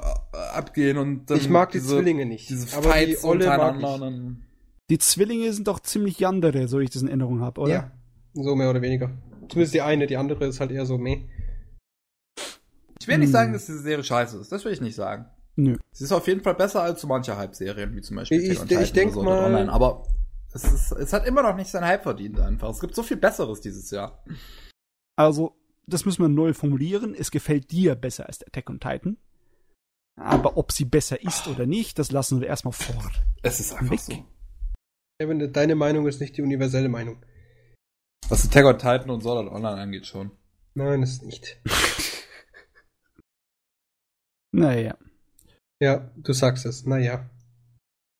abgehen 0.52 0.98
und 0.98 1.30
dann 1.30 1.38
Ich 1.38 1.48
mag 1.48 1.70
diese, 1.70 1.86
die 1.86 1.94
Zwillinge 1.94 2.26
nicht. 2.26 2.50
Diese 2.50 2.76
aber 2.76 2.92
die 2.92 3.14
Fights 3.14 3.24
Olle 3.24 3.46
mag 3.46 3.76
ich. 3.76 4.49
Die 4.90 4.98
Zwillinge 4.98 5.52
sind 5.52 5.68
doch 5.68 5.80
ziemlich 5.80 6.18
Yandere, 6.18 6.68
so 6.68 6.80
ich 6.80 6.90
das 6.90 7.02
in 7.02 7.08
Erinnerung 7.08 7.40
habe, 7.40 7.60
oder? 7.60 7.72
Ja, 7.72 7.90
so 8.34 8.54
mehr 8.54 8.68
oder 8.70 8.82
weniger. 8.82 9.10
Zumindest 9.48 9.74
die 9.74 9.80
eine, 9.82 10.06
die 10.06 10.16
andere 10.16 10.46
ist 10.46 10.60
halt 10.60 10.70
eher 10.70 10.84
so 10.86 10.98
meh. 10.98 11.24
Ich 13.00 13.08
will 13.08 13.18
nicht 13.18 13.28
Hm. 13.28 13.32
sagen, 13.32 13.52
dass 13.52 13.66
diese 13.66 13.78
Serie 13.80 14.04
scheiße 14.04 14.38
ist. 14.38 14.52
Das 14.52 14.64
will 14.64 14.72
ich 14.72 14.80
nicht 14.80 14.94
sagen. 14.94 15.26
Nö. 15.56 15.76
Sie 15.92 16.04
ist 16.04 16.12
auf 16.12 16.26
jeden 16.28 16.42
Fall 16.42 16.54
besser 16.54 16.82
als 16.82 17.00
so 17.00 17.06
manche 17.06 17.36
Hype-Serien, 17.36 17.94
wie 17.96 18.00
zum 18.02 18.16
Beispiel 18.16 18.40
Ich- 18.42 18.60
Attack 18.60 18.76
on 18.78 18.82
ich 18.82 18.92
Titan 18.92 18.94
denk 19.06 19.16
oder 19.16 19.24
mal- 19.30 19.44
Online. 19.44 19.72
Aber 19.72 20.06
es, 20.52 20.64
ist, 20.64 20.92
es 20.92 21.12
hat 21.12 21.26
immer 21.26 21.42
noch 21.42 21.56
nicht 21.56 21.70
seinen 21.70 21.86
Hype 21.86 22.02
verdient 22.02 22.38
einfach. 22.40 22.68
Es 22.70 22.80
gibt 22.80 22.94
so 22.94 23.02
viel 23.02 23.16
Besseres 23.16 23.60
dieses 23.60 23.90
Jahr. 23.90 24.22
Also, 25.16 25.56
das 25.86 26.04
müssen 26.04 26.22
wir 26.22 26.28
neu 26.28 26.52
formulieren. 26.52 27.14
Es 27.14 27.30
gefällt 27.30 27.70
dir 27.70 27.94
besser 27.94 28.26
als 28.26 28.42
Attack 28.46 28.68
on 28.70 28.80
Titan. 28.80 29.16
Aber 30.16 30.56
ob 30.56 30.72
sie 30.72 30.84
besser 30.84 31.22
ist 31.22 31.46
oder 31.48 31.66
nicht, 31.66 31.98
das 31.98 32.10
lassen 32.12 32.40
wir 32.40 32.48
erstmal 32.48 32.72
vor. 32.72 33.10
Es 33.42 33.60
ist 33.60 33.72
einfach 33.72 33.90
Weg. 33.92 34.00
so. 34.00 34.12
Kevin, 35.20 35.52
deine 35.52 35.74
Meinung 35.74 36.06
ist 36.08 36.18
nicht 36.22 36.38
die 36.38 36.42
universelle 36.42 36.88
Meinung. 36.88 37.22
Was 38.30 38.46
Attack 38.46 38.64
on 38.64 38.78
Titan 38.78 39.10
und 39.10 39.20
Sword 39.20 39.44
Art 39.46 39.54
Online 39.54 39.82
angeht 39.82 40.06
schon. 40.06 40.30
Nein, 40.74 41.02
ist 41.02 41.22
nicht. 41.22 41.60
Naja. 44.52 44.98
Ja, 45.80 46.10
du 46.16 46.32
sagst 46.32 46.66
es. 46.66 46.84
Naja. 46.84 47.30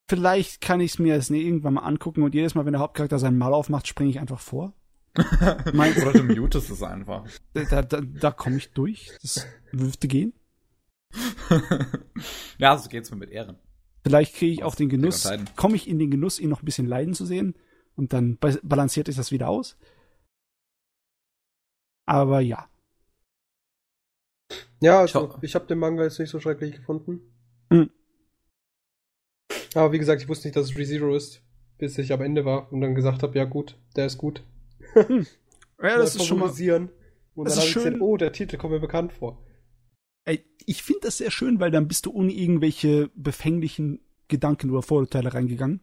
Vielleicht 0.08 0.60
kann 0.60 0.78
ich 0.78 0.92
es 0.92 0.98
mir 1.00 1.16
jetzt 1.16 1.28
irgendwann 1.30 1.74
mal 1.74 1.82
angucken 1.82 2.22
und 2.22 2.36
jedes 2.36 2.54
Mal, 2.54 2.64
wenn 2.66 2.72
der 2.72 2.80
Hauptcharakter 2.80 3.18
seinen 3.18 3.36
Mal 3.36 3.52
aufmacht, 3.52 3.88
springe 3.88 4.10
ich 4.10 4.20
einfach 4.20 4.38
vor. 4.38 4.72
Mein- 5.72 5.96
Oder 5.96 6.12
du 6.12 6.22
mutest 6.22 6.70
es 6.70 6.84
einfach. 6.84 7.26
Da, 7.52 7.82
da, 7.82 8.00
da 8.00 8.30
komme 8.30 8.58
ich 8.58 8.72
durch. 8.72 9.10
Das 9.22 9.44
dürfte 9.72 10.06
gehen. 10.06 10.32
ja, 12.58 12.78
so 12.78 12.88
geht's 12.88 13.10
mir 13.10 13.16
mit 13.16 13.30
Ehren. 13.30 13.58
Vielleicht 14.02 14.34
kriege 14.34 14.52
ich 14.52 14.62
auch 14.64 14.74
den 14.74 14.88
Genuss, 14.88 15.30
komme 15.56 15.76
ich 15.76 15.88
in 15.88 15.98
den 15.98 16.10
Genuss, 16.10 16.38
ihn 16.38 16.48
noch 16.48 16.62
ein 16.62 16.64
bisschen 16.64 16.86
leiden 16.86 17.14
zu 17.14 17.26
sehen 17.26 17.54
und 17.96 18.12
dann 18.12 18.38
ba- 18.38 18.58
balanciert 18.62 19.06
sich 19.06 19.16
das 19.16 19.30
wieder 19.30 19.48
aus. 19.48 19.76
Aber 22.06 22.40
ja. 22.40 22.68
Ja, 24.80 25.00
also, 25.00 25.36
ich 25.42 25.54
habe 25.54 25.66
den 25.66 25.78
Manga 25.78 26.02
jetzt 26.02 26.18
nicht 26.18 26.30
so 26.30 26.40
schrecklich 26.40 26.76
gefunden. 26.76 27.20
Hm. 27.70 27.90
Aber 29.74 29.92
wie 29.92 29.98
gesagt, 29.98 30.22
ich 30.22 30.28
wusste 30.28 30.48
nicht, 30.48 30.56
dass 30.56 30.70
es 30.70 30.76
ReZero 30.76 31.14
ist, 31.14 31.42
bis 31.78 31.98
ich 31.98 32.12
am 32.12 32.22
Ende 32.22 32.44
war 32.44 32.72
und 32.72 32.80
dann 32.80 32.94
gesagt 32.94 33.22
habe, 33.22 33.36
ja 33.38 33.44
gut, 33.44 33.78
der 33.96 34.06
ist 34.06 34.18
gut. 34.18 34.42
Ja, 35.82 35.96
das 35.96 36.14
ist 36.14 36.26
schon 36.26 36.38
mal. 36.40 36.50
Und 37.34 37.44
das 37.46 37.54
dann 37.54 37.58
ist 37.58 37.58
habe 37.60 37.68
ich 37.68 37.74
gesehen, 37.74 37.92
schön. 37.94 38.02
oh, 38.02 38.16
der 38.18 38.32
Titel 38.32 38.58
kommt 38.58 38.74
mir 38.74 38.80
bekannt 38.80 39.14
vor. 39.14 39.42
Ey, 40.24 40.44
ich 40.66 40.82
finde 40.82 41.00
das 41.04 41.18
sehr 41.18 41.30
schön, 41.30 41.60
weil 41.60 41.70
dann 41.70 41.88
bist 41.88 42.06
du 42.06 42.12
ohne 42.12 42.32
irgendwelche 42.32 43.10
befänglichen 43.14 44.00
Gedanken 44.28 44.70
oder 44.70 44.82
Vorurteile 44.82 45.32
reingegangen. 45.34 45.80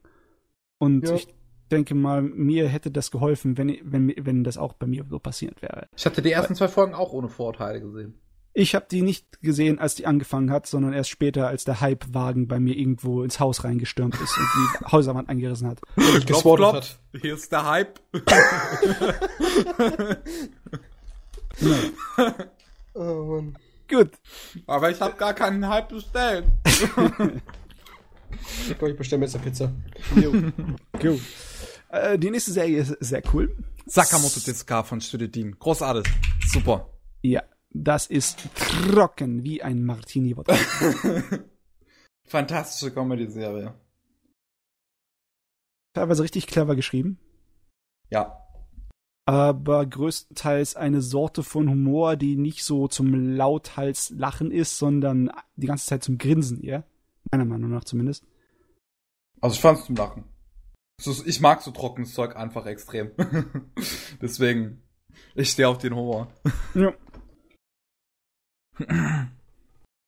Und 0.77 1.07
Ja. 1.07 1.15
ich 1.15 1.27
denke 1.71 1.95
mal, 1.95 2.21
mir 2.21 2.67
hätte 2.69 2.91
das 2.91 3.11
geholfen, 3.11 3.57
wenn, 3.57 3.77
wenn, 3.83 4.13
wenn 4.19 4.43
das 4.43 4.57
auch 4.57 4.73
bei 4.73 4.87
mir 4.87 5.05
so 5.09 5.19
passiert 5.19 5.61
wäre. 5.61 5.87
Ich 5.97 6.05
hatte 6.05 6.21
die 6.21 6.31
ersten 6.31 6.55
zwei 6.55 6.67
Folgen 6.67 6.93
auch 6.93 7.11
ohne 7.11 7.27
Vorurteile 7.29 7.81
gesehen. 7.81 8.13
Ich 8.53 8.73
habe 8.73 8.85
die 8.89 9.01
nicht 9.03 9.41
gesehen, 9.41 9.77
als 9.77 9.93
die 9.95 10.07
angefangen 10.07 10.49
hat, 10.49 10.65
sondern 10.65 10.93
erst 10.93 11.11
später, 11.11 11.47
als 11.47 11.63
der 11.63 11.79
Hype-Wagen 11.79 12.47
bei 12.47 12.59
mir 12.59 12.75
irgendwo 12.75 13.21
ins 13.21 13.39
Haus 13.39 13.63
reingestürmt 13.63 14.15
ist 14.15 14.35
und 14.37 14.47
die 14.55 14.85
Hauswand 14.91 15.29
eingerissen 15.29 15.67
hat. 15.67 15.79
Und 15.95 16.25
geswattet 16.25 16.73
hat. 16.73 16.99
Hier 17.21 17.35
ist 17.35 17.51
der 17.51 17.69
Hype. 17.69 17.99
Oh, 22.93 23.25
Mann. 23.41 23.55
Gut, 23.89 24.11
Aber 24.65 24.91
ich 24.91 24.99
habe 24.99 25.15
gar 25.15 25.33
keinen 25.33 25.67
Hype 25.67 25.89
bestellt. 25.89 26.45
Ich 28.69 28.77
glaube, 28.77 28.91
ich 28.91 28.97
bestelle 28.97 29.19
mir 29.19 29.25
jetzt 29.25 29.35
eine 29.35 29.43
Pizza. 29.43 29.71
gut. 30.99 31.21
Äh, 31.89 32.19
die 32.19 32.29
nächste 32.29 32.51
Serie 32.51 32.79
ist 32.79 32.97
sehr 32.99 33.21
cool. 33.33 33.55
Sakamoto 33.85 34.39
Tezuka 34.39 34.83
von 34.83 35.01
Studio 35.01 35.27
Dean. 35.27 35.57
Großartig. 35.57 36.11
Super. 36.45 36.89
Ja, 37.21 37.43
das 37.71 38.07
ist 38.07 38.39
trocken 38.55 39.43
wie 39.43 39.63
ein 39.63 39.83
Martini-Wodka. 39.85 40.55
Fantastische 42.25 42.91
Comedy-Serie. 42.93 43.73
Teilweise 45.93 46.23
richtig 46.23 46.47
clever 46.47 46.75
geschrieben. 46.75 47.19
Ja. 48.09 48.46
Aber 49.27 49.85
größtenteils 49.85 50.77
eine 50.77 51.01
Sorte 51.01 51.43
von 51.43 51.69
Humor, 51.69 52.15
die 52.15 52.37
nicht 52.37 52.63
so 52.63 52.87
zum 52.87 53.13
lauthals 53.35 54.09
Lachen 54.11 54.51
ist, 54.51 54.77
sondern 54.77 55.29
die 55.57 55.67
ganze 55.67 55.85
Zeit 55.85 56.01
zum 56.01 56.17
Grinsen, 56.17 56.63
ja? 56.63 56.85
Meiner 57.29 57.43
Meinung 57.43 57.71
nach 57.71 57.83
zumindest. 57.83 58.25
Also 59.41 59.55
ich 59.55 59.61
fand's 59.61 59.85
zum 59.85 59.97
Lachen. 59.97 60.23
Ich 61.25 61.41
mag 61.41 61.61
so 61.61 61.71
trockenes 61.71 62.13
Zeug 62.13 62.37
einfach 62.37 62.65
extrem. 62.67 63.11
Deswegen, 64.21 64.81
ich 65.35 65.49
stehe 65.49 65.67
auf 65.67 65.77
den 65.77 65.93
Humor. 65.93 66.31
Ja. 66.73 66.93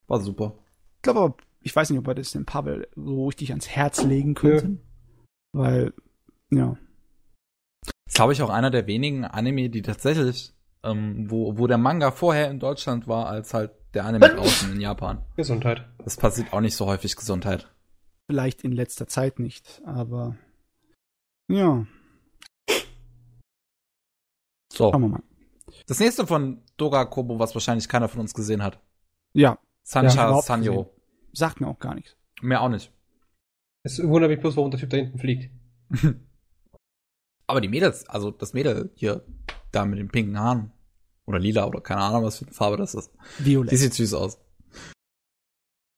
War 0.08 0.22
super. 0.22 0.58
Ich 0.96 1.02
glaube 1.02 1.20
aber, 1.20 1.38
ich 1.62 1.76
weiß 1.76 1.90
nicht, 1.90 2.00
ob 2.00 2.08
wir 2.08 2.16
das 2.16 2.32
dem 2.32 2.46
Pavel 2.46 2.88
so 2.96 3.28
richtig 3.28 3.50
ans 3.50 3.68
Herz 3.68 4.02
legen 4.02 4.34
könnten. 4.34 4.82
Weil, 5.52 5.94
ja. 6.52 6.78
Ist, 8.10 8.16
glaube 8.16 8.34
ich, 8.34 8.42
auch 8.42 8.50
einer 8.50 8.72
der 8.72 8.88
wenigen 8.88 9.24
Anime, 9.24 9.70
die 9.70 9.82
tatsächlich, 9.82 10.54
ähm, 10.84 11.30
wo, 11.30 11.58
wo 11.58 11.68
der 11.68 11.78
Manga 11.78 12.12
vorher 12.12 12.50
in 12.50 12.60
Deutschland 12.60 13.08
war, 13.08 13.28
als 13.28 13.54
halt 13.54 13.72
der 13.94 14.06
Anime 14.06 14.30
draußen 14.30 14.74
in 14.74 14.82
Japan. 14.82 15.24
Gesundheit. 15.36 15.88
Das 16.04 16.18
passiert 16.18 16.52
auch 16.52 16.62
nicht 16.62 16.76
so 16.76 16.86
häufig 16.88 17.16
Gesundheit. 17.16 17.72
Vielleicht 18.28 18.64
in 18.64 18.72
letzter 18.72 19.08
Zeit 19.08 19.40
nicht, 19.40 19.82
aber 19.86 20.36
ja, 21.50 21.86
So. 24.72 24.92
schauen 24.92 25.02
wir 25.02 25.08
mal. 25.10 25.24
Das 25.88 26.00
nächste 26.00 26.26
von 26.28 26.62
Doga 26.78 27.06
Kobo, 27.06 27.40
was 27.40 27.56
wahrscheinlich 27.56 27.90
keiner 27.90 28.08
von 28.08 28.22
uns 28.22 28.34
gesehen 28.34 28.64
hat. 28.64 28.80
Ja, 29.34 29.58
Sancha 29.84 30.26
überhaupt 30.28 30.46
Sanyo. 30.48 30.92
sagt 31.34 31.60
mir 31.62 31.68
auch 31.68 31.80
gar 31.80 31.96
nichts. 31.96 32.16
Mehr 32.42 32.62
auch 32.62 32.70
nicht. 32.70 32.92
Es 33.84 34.02
wundert 34.02 34.30
mich 34.30 34.40
bloß, 34.40 34.56
warum 34.58 34.72
der 34.72 34.80
Typ 34.80 34.90
da 34.90 34.98
hinten 34.98 35.18
fliegt. 35.20 35.52
Aber 37.50 37.62
die 37.62 37.68
Mädels, 37.68 38.08
also 38.08 38.30
das 38.30 38.54
Mädel 38.54 38.92
hier, 38.94 39.26
da 39.72 39.84
mit 39.84 39.98
den 39.98 40.08
pinken 40.10 40.40
Haaren. 40.40 40.72
Oder 41.26 41.40
lila 41.40 41.66
oder 41.66 41.82
keine 41.82 42.02
Ahnung, 42.02 42.24
was 42.24 42.38
für 42.38 42.46
eine 42.46 42.54
Farbe 42.54 42.78
das 42.78 42.94
ist. 42.94 43.12
Violett. 43.40 43.72
Die 43.72 43.78
sieht 43.78 43.96
süß 43.96 44.14
aus. 44.14 44.38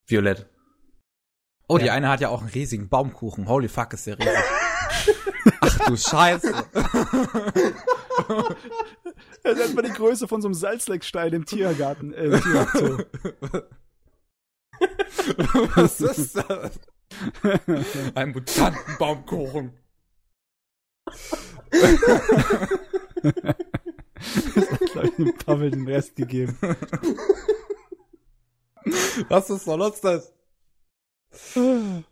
Violett. 0.08 0.48
Oh, 1.68 1.78
die 1.78 1.88
Ja. 1.88 1.94
eine 1.94 2.08
hat 2.08 2.22
ja 2.22 2.30
auch 2.30 2.40
einen 2.40 2.50
riesigen 2.52 2.88
Baumkuchen. 2.88 3.50
Holy 3.50 3.68
fuck, 3.68 3.92
ist 3.94 4.08
der 4.08 4.18
riesig. 4.18 4.34
Ach 5.62 5.78
du 5.88 5.98
Scheiße. 5.98 6.54
Das 9.44 9.58
ist 9.60 9.70
etwa 9.72 9.82
die 9.82 9.92
Größe 9.92 10.28
von 10.30 10.42
so 10.42 10.48
einem 10.48 10.54
Salzleckstein 10.56 11.34
im 11.34 11.46
Tiergarten. 11.46 12.14
Äh, 12.14 12.26
im 12.28 12.42
Tierzoo. 12.42 12.98
Was 15.76 16.00
ist 16.00 16.36
das? 16.38 16.80
Ein 18.16 18.32
Mutantenbaumkuchen. 18.32 19.74
Glaub 24.94 25.04
ich, 25.06 25.16
dem 25.16 25.38
Pavel 25.38 25.72
den 25.72 25.88
Rest 25.88 26.16
gegeben. 26.16 26.58
Was 29.30 29.50
ist 29.50 29.66
soll 29.66 29.82
uns 29.82 30.02
das? 30.02 30.34
Und 31.56 32.06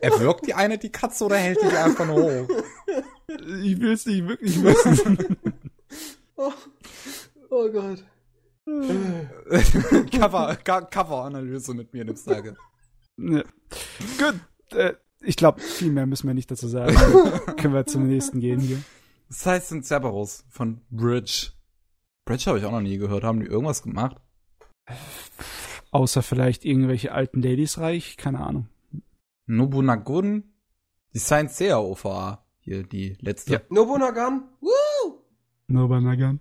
erwürgt 0.00 0.46
die 0.46 0.54
eine 0.54 0.78
die 0.78 0.92
Katze 0.92 1.24
oder 1.24 1.36
hält 1.36 1.60
die 1.62 1.68
die 1.68 1.76
einfach 1.76 2.06
nur 2.06 2.22
hoch? 2.22 2.48
Ich 3.62 3.80
will 3.80 3.92
es 3.92 4.06
nicht 4.06 4.26
wirklich 4.28 4.62
wissen. 4.62 5.36
Oh, 6.36 6.52
oh 7.50 7.68
Gott. 7.70 8.04
Cover, 10.12 10.56
Co- 10.64 10.86
Cover-Analyse 10.90 11.74
mit 11.74 11.92
mir 11.92 12.04
nimmst 12.04 12.26
Tage. 12.26 12.56
Ja. 13.16 13.42
Gut. 14.18 14.40
Äh, 14.72 14.94
ich 15.22 15.36
glaube, 15.36 15.60
viel 15.60 15.92
mehr 15.92 16.06
müssen 16.06 16.26
wir 16.26 16.34
nicht 16.34 16.50
dazu 16.50 16.68
sagen. 16.68 16.94
Können 17.56 17.74
wir 17.74 17.86
zum 17.86 18.06
nächsten 18.06 18.40
gehen 18.40 18.60
hier. 18.60 18.80
Das 19.28 19.46
heißt, 19.46 19.68
sind 19.68 19.84
Cerberus 19.86 20.44
von 20.48 20.80
Bridge. 20.90 21.50
Bridge 22.24 22.44
habe 22.46 22.58
ich 22.58 22.64
auch 22.64 22.72
noch 22.72 22.80
nie 22.80 22.96
gehört. 22.98 23.24
Haben 23.24 23.40
die 23.40 23.46
irgendwas 23.46 23.82
gemacht? 23.82 24.16
Außer 25.92 26.22
vielleicht 26.22 26.64
irgendwelche 26.64 27.12
alten 27.12 27.42
Dailies 27.42 27.78
reich. 27.78 28.16
Keine 28.16 28.40
Ahnung. 28.40 28.68
Nobunagun? 29.46 30.44
Die 31.14 31.18
Science 31.18 31.58
Seiya 31.58 31.78
OVA. 31.78 32.44
Hier, 32.60 32.84
die 32.84 33.16
letzte. 33.20 33.52
Ja. 33.54 33.60
Nobunagan? 33.68 34.44
Woo! 34.60 34.70
Nobanagan. 35.66 36.40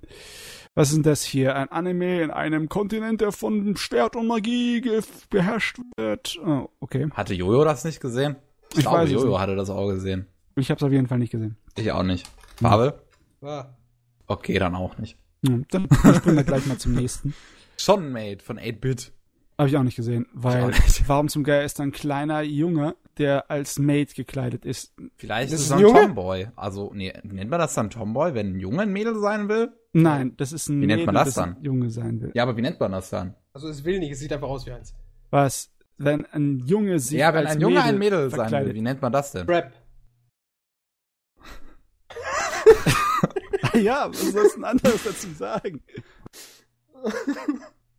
Was 0.75 0.89
ist 0.89 0.95
denn 0.95 1.03
das 1.03 1.23
hier? 1.23 1.55
Ein 1.55 1.69
Anime 1.69 2.21
in 2.21 2.31
einem 2.31 2.69
Kontinent, 2.69 3.21
der 3.21 3.31
von 3.31 3.75
Schwert 3.77 4.15
und 4.15 4.27
Magie 4.27 4.81
ge- 4.81 5.01
beherrscht 5.29 5.79
wird. 5.97 6.39
Oh, 6.45 6.69
okay. 6.79 7.09
Hatte 7.11 7.33
Jojo 7.33 7.63
das 7.63 7.83
nicht 7.85 7.99
gesehen? 7.99 8.35
Ich, 8.73 8.79
Ich 8.79 8.83
glaube, 8.83 8.97
weiß 8.99 9.11
Jojo 9.11 9.39
hatte 9.39 9.55
das 9.55 9.69
auch 9.69 9.87
gesehen. 9.89 10.27
Ich 10.55 10.69
habe 10.69 10.77
es 10.77 10.83
auf 10.83 10.91
jeden 10.91 11.07
Fall 11.07 11.19
nicht 11.19 11.31
gesehen. 11.31 11.57
Ich 11.77 11.91
auch 11.91 12.03
nicht. 12.03 12.27
Fabel? 12.57 12.93
Ah. 13.41 13.65
Okay, 14.27 14.59
dann 14.59 14.75
auch 14.75 14.97
nicht. 14.97 15.17
Hm, 15.45 15.65
dann 15.71 15.87
springen 16.15 16.35
wir 16.37 16.43
gleich 16.43 16.65
mal 16.65 16.77
zum 16.77 16.93
nächsten. 16.93 17.33
Schon 17.77 18.11
Made 18.11 18.39
von 18.43 18.59
8-Bit. 18.59 19.13
Habe 19.57 19.69
ich 19.69 19.75
auch 19.77 19.83
nicht 19.83 19.95
gesehen, 19.97 20.25
weil 20.33 20.67
nicht. 20.67 21.07
warum 21.07 21.27
zum 21.27 21.43
Geier 21.43 21.63
ist 21.65 21.79
da 21.79 21.83
ein 21.83 21.91
kleiner 21.91 22.41
Junge, 22.41 22.95
der 23.17 23.51
als 23.51 23.77
Maid 23.77 24.15
gekleidet 24.15 24.63
ist? 24.65 24.93
Vielleicht 25.17 25.51
Das 25.51 25.59
ist 25.59 25.65
es 25.65 25.71
ein 25.71 25.79
ein 25.79 25.81
Junge? 25.85 25.99
Tomboy. 26.01 26.47
Also, 26.55 26.91
nee, 26.93 27.11
nennt 27.23 27.49
man 27.49 27.59
das 27.59 27.73
dann 27.73 27.89
Tomboy, 27.89 28.33
wenn 28.35 28.53
ein 28.55 28.59
Junge 28.59 28.83
ein 28.83 28.91
Mädel 28.93 29.19
sein 29.19 29.49
will? 29.49 29.73
Nein, 29.91 30.33
das 30.37 30.53
ist 30.53 30.69
ein 30.69 30.81
Wie 30.81 30.85
nennt 30.87 31.05
man 31.05 31.13
Mädel, 31.15 31.25
das 31.25 31.37
ein 31.37 31.55
dann? 31.55 31.63
Junge 31.63 31.89
sein 31.89 32.21
will. 32.21 32.31
Ja, 32.35 32.43
aber 32.43 32.55
wie 32.55 32.61
nennt 32.61 32.79
man 32.79 32.91
das 32.93 33.09
dann? 33.09 33.35
Also 33.51 33.67
es 33.67 33.83
will 33.83 33.99
nicht, 33.99 34.11
es 34.11 34.19
sieht 34.19 34.31
einfach 34.31 34.47
aus 34.47 34.65
wie 34.65 34.71
eins. 34.71 34.93
Was? 35.29 35.69
Wenn 35.99 36.25
ein 36.27 36.59
Junge 36.59 36.99
sich 36.99 37.19
ja, 37.19 37.33
wenn 37.33 37.45
als 37.45 37.55
ein 37.55 37.61
Junge 37.61 37.75
Mädel 37.75 37.89
ein 37.89 37.99
Mädel 37.99 38.29
sein 38.29 38.65
will, 38.65 38.73
wie 38.73 38.81
nennt 38.81 39.01
man 39.01 39.11
das 39.11 39.33
denn? 39.33 39.45
Rap. 39.47 39.73
ja, 43.73 44.09
was 44.09 44.31
sollst 44.31 44.55
du 44.55 44.61
denn 44.61 44.63
anderes 44.63 45.03
dazu 45.03 45.29
sagen? 45.33 45.83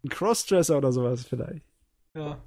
Ein 0.03 0.09
Crossdresser 0.09 0.79
oder 0.79 0.93
sowas 0.93 1.27
vielleicht. 1.27 1.67
Ja. 2.15 2.41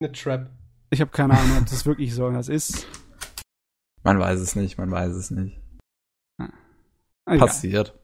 Eine 0.00 0.12
Trap. 0.12 0.50
Ich 0.90 1.00
habe 1.00 1.10
keine 1.10 1.38
Ahnung, 1.38 1.58
ob 1.58 1.66
das 1.66 1.86
wirklich 1.86 2.14
so 2.14 2.30
was 2.32 2.48
ist. 2.48 2.86
Man 4.02 4.18
weiß 4.18 4.38
es 4.38 4.54
nicht, 4.54 4.76
man 4.76 4.90
weiß 4.90 5.14
es 5.14 5.30
nicht. 5.30 5.58
Egal. 7.24 7.38
Passiert. 7.38 7.98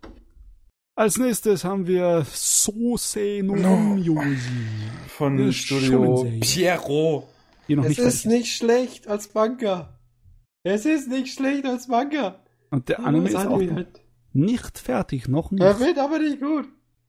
Als 0.96 1.18
nächstes 1.18 1.64
haben 1.64 1.86
wir 1.86 2.24
Sose 2.24 3.40
no 3.42 3.54
Myoji. 3.54 4.36
Von 5.08 5.52
Studio 5.52 6.24
noch 7.68 7.84
Es 7.84 7.88
nicht 7.88 7.98
ist 7.98 8.26
nicht 8.26 8.56
schlecht 8.56 9.08
als 9.08 9.32
Manga. 9.34 9.98
Es 10.62 10.86
ist 10.86 11.08
nicht 11.08 11.34
schlecht 11.34 11.66
als 11.66 11.88
Manga. 11.88 12.40
Und 12.70 12.88
der 12.88 13.00
Anime 13.00 13.28
ist 13.28 13.34
auch 13.36 13.54
Anime 13.56 13.74
halt. 13.74 14.00
nicht 14.32 14.78
fertig, 14.78 15.26
noch 15.28 15.50
Er 15.52 15.70
nicht. 15.74 15.80
wird 15.80 15.98
aber 15.98 16.18
nicht 16.20 16.40
gut. 16.40 16.68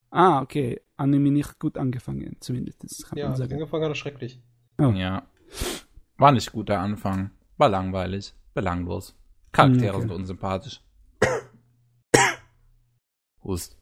Ah, 0.10 0.42
okay. 0.42 0.82
Anime 0.98 1.30
nicht 1.32 1.60
gut 1.60 1.78
angefangen, 1.78 2.38
zumindest. 2.40 2.84
Das 2.84 3.04
kann 3.08 3.18
Ja, 3.20 3.28
man 3.28 3.36
sagen. 3.38 3.54
angefangen 3.54 3.84
hat 3.84 3.92
er 3.92 3.96
schrecklich. 3.96 4.40
Oh. 4.80 4.90
Ja. 4.92 5.28
War 6.18 6.32
nicht 6.32 6.52
gut 6.52 6.70
der 6.70 6.80
Anfang. 6.80 7.32
War 7.58 7.70
langweilig. 7.70 8.34
Belanglos. 8.54 9.16
Charaktere 9.52 9.92
Okay. 9.96 10.02
sind 10.02 10.12
unsympathisch. 10.12 10.82
Hust. 13.46 13.78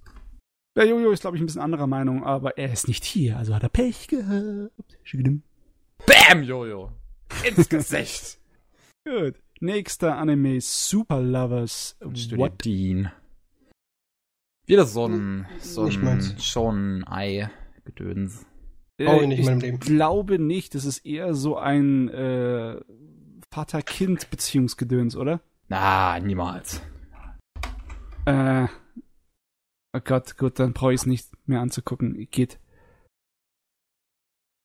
Der 0.75 0.85
Jojo 0.87 1.11
ist, 1.11 1.21
glaube 1.21 1.37
ich, 1.37 1.43
ein 1.43 1.45
bisschen 1.45 1.61
anderer 1.61 1.87
Meinung, 1.87 2.23
aber 2.23 2.57
er 2.57 2.71
ist 2.73 2.87
nicht 2.87 3.03
hier, 3.05 3.37
also 3.37 3.53
hat 3.53 3.63
er 3.63 3.69
Pech 3.69 4.07
gehabt. 4.07 4.99
Bam, 6.05 6.43
Jojo. 6.43 6.91
Ins 7.47 7.69
Gesicht. 7.69 8.39
Gut. 9.05 9.35
Nächster 9.59 10.17
Anime 10.17 10.59
Super 10.61 11.21
Lovers. 11.21 11.95
What? 12.01 12.65
Dean. 12.65 13.11
Wieder 14.65 14.85
so 14.85 15.07
ein, 15.07 15.45
so 15.59 15.85
Nicht 15.85 16.01
ein 16.01 16.39
schon 16.39 17.03
Ei-Gedöns. 17.07 18.45
Brauche 18.97 19.21
ich 19.23 19.27
nicht 19.27 19.37
in 19.37 19.43
ich 19.43 19.45
meinem 19.45 19.59
Leben. 19.59 19.79
glaube 19.79 20.39
nicht, 20.39 20.75
das 20.75 20.85
ist 20.85 21.05
eher 21.05 21.33
so 21.33 21.57
ein 21.57 22.09
äh, 22.09 22.79
Vater-Kind-Beziehungsgedöns, 23.51 25.15
oder? 25.15 25.41
Na, 25.67 26.19
niemals. 26.19 26.81
Äh, 28.25 28.67
oh 29.95 29.99
Gott, 30.03 30.37
gut, 30.37 30.59
dann 30.59 30.73
brauche 30.73 30.93
ich 30.93 31.01
es 31.01 31.05
nicht 31.05 31.29
mehr 31.47 31.61
anzugucken. 31.61 32.27
Geht. 32.31 32.59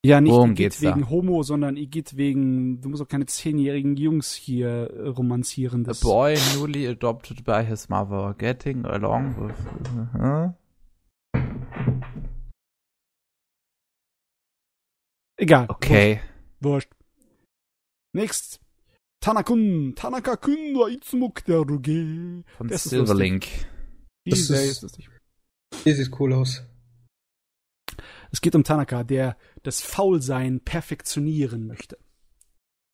Ja, 0.04 0.20
nicht 0.20 0.30
Worum 0.32 0.50
Igitt 0.52 0.56
geht's 0.56 0.80
da? 0.80 0.94
wegen 0.94 1.10
Homo, 1.10 1.42
sondern 1.42 1.76
Igitt 1.76 2.16
wegen, 2.16 2.80
du 2.80 2.88
musst 2.88 3.02
auch 3.02 3.08
keine 3.08 3.26
zehnjährigen 3.26 3.96
Jungs 3.96 4.32
hier 4.32 4.68
äh, 4.68 5.08
romanzieren. 5.08 5.82
A 5.82 5.88
Das, 5.88 6.00
boy 6.00 6.36
newly 6.54 6.86
adopted 6.86 7.44
by 7.44 7.64
his 7.66 7.88
mother, 7.88 8.34
getting 8.38 8.84
along 8.86 9.34
with... 9.36 9.56
Huh? 10.14 10.52
Egal. 15.36 15.66
Okay. 15.68 16.20
Wurscht. 16.60 16.90
Next. 18.14 18.60
Tanakun, 19.20 19.94
Tanaka-kun 19.96 20.74
wa 20.74 20.88
kitaruge. 21.34 22.44
Von 22.56 22.68
Das 22.68 22.86
ist 22.86 22.90
Silverlink. 22.90 23.46
Das 24.24 24.48
ist- 24.50 25.17
Hier 25.84 25.94
sieht 25.94 26.18
cool 26.20 26.32
aus. 26.32 26.64
Es 28.30 28.40
geht 28.40 28.54
um 28.54 28.64
Tanaka, 28.64 29.04
der 29.04 29.36
das 29.62 29.80
Faulsein 29.80 30.60
perfektionieren 30.60 31.66
möchte. 31.66 31.98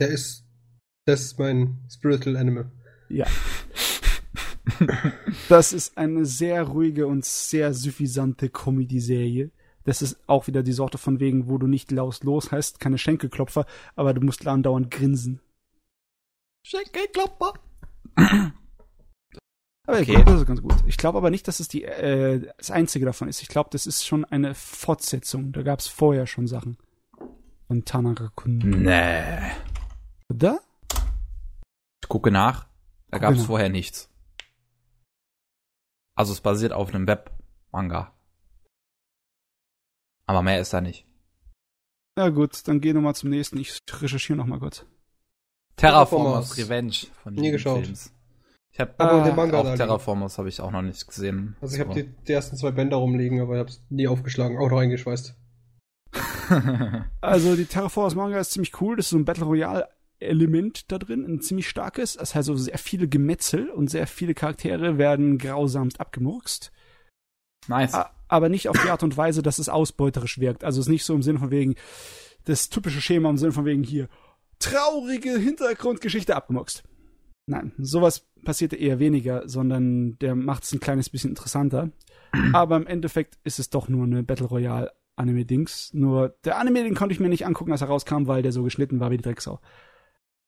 Der 0.01 0.09
ist. 0.09 0.45
Das 1.07 1.21
ist 1.21 1.39
mein 1.39 1.85
Spiritual 1.91 2.37
Animal. 2.37 2.71
Ja. 3.09 3.27
Das 5.49 5.73
ist 5.73 5.99
eine 5.99 6.25
sehr 6.25 6.63
ruhige 6.63 7.07
und 7.07 7.25
sehr 7.25 7.75
suffisante 7.75 8.49
Comedy-Serie. 8.49 9.51
Das 9.85 10.01
ist 10.01 10.19
auch 10.27 10.47
wieder 10.47 10.63
die 10.63 10.73
Sorte 10.73 10.97
von 10.97 11.21
wegen, 11.21 11.49
wo 11.49 11.59
du 11.59 11.67
nicht 11.67 11.91
laus 11.91 12.23
los 12.23 12.51
hast, 12.51 12.81
keine 12.81 12.97
Schenkelklopfer, 12.97 13.67
aber 13.95 14.15
du 14.15 14.23
musst 14.23 14.47
andauernd 14.47 14.91
grinsen. 14.91 15.41
Schenkelklopper. 16.67 17.53
Aber 19.87 19.99
Okay. 20.01 20.15
gut, 20.17 20.27
das 20.29 20.41
ist 20.41 20.47
ganz 20.47 20.63
gut. 20.63 20.75
Ich 20.87 20.97
glaube 20.97 21.19
aber 21.19 21.31
nicht, 21.31 21.47
dass 21.47 21.61
es 21.61 21.69
die, 21.69 21.85
äh, 21.85 22.51
das 22.57 22.71
einzige 22.71 23.05
davon 23.05 23.29
ist. 23.29 23.43
Ich 23.43 23.49
glaube, 23.49 23.69
das 23.71 23.87
ist 23.87 24.07
schon 24.07 24.25
eine 24.25 24.55
Fortsetzung. 24.55 25.53
Da 25.53 25.63
gab 25.63 25.81
es 25.81 25.89
vorher 25.89 26.27
schon 26.27 26.47
Sachen. 26.47 26.79
Von 27.67 27.85
Tanaka-kun. 27.85 28.59
Nee. 28.59 29.51
Oder? 30.31 30.61
Ich 32.03 32.09
gucke 32.09 32.31
nach. 32.31 32.67
Da 33.11 33.19
gab 33.19 33.33
es 33.35 33.41
nach. 33.41 33.47
vorher 33.47 33.69
nichts. 33.69 34.11
Also 36.17 36.33
es 36.33 36.41
basiert 36.41 36.73
auf 36.73 36.95
einem 36.95 37.07
Web-Manga. 37.07 38.13
Aber 40.27 40.43
mehr 40.43 40.61
ist 40.61 40.73
da 40.73 40.81
nicht. 40.81 41.07
Ja 42.19 42.29
gut, 42.29 42.67
dann 42.69 42.81
geh 42.81 42.93
nochmal 42.93 43.15
zum 43.15 43.31
nächsten. 43.31 43.59
Ich 43.59 43.79
recherchiere 44.01 44.37
noch 44.37 44.47
mal 44.47 44.61
kurz. 44.61 44.87
Terraformers. 45.77 46.57
Revenge 46.57 46.95
von 47.23 47.35
Nie 47.35 47.51
geschaut. 47.51 47.83
Films. 47.85 48.13
Ich 48.75 48.81
habe 48.81 48.93
Aber 48.99 49.23
Ah, 49.23 49.25
den 49.25 49.37
Manga 49.37 49.59
auch. 49.61 49.75
Terraformers 49.77 50.37
habe 50.37 50.49
ich 50.49 50.61
auch 50.61 50.71
noch 50.73 50.83
nicht 50.83 51.07
gesehen. 51.07 51.57
Also 51.61 51.77
ich 51.77 51.81
habe 51.81 51.95
die, 51.95 52.09
die 52.27 52.33
ersten 52.33 52.57
zwei 52.57 52.73
Bänder 52.73 52.97
rumliegen, 52.97 53.41
aber 53.41 53.55
ich 53.55 53.59
habe 53.61 53.71
es 53.71 53.83
nie 53.89 54.07
aufgeschlagen, 54.09 54.59
auch 54.59 54.69
noch 54.69 54.79
eingeschweißt. 54.79 55.35
Also 57.21 57.57
die 57.57 57.65
Terraformers 57.65 58.15
Manga 58.15 58.39
ist 58.39 58.53
ziemlich 58.53 58.81
cool. 58.81 58.97
Das 58.97 59.07
ist 59.07 59.11
so 59.11 59.17
ein 59.17 59.25
Battle 59.25 59.45
Royale 59.47 59.89
Element 60.19 60.91
da 60.93 60.99
drin, 60.99 61.25
ein 61.25 61.41
ziemlich 61.41 61.69
starkes. 61.69 62.17
Es 62.17 62.35
hat 62.35 62.45
so 62.45 62.57
sehr 62.57 62.79
viele 62.79 63.09
Gemetzel 63.09 63.69
und 63.71 63.91
sehr 63.91 64.07
viele 64.07 64.35
Charaktere 64.35 64.99
werden 64.99 65.39
grausamst 65.39 66.01
abgemurkst. 66.01 66.71
nice. 67.69 67.95
A- 67.95 68.11
Aber 68.29 68.49
nicht 68.49 68.69
auf 68.69 68.77
die 68.83 68.91
Art 68.91 69.03
und 69.03 69.17
Weise, 69.17 69.43
dass 69.43 69.59
es 69.59 69.69
ausbeuterisch 69.69 70.39
wirkt. 70.39 70.65
Also 70.65 70.81
es 70.81 70.87
ist 70.87 70.91
nicht 70.91 71.05
so 71.05 71.15
im 71.15 71.23
Sinne 71.23 71.39
von 71.39 71.51
wegen, 71.51 71.75
das 72.45 72.69
typische 72.69 73.01
Schema 73.01 73.31
im 73.31 73.39
Sinne 73.39 73.53
von 73.53 73.65
wegen 73.65 73.83
hier, 73.83 74.09
traurige 74.59 75.39
Hintergrundgeschichte 75.39 76.37
abgemurkst. 76.37 76.83
Nein, 77.47 77.73
sowas 77.79 78.27
passiert 78.45 78.73
eher 78.73 78.99
weniger, 78.99 79.49
sondern 79.49 80.19
der 80.19 80.35
macht 80.35 80.65
es 80.65 80.73
ein 80.73 80.81
kleines 80.81 81.11
bisschen 81.11 81.31
interessanter. 81.31 81.91
Aber 82.53 82.77
im 82.77 82.87
Endeffekt 82.87 83.39
ist 83.45 83.59
es 83.59 83.71
doch 83.71 83.89
nur 83.89 84.05
eine 84.05 84.23
Battle 84.23 84.47
Royale 84.47 84.93
Anime-Dings. 85.17 85.93
Nur 85.95 86.37
der 86.45 86.59
Anime, 86.59 86.83
den 86.83 86.95
konnte 86.95 87.13
ich 87.13 87.21
mir 87.21 87.29
nicht 87.29 87.47
angucken, 87.47 87.73
als 87.73 87.83
er 87.83 87.89
rauskam, 87.89 88.27
weil 88.27 88.43
der 88.43 88.53
so 88.53 88.63
geschnitten 88.63 89.01
war 89.01 89.11
wie 89.11 89.17
die 89.17 89.23
Drecksau. 89.23 89.61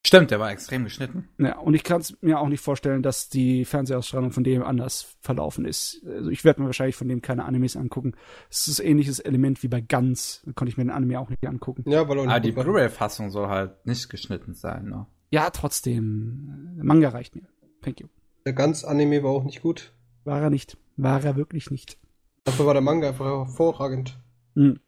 Stimmt, 0.07 0.31
der 0.31 0.39
war 0.39 0.53
extrem 0.53 0.85
geschnitten. 0.85 1.29
Ja, 1.39 1.59
und 1.59 1.75
ich 1.75 1.83
kann 1.83 2.01
es 2.01 2.17
mir 2.21 2.39
auch 2.39 2.49
nicht 2.49 2.61
vorstellen, 2.61 3.03
dass 3.03 3.29
die 3.29 3.65
Fernsehausstrahlung 3.65 4.31
von 4.31 4.45
dem 4.45 4.63
anders 4.63 5.17
verlaufen 5.21 5.65
ist. 5.65 6.01
Also 6.07 6.31
ich 6.31 6.45
werde 6.45 6.61
mir 6.61 6.67
wahrscheinlich 6.67 6.95
von 6.95 7.09
dem 7.09 7.23
keine 7.23 7.45
Animes 7.45 7.77
angucken. 7.77 8.13
Es 8.49 8.69
ist 8.69 8.81
ein 8.81 8.87
ähnliches 8.87 9.19
Element 9.19 9.65
wie 9.65 9.69
bei 9.69 9.81
Guns. 9.81 10.43
Da 10.47 10.53
konnte 10.53 10.71
ich 10.71 10.77
mir 10.77 10.85
den 10.85 10.93
Anime 10.93 11.19
auch 11.19 11.29
nicht 11.29 11.45
angucken. 11.45 11.91
Ja, 11.91 12.09
weil 12.09 12.19
er 12.19 12.23
Aber 12.23 12.35
nicht 12.35 12.45
die 12.45 12.49
gut 12.51 12.57
war. 12.59 12.65
Blu-ray-Fassung 12.65 13.31
soll 13.31 13.49
halt 13.49 13.85
nicht 13.85 14.09
geschnitten 14.09 14.55
sein, 14.55 14.85
ne? 14.89 15.07
Ja, 15.31 15.51
trotzdem. 15.51 16.75
Der 16.77 16.85
Manga 16.85 17.09
reicht 17.09 17.35
mir. 17.35 17.49
Thank 17.83 18.01
you. 18.01 18.09
Der 18.45 18.53
ganz 18.53 18.85
Anime 18.85 19.23
war 19.23 19.31
auch 19.31 19.45
nicht 19.45 19.63
gut. 19.63 19.93
War 20.25 20.41
er 20.41 20.51
nicht. 20.51 20.77
War 20.97 21.23
er 21.25 21.37
wirklich 21.37 21.71
nicht. 21.71 21.99
Dafür 22.45 22.67
war 22.67 22.75
der 22.75 22.83
Manga 22.83 23.09
einfach 23.09 23.25
hervorragend. 23.25 24.19
Hm. 24.55 24.81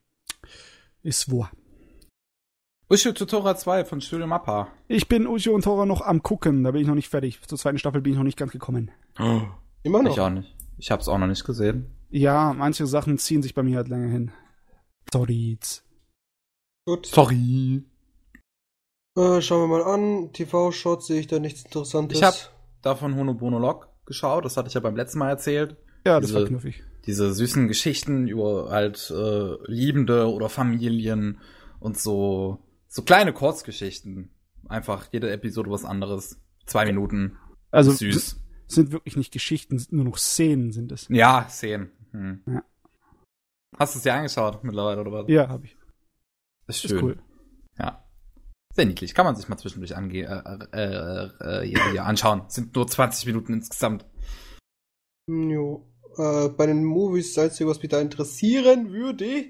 Ist 1.03 1.31
wahr. 1.33 1.51
Ushu 2.91 3.13
Tutora 3.13 3.57
2 3.57 3.85
von 3.85 4.01
Studio 4.01 4.27
Mappa. 4.27 4.69
Ich 4.87 5.09
bin 5.09 5.27
Uchi 5.27 5.51
und 5.51 5.65
Tora 5.65 5.85
noch 5.85 6.01
am 6.01 6.23
gucken. 6.23 6.65
Da 6.65 6.71
bin 6.71 6.81
ich 6.81 6.87
noch 6.87 6.95
nicht 6.95 7.09
fertig. 7.11 7.41
Zur 7.47 7.59
zweiten 7.59 7.79
Staffel 7.79 8.01
bin 8.01 8.13
ich 8.13 8.17
noch 8.17 8.25
nicht 8.25 8.39
ganz 8.39 8.53
gekommen. 8.53 8.91
Immer 9.83 10.03
noch. 10.03 10.13
Ich 10.13 10.21
auch 10.21 10.31
nicht. 10.31 10.57
Ich 10.79 10.91
hab's 10.91 11.09
auch 11.09 11.19
noch 11.19 11.27
nicht 11.27 11.45
gesehen. 11.45 11.91
Ja, 12.11 12.55
manche 12.57 12.87
Sachen 12.87 13.19
ziehen 13.19 13.43
sich 13.43 13.55
bei 13.55 13.63
mir 13.63 13.77
halt 13.77 13.89
länger 13.89 14.09
hin. 14.09 14.31
Sorry. 15.13 15.59
Gut. 16.87 17.07
Sorry. 17.07 17.85
Äh, 19.19 19.43
schauen 19.43 19.69
wir 19.69 19.79
mal 19.79 19.83
an. 19.85 20.33
TV-Shots 20.33 21.07
sehe 21.09 21.21
ich 21.21 21.27
da 21.27 21.39
nichts 21.39 21.65
Interessantes. 21.65 22.19
Ich 22.19 22.25
hab 22.25 22.35
davon 22.83 23.17
Honobono 23.17 23.59
Log 23.59 23.89
geschaut. 24.07 24.45
Das 24.45 24.57
hatte 24.57 24.69
ich 24.69 24.75
ja 24.75 24.81
beim 24.81 24.97
letzten 24.97 25.19
Mal 25.19 25.31
erzählt. 25.31 25.77
Ja, 26.07 26.21
das 26.21 26.29
Diese- 26.29 26.41
war 26.41 26.47
knuffig. 26.47 26.85
Diese 27.07 27.33
süßen 27.33 27.69
Geschichten 27.69 28.29
über 28.29 28.69
halt 28.71 29.11
äh, 29.11 29.55
Liebende 29.71 30.31
oder 30.31 30.49
Familien 30.51 31.41
und 31.81 31.99
so 31.99 32.59
so 32.87 33.03
kleine 33.03 33.33
Kurzgeschichten. 33.33 34.31
Einfach 34.69 35.09
jede 35.13 35.31
Episode 35.31 35.71
was 35.71 35.85
anderes. 35.87 36.39
Zwei 36.67 36.85
Minuten. 36.85 37.39
Also 37.71 37.93
Süß. 37.93 38.39
sind 38.67 38.93
wirklich 38.93 39.17
nicht 39.17 39.33
Geschichten, 39.33 39.83
nur 39.91 40.05
noch 40.05 40.19
Szenen 40.19 40.71
sind 40.73 40.93
es. 40.93 41.07
Ja, 41.09 41.47
Szenen. 41.49 41.91
Hm. 42.13 42.43
Ja. 42.47 42.63
Hast 43.79 43.95
du 43.95 43.99
es 43.99 44.03
dir 44.03 44.13
angeschaut 44.15 44.63
mittlerweile 44.65 45.01
oder 45.01 45.13
was? 45.13 45.25
Ja, 45.29 45.49
habe 45.49 45.65
ich. 45.65 45.77
Ist 46.67 46.85
Ist 46.85 46.91
schön. 46.91 47.03
cool. 47.03 47.19
Ja. 47.79 48.05
Sehr 48.79 48.87
niedlich. 48.87 49.13
Kann 49.13 49.27
man 49.27 49.35
sich 49.35 49.49
mal 49.49 49.57
zwischendurch 49.57 49.97
ange 49.97 50.19
äh, 50.19 50.67
äh, 50.73 51.25
äh, 51.41 51.67
hier, 51.67 51.91
hier 51.91 52.05
anschauen. 52.05 52.43
Sind 52.47 52.77
nur 52.77 52.87
20 52.87 53.27
Minuten 53.27 53.55
insgesamt. 53.55 54.07
Jo. 55.27 55.85
Äh, 56.17 56.51
bei 56.51 56.67
den 56.67 56.85
Movies, 56.85 57.35
das 57.35 57.47
Einzige, 57.47 57.69
was 57.69 57.83
mich 57.83 57.91
da 57.91 58.01
interessieren 58.01 58.93
würde, 58.93 59.47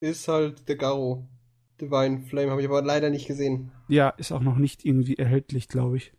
ist 0.00 0.26
halt 0.26 0.68
der 0.68 0.74
Garo. 0.74 1.28
Divine 1.80 2.22
Flame 2.22 2.50
habe 2.50 2.60
ich 2.60 2.66
aber 2.66 2.82
leider 2.82 3.08
nicht 3.08 3.28
gesehen. 3.28 3.70
Ja, 3.86 4.08
ist 4.08 4.32
auch 4.32 4.42
noch 4.42 4.56
nicht 4.56 4.84
irgendwie 4.84 5.14
erhältlich, 5.14 5.68
glaube 5.68 5.98
ich. 5.98 6.12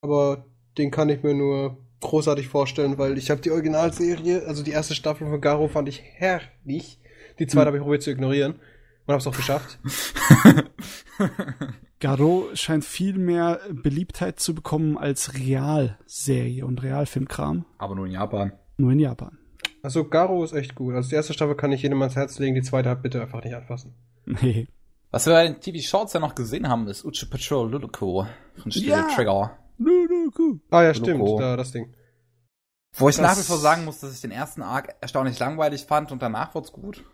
Aber 0.00 0.46
den 0.78 0.90
kann 0.90 1.10
ich 1.10 1.22
mir 1.22 1.34
nur 1.34 1.76
großartig 2.00 2.48
vorstellen, 2.48 2.96
weil 2.96 3.18
ich 3.18 3.30
habe 3.30 3.42
die 3.42 3.50
Originalserie, 3.50 4.46
also 4.46 4.62
die 4.62 4.70
erste 4.70 4.94
Staffel 4.94 5.28
von 5.28 5.42
Garo 5.42 5.68
fand 5.68 5.90
ich 5.90 6.02
herrlich. 6.02 6.98
Die 7.38 7.46
zweite 7.46 7.60
Hm. 7.60 7.66
habe 7.66 7.76
ich 7.76 7.82
probiert 7.82 8.02
zu 8.02 8.10
ignorieren 8.10 8.58
und 9.06 9.12
habe 9.12 9.18
es 9.18 9.26
auch 9.26 9.36
geschafft. 9.36 9.78
Garo 12.00 12.48
scheint 12.54 12.84
viel 12.84 13.18
mehr 13.18 13.60
Beliebtheit 13.70 14.38
zu 14.38 14.54
bekommen 14.54 14.98
als 14.98 15.34
Realserie 15.34 16.64
und 16.64 16.82
Realfilmkram. 16.82 17.64
Aber 17.78 17.94
nur 17.94 18.06
in 18.06 18.12
Japan. 18.12 18.52
Nur 18.76 18.92
in 18.92 18.98
Japan. 18.98 19.38
Also 19.82 20.04
Garo 20.08 20.44
ist 20.44 20.52
echt 20.52 20.74
gut. 20.74 20.94
Also 20.94 21.08
die 21.08 21.14
erste 21.14 21.32
Staffel 21.32 21.54
kann 21.56 21.72
ich 21.72 21.82
jedem 21.82 22.00
ans 22.02 22.16
Herz 22.16 22.38
legen, 22.38 22.54
die 22.54 22.62
zweite 22.62 22.88
halt 22.90 23.02
bitte 23.02 23.22
einfach 23.22 23.42
nicht 23.42 23.54
anfassen. 23.54 23.94
Nee. 24.26 24.68
Was 25.10 25.26
wir 25.26 25.32
bei 25.34 25.46
den 25.46 25.60
TV-Shorts 25.60 26.12
ja 26.12 26.20
noch 26.20 26.34
gesehen 26.34 26.68
haben, 26.68 26.86
ist 26.88 27.04
Uchi 27.04 27.26
Patrol 27.26 27.70
Luluko 27.70 28.26
von 28.60 28.70
Studio 28.72 28.90
Ja. 28.96 29.06
Ah 29.08 29.14
Trigger. 29.14 29.58
ja, 29.78 29.86
Logo. 30.82 30.92
stimmt, 30.92 31.40
da, 31.40 31.56
das 31.56 31.72
Ding. 31.72 31.94
Wo 32.94 33.08
ich 33.08 33.16
Das- 33.16 33.22
nach 33.36 33.38
wie 33.38 33.46
vor 33.46 33.58
sagen 33.58 33.84
muss, 33.84 34.00
dass 34.00 34.12
ich 34.12 34.20
den 34.20 34.32
ersten 34.32 34.62
Arc 34.62 34.94
erstaunlich 35.00 35.38
langweilig 35.38 35.84
fand 35.84 36.12
und 36.12 36.20
danach 36.20 36.54
wird's 36.54 36.72
gut. 36.72 37.04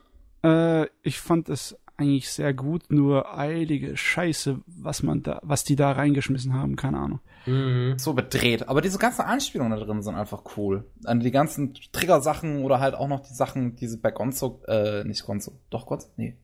Äh, 0.43 0.87
ich 1.03 1.21
fand 1.21 1.49
es 1.49 1.77
eigentlich 2.03 2.31
sehr 2.31 2.53
gut, 2.53 2.91
nur 2.91 3.37
eilige 3.37 3.97
Scheiße, 3.97 4.61
was 4.67 5.03
man 5.03 5.23
da, 5.23 5.41
was 5.43 5.65
die 5.65 5.77
da 5.77 5.93
reingeschmissen 5.93 6.55
haben, 6.55 6.77
keine 6.77 6.99
Ahnung. 6.99 7.21
Mhm. 7.47 7.99
So 7.99 8.13
bedreht. 8.15 8.69
Aber 8.69 8.81
diese 8.81 8.99
ganzen 8.99 9.23
Anspielungen 9.23 9.79
da 9.79 9.85
drin 9.85 10.03
sind 10.03 10.15
einfach 10.15 10.43
cool. 10.57 10.91
An 11.05 11.21
die 11.21 11.31
ganzen 11.31 11.75
Trigger-Sachen 11.75 12.63
oder 12.65 12.81
halt 12.81 12.95
auch 12.95 13.09
noch 13.09 13.21
die 13.21 13.35
Sachen, 13.35 13.77
die 13.77 13.89
sie 13.89 13.99
bei 13.99 14.11
Gonzo, 14.11 14.63
äh, 14.67 15.05
nicht 15.05 15.25
Gonzo, 15.25 15.61
doch 15.71 15.87
Gonzo? 15.87 16.09
Nee. 16.17 16.37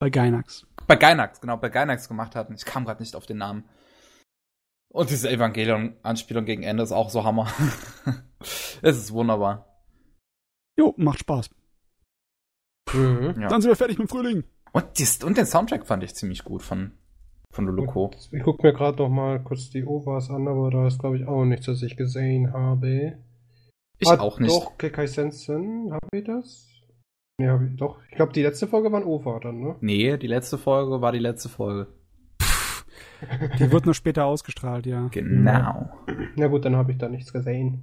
Bei 0.00 0.10
Gainax. 0.10 0.66
Bei 0.86 0.96
Gainax, 0.96 1.40
genau, 1.40 1.56
bei 1.56 1.68
Gainax 1.68 2.08
gemacht 2.08 2.36
hatten. 2.36 2.54
Ich 2.54 2.64
kam 2.64 2.84
gerade 2.84 3.02
nicht 3.02 3.16
auf 3.16 3.26
den 3.26 3.38
Namen. 3.38 3.64
Und 4.90 5.10
diese 5.10 5.30
Evangelion-Anspielung 5.30 6.44
gegen 6.44 6.62
Ende 6.62 6.82
ist 6.82 6.92
auch 6.92 7.10
so 7.10 7.24
Hammer. 7.24 7.48
es 8.82 8.96
ist 8.96 9.12
wunderbar. 9.12 9.82
Jo, 10.78 10.94
macht 10.96 11.20
Spaß. 11.20 11.50
Mhm. 12.94 13.34
Ja. 13.40 13.48
Dann 13.48 13.60
sind 13.60 13.70
wir 13.70 13.76
fertig 13.76 13.98
mit 13.98 14.08
dem 14.08 14.10
Frühling. 14.10 14.44
Und, 14.72 14.84
dies, 14.98 15.22
und 15.24 15.36
den 15.36 15.46
Soundtrack 15.46 15.86
fand 15.86 16.02
ich 16.04 16.14
ziemlich 16.14 16.44
gut 16.44 16.62
von, 16.62 16.92
von 17.52 17.66
Luluko. 17.66 18.10
Ich 18.32 18.42
gucke 18.42 18.66
mir 18.66 18.72
gerade 18.72 18.98
noch 18.98 19.08
mal 19.08 19.42
kurz 19.42 19.70
die 19.70 19.84
OVAs 19.84 20.30
an, 20.30 20.46
aber 20.48 20.70
da 20.70 20.86
ist 20.86 20.98
glaube 20.98 21.16
ich 21.18 21.26
auch 21.26 21.44
nichts, 21.44 21.68
was 21.68 21.82
ich 21.82 21.96
gesehen 21.96 22.52
habe. 22.52 23.18
Ich 23.98 24.08
Ah, 24.08 24.20
auch 24.20 24.38
nicht. 24.38 24.50
Doch, 24.54 24.78
Kekai 24.78 25.06
Sensen, 25.06 25.92
habe 25.92 26.06
ich 26.16 26.24
das? 26.24 26.66
Nee, 27.40 27.48
habe 27.48 27.66
ich 27.66 27.76
doch. 27.76 27.98
Ich 28.10 28.16
glaube, 28.16 28.32
die 28.32 28.42
letzte 28.42 28.66
Folge 28.66 28.90
war 28.92 29.00
ein 29.00 29.06
OVA 29.06 29.38
dann, 29.40 29.60
ne? 29.60 29.76
Nee, 29.80 30.16
die 30.16 30.26
letzte 30.26 30.58
Folge 30.58 31.00
war 31.00 31.12
die 31.12 31.18
letzte 31.18 31.48
Folge. 31.48 31.88
Die 33.58 33.72
wird 33.72 33.84
nur 33.84 33.94
später 33.94 34.24
ausgestrahlt, 34.26 34.86
ja. 34.86 35.08
Genau. 35.08 35.90
Na 36.36 36.46
gut, 36.46 36.64
dann 36.64 36.76
habe 36.76 36.92
ich 36.92 36.98
da 36.98 37.08
nichts 37.08 37.32
gesehen. 37.32 37.82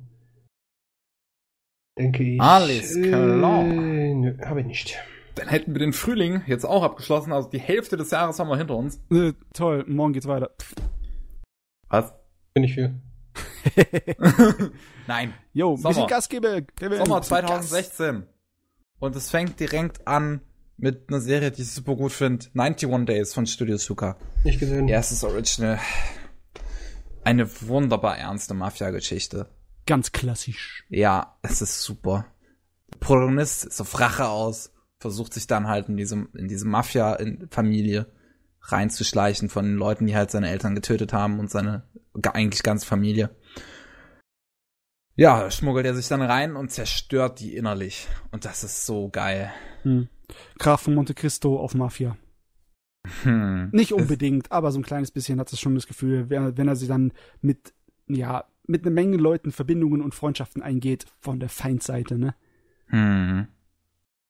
Denke 1.97 2.23
ich. 2.23 2.41
Alles 2.41 2.93
klar. 3.01 3.65
Äh, 3.65 4.13
nö, 4.13 4.37
habe 4.45 4.61
ich 4.61 4.67
nicht. 4.67 4.97
Dann 5.35 5.47
hätten 5.49 5.73
wir 5.73 5.79
den 5.79 5.93
Frühling 5.93 6.41
jetzt 6.47 6.65
auch 6.65 6.83
abgeschlossen. 6.83 7.31
Also 7.33 7.49
die 7.49 7.59
Hälfte 7.59 7.97
des 7.97 8.11
Jahres 8.11 8.39
haben 8.39 8.47
wir 8.49 8.57
hinter 8.57 8.75
uns. 8.75 8.99
Äh, 9.11 9.33
toll, 9.53 9.83
morgen 9.87 10.13
geht's 10.13 10.27
weiter. 10.27 10.51
Was? 11.89 12.13
Bin 12.53 12.63
ich 12.63 12.73
viel. 12.73 12.95
Nein. 15.07 15.33
Jo, 15.53 15.73
ein 15.73 15.77
Sommer. 15.77 15.93
bisschen 15.93 16.07
Gas 16.07 16.29
gebe. 16.29 16.65
Kevin. 16.75 16.99
Sommer 16.99 17.19
Bisschen 17.19 17.41
Gas. 17.41 17.69
2016. 17.69 18.23
Und 18.99 19.15
es 19.15 19.29
fängt 19.29 19.59
direkt 19.59 20.07
an 20.07 20.41
mit 20.77 21.09
einer 21.09 21.19
Serie, 21.19 21.51
die 21.51 21.63
ich 21.63 21.71
super 21.71 21.95
gut 21.95 22.11
finde. 22.11 22.45
91 22.55 23.05
Days 23.05 23.33
von 23.33 23.45
Studio 23.45 23.77
Suka. 23.77 24.17
Nicht 24.43 24.59
gesehen. 24.59 24.87
Erstes 24.87 25.23
Original. 25.23 25.79
Eine 27.23 27.49
wunderbar 27.67 28.17
ernste 28.17 28.53
Mafia-Geschichte. 28.53 29.47
Ganz 29.85 30.11
klassisch. 30.11 30.85
Ja, 30.89 31.37
es 31.41 31.61
ist 31.61 31.81
super. 31.81 32.25
Der 32.93 32.99
Protagonist 32.99 33.65
ist 33.65 33.81
auf 33.81 33.99
Rache 33.99 34.27
aus, 34.29 34.71
versucht 35.05 35.35
sich 35.35 35.45
dann 35.45 35.67
halt 35.67 35.87
in 35.87 35.97
diese, 35.97 36.27
in 36.33 36.47
diese 36.47 36.65
Mafia-Familie 36.65 38.07
reinzuschleichen 38.61 39.49
von 39.49 39.63
den 39.63 39.75
Leuten, 39.75 40.07
die 40.07 40.15
halt 40.15 40.31
seine 40.31 40.49
Eltern 40.49 40.73
getötet 40.73 41.13
haben 41.13 41.37
und 41.39 41.51
seine 41.51 41.83
eigentlich 42.33 42.63
ganze 42.63 42.87
Familie. 42.87 43.29
Ja, 45.15 45.51
schmuggelt 45.51 45.85
er 45.85 45.93
sich 45.93 46.07
dann 46.07 46.23
rein 46.23 46.55
und 46.55 46.71
zerstört 46.71 47.39
die 47.39 47.55
innerlich. 47.55 48.07
Und 48.31 48.45
das 48.45 48.63
ist 48.63 48.87
so 48.87 49.09
geil. 49.09 49.53
Hm. 49.83 50.09
Graf 50.57 50.81
von 50.81 50.95
Monte 50.95 51.13
Cristo 51.13 51.59
auf 51.59 51.75
Mafia. 51.75 52.17
Hm. 53.21 53.69
Nicht 53.71 53.93
unbedingt, 53.93 54.51
aber 54.51 54.71
so 54.71 54.79
ein 54.79 54.83
kleines 54.83 55.11
bisschen 55.11 55.39
hat 55.39 55.53
es 55.53 55.59
schon 55.59 55.75
das 55.75 55.85
Gefühl, 55.85 56.31
wenn, 56.31 56.57
wenn 56.57 56.67
er 56.67 56.75
sie 56.75 56.87
dann 56.87 57.13
mit, 57.41 57.75
ja, 58.07 58.45
mit 58.65 58.81
einer 58.81 58.91
Menge 58.91 59.17
Leuten 59.17 59.51
Verbindungen 59.51 60.01
und 60.01 60.15
Freundschaften 60.15 60.63
eingeht 60.63 61.05
von 61.19 61.39
der 61.39 61.49
Feindseite, 61.49 62.17
ne? 62.17 62.33
Hm. 62.87 63.47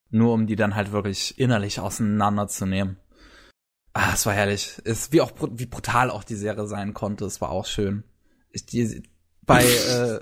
Nur 0.10 0.34
um 0.34 0.48
die 0.48 0.56
dann 0.56 0.76
halt 0.76 0.92
wirklich 0.92 1.40
innerlich 1.40 1.80
auseinanderzunehmen. 1.80 2.98
Ah, 3.94 4.12
es 4.14 4.26
war 4.26 4.34
herrlich. 4.34 4.82
Es, 4.84 5.12
wie 5.12 5.22
auch 5.22 5.32
wie 5.52 5.66
brutal 5.66 6.12
auch 6.12 6.24
die 6.24 6.36
Serie 6.36 6.68
sein 6.68 6.94
konnte, 6.94 7.26
es 7.26 7.42
war 7.42 7.50
auch 7.50 7.66
schön. 7.66 8.04
Ich, 8.52 8.66
die, 8.66 9.04
bei 9.46 9.64
äh, 9.64 10.20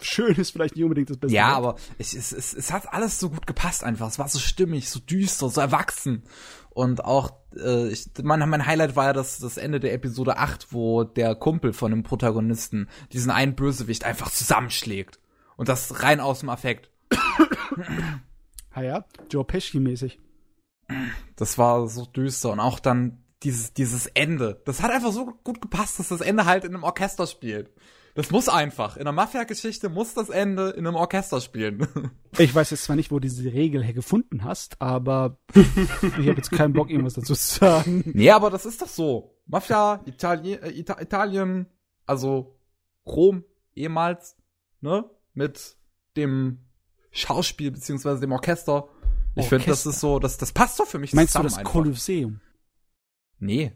Schön 0.00 0.34
ist 0.36 0.50
vielleicht 0.50 0.74
nicht 0.74 0.84
unbedingt 0.84 1.10
das 1.10 1.18
Beste. 1.18 1.34
ja, 1.34 1.52
aber 1.54 1.76
ich, 1.98 2.14
es, 2.14 2.32
es, 2.32 2.54
es 2.54 2.72
hat 2.72 2.92
alles 2.92 3.20
so 3.20 3.30
gut 3.30 3.46
gepasst 3.46 3.84
einfach. 3.84 4.08
Es 4.08 4.18
war 4.18 4.28
so 4.28 4.38
stimmig, 4.38 4.88
so 4.88 4.98
düster, 4.98 5.48
so 5.48 5.60
erwachsen. 5.60 6.24
Und 6.70 7.04
auch, 7.04 7.32
äh, 7.56 7.88
ich, 7.88 8.10
mein, 8.22 8.40
mein 8.48 8.66
Highlight 8.66 8.96
war 8.96 9.06
ja 9.06 9.12
das, 9.12 9.38
das 9.38 9.58
Ende 9.58 9.78
der 9.78 9.92
Episode 9.92 10.38
8, 10.38 10.72
wo 10.72 11.04
der 11.04 11.34
Kumpel 11.34 11.72
von 11.72 11.90
dem 11.90 12.02
Protagonisten 12.02 12.88
diesen 13.12 13.30
einen 13.30 13.54
Bösewicht 13.54 14.04
einfach 14.04 14.30
zusammenschlägt. 14.30 15.20
Und 15.56 15.68
das 15.68 16.02
rein 16.02 16.20
aus 16.20 16.40
dem 16.40 16.48
Affekt. 16.48 16.90
Ah 18.72 18.82
ja, 18.82 19.04
Joe 19.30 19.44
Pesci-mäßig. 19.44 20.18
Das 21.36 21.58
war 21.58 21.88
so 21.88 22.06
düster 22.06 22.50
und 22.50 22.60
auch 22.60 22.78
dann 22.78 23.22
dieses, 23.42 23.72
dieses 23.72 24.06
Ende. 24.06 24.60
Das 24.64 24.82
hat 24.82 24.90
einfach 24.90 25.12
so 25.12 25.26
gut 25.44 25.60
gepasst, 25.60 25.98
dass 25.98 26.08
das 26.08 26.20
Ende 26.20 26.46
halt 26.46 26.64
in 26.64 26.74
einem 26.74 26.84
Orchester 26.84 27.26
spielt. 27.26 27.70
Das 28.14 28.30
muss 28.30 28.48
einfach. 28.48 28.96
In 28.96 29.02
einer 29.02 29.12
Mafia-Geschichte 29.12 29.88
muss 29.88 30.12
das 30.12 30.28
Ende 30.28 30.70
in 30.70 30.86
einem 30.86 30.96
Orchester 30.96 31.40
spielen. 31.40 31.86
Ich 32.38 32.54
weiß 32.54 32.70
jetzt 32.70 32.84
zwar 32.84 32.96
nicht, 32.96 33.10
wo 33.10 33.16
du 33.16 33.28
diese 33.28 33.52
Regel 33.52 33.84
her 33.84 33.92
gefunden 33.92 34.42
hast, 34.42 34.80
aber 34.80 35.38
ich 35.54 36.08
habe 36.08 36.38
jetzt 36.38 36.50
keinen 36.50 36.72
Bock, 36.72 36.88
irgendwas 36.88 37.12
dazu 37.12 37.34
zu 37.34 37.58
sagen. 37.58 38.02
nee, 38.06 38.30
aber 38.30 38.48
das 38.48 38.64
ist 38.64 38.80
doch 38.80 38.88
so. 38.88 39.36
Mafia, 39.44 40.00
Itali 40.06 40.54
äh, 40.54 40.70
Ita 40.70 40.98
Italien, 40.98 41.66
also 42.06 42.58
Rom 43.04 43.44
ehemals, 43.74 44.38
ne? 44.80 45.04
Mit 45.34 45.76
dem 46.16 46.64
Schauspiel 47.12 47.70
beziehungsweise 47.70 48.20
dem 48.20 48.32
Orchester. 48.32 48.88
Ich 49.34 49.46
finde, 49.48 49.66
das 49.66 49.86
ist 49.86 50.00
so, 50.00 50.18
das, 50.18 50.36
das 50.38 50.52
passt 50.52 50.78
doch 50.80 50.86
für 50.86 50.98
mich 50.98 51.12
Meinst 51.14 51.34
du 51.34 51.42
das 51.42 51.56
einfach. 51.56 51.72
Kolosseum? 51.72 52.40
Nee, 53.38 53.72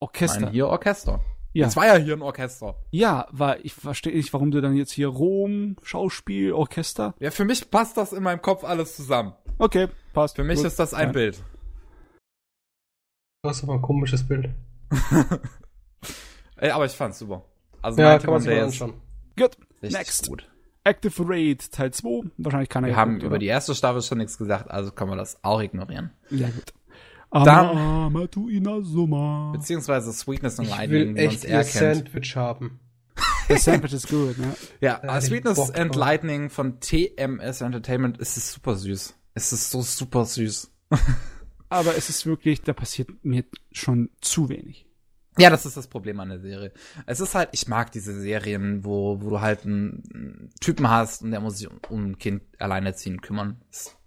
Orchester. 0.00 0.40
nein, 0.40 0.52
hier 0.52 0.68
Orchester. 0.68 1.20
ja. 1.52 1.66
Es 1.66 1.76
war 1.76 1.86
ja 1.86 1.96
hier 1.96 2.14
ein 2.14 2.22
Orchester. 2.22 2.76
ja, 2.90 3.26
war 3.30 3.62
ich 3.64 3.74
verstehe 3.74 4.14
nicht, 4.14 4.32
warum 4.32 4.50
du 4.50 4.60
dann 4.60 4.74
jetzt 4.74 4.92
hier 4.92 5.08
Rom, 5.08 5.76
Schauspiel, 5.82 6.52
Orchester. 6.52 7.14
Ja, 7.18 7.30
für 7.30 7.44
mich 7.44 7.70
passt 7.70 7.96
das 7.96 8.12
in 8.12 8.22
meinem 8.22 8.40
Kopf 8.42 8.64
alles 8.64 8.96
zusammen. 8.96 9.34
Okay, 9.58 9.88
passt. 10.12 10.36
Für 10.36 10.44
mich 10.44 10.56
Gut. 10.58 10.66
ist 10.66 10.78
das 10.78 10.92
ein 10.94 11.08
Ja. 11.08 11.12
Bild. 11.12 11.42
Das 13.42 13.58
ist 13.58 13.62
aber 13.64 13.74
ein 13.74 13.82
komisches 13.82 14.26
Bild. 14.26 14.50
Ey, 16.56 16.70
aber 16.70 16.86
ich 16.86 16.92
fand's 16.92 17.18
super. 17.18 17.44
Also 17.82 18.00
Ja, 18.00 18.14
91 18.16 18.24
kann 18.24 18.32
man 18.32 18.40
sich 18.42 18.60
anschauen. 18.62 19.00
Gut. 19.38 19.56
richtig 19.82 19.92
Next. 19.98 20.28
gut. 20.28 20.50
Active 20.86 21.24
Raid 21.26 21.72
Teil 21.72 21.92
2. 21.92 22.30
Wahrscheinlich 22.38 22.68
keiner 22.68 22.86
Wir 22.86 22.96
haben 22.96 23.14
geguckt, 23.14 23.24
über 23.24 23.32
oder? 23.32 23.38
die 23.40 23.46
erste 23.46 23.74
Staffel 23.74 24.02
schon 24.02 24.18
nichts 24.18 24.38
gesagt, 24.38 24.70
also 24.70 24.92
kann 24.92 25.08
man 25.08 25.18
das 25.18 25.42
auch 25.42 25.60
ignorieren. 25.60 26.10
Ja, 26.30 26.46
gut. 26.48 26.72
Dann-. 27.32 28.12
Beziehungsweise 29.52 30.12
Sweetness 30.12 30.58
and 30.60 30.68
Ich 30.68 30.74
Lightning, 30.76 31.16
wie 31.16 31.24
man 31.24 31.34
es 31.34 31.44
eher 31.44 31.64
kennt. 31.64 32.06
Sandwich 32.06 32.36
haben. 32.36 32.78
The 33.48 33.56
Sandwich 33.56 33.92
ist 33.92 34.08
gut, 34.08 34.38
ne? 34.38 34.54
Ja, 34.80 35.18
ich 35.18 35.24
Sweetness 35.24 35.56
Bock 35.56 35.76
and 35.78 35.90
drauf. 35.90 36.00
Lightning 36.00 36.50
von 36.50 36.78
TMS 36.80 37.60
Entertainment 37.60 38.20
es 38.20 38.36
ist 38.36 38.52
super 38.52 38.76
süß. 38.76 39.14
Es 39.34 39.52
ist 39.52 39.70
so 39.70 39.82
super 39.82 40.24
süß. 40.24 40.70
Aber 41.68 41.96
es 41.96 42.08
ist 42.08 42.26
wirklich, 42.26 42.62
da 42.62 42.72
passiert 42.72 43.10
mir 43.24 43.44
schon 43.72 44.10
zu 44.20 44.48
wenig. 44.48 44.86
Ja, 45.38 45.50
das 45.50 45.66
ist 45.66 45.76
das 45.76 45.86
Problem 45.86 46.18
an 46.20 46.30
der 46.30 46.40
Serie. 46.40 46.72
Es 47.04 47.20
ist 47.20 47.34
halt, 47.34 47.50
ich 47.52 47.68
mag 47.68 47.92
diese 47.92 48.18
Serien, 48.18 48.84
wo, 48.84 49.20
wo 49.20 49.30
du 49.30 49.40
halt 49.40 49.64
einen 49.64 50.50
Typen 50.60 50.88
hast 50.88 51.22
und 51.22 51.30
der 51.30 51.40
muss 51.40 51.58
sich 51.58 51.68
um, 51.90 52.10
ein 52.10 52.18
Kind 52.18 52.42
alleinerziehend 52.58 53.22
kümmern. 53.22 53.60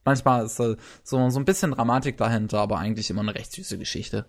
Manchmal 0.06 0.46
ist 0.46 0.56
so, 0.56 0.76
so 1.04 1.18
ein 1.18 1.46
bisschen 1.46 1.72
Dramatik 1.72 2.18
dahinter, 2.18 2.60
aber 2.60 2.80
eigentlich 2.80 3.12
immer 3.12 3.22
eine 3.22 3.36
recht 3.36 3.52
süße 3.52 3.78
Geschichte. 3.78 4.26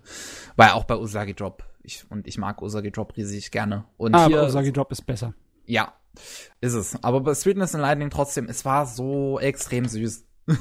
Weil 0.55 0.71
auch 0.71 0.83
bei 0.83 0.95
Usagi 0.95 1.33
Drop. 1.33 1.63
Ich, 1.81 2.05
und 2.11 2.27
ich 2.27 2.37
mag 2.37 2.61
Usagi 2.61 2.91
Drop 2.91 3.17
riesig 3.17 3.49
gerne. 3.49 3.85
Und 3.97 4.13
ah, 4.13 4.27
hier, 4.27 4.37
aber 4.37 4.47
Usagi 4.47 4.71
Drop 4.71 4.91
ist 4.91 5.01
besser. 5.07 5.33
Ja, 5.65 5.93
ist 6.59 6.73
es. 6.73 7.03
Aber 7.03 7.21
bei 7.21 7.33
Sweetness 7.33 7.73
and 7.73 7.81
Lightning 7.81 8.11
trotzdem, 8.11 8.47
es 8.47 8.63
war 8.63 8.85
so 8.85 9.39
extrem 9.39 9.87
süß. 9.87 10.23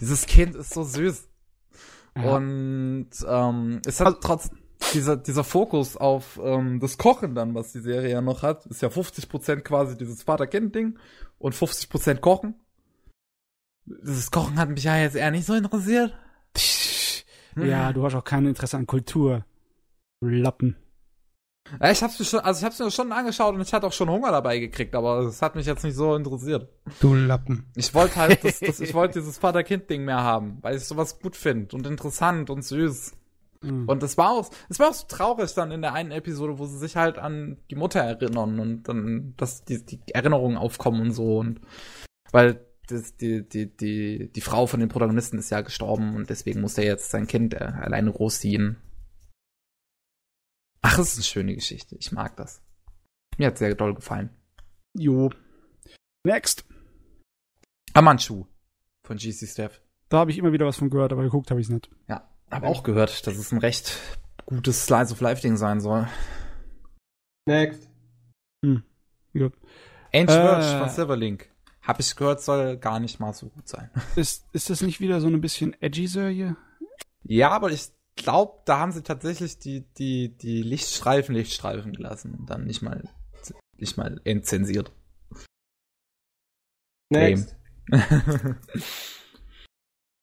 Dieses 0.00 0.26
Kind 0.26 0.54
ist 0.54 0.72
so 0.72 0.84
süß. 0.84 1.28
Ja. 2.16 2.36
Und 2.36 3.08
ähm, 3.26 3.82
es 3.84 3.98
hat 3.98 4.06
also, 4.06 4.18
trotz 4.20 4.50
dieser, 4.92 5.16
dieser 5.16 5.44
Fokus 5.44 5.96
auf 5.96 6.40
ähm, 6.42 6.80
das 6.80 6.98
Kochen 6.98 7.34
dann, 7.34 7.54
was 7.54 7.72
die 7.72 7.80
Serie 7.80 8.10
ja 8.10 8.20
noch 8.20 8.42
hat, 8.42 8.66
ist 8.66 8.82
ja 8.82 8.88
50% 8.88 9.60
quasi 9.60 9.96
dieses 9.96 10.22
Vater-Kind-Ding 10.22 10.98
und 11.38 11.54
50% 11.54 12.18
Kochen. 12.18 12.54
Das 13.86 14.30
Kochen 14.30 14.58
hat 14.58 14.70
mich 14.70 14.84
ja 14.84 14.96
jetzt 14.96 15.16
eher 15.16 15.30
nicht 15.30 15.46
so 15.46 15.54
interessiert. 15.54 16.14
Ja, 17.56 17.92
du 17.92 18.04
hast 18.04 18.14
auch 18.14 18.24
kein 18.24 18.46
Interesse 18.46 18.76
an 18.76 18.86
Kultur. 18.86 19.44
Lappen. 20.20 20.76
Ja, 21.80 21.90
ich 21.90 22.02
hab's 22.02 22.18
mir 22.18 22.24
schon, 22.26 22.40
also 22.40 22.58
ich 22.58 22.64
hab's 22.64 22.78
mir 22.78 22.90
schon 22.90 23.12
angeschaut 23.12 23.54
und 23.54 23.62
ich 23.62 23.72
hatte 23.72 23.86
auch 23.86 23.92
schon 23.92 24.10
Hunger 24.10 24.30
dabei 24.30 24.58
gekriegt, 24.58 24.94
aber 24.94 25.20
es 25.20 25.40
hat 25.40 25.54
mich 25.54 25.66
jetzt 25.66 25.82
nicht 25.82 25.94
so 25.94 26.14
interessiert. 26.14 26.68
Du 27.00 27.14
Lappen. 27.14 27.70
Ich 27.74 27.94
wollte 27.94 28.16
halt, 28.16 28.44
das, 28.44 28.60
das, 28.60 28.80
ich 28.80 28.92
wollte 28.92 29.20
dieses 29.20 29.38
Vater-Kind-Ding 29.38 30.04
mehr 30.04 30.22
haben, 30.22 30.58
weil 30.60 30.76
ich 30.76 30.84
sowas 30.84 31.18
gut 31.20 31.36
finde 31.36 31.74
und 31.74 31.86
interessant 31.86 32.50
und 32.50 32.62
süß. 32.62 33.12
Mhm. 33.64 33.88
Und 33.88 34.02
es 34.02 34.16
war 34.16 34.30
auch, 34.30 34.50
es 34.68 34.78
war 34.78 34.90
auch 34.90 34.94
so 34.94 35.06
traurig 35.08 35.52
dann 35.54 35.70
in 35.70 35.82
der 35.82 35.92
einen 35.92 36.10
Episode, 36.10 36.58
wo 36.58 36.66
sie 36.66 36.78
sich 36.78 36.96
halt 36.96 37.18
an 37.18 37.56
die 37.70 37.76
Mutter 37.76 38.00
erinnern 38.00 38.58
und 38.58 38.84
dann, 38.84 39.34
dass 39.36 39.64
die, 39.64 39.84
die 39.84 40.00
Erinnerungen 40.12 40.56
aufkommen 40.56 41.00
und 41.00 41.12
so 41.12 41.38
und, 41.38 41.60
weil 42.30 42.64
das, 42.86 43.16
die, 43.16 43.48
die, 43.48 43.74
die, 43.74 44.30
die 44.30 44.40
Frau 44.40 44.66
von 44.66 44.80
den 44.80 44.88
Protagonisten 44.88 45.38
ist 45.38 45.50
ja 45.50 45.62
gestorben 45.62 46.14
und 46.14 46.30
deswegen 46.30 46.60
muss 46.60 46.78
er 46.78 46.84
jetzt 46.84 47.10
sein 47.10 47.26
Kind 47.26 47.54
äh, 47.54 47.64
alleine 47.64 48.12
großziehen. 48.12 48.76
Ach, 50.82 50.98
es 50.98 51.12
ist 51.12 51.16
eine 51.16 51.24
schöne 51.24 51.54
Geschichte. 51.54 51.96
Ich 51.96 52.12
mag 52.12 52.36
das. 52.36 52.62
Mir 53.38 53.46
hat 53.46 53.58
sehr 53.58 53.74
doll 53.74 53.94
gefallen. 53.94 54.30
Jo. 54.92 55.30
Next. 56.24 56.64
Amanchu 57.94 58.46
von 59.06 59.16
GC 59.16 59.46
Steph. 59.48 59.80
Da 60.08 60.18
habe 60.18 60.30
ich 60.30 60.38
immer 60.38 60.52
wieder 60.52 60.66
was 60.66 60.76
von 60.76 60.90
gehört, 60.90 61.12
aber 61.12 61.22
geguckt 61.22 61.50
habe 61.50 61.60
ich 61.60 61.66
es 61.68 61.72
nicht. 61.72 61.88
Ja, 62.06 62.28
habe 62.54 62.68
auch 62.68 62.82
gehört, 62.82 63.26
dass 63.26 63.36
es 63.36 63.52
ein 63.52 63.58
recht 63.58 63.98
gutes 64.46 64.84
Slice 64.84 65.12
of 65.12 65.20
Life 65.20 65.42
Ding 65.42 65.56
sein 65.56 65.80
soll. 65.80 66.08
Next. 67.46 67.88
Hm. 68.64 68.82
Gut. 69.32 69.54
Angel 70.12 70.36
äh, 70.36 70.78
von 70.78 70.88
Silverlink. 70.88 71.50
Hab 71.82 72.00
ich 72.00 72.16
gehört, 72.16 72.40
soll 72.40 72.78
gar 72.78 73.00
nicht 73.00 73.20
mal 73.20 73.34
so 73.34 73.48
gut 73.48 73.68
sein. 73.68 73.90
Ist, 74.16 74.46
ist 74.52 74.70
das 74.70 74.80
nicht 74.80 75.00
wieder 75.00 75.20
so 75.20 75.26
ein 75.26 75.40
bisschen 75.40 75.74
edgy 75.82 76.06
Serie? 76.06 76.56
Ja, 77.24 77.50
aber 77.50 77.70
ich 77.70 77.88
glaube, 78.16 78.62
da 78.64 78.78
haben 78.78 78.92
sie 78.92 79.02
tatsächlich 79.02 79.58
die, 79.58 79.84
die, 79.98 80.36
die 80.36 80.62
Lichtstreifen 80.62 81.34
Lichtstreifen 81.34 81.92
gelassen 81.92 82.34
und 82.34 82.48
dann 82.48 82.64
nicht 82.64 82.80
mal, 82.80 83.02
nicht 83.76 83.96
mal 83.96 84.20
entzensiert. 84.24 84.92
Next. 87.10 87.56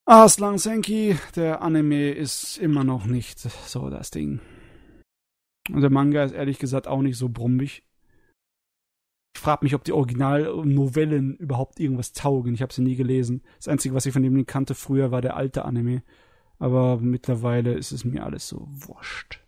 Aslan 0.05 0.57
Senki, 0.57 1.17
der 1.35 1.61
Anime 1.61 2.11
ist 2.11 2.57
immer 2.57 2.83
noch 2.83 3.05
nicht 3.05 3.39
so 3.39 3.89
das 3.89 4.11
Ding. 4.11 4.39
Und 5.69 5.81
der 5.81 5.89
Manga 5.89 6.23
ist 6.23 6.33
ehrlich 6.33 6.59
gesagt 6.59 6.87
auch 6.87 7.01
nicht 7.01 7.17
so 7.17 7.29
brummig. 7.29 7.83
Ich 9.33 9.39
frage 9.39 9.63
mich, 9.63 9.75
ob 9.75 9.83
die 9.83 9.93
Originalnovellen 9.93 11.37
überhaupt 11.37 11.79
irgendwas 11.79 12.13
taugen. 12.13 12.53
Ich 12.53 12.61
habe 12.61 12.73
sie 12.73 12.81
nie 12.81 12.95
gelesen. 12.95 13.43
Das 13.57 13.67
Einzige, 13.67 13.95
was 13.95 14.05
ich 14.05 14.13
von 14.13 14.23
dem 14.23 14.45
kannte 14.45 14.75
früher, 14.75 15.11
war 15.11 15.21
der 15.21 15.37
alte 15.37 15.65
Anime. 15.65 16.03
Aber 16.59 16.97
mittlerweile 16.97 17.73
ist 17.73 17.91
es 17.91 18.03
mir 18.03 18.23
alles 18.23 18.47
so 18.47 18.67
wurscht. 18.69 19.39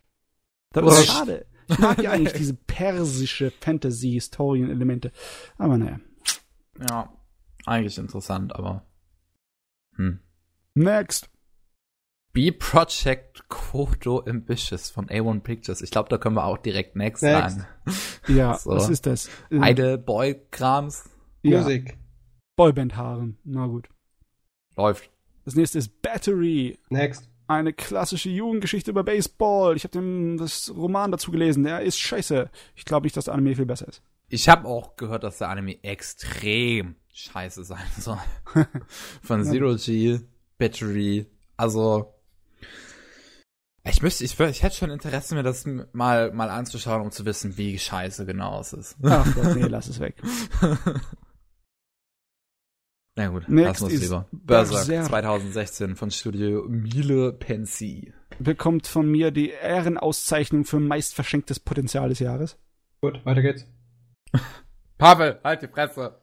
Das 0.72 0.98
ist 0.98 1.06
schade. 1.06 1.46
Ich 1.68 1.78
mag 1.78 2.02
ja 2.02 2.10
eigentlich 2.12 2.32
diese 2.32 2.54
persische 2.54 3.50
Fantasy-Historien-Elemente. 3.60 5.12
Aber 5.58 5.78
naja. 5.78 6.00
Ja, 6.88 7.12
eigentlich 7.66 7.98
interessant, 7.98 8.54
aber. 8.56 8.84
Hm. 9.96 10.20
Next. 10.74 11.30
B-Project 12.32 13.48
Kodo 13.48 14.24
Ambitious 14.26 14.90
von 14.90 15.06
A1 15.06 15.40
Pictures. 15.40 15.80
Ich 15.82 15.92
glaube, 15.92 16.08
da 16.08 16.18
können 16.18 16.34
wir 16.34 16.44
auch 16.44 16.58
direkt 16.58 16.96
next, 16.96 17.22
next. 17.22 17.58
sagen. 17.58 17.66
Ja, 18.26 18.54
so. 18.58 18.70
was 18.70 18.88
ist 18.88 19.06
das? 19.06 19.30
Idle 19.50 19.98
Boy 19.98 20.34
Krams. 20.50 21.08
Ja. 21.42 21.60
Musik. 21.60 21.96
Boyband 22.56 22.96
Haaren. 22.96 23.38
Na 23.44 23.66
gut. 23.66 23.88
Läuft. 24.76 25.10
Das 25.44 25.54
nächste 25.54 25.78
ist 25.78 26.02
Battery. 26.02 26.78
Next. 26.88 27.30
Eine 27.46 27.72
klassische 27.72 28.30
Jugendgeschichte 28.30 28.90
über 28.90 29.04
Baseball. 29.04 29.76
Ich 29.76 29.84
habe 29.84 30.36
das 30.38 30.72
Roman 30.74 31.12
dazu 31.12 31.30
gelesen. 31.30 31.62
Der 31.62 31.82
ist 31.82 32.00
scheiße. 32.00 32.50
Ich 32.74 32.84
glaube 32.84 33.06
nicht, 33.06 33.16
dass 33.16 33.26
der 33.26 33.34
Anime 33.34 33.54
viel 33.54 33.66
besser 33.66 33.86
ist. 33.86 34.02
Ich 34.28 34.48
habe 34.48 34.66
auch 34.66 34.96
gehört, 34.96 35.22
dass 35.22 35.38
der 35.38 35.50
Anime 35.50 35.84
extrem 35.84 36.96
scheiße 37.12 37.62
sein 37.62 37.86
soll. 37.98 38.18
Von 39.22 39.44
Zero 39.44 39.76
G, 39.76 40.20
Battery. 40.58 41.26
Also, 41.56 42.14
ich 43.86 44.00
müsste, 44.00 44.24
ich, 44.24 44.38
ich 44.40 44.62
hätte 44.62 44.76
schon 44.76 44.90
Interesse, 44.90 45.34
mir 45.34 45.42
das 45.42 45.66
mal, 45.92 46.32
mal 46.32 46.48
anzuschauen, 46.48 47.02
um 47.02 47.10
zu 47.10 47.26
wissen, 47.26 47.58
wie 47.58 47.78
scheiße 47.78 48.24
genau 48.24 48.60
es 48.60 48.72
ist. 48.72 48.96
Ach 49.02 49.26
Gott, 49.34 49.56
nee, 49.56 49.62
lass 49.68 49.88
es 49.88 50.00
weg. 50.00 50.16
Na 53.16 53.28
gut, 53.28 53.48
Next 53.48 53.80
lass 53.80 53.82
uns 53.82 54.00
lieber. 54.00 54.26
Berserk, 54.32 54.86
Berserk 54.86 55.06
2016 55.06 55.96
von 55.96 56.10
Studio 56.10 56.64
Miele 56.66 57.32
Pensi. 57.32 58.12
Bekommt 58.38 58.86
von 58.86 59.08
mir 59.08 59.30
die 59.30 59.50
Ehrenauszeichnung 59.50 60.64
für 60.64 60.80
meist 60.80 61.14
verschenktes 61.14 61.60
Potenzial 61.60 62.08
des 62.08 62.18
Jahres. 62.18 62.56
Gut, 63.00 63.24
weiter 63.24 63.42
geht's. 63.42 63.66
Pavel, 64.98 65.38
halt 65.44 65.62
die 65.62 65.68
Fresse. 65.68 66.18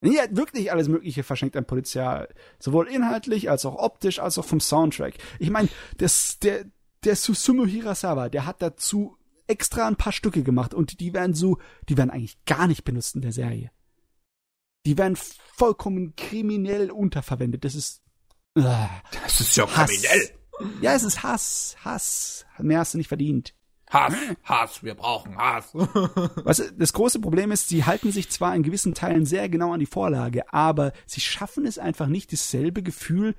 Ja, 0.00 0.24
wirklich 0.30 0.70
alles 0.70 0.88
Mögliche 0.88 1.24
verschenkt 1.24 1.56
an 1.56 1.64
Potenzial. 1.64 2.28
Sowohl 2.58 2.88
inhaltlich, 2.88 3.50
als 3.50 3.64
auch 3.66 3.74
optisch, 3.74 4.20
als 4.20 4.38
auch 4.38 4.44
vom 4.44 4.60
Soundtrack. 4.60 5.14
Ich 5.38 5.50
meine, 5.50 5.68
der, 5.98 6.64
der 7.04 7.16
Susumu 7.16 7.66
Hirasawa, 7.66 8.28
der 8.28 8.46
hat 8.46 8.62
dazu 8.62 9.16
extra 9.48 9.88
ein 9.88 9.96
paar 9.96 10.12
Stücke 10.12 10.42
gemacht 10.42 10.74
und 10.74 11.00
die 11.00 11.14
werden 11.14 11.34
so, 11.34 11.58
die 11.88 11.96
werden 11.96 12.10
eigentlich 12.10 12.44
gar 12.44 12.68
nicht 12.68 12.84
benutzt 12.84 13.16
in 13.16 13.22
der 13.22 13.32
Serie. 13.32 13.72
Die 14.86 14.96
werden 14.96 15.16
vollkommen 15.16 16.14
kriminell 16.14 16.90
unterverwendet. 16.90 17.64
Das 17.64 17.74
ist. 17.74 18.02
Uh, 18.56 18.62
das 19.22 19.40
ist 19.40 19.56
ja 19.56 19.66
Hass. 19.76 19.90
kriminell. 19.90 20.30
Ja, 20.80 20.94
es 20.94 21.02
ist 21.02 21.22
Hass. 21.22 21.76
Hass. 21.84 22.46
Mehr 22.58 22.80
hast 22.80 22.94
du 22.94 22.98
nicht 22.98 23.08
verdient. 23.08 23.54
Hass, 23.90 24.14
Hass, 24.44 24.82
wir 24.82 24.94
brauchen 24.94 25.36
Hass. 25.36 25.70
Was, 25.74 26.72
das 26.76 26.92
große 26.92 27.20
Problem 27.20 27.52
ist, 27.52 27.68
sie 27.68 27.84
halten 27.84 28.12
sich 28.12 28.30
zwar 28.30 28.54
in 28.54 28.62
gewissen 28.62 28.94
Teilen 28.94 29.24
sehr 29.26 29.48
genau 29.48 29.72
an 29.72 29.80
die 29.80 29.86
Vorlage, 29.86 30.52
aber 30.52 30.92
sie 31.06 31.20
schaffen 31.20 31.66
es 31.66 31.78
einfach 31.78 32.06
nicht, 32.06 32.32
dasselbe 32.32 32.82
Gefühl 32.82 33.34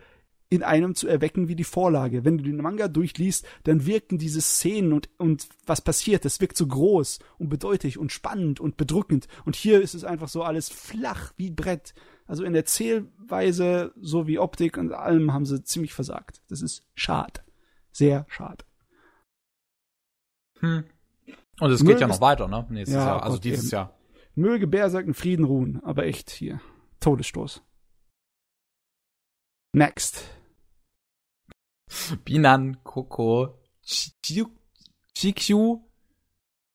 in 0.50 0.64
einem 0.64 0.96
zu 0.96 1.08
erwecken 1.08 1.48
wie 1.48 1.56
die 1.56 1.64
Vorlage. 1.64 2.26
Wenn 2.26 2.40
du 2.40 2.44
den 2.44 2.58
Manga 2.58 2.88
durchliest, 2.88 3.46
dann 3.64 3.86
wirken 3.86 4.18
diese 4.18 4.42
Szenen 4.42 4.94
und, 4.94 5.10
und 5.18 5.48
was 5.68 5.82
passiert, 5.82 6.26
das 6.26 6.42
wirkt 6.42 6.58
so 6.58 6.66
groß 6.66 7.20
und 7.38 7.50
bedeutig 7.50 8.00
und 8.00 8.12
spannend 8.12 8.60
und 8.60 8.76
bedrückend. 8.76 9.28
Und 9.46 9.56
hier 9.56 9.80
ist 9.82 9.94
es 9.94 10.04
einfach 10.04 10.28
so 10.28 10.42
alles 10.42 10.70
flach 10.70 11.34
wie 11.38 11.52
Brett. 11.52 11.94
Also 12.26 12.44
in 12.44 12.54
der 12.54 12.66
Zählweise 12.66 13.94
sowie 14.02 14.40
Optik 14.40 14.78
und 14.78 14.92
allem 14.92 15.34
haben 15.34 15.46
sie 15.46 15.64
ziemlich 15.64 15.94
versagt. 15.94 16.42
Das 16.48 16.62
ist 16.62 16.84
schade. 16.96 17.42
Sehr 17.92 18.26
schade. 18.30 18.66
Hm. 20.60 20.84
Und 21.60 21.72
es 21.72 21.84
geht 21.84 22.00
ja 22.00 22.08
noch 22.08 22.22
weiter, 22.22 22.48
ne? 22.48 22.66
Nächstes 22.70 22.96
ja, 22.96 23.06
Jahr, 23.06 23.24
also 23.24 23.36
Gott, 23.38 23.44
dieses 23.44 23.66
eben. 23.66 23.72
Jahr. 23.72 24.00
Möge 24.36 24.68
Berserk 24.68 25.06
in 25.06 25.14
Frieden 25.14 25.46
ruhen, 25.46 25.84
aber 25.84 26.06
echt 26.06 26.30
hier. 26.30 26.62
Todesstoß. 27.00 27.62
Next. 29.74 30.30
Binan, 32.24 32.84
Koko, 32.84 33.60
GQ, 33.84 35.80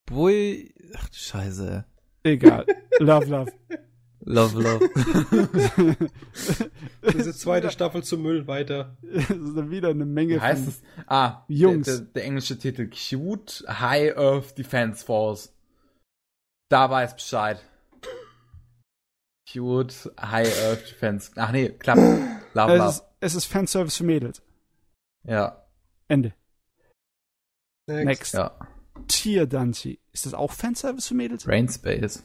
Boy. 0.07 0.75
Ach 0.97 1.09
du 1.09 1.15
Scheiße. 1.17 1.87
Egal. 2.23 2.67
Love, 2.99 3.27
love. 3.27 3.53
Love, 4.27 4.63
love. 4.63 4.89
Diese 7.13 7.35
zweite 7.35 7.71
Staffel 7.71 8.03
zum 8.03 8.23
Müll 8.23 8.47
weiter. 8.47 8.97
Das 9.03 9.29
ist 9.29 9.71
wieder 9.71 9.91
eine 9.91 10.07
Menge 10.07 10.37
Wie 10.37 10.41
heißt 10.41 10.67
es? 10.67 10.83
Ah, 11.07 11.45
Jungs. 11.49 11.87
Der, 11.87 11.99
der, 11.99 12.07
der, 12.07 12.25
englische 12.25 12.59
Titel 12.59 12.89
Cute 12.89 13.65
High 13.69 14.17
Earth 14.17 14.57
Defense 14.57 15.05
Force. 15.05 15.53
Da 16.71 16.89
weiß 16.89 17.15
Bescheid. 17.15 17.63
Cute 19.51 20.11
High 20.19 20.65
Earth 20.65 20.91
Defense. 20.91 21.31
Ach 21.37 21.53
nee, 21.53 21.69
klappt. 21.69 22.01
Love, 22.55 22.73
es 22.73 22.79
love. 22.79 22.89
Ist, 22.89 23.05
es 23.21 23.35
ist 23.35 23.45
Fanservice 23.45 23.99
für 23.99 24.05
Mädels. 24.05 24.41
Ja. 25.27 25.67
Ende. 26.09 26.33
Next. 27.87 28.05
Next. 28.07 28.35
Ja. 28.35 28.57
Tier 29.09 29.47
Danchi. 29.47 30.01
Ist 30.13 30.25
das 30.25 30.33
auch 30.33 30.53
Fanservice 30.53 31.09
für 31.09 31.15
Mädels? 31.15 31.47
Rainspace. 31.47 32.23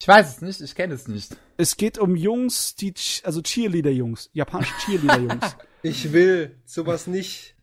Ich 0.00 0.08
weiß 0.08 0.36
es 0.36 0.40
nicht, 0.40 0.60
ich 0.62 0.74
kenne 0.74 0.94
es 0.94 1.08
nicht. 1.08 1.36
Es 1.58 1.76
geht 1.76 1.98
um 1.98 2.16
Jungs, 2.16 2.74
die, 2.74 2.94
also 3.22 3.42
Cheerleader-Jungs, 3.42 4.30
japanische 4.32 4.72
Cheerleader-Jungs. 4.78 5.56
ich 5.82 6.12
will 6.12 6.58
sowas 6.64 7.06
nicht 7.06 7.54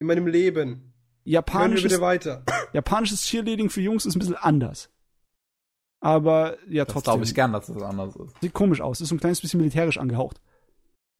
in 0.00 0.08
meinem 0.08 0.26
Leben. 0.26 0.92
Japanisches, 1.24 1.84
bitte 1.84 2.00
weiter. 2.00 2.44
Japanisches 2.72 3.22
Cheerleading 3.22 3.70
für 3.70 3.80
Jungs 3.80 4.04
ist 4.04 4.16
ein 4.16 4.18
bisschen 4.18 4.34
anders. 4.34 4.90
Aber 6.00 6.56
ja, 6.68 6.84
das 6.84 6.92
trotzdem. 6.92 7.12
glaube 7.12 7.24
ich 7.24 7.34
gern, 7.34 7.52
dass 7.52 7.68
es 7.68 7.80
anders 7.80 8.16
ist. 8.16 8.34
Sieht 8.40 8.52
komisch 8.52 8.80
aus. 8.80 9.00
Ist 9.00 9.08
so 9.08 9.14
ein 9.14 9.20
kleines 9.20 9.40
bisschen 9.40 9.60
militärisch 9.60 9.98
angehaucht. 9.98 10.40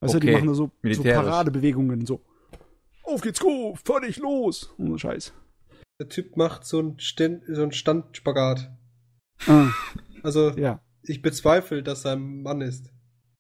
Weißt 0.01 0.15
du, 0.15 0.19
Okay, 0.19 0.27
die 0.27 0.33
machen 0.33 0.49
da 0.49 0.55
so, 0.55 0.71
so. 0.83 1.03
Paradebewegungen, 1.03 2.07
so. 2.07 2.21
Auf 3.05 3.21
geht's, 3.21 3.39
go, 3.39 3.77
fertig, 3.85 4.19
los. 4.19 4.75
Und 4.79 4.89
so 4.89 4.99
Scheiß. 4.99 5.33
Der 6.01 6.09
Typ 6.09 6.37
macht 6.37 6.65
so 6.65 6.81
einen, 6.81 6.99
Stand, 6.99 7.45
so 7.49 7.63
einen 7.63 7.73
Standspagat. 7.73 8.71
Ah, 9.47 9.71
Also, 10.27 10.51
ja. 10.57 10.81
ich 11.03 11.23
bezweifle, 11.23 11.85
dass 11.85 12.05
er 12.05 12.15
ein 12.15 12.43
Mann 12.43 12.61
ist. 12.61 12.91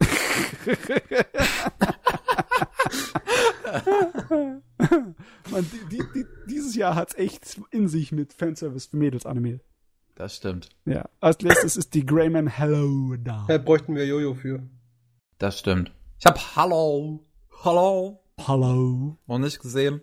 Man, 5.50 5.66
die, 5.72 5.80
die, 5.90 6.02
die, 6.14 6.24
dieses 6.48 6.76
Jahr 6.76 6.94
hat's 6.94 7.16
echt 7.16 7.60
in 7.72 7.88
sich 7.88 8.12
mit 8.12 8.32
Fanservice 8.32 8.86
für 8.86 8.98
Mädels-Anime. 8.98 9.58
Das 10.14 10.36
stimmt. 10.36 10.68
Ja. 10.84 11.06
Als 11.18 11.42
letztes 11.42 11.76
ist 11.76 11.92
die 11.94 12.06
Greyman 12.06 12.46
Hello 12.46 13.16
da. 13.16 13.46
Da 13.48 13.58
bräuchten 13.58 13.96
wir 13.96 14.06
Jojo 14.06 14.34
für. 14.34 14.62
Das 15.38 15.58
stimmt. 15.58 15.90
Ich 16.20 16.26
habe 16.26 16.38
Hallo, 16.54 17.26
Hallo 17.64 18.22
Hallo. 18.46 19.18
noch 19.26 19.38
nicht 19.38 19.58
gesehen. 19.58 20.02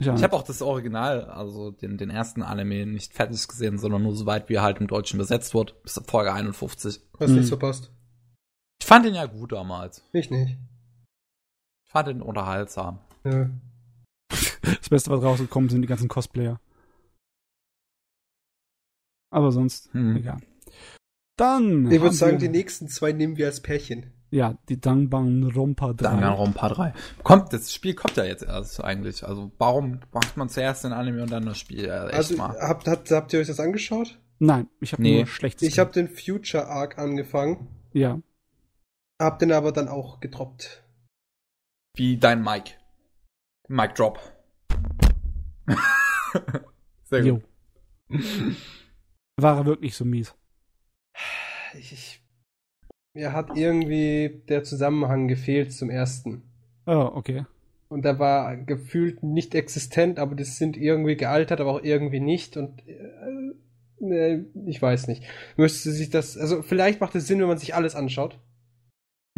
Ja, 0.00 0.14
Ich 0.16 0.22
habe 0.24 0.34
auch 0.34 0.42
das 0.42 0.60
Original, 0.60 1.24
also 1.26 1.70
den, 1.70 1.96
den 1.98 2.10
ersten 2.10 2.42
Anime, 2.42 2.84
nicht 2.86 3.12
fertig 3.14 3.46
gesehen, 3.46 3.78
sondern 3.78 4.02
nur 4.02 4.14
so 4.16 4.26
weit, 4.26 4.48
wie 4.48 4.54
er 4.54 4.62
halt 4.62 4.78
im 4.80 4.88
Deutschen 4.88 5.18
besetzt 5.18 5.54
wird, 5.54 5.80
bis 5.82 6.00
Folge 6.06 6.32
51. 6.32 7.00
Hast 7.18 7.28
Hm. 7.28 7.34
nichts 7.34 7.48
verpasst. 7.48 7.92
Ich 8.80 8.86
fand 8.86 9.06
ihn 9.06 9.14
ja 9.14 9.26
gut 9.26 9.52
damals. 9.52 10.04
Ich 10.12 10.30
nicht. 10.30 10.58
Ich 11.86 11.90
fand 11.90 12.08
ihn 12.08 12.22
unterhaltsam. 12.22 12.98
Ja. 13.24 13.48
das 14.62 14.88
Beste, 14.90 15.10
was 15.10 15.22
rausgekommen 15.22 15.70
sind, 15.70 15.82
die 15.82 15.88
ganzen 15.88 16.08
Cosplayer. 16.08 16.60
Aber 19.30 19.52
sonst, 19.52 19.92
Hm. 19.94 20.16
egal. 20.16 20.40
Dann. 21.36 21.90
Ich 21.90 22.00
würde 22.00 22.14
sagen, 22.14 22.40
wir- 22.40 22.48
die 22.48 22.56
nächsten 22.56 22.88
zwei 22.88 23.12
nehmen 23.12 23.36
wir 23.36 23.46
als 23.46 23.60
Pärchen. 23.60 24.12
Ja, 24.34 24.58
die 24.68 24.80
Dangbang 24.80 25.44
Rompa 25.44 25.92
3. 25.92 26.02
Danganronpa 26.10 26.68
3. 26.68 26.92
Kommt, 27.22 27.52
das 27.52 27.72
Spiel 27.72 27.94
kommt 27.94 28.16
ja 28.16 28.24
jetzt 28.24 28.42
erst 28.42 28.82
eigentlich. 28.82 29.24
Also 29.24 29.52
warum 29.58 30.00
macht 30.12 30.36
man 30.36 30.48
zuerst 30.48 30.82
den 30.82 30.92
Anime 30.92 31.22
und 31.22 31.30
dann 31.30 31.46
das 31.46 31.56
Spiel? 31.56 31.86
Ja, 31.86 32.06
echt 32.08 32.14
Also, 32.16 32.36
mal. 32.36 32.58
habt, 32.60 32.88
habt, 32.88 33.10
habt 33.12 33.32
ihr 33.32 33.38
euch 33.38 33.46
das 33.46 33.60
angeschaut? 33.60 34.18
Nein, 34.40 34.68
ich 34.80 34.92
habe 34.92 35.02
Nee. 35.02 35.18
nur 35.18 35.26
schlechtes. 35.28 35.68
Ich 35.68 35.78
habe 35.78 35.92
den 35.92 36.08
Future 36.08 36.66
Arc 36.66 36.98
angefangen, 36.98 37.68
Ja. 37.92 38.20
hab 39.22 39.38
den 39.38 39.52
aber 39.52 39.70
dann 39.70 39.86
auch 39.86 40.18
gedroppt. 40.18 40.82
Wie 41.94 42.16
dein 42.16 42.42
Mic. 42.42 42.76
Mic 43.68 43.94
Drop. 43.94 44.18
Sehr 47.04 47.24
Jo. 47.24 47.40
gut. 48.08 48.24
War 49.36 49.58
er 49.58 49.66
wirklich 49.66 49.94
so 49.94 50.04
mies? 50.04 50.34
Ich, 51.78 51.92
ich, 51.92 52.23
mir 53.14 53.32
hat 53.32 53.56
irgendwie 53.56 54.42
der 54.48 54.64
Zusammenhang 54.64 55.28
gefehlt 55.28 55.72
zum 55.72 55.88
ersten. 55.88 56.42
Oh, 56.86 57.10
okay. 57.14 57.46
Und 57.88 58.04
der 58.04 58.18
war 58.18 58.56
gefühlt 58.56 59.22
nicht 59.22 59.54
existent, 59.54 60.18
aber 60.18 60.34
das 60.34 60.58
sind 60.58 60.76
irgendwie 60.76 61.16
gealtert, 61.16 61.60
aber 61.60 61.70
auch 61.70 61.82
irgendwie 61.82 62.20
nicht. 62.20 62.56
Und 62.56 62.86
äh, 62.88 63.54
ne, 64.00 64.46
ich 64.66 64.82
weiß 64.82 65.06
nicht. 65.06 65.22
Müsste 65.56 65.92
sich 65.92 66.10
das, 66.10 66.36
also 66.36 66.62
vielleicht 66.62 67.00
macht 67.00 67.14
es 67.14 67.26
Sinn, 67.26 67.40
wenn 67.40 67.48
man 67.48 67.58
sich 67.58 67.74
alles 67.74 67.94
anschaut. 67.94 68.38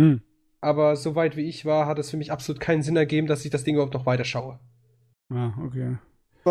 Hm. 0.01 0.23
Aber 0.63 0.97
soweit 0.97 1.37
wie 1.37 1.49
ich 1.49 1.67
war, 1.67 1.87
hat 1.87 1.99
es 1.99 2.11
für 2.11 2.17
mich 2.17 2.33
absolut 2.33 2.61
keinen 2.61 2.83
Sinn 2.83 2.97
ergeben, 2.97 3.27
dass 3.27 3.45
ich 3.45 3.51
das 3.51 3.63
Ding 3.63 3.75
überhaupt 3.75 3.95
noch 3.95 4.07
weiter 4.07 4.25
schaue. 4.25 4.59
Ah, 5.29 5.53
okay. 5.63 5.99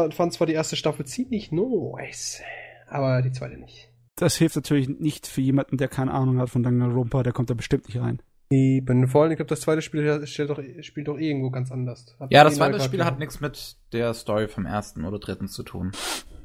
Ich 0.10 0.16
fand 0.16 0.34
zwar 0.34 0.45
die 0.45 0.54
erste 0.54 0.76
Staffel 0.76 1.06
ziemlich 1.06 1.52
nice, 1.52 2.42
aber 2.88 3.22
die 3.22 3.32
zweite 3.32 3.58
nicht. 3.58 3.90
Das 4.16 4.38
hilft 4.38 4.56
natürlich 4.56 4.88
nicht 4.88 5.27
für 5.27 5.42
jemanden, 5.42 5.77
der 5.77 5.88
keine 5.88 6.11
Ahnung 6.14 6.40
hat 6.40 6.50
von 6.50 6.64
Danganronpa, 6.64 7.24
der 7.24 7.34
kommt 7.34 7.50
da 7.50 7.53
bestimmt 7.53 7.88
nicht 7.88 8.00
rein. 8.00 8.22
Eben, 8.50 9.08
vor 9.08 9.24
allem, 9.24 9.32
ich 9.32 9.38
glaube, 9.38 9.50
das 9.50 9.61
zweite 9.61 9.82
Spiel 9.82 10.26
spielt 10.27 10.50
doch, 10.50 10.61
spielt 10.82 11.08
doch 11.08 11.18
eh 11.18 11.30
irgendwo 11.30 11.50
ganz 11.50 11.72
anders. 11.72 12.16
Hat 12.19 12.32
Ja, 12.32 12.44
das 12.44 12.56
zweite 12.56 12.80
Spiel 12.80 13.03
hat 13.03 13.19
nichts 13.19 13.42
mit 13.42 13.76
der 13.92 14.14
Story 14.14 14.48
vom 14.48 14.66
ersten 14.66 15.03
oder 15.03 15.19
dritten 15.19 15.48
zu 15.48 15.64
tun. 15.64 15.92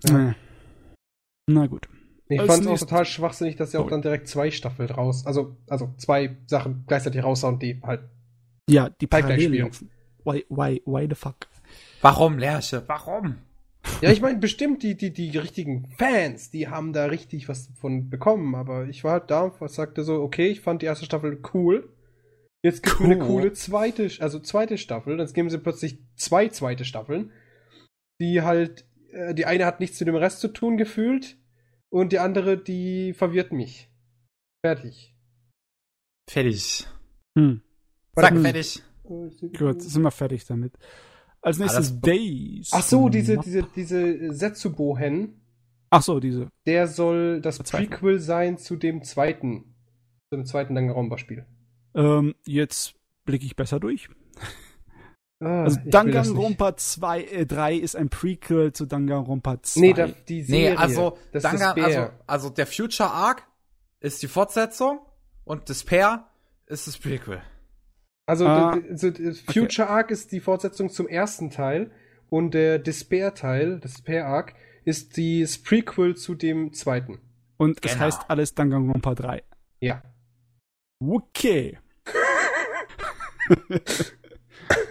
Ja. 0.09 0.35
Na 1.47 1.67
gut. 1.67 1.89
Ich 2.29 2.41
fand 2.41 2.63
es 2.63 2.67
auch 2.69 2.79
total 2.79 3.05
schwachsinnig, 3.05 3.57
dass 3.57 3.73
sie 3.73 3.79
auch 3.79 3.89
dann 3.89 4.03
direkt 4.03 4.29
zwei 4.29 4.51
Staffeln 4.51 4.89
raus, 4.89 5.27
also, 5.27 5.57
also 5.69 5.93
zwei 5.97 6.37
Sachen 6.47 6.85
gleichzeitig 6.87 7.23
raushauen, 7.23 7.59
die 7.59 7.81
halt. 7.83 8.03
Ja, 8.69 8.89
die 8.89 9.09
Parallelen. 9.09 9.71
Why, 10.25 10.45
why, 10.49 10.81
why 10.87 11.07
the 11.09 11.17
fuck? 11.17 11.49
Warum, 12.03 12.39
Lerche? 12.39 12.85
Warum? 12.87 13.37
Ja, 14.03 14.11
ich 14.11 14.21
meine, 14.21 14.39
bestimmt 14.39 14.83
die, 14.83 14.97
die, 14.97 15.13
die 15.13 15.37
richtigen 15.37 15.91
Fans, 15.99 16.51
die 16.51 16.69
haben 16.69 16.93
da 16.93 17.07
richtig 17.07 17.49
was 17.49 17.69
davon 17.69 18.09
bekommen, 18.11 18.55
aber 18.55 18.87
ich 18.89 19.05
war 19.05 19.13
halt 19.13 19.31
da 19.31 19.43
und 19.43 19.71
sagte 19.71 20.05
so, 20.05 20.23
okay, 20.23 20.49
ich 20.49 20.61
fand 20.61 20.83
die 20.83 20.87
erste 20.87 21.05
Staffel 21.05 21.41
cool. 21.55 21.93
Jetzt 22.63 22.83
gibt 22.83 23.01
mir 23.01 23.07
eine 23.07 23.19
Cool. 23.23 23.27
coole 23.27 23.53
zweite, 23.53 24.11
also 24.21 24.39
zweite 24.39 24.77
Staffel, 24.79 25.17
dann 25.17 25.33
geben 25.33 25.49
sie 25.51 25.59
plötzlich 25.59 25.99
zwei 26.17 26.49
zweite 26.49 26.85
Staffeln, 26.85 27.33
die 28.21 28.43
halt, 28.43 28.85
äh, 29.13 29.35
die 29.35 29.47
eine 29.47 29.65
hat 29.65 29.81
nichts 29.81 29.99
mit 30.01 30.09
dem 30.09 30.17
Rest 30.17 30.41
zu 30.41 30.49
tun 30.49 30.77
gefühlt 30.77 31.39
und 31.91 32.13
die 32.13 32.19
andere, 32.19 32.59
die 32.59 33.15
verwirrt 33.15 33.53
mich. 33.53 33.89
Fertig. 34.65 35.15
Fertig. 36.29 36.87
Hm. 37.39 37.63
Sag 38.15 38.33
Hm. 38.33 38.43
fertig. 38.43 38.83
Gut, 39.05 39.83
sind 39.83 40.03
wir 40.03 40.11
fertig 40.11 40.45
damit. 40.45 40.75
Als 41.43 41.59
nächstes 41.59 41.89
Alles- 41.91 42.01
Days. 42.01 42.71
Ach 42.73 42.83
so, 42.83 43.09
diese, 43.09 43.39
diese, 43.39 43.63
diese 43.75 44.35
Setsubo-Hen, 44.35 45.41
Ach 45.91 46.03
so, 46.03 46.21
diese. 46.21 46.49
der 46.67 46.87
soll 46.87 47.41
das 47.41 47.57
Verzweiflung. 47.57 47.91
Prequel 47.91 48.19
sein 48.21 48.59
zu 48.59 48.77
dem 48.77 49.03
zweiten, 49.03 49.75
zu 50.29 50.37
dem 50.37 50.45
zweiten 50.47 50.75
Danganronpa-Spiel. 50.75 51.47
Ähm, 51.95 52.35
jetzt 52.47 52.95
blicke 53.25 53.45
ich 53.47 53.57
besser 53.57 53.81
durch. 53.81 54.09
Ah, 55.43 55.63
Also 55.65 55.77
das. 55.81 55.89
Danganronpa 55.91 56.77
2, 56.77 57.23
äh, 57.25 57.47
3 57.47 57.75
ist 57.75 57.97
ein 57.97 58.11
Prequel 58.11 58.73
zu 58.75 58.85
Danganronpa 58.85 59.63
2. 59.63 59.81
Nee, 59.81 59.93
da, 59.95 60.09
die 60.09 60.41
Nee, 60.41 60.45
Serie. 60.45 60.79
also, 60.79 61.17
das 61.33 61.43
Dangan, 61.43 61.79
ist 61.79 61.85
also, 61.85 62.11
also 62.27 62.51
der 62.51 62.67
Future 62.67 63.11
Arc 63.11 63.47
ist 64.01 64.23
die 64.23 64.29
Fortsetzung 64.29 65.01
und 65.45 65.69
Despair 65.71 66.27
ist 66.67 66.87
das 66.87 66.99
Prequel. 66.99 67.41
Also, 68.31 68.47
Ah, 68.47 68.79
also 68.89 69.11
d- 69.11 69.33
Future 69.35 69.89
Arc 69.89 70.11
ist 70.11 70.33
die 70.33 70.41
Fortsetzung 70.41 70.89
zum 70.89 71.07
ersten 71.09 71.51
Teil 71.51 71.91
und 72.29 72.55
der 72.55 72.79
Despair-Teil, 72.79 73.81
das 73.81 73.93
Despair 73.95 74.27
Arc, 74.27 74.55
ist 74.85 75.17
die- 75.17 75.43
das 75.43 75.59
Prequel 75.59 76.17
zu 76.17 76.35
dem 76.35 76.73
zweiten. 76.73 77.21
Und 77.59 77.85
es 77.85 77.93
Genau. 77.93 78.05
heißt 78.05 78.23
alles 78.29 78.55
Danganronpa 78.55 79.15
3. 79.15 79.43
Ja. 79.81 80.03
Okay. 81.01 81.79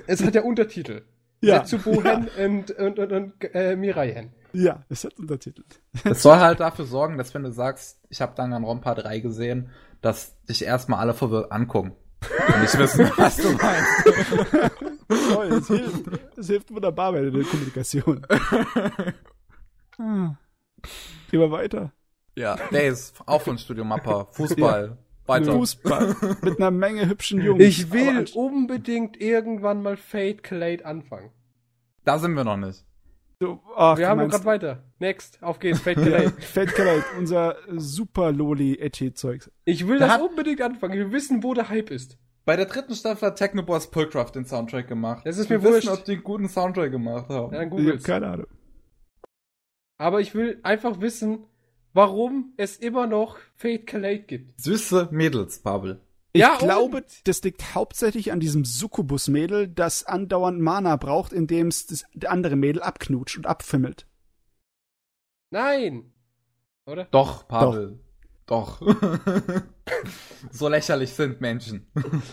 Es 0.08 0.24
hat 0.24 0.36
ja 0.36 0.42
Untertitel. 0.42 1.04
Ja. 1.42 1.66
Setsubo-Hen 1.66 2.28
und, 2.38 2.72
und, 2.72 3.00
und, 3.00 3.12
und 3.12 3.56
äh, 3.56 3.76
Mirai-Hen. 3.76 4.32
Ja, 4.52 4.84
es 4.90 5.04
hat 5.04 5.18
Untertitel. 5.20 5.64
Es 6.04 6.24
soll 6.24 6.38
halt 6.38 6.60
dafür 6.60 6.86
sorgen, 6.86 7.18
dass 7.18 7.34
wenn 7.34 7.44
du 7.44 7.52
sagst, 7.52 8.00
ich 8.10 8.20
habe 8.20 8.34
Danganronpa 8.36 8.96
3 8.96 9.20
gesehen, 9.20 9.70
dass 10.02 10.42
dich 10.46 10.66
erstmal 10.66 11.00
alle 11.00 11.14
verwirrt 11.14 11.52
angucken. 11.52 11.96
Und 12.22 12.62
nicht 12.62 12.78
wissen, 12.78 13.12
was 13.18 13.38
du 13.38 13.52
meinst. 13.54 14.06
Toll, 15.34 15.50
das 15.50 15.68
hilft. 15.68 16.06
Das 16.36 16.48
hilft 16.48 16.72
wunderbar 16.72 17.14
bei 17.14 17.22
der 17.22 17.44
Kommunikation. 17.44 18.26
Ah. 19.98 20.38
Gehen 21.30 21.40
wir 21.40 21.52
weiter. 21.52 21.92
Ja, 22.36 22.56
Days, 22.72 23.14
auch 23.26 23.42
von 23.42 23.58
Studio 23.58 23.84
Mappa, 23.84 24.26
Fußball, 24.32 24.98
weiter. 25.26 25.52
Fußball. 25.52 26.16
Mit 26.42 26.58
einer 26.58 26.72
Menge 26.72 27.08
hübschen 27.08 27.42
Jungs. 27.42 27.62
Ich 27.62 27.92
will 27.92 28.26
unbedingt 28.34 29.20
irgendwann 29.20 29.84
mal 29.84 29.98
Fate 29.98 30.42
Clade 30.42 30.86
anfangen. 30.86 31.32
Da 32.06 32.18
sind 32.18 32.34
wir 32.36 32.46
noch 32.46 32.58
nicht. 32.58 32.86
Du, 33.42 33.58
ach, 33.76 33.98
Wir 33.98 34.06
du 34.06 34.12
haben 34.12 34.30
gerade 34.30 34.44
weiter. 34.46 34.84
Next, 35.00 35.42
auf 35.42 35.60
geht's, 35.60 35.80
Fate 35.80 35.96
Clade. 35.98 36.32
Fat 36.42 36.76
Knight, 36.76 37.04
unser 37.18 37.56
super 37.78 38.34
loli 38.34 38.78
edgy 38.80 39.14
Zeugs. 39.14 39.50
Ich 39.64 39.88
will 39.88 39.98
Der 40.00 40.10
das 40.10 40.22
unbedingt 40.22 40.62
anfangen. 40.62 40.94
Ich 40.94 41.00
will 41.00 41.12
wissen, 41.14 41.42
wo 41.42 41.54
der 41.54 41.70
Hype 41.70 41.90
ist. 41.90 42.18
Bei 42.44 42.58
der 42.58 42.66
dritten 42.66 42.96
Staffel 42.96 43.28
hat 43.28 43.38
Technoboys 43.38 43.92
Pullcraft 43.92 44.32
den 44.36 44.44
Soundtrack 44.46 44.90
gemacht. 44.90 45.26
Das 45.26 45.38
ist 45.38 45.50
Wir 45.50 45.60
mir 45.60 45.64
wissen, 45.64 45.88
wurscht. 45.88 46.00
ob 46.00 46.04
die 46.06 46.14
einen 46.14 46.24
guten 46.24 46.50
Soundtrack 46.50 46.92
gemacht 46.92 47.30
haben. 47.30 47.54
Ja, 47.54 47.60
dann 47.60 47.70
Ja, 47.72 47.78
googelt's. 47.78 48.04
keine 48.04 48.28
Ahnung. 48.28 48.48
Aber 49.98 50.20
ich 50.20 50.36
will 50.36 50.60
einfach 50.64 51.00
wissen, 51.00 51.46
warum 51.94 52.54
es 52.58 52.76
immer 52.76 53.08
noch 53.08 53.38
Fate 53.56 53.88
Clade 53.88 54.20
gibt. 54.20 54.60
Süße 54.60 55.08
Mädels, 55.12 55.60
Pavel. 55.60 56.02
Ich 56.32 56.42
Ja, 56.42 56.58
glaube, 56.58 56.98
und? 56.98 57.28
das 57.28 57.42
liegt 57.44 57.74
hauptsächlich 57.74 58.32
an 58.32 58.40
diesem 58.40 58.64
Succubus-Mädel, 58.66 59.68
das 59.68 60.04
andauernd 60.06 60.60
Mana 60.60 60.96
braucht, 60.96 61.34
indem 61.34 61.68
es 61.68 61.88
das 61.88 62.06
andere 62.26 62.56
Mädel 62.56 62.82
abknutscht 62.84 63.38
und 63.38 63.48
abfimmelt. 63.48 64.06
Nein! 65.50 66.14
Oder? 66.86 67.06
Doch, 67.06 67.48
Pavel. 67.48 68.00
Doch. 68.46 68.82
so 70.52 70.68
lächerlich 70.68 71.14
sind 71.14 71.42
Menschen. 71.42 71.88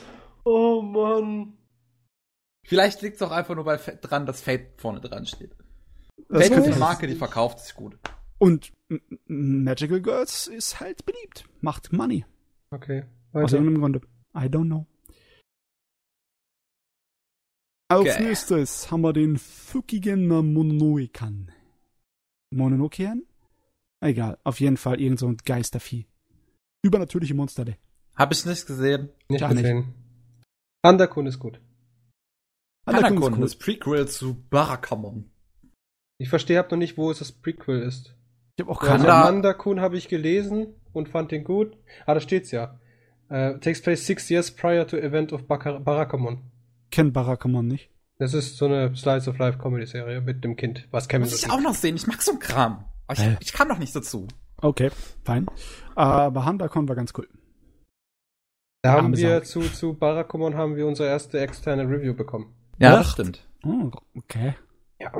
Oh 0.49 0.81
Mann. 0.81 1.59
Vielleicht 2.63 3.03
liegt 3.03 3.17
es 3.17 3.23
auch 3.23 3.33
einfach 3.33 3.57
nur 3.57 3.65
bei 3.65 3.79
dran, 3.79 4.27
dass 4.27 4.43
Fate 4.43 4.81
vorne 4.81 5.01
dran 5.01 5.27
steht. 5.27 5.57
Das 6.29 6.47
Fate 6.47 6.59
ist 6.59 6.67
eine. 6.69 6.77
Marke, 6.77 7.09
die 7.09 7.17
verkauft 7.17 7.59
sich 7.59 7.75
gut. 7.75 7.99
Und 8.39 8.73
Magical 9.27 10.01
Girls 10.01 10.47
ist 10.47 10.79
halt 10.79 11.05
beliebt. 11.05 11.47
Macht 11.63 11.93
Money. 11.93 12.25
Okay. 12.71 13.07
Aus 13.33 13.43
Weiter. 13.53 13.55
irgendeinem 13.57 13.81
Grunde. 13.81 14.01
I 14.35 14.49
don't 14.49 14.67
know. 14.67 14.87
Als 17.89 18.01
Okay. 18.01 18.23
nächstes 18.25 18.91
haben 18.91 19.03
wir 19.03 19.13
den 19.13 19.37
Fukigen 19.39 20.27
Mononoikan. 20.27 21.53
Mononokean? 22.53 23.23
Egal, 24.01 24.39
auf 24.45 24.61
jeden 24.61 24.77
Fall 24.77 25.01
irgend 25.01 25.19
so 25.21 25.29
ein 25.29 25.37
Geistervieh. 25.39 26.07
Übernatürliche 26.85 27.35
Monster. 27.35 27.65
Hab 28.15 28.33
ich 28.33 28.45
nicht 28.45 28.67
gesehen. 28.67 29.11
Nicht 29.29 29.41
Gar 29.41 29.55
nicht. 29.55 29.63
gesehen. 29.63 29.95
Underkun 30.85 31.27
ist 31.27 31.39
gut. 31.39 31.61
Hanakun, 32.87 33.41
das 33.41 33.57
Prequel 33.57 34.07
zu 34.09 34.35
Barakamon. 34.49 35.31
Ich 36.19 36.29
verstehe 36.29 36.59
hab 36.59 36.71
noch 36.71 36.79
nicht, 36.79 36.97
wo 36.97 37.11
es 37.11 37.19
das 37.19 37.33
Prequel 37.33 37.83
ist. 37.83 38.15
Ich 38.57 38.63
habe 38.65 38.71
auch 38.73 38.81
keine 38.81 39.01
Handa- 39.05 39.25
Mandakun 39.25 39.81
habe 39.81 39.97
ich 39.99 40.09
gelesen 40.09 40.75
und 40.93 41.09
fand 41.09 41.31
den 41.33 41.45
gut. 41.45 41.77
Ah, 42.07 42.15
da 42.15 42.21
steht's 42.21 42.53
ja. 42.53 42.81
Äh, 43.29 43.59
takes 43.59 43.83
place 43.83 44.07
six 44.07 44.29
years 44.31 44.51
prior 44.51 44.87
to 44.87 44.97
event 44.97 45.33
of 45.33 45.47
Baka- 45.49 45.79
Barakamon. 45.81 46.39
kenn 46.91 47.13
Barakamon 47.13 47.67
nicht. 47.67 47.91
Das 48.19 48.33
ist 48.35 48.57
so 48.57 48.67
eine 48.67 48.95
Slice 48.97 49.29
of 49.29 49.39
Life 49.39 49.59
Comedy 49.59 49.85
Serie 49.87 50.21
mit 50.21 50.43
dem 50.45 50.57
Kind, 50.57 50.87
was 50.91 51.09
Kevin 51.09 51.23
Muss 51.23 51.45
ich 51.45 51.51
auch 51.51 51.61
noch 51.61 51.75
sehen. 51.75 51.97
Ich 51.97 52.07
mag 52.07 52.23
so 52.23 52.31
einen 52.33 52.41
Kram. 52.41 52.85
Aber 53.09 53.21
Hä? 53.21 53.37
ich, 53.41 53.49
ich 53.49 53.53
kann 53.53 53.69
doch 53.69 53.79
nicht 53.79 53.95
dazu. 53.95 54.27
Okay, 54.63 54.91
fein. 55.25 55.47
Aber 55.95 56.45
Handakon 56.45 56.89
war 56.89 56.97
ganz 56.97 57.13
cool. 57.19 57.29
Da 58.83 58.93
haben 58.93 59.07
Arme 59.07 59.17
wir 59.17 59.43
zu, 59.43 59.61
zu 59.61 59.95
Barakamon 59.95 60.55
haben 60.55 60.77
wir 60.77 60.87
unsere 60.87 61.09
erste 61.09 61.41
externe 61.41 61.83
Review 61.83 62.15
bekommen. 62.15 62.55
Ja, 62.79 62.97
das 62.97 63.11
stimmt. 63.11 63.47
Oh, 63.65 63.91
okay. 64.17 64.55
Ja. 65.01 65.13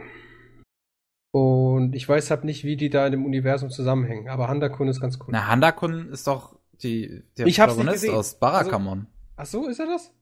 Und 1.33 1.95
ich 1.95 2.09
weiß 2.09 2.31
halt 2.31 2.45
nicht, 2.45 2.65
wie 2.65 2.77
die 2.77 2.89
da 2.89 3.05
in 3.07 3.13
dem 3.13 3.25
Universum 3.27 3.69
zusammenhängen, 3.71 4.29
aber 4.29 4.49
Handakun 4.49 4.89
ist 4.89 5.01
ganz 5.01 5.19
cool. 5.21 5.27
Na, 5.31 5.49
Handakun 5.49 6.09
ist 6.09 6.27
doch 6.27 6.56
die, 6.83 7.23
der 7.37 7.47
Ich 7.47 7.57
Protagonist 7.59 7.95
gesehen. 7.95 8.11
Also 8.11 8.21
aus 8.21 8.39
Barakamon. 8.39 9.07
Ach 9.37 9.47
so, 9.47 9.67
ist 9.69 9.79
er 9.81 9.87
das? 9.87 10.13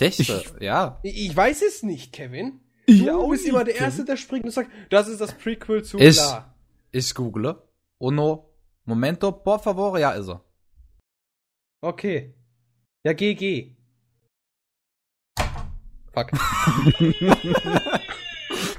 ich 0.00 0.16
dachte, 0.26 0.54
Ich- 0.58 0.62
ja. 0.62 0.98
Ich, 1.02 1.34
weiß 1.36 1.62
es 1.62 1.82
nicht, 1.82 2.12
Kevin. 2.12 2.60
Ich 2.86 3.04
Du 3.04 3.28
bist 3.30 3.46
immer 3.46 3.64
der 3.64 3.74
Kevin. 3.74 3.86
Erste, 3.86 4.04
der 4.04 4.16
springt 4.16 4.44
und 4.44 4.50
sagt, 4.50 4.70
das 4.90 5.08
ist 5.08 5.20
das 5.20 5.32
Prequel 5.36 5.82
zu 5.84 5.98
Ich- 5.98 6.16
bla. 6.16 6.54
Ich 6.92 7.14
google. 7.14 7.56
Uno. 7.98 8.46
Momento, 8.84 9.30
por 9.30 9.60
favor. 9.60 9.98
Ja, 9.98 10.12
ist 10.12 10.28
er. 10.28 10.42
Okay. 11.82 12.34
Ja, 13.04 13.12
GG. 13.12 13.76
Fuck. 16.12 16.30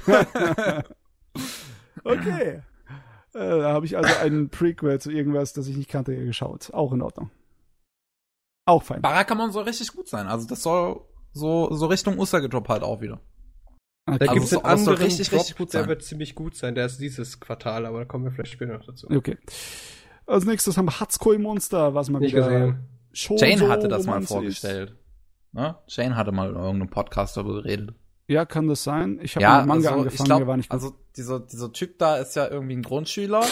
okay. 2.04 2.62
Äh, 3.34 3.38
da 3.60 3.72
habe 3.72 3.86
ich 3.86 3.96
also 3.96 4.14
einen 4.20 4.48
Prequel 4.50 5.00
zu 5.00 5.10
irgendwas, 5.10 5.52
das 5.52 5.66
ich 5.66 5.76
nicht 5.76 5.88
kannte, 5.90 6.14
geschaut. 6.24 6.72
Auch 6.74 6.92
in 6.92 7.02
Ordnung. 7.02 7.30
Auch 8.66 8.82
fein. 8.82 9.02
Barakamon 9.02 9.50
soll 9.50 9.64
richtig 9.64 9.92
gut 9.92 10.08
sein. 10.08 10.26
Also, 10.28 10.46
das 10.46 10.62
soll 10.62 11.00
so, 11.32 11.72
so 11.72 11.86
Richtung 11.86 12.18
Usagi-Drop 12.18 12.68
halt 12.68 12.82
auch 12.82 13.00
wieder. 13.00 13.20
Da 14.06 14.14
Okay. 14.14 14.28
Also 14.28 14.34
gibt's 14.34 14.50
so- 14.50 14.56
einen 14.58 14.64
aber 14.66 14.74
es 14.74 14.84
soll 14.84 14.94
anderen 14.94 15.06
richtig, 15.08 15.28
Drop, 15.30 15.38
richtig 15.40 15.56
gut 15.56 15.72
der 15.74 15.80
sein. 15.80 15.88
wird 15.88 16.02
ziemlich 16.04 16.34
gut 16.34 16.54
sein. 16.56 16.74
Der 16.74 16.86
ist 16.86 16.98
dieses 17.00 17.40
Quartal, 17.40 17.86
aber 17.86 18.00
da 18.00 18.04
kommen 18.04 18.24
wir 18.24 18.32
vielleicht 18.32 18.52
später 18.52 18.74
noch 18.76 18.84
dazu. 18.84 19.08
okay. 19.10 19.38
Als 20.26 20.44
nächstes 20.44 20.76
haben 20.76 20.86
wir 20.86 21.00
Hatsukoi 21.00 21.38
Monster, 21.38 21.94
was 21.94 22.08
mal 22.08 22.20
Nicht 22.20 22.34
wieder 22.34 22.48
gesehen. 22.48 22.88
Jane 23.38 23.68
hatte 23.68 23.88
das 23.88 24.06
mal 24.06 24.22
vorgestellt. 24.22 24.96
Ne? 25.52 25.76
Jane 25.88 26.16
hatte 26.16 26.32
mal 26.32 26.50
in 26.50 26.56
irgendeinem 26.56 26.90
Podcast 26.90 27.36
darüber 27.36 27.54
geredet. 27.62 27.94
Ja, 28.32 28.44
kann 28.46 28.66
das 28.68 28.82
sein? 28.82 29.18
Ich 29.22 29.34
habe 29.36 29.42
Ja, 29.42 29.58
mit 29.58 29.66
Manga 29.68 29.88
also, 29.90 30.00
angefangen, 30.00 30.18
ich 30.20 30.24
glaub, 30.24 30.38
der 30.38 30.46
war 30.46 30.56
nicht 30.56 30.68
gut. 30.70 30.74
also 30.80 30.96
dieser, 31.16 31.40
dieser 31.40 31.72
Typ 31.72 31.98
da 31.98 32.16
ist 32.16 32.34
ja 32.36 32.48
irgendwie 32.48 32.76
ein 32.76 32.82
Grundschüler. 32.82 33.44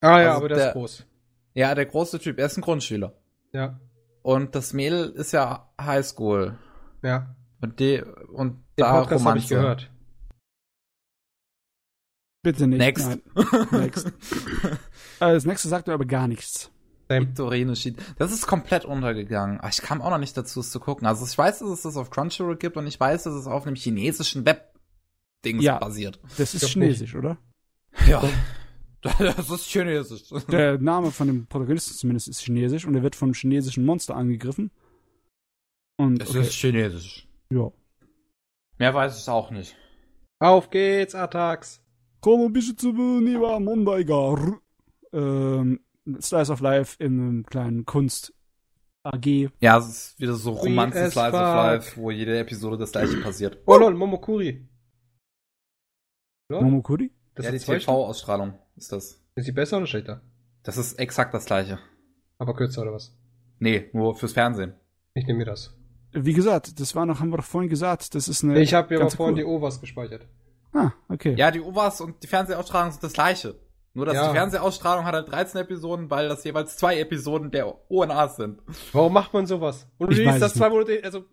Ah 0.00 0.20
ja, 0.20 0.28
Also 0.28 0.36
aber 0.38 0.48
der, 0.48 0.56
der- 0.58 0.66
ist 0.68 0.72
groß. 0.74 1.06
Ja, 1.54 1.74
der 1.74 1.86
große 1.86 2.18
Typ, 2.18 2.38
er 2.38 2.46
ist 2.46 2.56
ein 2.56 2.62
Grundschüler. 2.62 3.12
Ja. 3.52 3.78
Und 4.22 4.54
das 4.54 4.72
Mädel 4.72 5.10
ist 5.10 5.32
ja 5.32 5.70
Highschool. 5.80 6.58
Ja. 7.02 7.34
Und 7.60 7.78
die, 7.80 8.02
und 8.02 8.54
Den 8.78 8.84
da 8.84 9.00
Podcast 9.00 9.24
habe 9.24 9.38
ich 9.38 9.44
Romanze. 9.50 9.54
gehört. 9.54 9.90
Bitte 12.42 12.66
nicht. 12.66 12.78
Next. 12.78 13.06
Nein. 13.06 13.22
Next. 13.70 14.06
Äh, 14.06 14.10
das 15.20 15.44
nächste 15.44 15.68
sagt 15.68 15.86
mir 15.86 15.92
aber 15.94 16.06
gar 16.06 16.26
nichts. 16.26 16.71
Same. 17.20 17.34
Torino 17.34 17.74
Sheet. 17.74 17.96
Das 18.18 18.32
ist 18.32 18.46
komplett 18.46 18.84
untergegangen. 18.84 19.58
Aber 19.60 19.68
ich 19.68 19.78
kam 19.82 20.00
auch 20.02 20.10
noch 20.10 20.18
nicht 20.18 20.36
dazu, 20.36 20.60
es 20.60 20.70
zu 20.70 20.80
gucken. 20.80 21.06
Also 21.06 21.24
ich 21.26 21.36
weiß, 21.36 21.60
dass 21.60 21.68
es 21.70 21.82
das 21.82 21.96
auf 21.96 22.10
Crunchyroll 22.10 22.56
gibt 22.56 22.76
und 22.76 22.86
ich 22.86 22.98
weiß, 22.98 23.24
dass 23.24 23.34
es 23.34 23.46
auf 23.46 23.66
einem 23.66 23.76
chinesischen 23.76 24.44
Web-Dings 24.44 25.62
Ja. 25.64 25.78
basiert. 25.78 26.20
Das 26.38 26.54
ist 26.54 26.66
Chinesisch, 26.68 27.14
oder? 27.14 27.38
Ja. 28.06 28.22
Das 29.18 29.50
ist 29.50 29.64
chinesisch. 29.66 30.28
Der 30.48 30.78
Name 30.78 31.10
von 31.10 31.26
dem 31.26 31.46
Protagonisten 31.48 31.94
zumindest 31.96 32.28
ist 32.28 32.40
Chinesisch 32.40 32.86
und 32.86 32.94
er 32.94 33.02
wird 33.02 33.16
vom 33.16 33.32
chinesischen 33.34 33.84
Monster 33.84 34.14
angegriffen. 34.14 34.70
Und 35.96 36.18
Das 36.20 36.30
okay, 36.30 36.42
ist 36.42 36.52
chinesisch. 36.52 37.26
ja. 37.50 37.72
Mehr 38.78 38.94
weiß 38.94 39.20
ich 39.20 39.28
auch 39.28 39.50
nicht. 39.50 39.74
Auf 40.38 40.70
geht's, 40.70 41.16
Attacks. 41.16 41.80
Komo 42.20 42.48
Bishitsubu 42.48 43.20
Niwa 43.20 43.58
Mondai 43.58 44.04
ga. 44.04 44.34
R- 44.34 44.60
Ähm, 45.12 45.80
Slice 46.20 46.50
of 46.52 46.60
Life 46.60 47.02
in 47.02 47.20
einem 47.20 47.46
kleinen 47.46 47.84
Kunst 47.84 48.34
AG. 49.04 49.50
Ja, 49.60 49.78
es 49.78 49.88
ist 49.88 50.20
wieder 50.20 50.34
so 50.34 50.52
Romanzen 50.52 51.10
Slice 51.10 51.28
of. 51.28 51.32
Life, 51.32 52.00
wo 52.00 52.10
jede 52.10 52.38
Episode 52.38 52.76
das 52.78 52.92
gleiche 52.92 53.16
passiert. 53.20 53.58
Oh 53.66 53.76
lol, 53.76 53.94
Momokuri. 53.94 54.68
Ja? 56.50 56.60
Momokuri? 56.60 57.10
Das 57.34 57.46
ja, 57.46 57.52
die 57.52 57.58
TV-Ausstrahlung 57.58 58.58
ist 58.76 58.92
das. 58.92 59.20
Ist 59.34 59.46
sie 59.46 59.52
besser 59.52 59.78
oder 59.78 59.86
schlechter? 59.86 60.22
Das 60.62 60.76
ist 60.76 60.98
exakt 60.98 61.32
das 61.34 61.46
gleiche. 61.46 61.78
Aber 62.38 62.54
kürzer 62.54 62.82
oder 62.82 62.92
was? 62.92 63.16
Nee, 63.58 63.88
nur 63.92 64.14
fürs 64.16 64.32
Fernsehen. 64.32 64.74
Ich 65.14 65.26
nehme 65.26 65.40
mir 65.40 65.44
das. 65.46 65.74
Wie 66.12 66.34
gesagt, 66.34 66.78
das 66.78 66.94
war 66.94 67.06
noch, 67.06 67.20
haben 67.20 67.30
wir 67.30 67.38
doch 67.38 67.44
vorhin 67.44 67.70
gesagt, 67.70 68.14
das 68.14 68.28
ist 68.28 68.44
eine. 68.44 68.60
Ich 68.60 68.74
habe 68.74 68.96
ganze 68.98 69.16
vorhin 69.16 69.36
die 69.36 69.42
Kur- 69.42 69.52
OVAs 69.62 69.80
gespeichert. 69.80 70.28
Ah, 70.72 70.92
okay. 71.08 71.34
Ja, 71.36 71.50
die 71.50 71.60
OVAs 71.60 72.00
und 72.00 72.22
die 72.22 72.26
Fernsehausstrahlung 72.26 72.92
sind 72.92 73.02
das 73.02 73.12
gleiche. 73.14 73.58
Nur, 73.94 74.06
dass 74.06 74.14
Ja. 74.14 74.28
die 74.28 74.34
Fernsehausstrahlung 74.34 75.04
hat 75.04 75.14
halt 75.14 75.30
13 75.30 75.60
Episoden, 75.60 76.10
weil 76.10 76.28
das 76.28 76.44
jeweils 76.44 76.76
zwei 76.76 76.98
Episoden 76.98 77.50
der 77.50 77.74
ONAs 77.90 78.36
sind. 78.36 78.60
Warum 78.92 79.12
macht 79.12 79.34
man 79.34 79.46
sowas? 79.46 79.86
Und 79.98 80.12
du 80.12 80.16
liest 80.22 80.40
das 80.40 80.54
zwei 80.54 80.70
Monate, 80.70 81.00
also 81.04 81.24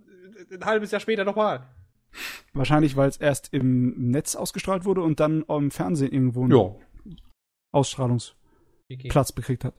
ein 0.51 0.65
halbes 0.65 0.91
Jahr 0.91 0.99
später 0.99 1.23
nochmal. 1.23 1.67
Wahrscheinlich, 2.53 2.95
weil 2.97 3.07
es 3.07 3.17
erst 3.17 3.53
im 3.53 4.09
Netz 4.11 4.35
ausgestrahlt 4.35 4.83
wurde 4.83 5.01
und 5.03 5.19
dann 5.19 5.43
im 5.43 5.71
Fernsehen 5.71 6.11
irgendwo 6.11 6.43
einen 6.43 6.51
Ja. 6.57 6.75
Ausstrahlungsplatz 7.71 9.31
bekriegt 9.31 9.63
hat. 9.63 9.75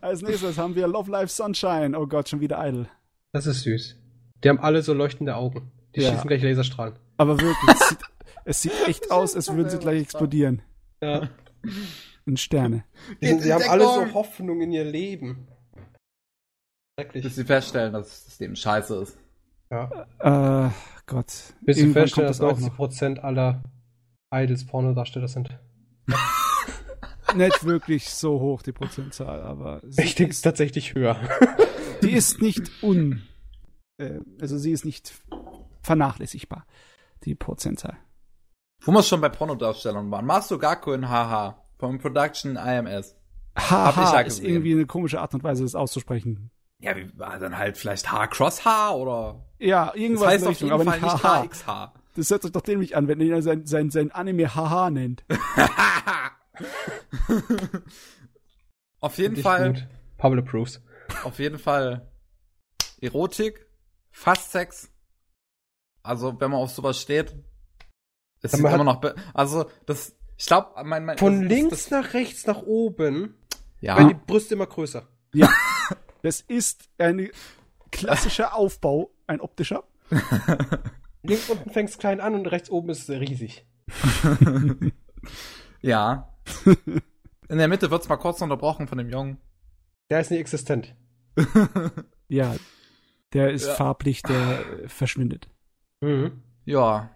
Als 0.00 0.22
nächstes 0.22 0.58
haben 0.58 0.74
wir 0.74 0.86
Love 0.88 1.10
Life 1.10 1.28
Sunshine. 1.32 1.98
Oh 1.98 2.06
Gott, 2.06 2.28
schon 2.28 2.40
wieder 2.40 2.66
Idol. 2.66 2.88
Das 3.32 3.46
ist 3.46 3.62
süß. 3.62 3.96
Die 4.44 4.48
haben 4.48 4.58
alle 4.60 4.82
so 4.82 4.94
leuchtende 4.94 5.36
Augen. 5.36 5.70
Die 5.94 6.00
Ja. 6.02 6.10
schießen 6.10 6.28
gleich 6.28 6.42
Laserstrahlen. 6.42 6.94
Aber 7.18 7.38
wirklich, 7.40 7.70
es 7.70 7.88
sieht, 7.88 7.98
es 8.44 8.62
sieht 8.62 8.88
echt 8.88 9.10
aus, 9.10 9.34
als 9.36 9.52
würden 9.54 9.68
sie 9.68 9.78
gleich 9.78 10.00
explodieren. 10.02 10.62
Ja. 11.02 11.28
In 12.24 12.36
Sterne. 12.36 12.84
Die 13.20 13.26
in 13.26 13.52
haben 13.52 13.68
alle 13.68 13.84
so 13.84 14.14
Hoffnung 14.14 14.60
in 14.62 14.72
ihr 14.72 14.84
Leben. 14.84 15.48
Bis 16.96 17.04
Schrecklich. 17.04 17.34
sie 17.34 17.44
feststellen, 17.44 17.92
dass 17.92 18.24
das 18.24 18.38
Leben 18.40 18.56
scheiße 18.56 18.96
ist. 18.96 19.18
Ja. 19.70 20.66
Äh, 20.66 20.70
Gott. 21.06 21.54
Bis 21.60 21.76
sie 21.76 21.82
Irgendwann 21.82 22.02
feststellen, 22.02 22.28
kommt 22.28 22.28
dass 22.40 22.58
das 22.58 22.68
auch 22.68 22.78
noch. 22.78 22.90
90% 22.90 23.18
aller 23.20 23.62
Idols 24.32 24.66
Pornodarsteller 24.66 25.28
sind. 25.28 25.58
Nicht 27.34 27.64
wirklich 27.64 28.08
so 28.08 28.40
hoch, 28.40 28.62
die 28.62 28.72
Prozentzahl, 28.72 29.42
aber 29.42 29.80
sie, 29.86 30.02
Ich 30.02 30.14
denke 30.14 30.32
es 30.32 30.40
tatsächlich 30.40 30.94
höher. 30.94 31.18
die 32.02 32.12
ist 32.12 32.40
nicht 32.40 32.70
un... 32.82 33.22
Äh, 33.98 34.20
also 34.40 34.56
sie 34.56 34.72
ist 34.72 34.86
nicht 34.86 35.12
vernachlässigbar, 35.82 36.66
die 37.24 37.34
Prozentzahl. 37.34 37.96
Wo 38.82 38.92
wir 38.92 39.02
schon 39.02 39.20
bei 39.20 39.28
Pornodarstellern 39.28 40.10
waren. 40.10 40.24
Masu 40.26 40.58
Gaku 40.58 40.92
in 40.92 41.08
HH 41.08 41.56
vom 41.78 41.98
Production 41.98 42.56
IMS. 42.56 43.16
Hab 43.56 43.90
ich 43.94 43.96
Haha 43.96 44.14
ja 44.14 44.20
ist 44.20 44.40
irgendwie 44.42 44.72
eine 44.72 44.86
komische 44.86 45.20
Art 45.20 45.34
und 45.34 45.42
Weise, 45.42 45.64
das 45.64 45.74
auszusprechen. 45.74 46.50
Ja, 46.80 46.96
wie 46.96 47.10
war 47.18 47.38
dann 47.40 47.58
halt 47.58 47.76
vielleicht 47.76 48.12
H-Cross-H 48.12 48.92
oder? 48.94 49.44
Ja, 49.58 49.86
Das 49.86 49.96
irgendwas 49.96 50.28
heißt 50.28 50.44
in 50.44 50.48
auf 50.50 50.58
der 50.58 50.68
jeden 50.68 50.80
Richtung, 50.80 51.10
Fall 51.18 51.30
aber 51.30 51.42
nicht. 51.42 51.54
HXH. 51.66 51.92
Das 52.14 52.30
hört 52.30 52.42
sich 52.42 52.52
doch 52.52 52.60
dämlich 52.62 52.96
an, 52.96 53.08
wenn 53.08 53.20
er 53.20 53.42
sein, 53.42 53.66
sein, 53.66 53.90
sein 53.90 54.12
Anime 54.12 54.54
Haha 54.54 54.90
nennt. 54.90 55.24
auf 59.00 59.18
jeden 59.18 59.36
Fall, 59.36 59.72
gut. 59.72 59.86
Pablo 60.16 60.40
approves. 60.42 60.80
auf 61.24 61.38
jeden 61.38 61.58
Fall 61.58 62.08
Erotik, 63.00 63.66
fast 64.10 64.52
Sex 64.52 64.90
Also, 66.02 66.40
wenn 66.40 66.50
man 66.50 66.60
auf 66.60 66.70
sowas 66.70 67.00
steht, 67.00 67.34
es 68.42 68.52
sieht 68.52 68.60
immer 68.60 68.84
noch, 68.84 69.02
also, 69.34 69.68
das, 69.86 70.16
ich 70.36 70.46
glaube, 70.46 70.68
mein, 70.84 71.04
mein, 71.04 71.18
Von 71.18 71.42
das, 71.42 71.48
links 71.48 71.70
das, 71.70 71.90
nach 71.90 72.14
rechts 72.14 72.46
nach 72.46 72.62
oben, 72.62 73.34
ja. 73.80 73.96
werden 73.96 74.08
die 74.08 74.26
Brüste 74.26 74.54
immer 74.54 74.66
größer. 74.66 75.06
Ja. 75.34 75.50
das 76.22 76.40
ist 76.40 76.88
ein 76.98 77.30
klassischer 77.90 78.54
Aufbau, 78.54 79.10
ein 79.26 79.40
optischer. 79.40 79.84
links 81.22 81.50
unten 81.50 81.70
fängt 81.70 81.90
es 81.90 81.98
klein 81.98 82.20
an 82.20 82.34
und 82.34 82.46
rechts 82.46 82.70
oben 82.70 82.90
ist 82.90 83.08
es 83.08 83.20
riesig. 83.20 83.66
ja. 85.80 86.32
In 87.48 87.58
der 87.58 87.68
Mitte 87.68 87.90
wird's 87.90 88.08
mal 88.08 88.16
kurz 88.16 88.40
unterbrochen 88.40 88.88
von 88.88 88.98
dem 88.98 89.08
Jungen. 89.08 89.38
Der 90.10 90.20
ist 90.20 90.30
nicht 90.30 90.40
existent. 90.40 90.94
ja, 92.28 92.54
der 93.32 93.50
ist 93.50 93.66
ja. 93.66 93.74
farblich, 93.74 94.22
der 94.22 94.64
verschwindet. 94.86 95.48
Mhm. 96.00 96.42
Ja. 96.64 97.10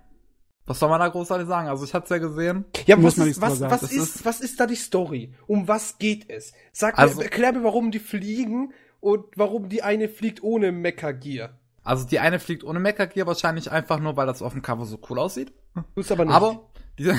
Was 0.64 0.78
soll 0.78 0.88
man 0.88 1.00
da 1.00 1.08
großartig 1.08 1.48
sagen? 1.48 1.68
Also 1.68 1.84
ich 1.84 1.92
hab's 1.92 2.08
ja 2.08 2.18
gesehen. 2.18 2.64
Ja, 2.86 3.02
was, 3.02 3.18
ist, 3.18 3.40
was, 3.40 3.60
was, 3.60 3.82
ist, 3.82 3.92
ist, 3.92 4.24
was 4.24 4.40
ist 4.40 4.60
da 4.60 4.66
die 4.66 4.76
Story? 4.76 5.34
Um 5.46 5.66
was 5.66 5.98
geht 5.98 6.30
es? 6.30 6.52
Sag 6.72 6.98
also, 6.98 7.18
mir, 7.18 7.24
erklär 7.24 7.52
mir, 7.52 7.64
warum 7.64 7.90
die 7.90 7.98
fliegen 7.98 8.72
und 9.00 9.24
warum 9.36 9.68
die 9.68 9.82
eine 9.82 10.08
fliegt 10.08 10.42
ohne 10.42 10.70
Mecha-Gear. 10.70 11.58
Also 11.82 12.06
die 12.06 12.20
eine 12.20 12.38
fliegt 12.38 12.62
ohne 12.62 12.78
Mecha-Gear 12.78 13.26
wahrscheinlich 13.26 13.72
einfach 13.72 13.98
nur, 13.98 14.16
weil 14.16 14.26
das 14.26 14.40
auf 14.40 14.52
dem 14.52 14.62
Cover 14.62 14.86
so 14.86 15.00
cool 15.10 15.18
aussieht. 15.18 15.52
Tut's 15.96 16.12
aber 16.12 16.24
nicht. 16.24 16.34
Aber 16.34 16.68
die, 16.98 17.04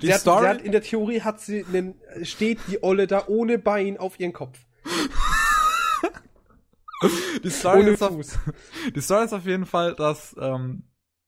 die 0.00 0.06
sie 0.06 0.12
Story... 0.12 0.46
Hat, 0.46 0.52
sie 0.52 0.58
hat, 0.58 0.62
in 0.62 0.72
der 0.72 0.82
Theorie 0.82 1.22
hat 1.22 1.40
sie 1.40 1.64
einen, 1.64 1.96
steht 2.22 2.60
die 2.68 2.82
Olle 2.82 3.08
da 3.08 3.24
ohne 3.26 3.58
Bein 3.58 3.98
auf 3.98 4.20
ihren 4.20 4.32
Kopf. 4.32 4.58
die, 7.42 7.50
Story 7.50 7.96
auf, 8.00 8.38
die 8.94 9.00
Story 9.00 9.24
ist 9.24 9.32
auf 9.32 9.44
jeden 9.44 9.66
Fall, 9.66 9.96
dass 9.96 10.36
ähm, 10.40 10.84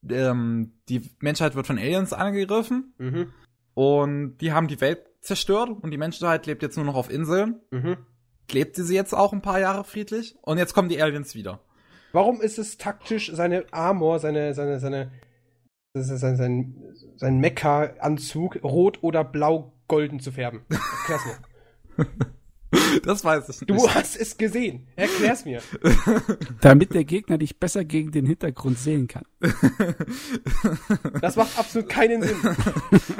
ähm, 0.08 0.72
die 0.88 1.10
Menschheit 1.20 1.54
wird 1.54 1.66
von 1.66 1.78
Aliens 1.78 2.12
angegriffen 2.12 2.94
mhm. 2.98 3.32
und 3.74 4.38
die 4.38 4.52
haben 4.52 4.68
die 4.68 4.80
Welt 4.80 5.06
zerstört 5.20 5.70
und 5.70 5.90
die 5.90 5.98
Menschheit 5.98 6.46
lebt 6.46 6.62
jetzt 6.62 6.76
nur 6.76 6.86
noch 6.86 6.94
auf 6.94 7.10
Inseln. 7.10 7.60
Mhm. 7.70 7.98
Lebt 8.50 8.76
sie 8.76 8.94
jetzt 8.94 9.14
auch 9.14 9.32
ein 9.32 9.42
paar 9.42 9.60
Jahre 9.60 9.84
friedlich 9.84 10.36
und 10.42 10.58
jetzt 10.58 10.74
kommen 10.74 10.88
die 10.88 11.00
Aliens 11.00 11.34
wieder. 11.34 11.60
Warum 12.12 12.40
ist 12.40 12.58
es 12.58 12.78
taktisch, 12.78 13.30
seine 13.32 13.64
Armor, 13.72 14.18
seine, 14.18 14.54
seine, 14.54 14.80
seine, 14.80 15.12
sein, 15.94 16.36
sein, 16.36 16.94
sein 17.16 17.38
Mecha-Anzug 17.38 18.64
rot 18.64 19.02
oder 19.02 19.22
blau-golden 19.22 20.18
zu 20.18 20.32
färben? 20.32 20.62
Mir. 20.68 22.06
Das 23.04 23.24
weiß 23.24 23.48
ich 23.48 23.60
nicht. 23.60 23.70
Du 23.70 23.88
hast 23.88 24.16
es 24.16 24.36
gesehen. 24.36 24.86
Erklär's 24.96 25.44
mir. 25.44 25.60
Damit 26.60 26.94
der 26.94 27.04
Gegner 27.04 27.38
dich 27.38 27.58
besser 27.58 27.84
gegen 27.84 28.10
den 28.12 28.26
Hintergrund 28.26 28.78
sehen 28.78 29.08
kann. 29.08 29.24
Das 31.20 31.36
macht 31.36 31.58
absolut 31.58 31.88
keinen 31.88 32.22
Sinn. 32.22 32.36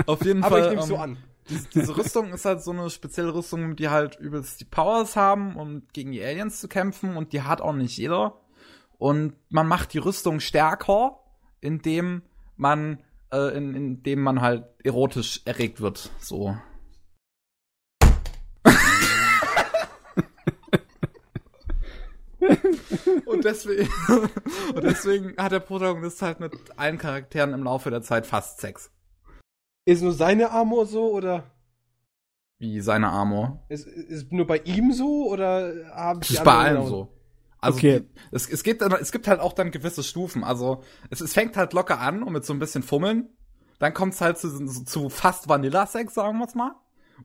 Auf 0.06 0.24
jeden 0.24 0.42
Aber 0.42 0.56
Fall. 0.56 0.62
Aber 0.62 0.70
ich 0.70 0.76
nehme 0.76 0.86
so 0.86 0.94
um, 0.94 1.00
an. 1.00 1.16
Diese, 1.48 1.68
diese 1.68 1.96
Rüstung 1.96 2.32
ist 2.32 2.44
halt 2.44 2.62
so 2.62 2.70
eine 2.70 2.90
spezielle 2.90 3.34
Rüstung, 3.34 3.76
die 3.76 3.88
halt 3.88 4.16
übelst 4.16 4.60
die 4.60 4.64
Powers 4.64 5.16
haben, 5.16 5.56
um 5.56 5.82
gegen 5.92 6.12
die 6.12 6.22
Aliens 6.22 6.60
zu 6.60 6.68
kämpfen 6.68 7.16
und 7.16 7.32
die 7.32 7.42
hat 7.42 7.60
auch 7.60 7.72
nicht 7.72 7.96
jeder. 7.96 8.40
Und 8.98 9.34
man 9.48 9.66
macht 9.66 9.92
die 9.94 9.98
Rüstung 9.98 10.40
stärker, 10.40 11.20
indem 11.60 12.22
man, 12.56 13.02
äh, 13.32 13.56
in, 13.56 13.74
indem 13.74 14.20
man 14.20 14.40
halt 14.40 14.64
erotisch 14.84 15.42
erregt 15.44 15.80
wird. 15.80 16.10
So. 16.20 16.56
und, 23.26 23.44
deswegen, 23.44 23.88
und 24.74 24.84
deswegen 24.84 25.36
hat 25.36 25.52
der 25.52 25.60
Protagonist 25.60 26.22
halt 26.22 26.40
mit 26.40 26.52
allen 26.76 26.98
Charakteren 26.98 27.52
im 27.54 27.64
Laufe 27.64 27.90
der 27.90 28.02
Zeit 28.02 28.26
fast 28.26 28.60
Sex. 28.60 28.90
Ist 29.84 30.02
nur 30.02 30.12
seine 30.12 30.50
Armor 30.50 30.86
so 30.86 31.10
oder? 31.10 31.44
Wie 32.58 32.80
seine 32.80 33.08
Armor? 33.08 33.64
Ist, 33.68 33.86
ist 33.86 34.32
nur 34.32 34.46
bei 34.46 34.58
ihm 34.58 34.92
so 34.92 35.28
oder 35.28 35.72
haben 35.94 36.20
die 36.20 36.34
Ist 36.34 36.44
bei 36.44 36.54
allen 36.54 36.86
so. 36.86 37.08
Also 37.58 37.78
okay. 37.78 38.02
es, 38.30 38.48
es, 38.48 38.62
gibt, 38.62 38.82
es 38.82 39.12
gibt 39.12 39.28
halt 39.28 39.40
auch 39.40 39.52
dann 39.52 39.70
gewisse 39.70 40.02
Stufen. 40.02 40.44
Also 40.44 40.82
es, 41.10 41.20
es 41.20 41.34
fängt 41.34 41.56
halt 41.56 41.72
locker 41.72 42.00
an 42.00 42.22
und 42.22 42.32
mit 42.32 42.44
so 42.44 42.52
ein 42.52 42.58
bisschen 42.58 42.82
Fummeln. 42.82 43.28
Dann 43.78 43.94
kommt 43.94 44.14
es 44.14 44.20
halt 44.20 44.38
zu, 44.38 44.66
zu 44.84 45.08
fast 45.08 45.48
Vanilla-Sex, 45.48 46.14
sagen 46.14 46.38
wir 46.38 46.46
es 46.46 46.54
mal. 46.54 46.74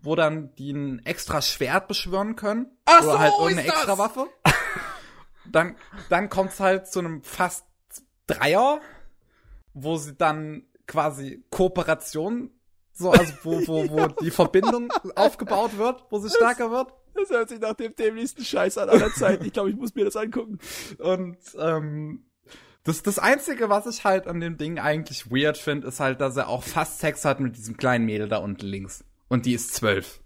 Wo 0.02 0.16
dann 0.16 0.54
die 0.56 0.72
ein 0.72 1.06
extra 1.06 1.42
Schwert 1.42 1.88
beschwören 1.88 2.36
können. 2.36 2.68
Ach 2.86 3.02
oder 3.02 3.12
so, 3.12 3.20
halt 3.20 3.34
irgendeine 3.40 3.68
extra 3.68 3.98
Waffe. 3.98 4.28
dann, 5.52 5.76
dann 6.10 6.30
kommt's 6.30 6.60
halt 6.60 6.88
zu 6.88 7.00
einem 7.00 7.24
fast 7.24 7.66
Dreier, 8.28 8.82
wo 9.74 9.98
sie 9.98 10.16
dann 10.16 10.64
quasi 10.88 11.44
Kooperation, 11.50 12.52
so, 12.94 13.12
also 13.12 13.34
wo, 13.44 13.68
wo, 13.68 13.90
wo 13.90 14.08
die 14.22 14.32
Verbindung 14.32 14.92
aufgebaut 15.16 15.78
wird, 15.78 16.04
wo 16.10 16.20
sie 16.20 16.30
stärker 16.30 16.72
wird. 16.72 16.94
Das 17.14 17.30
hört 17.30 17.50
sich 17.50 17.60
nach 17.60 17.74
dem 17.74 17.96
dämlichsten 17.96 18.44
Scheiß 18.44 18.78
an 18.78 18.90
aller 18.90 19.14
Zeiten. 19.14 19.46
Ich 19.46 19.54
glaube, 19.54 19.70
ich 19.70 19.78
muss 19.78 19.96
mir 19.96 20.04
das 20.04 20.18
angucken. 20.18 20.60
Und 21.00 21.38
ähm, 21.58 22.26
das, 22.84 23.02
das 23.04 23.20
Einzige, 23.20 23.70
was 23.70 23.88
ich 23.88 24.04
halt 24.04 24.28
an 24.28 24.40
dem 24.40 24.58
Ding 24.58 24.80
eigentlich 24.80 25.32
weird 25.32 25.58
finde, 25.58 25.88
ist 25.88 26.00
halt, 26.00 26.20
dass 26.20 26.36
er 26.36 26.50
auch 26.50 26.64
fast 26.64 27.00
Sex 27.00 27.24
hat 27.24 27.40
mit 27.40 27.56
diesem 27.56 27.78
kleinen 27.78 28.06
Mädel 28.06 28.28
da 28.28 28.38
unten 28.38 28.66
links. 28.66 29.04
Und 29.28 29.46
die 29.46 29.54
ist 29.54 29.74
zwölf. 29.74 30.22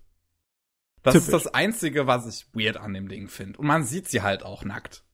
Das 1.03 1.13
Typisch. 1.13 1.27
ist 1.27 1.33
das 1.33 1.53
Einzige, 1.53 2.07
was 2.07 2.27
ich 2.27 2.47
weird 2.53 2.77
an 2.77 2.93
dem 2.93 3.07
Ding 3.07 3.29
finde. 3.29 3.59
Und 3.59 3.67
man 3.67 3.83
sieht 3.83 4.09
sie 4.09 4.21
halt 4.21 4.43
auch 4.43 4.63
nackt. 4.63 5.05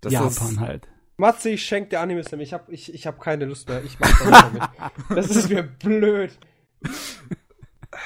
Das 0.00 0.12
Japan 0.12 0.30
ist, 0.30 0.60
halt. 0.60 0.88
Matze, 1.16 1.50
ich 1.50 1.64
schenk 1.64 1.90
dir 1.90 2.00
Animes 2.00 2.30
nämlich. 2.30 2.50
Ich 2.50 2.54
hab, 2.54 2.68
ich, 2.68 2.94
ich 2.94 3.06
hab 3.06 3.20
keine 3.20 3.44
Lust 3.44 3.68
mehr. 3.68 3.82
Ich 3.82 3.98
mach 3.98 4.08
das 4.08 4.52
nicht 4.52 4.52
mehr. 4.52 4.92
Das 5.16 5.30
ist 5.30 5.48
mir 5.50 5.62
blöd. 5.64 6.38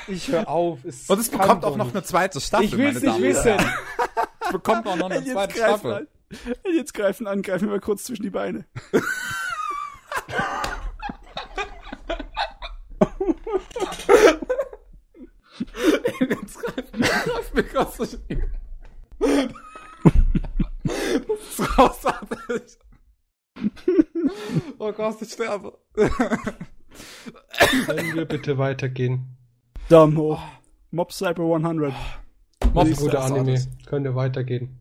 Ich 0.09 0.29
höre 0.29 0.49
auf. 0.49 0.85
Es 0.85 1.11
Und 1.11 1.19
es 1.19 1.29
bekommt 1.29 1.65
auch 1.65 1.77
noch 1.77 1.91
eine 1.91 2.03
zweite 2.03 2.41
Staffel. 2.41 2.65
Ich 2.65 2.77
will's 2.77 3.03
nicht 3.03 3.21
wissen. 3.21 3.57
Es 4.41 4.53
bekommt 4.53 4.87
auch 4.87 4.97
noch 4.97 5.11
eine 5.11 5.25
zweite 5.25 5.57
Staffel. 5.57 5.93
An. 5.93 6.07
Jetzt 6.75 6.95
greifen 6.95 7.27
an, 7.27 7.43
greifen 7.43 7.67
wir 7.67 7.73
mal 7.73 7.81
kurz 7.81 8.05
zwischen 8.05 8.23
die 8.23 8.31
Beine. 8.31 8.65
Jetzt 16.21 16.59
greifen, 16.59 17.01
greifen 17.01 17.57
wir 17.57 17.69
kurz 17.69 17.97
zwischen 17.97 18.27
die 18.29 18.43
Beine. 19.19 19.55
Das 21.57 21.59
ist 21.69 21.77
großartig. 21.77 22.79
oh 24.79 24.93
Gott, 24.93 25.21
ich 25.21 25.33
sterbe. 25.33 25.79
Können 27.87 28.15
wir 28.15 28.25
bitte 28.25 28.59
weitergehen? 28.59 29.37
Daumen 29.89 30.17
hoch. 30.17 30.43
Mob 30.91 31.13
Cyber 31.13 31.43
100. 31.43 31.93
Mob 32.73 32.87
ist 32.87 33.01
guter 33.01 33.23
Anime. 33.23 33.61
Können 33.87 34.05
wir 34.05 34.15
weitergehen? 34.15 34.81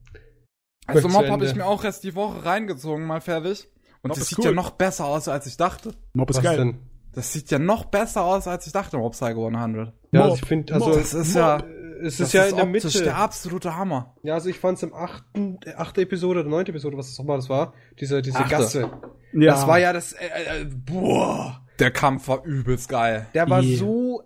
Also 0.88 1.08
Mob 1.10 1.28
habe 1.30 1.46
ich 1.46 1.56
mir 1.56 1.66
auch 1.66 1.84
erst 1.84 2.04
die 2.04 2.16
Woche 2.16 2.46
reingezogen, 2.46 3.06
mal 3.06 3.22
fertig. 3.22 3.68
Und 4.02 4.10
Mob 4.10 4.18
das 4.18 4.30
sieht 4.30 4.40
cool. 4.40 4.46
ja 4.46 4.52
noch 4.52 4.72
besser 4.72 5.06
aus, 5.06 5.28
als 5.28 5.46
ich 5.48 5.58
dachte. 5.58 5.94
Mob 6.14 6.30
ist 6.30 6.38
Was 6.38 6.44
geil. 6.44 6.58
Denn? 6.58 6.80
Das 7.14 7.34
sieht 7.34 7.52
ja 7.52 7.60
noch 7.60 7.86
besser 7.86 8.24
aus, 8.24 8.48
als 8.48 8.66
ich 8.66 8.74
dachte, 8.74 8.98
Mob 8.98 9.14
Psycho 9.14 9.48
100. 9.48 9.94
Ja, 10.12 10.20
Mob. 10.20 10.24
also 10.24 10.36
ich 10.36 10.46
finde, 10.46 10.74
also 10.74 10.94
das 10.94 11.14
ist 11.14 11.36
ja 11.36 11.62
es 12.02 12.20
ist 12.20 12.34
ja 12.34 12.44
ist 12.44 12.52
in 12.52 12.58
der 12.58 12.66
Mitte. 12.66 13.04
der 13.04 13.18
absolute 13.18 13.76
Hammer. 13.76 14.16
Ja, 14.24 14.34
also 14.36 14.50
ich 14.50 14.60
fand 14.60 14.78
es 14.78 14.84
im 14.84 14.94
achten, 14.94 15.60
achte 15.76 16.02
Episode 16.02 16.42
oder 16.42 16.50
neunte 16.50 16.72
Episode, 16.72 16.98
was 16.98 17.08
das 17.08 17.20
auch 17.20 17.24
mal 17.24 17.38
das 17.38 17.50
war, 17.50 17.74
diese, 18.00 18.22
diese 18.22 18.44
Gasse. 18.44 18.92
Ja. 19.34 19.54
Das 19.54 19.68
war 19.68 19.80
ja 19.80 19.94
das, 19.94 20.14
äh, 20.14 20.26
äh, 20.26 20.66
boah. 20.66 21.62
Der 21.80 21.92
Kampf 21.92 22.28
war 22.28 22.44
übelst 22.44 22.90
geil. 22.90 23.28
Der 23.34 23.50
war 23.50 23.64
yeah. 23.64 23.78
so 23.78 24.24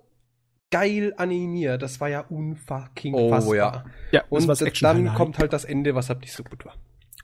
geil 0.71 1.13
animiert, 1.17 1.81
das 1.81 2.01
war 2.01 2.09
ja 2.09 2.21
unfucking 2.21 3.13
oh, 3.13 3.29
fassbar. 3.29 3.55
Ja. 3.55 3.85
ja 4.11 4.23
und 4.29 4.81
dann 4.81 5.13
kommt 5.13 5.37
halt 5.37 5.53
das 5.53 5.63
Ende, 5.63 5.95
was 5.95 6.09
halt 6.09 6.21
nicht 6.21 6.33
so 6.33 6.43
gut 6.43 6.65
war. 6.65 6.73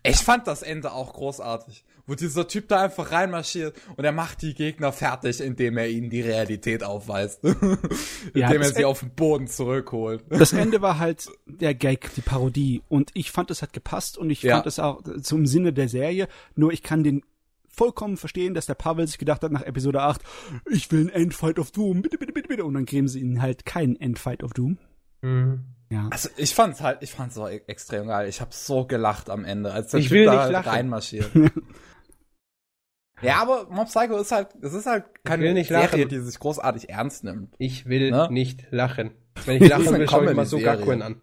Ich 0.04 0.18
fand 0.18 0.48
das 0.48 0.64
Ende 0.64 0.94
auch 0.94 1.14
großartig, 1.14 1.84
wo 2.08 2.16
dieser 2.16 2.48
Typ 2.48 2.68
da 2.68 2.84
einfach 2.84 3.12
reinmarschiert 3.12 3.76
und 3.96 4.04
er 4.04 4.12
macht 4.12 4.42
die 4.42 4.56
Gegner 4.56 4.92
fertig, 4.92 5.42
indem 5.42 5.78
er 5.78 5.90
ihnen 5.90 6.10
die 6.10 6.22
Realität 6.22 6.84
aufweist. 6.84 7.44
ja, 8.34 8.48
indem 8.48 8.62
er 8.64 8.74
sie 8.74 8.86
auf 8.86 9.02
den 9.02 9.12
Boden 9.12 9.48
zurückholt. 9.48 10.24
Das 10.30 10.54
Ende 10.54 10.82
war 10.82 10.98
halt 10.98 11.30
der 11.46 11.76
Gag, 11.76 12.14
die 12.16 12.22
Parodie 12.22 12.82
und 12.90 13.12
ich 13.14 13.32
fand, 13.32 13.52
es 13.52 13.62
hat 13.62 13.74
gepasst 13.74 14.18
und 14.18 14.30
ich 14.32 14.42
ja. 14.42 14.56
fand 14.56 14.68
es 14.68 14.80
auch 14.80 15.02
zum 15.22 15.46
Sinne 15.46 15.72
der 15.72 15.88
Serie, 15.88 16.28
nur 16.56 16.74
ich 16.74 16.82
kann 16.82 17.04
den 17.04 17.24
vollkommen 17.68 18.18
verstehen, 18.18 18.54
dass 18.54 18.66
der 18.66 18.76
Pavel 18.76 19.08
sich 19.08 19.18
gedacht 19.18 19.44
hat 19.44 19.52
nach 19.52 19.62
Episode 19.62 20.02
8, 20.02 20.22
ich 20.70 20.92
will 20.92 21.02
einen 21.02 21.10
Endfight 21.10 21.58
of 21.60 21.72
Doom, 21.72 22.02
bitte, 22.02 22.18
bitte, 22.18 22.34
bitte, 22.34 22.48
bitte, 22.48 22.66
und 22.66 22.74
dann 22.74 22.86
geben 22.86 23.08
sie 23.08 23.20
ihnen 23.20 23.42
halt 23.42 23.66
keinen 23.66 23.96
Endfight 23.96 24.44
of 24.44 24.54
Doom. 24.54 24.78
Mhm. 25.22 25.64
Ja. 25.92 26.08
Also 26.10 26.30
ich 26.38 26.56
fand's 26.56 26.80
halt, 26.80 27.04
ich 27.04 27.12
fand's 27.12 27.36
so 27.36 27.48
e- 27.50 27.62
extrem 27.68 28.08
geil. 28.08 28.30
Ich 28.30 28.40
habe 28.40 28.52
so 28.54 28.86
gelacht 28.86 29.30
am 29.30 29.44
Ende, 29.44 29.74
als 29.74 29.92
der 29.92 30.00
ich 30.00 30.08
typ 30.08 30.26
da 30.26 30.44
halt 30.46 30.66
reinmarschiert. 30.66 31.30
ja, 33.22 33.42
aber 33.42 33.68
Mob 33.70 33.88
Psycho 33.88 34.18
ist 34.18 34.32
halt, 34.32 34.56
es 34.62 34.74
ist 34.74 34.86
halt 34.86 35.04
keine 35.26 35.44
Serie, 35.66 35.88
lachen. 35.88 36.08
die 36.08 36.20
sich 36.20 36.40
großartig 36.40 36.90
ernst 36.90 37.26
nimmt. 37.26 37.54
Ich 37.58 37.88
will 37.88 38.10
ne? 38.10 38.30
nicht 38.32 38.72
lachen. 38.72 39.12
Wenn 39.46 39.62
ich 39.62 39.70
lachen 39.70 39.98
will, 39.98 40.10
schaue 40.10 40.30
ich 40.30 40.36
mal 40.36 40.46
so 40.46 40.60
Gakuen 40.60 41.02
an. 41.02 41.22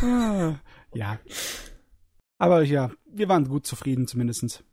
ja. 0.94 1.18
Aber 2.38 2.62
ja, 2.62 2.90
wir 3.04 3.28
waren 3.28 3.46
gut 3.46 3.66
zufrieden 3.66 4.06
zumindestens. 4.06 4.64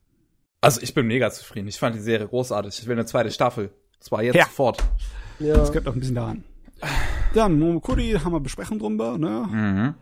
Also 0.61 0.79
ich 0.81 0.93
bin 0.93 1.07
mega 1.07 1.29
zufrieden. 1.29 1.67
Ich 1.67 1.77
fand 1.77 1.97
die 1.97 1.99
Serie 1.99 2.25
großartig. 2.29 2.79
Ich 2.79 2.87
will 2.87 2.95
eine 2.95 3.05
zweite 3.05 3.31
Staffel. 3.31 3.69
Zwar 3.99 4.23
jetzt 4.23 4.35
Ja. 4.35 4.45
sofort. 4.45 4.81
Ja. 5.39 5.55
Das 5.55 5.73
gehört 5.73 5.89
auch 5.89 5.93
ein 5.93 5.99
bisschen 5.99 6.15
daran. 6.15 6.45
Dann, 7.33 7.57
Momokuri 7.59 8.11
haben 8.23 8.31
wir 8.33 8.39
Besprechung 8.39 8.79
drüber, 8.79 9.17
ne? 9.17 9.47
Mhm. 9.51 9.95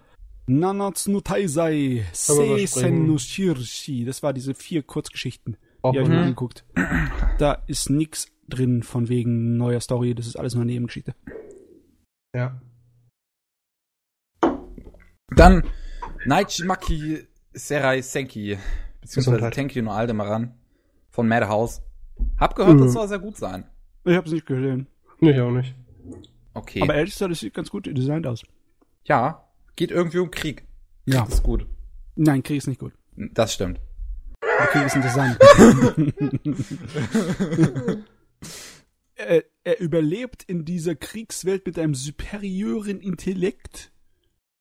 Nanatsu 0.59 1.11
no 1.11 1.21
Taisai, 1.21 2.03
Seisen 2.11 3.07
no 3.07 3.17
Shirshi. 3.17 4.03
Das 4.05 4.21
war 4.21 4.33
diese 4.33 4.53
vier 4.53 4.83
Kurzgeschichten. 4.83 5.55
Braucht 5.81 5.95
Die 5.95 5.99
habe 5.99 6.03
ich 6.03 6.09
mir 6.09 6.15
nicht. 6.17 6.23
angeguckt. 6.25 6.65
Da 7.37 7.53
ist 7.67 7.89
nix 7.89 8.27
drin 8.49 8.83
von 8.83 9.07
wegen 9.07 9.55
neuer 9.57 9.79
Story. 9.79 10.13
Das 10.13 10.27
ist 10.27 10.35
alles 10.37 10.55
nur 10.55 10.65
Nebengeschichte. 10.65 11.15
Ja. 12.35 12.59
Dann 15.35 15.63
Naichimaki 16.25 17.27
Serai 17.53 18.01
Senki. 18.01 18.57
Beziehungsweise. 18.99 19.49
Tenki 19.51 19.81
no 19.81 19.91
Aldemaran 19.91 20.53
von 21.09 21.27
Madhouse. 21.27 21.81
Hab 22.37 22.55
gehört, 22.55 22.75
Mhm. 22.77 22.81
das 22.83 22.93
soll 22.93 23.07
sehr 23.07 23.19
gut 23.19 23.37
sein. 23.37 23.65
Ich 24.03 24.15
habe 24.15 24.27
es 24.27 24.33
nicht 24.33 24.45
gesehen. 24.45 24.87
Ich 25.19 25.39
auch 25.39 25.51
nicht. 25.51 25.75
Okay. 26.53 26.81
Aber 26.81 26.95
ehrlich 26.95 27.13
gesagt, 27.13 27.31
das 27.31 27.39
sieht 27.39 27.53
ganz 27.53 27.69
gut 27.69 27.85
designt 27.85 28.27
aus. 28.27 28.43
ja, 29.05 29.47
geht 29.75 29.91
irgendwie 29.91 30.19
um 30.19 30.31
Krieg. 30.31 30.65
Ja. 31.05 31.23
Das 31.25 31.35
ist 31.35 31.43
gut. 31.43 31.65
Nein, 32.15 32.43
Krieg 32.43 32.57
ist 32.57 32.67
nicht 32.67 32.79
gut. 32.79 32.93
Das 33.15 33.53
stimmt. 33.53 33.79
Der 34.43 34.67
Krieg 34.67 34.85
ist 34.85 34.95
interessant. 34.95 35.37
er, 39.15 39.43
er 39.63 39.79
überlebt 39.79 40.43
in 40.43 40.65
dieser 40.65 40.95
Kriegswelt 40.95 41.65
mit 41.65 41.79
einem 41.79 41.95
superiören 41.95 42.99
Intellekt. 42.99 43.91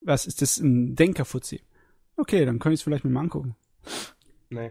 Was 0.00 0.26
ist 0.26 0.42
das? 0.42 0.58
Ein 0.58 0.94
Denkerfuzzi. 0.94 1.60
Okay, 2.16 2.44
dann 2.44 2.58
kann 2.58 2.72
ich 2.72 2.80
es 2.80 2.84
vielleicht 2.84 3.04
mir 3.04 3.10
mal 3.10 3.20
angucken. 3.20 3.56
Nee. 4.48 4.70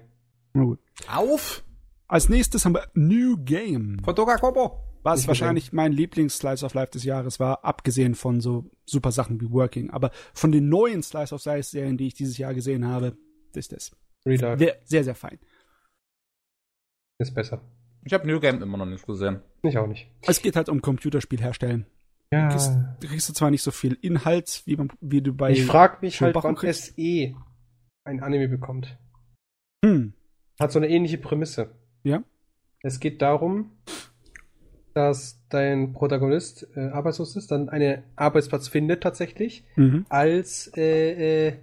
Na 0.54 0.64
gut. 0.64 0.80
Auf 1.08 1.64
Als 2.08 2.30
nächstes 2.30 2.66
haben 2.66 2.74
wir 2.74 2.88
New 2.94 3.38
Game. 3.38 4.00
von 4.04 4.16
Togakobo. 4.16 4.80
Was 5.04 5.22
Nicht 5.22 5.28
wahrscheinlich 5.30 5.74
mein 5.74 5.94
Lieblings-Slice 5.94 6.66
of 6.66 6.74
Life 6.74 6.92
des 6.92 7.04
Jahres 7.04 7.40
war, 7.40 7.64
abgesehen 7.64 8.16
von 8.16 8.42
so 8.42 8.70
super 8.86 9.12
Sachen 9.12 9.40
wie 9.40 9.50
Working. 9.52 9.90
Aber 9.92 10.12
von 10.34 10.52
den 10.52 10.68
neuen 10.70 11.02
Slice 11.04 11.34
of 11.34 11.46
Life-Serien, 11.46 11.98
die 11.98 12.08
ich 12.08 12.14
dieses 12.14 12.38
Jahr 12.38 12.54
gesehen 12.54 12.86
habe, 12.86 13.18
ist 13.54 13.72
das. 13.72 13.96
Real 14.26 14.40
Life 14.40 14.60
Sehr, 14.60 14.76
sehr, 14.84 15.04
sehr 15.06 15.16
fein. 15.16 15.40
ist 17.20 17.34
besser. 17.34 17.62
Ich 18.04 18.14
habe 18.14 18.28
New 18.28 18.40
Game 18.40 18.62
immer 18.62 18.78
noch 18.78 18.86
nicht 18.86 19.06
gesehen. 19.06 19.42
Ich 19.64 19.78
auch 19.78 19.88
nicht. 19.88 20.10
Es 20.22 20.42
geht 20.42 20.56
halt 20.56 20.70
um 20.70 20.82
Computerspiel 20.82 21.42
herstellen. 21.42 21.86
Ja. 22.32 22.50
kriegst, 22.50 22.72
du 23.00 23.08
kriegst 23.08 23.28
du 23.28 23.34
zwar 23.34 23.50
nicht 23.50 23.64
so 23.64 23.72
viel 23.72 23.98
Inhalt, 24.02 24.62
wie, 24.66 24.76
man, 24.76 24.90
wie 25.02 25.22
du 25.22 25.34
bei. 25.34 25.52
Ich 25.52 25.66
frage 25.66 25.98
mich 26.02 26.22
halt, 26.22 26.36
wann 26.36 26.56
kriegst. 26.56 26.96
SE 26.96 27.36
ein 28.04 28.22
Anime 28.22 28.48
bekommt. 28.48 28.98
Hm. 29.84 30.14
Hat 30.60 30.72
so 30.72 30.80
eine 30.80 30.90
ähnliche 30.90 31.18
Prämisse. 31.18 31.72
Ja. 32.04 32.24
Es 32.82 33.00
geht 33.00 33.22
darum, 33.22 33.72
dass 34.94 35.40
dein 35.50 35.94
Protagonist 35.94 36.68
äh, 36.76 36.90
arbeitslos 36.90 37.36
ist, 37.36 37.52
dann 37.52 37.70
einen 37.70 38.04
Arbeitsplatz 38.16 38.68
findet 38.68 39.02
tatsächlich 39.04 39.64
Mhm. 39.76 40.06
als 40.10 40.72
äh, 40.76 41.48
äh, 41.50 41.54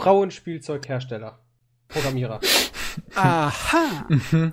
Frauenspielzeughersteller, 0.00 1.38
Programmierer. 1.88 2.40
Aha. 3.14 4.06
Mhm. 4.08 4.52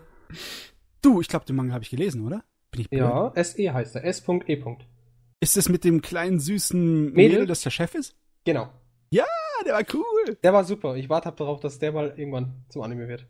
Du, 1.01 1.21
ich 1.21 1.27
glaube, 1.27 1.45
den 1.45 1.55
Manga 1.55 1.73
habe 1.73 1.83
ich 1.83 1.89
gelesen, 1.89 2.25
oder? 2.25 2.43
Bin 2.71 2.81
ich 2.81 2.89
blöd? 2.89 2.99
ja, 3.01 3.33
SE 3.43 3.73
heißt 3.73 3.95
er. 3.95 4.03
S.E. 4.05 4.63
Ist 5.39 5.57
das 5.57 5.69
mit 5.69 5.83
dem 5.83 6.01
kleinen 6.01 6.39
süßen 6.39 7.13
Mädel? 7.13 7.31
Mädel, 7.31 7.47
das 7.47 7.61
der 7.61 7.71
Chef 7.71 7.95
ist? 7.95 8.15
Genau. 8.45 8.69
Ah, 9.61 9.63
der 9.65 9.73
war 9.73 9.83
cool. 9.93 10.37
Der 10.43 10.53
war 10.53 10.63
super. 10.63 10.95
Ich 10.95 11.07
warte 11.09 11.31
darauf, 11.31 11.59
dass 11.59 11.77
der 11.79 11.91
mal 11.91 12.13
irgendwann 12.17 12.65
zum 12.69 12.81
Anime 12.81 13.07
wird. 13.07 13.27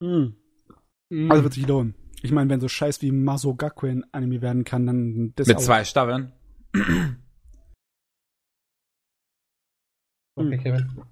Mhm. 0.00 0.36
Also 1.30 1.44
wird 1.44 1.54
sich 1.54 1.66
lohnen. 1.66 1.94
Ich 2.24 2.32
meine, 2.32 2.48
wenn 2.48 2.58
so 2.58 2.68
Scheiß 2.68 3.02
wie 3.02 3.12
Masogaku 3.12 3.86
ein 3.86 4.02
Anime 4.12 4.40
werden 4.40 4.64
kann, 4.64 4.86
dann 4.86 5.34
das 5.36 5.46
Mit 5.46 5.58
auch. 5.58 5.62
zwei 5.62 5.84
Staffeln. 5.84 6.32
okay, 10.34 10.56
Kevin. 10.56 11.02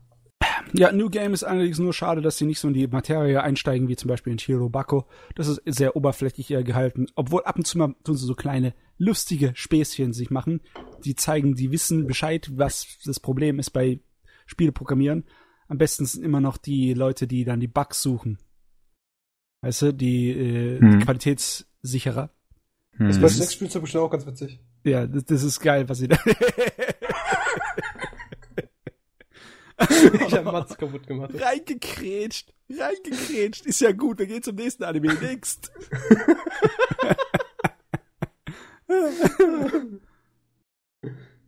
Ja, 0.73 0.91
New 0.91 1.10
Game 1.10 1.34
ist 1.34 1.44
allerdings 1.44 1.78
nur 1.78 1.92
schade, 1.92 2.23
dass 2.23 2.39
sie 2.39 2.47
nicht 2.47 2.60
so 2.60 2.68
in 2.68 2.73
die 2.73 2.86
Materie 2.86 3.42
einsteigen, 3.42 3.89
wie 3.89 3.97
zum 3.97 4.08
Beispiel 4.08 4.32
in 4.32 4.39
Shirobako. 4.39 5.07
Das 5.34 5.49
ist 5.49 5.60
sehr 5.66 5.97
oberflächlich 5.97 6.50
eher 6.50 6.65
gehalten. 6.65 7.08
Obwohl 7.15 7.44
ab 7.44 7.57
und 7.57 7.66
zu 7.66 7.76
mal 7.76 7.94
tun 8.05 8.16
sie 8.16 8.24
so 8.24 8.34
kleine, 8.34 8.73
lustige 8.97 9.52
Späßchen 9.55 10.15
sich 10.15 10.31
machen. 10.31 10.62
Die 11.05 11.15
zeigen, 11.15 11.57
die 11.57 11.73
wissen 11.73 12.07
Bescheid, 12.07 12.50
was 12.55 13.00
das 13.05 13.20
Problem 13.20 13.58
ist 13.58 13.68
bei 13.68 14.00
Spieleprogrammieren. 14.47 15.26
Am 15.68 15.76
besten 15.76 16.07
sind 16.07 16.24
immer 16.24 16.41
noch 16.41 16.57
die 16.57 16.94
Leute, 16.94 17.26
die 17.26 17.44
dann 17.44 17.60
die 17.60 17.68
Bugs 17.68 18.00
suchen. 18.00 18.39
Weißt 19.62 19.82
du, 19.82 19.92
die, 19.94 20.31
äh, 20.32 20.81
Hm. 20.81 20.99
die 20.99 21.05
Qualitätssicherer. 21.05 22.31
Das 22.99 23.16
Hm. 23.16 23.23
bei 23.23 23.28
Sex 23.28 23.55
Spielzeug 23.55 23.82
bestimmt 23.82 24.05
auch 24.05 24.10
ganz 24.10 24.26
witzig. 24.26 24.60
Ja, 24.84 25.07
das, 25.07 25.24
das 25.24 25.42
ist 25.44 25.60
geil, 25.60 25.89
was 25.89 25.99
sie 25.99 26.08
da. 26.08 26.18
Ich 30.26 30.34
hab 30.34 30.44
Mats 30.44 30.76
kaputt 30.76 31.07
gemacht. 31.07 31.31
reingekrätscht, 31.41 32.52
reingekrätscht. 32.70 33.66
Ist 33.66 33.81
ja 33.81 33.92
gut, 33.92 34.18
wir 34.18 34.26
gehen 34.26 34.42
zum 34.42 34.55
nächsten 34.57 34.84
Anime. 34.84 35.15
Next. 35.15 35.73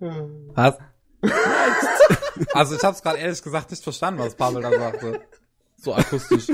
Was? 0.00 0.78
also 2.52 2.76
ich 2.76 2.82
habe 2.82 2.94
es 2.96 3.02
gerade 3.02 3.18
ehrlich 3.18 3.42
gesagt 3.42 3.70
nicht 3.70 3.82
verstanden, 3.82 4.20
was 4.20 4.34
Pavel 4.34 4.62
da 4.62 4.70
sagte. 4.70 5.20
So 5.76 5.94
akustisch. 5.94 6.48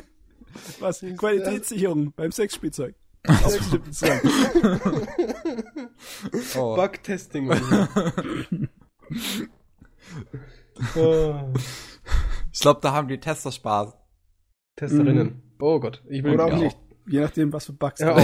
Was? 0.81 1.05
Qualitätssicherung 1.17 2.13
beim 2.13 2.33
Sexspielzeug. 2.33 2.95
Oh. 6.57 6.75
Bug-Testing. 6.77 7.51
Oh. 10.97 11.35
Ich 12.53 12.61
glaube, 12.61 12.81
da 12.83 12.93
haben 12.93 13.09
die 13.09 13.21
Tester 13.21 13.53
Spaß. 13.53 13.95
Testerinnen. 14.77 15.43
Oh 15.61 15.79
Gott, 15.79 16.03
ich 16.09 16.25
will 16.25 16.35
Oder 16.35 16.47
auch 16.47 16.57
nicht. 16.57 16.77
Je 17.07 17.21
nachdem, 17.21 17.53
was 17.53 17.67
für 17.67 17.75
Bugs 17.75 18.01
Ja. 18.01 18.17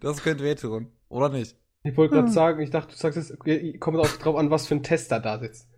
Das 0.00 0.22
könnte 0.22 0.42
wehtun. 0.44 0.90
Oder 1.08 1.28
nicht? 1.28 1.56
Ich 1.84 1.96
wollte 1.96 2.14
gerade 2.14 2.30
sagen, 2.30 2.60
ich 2.60 2.70
dachte, 2.70 2.92
du 2.92 2.96
sagst 2.96 3.18
es, 3.18 3.36
kommt 3.80 3.98
auch 3.98 4.08
drauf 4.08 4.36
an, 4.36 4.50
was 4.50 4.66
für 4.66 4.74
ein 4.74 4.82
Tester 4.82 5.20
da 5.20 5.38
sitzt. 5.38 5.68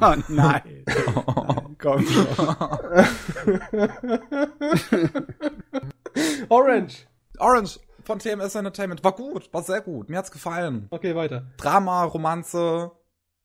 Ah, 0.00 0.16
Nein. 0.28 0.84
Nein. 0.94 1.76
Komm 1.78 2.06
schon. 2.06 2.26
Orange. 6.48 7.06
Orange 7.38 7.78
von 8.04 8.18
TMS 8.18 8.54
Entertainment 8.54 9.02
war 9.04 9.12
gut, 9.12 9.52
war 9.52 9.62
sehr 9.62 9.80
gut. 9.80 10.08
Mir 10.08 10.18
hat's 10.18 10.30
gefallen. 10.30 10.86
Okay, 10.90 11.14
weiter. 11.14 11.46
Drama, 11.56 12.04
Romanze, 12.04 12.92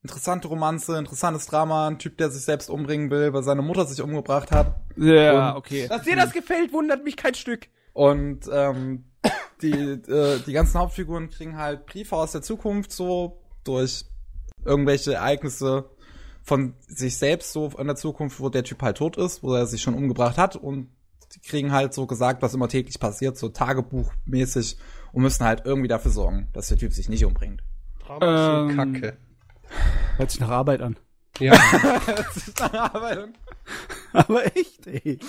interessante 0.03 0.48
Romanze, 0.48 0.98
interessantes 0.98 1.45
Drama. 1.48 1.88
Ein 1.88 2.00
Typ, 2.00 2.17
der 2.17 2.30
sich 2.30 2.43
selbst 2.43 2.69
umbringen 2.69 3.09
will, 3.09 3.34
weil 3.34 3.43
seine 3.43 3.61
Mutter 3.61 3.85
sich 3.85 4.01
umgebracht 4.01 4.51
hat. 4.51 4.76
Ja, 4.95 5.56
okay. 5.56 5.88
Dass 5.88 6.03
dir 6.03 6.16
das 6.16 6.34
gefällt, 6.34 6.74
wundert 6.74 7.03
mich 7.03 7.17
kein 7.17 7.35
Stück. 7.35 7.67
Und 7.93 8.50
ähm, 8.51 9.06
die, 9.61 9.72
äh, 9.72 10.40
die 10.45 10.53
ganzen 10.53 10.80
Hauptfiguren 10.80 11.30
kriegen 11.30 11.58
halt 11.58 11.85
Briefe 11.85 12.16
aus 12.16 12.32
der 12.32 12.42
Zukunft 12.42 12.92
so 12.92 13.42
durch 13.64 14.06
irgendwelche 14.66 15.16
Ereignisse 15.16 15.90
von 16.48 16.76
sich 16.88 17.17
selbst 17.17 17.51
so 17.51 17.74
in 17.77 17.88
der 17.88 17.98
Zukunft, 17.98 18.40
wo 18.40 18.48
der 18.48 18.64
Typ 18.64 18.82
halt 18.82 18.98
tot 18.98 19.17
ist, 19.17 19.43
wo 19.43 19.53
er 19.53 19.67
sich 19.67 19.82
schon 19.82 19.95
umgebracht 19.95 20.38
hat 20.38 20.56
und 20.56 20.90
die 21.35 21.42
kriegen 21.42 21.74
halt 21.74 21.93
so 21.93 22.08
gesagt, 22.08 22.42
was 22.42 22.53
immer 22.53 22.69
täglich 22.69 23.01
passiert, 23.01 23.38
so 23.38 23.50
Tagebuchmäßig 23.50 24.77
und 25.11 25.24
müssen 25.24 25.43
halt 25.43 25.64
irgendwie 25.66 25.90
dafür 25.90 26.11
sorgen, 26.11 26.48
dass 26.53 26.69
der 26.69 26.77
Typ 26.77 26.93
sich 26.93 27.09
nicht 27.09 27.26
umbringt. 27.26 27.61
Drama 28.00 28.69
Ähm, 28.69 28.77
Kacke. 28.77 29.17
Hört 30.16 30.32
sich 30.32 30.40
nach 30.40 30.48
Arbeit 30.48 30.82
an. 30.82 30.98
Ja. 31.40 31.51
Aber 34.14 34.45
echt, 34.56 34.88
ey. 34.88 35.19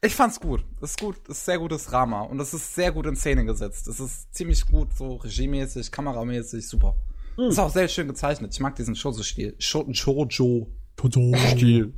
Ich 0.00 0.14
fand's 0.16 0.40
gut. 0.40 0.64
Das 0.80 0.92
ist 0.92 1.00
gut, 1.00 1.16
das 1.28 1.36
ist 1.36 1.44
sehr 1.44 1.58
gutes 1.58 1.84
Drama 1.84 2.22
und 2.22 2.38
das 2.38 2.54
ist 2.54 2.74
sehr 2.74 2.92
gut 2.92 3.04
in 3.04 3.14
Szene 3.14 3.44
gesetzt. 3.44 3.88
Das 3.88 4.00
ist 4.00 4.34
ziemlich 4.34 4.64
gut, 4.64 4.96
so 4.96 5.16
regiemäßig, 5.16 5.92
kameramäßig, 5.92 6.66
super. 6.66 6.96
Ist 7.36 7.58
auch 7.58 7.70
sehr 7.70 7.88
schön 7.88 8.08
gezeichnet. 8.08 8.52
Ich 8.52 8.60
mag 8.60 8.76
diesen 8.76 8.94
Shoujo-Stil. 8.94 9.56
Sho- 9.58 9.92
Shoujo. 9.94 10.68
Stil. 10.98 11.94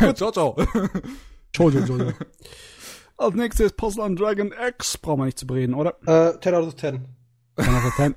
Jojo. 0.00 0.56
Jojo, 1.56 1.78
Jojo. 1.80 2.12
Als 3.16 3.34
nächstes 3.34 3.72
Puzzle 3.72 4.02
and 4.04 4.18
Dragon 4.20 4.52
X. 4.68 4.98
Brauchen 4.98 5.20
wir 5.20 5.24
nicht 5.26 5.38
zu 5.38 5.46
bereden, 5.46 5.74
oder? 5.74 5.96
äh, 6.06 6.38
10 6.40 6.54
out 6.54 6.66
of 6.66 6.76
10. 6.76 7.04
One 7.56 7.68
out 7.78 7.84
of 7.84 7.96
ten. 7.96 8.14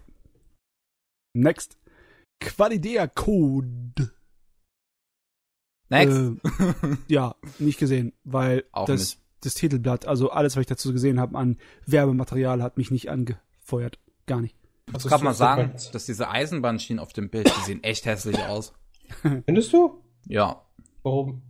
Next. 1.34 1.78
Qualidea 2.40 3.08
Code. 3.08 4.12
Next. 5.90 6.18
Äh, 6.18 6.98
ja, 7.08 7.36
nicht 7.60 7.80
gesehen, 7.80 8.14
weil 8.24 8.66
Auch 8.72 8.86
das, 8.88 9.00
nicht. 9.02 9.20
das 9.42 9.54
Titelblatt, 9.54 10.06
also 10.08 10.32
alles, 10.32 10.56
was 10.56 10.62
ich 10.62 10.68
dazu 10.68 10.92
gesehen 10.92 11.20
habe 11.20 11.38
an 11.38 11.58
Werbematerial, 11.86 12.62
hat 12.62 12.78
mich 12.78 12.92
nicht 12.92 13.10
angefeuert. 13.10 14.00
Gar 14.26 14.42
nicht. 14.42 14.56
Ich 14.88 14.93
muss 14.93 15.03
das 15.03 15.11
gerade 15.11 15.24
mal 15.24 15.32
ist 15.32 15.38
sagen, 15.38 15.74
super. 15.77 15.91
dass 15.93 16.06
diese 16.06 16.30
Eisenbahnschienen 16.30 16.99
auf 16.99 17.14
dem 17.14 17.30
Bild, 17.30 17.48
die 17.56 17.61
sehen 17.66 17.83
echt 17.83 18.06
hässlich 18.06 18.40
aus. 18.43 18.74
Findest 19.45 19.74
du? 19.74 20.01
Ja. 20.27 20.64
Warum? 21.03 21.41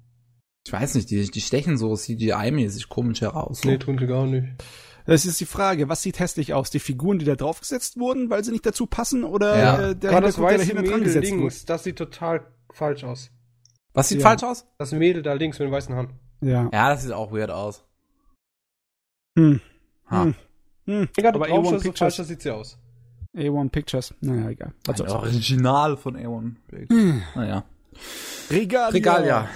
Ich 0.65 0.73
weiß 0.73 0.95
nicht, 0.95 1.09
die, 1.09 1.29
die 1.29 1.41
stechen 1.41 1.77
so 1.77 1.93
CGI-mäßig 1.93 2.89
komisch 2.89 3.21
heraus. 3.21 3.61
So. 3.61 3.69
Nee, 3.69 3.77
tun 3.77 3.97
sie 3.97 4.07
gar 4.07 4.25
nicht. 4.25 4.47
Das 5.05 5.25
ist 5.25 5.39
die 5.39 5.45
Frage, 5.45 5.87
was 5.87 6.01
sieht 6.01 6.19
hässlich 6.19 6.53
aus? 6.53 6.69
Die 6.69 6.79
Figuren, 6.79 7.17
die 7.19 7.25
da 7.25 7.35
draufgesetzt 7.35 7.97
wurden, 7.97 8.29
weil 8.29 8.43
sie 8.43 8.51
nicht 8.51 8.65
dazu 8.65 8.87
passen 8.87 9.23
oder 9.23 9.57
Ja. 9.57 9.73
äh, 9.91 9.95
der 9.95 10.11
Gerade 10.11 10.25
das 10.27 10.35
Hintergrund, 10.35 10.51
der 10.51 10.59
weiße 10.59 10.73
dran 10.73 10.83
Mädel 10.83 11.03
gesetzt 11.03 11.29
links, 11.31 11.65
das 11.65 11.83
sieht 11.85 11.97
total 11.97 12.45
falsch 12.73 13.03
aus. 13.05 13.31
Was 13.93 14.09
sieht 14.09 14.19
Ja. 14.19 14.27
falsch 14.27 14.43
aus? 14.43 14.67
Das 14.77 14.91
Mädel 14.91 15.21
da 15.23 15.33
links 15.33 15.57
mit 15.59 15.67
den 15.69 15.71
weißen 15.71 15.95
Haaren. 15.95 16.19
Ja. 16.41 16.69
Ja, 16.73 16.89
das 16.89 17.03
sieht 17.03 17.13
auch 17.13 17.31
weird 17.31 17.49
aus. 17.51 17.85
Hm. 19.37 19.61
Ha. 20.11 20.23
Hm. 20.25 20.35
Hm. 20.85 21.09
Egal, 21.15 21.31
du 21.31 21.39
Aber 21.43 21.47
A1 21.47 21.71
das 21.71 21.83
so 21.83 21.91
falsch, 21.93 22.17
das 22.17 22.27
sieht 22.27 22.41
sie 22.41 22.51
aus. 22.51 22.77
A1 23.37 23.69
Pictures. 23.69 24.13
Naja, 24.21 24.49
egal. 24.49 24.73
Was 24.85 25.01
Ein. 25.01 25.09
Original 25.09 25.97
von 25.97 26.17
A1. 26.17 26.51
Naja. 27.35 27.63
Regalia. 28.49 28.87
Regalia. 28.89 29.49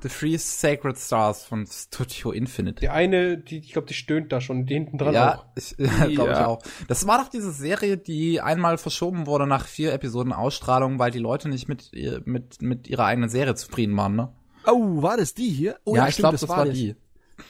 The 0.00 0.08
Three 0.08 0.36
Sacred 0.38 0.96
Stars 0.96 1.44
von 1.44 1.66
Studio 1.66 2.30
Infinite. 2.30 2.78
Die 2.80 2.88
eine, 2.88 3.36
die, 3.36 3.58
ich 3.58 3.72
glaube, 3.72 3.88
die 3.88 3.94
stöhnt 3.94 4.30
da 4.30 4.40
schon, 4.40 4.64
die 4.64 4.74
hinten 4.74 4.96
dran 4.96 5.08
auch. 5.08 5.12
ja, 5.12 5.44
ich, 5.56 5.76
glaube 5.76 6.08
ich 6.08 6.16
Ja. 6.16 6.46
auch. 6.46 6.62
Das 6.86 7.04
war 7.08 7.18
doch 7.18 7.28
diese 7.28 7.50
Serie, 7.50 7.96
die 7.96 8.40
einmal 8.40 8.78
verschoben 8.78 9.26
wurde 9.26 9.48
nach 9.48 9.66
vier 9.66 9.92
Episoden 9.92 10.32
Ausstrahlung, 10.32 11.00
weil 11.00 11.10
die 11.10 11.18
Leute 11.18 11.48
nicht 11.48 11.66
mit, 11.68 11.90
mit, 12.26 12.62
mit 12.62 12.86
ihrer 12.86 13.06
eigenen 13.06 13.28
Serie 13.28 13.56
zufrieden 13.56 13.96
waren, 13.96 14.14
ne? 14.14 14.32
Oh, 14.66 15.02
war 15.02 15.16
das 15.16 15.34
die 15.34 15.48
hier? 15.50 15.78
Oh, 15.84 15.96
ja, 15.96 16.06
ich 16.06 16.16
glaube, 16.16 16.36
das, 16.38 16.48
war 16.48 16.64
das. 16.66 16.74
die. 16.74 16.94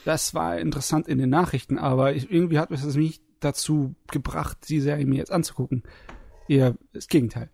Das 0.07 0.33
war 0.33 0.57
interessant 0.59 1.07
in 1.07 1.19
den 1.19 1.29
Nachrichten, 1.31 1.77
aber 1.79 2.15
ich, 2.15 2.31
irgendwie 2.33 2.59
hat 2.59 2.71
mich 2.71 2.81
das 2.83 2.95
nicht 2.95 3.23
dazu 3.41 3.95
gebracht, 4.11 4.59
die 4.69 4.81
Serie 4.81 5.07
mir 5.07 5.17
jetzt 5.17 5.33
anzugucken. 5.33 5.83
Eher 6.49 6.77
das 6.93 7.09
Gegenteil. 7.09 7.51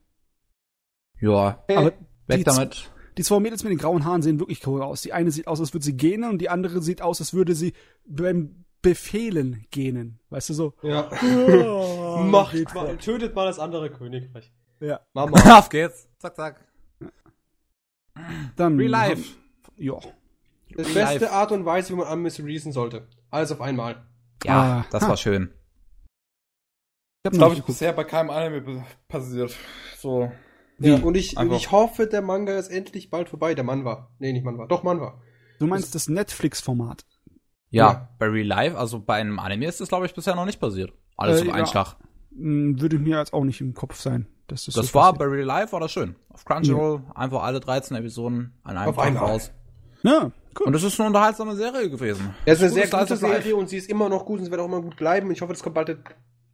Ja, 1.20 1.62
Hey, 1.68 1.76
Aber 1.76 1.92
weg 2.26 2.38
die, 2.38 2.44
damit. 2.44 2.90
die 3.18 3.22
zwei 3.22 3.40
Mädels 3.40 3.62
mit 3.64 3.70
den 3.72 3.78
grauen 3.78 4.04
Haaren 4.04 4.22
sehen 4.22 4.38
wirklich 4.40 4.66
cool 4.66 4.82
aus. 4.82 5.02
Die 5.02 5.12
eine 5.12 5.30
sieht 5.30 5.46
aus, 5.46 5.60
als 5.60 5.72
würde 5.72 5.84
sie 5.84 5.96
gähnen 5.96 6.28
und 6.30 6.38
die 6.38 6.48
andere 6.50 6.82
sieht 6.82 7.02
aus, 7.02 7.20
als 7.20 7.32
würde 7.34 7.54
sie 7.54 7.72
beim 8.06 8.64
Befehlen 8.82 9.64
gähnen. 9.70 10.20
Weißt 10.30 10.50
du 10.50 10.54
so? 10.54 10.74
ja. 10.82 11.10
Oh, 11.22 12.18
Macht 12.22 12.74
mal, 12.74 12.96
tötet 12.98 13.34
mal 13.34 13.46
das 13.46 13.58
andere 13.58 13.90
Königreich. 13.90 14.52
Ja. 14.80 15.00
Mama. 15.14 15.38
Auf 15.58 15.68
geht's. 15.68 16.08
Zack, 16.18 16.36
zack. 16.36 16.64
Dann 18.56 18.76
Real 18.76 18.90
Life. 18.90 19.34
Ja. 19.76 19.94
Das 20.76 20.86
Real 20.94 21.06
beste 21.06 21.24
Life. 21.24 21.32
Art 21.32 21.52
und 21.52 21.64
Weise, 21.64 21.90
wie 21.92 21.96
man 21.96 22.06
Unmissed 22.08 22.44
Reason 22.44 22.72
sollte. 22.72 23.08
Alles 23.30 23.50
auf 23.52 23.60
einmal. 23.60 24.06
Ja, 24.44 24.80
Ah, 24.80 24.86
das 24.90 25.02
ha. 25.04 25.08
war 25.08 25.16
schön. 25.16 25.52
Ich 27.24 27.28
hab 27.28 27.32
Das 27.32 27.38
noch 27.40 27.46
glaube 27.46 27.54
ich 27.54 27.60
geguckt. 27.60 27.78
bisher 27.78 27.92
bei 27.94 28.04
keinem 28.04 28.28
Anime 28.28 28.84
passiert. 29.08 29.56
So. 29.98 30.30
Ja, 30.78 30.96
und 30.96 31.16
ich, 31.16 31.38
Einfach. 31.38 31.56
ich 31.56 31.70
hoffe, 31.72 32.06
der 32.06 32.20
Manga 32.20 32.58
ist 32.58 32.68
endlich 32.68 33.08
bald 33.08 33.30
vorbei. 33.30 33.54
Der 33.54 33.64
Mann 33.64 33.86
war. 33.86 34.10
Nee, 34.18 34.34
nicht 34.34 34.44
Mann 34.44 34.58
war. 34.58 34.68
Doch, 34.68 34.82
Mann 34.82 35.00
war. 35.00 35.22
Du 35.58 35.66
meinst 35.66 35.94
das 35.94 36.06
Netflix-Format? 36.10 37.06
Ja, 37.70 37.86
Ja. 37.92 38.08
bei 38.18 38.26
Real 38.26 38.46
Life, 38.46 38.76
also 38.76 39.00
bei 39.00 39.14
einem 39.14 39.38
Anime 39.38 39.64
ist 39.64 39.80
das, 39.80 39.88
glaube 39.88 40.04
ich, 40.04 40.12
bisher 40.12 40.34
noch 40.34 40.44
nicht 40.44 40.60
passiert. 40.60 40.92
Alles 41.16 41.40
Äh, 41.40 41.44
auf 41.44 41.54
einen 41.54 41.64
ja. 41.64 41.66
Schlag. 41.70 41.96
Hm, 42.36 42.78
Würde 42.78 42.98
mir 42.98 43.16
jetzt 43.18 43.32
auch 43.32 43.44
nicht 43.44 43.62
im 43.62 43.72
Kopf 43.72 43.98
sein. 43.98 44.26
dass 44.46 44.66
Das, 44.66 44.74
Das 44.74 44.88
so 44.88 44.94
war 44.94 45.12
passiert. 45.14 45.18
bei 45.20 45.24
Real 45.36 45.46
Life, 45.46 45.72
war 45.72 45.80
das 45.80 45.92
schön. 45.92 46.16
Auf 46.28 46.44
Crunchyroll 46.44 47.04
einfach 47.14 47.42
alle 47.42 47.60
13 47.60 47.96
Episoden 47.96 48.52
an 48.64 48.76
einem 48.76 48.90
Auf 48.90 48.96
Tag 48.96 49.18
raus. 49.18 49.50
Ja, 50.02 50.30
cool. 50.60 50.66
Und 50.66 50.74
es 50.74 50.82
ist 50.82 51.00
eine 51.00 51.06
unterhaltsame 51.06 51.56
Serie 51.56 51.88
gewesen. 51.88 52.34
Ja, 52.44 52.52
es 52.52 52.60
ist 52.60 52.64
eine 52.76 52.86
sehr 52.86 53.00
gute. 53.00 53.16
Serie 53.16 53.56
und 53.56 53.70
sie 53.70 53.78
ist 53.78 53.88
immer 53.88 54.10
noch 54.10 54.26
gut 54.26 54.40
und 54.40 54.44
es 54.44 54.50
wird 54.50 54.60
auch 54.60 54.66
immer 54.66 54.82
gut 54.82 54.96
bleiben. 54.96 55.30
Ich 55.30 55.40
hoffe, 55.40 55.54
das 55.54 55.62
kommt 55.62 55.74
bald. 55.76 55.96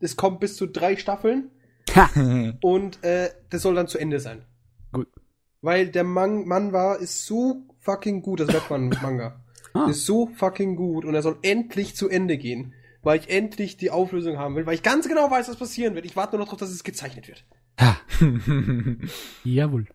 Es 0.01 0.17
kommt 0.17 0.41
bis 0.41 0.57
zu 0.57 0.67
drei 0.67 0.97
Staffeln 0.97 1.51
und 2.63 3.03
äh, 3.05 3.31
das 3.51 3.63
soll 3.63 3.75
dann 3.75 3.89
zu 3.89 3.99
Ende 3.99 4.21
sein. 4.21 4.45
Gut. 4.93 5.09
Weil 5.61 5.89
der 5.89 6.05
Man 6.05 6.47
Mann 6.47 6.73
war, 6.73 6.99
ist 6.99 7.27
so 7.27 7.67
fucking 7.81 8.23
gut, 8.23 8.41
das 8.41 8.49
Webman-Manga. 8.49 9.45
Ah. 9.73 9.87
Ist 9.89 10.05
so 10.05 10.27
fucking 10.27 10.75
gut 10.75 11.05
und 11.05 11.15
er 11.15 11.23
soll 11.23 11.39
endlich 11.43 11.95
zu 11.95 12.09
Ende 12.09 12.39
gehen. 12.39 12.75
Weil 13.03 13.21
ich 13.21 13.31
endlich 13.31 13.77
die 13.77 13.93
Auflösung 13.93 14.37
haben 14.37 14.57
will, 14.57 14.67
weil 14.67 14.75
ich 14.75 14.83
ganz 14.83 15.07
genau 15.07 15.31
weiß, 15.31 15.49
was 15.49 15.55
passieren 15.55 15.95
wird. 15.95 16.07
Ich 16.07 16.17
warte 16.17 16.33
nur 16.33 16.41
noch 16.41 16.47
darauf, 16.49 16.59
dass 16.59 16.71
es 16.71 16.83
gezeichnet 16.83 17.29
wird. 17.29 17.45
Ha. 17.81 17.97
Jawohl. 19.45 19.87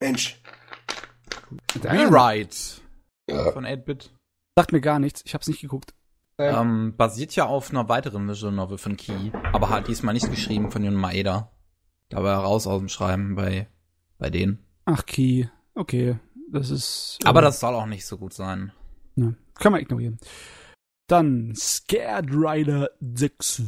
Mensch. 0.00 0.42
Rewrite 1.84 2.82
von 3.52 3.64
8-Bit. 3.64 4.10
Sagt 4.56 4.72
mir 4.72 4.80
gar 4.80 4.98
nichts. 4.98 5.22
Ich 5.24 5.34
hab's 5.34 5.46
nicht 5.46 5.60
geguckt. 5.60 5.94
Ähm, 6.38 6.54
Ähm, 6.54 6.96
basiert 6.96 7.34
ja 7.36 7.46
auf 7.46 7.70
einer 7.70 7.88
weiteren 7.88 8.28
Visual 8.28 8.52
Novel 8.52 8.78
von 8.78 8.96
Key, 8.96 9.30
aber 9.52 9.68
hat 9.70 9.88
diesmal 9.88 10.14
nicht 10.14 10.30
geschrieben 10.30 10.70
von 10.70 10.82
Jun 10.82 10.94
Maeda. 10.94 11.50
Da 12.08 12.22
war 12.22 12.32
er 12.32 12.38
raus 12.40 12.66
aus 12.66 12.78
dem 12.78 12.88
Schreiben 12.88 13.34
bei, 13.34 13.68
bei 14.18 14.30
denen. 14.30 14.58
Ach, 14.84 15.04
Key. 15.06 15.46
Okay. 15.74 16.18
Das 16.50 16.70
ist. 16.70 17.18
Aber 17.24 17.40
äh, 17.40 17.44
das 17.44 17.60
soll 17.60 17.74
auch 17.74 17.86
nicht 17.86 18.04
so 18.06 18.18
gut 18.18 18.32
sein. 18.34 18.72
Ne, 19.14 19.36
kann 19.54 19.72
man 19.72 19.80
ignorieren. 19.80 20.18
Dann 21.06 21.54
Scared 21.54 22.30
Rider 22.30 22.90
6. 23.00 23.62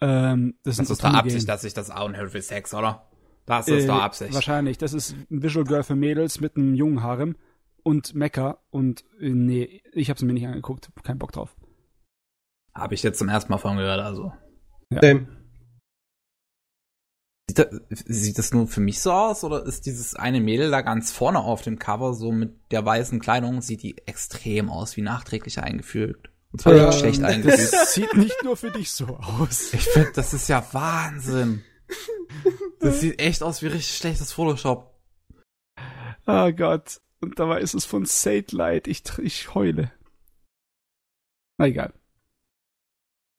Ähm, 0.00 0.54
das, 0.62 0.76
Das 0.76 0.90
ist 0.90 1.02
doch. 1.04 1.12
Absicht, 1.14 1.48
dass 1.48 1.64
ich 1.64 1.74
das 1.74 1.90
Auenhöhe 1.90 2.28
für 2.28 2.42
Sex, 2.42 2.74
oder? 2.74 3.06
Das 3.46 3.68
ist 3.68 3.84
Äh, 3.84 3.86
doch 3.86 4.02
Absicht. 4.02 4.34
Wahrscheinlich. 4.34 4.78
Das 4.78 4.92
ist 4.94 5.14
ein 5.30 5.42
Visual 5.42 5.64
Girl 5.64 5.82
für 5.82 5.94
Mädels 5.94 6.40
mit 6.40 6.56
einem 6.56 6.74
jungen 6.74 7.02
Harem 7.02 7.36
und 7.84 8.14
Mecha 8.14 8.58
und 8.70 9.04
äh, 9.20 9.28
nee, 9.28 9.82
ich 9.92 10.10
hab's 10.10 10.22
mir 10.22 10.32
nicht 10.32 10.46
angeguckt. 10.46 10.90
Kein 11.04 11.18
Bock 11.18 11.30
drauf. 11.30 11.54
Habe 12.74 12.94
ich 12.94 13.04
jetzt 13.04 13.18
zum 13.18 13.28
ersten 13.28 13.52
Mal 13.52 13.58
von 13.58 13.76
gehört, 13.76 14.00
also. 14.00 14.32
Same. 14.90 15.28
Sieht, 17.48 17.58
da, 17.58 17.66
sieht 17.90 18.38
das 18.38 18.52
nur 18.52 18.66
für 18.66 18.80
mich 18.80 19.00
so 19.00 19.12
aus 19.12 19.44
oder 19.44 19.64
ist 19.66 19.84
dieses 19.86 20.16
eine 20.16 20.40
Mädel 20.40 20.70
da 20.70 20.80
ganz 20.80 21.12
vorne 21.12 21.40
auf 21.40 21.60
dem 21.62 21.78
Cover 21.78 22.14
so 22.14 22.32
mit 22.32 22.54
der 22.70 22.84
weißen 22.84 23.20
Kleidung, 23.20 23.60
sieht 23.60 23.82
die 23.82 23.98
extrem 24.06 24.70
aus 24.70 24.96
wie 24.96 25.02
nachträglich 25.02 25.60
eingefügt? 25.60 26.30
Und 26.52 26.62
zwar 26.62 26.72
Ähm, 26.72 26.86
nicht 26.86 26.98
schlecht 26.98 27.22
eingefügt. 27.22 27.72
Das 27.72 27.94
sieht 27.94 28.14
nicht 28.14 28.42
nur 28.42 28.56
für 28.56 28.70
dich 28.70 28.90
so 28.92 29.06
aus. 29.18 29.74
Ich 29.74 29.84
finde, 29.84 30.12
das 30.14 30.32
ist 30.32 30.48
ja 30.48 30.66
Wahnsinn. 30.72 31.62
Das 32.80 33.00
sieht 33.00 33.18
echt 33.18 33.42
aus 33.42 33.62
wie 33.62 33.68
richtig 33.68 33.96
schlechtes 33.96 34.32
Photoshop. 34.32 34.94
Oh 36.26 36.52
Gott. 36.52 37.00
Und 37.24 37.38
dabei 37.38 37.60
ist 37.60 37.74
es 37.74 37.84
von 37.86 38.04
Satelight. 38.04 38.86
Ich, 38.86 39.02
ich 39.18 39.54
heule. 39.54 39.90
Na 41.58 41.66
egal. 41.66 41.92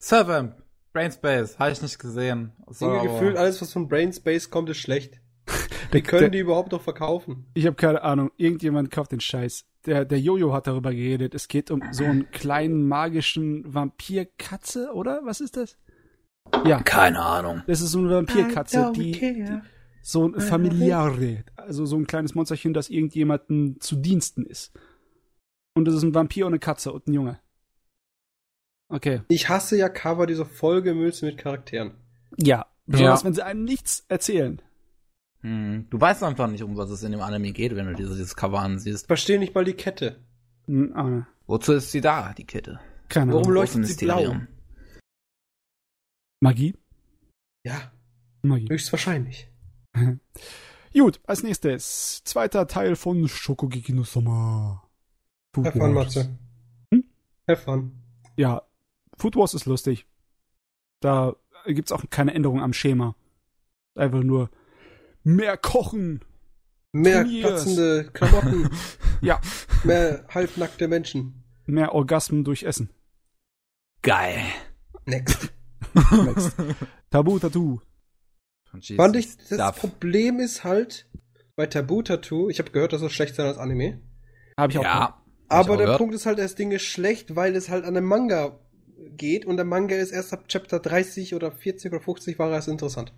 Servamp, 0.02 0.62
Brainspace, 0.92 1.58
habe 1.58 1.70
ich 1.72 1.82
nicht 1.82 1.98
gesehen. 1.98 2.52
So, 2.68 2.86
Irgendwie 2.86 3.08
aber- 3.08 3.18
gefühlt 3.18 3.36
alles, 3.36 3.62
was 3.62 3.72
von 3.72 3.88
Brainspace 3.88 4.50
kommt, 4.50 4.68
ist 4.70 4.78
schlecht. 4.78 5.20
Wie 5.92 6.02
können 6.02 6.32
die 6.32 6.40
überhaupt 6.40 6.72
noch 6.72 6.82
verkaufen? 6.82 7.46
Ich 7.54 7.64
habe 7.66 7.76
keine 7.76 8.02
Ahnung. 8.02 8.30
Irgendjemand 8.36 8.90
kauft 8.90 9.12
den 9.12 9.20
Scheiß. 9.20 9.64
Der, 9.86 10.04
der 10.04 10.18
Jojo 10.18 10.52
hat 10.52 10.66
darüber 10.66 10.90
geredet. 10.90 11.34
Es 11.34 11.46
geht 11.46 11.70
um 11.70 11.80
so 11.92 12.04
einen 12.04 12.28
kleinen 12.32 12.88
magischen 12.88 13.72
Vampirkatze, 13.72 14.90
oder? 14.92 15.20
Was 15.24 15.40
ist 15.40 15.56
das? 15.56 15.78
Ja, 16.64 16.82
Keine 16.82 17.20
Ahnung. 17.20 17.62
das 17.68 17.80
ist 17.80 17.92
so 17.92 18.00
eine 18.00 18.10
Vampirkatze, 18.10 18.92
die, 18.94 19.12
die 19.12 19.60
so 20.08 20.28
ein 20.28 20.40
familiare, 20.40 21.44
also 21.56 21.84
so 21.84 21.96
ein 21.96 22.06
kleines 22.06 22.36
Monsterchen, 22.36 22.72
das 22.72 22.90
irgendjemanden 22.90 23.80
zu 23.80 23.96
Diensten 23.96 24.46
ist. 24.46 24.72
Und 25.74 25.84
das 25.86 25.96
ist 25.96 26.04
ein 26.04 26.14
Vampir 26.14 26.46
und 26.46 26.52
eine 26.52 26.60
Katze 26.60 26.92
und 26.92 27.08
ein 27.08 27.12
Junge. 27.12 27.40
Okay. 28.88 29.22
Ich 29.26 29.48
hasse 29.48 29.76
ja 29.76 29.88
Cover, 29.88 30.26
die 30.26 30.34
so 30.34 30.44
vollgemüllt 30.44 31.16
sind 31.16 31.30
mit 31.30 31.38
Charakteren. 31.38 31.94
Ja. 32.36 32.66
Besonders 32.86 33.22
Ja. 33.22 33.26
wenn 33.26 33.34
sie 33.34 33.44
einem 33.44 33.64
nichts 33.64 34.04
erzählen. 34.06 34.62
Hm, 35.40 35.86
du 35.90 36.00
weißt 36.00 36.22
einfach 36.22 36.48
nicht, 36.48 36.62
um 36.62 36.76
was 36.76 36.90
es 36.90 37.02
in 37.02 37.10
dem 37.10 37.20
Anime 37.20 37.50
geht, 37.50 37.74
wenn 37.74 37.86
du 37.88 37.94
dieses, 37.94 38.16
dieses 38.16 38.36
Cover 38.36 38.60
ansiehst. 38.60 39.08
verstehe 39.08 39.40
nicht 39.40 39.56
mal 39.56 39.64
die 39.64 39.74
Kette. 39.74 40.20
Hm, 40.66 40.92
ah, 40.94 41.26
Wozu 41.48 41.72
ist 41.72 41.90
sie 41.90 42.00
da, 42.00 42.32
die 42.32 42.46
Kette? 42.46 42.78
keine 43.08 43.32
Warum 43.32 43.42
Ahnung. 43.44 43.54
leuchtet 43.54 43.80
Großes 43.82 43.96
sie 43.98 44.04
blau? 44.04 44.36
Magie? 46.40 46.76
Ja, 47.64 47.90
Magie. 48.42 48.68
höchstwahrscheinlich. 48.68 49.48
Gut, 50.92 51.20
als 51.26 51.42
nächstes. 51.42 52.22
Zweiter 52.24 52.66
Teil 52.66 52.96
von 52.96 53.28
Shokugeki 53.28 53.92
no 53.92 54.02
Soma. 54.04 54.82
Food 55.54 55.66
Have 55.66 55.78
fun, 55.78 55.94
Wars. 55.94 56.14
Matze. 56.16 56.38
Hm? 56.92 57.04
Have 57.48 57.62
fun. 57.62 57.92
Ja, 58.36 58.62
Food 59.16 59.36
Wars 59.36 59.54
ist 59.54 59.66
lustig. 59.66 60.06
Da 61.00 61.36
gibt's 61.66 61.92
auch 61.92 62.04
keine 62.10 62.34
Änderung 62.34 62.60
am 62.60 62.72
Schema. 62.72 63.14
Einfach 63.94 64.22
nur 64.22 64.50
mehr 65.22 65.56
kochen. 65.56 66.24
Mehr 66.92 67.22
Turniers. 67.22 67.46
platzende 67.46 68.10
Klamotten. 68.12 68.70
Ja. 69.22 69.40
Mehr 69.82 70.26
halbnackte 70.28 70.88
Menschen. 70.88 71.42
Mehr 71.64 71.94
Orgasmen 71.94 72.44
durch 72.44 72.64
Essen. 72.64 72.90
Geil. 74.02 74.42
Next. 75.06 75.52
Next. 76.12 76.54
Tabu 77.10 77.38
Tattoo. 77.38 77.80
Von 78.70 78.80
Jesus 78.80 78.96
Fand 78.96 79.16
ich, 79.16 79.36
das 79.36 79.46
Stuff. 79.46 79.80
Problem 79.80 80.40
ist 80.40 80.64
halt, 80.64 81.06
bei 81.54 81.66
Tabu 81.66 82.02
Tattoo, 82.02 82.48
ich 82.50 82.58
habe 82.58 82.70
gehört, 82.70 82.92
das 82.92 83.00
soll 83.00 83.10
schlecht 83.10 83.34
sein 83.34 83.46
als 83.46 83.58
Anime. 83.58 84.00
Habe 84.58 84.72
ich 84.72 84.78
auch 84.78 84.84
Ja. 84.84 84.92
gehört. 84.94 85.10
Hab 85.10 85.16
ich 85.16 85.52
Aber 85.52 85.72
auch 85.72 85.76
der 85.76 85.86
gehört. 85.86 85.98
Punkt 85.98 86.14
ist 86.14 86.26
halt, 86.26 86.38
das 86.38 86.54
Ding 86.54 86.72
ist 86.72 86.82
schlecht, 86.82 87.36
weil 87.36 87.54
es 87.56 87.68
halt 87.68 87.84
an 87.84 87.96
einem 87.96 88.06
Manga 88.06 88.58
geht 89.16 89.46
und 89.46 89.56
der 89.56 89.64
Manga 89.64 89.94
ist 89.96 90.10
erst 90.10 90.32
ab 90.32 90.48
Chapter 90.48 90.80
30 90.80 91.34
oder 91.34 91.52
40 91.52 91.92
oder 91.92 92.00
50 92.00 92.38
war 92.38 92.48
er 92.48 92.56
erst 92.56 92.68
interessant. 92.68 93.12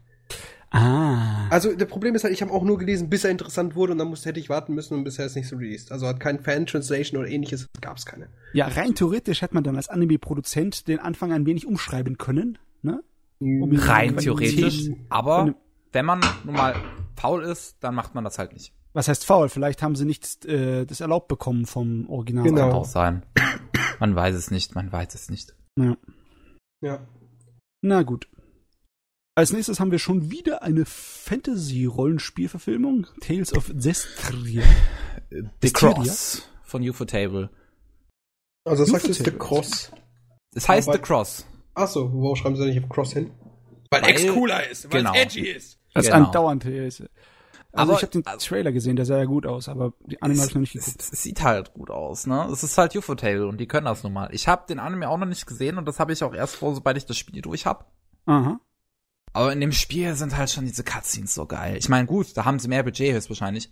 Ah. 0.70 1.48
Also, 1.48 1.74
der 1.74 1.86
Problem 1.86 2.14
ist 2.14 2.24
halt, 2.24 2.34
ich 2.34 2.42
habe 2.42 2.52
auch 2.52 2.62
nur 2.62 2.76
gelesen, 2.76 3.08
bis 3.08 3.24
er 3.24 3.30
interessant 3.30 3.74
wurde 3.74 3.92
und 3.92 3.98
dann 3.98 4.08
musste, 4.08 4.28
hätte 4.28 4.38
ich 4.40 4.50
warten 4.50 4.74
müssen 4.74 4.94
und 4.94 5.04
bisher 5.04 5.24
ist 5.24 5.34
nicht 5.34 5.48
so 5.48 5.56
released. 5.56 5.90
Also 5.90 6.06
hat 6.06 6.20
kein 6.20 6.40
Fan-Translation 6.40 7.18
oder 7.18 7.30
ähnliches, 7.30 7.66
gab 7.80 7.96
es 7.96 8.04
keine. 8.04 8.28
Ja, 8.52 8.66
rein 8.68 8.94
theoretisch 8.94 9.40
hätte 9.40 9.54
man 9.54 9.64
dann 9.64 9.76
als 9.76 9.88
Anime-Produzent 9.88 10.86
den 10.88 10.98
Anfang 10.98 11.32
ein 11.32 11.46
wenig 11.46 11.66
umschreiben 11.66 12.18
können, 12.18 12.58
ne? 12.82 13.02
Um 13.40 13.76
Rein 13.76 14.16
theoretisch, 14.16 14.90
aber 15.08 15.54
wenn 15.92 16.04
man 16.04 16.20
nun 16.44 16.54
mal 16.54 16.74
faul 17.16 17.42
ist, 17.44 17.76
dann 17.80 17.94
macht 17.94 18.14
man 18.14 18.24
das 18.24 18.38
halt 18.38 18.52
nicht. 18.52 18.74
Was 18.94 19.08
heißt 19.08 19.24
faul? 19.24 19.48
Vielleicht 19.48 19.82
haben 19.82 19.96
sie 19.96 20.04
nicht 20.04 20.44
äh, 20.44 20.84
das 20.84 21.00
erlaubt 21.00 21.28
bekommen 21.28 21.64
vom 21.66 22.10
Original. 22.10 22.44
Genau. 22.44 22.60
Kann 22.62 22.72
auch 22.72 22.84
sein. 22.84 23.24
Man 24.00 24.16
weiß 24.16 24.34
es 24.34 24.50
nicht, 24.50 24.74
man 24.74 24.90
weiß 24.90 25.14
es 25.14 25.30
nicht. 25.30 25.54
Ja. 25.78 25.96
Ja. 26.80 27.06
Na 27.82 28.02
gut. 28.02 28.28
Als 29.36 29.52
nächstes 29.52 29.78
haben 29.78 29.92
wir 29.92 30.00
schon 30.00 30.32
wieder 30.32 30.62
eine 30.62 30.84
Fantasy-Rollenspielverfilmung. 30.84 33.06
Tales 33.20 33.54
of 33.54 33.72
Zestria. 33.78 34.64
The 35.62 35.72
Cross 35.72 36.42
von 36.64 36.82
Ufotable. 36.82 37.50
Also 38.64 38.84
das 38.84 38.94
heißt 38.94 39.24
The 39.24 39.30
Cross. 39.30 39.92
Es 40.54 40.68
heißt 40.68 40.92
The 40.92 40.98
Cross. 40.98 41.46
Achso, 41.78 42.12
wo 42.12 42.34
schreiben 42.34 42.56
sie 42.56 42.66
nicht 42.66 42.82
auf 42.82 42.88
Cross 42.88 43.12
hin? 43.12 43.30
Weil, 43.90 44.02
weil 44.02 44.10
X 44.10 44.26
cooler 44.28 44.68
ist, 44.68 44.92
weil 44.92 45.00
genau. 45.00 45.14
es 45.14 45.20
edgy 45.20 45.48
ist. 45.48 45.78
Das 45.94 46.06
genau. 46.06 46.26
andauernd 46.26 46.64
ist. 46.64 47.00
Also 47.00 47.10
aber, 47.72 47.92
ich 47.92 48.02
habe 48.02 48.12
den 48.12 48.26
also, 48.26 48.48
Trailer 48.48 48.72
gesehen, 48.72 48.96
der 48.96 49.04
sah 49.04 49.18
ja 49.18 49.24
gut 49.26 49.46
aus, 49.46 49.68
aber 49.68 49.92
die 50.00 50.20
Anime 50.22 50.40
habe 50.40 50.48
ich 50.48 50.54
noch 50.54 50.60
nicht 50.60 50.72
geguckt. 50.72 51.00
Es, 51.00 51.12
es, 51.12 51.22
sieht 51.22 51.42
halt 51.42 51.74
gut 51.74 51.90
aus, 51.90 52.26
ne? 52.26 52.48
Es 52.50 52.62
ist 52.62 52.76
halt 52.78 52.96
Ufotable 52.96 53.46
und 53.46 53.58
die 53.58 53.68
können 53.68 53.84
das 53.84 54.02
nun 54.02 54.12
mal. 54.12 54.28
Ich 54.32 54.48
habe 54.48 54.66
den 54.68 54.78
Anime 54.78 55.08
auch 55.08 55.18
noch 55.18 55.26
nicht 55.26 55.46
gesehen 55.46 55.78
und 55.78 55.86
das 55.86 56.00
habe 56.00 56.12
ich 56.12 56.22
auch 56.24 56.34
erst 56.34 56.56
vor, 56.56 56.74
sobald 56.74 56.96
ich 56.96 57.06
das 57.06 57.18
Spiel 57.18 57.42
durch 57.42 57.66
hab. 57.66 57.92
Aha. 58.26 58.58
Aber 59.32 59.52
in 59.52 59.60
dem 59.60 59.72
Spiel 59.72 60.14
sind 60.14 60.36
halt 60.36 60.50
schon 60.50 60.64
diese 60.64 60.82
Cutscenes 60.82 61.34
so 61.34 61.46
geil. 61.46 61.76
Ich 61.76 61.88
meine, 61.88 62.06
gut, 62.06 62.36
da 62.36 62.44
haben 62.44 62.58
sie 62.58 62.68
mehr 62.68 62.82
Budget 62.82 63.14
höchstwahrscheinlich. 63.14 63.70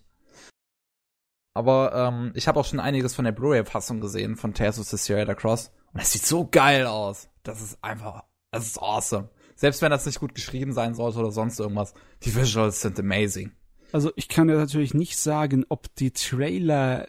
Aber 1.55 1.95
ähm, 1.95 2.33
ich 2.35 2.49
habe 2.49 2.61
auch 2.61 2.67
schon 2.67 2.81
einiges 2.81 3.15
von 3.15 3.25
der 3.25 3.33
Blu-ray-Fassung 3.33 4.01
gesehen 4.01 4.37
von 4.37 4.53
Tales 4.53 4.79
of 4.79 4.87
the 4.87 5.35
Cross. 5.35 5.73
Und 5.95 6.01
es 6.01 6.13
sieht 6.13 6.27
so 6.27 6.47
geil 6.47 6.87
aus. 6.87 7.29
Das 7.47 7.63
ist 7.63 7.79
einfach, 7.83 8.25
das 8.51 8.67
ist 8.67 8.83
awesome. 8.83 9.29
Selbst 9.55 9.81
wenn 9.81 9.91
das 9.91 10.05
nicht 10.05 10.19
gut 10.19 10.35
geschrieben 10.35 10.73
sein 10.73 10.95
sollte 10.95 11.21
oder 11.21 11.31
sonst 11.31 11.61
irgendwas, 11.61 11.95
die 12.23 12.35
Visuals 12.35 12.81
sind 12.81 12.99
amazing. 12.99 13.53
Also 13.93 14.11
ich 14.17 14.29
kann 14.29 14.49
ja 14.49 14.57
natürlich 14.57 14.95
nicht 14.95 15.17
sagen, 15.17 15.65
ob 15.69 15.95
die 15.95 16.11
Trailer 16.11 17.07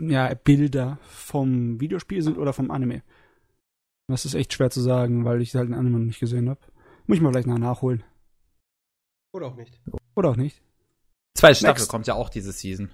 ja, 0.00 0.34
Bilder 0.34 0.98
vom 1.08 1.80
Videospiel 1.80 2.20
sind 2.22 2.36
oder 2.36 2.52
vom 2.52 2.70
Anime. 2.70 3.02
Das 4.08 4.24
ist 4.24 4.34
echt 4.34 4.52
schwer 4.52 4.70
zu 4.70 4.80
sagen, 4.80 5.24
weil 5.24 5.40
ich 5.40 5.54
halt 5.54 5.68
den 5.68 5.74
Anime 5.74 5.98
noch 5.98 6.04
nicht 6.04 6.20
gesehen 6.20 6.50
habe. 6.50 6.60
Muss 7.06 7.16
ich 7.16 7.22
mal 7.22 7.30
vielleicht 7.30 7.46
nachholen. 7.46 8.02
Oder 9.32 9.46
auch 9.46 9.56
nicht. 9.56 9.80
Oder 10.16 10.30
auch 10.30 10.36
nicht. 10.36 10.60
Zweite 11.34 11.60
Staffel 11.60 11.86
kommt 11.86 12.08
ja 12.08 12.14
auch 12.14 12.28
diese 12.28 12.52
Season. 12.52 12.90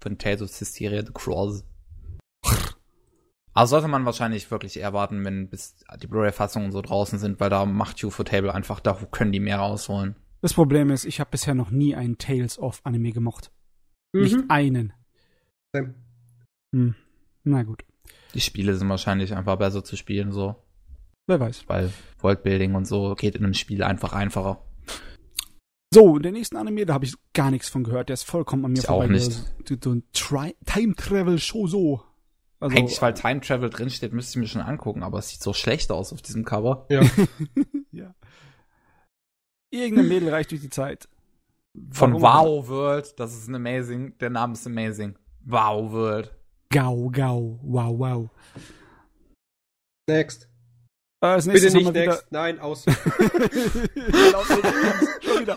Von 0.00 0.18
Tales 0.18 0.42
of 0.42 0.60
Hysteria 0.60 1.04
The 1.04 1.12
Cross. 1.12 1.64
Aber 3.54 3.66
sollte 3.68 3.88
man 3.88 4.04
wahrscheinlich 4.04 4.50
wirklich 4.50 4.76
eher 4.78 4.92
warten, 4.92 5.24
wenn 5.24 5.48
bis 5.48 5.76
die 6.02 6.08
Blu-ray-Fassungen 6.08 6.72
so 6.72 6.82
draußen 6.82 7.20
sind, 7.20 7.38
weil 7.38 7.50
da 7.50 7.64
macht 7.64 8.02
Ufotable 8.02 8.52
einfach, 8.52 8.80
da 8.80 8.94
können 9.12 9.30
die 9.30 9.40
mehr 9.40 9.58
rausholen. 9.58 10.16
Das 10.40 10.54
Problem 10.54 10.90
ist, 10.90 11.04
ich 11.04 11.20
habe 11.20 11.30
bisher 11.30 11.54
noch 11.54 11.70
nie 11.70 11.94
einen 11.94 12.18
Tales 12.18 12.58
of 12.58 12.80
Anime 12.84 13.12
gemocht. 13.12 13.52
Mhm. 14.12 14.22
Nicht 14.22 14.38
einen. 14.48 14.92
Hm. 16.74 16.94
Na 17.44 17.62
gut. 17.62 17.84
Die 18.34 18.40
Spiele 18.40 18.74
sind 18.74 18.88
wahrscheinlich 18.88 19.34
einfach 19.34 19.56
besser 19.56 19.84
zu 19.84 19.96
spielen, 19.96 20.32
so. 20.32 20.56
Wer 21.26 21.40
weiß. 21.40 21.64
Weil 21.68 21.92
Worldbuilding 22.18 22.74
und 22.74 22.86
so 22.86 23.14
geht 23.14 23.36
in 23.36 23.44
einem 23.44 23.54
Spiel 23.54 23.82
einfach 23.82 24.12
einfacher. 24.12 24.62
So, 25.92 26.18
der 26.18 26.32
nächsten 26.32 26.56
Anime, 26.56 26.86
da 26.86 26.94
habe 26.94 27.04
ich 27.04 27.14
gar 27.32 27.52
nichts 27.52 27.68
von 27.68 27.84
gehört. 27.84 28.08
Der 28.08 28.14
ist 28.14 28.24
vollkommen 28.24 28.64
an 28.64 28.72
mir 28.72 28.80
ich 28.80 28.86
vorbei. 28.86 29.04
Auch 29.04 29.08
nicht. 29.08 29.30
So 29.82 29.92
ein 29.92 30.02
Time 30.12 30.94
Travel 30.96 31.38
Show 31.38 31.68
so. 31.68 32.02
Also, 32.60 32.76
Eigentlich, 32.76 33.02
weil 33.02 33.14
Time 33.14 33.40
Travel 33.40 33.70
drinsteht, 33.70 34.12
müsste 34.12 34.32
ich 34.32 34.36
mir 34.42 34.46
schon 34.48 34.62
angucken, 34.62 35.02
aber 35.02 35.18
es 35.18 35.28
sieht 35.28 35.42
so 35.42 35.52
schlecht 35.52 35.90
aus 35.90 36.12
auf 36.12 36.22
diesem 36.22 36.44
Cover. 36.44 36.86
Ja. 36.88 37.02
ja. 37.92 38.14
Irgendein 39.70 40.08
Mädel 40.08 40.30
reicht 40.30 40.50
durch 40.50 40.60
die 40.60 40.70
Zeit. 40.70 41.08
Von 41.90 42.20
Wow 42.20 42.68
World, 42.68 43.18
das 43.18 43.34
ist 43.34 43.48
ein 43.48 43.56
amazing, 43.56 44.16
der 44.18 44.30
Name 44.30 44.52
ist 44.52 44.66
amazing. 44.66 45.18
Wow 45.44 45.90
World. 45.90 46.32
Gau, 46.70 47.10
gau, 47.10 47.58
wow, 47.62 47.98
wow. 47.98 48.30
Next. 50.08 50.48
Äh, 51.20 51.26
als 51.26 51.46
Bitte 51.46 51.72
nicht 51.72 51.92
next. 51.92 52.26
Nein, 52.30 52.60
aus. 52.60 52.84
Schon 52.84 53.00
wieder. 55.40 55.56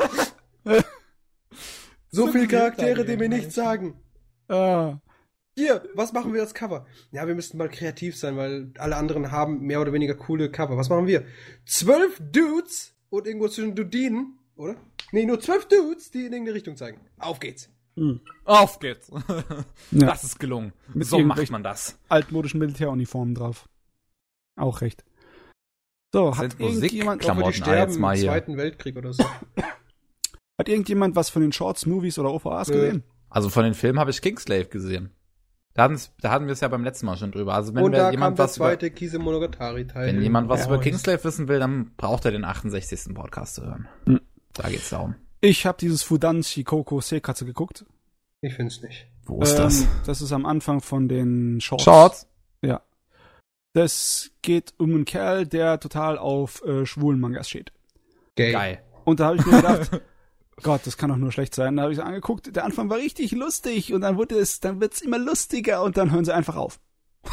so 2.10 2.28
viele 2.32 2.48
Charaktere, 2.48 3.06
die 3.06 3.18
mir 3.18 3.30
nichts 3.30 3.56
sagen. 3.56 4.02
Ah. 4.48 5.00
Hier, 5.58 5.90
was 5.96 6.14
machen 6.14 6.36
wir 6.36 6.42
als 6.42 6.54
Cover? 6.54 6.86
Ja, 7.12 7.26
wir 7.26 7.34
müssten 7.34 7.58
mal 7.58 7.68
kreativ 7.68 8.16
sein, 8.16 8.38
weil 8.38 8.70
alle 8.78 8.96
anderen 8.96 9.32
haben 9.32 9.62
mehr 9.62 9.82
oder 9.82 9.92
weniger 9.92 10.14
coole 10.14 10.52
Cover. 10.52 10.78
Was 10.78 10.90
machen 10.90 11.08
wir? 11.08 11.26
Zwölf 11.66 12.22
Dudes 12.32 12.94
und 13.10 13.26
irgendwo 13.26 13.48
zwischen 13.48 13.74
Dudinen, 13.74 14.38
oder? 14.56 14.76
Nee, 15.12 15.26
nur 15.26 15.40
zwölf 15.40 15.68
Dudes, 15.68 16.12
die 16.12 16.28
in 16.28 16.34
irgendeine 16.34 16.54
Richtung 16.54 16.78
zeigen. 16.78 17.02
Auf 17.18 17.40
geht's. 17.40 17.72
Mhm. 17.96 18.22
Auf 18.46 18.78
geht's. 18.78 19.10
ja. 19.92 20.06
Das 20.06 20.24
ist 20.24 20.40
gelungen. 20.40 20.74
Mit 20.94 21.08
so 21.08 21.18
macht 21.18 21.50
man 21.50 21.64
das. 21.64 21.98
Altmodischen 22.08 22.60
Militäruniformen 22.60 23.34
drauf. 23.34 23.68
Auch 24.58 24.82
recht. 24.82 25.04
So, 26.14 26.38
hat 26.38 26.60
irgendjemand 26.60 27.24
Klamotten 27.24 27.52
die 27.52 27.58
sterben 27.58 27.92
jetzt 27.92 28.00
mal 28.00 28.16
im 28.16 28.24
Zweiten 28.24 28.58
Weltkrieg 28.58 28.96
oder 28.96 29.12
so? 29.12 29.24
Hat 30.60 30.70
irgendjemand 30.70 31.16
was 31.16 31.32
von 31.32 31.42
den 31.42 31.52
Shorts, 31.52 31.88
Movies 31.88 32.20
oder 32.20 32.32
OVAs 32.32 32.68
gesehen? 32.68 33.04
Also 33.30 33.50
von 33.50 33.64
den 33.64 33.74
Filmen 33.74 34.00
habe 34.00 34.12
ich 34.12 34.22
Kingslave 34.22 34.66
gesehen. 34.66 35.12
Da, 35.78 35.96
da 36.22 36.32
hatten 36.32 36.48
wir 36.48 36.54
es 36.54 36.62
ja 36.62 36.68
beim 36.70 36.84
letzten 36.84 37.06
Mal 37.06 37.18
schon 37.18 37.32
drüber. 37.32 37.54
Also 37.54 37.76
wenn 37.76 37.84
Und 37.84 37.92
da 37.92 38.10
jemand 38.10 38.36
kam 38.36 38.46
was 38.46 38.56
zweite 38.56 38.90
Kise 38.90 39.20
Monogatari 39.20 39.86
Teil. 39.86 40.08
Wenn 40.08 40.24
jemand 40.24 40.50
was 40.50 40.62
ja, 40.62 40.66
über 40.66 40.80
Kingslave 40.80 41.24
wissen 41.24 41.48
will, 41.48 41.60
dann 41.60 41.92
braucht 41.96 42.26
er 42.26 42.32
den 42.32 42.44
68. 42.44 43.14
Podcast 43.14 43.54
zu 43.54 43.64
hören. 43.64 43.88
Hm. 44.06 44.20
Da 44.54 44.70
geht's 44.70 44.90
darum. 44.90 45.14
Ich 45.40 45.68
habe 45.68 45.78
dieses 45.80 46.02
Fudan 46.02 46.42
Shikoko 46.42 47.00
Seikatsu 47.00 47.46
geguckt. 47.46 47.86
Ich 48.42 48.56
find's 48.56 48.82
nicht. 48.82 49.06
Wo 49.28 49.40
ist 49.40 49.52
ähm, 49.52 49.58
das? 49.66 49.88
Das 50.08 50.22
ist 50.24 50.32
am 50.32 50.48
Anfang 50.48 50.82
von 50.82 51.08
den 51.08 51.62
Shorts. 51.62 51.84
Shorts? 51.84 52.28
Ja. 52.64 52.82
Das 53.74 54.32
geht 54.42 54.74
um 54.80 54.96
einen 54.96 55.06
Kerl, 55.06 55.46
der 55.46 55.80
total 55.80 56.18
auf 56.18 56.66
äh, 56.66 56.88
schwulen 56.88 57.20
Mangas 57.20 57.50
steht. 57.50 57.72
Gay. 58.36 58.52
Geil. 58.52 58.82
Und 59.06 59.20
da 59.20 59.28
habe 59.28 59.38
ich 59.38 59.46
mir 59.46 59.58
gedacht, 59.58 59.92
Gott, 60.64 60.82
das 60.86 60.98
kann 60.98 61.10
doch 61.10 61.18
nur 61.18 61.32
schlecht 61.32 61.54
sein. 61.54 61.76
Da 61.76 61.84
habe 61.84 61.92
ich 61.92 61.98
so 61.98 62.04
angeguckt, 62.04 62.56
der 62.56 62.66
Anfang 62.66 62.90
war 62.90 62.98
richtig 62.98 63.32
lustig 63.32 63.94
und 63.94 64.02
dann 64.02 64.18
wurde 64.18 64.38
es, 64.38 64.60
dann 64.60 64.82
wird's 64.82 65.02
immer 65.02 65.20
lustiger 65.20 65.84
und 65.84 65.98
dann 65.98 66.12
hören 66.12 66.26
sie 66.26 66.34
einfach 66.34 66.56
auf. 66.56 66.80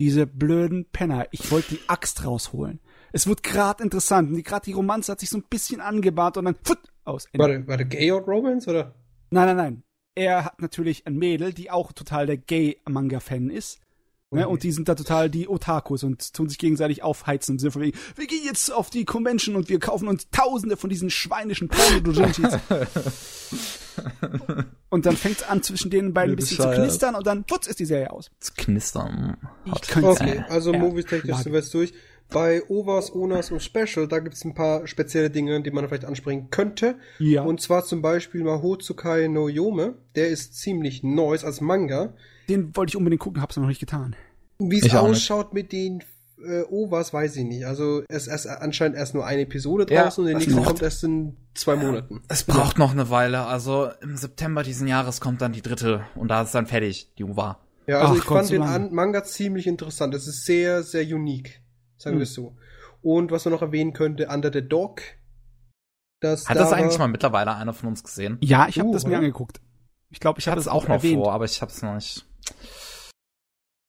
Diese 0.00 0.26
blöden 0.26 0.90
Penner. 0.90 1.26
Ich 1.30 1.50
wollte 1.50 1.74
die 1.74 1.88
Axt 1.88 2.24
rausholen. 2.24 2.80
Es 3.12 3.26
wird 3.26 3.42
gerade 3.42 3.82
interessant 3.82 4.30
und 4.30 4.42
gerade 4.44 4.64
die 4.64 4.72
Romanze 4.72 5.12
hat 5.12 5.20
sich 5.20 5.30
so 5.30 5.38
ein 5.38 5.44
bisschen 5.48 5.80
angebahnt 5.80 6.36
und 6.36 6.44
dann 6.44 6.56
pfutt, 6.56 6.80
aus. 7.04 7.26
War 7.32 7.66
war 7.66 7.76
der 7.76 7.86
Gay 7.86 8.12
or 8.12 8.20
Romance 8.20 8.68
oder? 8.68 8.94
Nein, 9.30 9.46
nein, 9.46 9.56
nein. 9.56 9.82
Er 10.14 10.44
hat 10.44 10.60
natürlich 10.60 11.06
ein 11.06 11.16
Mädel, 11.16 11.52
die 11.52 11.70
auch 11.70 11.92
total 11.92 12.26
der 12.26 12.36
Gay-Manga-Fan 12.36 13.50
ist. 13.50 13.80
Ne? 14.30 14.46
Und 14.46 14.62
die 14.62 14.72
sind 14.72 14.90
da 14.90 14.94
total 14.94 15.30
die 15.30 15.48
Otakus 15.48 16.04
und 16.04 16.34
tun 16.34 16.50
sich 16.50 16.58
gegenseitig 16.58 17.02
aufheizen 17.02 17.54
im 17.54 17.58
Sinne 17.58 17.70
von 17.70 17.80
wegen, 17.80 17.96
wir 18.14 18.26
gehen 18.26 18.42
jetzt 18.44 18.70
auf 18.70 18.90
die 18.90 19.06
Convention 19.06 19.56
und 19.56 19.70
wir 19.70 19.78
kaufen 19.78 20.06
uns 20.06 20.28
tausende 20.30 20.76
von 20.76 20.90
diesen 20.90 21.08
schweinischen 21.08 21.68
porno 21.68 22.12
Und 24.90 25.06
dann 25.06 25.16
fängt 25.16 25.38
es 25.38 25.42
an, 25.44 25.62
zwischen 25.62 25.90
den 25.90 26.12
beiden 26.12 26.34
ein 26.34 26.36
bisschen 26.36 26.60
zu 26.60 26.70
knistern 26.70 27.14
und 27.14 27.26
dann, 27.26 27.44
putz, 27.44 27.66
ist 27.66 27.80
die 27.80 27.86
Serie 27.86 28.10
aus. 28.10 28.30
Zu 28.38 28.52
knistern. 28.54 29.38
Ich 29.64 29.96
okay, 29.96 30.44
also 30.48 30.72
ja, 30.72 30.78
Movies-technisch 30.78 31.36
sind 31.38 31.52
wir 31.52 31.60
jetzt 31.60 31.72
durch. 31.72 31.94
Bei 32.30 32.62
OVAs, 32.68 33.14
ONAS 33.14 33.50
und 33.50 33.62
Special, 33.62 34.06
da 34.06 34.18
gibt 34.18 34.34
es 34.34 34.44
ein 34.44 34.52
paar 34.52 34.86
spezielle 34.86 35.30
Dinge, 35.30 35.62
die 35.62 35.70
man 35.70 35.88
vielleicht 35.88 36.04
ansprechen 36.04 36.50
könnte. 36.50 36.96
Ja. 37.18 37.44
Und 37.44 37.62
zwar 37.62 37.84
zum 37.84 38.02
Beispiel 38.02 38.44
Mahotsukai 38.44 39.28
no 39.28 39.48
Yome. 39.48 39.94
Der 40.14 40.28
ist 40.28 40.54
ziemlich 40.54 41.02
neu 41.02 41.38
als 41.38 41.62
Manga. 41.62 42.12
Den 42.48 42.74
wollte 42.76 42.90
ich 42.90 42.96
unbedingt 42.96 43.20
gucken, 43.20 43.42
hab's 43.42 43.56
noch 43.56 43.66
nicht 43.66 43.80
getan. 43.80 44.16
Wie 44.58 44.78
es 44.78 44.94
ausschaut 44.94 45.54
mit 45.54 45.72
den 45.72 46.02
äh, 46.44 46.62
OVAs, 46.62 47.12
weiß 47.12 47.36
ich 47.36 47.44
nicht. 47.44 47.66
Also 47.66 48.02
es 48.08 48.26
ist 48.26 48.46
anscheinend 48.46 48.96
erst 48.96 49.14
nur 49.14 49.26
eine 49.26 49.42
Episode 49.42 49.86
draußen 49.86 50.24
ja, 50.24 50.34
und 50.34 50.40
der 50.40 50.48
nächste 50.48 50.62
kommt 50.62 50.82
erst 50.82 51.04
in 51.04 51.36
zwei 51.54 51.76
Monaten. 51.76 52.22
Es 52.28 52.44
braucht 52.44 52.78
ja. 52.78 52.84
noch 52.84 52.92
eine 52.92 53.10
Weile. 53.10 53.46
Also 53.46 53.90
im 54.00 54.16
September 54.16 54.62
diesen 54.62 54.88
Jahres 54.88 55.20
kommt 55.20 55.40
dann 55.42 55.52
die 55.52 55.62
dritte 55.62 56.04
und 56.14 56.28
da 56.28 56.42
ist 56.42 56.54
dann 56.54 56.66
fertig, 56.66 57.12
die 57.18 57.24
OVA. 57.24 57.58
Ja, 57.86 58.00
also 58.00 58.14
Ach, 58.14 58.18
ich 58.18 58.24
fand 58.24 58.50
den 58.50 58.62
An 58.62 58.92
Manga 58.92 59.24
ziemlich 59.24 59.66
interessant. 59.66 60.14
Es 60.14 60.26
ist 60.26 60.44
sehr, 60.44 60.82
sehr 60.82 61.02
unique. 61.04 61.62
Sagen 61.96 62.14
hm. 62.14 62.20
wir 62.20 62.24
es 62.24 62.34
so. 62.34 62.56
Und 63.02 63.30
was 63.30 63.44
man 63.44 63.52
noch 63.52 63.62
erwähnen 63.62 63.92
könnte, 63.92 64.28
Under 64.28 64.52
the 64.52 64.66
Dog. 64.66 65.02
Das 66.20 66.48
Hat 66.48 66.56
da 66.56 66.60
das 66.60 66.72
eigentlich 66.72 66.98
mal 66.98 67.08
mittlerweile 67.08 67.54
einer 67.54 67.72
von 67.72 67.88
uns 67.88 68.02
gesehen? 68.02 68.38
Ja, 68.40 68.66
ich 68.68 68.78
habe 68.78 68.88
uh, 68.88 68.92
das 68.92 69.06
mir 69.06 69.16
angeguckt. 69.16 69.60
Ich 70.10 70.20
glaube, 70.20 70.40
ich 70.40 70.48
habe 70.48 70.60
es 70.60 70.68
auch 70.68 70.88
noch 70.88 70.96
erwähnt. 70.96 71.22
vor, 71.22 71.32
aber 71.32 71.44
ich 71.44 71.62
habe 71.62 71.70
es 71.70 71.80
noch 71.82 71.94
nicht. 71.94 72.27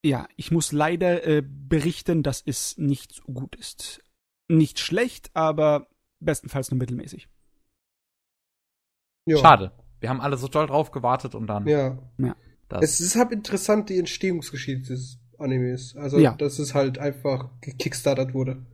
Ja, 0.03 0.27
ich 0.37 0.51
muss 0.51 0.71
leider 0.71 1.25
äh, 1.25 1.43
berichten, 1.45 2.23
dass 2.23 2.41
es 2.45 2.77
nicht 2.77 3.13
so 3.13 3.23
gut 3.33 3.55
ist. 3.55 4.01
Nicht 4.47 4.79
schlecht, 4.79 5.29
aber 5.33 5.87
bestenfalls 6.19 6.71
nur 6.71 6.77
mittelmäßig. 6.77 7.27
Ja. 9.25 9.37
Schade. 9.37 9.71
Wir 9.99 10.09
haben 10.09 10.21
alle 10.21 10.37
so 10.37 10.47
toll 10.47 10.67
drauf 10.67 10.91
gewartet 10.91 11.35
und 11.35 11.47
dann. 11.47 11.67
Ja. 11.67 11.97
ja. 12.17 12.35
Das. 12.69 12.83
Es 12.83 13.01
ist 13.01 13.15
halt 13.15 13.31
interessant, 13.31 13.89
die 13.89 13.97
Entstehungsgeschichte 13.97 14.93
des 14.93 15.19
Animes. 15.37 15.95
Also, 15.95 16.17
ja. 16.19 16.33
dass 16.33 16.59
es 16.59 16.73
halt 16.73 16.97
einfach 16.97 17.49
gekickstartet 17.61 18.33
wurde. 18.33 18.65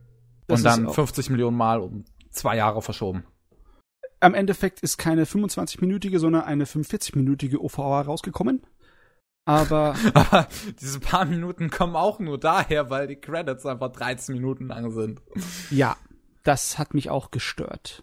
Das 0.46 0.60
und 0.60 0.64
dann 0.64 0.90
50 0.90 1.30
Millionen 1.30 1.56
Mal 1.56 1.80
um 1.80 2.04
zwei 2.30 2.56
Jahre 2.56 2.82
verschoben. 2.82 3.24
Am 4.20 4.34
Endeffekt 4.34 4.80
ist 4.80 4.96
keine 4.96 5.24
25-minütige, 5.24 6.18
sondern 6.18 6.42
eine 6.42 6.64
45-minütige 6.64 7.58
OVA 7.58 8.02
rausgekommen. 8.02 8.62
Aber, 9.46 9.94
Aber 10.14 10.48
diese 10.80 11.00
paar 11.00 11.24
Minuten 11.24 11.70
kommen 11.70 11.96
auch 11.96 12.18
nur 12.18 12.38
daher, 12.38 12.90
weil 12.90 13.06
die 13.06 13.16
Credits 13.16 13.64
einfach 13.64 13.92
13 13.92 14.34
Minuten 14.34 14.66
lang 14.66 14.90
sind. 14.90 15.22
Ja, 15.70 15.96
das 16.42 16.78
hat 16.78 16.92
mich 16.92 17.08
auch 17.08 17.30
gestört. 17.30 18.02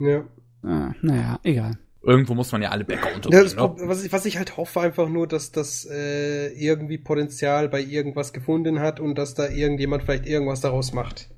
Ja. 0.00 0.24
Ah, 0.62 0.94
naja, 1.02 1.38
egal. 1.44 1.78
Irgendwo 2.02 2.34
muss 2.34 2.50
man 2.50 2.62
ja 2.62 2.70
alle 2.70 2.84
Bäcker 2.84 3.14
unterbringen. 3.14 3.46
Ja, 3.56 3.68
ne? 3.68 3.88
was, 3.88 4.02
ich, 4.02 4.12
was 4.12 4.24
ich 4.24 4.38
halt 4.38 4.56
hoffe, 4.56 4.80
einfach 4.80 5.08
nur, 5.08 5.26
dass 5.26 5.52
das 5.52 5.84
äh, 5.84 6.48
irgendwie 6.48 6.96
Potenzial 6.96 7.68
bei 7.68 7.82
irgendwas 7.82 8.32
gefunden 8.32 8.80
hat 8.80 9.00
und 9.00 9.16
dass 9.16 9.34
da 9.34 9.48
irgendjemand 9.48 10.04
vielleicht 10.04 10.26
irgendwas 10.26 10.62
daraus 10.62 10.94
macht. 10.94 11.28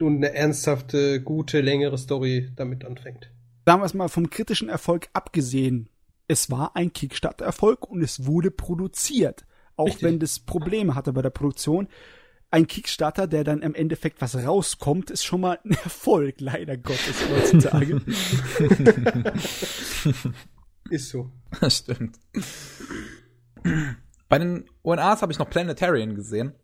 Und 0.00 0.16
eine 0.16 0.34
ernsthafte, 0.34 1.22
gute, 1.22 1.60
längere 1.60 1.98
Story 1.98 2.50
damit 2.56 2.84
anfängt. 2.84 3.30
Sagen 3.66 3.82
wir 3.82 3.86
es 3.86 3.94
mal, 3.94 4.08
vom 4.08 4.30
kritischen 4.30 4.70
Erfolg 4.70 5.08
abgesehen, 5.12 5.90
es 6.28 6.50
war 6.50 6.76
ein 6.76 6.92
Kickstarter-Erfolg 6.92 7.88
und 7.88 8.02
es 8.02 8.26
wurde 8.26 8.50
produziert. 8.50 9.46
Auch 9.76 9.86
Richtig. 9.86 10.02
wenn 10.02 10.18
das 10.20 10.38
Probleme 10.38 10.94
hatte 10.94 11.12
bei 11.12 11.22
der 11.22 11.30
Produktion. 11.30 11.88
Ein 12.50 12.66
Kickstarter, 12.68 13.26
der 13.26 13.42
dann 13.42 13.62
im 13.62 13.74
Endeffekt 13.74 14.20
was 14.20 14.36
rauskommt, 14.36 15.10
ist 15.10 15.24
schon 15.24 15.40
mal 15.40 15.58
ein 15.64 15.72
Erfolg, 15.84 16.40
leider 16.40 16.76
Gottes 16.76 17.16
heutzutage. 17.28 18.00
ist 20.90 21.08
so. 21.08 21.30
Das 21.60 21.78
stimmt. 21.78 22.20
Bei 24.28 24.38
den 24.38 24.66
UNAs 24.82 25.22
habe 25.22 25.32
ich 25.32 25.38
noch 25.38 25.50
Planetarian 25.50 26.14
gesehen. 26.14 26.54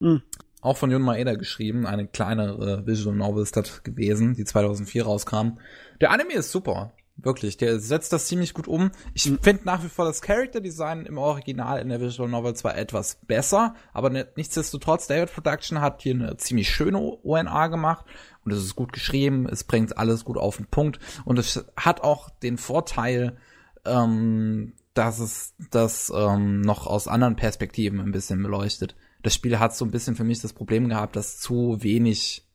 Mhm. 0.00 0.22
Auch 0.62 0.76
von 0.76 0.90
Jun 0.90 1.02
Maeda 1.02 1.34
geschrieben, 1.34 1.86
eine 1.86 2.06
kleinere 2.06 2.86
Visual 2.86 3.16
Novel 3.16 3.42
ist 3.42 3.56
das 3.56 3.82
gewesen, 3.82 4.34
die 4.34 4.44
2004 4.44 5.04
rauskam. 5.04 5.58
Der 6.00 6.10
Anime 6.10 6.34
ist 6.34 6.50
super. 6.50 6.92
Wirklich, 7.22 7.56
der 7.56 7.80
setzt 7.80 8.12
das 8.12 8.26
ziemlich 8.26 8.54
gut 8.54 8.66
um. 8.66 8.90
Ich 9.14 9.28
mhm. 9.28 9.38
finde 9.40 9.64
nach 9.64 9.84
wie 9.84 9.88
vor 9.88 10.04
das 10.04 10.22
Character 10.22 10.60
Design 10.60 11.04
im 11.06 11.18
Original 11.18 11.80
in 11.80 11.88
der 11.88 12.00
Visual 12.00 12.28
Novel 12.28 12.54
zwar 12.54 12.76
etwas 12.76 13.16
besser, 13.26 13.74
aber 13.92 14.10
nichtsdestotrotz, 14.36 15.06
David 15.06 15.32
Production 15.32 15.80
hat 15.80 16.02
hier 16.02 16.14
eine 16.14 16.36
ziemlich 16.36 16.70
schöne 16.70 16.98
ONA 16.98 17.66
gemacht 17.66 18.06
und 18.44 18.52
es 18.52 18.64
ist 18.64 18.76
gut 18.76 18.92
geschrieben, 18.92 19.46
es 19.48 19.64
bringt 19.64 19.98
alles 19.98 20.24
gut 20.24 20.38
auf 20.38 20.56
den 20.56 20.66
Punkt 20.66 20.98
und 21.24 21.38
es 21.38 21.64
hat 21.76 22.02
auch 22.02 22.30
den 22.30 22.56
Vorteil, 22.56 23.36
ähm, 23.84 24.74
dass 24.94 25.18
es 25.18 25.54
das 25.70 26.12
ähm, 26.14 26.62
noch 26.62 26.86
aus 26.86 27.08
anderen 27.08 27.36
Perspektiven 27.36 28.00
ein 28.00 28.12
bisschen 28.12 28.42
beleuchtet. 28.42 28.96
Das 29.22 29.34
Spiel 29.34 29.58
hat 29.58 29.74
so 29.76 29.84
ein 29.84 29.90
bisschen 29.90 30.16
für 30.16 30.24
mich 30.24 30.40
das 30.40 30.52
Problem 30.52 30.88
gehabt, 30.88 31.16
dass 31.16 31.38
zu 31.38 31.82
wenig, 31.82 32.48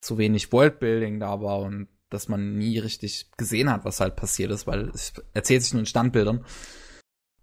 zu 0.00 0.18
wenig 0.18 0.52
Worldbuilding 0.52 1.20
da 1.20 1.40
war 1.40 1.60
und 1.60 1.88
dass 2.10 2.28
man 2.28 2.58
nie 2.58 2.78
richtig 2.78 3.30
gesehen 3.36 3.70
hat, 3.70 3.84
was 3.84 4.00
halt 4.00 4.16
passiert 4.16 4.50
ist, 4.50 4.66
weil 4.66 4.90
es 4.90 5.14
erzählt 5.32 5.62
sich 5.62 5.72
nur 5.72 5.80
in 5.80 5.86
Standbildern. 5.86 6.44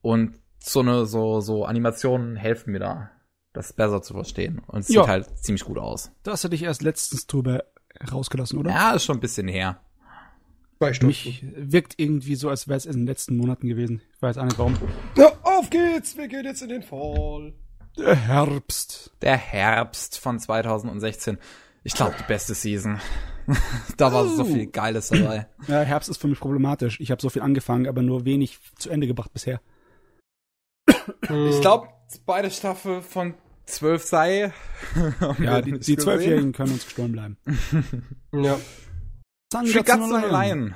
Und 0.02 0.40
so 0.60 0.82
eine, 0.82 1.06
so, 1.06 1.42
so 1.42 1.66
Animationen 1.66 2.36
helfen 2.36 2.74
mir 2.74 2.80
da, 2.80 3.12
das 3.54 3.74
besser 3.74 4.02
zu 4.02 4.14
verstehen. 4.14 4.62
Und 4.68 4.82
es 4.82 4.90
ja. 4.90 5.02
sieht 5.02 5.10
halt 5.10 5.40
ziemlich 5.40 5.64
gut 5.64 5.78
aus. 5.78 6.12
Das 6.24 6.44
hatte 6.44 6.56
ich 6.56 6.64
erst 6.64 6.82
letztens 6.82 7.28
drüber 7.28 7.64
rausgelassen, 8.12 8.60
oder? 8.60 8.72
Ja, 8.72 8.92
ist 8.92 9.06
schon 9.06 9.18
ein 9.18 9.22
bisschen 9.22 9.48
her. 9.48 9.82
Zwei 10.78 10.94
Stunden. 10.94 11.08
Mich 11.08 11.44
wirkt 11.56 11.96
irgendwie 11.98 12.36
so, 12.36 12.50
als 12.50 12.68
wäre 12.68 12.78
es 12.78 12.86
in 12.86 12.94
den 12.94 13.08
letzten 13.08 13.36
Monaten 13.38 13.68
gewesen. 13.68 14.02
Ich 14.16 14.22
weiß 14.22 14.38
auch 14.38 14.44
nicht 14.44 14.60
warum. 14.60 14.78
Na, 15.16 15.32
auf 15.42 15.70
geht's! 15.72 16.16
Wir 16.18 16.28
gehen 16.28 16.46
jetzt 16.46 16.62
in 16.62 16.70
den 16.70 16.84
Fall. 16.84 17.54
Der 17.98 18.16
Herbst. 18.16 19.12
Der 19.22 19.38
Herbst 19.38 20.20
von 20.20 20.40
2016. 20.40 21.40
Ich 21.84 21.94
glaube, 21.94 22.16
die 22.20 22.28
beste 22.28 22.54
Season. 22.54 23.00
da 23.98 24.14
war 24.14 24.28
so 24.28 24.44
viel 24.44 24.68
Geiles 24.68 25.10
dabei. 25.10 25.48
Ja, 25.68 25.82
Herbst 25.82 26.10
ist 26.10 26.18
für 26.18 26.28
mich 26.28 26.40
problematisch. 26.40 27.00
Ich 27.00 27.12
habe 27.12 27.22
so 27.22 27.30
viel 27.30 27.42
angefangen, 27.42 27.88
aber 27.88 28.02
nur 28.02 28.26
wenig 28.26 28.60
zu 28.76 28.90
Ende 28.90 29.08
gebracht 29.08 29.32
bisher. 29.34 29.62
Ich 30.88 31.62
glaube, 31.62 31.90
beide 32.26 32.52
Staffeln 32.52 33.02
von 33.02 33.36
zwölf 33.66 34.04
sei. 34.04 34.54
ja, 35.40 35.62
die, 35.62 35.80
die 35.80 35.98
Zwölfjährigen 35.98 36.54
können 36.54 36.74
uns 36.74 36.86
gestohlen 36.86 37.12
bleiben. 37.12 37.38
ja. 38.34 38.58
Shigatsu 39.66 40.18
Lion. 40.18 40.76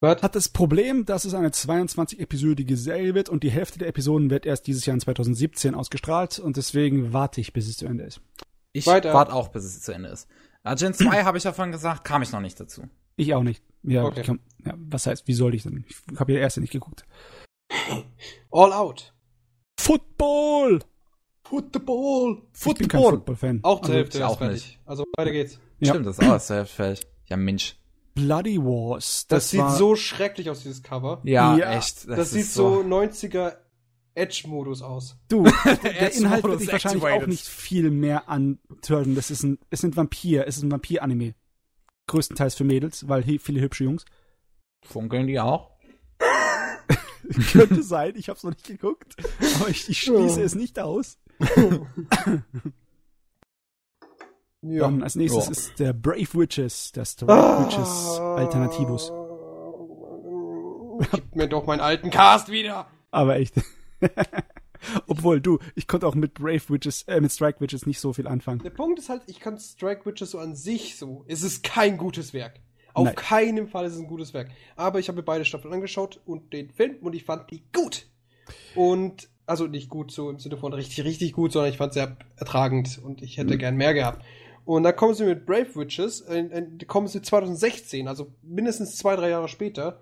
Was? 0.00 0.22
Hat 0.22 0.34
das 0.34 0.50
Problem, 0.50 1.06
dass 1.06 1.24
es 1.24 1.32
eine 1.32 1.48
22-episodige 1.48 2.76
Serie 2.76 3.14
wird 3.14 3.30
und 3.30 3.42
die 3.42 3.50
Hälfte 3.50 3.78
der 3.78 3.88
Episoden 3.88 4.28
wird 4.28 4.44
erst 4.44 4.66
dieses 4.66 4.84
Jahr 4.84 4.94
in 4.94 5.00
2017 5.00 5.74
ausgestrahlt 5.74 6.38
und 6.38 6.58
deswegen 6.58 7.14
warte 7.14 7.40
ich, 7.40 7.54
bis 7.54 7.66
es 7.66 7.78
zu 7.78 7.86
Ende 7.86 8.04
ist. 8.04 8.20
Ich 8.72 8.86
warte 8.86 9.32
auch, 9.32 9.48
bis 9.48 9.64
es 9.64 9.80
zu 9.80 9.92
Ende 9.92 10.10
ist. 10.10 10.28
Agent 10.66 10.96
2 10.96 11.24
habe 11.24 11.38
ich 11.38 11.44
davon 11.44 11.70
gesagt, 11.70 12.04
kam 12.04 12.22
ich 12.22 12.32
noch 12.32 12.40
nicht 12.40 12.58
dazu. 12.58 12.82
Ich 13.16 13.32
auch 13.34 13.42
nicht. 13.42 13.62
Ja, 13.82 14.04
okay. 14.04 14.22
kann, 14.22 14.40
ja 14.64 14.74
was 14.76 15.06
heißt, 15.06 15.28
wie 15.28 15.32
soll 15.32 15.54
ich 15.54 15.62
denn? 15.62 15.84
Ich 15.88 16.18
habe 16.18 16.32
ja 16.32 16.40
erste 16.40 16.60
nicht 16.60 16.72
geguckt. 16.72 17.04
All 18.50 18.72
Out. 18.72 19.14
Football! 19.78 20.80
Football! 21.44 22.42
Football! 22.52 22.72
Ich 22.72 22.78
bin 22.78 22.88
kein 22.88 23.00
Football-Fan. 23.00 23.60
Auch 23.62 23.80
zur 23.80 23.94
also, 23.94 23.94
Hälfte 23.94 24.26
auch 24.26 24.40
nicht. 24.40 24.80
Also 24.84 25.04
weiter 25.16 25.30
geht's. 25.30 25.60
Ja. 25.78 25.90
Stimmt, 25.90 26.06
das 26.06 26.18
ist 26.18 26.28
auch 26.28 26.40
zur 26.40 26.56
Hälfte 26.56 26.74
fertig. 26.74 27.06
Ja, 27.26 27.36
Mensch. 27.36 27.76
Bloody 28.14 28.58
Wars. 28.58 29.26
Das, 29.28 29.44
das 29.44 29.50
sieht 29.50 29.78
so 29.78 29.94
schrecklich 29.94 30.50
aus, 30.50 30.62
dieses 30.62 30.82
Cover. 30.82 31.20
Ja, 31.22 31.56
ja. 31.56 31.76
echt. 31.76 32.08
Das, 32.08 32.16
das 32.16 32.30
sieht 32.30 32.46
so 32.46 32.80
90er 32.80 33.56
Edge-Modus 34.16 34.82
aus. 34.82 35.16
Du, 35.28 35.44
der 35.82 36.14
Inhalt 36.14 36.44
wird 36.44 36.60
dich 36.60 36.72
wahrscheinlich 36.72 37.04
auch 37.04 37.26
nicht 37.26 37.46
viel 37.46 37.90
mehr 37.90 38.28
antören. 38.28 39.14
Das 39.14 39.30
ist 39.30 39.42
ein, 39.42 39.58
es 39.70 39.80
sind 39.80 39.96
Vampir, 39.96 40.46
es 40.46 40.56
ist 40.56 40.62
ein 40.62 40.70
Vampir-Anime. 40.70 41.34
Größtenteils 42.08 42.54
für 42.54 42.64
Mädels, 42.64 43.08
weil 43.08 43.22
viele 43.38 43.60
hübsche 43.60 43.84
Jungs. 43.84 44.04
Funkeln 44.82 45.26
die 45.26 45.38
auch? 45.40 45.70
Könnte 47.52 47.82
sein, 47.82 48.14
ich 48.16 48.28
hab's 48.28 48.44
noch 48.44 48.52
nicht 48.52 48.66
geguckt. 48.66 49.16
Aber 49.56 49.68
ich, 49.68 49.88
ich 49.88 50.00
schließe 50.00 50.40
es 50.42 50.54
nicht 50.54 50.78
aus. 50.78 51.18
ja. 54.62 54.80
Dann 54.80 55.02
als 55.02 55.16
nächstes 55.16 55.48
oh. 55.48 55.50
ist 55.50 55.78
der 55.78 55.92
Brave 55.92 56.32
Witches, 56.34 56.92
der 56.92 57.04
Brave 57.26 57.32
ah. 57.32 57.66
Witches 57.66 58.18
Alternativus. 58.20 59.12
Gib 61.12 61.36
mir 61.36 61.48
doch 61.48 61.66
meinen 61.66 61.80
alten 61.80 62.10
Cast 62.10 62.48
wieder! 62.48 62.86
Aber 63.10 63.36
echt. 63.36 63.54
Obwohl, 65.06 65.40
du, 65.40 65.58
ich 65.74 65.88
konnte 65.88 66.06
auch 66.06 66.14
mit 66.14 66.34
Brave 66.34 66.62
Witches, 66.68 67.02
äh, 67.04 67.20
mit 67.20 67.32
Strike 67.32 67.60
Witches 67.60 67.86
nicht 67.86 68.00
so 68.00 68.12
viel 68.12 68.26
anfangen. 68.26 68.60
Der 68.62 68.70
Punkt 68.70 68.98
ist 68.98 69.08
halt, 69.08 69.22
ich 69.26 69.40
kann 69.40 69.58
Strike 69.58 70.06
Witches 70.06 70.30
so 70.30 70.38
an 70.38 70.54
sich 70.54 70.96
so. 70.96 71.24
Es 71.28 71.42
ist 71.42 71.62
kein 71.64 71.96
gutes 71.96 72.32
Werk. 72.34 72.60
Auf 72.94 73.04
Nein. 73.04 73.14
keinen 73.14 73.68
Fall 73.68 73.84
ist 73.84 73.94
es 73.94 74.00
ein 74.00 74.06
gutes 74.06 74.32
Werk. 74.32 74.50
Aber 74.74 74.98
ich 74.98 75.08
habe 75.08 75.16
mir 75.16 75.22
beide 75.22 75.44
Staffeln 75.44 75.74
angeschaut 75.74 76.20
und 76.24 76.52
den 76.52 76.70
Film 76.70 76.96
und 77.02 77.14
ich 77.14 77.24
fand 77.24 77.50
die 77.50 77.62
gut. 77.74 78.06
Und, 78.74 79.28
also 79.44 79.66
nicht 79.66 79.90
gut 79.90 80.10
so 80.10 80.30
im 80.30 80.38
Sinne 80.38 80.56
von 80.56 80.72
richtig, 80.72 81.04
richtig 81.04 81.32
gut, 81.32 81.52
sondern 81.52 81.70
ich 81.70 81.78
fand 81.78 81.92
sehr 81.92 82.16
ertragend 82.36 82.98
und 83.02 83.22
ich 83.22 83.36
hätte 83.36 83.54
mhm. 83.54 83.58
gern 83.58 83.76
mehr 83.76 83.92
gehabt. 83.92 84.24
Und 84.64 84.82
dann 84.82 84.96
kommen 84.96 85.14
sie 85.14 85.24
mit 85.24 85.46
Brave 85.46 85.76
Witches, 85.76 86.22
äh, 86.22 86.40
äh, 86.40 86.84
kommen 86.86 87.06
sie 87.06 87.22
2016, 87.22 88.08
also 88.08 88.32
mindestens 88.42 88.96
zwei, 88.96 89.14
drei 89.14 89.28
Jahre 89.28 89.48
später, 89.48 90.00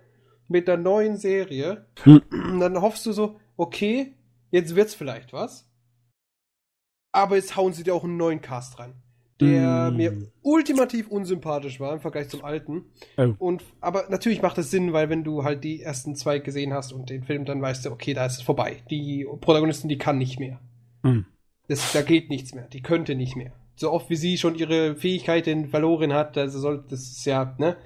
mit 0.48 0.68
der 0.68 0.76
neuen 0.76 1.16
Serie. 1.16 1.86
Mhm. 2.04 2.22
Und 2.30 2.60
dann 2.60 2.80
hoffst 2.80 3.04
du 3.06 3.12
so, 3.12 3.40
okay, 3.56 4.14
jetzt 4.50 4.74
wird's 4.74 4.94
vielleicht 4.94 5.32
was. 5.32 5.68
Aber 7.12 7.36
jetzt 7.36 7.56
hauen 7.56 7.72
sie 7.72 7.84
dir 7.84 7.94
auch 7.94 8.04
einen 8.04 8.16
neuen 8.16 8.40
Cast 8.40 8.78
rein. 8.78 8.94
Der 9.40 9.90
mm. 9.90 9.96
mir 9.96 10.32
ultimativ 10.42 11.08
unsympathisch 11.08 11.80
war 11.80 11.92
im 11.92 12.00
Vergleich 12.00 12.28
zum 12.28 12.44
alten. 12.44 12.86
Oh. 13.16 13.34
Und, 13.38 13.64
aber 13.80 14.06
natürlich 14.08 14.42
macht 14.42 14.58
es 14.58 14.70
Sinn, 14.70 14.92
weil 14.92 15.10
wenn 15.10 15.24
du 15.24 15.42
halt 15.42 15.64
die 15.64 15.82
ersten 15.82 16.14
zwei 16.14 16.38
gesehen 16.38 16.72
hast 16.72 16.92
und 16.92 17.10
den 17.10 17.24
Film, 17.24 17.44
dann 17.44 17.60
weißt 17.60 17.84
du, 17.84 17.90
okay, 17.90 18.14
da 18.14 18.26
ist 18.26 18.38
es 18.38 18.42
vorbei. 18.42 18.82
Die 18.90 19.26
Protagonistin, 19.40 19.88
die 19.88 19.98
kann 19.98 20.18
nicht 20.18 20.38
mehr. 20.38 20.60
Mm. 21.02 21.22
Das, 21.66 21.92
da 21.92 22.02
geht 22.02 22.30
nichts 22.30 22.54
mehr. 22.54 22.68
Die 22.68 22.82
könnte 22.82 23.14
nicht 23.16 23.34
mehr. 23.34 23.52
So 23.76 23.90
oft 23.90 24.08
wie 24.08 24.16
sie 24.16 24.38
schon 24.38 24.54
ihre 24.54 24.94
Fähigkeiten 24.94 25.68
verloren 25.68 26.12
hat, 26.12 26.38
also 26.38 26.60
soll, 26.60 26.84
das 26.88 27.00
ist 27.00 27.24
ja, 27.24 27.56
ne? 27.58 27.76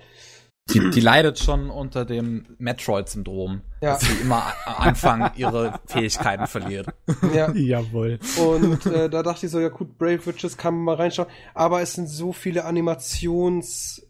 Die, 0.73 0.91
die 0.91 1.01
leidet 1.01 1.39
schon 1.39 1.71
unter 1.71 2.05
dem 2.05 2.45
Metroid-Syndrom, 2.59 3.63
ja. 3.81 3.93
dass 3.93 4.03
sie 4.03 4.13
immer 4.23 4.53
anfangen, 4.67 5.31
ihre 5.37 5.81
Fähigkeiten 5.87 6.47
verliert. 6.47 6.89
Ja. 7.35 7.51
Jawohl. 7.55 8.19
Und 8.39 8.85
äh, 8.87 9.09
da 9.09 9.23
dachte 9.23 9.47
ich 9.47 9.53
so, 9.53 9.61
ja 9.61 9.69
gut, 9.69 9.97
Brave 9.97 10.25
Witches 10.27 10.57
kann 10.57 10.75
man 10.75 10.85
mal 10.85 10.95
reinschauen, 10.97 11.29
aber 11.55 11.81
es 11.81 11.95
sind 11.95 12.09
so 12.09 12.33
viele 12.33 12.65
Animations 12.65 14.03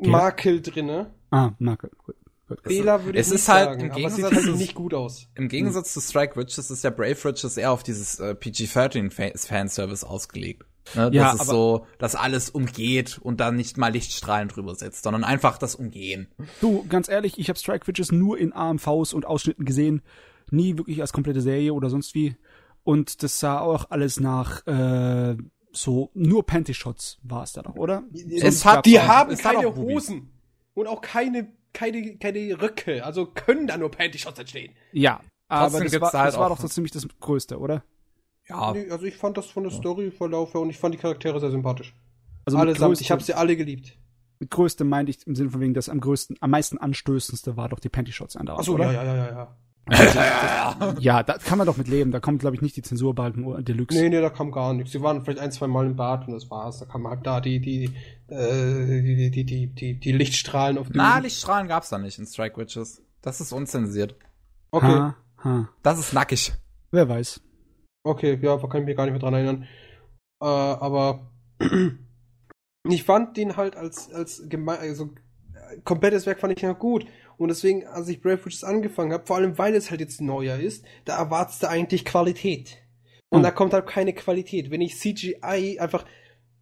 Makel 0.00 0.60
drinne. 0.60 1.12
Ah, 1.30 1.52
Makel, 1.58 1.90
gut. 1.98 2.16
Fehler 2.62 3.04
würde 3.04 3.18
ich 3.18 3.26
es 3.26 3.32
nicht 3.32 3.40
ist 3.40 3.48
halt 3.48 3.70
sagen, 3.70 3.80
im 3.80 3.92
Gegensatz 3.92 4.24
aber 4.24 4.36
sieht 4.36 4.46
halt 4.46 4.56
nicht 4.58 4.74
gut 4.74 4.94
aus. 4.94 5.28
Im 5.34 5.48
Gegensatz 5.48 5.94
hm. 5.94 6.00
zu 6.00 6.08
Strike 6.08 6.36
Witches 6.36 6.70
ist 6.70 6.84
ja 6.84 6.90
Brave 6.90 7.16
Witches 7.24 7.56
eher 7.56 7.72
auf 7.72 7.82
dieses 7.82 8.20
äh, 8.20 8.34
PG-13 8.34 9.46
Fanservice 9.46 10.04
ausgelegt. 10.04 10.64
Ne, 10.94 11.10
ja, 11.12 11.32
das 11.32 11.42
ist 11.42 11.46
so, 11.48 11.86
dass 11.98 12.14
alles 12.14 12.50
umgeht 12.50 13.18
und 13.18 13.40
dann 13.40 13.56
nicht 13.56 13.78
mal 13.78 13.92
Lichtstrahlen 13.92 14.48
drüber 14.48 14.74
setzt, 14.74 15.04
sondern 15.04 15.24
einfach 15.24 15.58
das 15.58 15.74
Umgehen. 15.74 16.28
Du, 16.60 16.84
ganz 16.88 17.08
ehrlich, 17.08 17.38
ich 17.38 17.48
habe 17.48 17.58
Strike 17.58 17.86
Witches 17.86 18.12
nur 18.12 18.38
in 18.38 18.52
AMVs 18.52 19.14
und 19.14 19.26
Ausschnitten 19.26 19.64
gesehen, 19.64 20.02
nie 20.50 20.76
wirklich 20.76 21.00
als 21.00 21.12
komplette 21.12 21.40
Serie 21.40 21.72
oder 21.72 21.90
sonst 21.90 22.14
wie. 22.14 22.36
Und 22.84 23.22
das 23.22 23.40
sah 23.40 23.60
auch 23.60 23.90
alles 23.90 24.20
nach 24.20 24.66
äh, 24.66 25.36
so 25.72 26.10
nur 26.14 26.46
Panty-Shots 26.46 27.18
war 27.22 27.42
es 27.42 27.52
da 27.52 27.62
doch, 27.62 27.76
oder? 27.76 28.04
Es 28.40 28.64
hat, 28.64 28.86
die 28.86 29.00
haben 29.00 29.36
keine 29.36 29.74
Hosen 29.74 30.30
und 30.74 30.86
auch 30.86 31.00
keine 31.00 31.52
keine 31.72 32.16
keine 32.18 32.60
Röcke, 32.60 33.04
also 33.04 33.26
können 33.26 33.66
da 33.66 33.76
nur 33.76 33.90
Panty-Shots 33.90 34.38
entstehen. 34.38 34.74
Ja, 34.92 35.20
aber 35.48 35.80
das 35.80 36.00
war, 36.00 36.12
halt 36.12 36.28
das 36.28 36.38
war 36.38 36.48
doch 36.48 36.60
so 36.60 36.68
ziemlich 36.68 36.92
das 36.92 37.06
Größte, 37.20 37.58
oder? 37.58 37.82
Ja. 38.48 38.72
Nee, 38.72 38.90
also 38.90 39.04
ich 39.04 39.16
fand 39.16 39.36
das 39.36 39.46
von 39.46 39.62
der 39.62 39.72
Story-Verlauf 39.72 40.54
her 40.54 40.60
und 40.60 40.70
ich 40.70 40.78
fand 40.78 40.94
die 40.94 40.98
Charaktere 40.98 41.40
sehr 41.40 41.50
sympathisch. 41.50 41.94
Also 42.44 42.58
Allesamt, 42.58 43.00
ich 43.00 43.10
habe 43.10 43.22
sie 43.22 43.34
alle 43.34 43.56
geliebt. 43.56 43.96
Mit 44.38 44.50
größte 44.50 44.84
meinte 44.84 45.10
ich 45.10 45.26
im 45.26 45.34
Sinne 45.34 45.50
von 45.50 45.60
wegen, 45.60 45.74
das 45.74 45.88
am 45.88 46.00
größten, 46.00 46.36
am 46.40 46.50
meisten 46.50 46.76
anstößendste 46.76 47.56
war 47.56 47.68
doch 47.68 47.80
die 47.80 47.88
Panty-Shots 47.88 48.36
an 48.36 48.46
der 48.46 48.58
Achso, 48.58 48.76
ja, 48.76 48.92
ja, 48.92 49.04
ja, 49.04 49.16
ja, 49.16 49.28
ja. 49.28 49.56
Also, 50.80 51.00
ja, 51.00 51.22
da 51.22 51.34
kann 51.38 51.58
man 51.58 51.66
doch 51.66 51.76
mit 51.76 51.88
leben. 51.88 52.10
Da 52.10 52.18
kommt, 52.18 52.40
glaube 52.40 52.56
ich, 52.56 52.62
nicht 52.62 52.74
die 52.76 52.82
Zensurbalken 52.82 53.64
Deluxe. 53.64 53.98
Nee, 53.98 54.08
nee, 54.08 54.20
da 54.20 54.30
kam 54.30 54.50
gar 54.50 54.72
nichts. 54.72 54.92
Sie 54.92 55.02
waren 55.02 55.22
vielleicht 55.22 55.40
ein, 55.40 55.52
zwei 55.52 55.66
Mal 55.66 55.86
im 55.86 55.96
Bad 55.96 56.26
und 56.26 56.32
das 56.32 56.50
war's. 56.50 56.78
Da 56.80 56.86
kam 56.86 57.06
halt 57.06 57.26
da 57.26 57.40
die, 57.40 57.60
die, 57.60 57.90
äh, 58.28 59.02
die, 59.02 59.30
die, 59.30 59.44
die, 59.44 59.66
die, 59.66 60.00
die 60.00 60.12
Lichtstrahlen 60.12 60.78
auf 60.78 60.86
dem. 60.88 60.96
Na, 60.96 61.18
Lichtstrahlen 61.18 61.68
gab's 61.68 61.90
da 61.90 61.98
nicht 61.98 62.18
in 62.18 62.26
Strike 62.26 62.56
Witches. 62.56 63.02
Das 63.20 63.42
ist 63.42 63.52
unzensiert. 63.52 64.16
Okay. 64.70 64.86
Ha, 64.86 65.16
ha. 65.44 65.68
Das 65.82 65.98
ist 65.98 66.14
nackig. 66.14 66.54
Wer 66.90 67.08
weiß. 67.08 67.40
Okay, 68.04 68.38
ja, 68.40 68.56
da 68.56 68.66
kann 68.68 68.82
ich 68.82 68.86
mich 68.86 68.96
gar 68.96 69.04
nicht 69.04 69.12
mehr 69.12 69.20
dran 69.20 69.34
erinnern. 69.34 69.66
Äh, 70.40 70.46
aber 70.46 71.32
ich 72.88 73.02
fand 73.02 73.36
den 73.36 73.56
halt 73.56 73.76
als, 73.76 74.12
als 74.12 74.46
gemein, 74.48 74.78
also 74.78 75.10
komplettes 75.84 76.26
Werk 76.26 76.40
fand 76.40 76.52
ich 76.56 76.62
ja 76.62 76.72
gut. 76.72 77.06
Und 77.36 77.48
deswegen, 77.48 77.86
als 77.86 78.08
ich 78.08 78.20
Brave 78.20 78.44
Witches 78.44 78.62
angefangen 78.62 79.12
habe, 79.12 79.26
vor 79.26 79.36
allem 79.36 79.58
weil 79.58 79.74
es 79.74 79.90
halt 79.90 80.00
jetzt 80.00 80.20
neuer 80.20 80.58
ist, 80.58 80.84
da 81.04 81.16
erwartest 81.18 81.62
du 81.62 81.68
eigentlich 81.68 82.04
Qualität. 82.04 82.78
Und 83.30 83.38
hm. 83.38 83.42
da 83.42 83.50
kommt 83.50 83.72
halt 83.72 83.86
keine 83.86 84.12
Qualität. 84.12 84.70
Wenn 84.70 84.82
ich 84.82 84.98
CGI 84.98 85.78
einfach. 85.80 86.04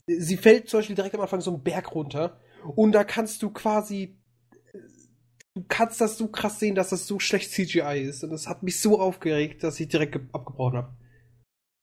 Sie 0.07 0.37
fällt 0.37 0.69
zum 0.69 0.79
Beispiel 0.81 0.97
direkt 0.97 1.15
am 1.15 1.21
Anfang 1.21 1.41
so 1.41 1.53
einen 1.53 1.63
Berg 1.63 1.95
runter 1.95 2.41
und 2.75 2.93
da 2.93 3.05
kannst 3.05 3.43
du 3.43 3.51
quasi. 3.51 4.17
Du 5.55 5.65
kannst 5.69 6.01
das 6.01 6.17
so 6.17 6.29
krass 6.29 6.59
sehen, 6.59 6.75
dass 6.75 6.89
das 6.89 7.07
so 7.07 7.19
schlecht 7.19 7.51
CGI 7.51 8.01
ist. 8.09 8.25
Und 8.25 8.31
das 8.31 8.49
hat 8.49 8.63
mich 8.63 8.81
so 8.81 8.99
aufgeregt, 8.99 9.63
dass 9.63 9.79
ich 9.79 9.89
direkt 9.89 10.19
abgebrochen 10.33 10.79
habe. 10.79 10.97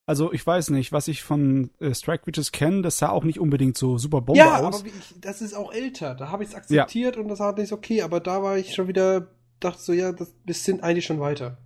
Also 0.09 0.33
ich 0.33 0.47
weiß 0.47 0.71
nicht, 0.71 0.91
was 0.91 1.07
ich 1.07 1.21
von 1.21 1.69
äh, 1.79 1.93
Strike 1.93 2.25
Witches 2.25 2.51
kenne, 2.51 2.81
das 2.81 2.97
sah 2.97 3.09
auch 3.09 3.23
nicht 3.23 3.39
unbedingt 3.39 3.77
so 3.77 3.99
super 3.99 4.21
Bombe 4.21 4.39
ja, 4.39 4.55
aus. 4.55 4.61
Ja, 4.61 4.79
aber 4.79 4.87
ich, 4.87 5.21
das 5.21 5.39
ist 5.39 5.53
auch 5.53 5.71
älter. 5.71 6.15
Da 6.15 6.31
habe 6.31 6.41
ich 6.41 6.49
es 6.49 6.55
akzeptiert 6.55 7.15
ja. 7.15 7.21
und 7.21 7.27
das 7.27 7.37
war 7.37 7.55
nicht 7.55 7.71
okay. 7.71 8.01
Aber 8.01 8.19
da 8.19 8.41
war 8.41 8.57
ich 8.57 8.73
schon 8.73 8.87
wieder, 8.87 9.27
dachte 9.59 9.79
so, 9.79 9.93
ja, 9.93 10.11
das, 10.11 10.33
wir 10.43 10.55
sind 10.55 10.81
eigentlich 10.81 11.05
schon 11.05 11.19
weiter. 11.19 11.59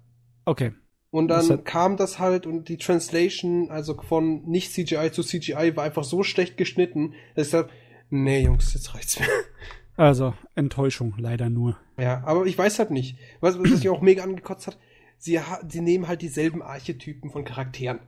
Okay. 0.43 0.73
Und 1.09 1.29
dann 1.29 1.47
das 1.47 1.63
kam 1.63 1.95
das 1.95 2.19
halt 2.19 2.45
und 2.45 2.67
die 2.67 2.75
Translation, 2.75 3.71
also 3.71 3.95
von 4.01 4.43
nicht 4.43 4.73
CGI 4.73 5.09
zu 5.13 5.23
CGI, 5.23 5.77
war 5.77 5.85
einfach 5.85 6.03
so 6.03 6.21
schlecht 6.23 6.57
geschnitten, 6.57 7.13
dass 7.35 7.47
ich 7.47 7.53
dachte, 7.53 7.71
nee, 8.09 8.41
Jungs, 8.41 8.73
jetzt 8.73 8.93
reicht's 8.93 9.21
mir. 9.21 9.27
Also, 9.95 10.33
Enttäuschung, 10.55 11.13
leider 11.17 11.49
nur. 11.49 11.77
Ja, 11.97 12.23
aber 12.25 12.45
ich 12.45 12.57
weiß 12.57 12.79
halt 12.79 12.91
nicht. 12.91 13.15
Was, 13.39 13.57
was 13.57 13.69
mich 13.69 13.87
auch 13.87 14.01
mega 14.01 14.21
angekotzt 14.21 14.67
hat, 14.67 14.77
sie, 15.17 15.39
sie 15.69 15.79
nehmen 15.79 16.09
halt 16.09 16.21
dieselben 16.21 16.61
Archetypen 16.61 17.31
von 17.31 17.45
Charakteren. 17.45 17.99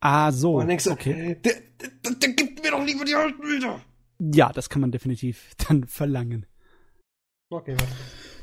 Ah, 0.00 0.32
so. 0.32 0.54
Und 0.54 0.60
dann 0.60 0.68
denkst 0.68 0.84
du, 0.84 0.90
okay. 0.90 1.38
Der, 1.44 1.54
der, 1.80 2.14
der, 2.14 2.28
gibt 2.30 2.62
mir 2.62 2.70
doch 2.70 2.84
lieber 2.84 3.04
die 3.04 3.14
alten 3.14 3.40
Bilder. 3.40 3.80
Ja, 4.18 4.50
das 4.52 4.68
kann 4.68 4.80
man 4.80 4.90
definitiv 4.90 5.52
dann 5.68 5.86
verlangen. 5.86 6.46
Okay, 7.50 7.72
warte. 7.78 7.92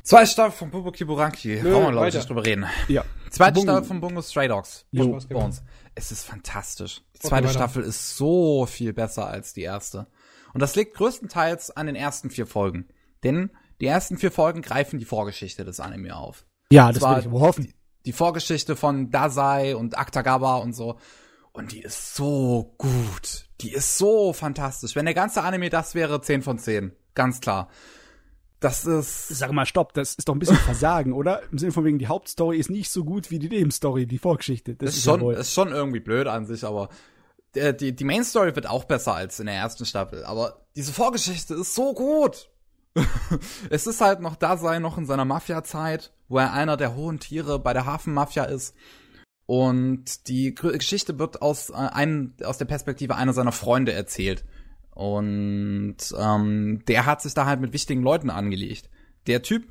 Zweite 0.04 0.28
Staffel 0.28 0.58
von 0.58 0.72
Bubo 0.72 0.92
Kiburanki. 0.92 1.58
Brauchen 1.58 1.84
wir, 1.84 1.92
glaube 1.92 2.08
ich, 2.08 2.14
nicht 2.14 2.30
drüber 2.30 2.46
reden. 2.46 2.66
Ja. 2.88 3.04
Zweite 3.30 3.56
Bungo. 3.56 3.72
Staffel 3.72 3.88
von 3.88 4.00
Bungo 4.00 4.22
Stray 4.22 4.48
Dogs. 4.48 4.86
Jo. 4.92 5.20
Bones. 5.30 5.64
Es 5.96 6.12
ist 6.12 6.24
fantastisch. 6.24 7.02
Die 7.16 7.20
zweite 7.20 7.48
okay, 7.48 7.56
Staffel 7.56 7.84
ist 7.84 8.16
so 8.16 8.66
viel 8.66 8.94
besser 8.94 9.28
als 9.28 9.54
die 9.54 9.64
erste. 9.64 10.08
Und 10.54 10.62
das 10.62 10.76
liegt 10.76 10.96
größtenteils 10.96 11.72
an 11.72 11.88
den 11.88 11.96
ersten 11.96 12.30
vier 12.30 12.48
Folgen. 12.48 12.88
Denn 13.24 13.52
die 13.82 13.88
ersten 13.88 14.18
vier 14.18 14.32
Folgen 14.32 14.62
greifen 14.62 14.98
die 14.98 15.06
Vorgeschichte 15.06 15.66
des 15.66 15.80
Anime 15.80 16.16
auf. 16.16 16.46
Ja, 16.72 16.92
das 16.92 17.02
war 17.02 17.20
ich 17.20 17.28
hoffen. 17.28 17.66
Die, 17.66 17.76
die 18.06 18.14
Vorgeschichte 18.14 18.76
von 18.76 19.12
Dazai 19.12 19.76
und 19.76 19.98
Aktagawa 19.98 20.58
und 20.58 20.74
so. 20.74 20.98
Und 21.58 21.72
die 21.72 21.82
ist 21.82 22.14
so 22.14 22.76
gut. 22.78 23.48
Die 23.62 23.74
ist 23.74 23.98
so 23.98 24.32
fantastisch. 24.32 24.96
Wenn 24.96 25.06
der 25.06 25.16
ganze 25.16 25.42
Anime 25.42 25.72
das 25.72 25.96
wäre, 25.96 26.22
10 26.22 26.44
von 26.44 26.60
10. 26.60 26.92
Ganz 27.16 27.42
klar. 27.42 27.70
Das 28.60 28.86
ist. 28.86 29.30
Sag 29.30 29.52
mal, 29.54 29.66
stopp, 29.66 29.94
das 29.94 30.14
ist 30.14 30.30
doch 30.30 30.36
ein 30.36 30.40
bisschen 30.40 30.58
Versagen, 30.58 31.14
oder? 31.14 31.42
Im 31.52 31.58
Sinne 31.58 31.72
von 31.72 31.84
wegen, 31.84 31.98
die 31.98 32.06
Hauptstory 32.06 32.60
ist 32.60 32.70
nicht 32.70 32.92
so 32.92 33.04
gut 33.04 33.32
wie 33.32 33.40
die 33.40 33.50
Nebenstory, 33.50 34.06
die 34.06 34.20
Vorgeschichte. 34.20 34.76
Das 34.76 34.92
ist, 34.92 34.98
ist 34.98 35.04
schon, 35.06 35.34
ist 35.34 35.52
schon 35.52 35.70
irgendwie 35.70 36.00
blöd 36.00 36.28
an 36.28 36.46
sich, 36.46 36.64
aber 36.64 36.90
der, 37.56 37.74
die, 37.74 37.96
die 37.96 38.04
Main 38.04 38.24
Story 38.24 38.56
wird 38.56 38.70
auch 38.70 38.84
besser 38.84 39.16
als 39.16 39.40
in 39.40 39.48
der 39.48 39.56
ersten 39.56 39.88
Staffel. 39.88 40.26
Aber 40.26 40.62
diese 40.76 40.94
Vorgeschichte 40.94 41.56
ist 41.56 41.74
so 41.74 41.96
gut. 41.96 42.52
es 43.72 43.88
ist 43.88 44.00
halt 44.00 44.20
noch 44.20 44.36
da 44.36 44.58
sein, 44.58 44.84
noch 44.84 45.00
in 45.00 45.08
seiner 45.08 45.26
Mafia-Zeit, 45.26 46.14
wo 46.28 46.38
er 46.38 46.54
einer 46.54 46.78
der 46.78 46.94
hohen 46.94 47.20
Tiere 47.20 47.58
bei 47.58 47.74
der 47.74 47.88
Hafenmafia 47.88 48.44
ist. 48.44 48.76
Und 49.48 50.28
die 50.28 50.54
Geschichte 50.54 51.18
wird 51.18 51.42
aus, 51.42 51.70
äh, 51.70 51.74
einem, 51.74 52.34
aus 52.44 52.58
der 52.58 52.66
Perspektive 52.66 53.16
einer 53.16 53.34
seiner 53.34 53.54
Freunde 53.54 53.94
erzählt. 53.94 54.44
Und 54.92 55.98
ähm, 56.18 56.84
der 56.88 57.06
hat 57.06 57.22
sich 57.22 57.34
da 57.34 57.46
halt 57.46 57.62
mit 57.62 57.72
wichtigen 57.72 58.04
Leuten 58.04 58.30
angelegt. 58.30 58.90
Der 59.26 59.42
Typ, 59.42 59.64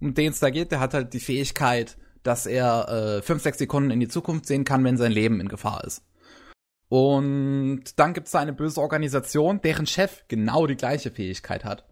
um 0.00 0.14
den 0.14 0.32
es 0.32 0.40
da 0.40 0.50
geht, 0.50 0.72
der 0.72 0.80
hat 0.80 0.94
halt 0.94 1.14
die 1.14 1.20
Fähigkeit, 1.20 1.96
dass 2.24 2.46
er 2.46 2.88
äh, 2.88 3.22
fünf, 3.22 3.42
sechs 3.42 3.58
Sekunden 3.58 3.92
in 3.92 4.00
die 4.00 4.08
Zukunft 4.08 4.46
sehen 4.46 4.64
kann, 4.64 4.82
wenn 4.82 4.96
sein 4.96 5.12
Leben 5.12 5.40
in 5.40 5.48
Gefahr 5.48 5.84
ist. 5.84 6.02
Und 6.88 7.98
dann 7.98 8.14
gibt 8.14 8.26
es 8.26 8.32
da 8.32 8.40
eine 8.40 8.52
böse 8.52 8.80
Organisation, 8.80 9.60
deren 9.60 9.86
Chef 9.86 10.24
genau 10.26 10.66
die 10.66 10.76
gleiche 10.76 11.10
Fähigkeit 11.10 11.64
hat. 11.64 11.86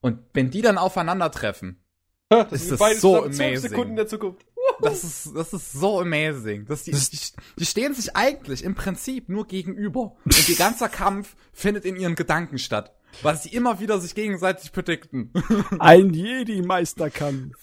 Und 0.00 0.20
wenn 0.34 0.50
die 0.50 0.62
dann 0.62 0.78
aufeinandertreffen, 0.78 1.80
das 2.28 2.52
ist 2.52 2.72
das 2.72 3.00
so 3.00 3.24
amazing. 3.24 3.56
Sekunden 3.58 3.90
in 3.90 3.96
der 3.96 4.06
Zukunft. 4.06 4.46
Das 4.80 5.04
ist, 5.04 5.34
das 5.34 5.52
ist 5.52 5.72
so 5.72 6.00
amazing. 6.00 6.66
Das, 6.66 6.84
die, 6.84 6.92
die, 6.92 7.18
die 7.58 7.66
stehen 7.66 7.94
sich 7.94 8.16
eigentlich 8.16 8.64
im 8.64 8.74
Prinzip 8.74 9.28
nur 9.28 9.46
gegenüber. 9.46 10.16
Und 10.24 10.48
ihr 10.48 10.56
ganzer 10.56 10.88
Kampf 10.88 11.36
findet 11.52 11.84
in 11.84 11.96
ihren 11.96 12.14
Gedanken 12.14 12.58
statt. 12.58 12.94
Weil 13.22 13.36
sie 13.36 13.50
immer 13.50 13.80
wieder 13.80 14.00
sich 14.00 14.14
gegenseitig 14.14 14.72
predikten. 14.72 15.32
Ein 15.78 16.12
Jedi-Meisterkampf. 16.12 17.56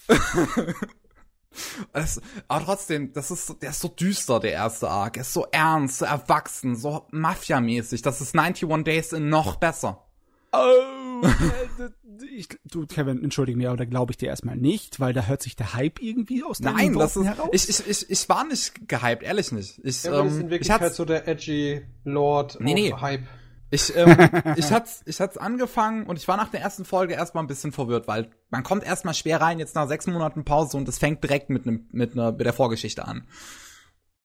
Das, 1.92 2.20
aber 2.48 2.64
trotzdem, 2.64 3.12
das 3.12 3.30
ist, 3.30 3.56
der 3.60 3.70
ist 3.70 3.80
so 3.80 3.88
düster, 3.88 4.40
der 4.40 4.52
erste 4.52 4.88
Arc. 4.88 5.18
Er 5.18 5.20
ist 5.20 5.34
so 5.34 5.46
ernst, 5.50 5.98
so 5.98 6.06
erwachsen, 6.06 6.76
so 6.76 7.06
Mafia-mäßig. 7.10 8.00
Das 8.00 8.22
ist 8.22 8.34
91 8.34 8.84
Days 8.84 9.12
in 9.12 9.28
noch 9.28 9.56
besser. 9.56 10.06
Oh, 10.52 11.01
ich, 12.36 12.48
du, 12.64 12.86
Kevin, 12.86 13.22
entschuldige 13.22 13.56
mir, 13.56 13.68
aber 13.68 13.78
da 13.78 13.84
glaube 13.84 14.12
ich 14.12 14.16
dir 14.16 14.28
erstmal 14.28 14.56
nicht, 14.56 15.00
weil 15.00 15.12
da 15.12 15.26
hört 15.26 15.42
sich 15.42 15.56
der 15.56 15.74
Hype 15.74 16.00
irgendwie 16.00 16.42
aus 16.42 16.58
deinen 16.58 16.76
Nein, 16.76 16.92
das 16.94 17.16
ist, 17.16 17.24
heraus. 17.24 17.48
Ich, 17.52 17.68
ich, 17.68 17.86
ich, 17.86 18.10
ich 18.10 18.28
war 18.28 18.44
nicht 18.44 18.88
gehypt, 18.88 19.22
ehrlich 19.22 19.52
nicht. 19.52 19.80
Ich, 19.84 20.04
ja, 20.04 20.20
ähm, 20.20 20.26
ist 20.26 20.40
in 20.40 20.50
Wirklichkeit 20.50 20.94
so 20.94 21.04
der 21.04 21.28
edgy 21.28 21.82
Lord 22.04 22.58
nee, 22.60 22.74
nee. 22.74 22.92
Hype. 22.92 23.22
Ich, 23.70 23.96
ähm, 23.96 24.16
ich 24.56 24.70
hat's, 24.70 25.02
ich 25.06 25.18
hat's 25.20 25.38
angefangen 25.38 26.06
und 26.06 26.18
ich 26.18 26.28
war 26.28 26.36
nach 26.36 26.50
der 26.50 26.60
ersten 26.60 26.84
Folge 26.84 27.14
erstmal 27.14 27.42
ein 27.42 27.46
bisschen 27.46 27.72
verwirrt, 27.72 28.06
weil 28.06 28.30
man 28.50 28.62
kommt 28.62 28.84
erstmal 28.84 29.14
schwer 29.14 29.40
rein, 29.40 29.58
jetzt 29.58 29.74
nach 29.74 29.88
sechs 29.88 30.06
Monaten 30.06 30.44
Pause 30.44 30.76
und 30.76 30.86
es 30.88 30.98
fängt 30.98 31.24
direkt 31.24 31.48
mit 31.48 31.64
nem, 31.64 31.86
mit 31.90 32.12
einer, 32.12 32.32
mit 32.32 32.44
der 32.44 32.52
Vorgeschichte 32.52 33.06
an. 33.06 33.26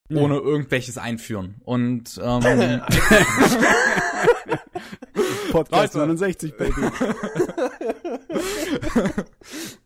Ja. 0.10 0.22
Ohne 0.22 0.36
irgendwelches 0.38 0.98
Einführen. 0.98 1.62
Und, 1.64 2.20
ähm, 2.24 2.82
Podcast 5.58 5.96
69, 5.96 6.56
Baby. 6.56 6.82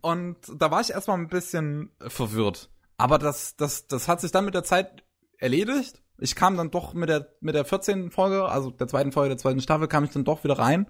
und 0.02 0.36
da 0.58 0.72
war 0.72 0.82
ich 0.82 0.90
erstmal 0.92 1.18
ein 1.18 1.28
bisschen 1.28 1.92
verwirrt. 2.00 2.70
Aber 2.98 3.18
das, 3.18 3.56
das, 3.56 3.88
das 3.88 4.08
hat 4.08 4.22
sich 4.22 4.32
dann 4.32 4.46
mit 4.46 4.54
der 4.54 4.64
Zeit 4.64 5.04
erledigt. 5.38 6.02
Ich 6.18 6.36
kam 6.36 6.58
dann 6.58 6.70
doch 6.70 6.94
mit 6.94 7.10
der, 7.10 7.34
mit 7.40 7.56
der 7.56 7.66
14. 7.66 8.12
Folge, 8.12 8.46
also 8.46 8.70
der 8.70 8.88
zweiten 8.88 9.12
Folge 9.12 9.30
der 9.30 9.38
zweiten 9.38 9.62
Staffel, 9.62 9.88
kam 9.88 10.04
ich 10.04 10.12
dann 10.12 10.24
doch 10.24 10.44
wieder 10.44 10.60
rein. 10.60 10.88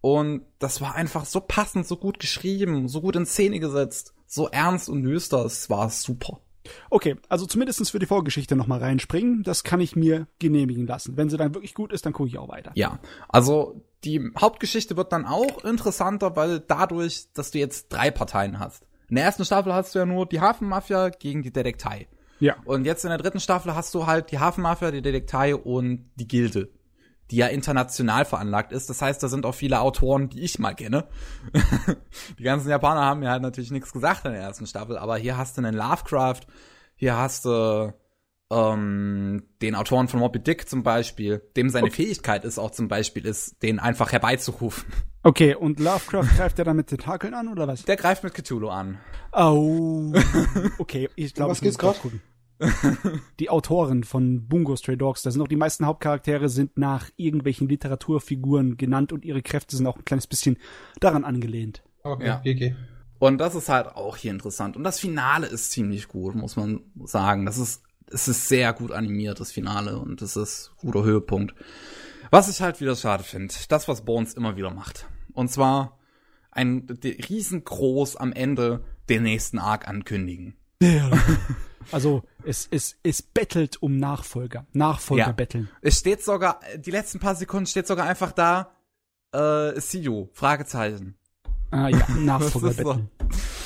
Und 0.00 0.42
das 0.58 0.80
war 0.80 0.94
einfach 0.94 1.24
so 1.24 1.40
passend, 1.40 1.86
so 1.86 1.96
gut 1.96 2.18
geschrieben, 2.18 2.88
so 2.88 3.00
gut 3.00 3.16
in 3.16 3.26
Szene 3.26 3.60
gesetzt, 3.60 4.14
so 4.26 4.48
ernst 4.48 4.88
und 4.88 5.02
düster. 5.02 5.44
Es 5.44 5.70
war 5.70 5.88
super. 5.90 6.40
Okay, 6.90 7.16
also 7.28 7.46
zumindestens 7.46 7.90
für 7.90 7.98
die 7.98 8.06
Vorgeschichte 8.06 8.56
nochmal 8.56 8.80
reinspringen, 8.80 9.42
das 9.42 9.64
kann 9.64 9.80
ich 9.80 9.96
mir 9.96 10.26
genehmigen 10.38 10.86
lassen. 10.86 11.16
Wenn 11.16 11.28
sie 11.28 11.36
dann 11.36 11.54
wirklich 11.54 11.74
gut 11.74 11.92
ist, 11.92 12.06
dann 12.06 12.12
gucke 12.12 12.28
ich 12.28 12.38
auch 12.38 12.48
weiter. 12.48 12.72
Ja, 12.74 12.98
also 13.28 13.82
die 14.04 14.30
Hauptgeschichte 14.38 14.96
wird 14.96 15.12
dann 15.12 15.26
auch 15.26 15.64
interessanter, 15.64 16.36
weil 16.36 16.60
dadurch, 16.60 17.32
dass 17.32 17.50
du 17.50 17.58
jetzt 17.58 17.88
drei 17.88 18.10
Parteien 18.10 18.58
hast. 18.58 18.86
In 19.08 19.16
der 19.16 19.24
ersten 19.24 19.44
Staffel 19.44 19.72
hast 19.72 19.94
du 19.94 19.98
ja 19.98 20.06
nur 20.06 20.26
die 20.26 20.40
Hafenmafia 20.40 21.10
gegen 21.10 21.42
die 21.42 21.52
Detektei. 21.52 22.08
Ja. 22.40 22.56
Und 22.64 22.84
jetzt 22.84 23.04
in 23.04 23.10
der 23.10 23.18
dritten 23.18 23.40
Staffel 23.40 23.74
hast 23.74 23.94
du 23.94 24.06
halt 24.06 24.30
die 24.30 24.38
Hafenmafia, 24.38 24.90
die 24.90 25.02
Detektei 25.02 25.54
und 25.54 26.10
die 26.16 26.28
Gilde. 26.28 26.70
die 27.30 27.36
ja 27.36 27.46
international 27.46 28.26
veranlagt 28.26 28.70
ist. 28.70 28.90
Das 28.90 29.00
heißt, 29.00 29.22
da 29.22 29.28
sind 29.28 29.46
auch 29.46 29.54
viele 29.54 29.80
Autoren, 29.80 30.28
die 30.28 30.42
ich 30.42 30.58
mal 30.58 30.74
kenne. 30.74 31.06
die 32.38 32.42
ganzen 32.42 32.68
Japaner 32.68 33.00
haben 33.00 33.20
mir 33.20 33.30
halt 33.30 33.40
natürlich 33.40 33.70
nichts 33.70 33.92
gesagt 33.92 34.26
in 34.26 34.32
der 34.32 34.42
ersten 34.42 34.66
Staffel, 34.66 34.98
aber 34.98 35.16
hier 35.16 35.38
hast 35.38 35.56
du 35.56 35.62
einen 35.62 35.74
Lovecraft, 35.74 36.42
hier 36.96 37.16
hast 37.16 37.46
du 37.46 37.94
ähm, 38.54 39.42
den 39.60 39.74
Autoren 39.74 40.08
von 40.08 40.20
Moby 40.20 40.38
Dick 40.38 40.68
zum 40.68 40.82
Beispiel, 40.82 41.42
dem 41.56 41.70
seine 41.70 41.86
okay. 41.86 42.04
Fähigkeit 42.04 42.44
ist 42.44 42.58
auch 42.58 42.70
zum 42.70 42.88
Beispiel, 42.88 43.26
ist, 43.26 43.62
den 43.62 43.78
einfach 43.78 44.12
herbeizurufen. 44.12 44.84
Okay, 45.22 45.54
und 45.54 45.80
Lovecraft 45.80 46.36
greift 46.36 46.58
er 46.58 46.64
dann 46.64 46.76
mit 46.76 46.88
Tentakeln 46.88 47.34
an 47.34 47.48
oder 47.48 47.66
was? 47.66 47.84
Der 47.84 47.96
greift 47.96 48.22
mit 48.22 48.34
Cthulhu 48.34 48.68
an. 48.68 48.98
Oh, 49.32 50.12
okay, 50.78 51.08
ich 51.16 51.34
glaube, 51.34 51.52
was 51.52 51.60
geht's 51.60 51.78
gerade? 51.78 51.98
die 53.40 53.50
Autoren 53.50 54.04
von 54.04 54.46
Bungo 54.46 54.76
Stray 54.76 54.96
Dogs, 54.96 55.22
da 55.22 55.30
sind 55.30 55.42
auch 55.42 55.48
die 55.48 55.56
meisten 55.56 55.86
Hauptcharaktere 55.86 56.48
sind 56.48 56.78
nach 56.78 57.10
irgendwelchen 57.16 57.68
Literaturfiguren 57.68 58.76
genannt 58.76 59.12
und 59.12 59.24
ihre 59.24 59.42
Kräfte 59.42 59.76
sind 59.76 59.86
auch 59.86 59.96
ein 59.96 60.04
kleines 60.04 60.26
bisschen 60.26 60.58
daran 61.00 61.24
angelehnt. 61.24 61.82
Okay, 62.02 62.26
ja. 62.26 62.38
okay. 62.38 62.76
Und 63.18 63.38
das 63.38 63.54
ist 63.54 63.68
halt 63.68 63.88
auch 63.88 64.16
hier 64.16 64.30
interessant. 64.30 64.76
Und 64.76 64.84
das 64.84 65.00
Finale 65.00 65.46
ist 65.46 65.72
ziemlich 65.72 66.08
gut, 66.08 66.34
muss 66.34 66.56
man 66.56 66.82
sagen. 67.04 67.46
Das 67.46 67.58
ist, 67.58 67.82
es 68.10 68.28
ist 68.28 68.48
sehr 68.48 68.72
gut 68.72 68.92
animiert, 68.92 69.40
das 69.40 69.52
Finale, 69.52 69.98
und 69.98 70.22
das 70.22 70.36
ist 70.36 70.72
guter 70.76 71.02
Höhepunkt. 71.02 71.54
Was 72.30 72.48
ich 72.48 72.60
halt 72.60 72.80
wieder 72.80 72.96
schade 72.96 73.24
finde, 73.24 73.54
das, 73.68 73.88
was 73.88 74.04
Bones 74.04 74.34
immer 74.34 74.56
wieder 74.56 74.70
macht. 74.70 75.06
Und 75.32 75.50
zwar 75.50 75.98
ein 76.50 76.86
riesengroß 77.02 78.16
am 78.16 78.32
Ende 78.32 78.84
den 79.08 79.22
nächsten 79.22 79.58
Arc 79.58 79.88
ankündigen. 79.88 80.56
Ja. 80.80 81.10
Also 81.92 82.22
es, 82.44 82.66
es, 82.70 82.96
es 83.02 83.20
bettelt 83.20 83.82
um 83.82 83.98
Nachfolger. 83.98 84.66
Nachfolger 84.72 85.26
ja. 85.26 85.32
betteln. 85.32 85.68
Es 85.82 85.98
steht 85.98 86.22
sogar, 86.22 86.60
die 86.78 86.90
letzten 86.90 87.20
paar 87.20 87.34
Sekunden 87.34 87.66
steht 87.66 87.86
sogar 87.86 88.06
einfach 88.06 88.32
da, 88.32 88.72
äh, 89.32 89.78
see 89.80 89.98
you, 89.98 90.28
Fragezeichen. 90.32 91.16
Ah 91.70 91.88
ja, 91.88 92.08
Nachfolger 92.18 92.70
betteln. 92.70 93.10
So. 93.20 93.63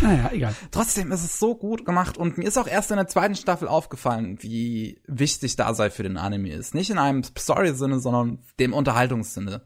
Naja, 0.00 0.30
egal. 0.32 0.54
Trotzdem 0.70 1.12
ist 1.12 1.24
es 1.24 1.38
so 1.38 1.54
gut 1.54 1.84
gemacht 1.84 2.18
und 2.18 2.38
mir 2.38 2.44
ist 2.44 2.58
auch 2.58 2.66
erst 2.66 2.90
in 2.90 2.96
der 2.96 3.08
zweiten 3.08 3.34
Staffel 3.34 3.68
aufgefallen, 3.68 4.38
wie 4.40 5.00
wichtig 5.06 5.56
Dasei 5.56 5.90
für 5.90 6.02
den 6.02 6.16
Anime 6.16 6.52
ist. 6.52 6.74
Nicht 6.74 6.90
in 6.90 6.98
einem 6.98 7.22
Story-Sinne, 7.22 8.00
sondern 8.00 8.40
dem 8.58 8.72
Unterhaltungssinne. 8.72 9.62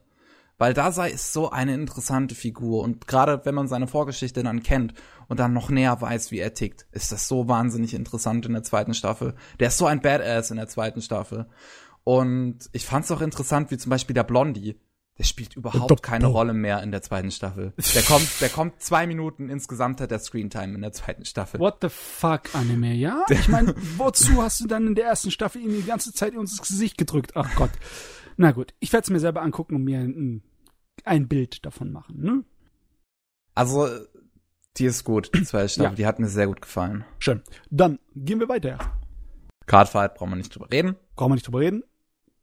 Weil 0.57 0.73
Dasei 0.73 1.11
ist 1.11 1.33
so 1.33 1.51
eine 1.51 1.75
interessante 1.75 2.33
Figur 2.33 2.83
und 2.83 3.07
gerade 3.07 3.41
wenn 3.43 3.53
man 3.53 3.67
seine 3.67 3.85
Vorgeschichte 3.85 4.41
dann 4.41 4.63
kennt 4.63 4.93
und 5.27 5.39
dann 5.39 5.53
noch 5.53 5.69
näher 5.69 6.01
weiß, 6.01 6.31
wie 6.31 6.39
er 6.39 6.55
tickt, 6.55 6.87
ist 6.91 7.11
das 7.11 7.27
so 7.27 7.47
wahnsinnig 7.47 7.93
interessant 7.93 8.45
in 8.47 8.53
der 8.53 8.63
zweiten 8.63 8.95
Staffel. 8.95 9.35
Der 9.59 9.67
ist 9.67 9.77
so 9.77 9.85
ein 9.85 10.01
Badass 10.01 10.49
in 10.49 10.57
der 10.57 10.67
zweiten 10.67 11.01
Staffel. 11.01 11.47
Und 12.03 12.69
ich 12.71 12.85
fand's 12.85 13.11
auch 13.11 13.21
interessant, 13.21 13.69
wie 13.69 13.77
zum 13.77 13.89
Beispiel 13.89 14.13
der 14.13 14.23
Blondie. 14.23 14.79
Der 15.17 15.23
spielt 15.23 15.55
überhaupt 15.55 16.03
keine 16.03 16.27
Rolle 16.27 16.53
mehr 16.53 16.83
in 16.83 16.91
der 16.91 17.01
zweiten 17.01 17.31
Staffel. 17.31 17.73
Der 17.95 18.03
kommt, 18.03 18.27
der 18.39 18.49
kommt 18.49 18.81
zwei 18.81 19.07
Minuten 19.07 19.49
insgesamt 19.49 19.99
hat 19.99 20.11
der 20.11 20.19
Screentime 20.19 20.75
in 20.75 20.81
der 20.81 20.91
zweiten 20.93 21.25
Staffel. 21.25 21.59
What 21.59 21.77
the 21.81 21.89
fuck, 21.89 22.53
Anime, 22.53 22.93
ja? 22.93 23.25
Ich 23.29 23.47
meine, 23.47 23.73
wozu 23.97 24.43
hast 24.43 24.61
du 24.61 24.67
dann 24.67 24.85
in 24.85 24.95
der 24.95 25.05
ersten 25.05 25.31
Staffel 25.31 25.61
ihn 25.61 25.71
die 25.71 25.83
ganze 25.83 26.13
Zeit 26.13 26.33
in 26.33 26.39
uns 26.39 26.61
Gesicht 26.61 26.97
gedrückt? 26.99 27.31
Ach 27.35 27.55
Gott. 27.55 27.71
Na 28.37 28.51
gut, 28.51 28.75
ich 28.79 28.93
werde 28.93 29.05
es 29.05 29.09
mir 29.09 29.19
selber 29.19 29.41
angucken 29.41 29.75
und 29.75 29.83
mir 29.83 29.99
ein, 29.99 30.43
ein 31.03 31.27
Bild 31.27 31.65
davon 31.65 31.91
machen, 31.91 32.21
ne? 32.21 32.43
Also, 33.55 33.89
die 34.77 34.85
ist 34.85 35.03
gut, 35.03 35.31
die 35.33 35.43
zweite 35.43 35.69
Staffel, 35.69 35.91
ja. 35.91 35.95
die 35.95 36.05
hat 36.05 36.19
mir 36.19 36.27
sehr 36.27 36.45
gut 36.45 36.61
gefallen. 36.61 37.05
Schön. 37.17 37.41
Dann 37.71 37.97
gehen 38.15 38.39
wir 38.39 38.49
weiter. 38.49 38.77
Cardfight 39.65 40.13
brauchen 40.13 40.29
wir 40.29 40.35
nicht 40.35 40.53
drüber 40.53 40.69
reden. 40.71 40.95
Brauchen 41.15 41.31
wir 41.31 41.35
nicht 41.35 41.47
drüber 41.47 41.61
reden. 41.61 41.83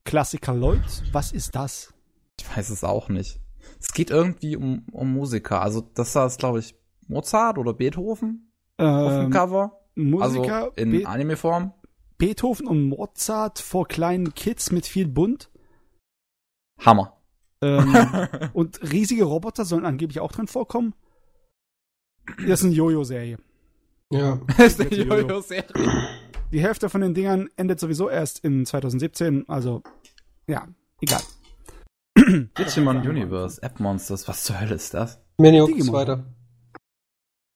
Klassiker 0.02 0.54
Lloyd, 0.54 0.82
was 1.12 1.30
ist 1.30 1.54
das? 1.54 1.93
Ich 2.40 2.56
weiß 2.56 2.70
es 2.70 2.84
auch 2.84 3.08
nicht. 3.08 3.40
Es 3.80 3.92
geht 3.92 4.10
irgendwie 4.10 4.56
um, 4.56 4.84
um 4.92 5.12
Musiker. 5.12 5.62
Also, 5.62 5.80
das 5.80 6.14
ist, 6.14 6.38
glaube 6.38 6.58
ich, 6.58 6.74
Mozart 7.08 7.58
oder 7.58 7.74
Beethoven 7.74 8.52
ähm, 8.78 8.86
auf 8.86 9.12
dem 9.12 9.24
ähm, 9.24 9.30
Cover. 9.30 9.80
Musiker. 9.94 10.56
Also 10.56 10.72
in 10.76 10.90
Be 10.90 11.06
Anime-Form. 11.06 11.72
Beethoven 12.18 12.66
und 12.66 12.88
Mozart 12.88 13.58
vor 13.58 13.86
kleinen 13.86 14.34
Kids 14.34 14.72
mit 14.72 14.86
viel 14.86 15.06
Bunt. 15.06 15.50
Hammer. 16.80 17.20
Ähm, 17.60 17.94
und 18.52 18.80
riesige 18.92 19.24
Roboter 19.24 19.64
sollen 19.64 19.84
angeblich 19.84 20.20
auch 20.20 20.32
drin 20.32 20.46
vorkommen. 20.46 20.94
Das 22.38 22.60
ist 22.60 22.64
eine 22.64 22.74
Jojo-Serie. 22.74 23.38
Ja. 24.10 24.40
Das 24.56 24.78
ist 24.78 24.80
eine 24.80 24.94
Jojo-Serie. 24.94 26.08
Die 26.52 26.60
Hälfte 26.60 26.88
von 26.88 27.00
den 27.00 27.14
Dingern 27.14 27.48
endet 27.56 27.80
sowieso 27.80 28.08
erst 28.08 28.38
in 28.44 28.64
2017, 28.64 29.48
also 29.48 29.82
ja, 30.46 30.68
egal. 31.00 31.20
Digimon 32.58 32.98
Universe, 33.06 33.62
App 33.62 33.80
Monsters, 33.80 34.26
was 34.28 34.44
zur 34.44 34.60
Hölle 34.60 34.74
ist 34.74 34.94
das? 34.94 35.20
Maniac 35.38 35.66
Digimon. 35.66 35.92
weiter. 35.92 36.24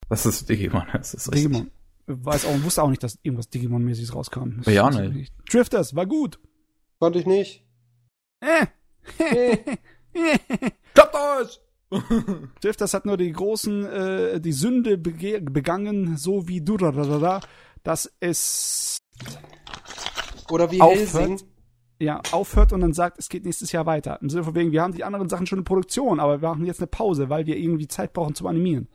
Was 0.09 0.27
ist 0.27 0.49
Digimon? 0.49 0.85
Das 0.93 1.15
ist 1.15 1.33
Digimon. 1.35 1.71
Weiß 2.07 2.47
auch, 2.47 2.63
wusste 2.63 2.83
auch 2.83 2.89
nicht, 2.89 3.03
dass 3.03 3.19
irgendwas 3.23 3.51
Digimon-mäßiges 3.51 4.15
rauskam. 4.15 4.63
Das 4.65 4.73
ja, 4.73 4.89
nicht. 4.91 5.33
Drifters, 5.53 5.95
war 5.95 6.07
gut. 6.07 6.41
Fand 6.99 7.17
ich 7.17 7.27
nicht. 7.27 7.65
Äh. 8.41 8.67
Klappt 10.95 11.15
euch! 11.15 11.61
Drifters 12.61 12.95
hat 12.95 13.07
nur 13.07 13.17
die 13.17 13.33
großen, 13.33 13.85
äh, 13.85 14.41
die 14.41 14.53
Sünde 14.53 14.99
begangen, 14.99 16.17
so 16.17 16.49
wie 16.49 16.61
du, 16.61 16.77
dass 16.77 18.13
es 18.21 18.99
oder 20.51 20.71
wie 20.71 20.81
aufhört, 20.81 21.45
ja, 22.01 22.21
aufhört 22.33 22.73
und 22.73 22.81
dann 22.81 22.93
sagt, 22.93 23.19
es 23.19 23.29
geht 23.29 23.45
nächstes 23.45 23.73
Jahr 23.73 23.87
weiter. 23.87 24.21
Im 24.23 24.31
Sinne 24.31 24.45
von 24.45 24.55
wegen, 24.55 24.73
wir 24.73 24.83
haben 24.83 24.95
die 24.95 25.05
anderen 25.05 25.29
Sachen 25.29 25.47
schon 25.47 25.59
in 25.59 25.65
Produktion, 25.65 26.21
aber 26.21 26.41
wir 26.41 26.49
machen 26.49 26.65
jetzt 26.65 26.81
eine 26.81 26.87
Pause, 26.87 27.29
weil 27.29 27.47
wir 27.47 27.57
irgendwie 27.57 27.89
Zeit 27.89 28.13
brauchen 28.13 28.35
zum 28.35 28.47
Animieren. 28.47 28.89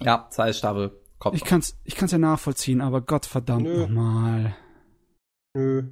Ja, 0.00 0.28
Zeitstaffel. 0.30 0.92
Kommt 1.18 1.36
ich 1.36 1.44
kann's, 1.44 1.78
ich 1.84 1.96
kann's 1.96 2.12
ja 2.12 2.18
nachvollziehen, 2.18 2.80
aber 2.80 3.00
Gott 3.00 3.26
verdammt 3.26 3.66
nochmal. 3.66 4.54
Nö. 5.54 5.84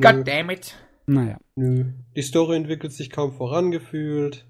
God 0.00 0.26
damn 0.26 0.50
it. 0.50 0.74
Naja. 1.06 1.38
Nö. 1.54 1.92
Die 2.16 2.22
Story 2.22 2.56
entwickelt 2.56 2.92
sich 2.92 3.10
kaum 3.10 3.32
vorangefühlt. 3.32 4.46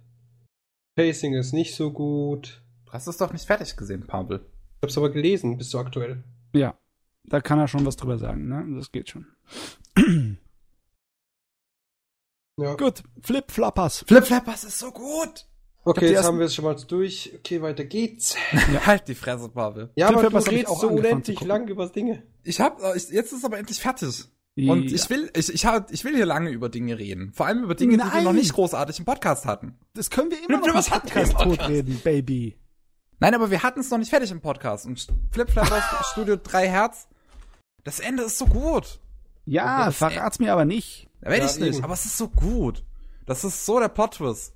Pacing 0.97 1.35
ist 1.35 1.53
nicht 1.53 1.75
so 1.75 1.93
gut. 1.93 2.63
Du 2.87 2.93
hast 2.93 3.07
es 3.07 3.17
doch 3.19 3.33
nicht 3.33 3.47
fertig 3.47 3.77
gesehen, 3.77 4.07
Pavel. 4.07 4.41
Ich 4.77 4.83
hab's 4.83 4.99
aber 4.99 5.11
gelesen, 5.11 5.59
bis 5.59 5.71
so 5.71 5.79
aktuell. 5.79 6.25
Ja. 6.55 6.75
Da 7.25 7.41
kann 7.41 7.59
er 7.59 7.69
schon 7.69 7.87
was 7.87 7.97
drüber 7.97 8.19
sagen, 8.19 8.49
ne? 8.49 8.67
Das 8.77 8.91
geht 8.93 9.11
schon. 9.11 9.27
ja. 12.57 12.75
Gut, 12.75 13.03
Flip 13.23 13.51
Flappers. 13.51 14.05
Flip 14.07 14.25
Flappers 14.25 14.65
ist 14.65 14.79
so 14.79 14.91
gut. 14.91 15.47
Okay, 15.85 16.13
jetzt 16.13 16.25
haben 16.25 16.39
wir 16.39 16.47
es 16.47 16.55
schon 16.55 16.65
mal 16.65 16.77
durch. 16.77 17.33
Okay, 17.35 17.61
weiter 17.61 17.85
geht's. 17.85 18.37
Ja, 18.73 18.87
halt 18.87 19.09
die 19.09 19.17
Fresse, 19.17 19.49
Pavel. 19.49 19.91
Ja, 19.97 20.09
Flip 20.09 20.19
aber 20.19 20.29
Flappers 20.31 20.45
du 20.45 20.51
redest 20.51 20.81
so 20.81 20.89
unendlich 20.89 21.41
lang 21.41 21.67
über 21.67 21.89
Dinge. 21.89 22.23
Ich 22.45 22.61
hab, 22.61 22.81
ich, 22.95 23.09
jetzt 23.09 23.33
ist 23.33 23.45
aber 23.45 23.59
endlich 23.59 23.81
fertig. 23.81 24.25
Und 24.55 24.91
ja. 24.91 24.97
ich 24.97 25.09
will, 25.09 25.31
ich, 25.35 25.53
ich, 25.53 25.65
hab, 25.65 25.91
ich 25.91 26.05
will 26.05 26.15
hier 26.15 26.27
lange 26.27 26.51
über 26.51 26.69
Dinge 26.69 26.99
reden. 26.99 27.33
Vor 27.33 27.47
allem 27.47 27.65
über 27.65 27.75
Dinge, 27.75 27.97
Nein. 27.97 28.11
die 28.11 28.17
wir 28.17 28.23
noch 28.23 28.33
nicht 28.33 28.53
großartig 28.53 28.99
im 28.99 29.07
Podcast 29.07 29.47
hatten. 29.47 29.79
Das 29.95 30.11
können 30.11 30.31
wir 30.31 30.39
immer 30.47 30.59
noch 30.67 30.87
im 30.87 30.93
Podcast 30.93 31.33
totreden, 31.39 32.01
Baby. 32.05 32.59
Nein, 33.19 33.35
aber 33.35 33.51
wir 33.51 33.63
hatten 33.63 33.81
es 33.81 33.91
noch 33.91 33.99
nicht 33.99 34.11
fertig 34.11 34.31
im 34.31 34.41
Podcast. 34.41 34.85
Und 34.85 35.07
Flip 35.31 35.49
Flappers 35.49 35.85
Studio 36.13 36.37
3 36.37 36.69
Herz, 36.69 37.09
das 37.83 37.99
Ende 37.99 38.25
ist 38.25 38.37
so 38.37 38.47
gut. 38.47 39.01
Ja, 39.45 39.91
verrat's 39.91 40.39
mir 40.39 40.53
aber 40.53 40.65
nicht. 40.65 41.09
Ja, 41.23 41.31
werde 41.31 41.47
ich 41.47 41.59
nicht, 41.59 41.83
aber 41.83 41.95
es 41.95 42.05
ist 42.05 42.19
so 42.19 42.29
gut. 42.29 42.85
Das 43.27 43.45
ist 43.45 43.65
so 43.65 43.79
der 43.79 43.89
Plot-Twist. 43.89 44.55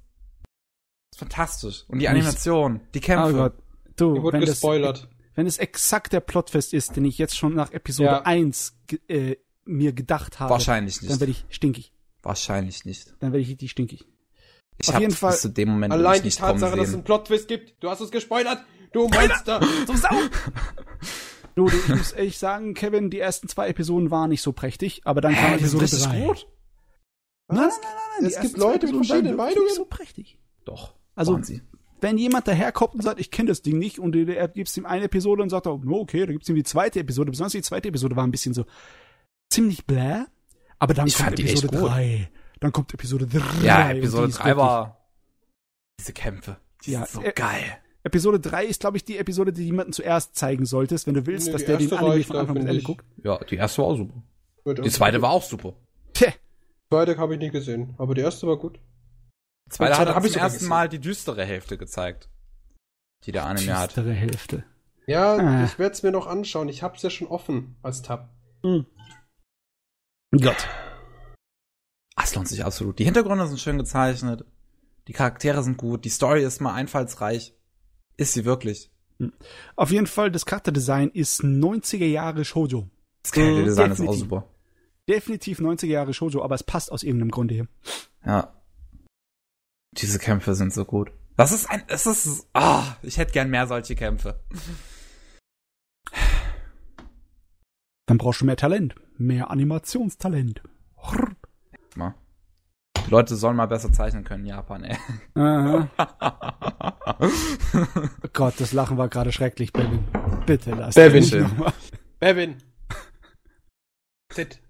Fantastisch. 1.16 1.84
Und 1.88 1.98
die 2.00 2.08
Animation, 2.08 2.80
die 2.94 3.00
Kämpfe. 3.00 3.34
Oh 3.34 3.36
Gott. 3.36 3.54
Du, 3.96 4.32
wenn 4.32 4.40
gespoilert. 4.40 5.04
Das, 5.04 5.08
wenn 5.36 5.46
es 5.46 5.58
exakt 5.58 6.12
der 6.12 6.20
Plotfest 6.20 6.74
ist, 6.74 6.96
den 6.96 7.04
ich 7.04 7.18
jetzt 7.18 7.36
schon 7.36 7.54
nach 7.54 7.72
Episode 7.72 8.08
ja. 8.08 8.22
1 8.22 8.76
äh, 9.08 9.36
mir 9.64 9.92
gedacht 9.92 10.40
habe, 10.40 10.50
wahrscheinlich 10.50 11.00
nicht. 11.00 11.12
Dann 11.12 11.20
werde 11.20 11.30
ich 11.30 11.44
stinkig. 11.48 11.92
Wahrscheinlich 12.22 12.84
nicht. 12.84 13.14
Dann 13.20 13.32
werde 13.32 13.42
ich 13.42 13.48
richtig 13.48 13.70
stinkig. 13.70 14.04
Ich 14.78 14.88
Auf 14.88 15.00
jeden 15.00 15.14
Fall. 15.14 15.32
Bis 15.32 15.42
zu 15.42 15.48
dem 15.48 15.70
Moment 15.70 15.92
allein 15.92 16.22
die 16.22 16.30
Tatsache, 16.30 16.76
dass 16.76 16.88
es 16.88 16.94
einen 16.94 17.04
Plot-Twist 17.04 17.48
gibt. 17.48 17.82
Du 17.82 17.88
hast 17.88 18.00
es 18.00 18.10
gespoilert. 18.10 18.64
Du 18.92 19.08
Monster. 19.08 19.60
du 19.86 19.96
Sau. 19.96 20.08
Du, 21.56 21.68
ich 21.68 21.88
muss 21.88 22.12
ehrlich 22.12 22.38
sagen, 22.38 22.74
Kevin, 22.74 23.08
die 23.10 23.18
ersten 23.18 23.48
zwei 23.48 23.68
Episoden 23.68 24.10
waren 24.10 24.28
nicht 24.28 24.42
so 24.42 24.52
prächtig, 24.52 25.00
aber 25.04 25.22
dann 25.22 25.34
kam 25.34 25.54
Episode 25.54 25.86
3. 25.86 26.26
gut. 26.26 26.46
Nein, 27.48 27.58
nein, 27.58 27.68
nein, 27.70 27.92
nein. 28.20 28.26
Es 28.26 28.40
gibt 28.40 28.58
Leute 28.58 28.86
mit 28.86 29.06
verschiedenen 29.06 29.36
Meinungen. 29.36 29.64
Nicht 29.64 29.74
so 29.74 29.86
prächtig. 29.86 30.38
Doch. 30.64 30.94
Also, 31.14 31.40
wenn 32.02 32.18
jemand 32.18 32.46
daherkommt 32.46 32.94
und 32.94 33.02
sagt, 33.02 33.20
ich 33.20 33.30
kenne 33.30 33.48
das 33.48 33.62
Ding 33.62 33.78
nicht, 33.78 33.98
und 33.98 34.14
er 34.14 34.48
gibt 34.48 34.76
ihm 34.76 34.84
eine 34.84 35.06
Episode 35.06 35.42
und 35.42 35.48
sagt, 35.48 35.66
oh, 35.66 35.80
okay, 35.88 36.26
da 36.26 36.32
gibt 36.32 36.42
es 36.42 36.48
ihm 36.50 36.56
die 36.56 36.62
zweite 36.62 37.00
Episode. 37.00 37.30
Besonders 37.30 37.52
die 37.52 37.62
zweite 37.62 37.88
Episode 37.88 38.16
war 38.16 38.24
ein 38.24 38.30
bisschen 38.30 38.52
so, 38.52 38.66
ziemlich 39.50 39.86
bläh, 39.86 40.24
aber 40.78 40.92
dann 40.92 41.06
ich 41.06 41.16
kommt 41.16 41.40
Episode 41.40 41.78
3. 41.78 42.30
Dann 42.60 42.72
kommt 42.72 42.92
Episode 42.92 43.26
3. 43.26 43.64
Ja, 43.64 43.90
Episode 43.90 44.28
3 44.28 44.56
war 44.58 45.08
diese 45.98 46.12
Kämpfe. 46.12 46.58
Die 46.84 46.92
ja, 46.92 47.06
sind 47.06 47.22
so 47.22 47.22
äh, 47.22 47.32
geil. 47.32 47.78
Episode 48.06 48.38
3 48.38 48.66
ist, 48.66 48.80
glaube 48.80 48.98
ich, 48.98 49.04
die 49.04 49.18
Episode, 49.18 49.52
die 49.52 49.64
jemanden 49.64 49.92
zuerst 49.92 50.36
zeigen 50.36 50.64
solltest, 50.64 51.08
wenn 51.08 51.14
du 51.14 51.26
willst, 51.26 51.48
nee, 51.48 51.52
dass 51.52 51.64
der 51.64 51.76
den 51.76 51.92
Anime 51.92 52.22
von 52.22 52.36
Anfang 52.36 52.54
bis 52.54 52.64
Ende 52.64 52.82
guckt. 52.82 53.04
Ja, 53.24 53.38
die 53.38 53.56
erste 53.56 53.82
war 53.82 53.88
auch 53.88 53.96
super. 53.96 54.22
Die 54.84 54.90
zweite 54.90 55.20
war 55.22 55.30
auch 55.30 55.42
super. 55.42 55.74
Tja. 56.12 56.32
Zweite 56.88 57.16
habe 57.18 57.34
ich 57.34 57.40
nicht 57.40 57.50
gesehen, 57.50 57.94
aber 57.98 58.14
die 58.14 58.20
erste 58.20 58.46
war 58.46 58.58
gut. 58.58 58.78
Zweite 59.68 59.98
hat 59.98 60.22
zum 60.24 60.40
ersten 60.40 60.66
Mal 60.66 60.88
die 60.88 61.00
düstere 61.00 61.44
Hälfte 61.44 61.76
gezeigt, 61.76 62.28
die 63.24 63.32
der 63.32 63.44
Anime 63.44 63.58
düstere 63.58 63.78
hat. 63.78 63.90
Düstere 63.90 64.12
Hälfte. 64.12 64.64
Ja, 65.08 65.34
ah. 65.34 65.64
ich 65.64 65.76
werde 65.80 65.92
es 65.92 66.04
mir 66.04 66.12
noch 66.12 66.28
anschauen. 66.28 66.68
Ich 66.68 66.84
habe 66.84 66.94
es 66.94 67.02
ja 67.02 67.10
schon 67.10 67.26
offen 67.26 67.74
als 67.82 68.02
Tab. 68.02 68.30
Hm. 68.62 68.86
Gott. 70.30 70.68
Es 72.22 72.36
lohnt 72.36 72.46
sich 72.46 72.64
absolut. 72.64 73.00
Die 73.00 73.04
Hintergründe 73.04 73.48
sind 73.48 73.58
schön 73.58 73.78
gezeichnet. 73.78 74.44
Die 75.08 75.12
Charaktere 75.12 75.64
sind 75.64 75.76
gut. 75.76 76.04
Die 76.04 76.10
Story 76.10 76.44
ist 76.44 76.60
mal 76.60 76.74
einfallsreich. 76.74 77.55
Ist 78.16 78.32
sie 78.32 78.44
wirklich. 78.44 78.90
Hm. 79.18 79.32
Auf 79.76 79.90
jeden 79.90 80.06
Fall, 80.06 80.30
das 80.30 80.46
Charakterdesign 80.46 81.10
ist 81.10 81.42
90er 81.42 82.06
Jahre 82.06 82.44
Shoujo. 82.44 82.88
Das 83.22 83.32
Charakterdesign 83.32 83.92
ist 83.92 84.00
auch 84.00 84.14
super. 84.14 84.48
Definitiv 85.08 85.60
90er 85.60 85.86
Jahre 85.86 86.14
Shoujo, 86.14 86.42
aber 86.42 86.54
es 86.54 86.62
passt 86.62 86.90
aus 86.90 87.02
irgendeinem 87.02 87.30
Grunde 87.30 87.54
hier. 87.54 87.68
Ja. 88.24 88.52
Diese 89.92 90.18
Kämpfe 90.18 90.54
sind 90.54 90.72
so 90.72 90.84
gut. 90.84 91.12
Das 91.36 91.52
ist 91.52 91.70
ein, 91.70 91.82
es 91.88 92.06
ist, 92.06 92.48
ah, 92.54 92.82
oh, 92.82 92.92
ich 93.02 93.18
hätte 93.18 93.32
gern 93.32 93.50
mehr 93.50 93.66
solche 93.66 93.94
Kämpfe. 93.94 94.40
Dann 98.06 98.18
brauchst 98.18 98.40
du 98.40 98.46
mehr 98.46 98.56
Talent. 98.56 98.94
Mehr 99.18 99.50
Animationstalent. 99.50 100.62
Leute 103.08 103.36
sollen 103.36 103.56
mal 103.56 103.66
besser 103.66 103.92
zeichnen 103.92 104.24
können 104.24 104.44
in 104.44 104.50
Japan, 104.50 104.84
ey. 104.84 104.96
oh 105.36 105.86
Gott, 108.32 108.54
das 108.58 108.72
Lachen 108.72 108.98
war 108.98 109.08
gerade 109.08 109.32
schrecklich, 109.32 109.72
Bevin. 109.72 110.04
Bitte 110.44 110.72
lass 110.72 110.94
Bevin. 110.94 111.42
nochmal. 111.42 111.72
Bevin. 112.18 112.56
Sit. 114.32 114.60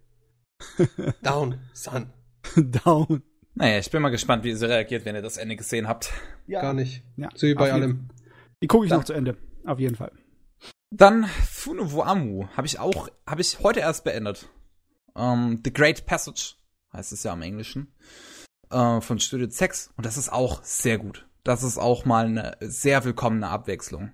Down, 1.22 1.58
son. 1.72 2.12
Down. 2.56 3.22
Naja, 3.54 3.78
ich 3.78 3.90
bin 3.90 4.02
mal 4.02 4.10
gespannt, 4.10 4.44
wie 4.44 4.50
ihr 4.50 4.56
so 4.56 4.66
reagiert, 4.66 5.04
wenn 5.06 5.14
ihr 5.14 5.22
das 5.22 5.38
Ende 5.38 5.56
gesehen 5.56 5.88
habt. 5.88 6.12
Ja. 6.46 6.60
Gar 6.60 6.74
nicht. 6.74 7.02
Ja. 7.16 7.30
So 7.34 7.46
wie 7.46 7.54
bei 7.54 7.72
allem. 7.72 8.08
Die 8.62 8.66
gucke 8.66 8.84
ich 8.84 8.90
Dann. 8.90 9.00
noch 9.00 9.04
zu 9.04 9.14
Ende. 9.14 9.36
Auf 9.64 9.78
jeden 9.78 9.96
Fall. 9.96 10.12
Dann 10.90 11.24
Funovo 11.24 12.02
Amu 12.02 12.46
habe 12.56 12.66
ich 12.66 12.78
auch, 12.78 13.08
habe 13.26 13.40
ich 13.40 13.58
heute 13.60 13.80
erst 13.80 14.04
beendet. 14.04 14.48
Um, 15.14 15.52
ähm, 15.52 15.60
The 15.64 15.72
Great 15.72 16.06
Passage 16.06 16.54
heißt 16.96 17.12
es 17.12 17.22
ja 17.22 17.32
im 17.32 17.42
Englischen 17.42 17.92
uh, 18.72 19.00
von 19.00 19.18
Studio 19.18 19.48
Sex 19.50 19.92
und 19.96 20.06
das 20.06 20.16
ist 20.16 20.32
auch 20.32 20.62
sehr 20.64 20.98
gut. 20.98 21.26
Das 21.44 21.62
ist 21.62 21.78
auch 21.78 22.04
mal 22.04 22.26
eine 22.26 22.56
sehr 22.60 23.04
willkommene 23.04 23.48
Abwechslung. 23.48 24.12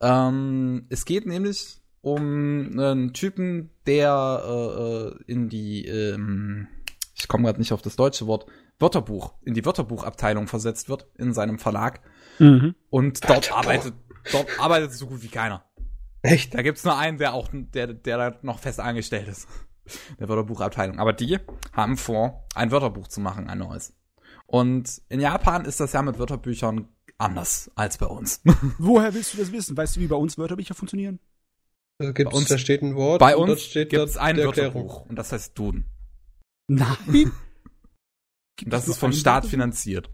Ähm, 0.00 0.86
es 0.88 1.04
geht 1.04 1.26
nämlich 1.26 1.82
um 2.00 2.78
einen 2.78 3.12
Typen, 3.12 3.70
der 3.86 4.44
uh, 4.48 5.22
in 5.26 5.48
die, 5.48 5.86
ähm, 5.86 6.68
ich 7.14 7.28
komme 7.28 7.44
gerade 7.44 7.58
nicht 7.58 7.72
auf 7.72 7.82
das 7.82 7.96
deutsche 7.96 8.26
Wort, 8.26 8.46
Wörterbuch, 8.78 9.34
in 9.42 9.54
die 9.54 9.64
Wörterbuchabteilung 9.64 10.46
versetzt 10.46 10.88
wird 10.88 11.08
in 11.16 11.34
seinem 11.34 11.58
Verlag 11.58 12.00
mhm. 12.38 12.76
und 12.90 13.28
dort 13.28 13.52
arbeitet, 13.52 13.94
dort 14.30 14.46
arbeitet 14.60 14.92
so 14.92 15.06
gut 15.08 15.22
wie 15.22 15.28
keiner. 15.28 15.64
Echt? 16.22 16.54
Da 16.54 16.62
gibt's 16.62 16.84
nur 16.84 16.96
einen, 16.96 17.18
der 17.18 17.34
auch, 17.34 17.48
der, 17.52 17.88
der 17.88 18.16
da 18.16 18.38
noch 18.42 18.58
fest 18.60 18.80
angestellt 18.80 19.28
ist. 19.28 19.48
Der 20.18 20.28
Wörterbuchabteilung. 20.28 20.98
Aber 20.98 21.12
die 21.12 21.38
haben 21.72 21.96
vor, 21.96 22.46
ein 22.54 22.70
Wörterbuch 22.70 23.08
zu 23.08 23.20
machen, 23.20 23.48
ein 23.48 23.58
neues. 23.58 23.94
Und 24.46 25.02
in 25.08 25.20
Japan 25.20 25.64
ist 25.64 25.80
das 25.80 25.92
ja 25.92 26.02
mit 26.02 26.18
Wörterbüchern 26.18 26.88
anders 27.18 27.70
als 27.74 27.98
bei 27.98 28.06
uns. 28.06 28.40
Woher 28.78 29.12
willst 29.14 29.34
du 29.34 29.38
das 29.38 29.52
wissen? 29.52 29.76
Weißt 29.76 29.96
du, 29.96 30.00
wie 30.00 30.06
bei 30.06 30.16
uns 30.16 30.38
Wörterbücher 30.38 30.74
funktionieren? 30.74 31.18
Da, 31.98 32.12
gibt's, 32.12 32.34
uns, 32.34 32.48
da 32.48 32.58
steht 32.58 32.82
ein 32.82 32.94
Wort. 32.94 33.18
Bei 33.18 33.36
uns 33.36 33.62
steht 33.62 33.90
gibt's 33.90 34.16
ein 34.16 34.36
Wörterbuch 34.36 35.04
und 35.06 35.16
das 35.16 35.32
heißt 35.32 35.58
Duden. 35.58 35.84
Nein. 36.68 36.96
und 38.64 38.72
das 38.72 38.88
ist 38.88 38.98
vom 38.98 39.12
Staat 39.12 39.46
finanziert. 39.46 40.10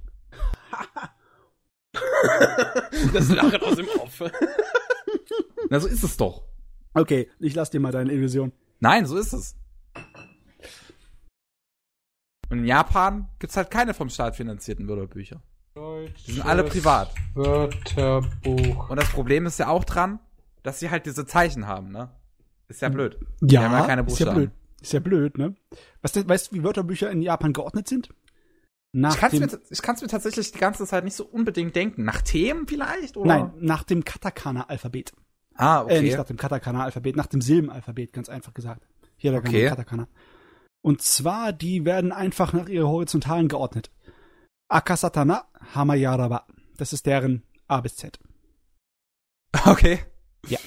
das 3.13 3.29
Lachen 3.29 3.63
aus 3.63 3.77
dem 3.77 3.89
Off. 4.01 4.25
Na, 5.71 5.79
so 5.79 5.87
ist 5.87 6.03
es 6.03 6.17
doch. 6.17 6.43
Okay, 6.95 7.29
ich 7.39 7.55
lass 7.55 7.71
dir 7.71 7.81
mal 7.81 7.93
deine 7.93 8.13
Illusion. 8.13 8.53
Nein, 8.81 9.07
so 9.07 9.17
ist 9.17 9.33
es. 9.33 9.57
Und 12.55 12.61
in 12.61 12.67
Japan 12.67 13.27
gibt's 13.41 13.57
halt 13.57 13.69
keine 13.69 13.95
vom 13.95 14.09
Staat 14.09 14.37
finanzierten 14.37 14.87
Wörterbücher. 14.87 15.43
Die 15.75 16.33
sind 16.33 16.47
alle 16.47 16.63
privat. 16.63 17.13
Wörterbuch. 17.35 18.91
Und 18.91 18.97
das 18.97 19.09
Problem 19.11 19.45
ist 19.47 19.59
ja 19.59 19.67
auch 19.67 19.83
dran, 19.83 20.21
dass 20.63 20.79
sie 20.79 20.89
halt 20.89 21.05
diese 21.05 21.27
Zeichen 21.27 21.67
haben, 21.67 21.91
ne? 21.91 22.11
Ist 22.69 22.81
ja 22.81 22.91
blöd. 22.91 23.19
Ja, 23.21 23.27
die 23.41 23.59
haben 23.59 23.73
ja 23.73 23.87
keine 23.87 24.05
Buchstaben. 24.05 24.31
ist 24.31 24.31
ja 24.31 24.35
blöd. 24.35 24.51
Ist 24.81 24.93
ja 24.93 25.01
blöd, 25.01 25.37
ne? 25.39 25.57
Was, 26.01 26.29
weißt 26.29 26.53
du, 26.53 26.57
wie 26.57 26.63
Wörterbücher 26.63 27.11
in 27.11 27.23
Japan 27.23 27.53
geordnet 27.53 27.89
sind? 27.89 28.11
Nach 28.93 29.15
ich 29.15 29.21
kann 29.21 29.33
es 29.33 29.41
mir, 29.41 30.07
mir, 30.07 30.09
tatsächlich 30.09 30.53
die 30.53 30.59
ganze 30.59 30.87
Zeit 30.87 31.03
nicht 31.03 31.17
so 31.17 31.25
unbedingt 31.25 31.75
denken. 31.75 32.05
Nach 32.05 32.23
Themen 32.23 32.69
vielleicht? 32.69 33.17
Oder? 33.17 33.27
Nein, 33.27 33.53
nach 33.59 33.83
dem 33.83 34.05
Katakana-Alphabet. 34.05 35.13
Ah, 35.57 35.83
okay. 35.83 35.99
Äh, 35.99 36.03
nicht 36.03 36.17
nach 36.17 36.27
dem 36.27 36.37
Katakana-Alphabet, 36.37 37.17
nach 37.17 37.27
dem 37.27 37.41
Silbenalphabet, 37.41 38.13
ganz 38.13 38.29
einfach 38.29 38.55
gesagt. 38.55 38.87
Hier 39.17 39.33
der 39.33 39.41
okay. 39.41 39.67
Katakana. 39.67 40.07
Und 40.85 41.01
zwar, 41.01 41.55
die 41.55 41.87
werden 41.87 42.13
einfach 42.13 42.53
nach 42.53 42.69
ihrer 42.69 42.89
Horizontalen 42.89 43.49
geordnet. 43.49 43.91
Akasatana 44.69 45.47
Hamayaraba. 45.75 46.47
Das 46.77 46.93
ist 46.93 47.07
deren 47.07 47.43
A 47.67 47.81
bis 47.81 47.97
Z. 47.97 48.19
Okay. 49.67 50.01
Ja. 50.49 50.59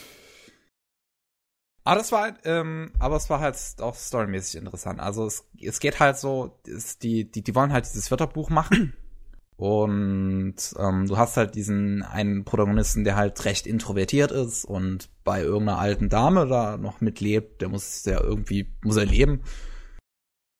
Aber 1.84 1.98
das 1.98 2.12
war, 2.12 2.34
ähm, 2.46 2.94
aber 2.98 3.18
es 3.18 3.30
war 3.30 3.42
halt 3.42 3.58
auch 3.80 3.94
storymäßig 3.94 4.56
interessant. 4.60 5.00
Also 5.00 5.26
es, 5.28 5.46
es 5.62 5.80
geht 5.80 6.00
halt 6.00 6.18
so, 6.18 6.58
es, 6.66 6.98
die, 6.98 7.30
die, 7.30 7.44
die 7.44 7.54
wollen 7.54 7.72
halt 7.72 7.86
dieses 7.86 8.10
Wörterbuch 8.10 8.50
machen. 8.50 8.94
Und 9.58 10.56
ähm, 10.80 11.08
du 11.08 11.18
hast 11.18 11.38
halt 11.38 11.54
diesen 11.54 12.02
einen 12.02 12.44
Protagonisten, 12.44 13.04
der 13.04 13.18
halt 13.18 13.44
recht 13.46 13.68
introvertiert 13.68 14.32
ist 14.32 14.66
und 14.66 15.10
bei 15.24 15.42
irgendeiner 15.42 15.80
alten 15.80 16.10
Dame 16.10 16.46
da 16.46 16.78
noch 16.78 17.02
mitlebt. 17.02 17.62
Der 17.62 17.70
muss 17.70 18.06
ja 18.06 18.22
irgendwie, 18.22 18.72
muss 18.84 18.98
er 18.98 19.06
leben 19.06 19.42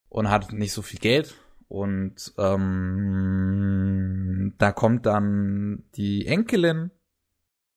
und 0.08 0.30
hat 0.30 0.52
nicht 0.52 0.72
so 0.72 0.82
viel 0.82 1.00
Geld. 1.00 1.34
Und 1.68 2.32
ähm, 2.38 3.74
da 4.58 4.72
kommt 4.72 5.06
dann 5.06 5.84
die 5.94 6.26
Enkelin 6.26 6.90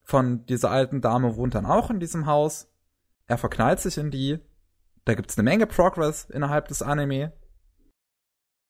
von 0.03 0.45
dieser 0.45 0.71
alten 0.71 1.01
Dame, 1.01 1.35
wohnt 1.35 1.55
dann 1.55 1.65
auch 1.65 1.89
in 1.89 1.99
diesem 1.99 2.25
Haus. 2.25 2.71
Er 3.27 3.37
verknallt 3.37 3.79
sich 3.79 3.97
in 3.97 4.11
die. 4.11 4.39
Da 5.03 5.13
gibt's 5.15 5.37
eine 5.37 5.43
Menge 5.49 5.67
Progress 5.67 6.25
innerhalb 6.29 6.67
des 6.69 6.81
Anime. 6.81 7.33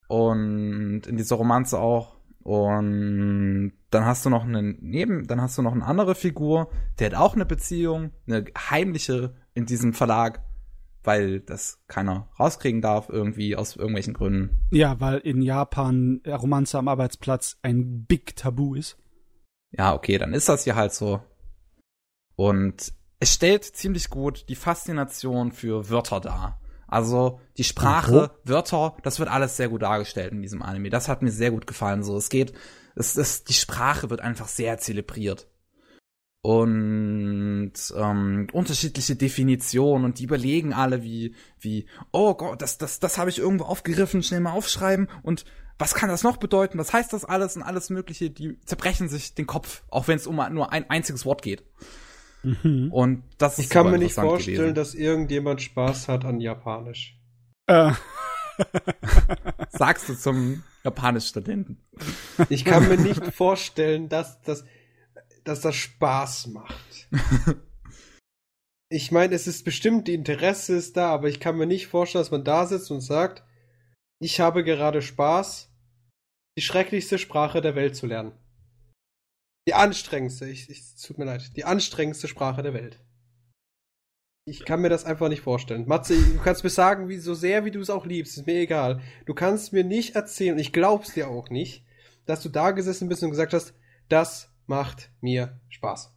Und 0.08 1.04
in 1.06 1.18
dieser 1.18 1.36
Romanze 1.36 1.80
auch. 1.80 2.18
Und 2.44 3.74
dann 3.92 4.06
hast 4.06 4.26
du 4.26 4.30
noch 4.32 4.44
einen 4.44 4.78
neben, 4.82 5.28
dann 5.28 5.42
hast 5.42 5.58
du 5.58 5.62
noch 5.62 5.74
eine 5.74 5.86
andere 5.86 6.16
Figur, 6.16 6.72
der 6.98 7.12
hat 7.12 7.16
auch 7.16 7.36
eine 7.36 7.46
Beziehung, 7.46 8.12
eine 8.26 8.46
heimliche 8.58 9.36
in 9.54 9.68
diesem 9.68 9.94
Verlag, 9.94 10.42
weil 11.04 11.40
das 11.40 11.80
keiner 11.88 12.30
rauskriegen 12.40 12.82
darf, 12.82 13.10
irgendwie 13.10 13.56
aus 13.56 13.76
irgendwelchen 13.76 14.14
Gründen. 14.14 14.62
Ja, 14.72 15.00
weil 15.00 15.20
in 15.20 15.42
Japan 15.42 16.22
Romanze 16.26 16.78
am 16.78 16.88
Arbeitsplatz 16.88 17.58
ein 17.62 18.06
Big 18.06 18.36
Tabu 18.36 18.76
ist. 18.76 18.98
Ja, 19.72 19.94
okay, 19.94 20.18
dann 20.18 20.34
ist 20.34 20.50
das 20.50 20.66
ja 20.66 20.76
halt 20.76 20.94
so. 20.94 21.22
Und 22.36 22.94
es 23.20 23.34
stellt 23.34 23.64
ziemlich 23.64 24.10
gut 24.10 24.46
die 24.50 24.56
Faszination 24.56 25.52
für 25.52 25.90
Wörter 25.90 26.20
dar. 26.20 26.62
Also 26.88 27.40
die 27.58 27.64
Sprache, 27.64 28.32
oh. 28.34 28.38
Wörter, 28.44 28.98
das 29.04 29.20
wird 29.20 29.30
alles 29.30 29.56
sehr 29.56 29.70
gut 29.70 29.82
dargestellt 29.82 30.34
in 30.34 30.42
diesem 30.42 30.62
Anime. 30.62 30.90
Das 30.90 31.08
hat 31.08 31.22
mir 31.22 31.32
sehr 31.32 31.52
gut 31.52 31.66
gefallen. 31.66 32.04
So, 32.04 32.18
es 32.18 32.30
geht, 32.30 32.54
es, 32.96 33.16
es, 33.16 33.46
die 33.46 33.54
Sprache 33.54 34.10
wird 34.10 34.22
einfach 34.22 34.48
sehr 34.48 34.78
zelebriert 34.78 35.48
und 36.44 37.74
ähm, 37.96 38.48
unterschiedliche 38.52 39.16
Definitionen 39.16 40.06
und 40.06 40.20
die 40.20 40.24
überlegen 40.24 40.74
alle 40.74 41.04
wie 41.04 41.36
wie 41.60 41.86
oh 42.12 42.34
Gott 42.34 42.62
das 42.62 42.80
das 42.80 43.00
das 43.00 43.18
habe 43.20 43.30
ich 43.30 43.38
irgendwo 43.38 43.66
aufgegriffen 43.66 44.24
schnell 44.24 44.40
mal 44.40 44.54
aufschreiben 44.54 45.08
und 45.22 45.46
was 45.78 45.94
kann 45.94 46.10
das 46.10 46.24
noch 46.24 46.38
bedeuten 46.38 46.80
was 46.80 46.94
heißt 46.94 47.14
das 47.14 47.26
alles 47.26 47.56
und 47.58 47.62
alles 47.62 47.92
mögliche 47.92 48.32
die 48.32 48.60
zerbrechen 48.66 49.08
sich 49.08 49.36
den 49.36 49.46
Kopf 49.46 49.84
auch 49.90 50.08
wenn 50.08 50.18
es 50.18 50.26
um 50.26 50.38
nur 50.52 50.72
ein 50.72 50.90
einziges 50.90 51.26
Wort 51.26 51.44
geht 51.44 51.64
Mhm. 52.44 52.92
Und 52.92 53.24
das 53.38 53.60
ist 53.60 53.66
Ich 53.66 53.70
kann 53.70 53.92
mir 53.92 53.98
nicht 53.98 54.16
vorstellen, 54.16 54.58
gewesen. 54.58 54.76
dass 54.76 54.94
irgendjemand 54.94 55.62
Spaß 55.62 56.08
hat 56.08 56.26
an 56.26 56.40
Japanisch. 56.40 57.18
Äh. 57.68 57.92
Sagst 59.70 60.10
du 60.10 60.16
zum 60.16 60.64
Japanisch-Studenten. 60.84 61.78
Ich 62.50 62.66
kann 62.66 62.88
mir 62.88 62.98
nicht 62.98 63.24
vorstellen, 63.34 64.10
dass, 64.10 64.42
dass, 64.42 64.66
dass 65.44 65.62
das 65.62 65.76
Spaß 65.76 66.48
macht. 66.48 67.10
Ich 68.94 69.10
meine, 69.10 69.34
es 69.34 69.48
ist 69.48 69.64
bestimmt, 69.64 70.10
die 70.10 70.14
Interesse 70.14 70.76
ist 70.76 70.98
da, 70.98 71.14
aber 71.14 71.30
ich 71.30 71.40
kann 71.40 71.58
mir 71.58 71.66
nicht 71.66 71.88
vorstellen, 71.88 72.24
dass 72.26 72.32
man 72.32 72.44
da 72.44 72.66
sitzt 72.66 72.92
und 72.92 73.00
sagt, 73.00 73.42
ich 74.20 74.42
habe 74.42 74.66
gerade 74.66 75.02
Spaß, 75.02 75.72
die 76.58 76.62
schrecklichste 76.62 77.18
Sprache 77.18 77.62
der 77.62 77.76
Welt 77.76 77.96
zu 77.96 78.06
lernen. 78.06 78.34
Die 79.66 79.76
anstrengendste, 79.76 80.46
ich, 80.46 80.70
ich 80.70 80.84
tut 81.02 81.18
mir 81.18 81.24
leid, 81.24 81.56
die 81.56 81.64
anstrengendste 81.64 82.28
Sprache 82.28 82.64
der 82.64 82.74
Welt. 82.74 83.00
Ich 84.46 84.66
kann 84.66 84.82
mir 84.82 84.90
das 84.90 85.06
einfach 85.06 85.30
nicht 85.30 85.42
vorstellen. 85.42 85.88
Matze, 85.88 86.22
du 86.22 86.40
kannst 86.44 86.66
mir 86.66 86.70
sagen, 86.70 87.08
wie 87.08 87.18
so 87.18 87.34
sehr 87.34 87.64
wie 87.64 87.72
du 87.72 87.80
es 87.80 87.90
auch 87.90 88.06
liebst, 88.06 88.38
ist 88.38 88.46
mir 88.46 88.60
egal. 88.60 89.00
Du 89.26 89.34
kannst 89.34 89.72
mir 89.72 89.86
nicht 89.86 90.16
erzählen, 90.16 90.56
und 90.56 90.60
ich 90.60 90.74
glaub's 90.74 91.14
dir 91.14 91.30
auch 91.30 91.50
nicht, 91.50 91.86
dass 92.26 92.44
du 92.44 92.50
da 92.50 92.72
gesessen 92.72 93.08
bist 93.08 93.24
und 93.24 93.30
gesagt 93.30 93.54
hast, 93.54 93.74
das 94.10 94.51
macht 94.72 95.12
mir 95.20 95.60
Spaß. 95.68 96.14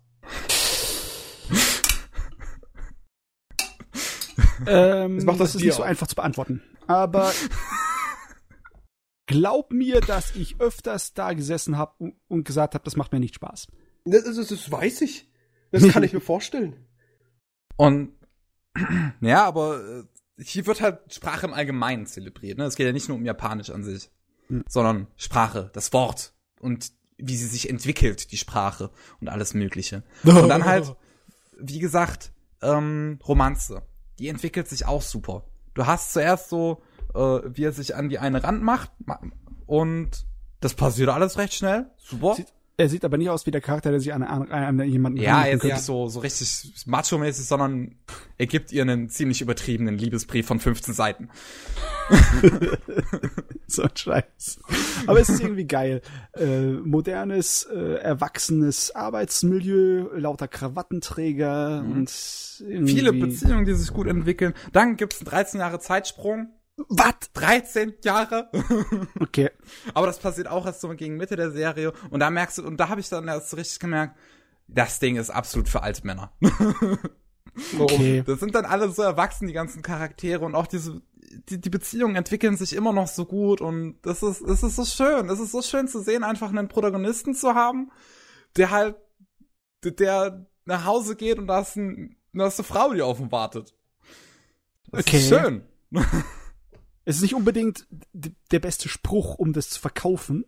ähm, 4.69 5.17
das 5.17 5.25
macht 5.25 5.41
das, 5.41 5.49
das 5.49 5.55
ist 5.57 5.63
nicht 5.63 5.73
auch. 5.73 5.79
so 5.79 5.83
einfach 5.83 6.07
zu 6.07 6.15
beantworten. 6.15 6.63
Aber 6.87 7.33
glaub 9.27 9.73
mir, 9.73 10.01
dass 10.01 10.37
ich 10.37 10.61
öfters 10.61 11.15
da 11.15 11.33
gesessen 11.33 11.77
habe 11.77 12.13
und 12.29 12.45
gesagt 12.45 12.75
habe, 12.75 12.85
das 12.85 12.95
macht 12.95 13.11
mir 13.11 13.19
nicht 13.19 13.35
Spaß. 13.35 13.67
Das, 14.05 14.23
das, 14.23 14.47
das 14.47 14.71
weiß 14.71 15.01
ich. 15.01 15.29
Das 15.73 15.89
kann 15.89 16.05
ich 16.05 16.13
mir 16.13 16.21
vorstellen. 16.35 16.77
Und 17.75 18.13
ja, 19.21 19.45
aber 19.45 19.83
äh, 19.85 20.05
hier 20.45 20.65
wird 20.67 20.81
halt 20.81 21.13
Sprache 21.13 21.47
im 21.47 21.55
Allgemeinen 21.55 22.07
zelebriert. 22.07 22.59
Ne? 22.59 22.67
Es 22.67 22.77
geht 22.77 22.87
ja 22.87 22.93
nicht 22.93 23.09
nur 23.09 23.19
um 23.19 23.25
Japanisch 23.25 23.71
an 23.71 23.83
sich, 23.83 24.13
mhm. 24.49 24.63
sondern 24.69 25.09
Sprache, 25.17 25.71
das 25.73 25.93
Wort 25.93 26.35
und 26.61 26.93
wie 27.17 27.37
sie 27.37 27.47
sich 27.47 27.71
entwickelt, 27.71 28.33
die 28.33 28.37
Sprache 28.37 28.91
und 29.21 29.29
alles 29.29 29.55
Mögliche. 29.55 30.03
Und 30.25 30.49
dann 30.49 30.65
halt, 30.65 30.97
wie 31.59 31.79
gesagt, 31.79 32.33
ähm, 32.63 33.19
Romanze. 33.27 33.83
Die 34.19 34.29
entwickelt 34.29 34.69
sich 34.69 34.87
auch 34.87 35.03
super. 35.03 35.45
Du 35.75 35.87
hast 35.87 36.13
zuerst 36.13 36.49
so, 36.49 36.83
äh, 37.15 37.19
wie 37.19 37.65
er 37.65 37.73
sich 37.73 37.95
an 37.97 38.09
die 38.09 38.19
eine 38.19 38.43
Rand 38.43 38.63
macht 38.63 38.91
und 39.67 40.27
das 40.61 40.75
passiert 40.75 41.09
alles 41.11 41.37
recht 41.37 41.55
schnell. 41.55 41.91
Super. 41.97 42.35
Sieht, 42.37 42.53
er 42.77 42.89
sieht 42.89 43.05
aber 43.05 43.19
nicht 43.19 43.31
aus 43.31 43.47
wie 43.47 43.53
der 43.53 43.61
Charakter, 43.61 43.91
der 43.91 44.01
sich 44.01 44.13
an, 44.13 44.23
an, 44.23 44.51
an 44.51 44.89
jemanden 44.89 45.21
Ja, 45.21 45.45
er 45.45 45.55
ist 45.55 45.65
nicht 45.65 45.79
so, 45.79 46.09
so 46.09 46.21
richtig 46.21 46.85
macho-mäßig, 46.87 47.47
sondern 47.47 47.95
er 48.37 48.47
gibt 48.47 48.73
ihr 48.73 48.83
einen 48.83 49.09
ziemlich 49.09 49.41
übertriebenen 49.41 49.97
Liebesbrief 49.97 50.47
von 50.47 50.59
15 50.59 50.93
Seiten. 50.93 51.29
so 53.69 53.83
ein 53.83 53.97
Scheiß. 53.97 54.59
Aber 55.07 55.21
es 55.21 55.29
ist 55.29 55.41
irgendwie 55.41 55.67
geil. 55.67 56.03
Äh, 56.33 56.73
modernes, 56.73 57.65
äh, 57.65 57.95
erwachsenes 57.97 58.91
Arbeitsmilieu, 58.91 60.09
lauter 60.17 60.49
Krawattenträger 60.49 61.83
mhm. 61.83 61.93
und 61.93 62.11
viele 62.11 63.13
Beziehungen, 63.13 63.67
die 63.67 63.75
sich 63.75 63.93
gut 63.93 64.09
entwickeln. 64.09 64.53
Dann 64.73 64.97
gibt's 64.97 65.21
einen 65.21 65.27
13 65.27 65.61
Jahre 65.61 65.79
Zeitsprung. 65.79 66.49
Was? 66.77 67.15
13 67.35 67.95
Jahre? 68.03 68.51
okay. 69.21 69.51
Aber 69.95 70.07
das 70.07 70.19
passiert 70.19 70.49
auch 70.49 70.67
erst 70.67 70.81
so 70.81 70.89
gegen 70.91 71.17
Mitte 71.17 71.37
der 71.37 71.51
Serie. 71.51 71.93
Und 72.11 72.21
da 72.21 72.31
merkst 72.31 72.59
du, 72.59 72.67
und 72.67 72.79
da 72.79 72.89
habe 72.89 73.01
ich 73.01 73.09
dann 73.09 73.29
erst 73.29 73.51
so 73.51 73.57
richtig 73.57 73.79
gemerkt, 73.79 74.17
das 74.67 74.99
Ding 74.99 75.17
ist 75.17 75.31
absolut 75.31 75.69
für 75.69 75.83
Altmänner. 75.83 76.33
okay. 77.79 78.25
Das 78.27 78.41
sind 78.41 78.55
dann 78.55 78.65
alle 78.65 78.91
so 78.91 79.03
erwachsen, 79.03 79.47
die 79.47 79.53
ganzen 79.53 79.83
Charaktere 79.83 80.45
und 80.45 80.55
auch 80.55 80.67
diese, 80.67 81.03
die, 81.49 81.61
die 81.61 81.71
Beziehungen 81.71 82.17
entwickeln 82.17 82.57
sich 82.57 82.73
immer 82.73 82.93
noch 82.93 83.09
so 83.09 83.25
gut 83.25 83.61
und 83.61 83.99
das 84.03 84.23
ist, 84.23 84.41
es 84.41 84.63
ist 84.63 84.77
so 84.77 84.85
schön. 84.85 85.29
Es 85.29 85.39
ist 85.39 85.53
so 85.53 85.63
schön 85.63 85.87
zu 85.87 86.01
sehen, 86.01 86.25
einfach 86.25 86.49
einen 86.49 86.69
Protagonisten 86.69 87.35
zu 87.35 87.55
haben, 87.55 87.93
der 88.57 88.71
halt, 88.71 88.97
der 89.85 90.47
nach 90.65 90.85
Hause 90.87 91.15
geht 91.15 91.39
und 91.39 91.47
da 91.47 91.61
ist, 91.61 91.77
ein, 91.77 92.17
da 92.33 92.47
ist 92.47 92.59
eine 92.59 92.67
Frau, 92.67 92.95
die 92.95 93.03
auf 93.03 93.21
ihn 93.21 93.31
wartet. 93.31 93.75
Das 94.91 95.03
okay. 95.03 95.19
ist 95.19 95.29
schön. 95.29 95.63
Es 97.05 97.17
ist 97.17 97.23
nicht 97.23 97.35
unbedingt 97.35 97.87
der 98.13 98.59
beste 98.61 98.89
Spruch, 98.89 99.35
um 99.35 99.53
das 99.53 99.69
zu 99.71 99.81
verkaufen, 99.81 100.45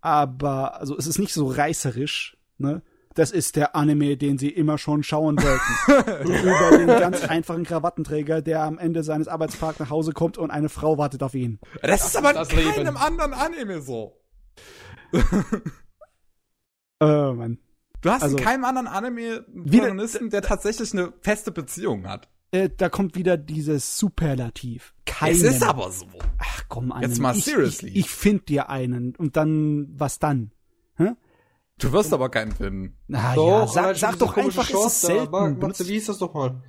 aber 0.00 0.80
also 0.80 0.96
es 0.96 1.06
ist 1.06 1.18
nicht 1.18 1.34
so 1.34 1.46
reißerisch, 1.46 2.38
ne? 2.58 2.82
Das 3.14 3.32
ist 3.32 3.56
der 3.56 3.74
Anime, 3.74 4.16
den 4.16 4.38
sie 4.38 4.50
immer 4.50 4.78
schon 4.78 5.02
schauen 5.02 5.36
wollten. 5.36 6.28
Über 6.32 6.78
den 6.78 6.86
ganz 6.86 7.24
einfachen 7.24 7.64
Krawattenträger, 7.64 8.40
der 8.40 8.62
am 8.62 8.78
Ende 8.78 9.02
seines 9.02 9.26
Arbeitsparks 9.26 9.80
nach 9.80 9.90
Hause 9.90 10.12
kommt 10.12 10.38
und 10.38 10.52
eine 10.52 10.68
Frau 10.68 10.96
wartet 10.96 11.24
auf 11.24 11.34
ihn. 11.34 11.58
Das, 11.82 11.90
das 11.90 12.06
ist 12.06 12.16
aber 12.16 12.40
in 12.40 12.72
keinem 12.72 12.96
anderen 12.96 13.32
Anime 13.32 13.82
so. 13.82 14.16
oh 17.00 17.34
Mann. 17.34 17.58
Du 18.00 18.10
hast 18.10 18.22
also, 18.22 18.38
in 18.38 18.44
keinem 18.44 18.64
anderen 18.64 18.86
Anime 18.86 19.42
Protagonisten, 19.42 20.30
der 20.30 20.42
tatsächlich 20.42 20.92
eine 20.92 21.12
feste 21.20 21.50
Beziehung 21.50 22.08
hat 22.08 22.28
äh, 22.52 22.68
da 22.76 22.88
kommt 22.88 23.14
wieder 23.14 23.36
dieses 23.36 23.98
Superlativ. 23.98 24.94
Keinen. 25.06 25.32
Es 25.32 25.42
ist 25.42 25.62
aber 25.62 25.90
so. 25.90 26.06
Ach 26.38 26.64
komm, 26.68 26.92
einen. 26.92 27.08
Jetzt 27.10 27.20
mal 27.20 27.36
ich, 27.36 27.44
seriously. 27.44 27.90
Ich, 27.90 27.96
ich 27.96 28.10
finde 28.10 28.44
dir 28.44 28.70
einen 28.70 29.14
und 29.16 29.36
dann, 29.36 29.88
was 29.92 30.18
dann? 30.18 30.52
Hä? 30.96 31.12
Du 31.78 31.92
wirst 31.92 32.12
aber 32.12 32.28
keinen 32.28 32.52
finden. 32.52 32.96
Na 33.08 33.34
doch, 33.34 33.60
ja, 33.60 33.66
sag, 33.66 33.96
sag 33.96 34.18
doch 34.18 34.36
einfach, 34.36 34.68
Shorts 34.68 34.86
es 34.86 35.02
ist 35.02 35.06
selten. 35.06 35.60
Da, 35.60 35.78
wie 35.78 35.92
hieß 35.92 36.06
das 36.06 36.18
doch 36.18 36.34
mal? 36.34 36.62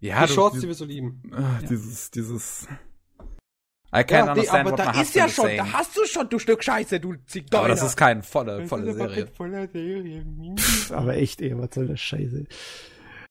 Ja, 0.00 0.26
die 0.26 0.32
Shorts, 0.32 0.60
die 0.60 0.66
wir 0.66 0.74
so 0.74 0.84
lieben. 0.84 1.22
Ach, 1.32 1.62
ja. 1.62 1.68
Dieses, 1.68 2.10
dieses. 2.10 2.66
I 3.94 4.00
can't 4.00 4.10
ja, 4.10 4.32
understand, 4.32 4.66
aber 4.66 4.76
da 4.76 5.00
ist 5.00 5.14
ja 5.14 5.28
schon, 5.28 5.56
da 5.56 5.72
hast 5.72 5.96
du 5.96 6.04
schon, 6.04 6.28
du 6.28 6.38
Stück 6.38 6.62
Scheiße, 6.62 6.98
du 6.98 7.14
Zigeuner. 7.26 7.60
Aber 7.60 7.68
das 7.68 7.82
ist 7.82 7.96
keine 7.96 8.22
volle, 8.22 8.66
volle 8.66 8.92
Serie. 8.92 9.28
Serie. 9.72 10.26
aber 10.90 11.14
echt, 11.14 11.40
ey, 11.40 11.56
was 11.56 11.68
soll 11.72 11.86
das 11.86 12.00
Scheiße? 12.00 12.44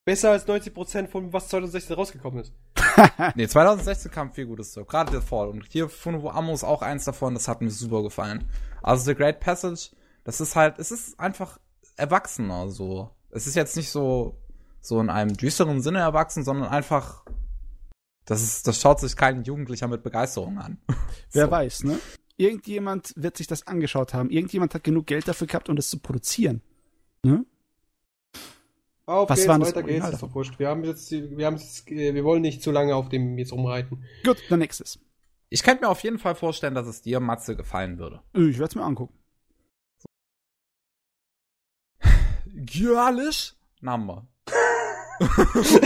Besser 0.05 0.29
als 0.29 0.47
90% 0.47 1.07
von 1.07 1.33
was 1.33 1.47
2016 1.49 1.95
rausgekommen 1.95 2.39
ist. 2.41 2.53
nee, 3.35 3.47
2016 3.47 4.11
kam 4.11 4.31
viel 4.31 4.45
Gutes 4.45 4.71
so. 4.71 4.85
Gerade 4.85 5.11
der 5.11 5.23
Fall. 5.23 5.49
Und 5.49 5.65
hier 5.67 5.89
Funobu 5.89 6.29
Amo 6.29 6.53
ist 6.53 6.63
auch 6.63 6.83
eins 6.83 7.05
davon, 7.05 7.33
das 7.33 7.47
hat 7.47 7.61
mir 7.61 7.71
super 7.71 8.03
gefallen. 8.03 8.47
Also 8.83 9.03
The 9.03 9.15
Great 9.15 9.39
Passage, 9.39 9.89
das 10.23 10.39
ist 10.41 10.55
halt, 10.55 10.77
es 10.77 10.91
ist 10.91 11.19
einfach 11.19 11.59
erwachsener 11.97 12.69
so. 12.69 13.09
Es 13.31 13.47
ist 13.47 13.55
jetzt 13.55 13.75
nicht 13.75 13.89
so, 13.89 14.37
so 14.79 15.01
in 15.01 15.09
einem 15.09 15.35
düsteren 15.35 15.81
Sinne 15.81 15.99
erwachsen, 15.99 16.43
sondern 16.43 16.69
einfach, 16.69 17.25
das 18.25 18.43
ist, 18.43 18.67
das 18.67 18.79
schaut 18.79 18.99
sich 18.99 19.15
kein 19.15 19.43
Jugendlicher 19.43 19.87
mit 19.87 20.03
Begeisterung 20.03 20.59
an. 20.59 20.77
Wer 21.31 21.45
so. 21.45 21.51
weiß, 21.51 21.83
ne? 21.85 21.99
Irgendjemand 22.37 23.11
wird 23.15 23.37
sich 23.37 23.47
das 23.47 23.65
angeschaut 23.65 24.13
haben. 24.13 24.29
Irgendjemand 24.29 24.75
hat 24.75 24.83
genug 24.83 25.07
Geld 25.07 25.27
dafür 25.27 25.47
gehabt, 25.47 25.67
um 25.67 25.75
das 25.75 25.89
zu 25.89 25.97
produzieren. 25.99 26.61
Ne? 27.23 27.43
Auf 29.07 29.29
Was 29.29 29.37
geht's, 29.37 29.47
war 29.47 29.61
weiter 29.61 29.83
geht's, 29.83 30.09
ist 30.09 30.23
doch 30.23 30.33
wurscht. 30.33 30.57
Wir 30.57 30.67
haben 30.69 30.83
jetzt, 30.83 31.11
wir 31.11 31.45
haben 31.45 31.57
jetzt, 31.57 31.87
wir 31.89 32.23
wollen 32.23 32.41
nicht 32.41 32.63
zu 32.63 32.71
lange 32.71 32.95
auf 32.95 33.09
dem 33.09 33.37
jetzt 33.37 33.51
rumreiten. 33.51 34.03
Gut, 34.23 34.41
dann 34.49 34.59
nächstes. 34.59 34.99
Ich 35.49 35.61
könnte 35.61 35.83
mir 35.83 35.89
auf 35.89 36.01
jeden 36.01 36.17
Fall 36.17 36.33
vorstellen, 36.33 36.73
dass 36.73 36.87
es 36.87 37.01
dir, 37.01 37.19
Matze, 37.19 37.55
gefallen 37.55 37.99
würde. 37.99 38.21
Ich 38.33 38.57
werde 38.57 38.65
es 38.65 38.75
mir 38.75 38.83
angucken. 38.83 39.13
Girlish 42.47 43.55
Number. 43.81 44.27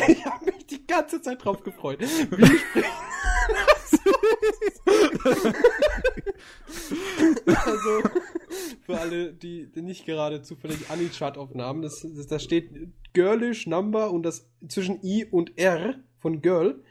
ich 0.08 0.26
habe 0.26 0.46
mich 0.46 0.66
die 0.68 0.88
ganze 0.88 1.22
Zeit 1.22 1.44
drauf 1.44 1.62
gefreut. 1.62 2.00
Wie 2.00 2.08
spricht 2.08 2.66
also, 7.46 8.04
für 8.86 9.00
alle, 9.00 9.34
die, 9.34 9.70
nicht 9.76 10.06
gerade 10.06 10.42
zufällig 10.42 10.90
Anichart-Aufnahmen, 10.90 11.82
das, 11.82 12.06
das, 12.16 12.28
da 12.28 12.40
steht 12.40 12.72
Girlish 13.14 13.68
Number 13.68 14.12
und 14.12 14.24
das 14.24 14.50
zwischen 14.68 15.04
I 15.04 15.26
und 15.26 15.58
R 15.58 15.96
von 16.20 16.42
Girl 16.42 16.84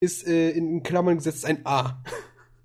ist 0.00 0.26
äh, 0.26 0.50
in 0.50 0.82
Klammern 0.82 1.16
gesetzt 1.16 1.44
ein 1.44 1.64
A. 1.64 2.02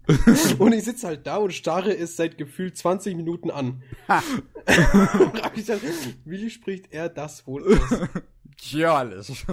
und 0.59 0.73
ich 0.73 0.85
sitze 0.85 1.07
halt 1.07 1.27
da 1.27 1.37
und 1.37 1.53
starre 1.53 1.95
es 1.95 2.15
seit 2.15 2.37
gefühlt 2.37 2.77
20 2.77 3.15
Minuten 3.15 3.51
an. 3.51 3.83
Frag 4.05 5.51
ich 5.57 5.65
dann, 5.65 5.79
wie 6.25 6.49
spricht 6.49 6.91
er 6.91 7.09
das 7.09 7.45
wohl 7.45 7.73
aus? 7.73 7.99
Girlish. 8.57 9.45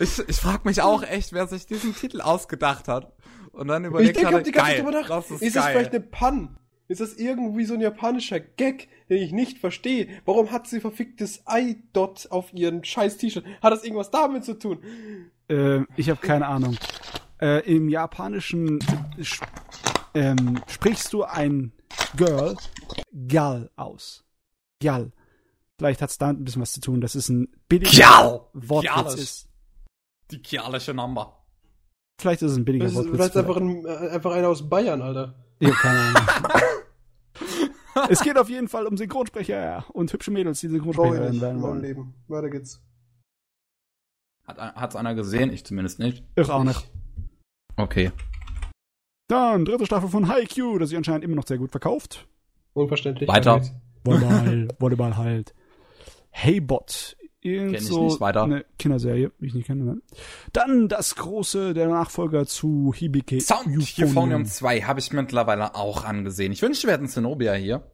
Ich 0.00 0.18
ich 0.28 0.36
frage 0.36 0.60
mich 0.64 0.82
auch 0.82 1.02
echt, 1.02 1.32
wer 1.32 1.46
sich 1.46 1.66
diesen 1.66 1.94
Titel 1.94 2.20
ausgedacht 2.20 2.88
hat. 2.88 3.12
Und 3.52 3.68
dann 3.68 3.84
überlegt 3.84 4.16
ich 4.16 4.22
denke, 4.22 4.38
hat, 4.38 4.46
die 4.46 4.52
ganze 4.52 4.82
geil, 4.82 4.84
gedacht, 4.84 5.10
das 5.10 5.30
ist, 5.30 5.42
ist 5.42 5.54
geil. 5.54 5.64
es 5.64 5.70
vielleicht 5.70 5.94
eine 5.94 6.00
Pun? 6.00 6.56
Ist 6.88 7.00
das 7.00 7.14
irgendwie 7.14 7.64
so 7.64 7.74
ein 7.74 7.80
japanischer 7.80 8.40
Gag, 8.40 8.88
den 9.08 9.22
ich 9.22 9.32
nicht 9.32 9.58
verstehe? 9.58 10.08
Warum 10.24 10.50
hat 10.50 10.66
sie 10.66 10.80
verficktes 10.80 11.42
Ei-Dot 11.46 12.28
auf 12.30 12.52
ihren 12.52 12.84
scheiß 12.84 13.16
T-Shirt? 13.18 13.44
Hat 13.62 13.72
das 13.72 13.84
irgendwas 13.84 14.10
damit 14.10 14.44
zu 14.44 14.58
tun? 14.58 14.82
Äh, 15.48 15.80
ich 15.96 16.10
habe 16.10 16.20
keine 16.20 16.46
Ahnung. 16.46 16.76
Äh, 17.40 17.60
Im 17.70 17.88
Japanischen 17.88 18.78
ähm, 20.14 20.60
sprichst 20.66 21.12
du 21.12 21.24
ein 21.24 21.72
Girl 22.16 22.56
Gal 23.28 23.70
aus. 23.76 24.24
Gal. 24.80 25.12
Vielleicht 25.78 26.02
hat 26.02 26.10
es 26.10 26.18
damit 26.18 26.40
ein 26.40 26.44
bisschen 26.44 26.62
was 26.62 26.72
zu 26.72 26.80
tun. 26.80 27.00
Das 27.00 27.14
ist 27.14 27.28
ein 27.28 27.48
billiger 27.68 28.48
Wortwitz 28.52 29.14
ist. 29.14 29.48
Die 30.32 30.42
kialische 30.42 30.94
Number. 30.94 31.44
Vielleicht 32.20 32.42
ist 32.42 32.52
es 32.52 32.56
ein 32.56 32.64
billiger 32.64 32.86
ist, 32.86 32.94
Wortwitz. 32.94 33.14
Vielleicht 33.14 33.36
einfach, 33.36 33.56
ein, 33.56 33.84
äh, 33.84 34.10
einfach 34.10 34.32
einer 34.32 34.48
aus 34.48 34.68
Bayern, 34.68 35.02
Alter. 35.02 35.34
Ja, 35.60 35.70
keine 35.70 35.98
Ahnung. 35.98 36.22
es 38.08 38.20
geht 38.22 38.38
auf 38.38 38.48
jeden 38.48 38.68
Fall 38.68 38.86
um 38.86 38.96
Synchronsprecher 38.96 39.84
und 39.92 40.12
hübsche 40.12 40.30
Mädels, 40.30 40.60
die 40.60 40.68
Synchronsprecher 40.68 41.40
werden 41.40 41.62
wollen. 41.62 41.82
Leben. 41.82 42.14
Weiter 42.28 42.50
geht's. 42.50 42.82
Hat 44.46 44.58
hat's 44.58 44.96
einer 44.96 45.14
gesehen? 45.14 45.52
Ich 45.52 45.64
zumindest 45.64 45.98
nicht. 45.98 46.24
Ich 46.36 46.50
auch 46.50 46.64
nicht. 46.64 46.88
Okay. 47.76 48.10
Dann 49.28 49.64
dritte 49.64 49.86
Staffel 49.86 50.08
von 50.08 50.28
Haikyuu, 50.28 50.78
das 50.78 50.88
sich 50.88 50.98
anscheinend 50.98 51.24
immer 51.24 51.36
noch 51.36 51.46
sehr 51.46 51.58
gut 51.58 51.70
verkauft. 51.70 52.26
Unverständlich. 52.74 53.28
Weiter. 53.28 53.62
Volleyball, 54.04 54.68
Volleyball 54.78 55.16
halt. 55.16 55.54
Hey 56.30 56.60
Bot 56.60 57.16
Irgend 57.44 57.72
Kenn 57.72 57.82
ich 57.82 57.88
so 57.88 58.04
nicht 58.04 58.20
weiter. 58.20 58.44
eine 58.44 58.64
Kinderserie, 58.78 59.32
wie 59.40 59.48
ich 59.48 59.54
nicht 59.54 59.66
kenne. 59.66 59.84
Ne? 59.84 60.02
Dann 60.52 60.88
das 60.88 61.16
große, 61.16 61.74
der 61.74 61.88
Nachfolger 61.88 62.46
zu 62.46 62.94
Hibike. 62.96 63.40
Sound 63.40 63.66
Euphonium 63.98 64.44
2 64.44 64.82
habe 64.82 65.00
ich 65.00 65.12
mittlerweile 65.12 65.74
auch 65.74 66.04
angesehen. 66.04 66.52
Ich 66.52 66.62
wünschte, 66.62 66.86
wir 66.86 66.94
hätten 66.94 67.08
Zenobia 67.08 67.54
hier. 67.54 67.90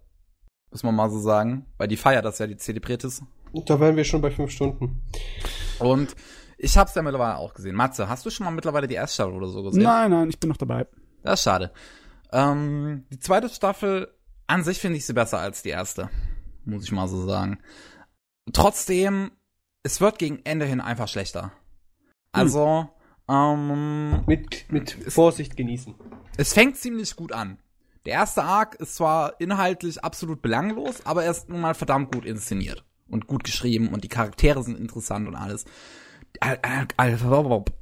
Muss 0.70 0.83
man 0.83 0.94
mal 0.94 1.09
so 1.09 1.18
sagen. 1.18 1.65
Weil 1.78 1.89
die 1.89 1.97
feiert 1.97 2.27
das 2.27 2.39
ja, 2.39 2.47
die 2.47 2.59
zelebriert 2.59 3.05
ist. 3.05 3.23
Da 3.67 3.81
wären 3.81 3.97
wir 3.97 4.05
schon 4.05 4.20
bei 4.20 4.31
fünf 4.31 4.51
Stunden. 4.51 5.01
Und 5.78 6.15
ich 6.59 6.77
hab's 6.77 6.94
ja 6.94 7.01
mittlerweile 7.01 7.39
auch 7.39 7.55
gesehen. 7.55 7.75
Matze, 7.75 8.09
hast 8.09 8.27
du 8.27 8.31
schon 8.31 8.44
mal 8.44 8.51
mittlerweile 8.51 8.86
die 8.86 8.97
erste 8.97 9.15
Staffel 9.15 9.33
oder 9.33 9.49
so 9.49 9.62
gesehen? 9.62 9.83
Nein, 9.83 10.10
nein, 10.10 10.28
ich 10.28 10.39
bin 10.39 10.51
noch 10.51 10.59
dabei. 10.59 10.86
Das 11.23 11.41
ist 11.41 11.44
schade. 11.44 11.73
Ähm, 12.33 13.07
die 13.10 13.18
zweite 13.18 13.49
Staffel, 13.49 14.12
an 14.47 14.62
sich 14.62 14.78
finde 14.78 14.99
ich 14.99 15.07
sie 15.07 15.15
besser 15.15 15.39
als 15.39 15.62
die 15.62 15.70
erste. 15.70 16.10
Muss 16.67 16.85
ich 16.85 16.93
mal 16.93 17.09
so 17.09 17.27
sagen. 17.27 17.60
Trotzdem 18.52 19.31
es 19.89 20.02
wird 20.02 20.18
gegen 20.18 20.41
Ende 20.44 20.67
hin 20.67 20.83
einfach 20.83 21.08
schlechter. 21.08 21.50
Also, 22.33 22.91
hm. 23.26 23.34
ähm, 23.34 24.25
mit, 24.26 24.70
mit 24.70 24.91
Vorsicht 24.91 25.57
genießen. 25.57 25.94
Es 26.36 26.52
fängt 26.52 26.76
ziemlich 26.76 27.17
gut 27.17 27.33
an. 27.33 27.57
Der 28.05 28.12
erste 28.12 28.44
Arc 28.44 28.75
ist 28.75 28.97
zwar 28.97 29.41
inhaltlich 29.41 30.05
absolut 30.05 30.42
belanglos, 30.42 31.07
aber 31.07 31.25
er 31.25 31.31
ist 31.31 31.49
nun 31.49 31.62
mal 31.62 31.73
verdammt 31.73 32.15
gut 32.15 32.26
inszeniert 32.26 32.84
und 33.08 33.28
gut 33.28 33.44
geschrieben 33.44 33.89
und 33.89 34.05
die 34.05 34.08
Charaktere 34.08 34.62
sind 34.62 34.78
interessant 34.78 35.26
und 35.26 35.34
alles. 35.34 35.65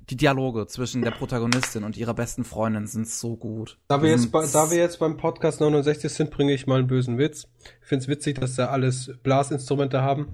Die 0.08 0.16
Dialoge 0.16 0.68
zwischen 0.68 1.02
der 1.02 1.10
Protagonistin 1.10 1.82
und 1.82 1.96
ihrer 1.96 2.14
besten 2.14 2.44
Freundin 2.44 2.86
sind 2.86 3.08
so 3.08 3.36
gut. 3.36 3.78
Da 3.88 4.00
wir, 4.00 4.10
jetzt, 4.10 4.32
da 4.32 4.70
wir 4.70 4.78
jetzt 4.78 5.00
beim 5.00 5.16
Podcast 5.16 5.60
69 5.60 6.12
sind, 6.12 6.30
bringe 6.30 6.52
ich 6.52 6.68
mal 6.68 6.78
einen 6.78 6.86
bösen 6.86 7.18
Witz. 7.18 7.48
Ich 7.82 7.88
finde 7.88 8.04
es 8.04 8.08
witzig, 8.08 8.38
dass 8.38 8.54
da 8.54 8.66
alles 8.66 9.10
Blasinstrumente 9.24 10.02
haben. 10.02 10.28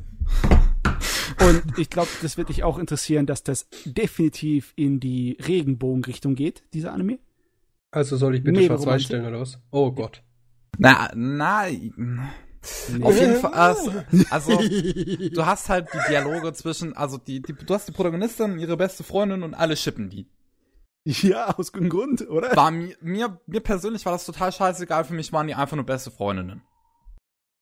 Und 1.48 1.78
ich 1.78 1.90
glaube, 1.90 2.08
das 2.22 2.36
wird 2.36 2.48
dich 2.48 2.62
auch 2.62 2.78
interessieren, 2.78 3.26
dass 3.26 3.42
das 3.42 3.68
definitiv 3.84 4.72
in 4.76 5.00
die 5.00 5.36
Regenbogenrichtung 5.46 6.34
geht, 6.34 6.62
dieser 6.72 6.92
Anime. 6.92 7.18
Also 7.90 8.16
soll 8.16 8.36
ich 8.36 8.42
bitte 8.42 8.62
schwarz-weiß 8.62 9.02
stellen 9.02 9.26
oder 9.26 9.40
was? 9.40 9.58
Oh 9.70 9.92
Gott. 9.92 10.22
Na, 10.78 11.10
nein. 11.14 11.92
Nee. 12.88 13.04
Auf 13.04 13.18
jeden 13.18 13.40
Fall, 13.40 13.52
also, 13.54 13.92
also, 14.30 14.56
du 14.56 15.46
hast 15.46 15.68
halt 15.68 15.88
die 15.92 16.10
Dialoge 16.10 16.52
zwischen, 16.52 16.96
also 16.96 17.18
die, 17.18 17.42
die, 17.42 17.54
du 17.54 17.74
hast 17.74 17.88
die 17.88 17.92
Protagonistin, 17.92 18.58
ihre 18.58 18.76
beste 18.76 19.02
Freundin 19.02 19.42
und 19.42 19.54
alle 19.54 19.76
schippen 19.76 20.10
die. 20.10 20.28
Ja, 21.04 21.58
aus 21.58 21.72
gutem 21.72 21.88
Grund, 21.88 22.28
oder? 22.30 22.54
War 22.54 22.70
mir, 22.70 22.96
mir, 23.00 23.40
mir 23.46 23.60
persönlich 23.60 24.06
war 24.06 24.12
das 24.12 24.24
total 24.24 24.52
scheißegal, 24.52 25.04
für 25.04 25.14
mich 25.14 25.32
waren 25.32 25.48
die 25.48 25.54
einfach 25.54 25.76
nur 25.76 25.84
beste 25.84 26.12
Freundinnen. 26.12 26.62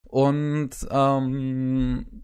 Und, 0.07 0.71
ähm, 0.91 2.23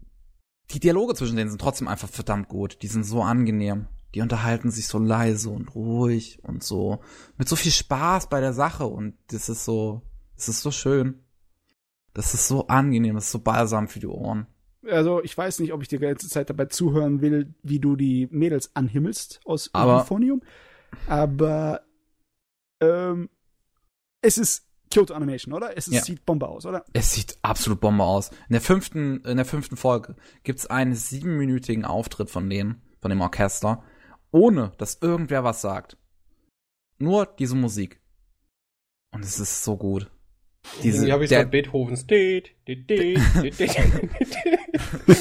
die 0.71 0.79
Dialoge 0.79 1.15
zwischen 1.15 1.35
denen 1.35 1.49
sind 1.49 1.61
trotzdem 1.61 1.87
einfach 1.87 2.09
verdammt 2.09 2.49
gut. 2.49 2.81
Die 2.81 2.87
sind 2.87 3.03
so 3.03 3.21
angenehm. 3.21 3.87
Die 4.15 4.21
unterhalten 4.21 4.71
sich 4.71 4.87
so 4.87 4.99
leise 4.99 5.49
und 5.49 5.75
ruhig 5.75 6.39
und 6.43 6.63
so 6.63 7.01
mit 7.37 7.47
so 7.47 7.55
viel 7.55 7.71
Spaß 7.71 8.29
bei 8.29 8.39
der 8.39 8.53
Sache 8.53 8.85
und 8.85 9.15
das 9.27 9.49
ist 9.49 9.65
so, 9.65 10.01
das 10.35 10.49
ist 10.49 10.61
so 10.61 10.71
schön. 10.71 11.23
Das 12.13 12.33
ist 12.33 12.47
so 12.47 12.67
angenehm, 12.67 13.15
das 13.15 13.25
ist 13.25 13.31
so 13.31 13.39
balsam 13.39 13.87
für 13.87 13.99
die 13.99 14.07
Ohren. 14.07 14.47
Also 14.89 15.21
ich 15.21 15.37
weiß 15.37 15.59
nicht, 15.59 15.73
ob 15.73 15.81
ich 15.81 15.87
die 15.87 15.99
ganze 15.99 16.29
Zeit 16.29 16.49
dabei 16.49 16.65
zuhören 16.65 17.21
will, 17.21 17.53
wie 17.61 17.79
du 17.79 17.95
die 17.95 18.27
Mädels 18.31 18.75
anhimmelst 18.75 19.41
aus 19.45 19.69
aber, 19.73 20.01
Euphonium. 20.01 20.41
Aber 21.07 21.81
ähm, 22.79 23.29
es 24.21 24.37
ist 24.37 24.66
Kyoto 24.91 25.13
Animation, 25.13 25.53
oder? 25.53 25.77
Es 25.77 25.87
ja. 25.87 26.01
sieht 26.01 26.25
Bombe 26.25 26.47
aus, 26.47 26.65
oder? 26.65 26.85
Es 26.93 27.11
sieht 27.11 27.37
absolut 27.41 27.79
Bombe 27.79 28.03
aus. 28.03 28.29
In 28.29 28.53
der 28.53 28.61
fünften, 28.61 29.21
in 29.25 29.37
der 29.37 29.45
fünften 29.45 29.77
Folge 29.77 30.15
gibt's 30.43 30.65
einen 30.65 30.95
siebenminütigen 30.95 31.85
Auftritt 31.85 32.29
von 32.29 32.49
denen, 32.49 32.81
von 33.01 33.09
dem 33.09 33.21
Orchester, 33.21 33.83
ohne 34.31 34.71
dass 34.77 34.99
irgendwer 35.01 35.43
was 35.43 35.61
sagt. 35.61 35.97
Nur 36.99 37.25
diese 37.25 37.55
Musik. 37.55 38.01
Und 39.11 39.23
es 39.23 39.39
ist 39.39 39.63
so 39.63 39.77
gut. 39.77 40.09
Diese, 40.83 41.05
die 41.05 41.11
habe 41.11 41.23
ich 41.23 41.29
der, 41.29 41.43
von 41.43 41.51
Beethovens. 41.51 42.05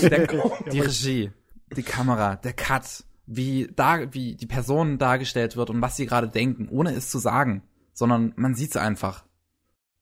der, 0.02 0.26
die 0.72 0.80
Regie, 0.80 1.30
die 1.76 1.82
Kamera, 1.82 2.36
der 2.36 2.52
Cut, 2.52 3.04
wie 3.26 3.68
da, 3.74 4.12
wie 4.12 4.34
die 4.36 4.46
Person 4.46 4.98
dargestellt 4.98 5.56
wird 5.56 5.70
und 5.70 5.82
was 5.82 5.96
sie 5.96 6.06
gerade 6.06 6.28
denken, 6.28 6.68
ohne 6.68 6.92
es 6.92 7.10
zu 7.10 7.18
sagen, 7.18 7.62
sondern 7.92 8.32
man 8.36 8.54
sieht's 8.54 8.76
einfach. 8.76 9.25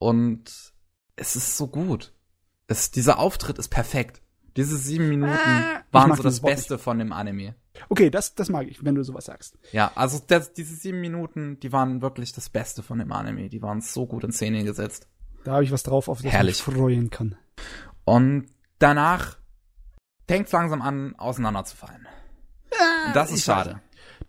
Und 0.04 0.74
es 1.16 1.34
ist 1.34 1.56
so 1.56 1.66
gut. 1.66 2.12
Es, 2.66 2.90
dieser 2.90 3.18
Auftritt 3.18 3.58
ist 3.58 3.68
perfekt. 3.68 4.20
Diese 4.54 4.76
sieben 4.76 5.08
Minuten 5.08 5.32
ah, 5.32 5.82
waren 5.92 6.14
so 6.14 6.22
das 6.22 6.40
Beste 6.40 6.76
von 6.76 6.98
dem 6.98 7.10
Anime. 7.10 7.54
Okay, 7.88 8.10
das, 8.10 8.34
das 8.34 8.50
mag 8.50 8.68
ich, 8.68 8.84
wenn 8.84 8.94
du 8.94 9.02
sowas 9.02 9.24
sagst. 9.24 9.56
Ja, 9.72 9.92
also 9.94 10.20
das, 10.26 10.52
diese 10.52 10.74
sieben 10.74 11.00
Minuten, 11.00 11.58
die 11.60 11.72
waren 11.72 12.02
wirklich 12.02 12.32
das 12.32 12.50
Beste 12.50 12.82
von 12.82 12.98
dem 12.98 13.12
Anime. 13.12 13.48
Die 13.48 13.62
waren 13.62 13.80
so 13.80 14.04
gut 14.06 14.24
in 14.24 14.32
Szene 14.32 14.62
gesetzt. 14.62 15.08
Da 15.42 15.52
habe 15.52 15.64
ich 15.64 15.72
was 15.72 15.84
drauf, 15.84 16.08
auf 16.08 16.20
das 16.20 16.30
Herrlich. 16.30 16.56
ich 16.58 16.62
freuen 16.62 17.08
kann. 17.08 17.36
Und 18.04 18.48
danach 18.78 19.38
fängt 20.28 20.52
langsam 20.52 20.82
an, 20.82 21.14
auseinanderzufallen. 21.16 22.06
Ah, 22.78 23.06
Und 23.06 23.16
das 23.16 23.32
ist 23.32 23.44
schade. 23.44 23.80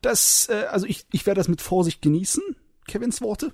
Das, 0.01 0.47
äh, 0.49 0.67
also 0.71 0.85
ich, 0.85 1.05
ich 1.11 1.25
werde 1.25 1.39
das 1.39 1.49
mit 1.49 1.61
Vorsicht 1.61 2.01
genießen, 2.01 2.41
Kevins 2.87 3.19
Worte. 3.19 3.53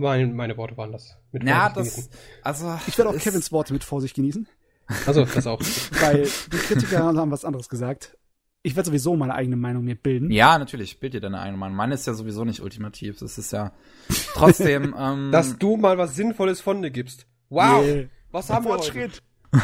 Meine, 0.00 0.26
meine 0.26 0.56
Worte 0.56 0.76
waren 0.76 0.92
das. 0.92 1.16
Mit 1.32 1.44
ja, 1.44 1.68
das, 1.68 1.94
genießen. 1.94 2.12
also. 2.42 2.78
Ich 2.86 2.96
werde 2.98 3.10
auch 3.10 3.18
Kevins 3.18 3.52
Worte 3.52 3.72
mit 3.72 3.84
Vorsicht 3.84 4.14
genießen. 4.14 4.48
Also, 5.06 5.24
das 5.24 5.46
auch. 5.46 5.60
Weil 6.00 6.28
die 6.52 6.56
Kritiker 6.56 7.04
haben 7.04 7.30
was 7.30 7.44
anderes 7.44 7.68
gesagt. 7.68 8.16
Ich 8.62 8.76
werde 8.76 8.88
sowieso 8.88 9.16
meine 9.16 9.34
eigene 9.34 9.56
Meinung 9.56 9.84
mir 9.84 9.94
bilden. 9.94 10.30
Ja, 10.30 10.58
natürlich, 10.58 11.00
bild 11.00 11.14
dir 11.14 11.20
deine 11.20 11.40
eigene 11.40 11.56
Meinung. 11.56 11.76
Meine 11.76 11.94
ist 11.94 12.06
ja 12.06 12.12
sowieso 12.12 12.44
nicht 12.44 12.60
ultimativ. 12.60 13.18
Das 13.18 13.38
ist 13.38 13.52
ja 13.52 13.72
trotzdem. 14.34 14.94
ähm, 14.98 15.32
Dass 15.32 15.58
du 15.58 15.76
mal 15.76 15.96
was 15.96 16.14
Sinnvolles 16.14 16.60
von 16.60 16.82
dir 16.82 16.90
gibst. 16.90 17.26
Wow! 17.48 17.84
Yeah. 17.84 18.08
Was 18.30 18.50
haben 18.50 18.66
wir 18.66 18.72
heute? 18.72 19.10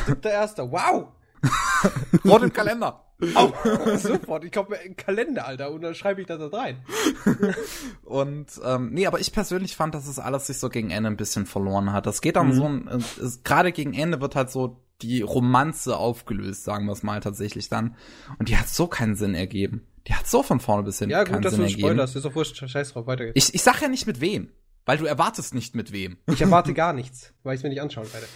Siebter 0.06 0.30
Erster. 0.30 0.70
Wow! 0.70 1.08
Rot 2.24 2.42
im 2.42 2.52
Kalender. 2.52 3.05
Oh, 3.34 3.52
sofort. 3.96 4.44
Ich 4.44 4.52
komme 4.52 4.76
in 4.76 4.92
den 4.92 4.96
Kalender, 4.96 5.46
Alter, 5.46 5.70
und 5.70 5.82
dann 5.82 5.94
schreibe 5.94 6.20
ich 6.20 6.26
das 6.26 6.38
da 6.38 6.48
rein. 6.48 6.84
und 8.04 8.46
ähm, 8.64 8.90
nee, 8.92 9.06
aber 9.06 9.20
ich 9.20 9.32
persönlich 9.32 9.76
fand, 9.76 9.94
dass 9.94 10.06
es 10.06 10.18
alles 10.18 10.46
sich 10.46 10.58
so 10.58 10.68
gegen 10.68 10.90
Ende 10.90 11.10
ein 11.10 11.16
bisschen 11.16 11.46
verloren 11.46 11.92
hat. 11.92 12.06
Das 12.06 12.20
geht 12.20 12.36
dann 12.36 12.48
mhm. 12.48 12.52
so 12.52 12.64
ein, 12.68 13.04
gerade 13.44 13.72
gegen 13.72 13.94
Ende 13.94 14.20
wird 14.20 14.36
halt 14.36 14.50
so 14.50 14.82
die 15.02 15.22
Romanze 15.22 15.96
aufgelöst, 15.96 16.64
sagen 16.64 16.86
wir 16.86 16.92
es 16.92 17.02
mal 17.02 17.20
tatsächlich 17.20 17.68
dann. 17.68 17.96
Und 18.38 18.48
die 18.48 18.56
hat 18.56 18.68
so 18.68 18.86
keinen 18.86 19.16
Sinn 19.16 19.34
ergeben. 19.34 19.86
Die 20.06 20.14
hat 20.14 20.26
so 20.26 20.42
von 20.42 20.60
vorne 20.60 20.84
bis 20.84 20.98
hin 20.98 21.10
ja, 21.10 21.24
keinen 21.24 21.42
gut, 21.42 21.50
Sinn 21.50 21.62
ergeben. 21.62 21.80
Ja, 21.80 21.88
gut, 21.88 21.98
dass 21.98 22.12
du 22.12 22.20
Spoilerst. 22.20 22.26
Ist 22.26 22.26
doch 22.26 22.34
wurscht. 22.34 22.68
Scheiß 22.68 22.92
drauf, 22.92 23.06
weiter 23.06 23.24
geht's. 23.24 23.48
Ich, 23.48 23.54
ich 23.54 23.62
sag 23.62 23.80
ja 23.80 23.88
nicht 23.88 24.06
mit 24.06 24.20
wem. 24.20 24.50
Weil 24.84 24.98
du 24.98 25.04
erwartest 25.04 25.52
nicht 25.52 25.74
mit 25.74 25.90
wem. 25.92 26.16
Ich 26.28 26.40
erwarte 26.40 26.72
gar 26.72 26.92
nichts, 26.92 27.34
weil 27.42 27.54
ich 27.54 27.58
es 27.58 27.62
mir 27.64 27.70
nicht 27.70 27.82
anschauen 27.82 28.06
werde. 28.12 28.26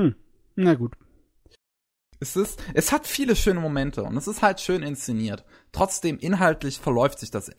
Hm. 0.00 0.14
Na 0.56 0.74
gut. 0.74 0.94
Es 2.20 2.36
ist, 2.36 2.62
es 2.74 2.92
hat 2.92 3.06
viele 3.06 3.34
schöne 3.34 3.60
Momente 3.60 4.02
und 4.04 4.16
es 4.16 4.28
ist 4.28 4.42
halt 4.42 4.60
schön 4.60 4.82
inszeniert. 4.82 5.44
Trotzdem 5.72 6.18
inhaltlich 6.18 6.78
verläuft 6.78 7.18
sich 7.18 7.30
das 7.30 7.50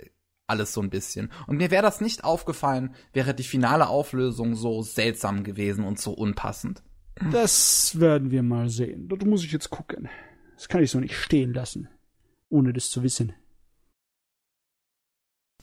alles 0.45 0.73
so 0.73 0.81
ein 0.81 0.91
bisschen. 0.91 1.31
Und 1.47 1.57
mir 1.57 1.71
wäre 1.71 1.81
das 1.81 1.99
nicht 1.99 2.23
aufgefallen, 2.23 2.93
wäre 3.11 3.33
die 3.33 3.43
finale 3.43 3.87
Auflösung 3.87 4.55
so 4.55 4.83
seltsam 4.83 5.43
gewesen 5.43 5.83
und 5.83 5.99
so 5.99 6.11
unpassend. 6.11 6.83
Das 7.31 7.99
werden 7.99 8.29
wir 8.29 8.43
mal 8.43 8.69
sehen. 8.69 9.07
Dort 9.07 9.25
muss 9.25 9.43
ich 9.43 9.51
jetzt 9.51 9.69
gucken. 9.71 10.09
Das 10.55 10.67
kann 10.67 10.83
ich 10.83 10.91
so 10.91 10.99
nicht 10.99 11.15
stehen 11.15 11.53
lassen, 11.53 11.89
ohne 12.49 12.71
das 12.71 12.91
zu 12.91 13.01
wissen. 13.01 13.33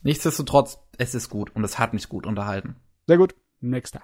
Nichtsdestotrotz, 0.02 0.78
es 0.96 1.14
ist 1.14 1.28
gut 1.28 1.54
und 1.54 1.62
es 1.64 1.78
hat 1.78 1.92
mich 1.92 2.08
gut 2.08 2.26
unterhalten. 2.26 2.76
Sehr 3.06 3.18
gut. 3.18 3.34
Nächster. 3.60 4.02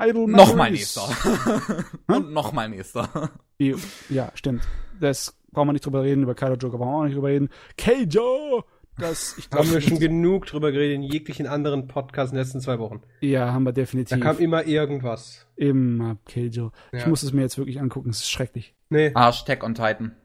Idle 0.00 0.28
Noch 0.28 0.54
mein 0.54 0.72
nächster. 0.72 1.08
Und 2.06 2.32
noch 2.32 2.52
mein 2.52 2.70
nächster. 2.70 3.30
Ja, 3.58 4.30
stimmt. 4.34 4.62
Das 5.00 5.36
brauchen 5.50 5.68
wir 5.68 5.72
nicht 5.72 5.84
drüber 5.84 6.02
reden. 6.02 6.22
Über 6.22 6.34
Kaido 6.34 6.54
Joker 6.54 6.78
brauchen 6.78 6.90
wir 6.90 6.96
auch 6.98 7.04
nicht 7.04 7.16
drüber 7.16 7.28
reden. 7.28 7.48
Keijo! 7.76 8.64
Das, 8.98 9.38
ich 9.38 9.48
glaub, 9.48 9.64
haben 9.64 9.72
wir 9.72 9.80
schon 9.80 9.98
genug 10.00 10.46
drüber 10.46 10.72
geredet 10.72 10.96
in 10.96 11.02
jeglichen 11.02 11.46
anderen 11.46 11.86
Podcasts 11.86 12.32
in 12.32 12.36
den 12.36 12.44
letzten 12.44 12.60
zwei 12.60 12.78
Wochen. 12.80 13.00
Ja, 13.20 13.52
haben 13.52 13.62
wir 13.64 13.72
definitiv. 13.72 14.18
Da 14.18 14.24
kam 14.24 14.38
immer 14.38 14.66
irgendwas. 14.66 15.46
Immer 15.56 16.16
Keijo. 16.24 16.72
Ja. 16.92 16.98
Ich 17.00 17.06
muss 17.06 17.22
es 17.22 17.32
mir 17.32 17.42
jetzt 17.42 17.58
wirklich 17.58 17.80
angucken. 17.80 18.10
Es 18.10 18.18
ist 18.20 18.30
schrecklich. 18.30 18.74
Nee. 18.90 19.12
Arsch, 19.14 19.44
Tech 19.44 19.62
on 19.62 19.74
Titan. 19.74 20.16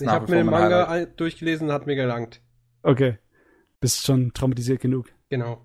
ich 0.00 0.06
habe 0.06 0.28
mir 0.30 0.38
den 0.38 0.46
Manga 0.46 0.88
Highlight. 0.88 1.20
durchgelesen, 1.20 1.70
hat 1.70 1.86
mir 1.86 1.94
gelangt. 1.94 2.40
Okay. 2.82 3.18
Bist 3.80 4.04
schon 4.04 4.32
traumatisiert 4.32 4.80
genug. 4.80 5.12
Genau. 5.28 5.64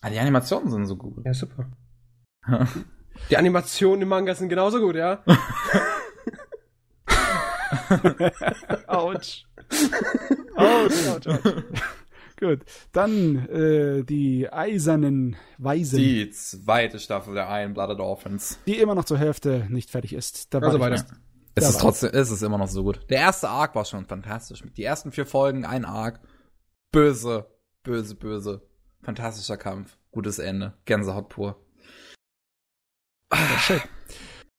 Ah, 0.00 0.10
die 0.10 0.18
Animationen 0.18 0.70
sind 0.70 0.86
so 0.86 0.96
gut. 0.96 1.24
Ja, 1.24 1.34
super. 1.34 1.66
Die 3.30 3.36
Animationen 3.36 4.02
im 4.02 4.08
Manga 4.08 4.34
sind 4.34 4.48
genauso 4.48 4.80
gut, 4.80 4.96
ja? 4.96 5.22
Autsch. 8.86 9.44
Autsch, 10.56 11.08
Autsch, 11.08 11.28
Autsch. 11.28 11.44
Gut. 12.38 12.60
Dann 12.92 13.48
äh, 13.48 14.04
die 14.04 14.52
eisernen 14.52 15.36
Weisen. 15.58 15.98
Die 15.98 16.30
zweite 16.30 16.98
Staffel 16.98 17.34
der 17.34 17.48
Iron 17.48 17.74
Blooded 17.74 18.00
Orphans. 18.00 18.58
Die 18.66 18.78
immer 18.78 18.94
noch 18.94 19.04
zur 19.04 19.18
Hälfte 19.18 19.66
nicht 19.68 19.90
fertig 19.90 20.12
ist. 20.12 20.52
Da 20.52 20.58
also 20.58 20.80
weiter. 20.80 21.04
Es 21.54 21.68
ist 21.68 21.80
trotzdem, 21.80 22.10
es 22.12 22.30
ist 22.30 22.42
immer 22.42 22.58
noch 22.58 22.68
so 22.68 22.82
gut. 22.82 23.00
Der 23.08 23.18
erste 23.18 23.48
Arc 23.48 23.76
war 23.76 23.84
schon 23.84 24.06
fantastisch. 24.06 24.64
Die 24.76 24.82
ersten 24.82 25.12
vier 25.12 25.24
Folgen, 25.24 25.64
ein 25.64 25.84
Arc. 25.84 26.20
Böse, 26.90 27.46
böse, 27.84 28.16
böse. 28.16 28.62
Fantastischer 29.02 29.56
Kampf. 29.56 29.96
Gutes 30.10 30.40
Ende. 30.40 30.74
Gänsehaut 30.84 31.28
pur. 31.28 31.63
Ah, 33.34 33.58
shit. 33.58 33.82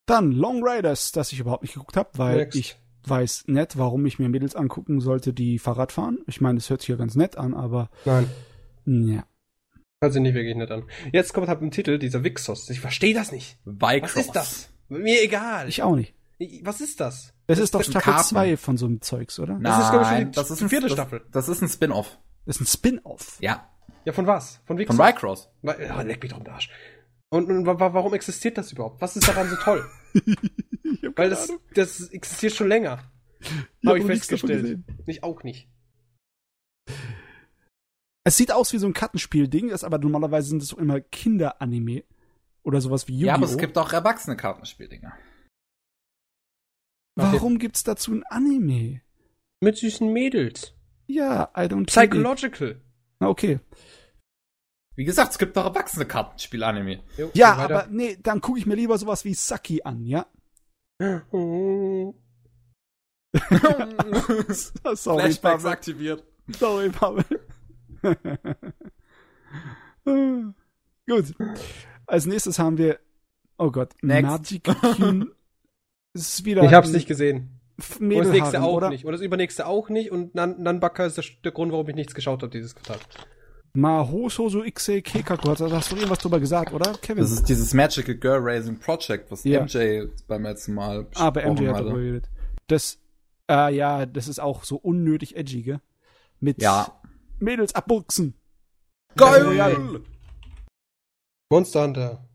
Dann 0.06 0.32
Long 0.32 0.64
Riders, 0.64 1.12
das 1.12 1.32
ich 1.32 1.40
überhaupt 1.40 1.64
nicht 1.64 1.74
geguckt 1.74 1.98
habe, 1.98 2.10
weil 2.14 2.38
Next. 2.38 2.60
ich 2.60 2.76
weiß 3.06 3.46
nicht, 3.48 3.78
warum 3.78 4.06
ich 4.06 4.20
mir 4.20 4.30
Mädels 4.30 4.56
angucken 4.56 5.00
sollte, 5.00 5.34
die 5.34 5.60
Fahrrad 5.60 5.92
fahren. 5.92 6.20
Ich 6.28 6.42
meine, 6.42 6.58
es 6.58 6.70
hört 6.70 6.82
sich 6.82 6.90
ja 6.90 6.96
ganz 6.96 7.16
nett 7.16 7.38
an, 7.38 7.54
aber. 7.54 7.90
Nein. 8.06 8.30
Ja. 8.86 9.26
Hört 10.02 10.14
sich 10.14 10.22
nicht 10.22 10.36
wirklich 10.36 10.56
nett 10.56 10.72
an. 10.72 10.84
Jetzt 11.12 11.34
kommt 11.34 11.48
halt 11.48 11.62
ein 11.62 11.72
Titel, 11.72 11.98
dieser 11.98 12.24
Vixos. 12.24 12.70
Ich 12.70 12.80
verstehe 12.80 13.14
das 13.14 13.32
nicht. 13.32 13.58
Vicross. 13.66 14.16
Was 14.16 14.26
ist 14.26 14.32
das? 14.36 14.70
Mir 14.90 15.24
egal. 15.24 15.68
Ich 15.70 15.82
auch 15.82 15.96
nicht. 15.96 16.14
Was 16.64 16.82
ist 16.82 17.00
das? 17.00 17.34
Das, 17.48 17.58
das 17.58 17.60
ist 17.60 17.76
doch 17.76 17.84
Staffel 17.84 18.14
2 18.18 18.58
von 18.58 18.78
so 18.78 18.86
einem 18.86 19.02
Zeugs, 19.02 19.40
oder? 19.40 19.54
Nein, 19.54 19.64
das 19.64 19.86
ist, 19.86 19.92
glaube 19.92 20.06
ich, 20.24 20.36
das 20.36 20.52
ist 20.52 20.60
eine 20.60 20.70
vierte 20.70 20.90
Staffel. 20.90 21.22
Das, 21.32 21.46
das 21.46 21.58
ist 21.58 21.62
ein 21.62 21.70
Spin-off. 21.70 22.20
Das 22.46 22.58
ist 22.58 22.62
ein 22.62 22.66
Spin-off? 22.66 23.38
Ja. 23.40 23.70
Ja, 24.04 24.14
von 24.14 24.28
was? 24.28 24.60
Von 24.66 24.78
Vixos? 24.78 24.98
Von 24.98 25.06
Vycross. 25.06 25.50
Ja, 25.64 26.02
leck 26.02 26.22
mich 26.22 26.32
doch 26.32 26.40
im 26.40 26.48
Arsch. 26.52 26.70
Und, 27.36 27.52
und 27.52 27.66
warum 27.66 28.14
existiert 28.14 28.58
das 28.58 28.72
überhaupt? 28.72 29.02
Was 29.02 29.18
ist 29.18 29.28
daran 29.28 29.50
so 29.50 29.58
toll? 29.58 29.86
Weil 31.18 31.30
das, 31.30 31.52
das 31.74 32.10
existiert 32.10 32.54
schon 32.54 32.70
länger. 32.70 33.12
Habe 33.86 34.00
ich 34.00 34.06
festgestellt. 34.06 34.80
Ich 35.06 35.22
auch 35.22 35.44
nicht. 35.44 35.70
Es 38.24 38.38
sieht 38.38 38.54
aus 38.54 38.72
wie 38.72 38.78
so 38.78 38.88
ein 38.88 38.94
Kartenspiel-Ding, 38.94 39.70
ist 39.70 39.84
aber 39.84 39.98
normalerweise 39.98 40.48
sind 40.48 40.62
es 40.62 40.70
so 40.70 40.78
immer 40.78 41.02
Kinder-Anime. 41.02 42.06
Oder 42.64 42.80
sowas 42.80 43.08
wie 43.10 43.14
Yu-Gi-Oh! 43.14 43.28
Ja, 43.28 43.36
aber 43.36 43.46
es 43.46 43.58
gibt 43.58 43.78
auch 43.78 43.92
erwachsene 43.92 44.38
Kartenspieldinger. 44.38 45.14
Warum 47.16 47.54
okay. 47.54 47.60
gibt's 47.60 47.84
dazu 47.84 48.14
ein 48.14 48.24
Anime? 48.24 49.02
Mit 49.60 49.78
süßen 49.78 50.12
Mädels. 50.12 50.74
Ja, 51.06 51.52
I 51.56 51.62
don't 51.62 51.86
Psychological. 51.88 52.82
Na, 53.20 53.28
okay. 53.28 53.60
Wie 54.96 55.06
gesagt, 55.06 55.32
es 55.32 55.38
gibt 55.38 55.58
auch 55.58 55.66
erwachsene 55.66 56.06
Kartenspiel-Anime. 56.06 57.02
Ja, 57.34 57.56
aber 57.56 57.88
nee, 57.90 58.18
dann 58.22 58.42
gucke 58.42 58.60
ich 58.60 58.66
mir 58.66 58.76
lieber 58.76 58.98
sowas 58.98 59.26
wie 59.26 59.34
Saki 59.34 59.82
an, 59.84 60.06
ja? 60.06 60.26
Sorry, 61.00 62.14
Flashbacks 64.96 65.42
Pavel. 65.42 65.72
aktiviert. 65.72 66.24
Sorry, 66.58 66.90
Pavel. 66.90 67.26
Gut. 71.08 71.34
Als 72.08 72.26
nächstes 72.26 72.60
haben 72.60 72.78
wir, 72.78 73.00
oh 73.58 73.72
Gott, 73.72 73.94
Next. 74.02 74.32
Magic 74.32 74.70
ist 76.14 76.46
wieder 76.46 76.64
ich 76.64 76.74
hab's 76.74 76.92
nicht 76.92 77.08
gesehen. 77.08 77.60
Und 78.00 78.10
das 78.12 78.30
nächste 78.30 78.62
auch 78.62 78.76
oder? 78.76 78.90
nicht. 78.90 79.04
Und 79.04 79.12
das 79.12 79.22
übernächste 79.22 79.68
auch 79.68 79.90
nicht. 79.90 80.12
Und 80.12 80.34
Nan 80.34 80.62
Nanbaka 80.62 81.06
ist 81.06 81.18
der, 81.18 81.26
der, 81.44 81.52
Grund, 81.52 81.74
warum 81.74 81.90
ich 81.90 81.96
nichts 81.96 82.16
geschaut 82.16 82.42
habe 82.42 82.52
dieses 82.52 82.74
Quartal. 82.74 83.00
Mahososo 83.76 84.64
Xe 84.74 85.02
Kekaku, 85.02 85.50
hast 85.50 85.92
du 85.92 85.96
irgendwas 85.96 86.20
drüber 86.20 86.40
gesagt, 86.40 86.74
oder, 86.74 86.94
Kevin? 87.02 87.24
Das 87.24 87.32
ist 87.32 87.50
dieses 87.50 87.74
Magical 87.74 88.16
Girl 88.16 88.40
Raising 88.42 88.80
Project, 88.80 89.30
was 89.30 89.44
ja. 89.44 89.64
MJ 89.64 90.06
beim 90.28 90.44
letzten 90.44 90.74
Mal 90.74 91.06
Ah, 91.16 91.30
bei 91.30 91.46
MJ 91.46 91.68
hat 91.68 91.80
darüber 91.80 91.98
geredet. 91.98 92.30
Das, 92.68 92.98
äh, 93.50 93.76
ja, 93.76 94.06
das 94.06 94.30
ist 94.30 94.40
auch 94.40 94.64
so 94.64 94.78
unnötig 94.78 95.36
edgy, 95.36 95.64
gell? 95.64 95.82
Mit 96.40 96.62
ja. 96.62 96.88
Mädels 97.40 97.76
abbuchsen. 97.76 98.36
Geil! 99.18 99.58
Geil. 99.58 100.02
Monster 101.50 101.84
Hunter. 101.84 102.26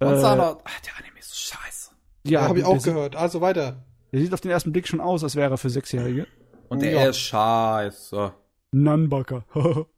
Monster 0.00 0.30
Hunter. 0.30 0.58
Ach, 0.64 0.80
der 0.80 0.96
Anime 0.96 1.18
ist 1.18 1.30
so 1.30 1.56
scheiße. 1.56 1.90
Ja, 2.24 2.30
ja 2.30 2.48
habe 2.48 2.60
ich 2.60 2.64
auch 2.64 2.82
gehört. 2.82 3.16
Also 3.16 3.40
weiter. 3.40 3.84
Der 4.12 4.20
sieht 4.20 4.32
auf 4.32 4.40
den 4.40 4.52
ersten 4.52 4.72
Blick 4.72 4.86
schon 4.86 5.00
aus, 5.00 5.24
als 5.24 5.34
wäre 5.34 5.50
er 5.50 5.58
für 5.58 5.70
Sechsjährige. 5.70 6.26
Und 6.68 6.82
der 6.82 6.92
ja. 6.92 7.08
ist 7.08 7.18
scheiße. 7.18 8.32
Nanbaka. 8.72 9.44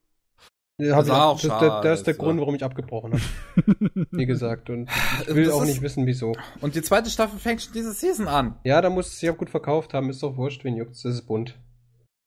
Ja, 0.80 0.96
das, 0.96 1.10
auch 1.10 1.40
das, 1.40 1.60
das, 1.60 1.82
das 1.82 1.98
ist 2.00 2.06
der 2.06 2.14
Grund, 2.14 2.40
warum 2.40 2.54
ich 2.54 2.64
abgebrochen 2.64 3.12
habe. 3.12 4.06
Wie 4.10 4.26
gesagt. 4.26 4.70
Und 4.70 4.88
ich 5.26 5.34
will 5.34 5.44
das 5.44 5.54
auch 5.54 5.64
nicht 5.64 5.82
wissen, 5.82 6.06
wieso. 6.06 6.32
Und 6.60 6.74
die 6.74 6.82
zweite 6.82 7.10
Staffel 7.10 7.38
fängt 7.38 7.62
schon 7.62 7.72
diese 7.72 7.92
Season 7.92 8.28
an. 8.28 8.56
Ja, 8.64 8.80
da 8.80 8.90
muss 8.90 9.08
es 9.08 9.20
sich 9.20 9.30
auch 9.30 9.36
gut 9.36 9.50
verkauft 9.50 9.94
haben. 9.94 10.10
Ist 10.10 10.22
doch 10.22 10.36
wurscht, 10.36 10.64
wen 10.64 10.76
juckt's. 10.76 11.02
Das 11.02 11.14
ist 11.14 11.26
bunt. 11.26 11.58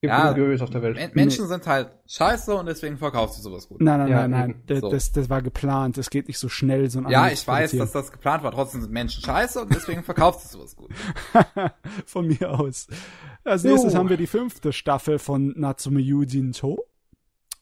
Gibt 0.04 0.12
ja, 0.12 0.34
Gös 0.34 0.62
auf 0.62 0.70
der 0.70 0.82
Welt. 0.82 0.98
Men 0.98 1.12
Menschen 1.14 1.48
sind 1.48 1.66
halt 1.66 1.90
scheiße 2.08 2.54
und 2.54 2.66
deswegen 2.66 2.98
verkaufst 2.98 3.38
du 3.38 3.42
sowas 3.42 3.70
gut. 3.70 3.80
Nein, 3.80 4.00
nein, 4.00 4.10
ja, 4.10 4.28
nein, 4.28 4.32
nein. 4.32 4.64
Das, 4.68 4.82
so. 4.82 4.90
das, 4.90 5.14
das 5.14 5.30
war 5.30 5.42
geplant. 5.42 5.98
Das 5.98 6.10
geht 6.10 6.28
nicht 6.28 6.40
so 6.40 6.50
schnell, 6.50 6.90
so 6.90 7.00
ein 7.00 7.10
Ja, 7.10 7.30
ich 7.30 7.48
weiß, 7.48 7.72
dass 7.72 7.94
das 7.94 8.12
geplant 8.12 8.44
war. 8.44 8.52
Trotzdem 8.52 8.82
sind 8.82 8.92
Menschen 8.92 9.24
scheiße 9.24 9.62
und 9.62 9.74
deswegen 9.74 10.04
verkaufst 10.04 10.44
du 10.44 10.58
sowas 10.58 10.76
gut. 10.76 10.92
Von 12.06 12.28
mir 12.28 12.52
aus. 12.52 12.88
Als 13.46 13.64
nächstes 13.64 13.94
uh. 13.94 13.98
haben 13.98 14.10
wir 14.10 14.18
die 14.18 14.28
fünfte 14.28 14.74
Staffel 14.74 15.20
von 15.20 15.54
Natsume 15.56 16.02
Yujin 16.02 16.52
To. 16.52 16.84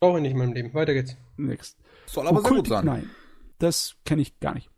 Brauche 0.02 0.18
ich 0.18 0.24
nicht 0.24 0.32
in 0.32 0.38
meinem 0.40 0.54
Leben. 0.54 0.74
Weiter 0.74 0.94
geht's. 0.94 1.16
Next. 1.38 1.78
Soll 2.08 2.28
aber 2.28 2.42
sehr 2.42 2.50
gut 2.50 2.68
sein. 2.68 2.86
Nein. 2.86 3.10
Das 3.60 3.96
kenne 4.04 4.24
ich 4.24 4.40
gar 4.40 4.56
nicht. 4.56 4.72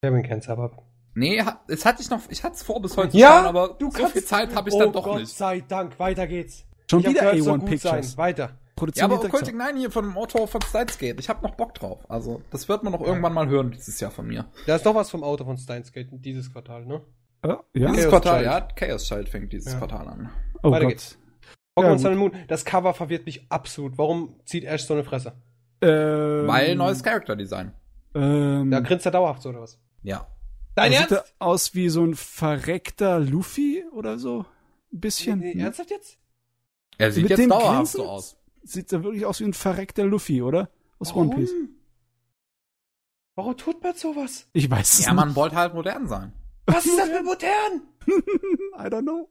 Kevin 0.00 0.22
kennt's 0.22 0.48
aber. 0.48 0.70
Nee, 1.14 1.42
es 1.68 1.84
hatte 1.84 2.02
ich 2.02 2.10
noch, 2.10 2.20
ich 2.28 2.44
hatte 2.44 2.54
es 2.54 2.62
vor 2.62 2.80
bis 2.80 2.96
heute 2.96 3.16
ja, 3.16 3.28
schauen, 3.30 3.46
aber 3.46 3.68
du 3.78 3.90
so 3.90 4.06
viel 4.06 4.24
Zeit 4.24 4.54
habe 4.54 4.68
ich 4.68 4.74
oh 4.74 4.78
dann 4.78 4.92
doch 4.92 5.04
Gott 5.04 5.20
nicht. 5.20 5.36
sei 5.36 5.60
Dank, 5.60 5.98
weiter 5.98 6.26
geht's. 6.26 6.66
Schon 6.88 7.00
ich 7.00 7.08
wieder 7.08 7.32
A1 7.32 7.42
so 7.42 7.58
Pictures. 7.58 8.10
Sein. 8.12 8.16
Weiter. 8.16 8.58
Ja, 8.94 9.04
aber 9.04 9.24
Occulting 9.24 9.56
9 9.56 9.76
hier 9.76 9.90
von 9.90 10.04
dem 10.04 10.16
Autor 10.16 10.48
von 10.48 10.60
Steins 10.62 10.98
Gate. 10.98 11.18
Ich 11.20 11.28
habe 11.28 11.42
noch 11.42 11.54
Bock 11.54 11.74
drauf. 11.74 12.04
Also, 12.08 12.42
das 12.50 12.68
wird 12.68 12.82
man 12.82 12.92
noch 12.92 13.00
irgendwann 13.00 13.32
mal 13.32 13.48
hören 13.48 13.70
dieses 13.70 14.00
Jahr 14.00 14.10
von 14.10 14.26
mir. 14.26 14.46
Da 14.66 14.76
ist 14.76 14.84
doch 14.84 14.94
was 14.94 15.10
vom 15.10 15.22
Autor 15.22 15.46
von 15.46 15.56
Steins 15.56 15.92
Gate 15.92 16.08
dieses 16.10 16.52
Quartal, 16.52 16.84
ne? 16.84 17.00
Ja, 17.44 17.62
ja. 17.72 17.90
Dieses 17.90 18.04
Chaos 18.04 18.10
Quartal, 18.10 18.42
Child. 18.42 18.46
ja. 18.46 18.60
Chaos 18.74 19.04
Child 19.04 19.28
fängt 19.28 19.52
dieses 19.52 19.72
ja. 19.72 19.78
Quartal 19.78 20.08
an. 20.08 20.30
Oh 20.62 20.70
Weiter 20.70 20.80
Gott. 20.80 20.90
geht's. 20.90 21.18
Pokémon 21.76 21.92
ja, 21.92 21.98
Sun 21.98 22.12
and 22.12 22.18
Moon, 22.18 22.32
das 22.48 22.64
Cover 22.64 22.94
verwirrt 22.94 23.26
mich 23.26 23.46
absolut. 23.50 23.98
Warum 23.98 24.36
zieht 24.44 24.64
Ash 24.64 24.84
so 24.84 24.94
eine 24.94 25.04
Fresse? 25.04 25.32
Ähm, 25.80 26.46
Weil 26.46 26.76
neues 26.76 27.02
Charakter 27.02 27.34
Design. 27.34 27.72
Ähm, 28.14 28.70
da 28.70 28.80
grinst 28.80 29.06
er 29.06 29.12
dauerhaft 29.12 29.42
so, 29.42 29.48
oder 29.48 29.62
was? 29.62 29.78
Ja. 30.02 30.26
Dein 30.76 30.92
Ernst? 30.92 31.10
Sieht 31.10 31.18
er 31.18 31.24
aus 31.38 31.74
wie 31.74 31.88
so 31.88 32.04
ein 32.04 32.14
verreckter 32.14 33.18
Luffy 33.18 33.84
oder 33.92 34.18
so? 34.18 34.44
Ein 34.92 35.00
bisschen. 35.00 35.38
Nee, 35.40 35.58
ernsthaft 35.58 35.90
jetzt? 35.90 36.18
Er 36.98 37.10
sieht 37.10 37.28
Mit 37.28 37.38
jetzt 37.38 37.50
dauerhaft 37.50 37.92
so 37.92 38.08
aus. 38.08 38.36
Sieht 38.62 38.92
er 38.92 39.02
wirklich 39.02 39.26
aus 39.26 39.40
wie 39.40 39.44
ein 39.44 39.52
verreckter 39.52 40.04
Luffy, 40.04 40.42
oder? 40.42 40.70
Aus 41.00 41.10
Warum? 41.10 41.30
One 41.30 41.36
Piece. 41.36 41.52
Warum 43.34 43.56
tut 43.56 43.82
man 43.82 43.94
sowas? 43.94 44.46
Ich 44.52 44.70
weiß 44.70 45.00
es 45.00 45.06
Ja, 45.06 45.12
man 45.12 45.34
wollte 45.34 45.56
halt 45.56 45.74
modern 45.74 46.06
sein. 46.06 46.32
Was 46.66 46.86
ist 46.86 46.96
das 46.96 47.08
mit 47.12 47.24
modern? 47.24 47.82
I 48.78 48.86
don't 48.88 49.02
know. 49.02 49.28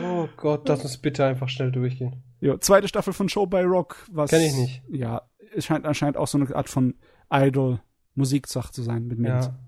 Oh 0.00 0.28
Gott, 0.36 0.68
lass 0.68 0.82
uns 0.82 0.98
bitte 0.98 1.24
einfach 1.24 1.48
schnell 1.48 1.72
durchgehen. 1.72 2.22
Ja, 2.40 2.60
zweite 2.60 2.88
Staffel 2.88 3.12
von 3.12 3.28
Show 3.28 3.46
by 3.46 3.62
Rock, 3.62 4.04
was. 4.10 4.30
Kenn 4.30 4.42
ich 4.42 4.54
nicht. 4.54 4.82
Ja, 4.88 5.22
es 5.54 5.64
scheint 5.64 5.86
anscheinend 5.86 6.16
auch 6.16 6.28
so 6.28 6.38
eine 6.38 6.54
Art 6.54 6.68
von 6.68 6.94
Idol-Musiksache 7.30 8.72
zu 8.72 8.82
sein 8.82 9.06
mit 9.06 9.18
Mädels. 9.18 9.46
Ja. 9.46 9.58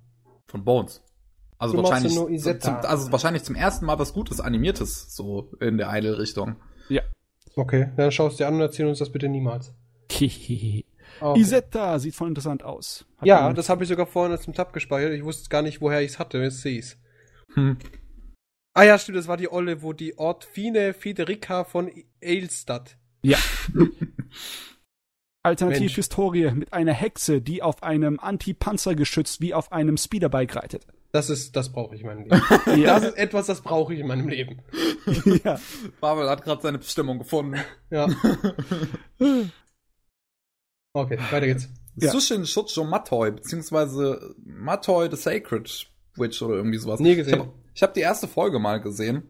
Von 0.47 0.65
Bones. 0.65 1.03
Also 1.59 1.77
wahrscheinlich, 1.77 2.15
zum, 2.15 2.77
also 2.77 3.13
wahrscheinlich 3.13 3.43
zum 3.45 3.55
ersten 3.55 3.85
Mal 3.85 3.99
was 3.99 4.15
Gutes 4.15 4.41
Animiertes, 4.41 5.15
so 5.15 5.53
in 5.61 5.77
der 5.77 5.93
Idol-Richtung. 5.93 6.57
Ja. 6.89 7.03
Okay, 7.55 7.91
dann 7.97 8.11
schaust 8.11 8.39
du 8.39 8.45
dir 8.45 8.49
an 8.49 8.55
und 8.55 8.61
erzähl 8.61 8.87
uns 8.87 8.99
das 8.99 9.11
bitte 9.13 9.29
niemals. 9.29 9.75
okay. 10.11 10.87
Isetta 11.21 11.99
sieht 11.99 12.15
voll 12.15 12.29
interessant 12.29 12.63
aus. 12.63 13.05
Hat 13.19 13.27
ja, 13.27 13.53
das 13.53 13.69
habe 13.69 13.83
ich 13.83 13.91
sogar 13.91 14.07
vorhin 14.07 14.37
zum 14.39 14.55
Tab 14.55 14.73
gespeichert. 14.73 15.13
Ich 15.13 15.25
wusste 15.25 15.51
gar 15.51 15.61
nicht, 15.61 15.83
woher 15.83 16.01
ich 16.01 16.13
es 16.13 16.19
hatte. 16.19 16.39
Jetzt 16.39 16.63
sehe 16.63 16.79
ich's. 16.79 16.97
Hm. 17.55 17.77
Ah 18.73 18.85
ja, 18.85 18.99
stimmt, 18.99 19.19
das 19.19 19.29
war 19.29 19.37
die 19.37 19.51
Olle, 19.51 19.83
wo 19.83 19.93
die 19.93 20.19
Ortfine 20.19 20.95
Federica 20.95 21.65
von 21.65 21.91
Eilstadt. 22.23 22.97
Ja. 23.23 23.39
Alternativhistorie 25.43 26.51
mit 26.53 26.73
einer 26.73 26.93
Hexe, 26.93 27.41
die 27.41 27.63
auf 27.63 27.83
einem 27.83 28.21
Anti-Panzergeschütz 28.21 29.41
wie 29.41 29.55
auf 29.55 29.73
einem 29.73 29.97
Speederbike 29.97 30.55
reitet. 30.55 30.87
Das 31.13 31.29
ist, 31.29 31.57
das 31.57 31.73
brauche 31.73 31.97
ich 31.97 32.03
in 32.03 32.07
meinem 32.07 32.25
Leben. 32.25 32.43
ja. 32.81 33.01
Das 33.01 33.05
ist 33.05 33.17
etwas, 33.17 33.47
das 33.47 33.63
brauche 33.63 33.93
ich 33.95 34.01
in 34.01 34.07
meinem 34.07 34.29
Leben. 34.29 34.63
ja. 35.45 35.59
Pavel 36.01 36.29
hat 36.29 36.45
gerade 36.45 36.63
seine 36.63 36.79
Bestimmung 36.79 37.19
gefunden. 37.19 37.59
Ja. 37.91 38.09
okay, 40.93 41.19
weiter 41.31 41.47
geht's. 41.47 41.69
Ja. 41.97 42.13
Sushin 42.13 42.47
Shucho 42.47 42.85
Matoi, 42.85 43.33
beziehungsweise 43.33 44.35
Matoi 44.45 45.11
the 45.11 45.17
Sacred 45.17 45.89
Witch 46.17 46.41
oder 46.43 46.55
irgendwie 46.55 46.79
sowas. 46.79 47.01
Nie 47.01 47.17
gesehen. 47.17 47.51
Ich 47.81 47.83
habe 47.83 47.93
hab 47.93 47.95
die 47.95 48.01
erste 48.01 48.29
Folge 48.29 48.59
mal 48.59 48.79
gesehen. 48.79 49.23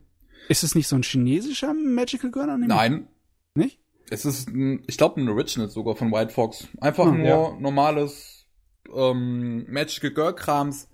Ist 0.48 0.64
es 0.64 0.74
nicht 0.74 0.88
so 0.88 0.96
ein 0.96 1.04
chinesischer 1.04 1.72
Magical 1.72 2.32
Girl 2.32 2.50
Anime? 2.50 2.66
Nein. 2.66 3.06
Nicht? 3.54 3.78
Es 4.10 4.24
ist, 4.24 4.48
ein, 4.48 4.82
ich 4.88 4.98
glaube, 4.98 5.20
ein 5.20 5.28
Original 5.28 5.70
sogar 5.70 5.94
von 5.94 6.10
White 6.10 6.32
Fox. 6.32 6.66
Einfach 6.80 7.04
hm, 7.04 7.18
nur 7.18 7.26
ja. 7.28 7.56
normales 7.60 8.48
ähm, 8.92 9.72
Magical 9.72 10.10
Girl 10.10 10.34
Krams, 10.34 10.88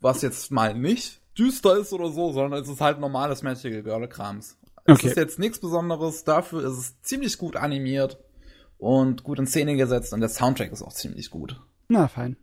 was 0.00 0.20
jetzt 0.20 0.50
mal 0.50 0.74
nicht 0.74 1.22
düster 1.38 1.78
ist 1.78 1.94
oder 1.94 2.10
so, 2.10 2.30
sondern 2.32 2.60
es 2.60 2.68
ist 2.68 2.82
halt 2.82 3.00
normales 3.00 3.42
Magical 3.42 3.82
Girl 3.82 4.06
Krams. 4.06 4.58
Es 4.84 4.98
okay. 4.98 5.08
ist 5.08 5.16
jetzt 5.16 5.38
nichts 5.38 5.60
Besonderes, 5.60 6.24
dafür 6.24 6.62
ist 6.62 6.76
es 6.76 7.00
ziemlich 7.00 7.38
gut 7.38 7.56
animiert 7.56 8.22
und 8.76 9.22
gut 9.22 9.38
in 9.38 9.46
Szene 9.46 9.76
gesetzt 9.76 10.12
und 10.12 10.20
der 10.20 10.28
Soundtrack 10.28 10.72
ist 10.72 10.82
auch 10.82 10.92
ziemlich 10.92 11.30
gut. 11.30 11.58
Na, 11.88 12.06
fein. 12.06 12.36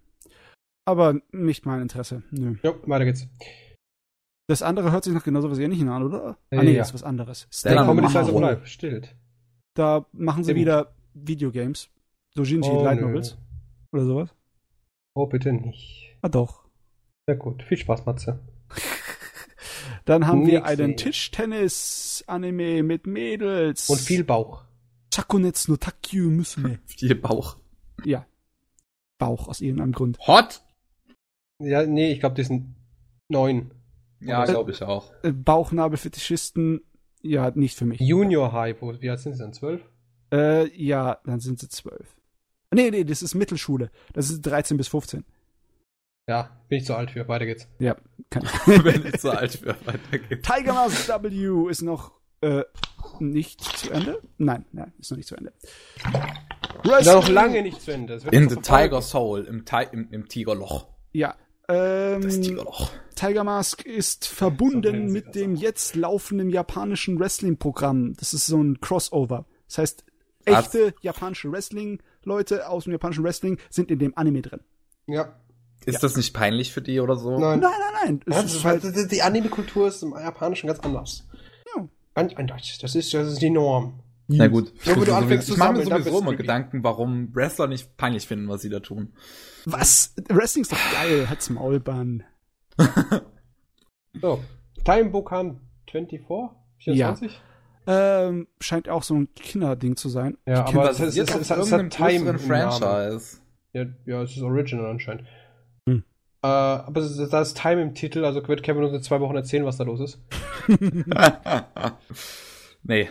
Aber 0.85 1.19
nicht 1.32 1.68
mein 1.68 1.84
Interesse. 1.84 2.24
Nö. 2.32 2.56
Jo, 2.64 2.76
weiter 2.88 3.06
geht's. 3.06 3.27
Das 4.48 4.61
andere 4.61 4.91
hört 4.91 5.03
sich 5.03 5.14
noch 5.14 5.24
genauso 5.24 5.49
was 5.49 5.57
ähnliches 5.57 5.88
an, 5.88 6.03
oder? 6.03 6.38
Äh, 6.51 6.57
ah, 6.57 6.64
nee, 6.64 6.72
ja. 6.74 6.80
das 6.80 6.90
ist 6.90 6.93
was 6.93 7.03
anderes. 7.03 7.48
Der 7.64 7.72
Stay 7.72 7.75
Comedy 7.75 8.07
Size 8.07 8.32
of 8.33 8.41
Life. 8.41 8.67
Stillt. 8.67 9.15
Da 9.74 10.06
machen 10.11 10.43
sie 10.43 10.51
Eben. 10.51 10.61
wieder 10.61 10.93
Videogames. 11.14 11.90
Dojinshi 12.35 12.69
Oh, 12.69 12.83
Light 12.83 12.99
nö. 12.99 13.07
Novels. 13.07 13.38
Oder 13.91 14.06
sowas. 14.06 14.30
Oh, 15.15 15.25
bitte 15.25 15.51
nicht. 15.53 16.15
Ah, 16.22 16.30
doch. 16.30 16.65
Sehr 17.27 17.38
gut. 17.38 17.64
Viel 17.64 17.77
Spaß, 17.77 18.06
Matze. 18.06 18.40
Dann 20.06 20.27
haben 20.27 20.45
wir 20.45 20.59
Nix 20.59 20.67
einen 20.69 20.77
sehen. 20.90 20.98
Tischtennis-Anime 20.98 22.83
mit 22.83 23.07
Mädels. 23.07 23.90
Und 23.90 23.99
viel 23.99 24.24
Bauch. 24.24 24.64
Chakonetsu 25.14 25.72
no 25.72 25.77
Takyu 25.77 26.30
Musume. 26.30 26.80
Viel 26.85 27.15
Bauch. 27.15 27.57
Ja. 28.03 28.25
Bauch 29.17 29.48
aus 29.48 29.61
irgendeinem 29.61 29.93
Grund. 29.93 30.19
Hot? 30.27 30.61
Ja, 31.59 31.85
nee, 31.85 32.11
ich 32.11 32.19
glaube, 32.19 32.35
die 32.35 32.43
sind 32.43 32.75
neun. 33.30 33.72
Ja, 34.19 34.44
Äh, 34.44 34.48
glaube 34.48 34.72
ich 34.72 34.82
auch. 34.84 35.11
Äh, 35.24 35.32
Bauchnabelfetischisten, 35.32 36.82
ja, 37.22 37.52
nicht 37.52 37.77
für 37.77 37.85
mich. 37.85 38.00
Junior 38.00 38.52
High, 38.53 38.82
wo, 38.82 38.94
wie 39.00 39.10
alt 39.10 39.19
sind 39.19 39.34
sie 39.34 39.40
dann? 39.40 39.53
Zwölf? 39.53 39.82
Äh, 40.32 40.69
ja, 40.76 41.19
dann 41.26 41.40
sind 41.40 41.60
sie 41.60 41.69
zwölf. 41.69 42.16
Nee, 42.74 42.92
nee, 42.92 43.03
das 43.03 43.22
ist 43.22 43.35
Mittelschule. 43.35 43.92
Das 44.14 44.30
ist 44.30 44.42
13 44.42 44.77
bis 44.77 44.88
15. 44.88 45.24
Ja, 46.27 46.50
bin 46.68 46.80
ich 46.80 46.85
zu 46.85 46.95
alt 46.95 47.11
für. 47.11 47.27
Weiter 47.27 47.45
geht's. 47.45 47.68
Ja, 47.80 47.95
kann 48.30 48.44
ich. 48.44 48.68
Wenn 48.84 49.06
ich 49.06 49.22
so 49.22 49.30
alt 49.30 49.53
für 49.53 49.76
weitergeht. 49.85 50.44
Tiger 50.44 50.74
Mask 50.74 51.08
W 51.08 51.69
ist 51.69 51.84
noch 51.84 52.11
äh, 52.42 52.64
nicht 53.19 53.61
zu 53.61 53.92
Ende? 53.92 54.22
Nein, 54.38 54.66
nein, 54.72 54.92
ist 55.00 55.11
noch 55.11 55.18
nicht 55.18 55.27
zu 55.27 55.35
Ende. 55.35 55.53
Ist 57.00 57.06
noch 57.06 57.30
lange 57.30 57.61
nicht 57.61 57.82
zu 57.82 57.92
Ende. 57.92 58.19
In 58.32 58.50
the. 58.50 58.56
Tiger 58.58 59.02
Soul, 59.02 59.45
im, 59.45 59.66
Ti 59.66 59.85
im, 59.92 60.10
im 60.11 60.27
Tigerloch. 60.27 60.88
Ja. 61.14 61.35
Ähm, 61.68 62.22
Das 62.22 62.40
Tigerloch. 62.40 62.92
Tiger 63.16 63.44
Mask 63.44 63.84
ist 63.84 64.26
So 64.26 64.35
verbunden 64.35 65.08
sie 65.08 65.14
mit 65.14 65.35
dem 65.35 65.56
jetzt 65.56 65.95
laufenden 65.95 66.50
japanischen 66.50 67.19
Wrestling-Programm. 67.19 68.16
Das 68.18 68.34
ist 68.34 68.45
so 68.45 68.61
ein 68.61 68.82
Crossover. 68.82 69.45
Das 69.68 69.77
heißt, 69.80 70.06
echte 70.45 70.94
japanische 71.02 71.52
Wrestling-Leute 71.52 72.69
aus 72.69 72.84
dem 72.84 72.94
japanischen 72.94 73.24
Wrestling 73.24 73.58
sind 73.69 73.90
in 73.90 74.00
dem 74.00 74.18
Anime 74.18 74.42
drin. 74.42 74.60
Ja. 75.08 75.35
Ist 75.85 76.02
das 76.02 76.16
nicht 76.16 76.34
peinlich 76.34 76.74
für 76.74 76.82
die 76.82 77.00
oder 77.00 77.16
so? 77.16 77.38
Nein. 77.38 77.60
Nein, 77.60 77.72
nein, 77.80 78.22
nein. 78.26 78.44
Es 78.44 78.56
Ja, 78.56 78.64
halt, 78.64 78.84
halt, 78.84 79.11
die 79.11 79.22
Anime-Kultur 79.22 79.88
ist 79.88 80.02
im 80.02 80.11
Japanischen 80.14 80.68
ganz 80.68 80.80
anders. 80.80 81.27
Ja. 81.76 81.88
Das 82.82 82.95
ist, 82.95 83.14
das 83.14 83.27
ist 83.34 83.42
die 83.42 83.50
Norm. 83.50 84.00
Na 84.27 84.47
gut. 84.47 84.73
Nur, 84.85 84.97
wo 84.97 85.03
du 85.03 85.15
anfängst 85.15 85.49
ich 85.49 85.57
mache 85.57 85.73
mir 85.73 85.83
sowieso 85.83 86.19
immer. 86.19 86.35
Gedanken, 86.35 86.83
warum 86.83 87.33
Wrestler 87.35 87.67
nicht 87.67 87.95
peinlich 87.97 88.27
finden, 88.27 88.49
was 88.49 88.61
sie 88.61 88.69
da 88.69 88.79
tun. 88.79 89.13
was? 89.65 90.15
Wrestling 90.29 90.63
ist 90.63 90.71
doch 90.71 90.93
geil. 90.93 91.29
Hat's 91.29 91.49
Maulbahn. 91.49 92.23
So. 94.21 94.43
Time 94.83 95.09
Bookam 95.09 95.61
24? 95.89 96.57
24? 96.79 97.41
Ähm, 97.87 98.47
scheint 98.59 98.89
auch 98.89 99.03
so 99.03 99.15
ein 99.15 99.33
Kinderding 99.35 99.95
zu 99.95 100.09
sein. 100.09 100.37
Ja, 100.47 100.65
aber 100.65 100.89
es, 100.89 100.97
das 100.97 101.15
ist, 101.15 101.29
es, 101.29 101.35
auf 101.35 101.41
es, 101.41 101.41
es 101.41 101.51
hat 101.51 101.57
irgendeinem 101.59 101.89
Time. 101.89 102.39
Franchise. 102.39 103.37
Ja, 103.73 103.85
ja, 104.05 104.23
es 104.23 104.31
ist 104.31 104.41
Original 104.41 104.89
anscheinend. 104.89 105.25
Hm. 105.87 106.03
Äh, 106.41 106.47
aber 106.47 107.01
es 107.01 107.17
ist, 107.17 107.31
da 107.31 107.41
ist 107.41 107.57
Time 107.59 107.81
im 107.81 107.93
Titel, 107.93 108.25
also 108.25 108.47
wird 108.47 108.63
Kevin 108.63 108.83
uns 108.83 108.93
in 108.93 109.03
zwei 109.03 109.19
Wochen 109.19 109.35
erzählen, 109.35 109.65
was 109.65 109.77
da 109.77 109.83
los 109.83 109.99
ist. 109.99 110.19
nee. 112.83 113.09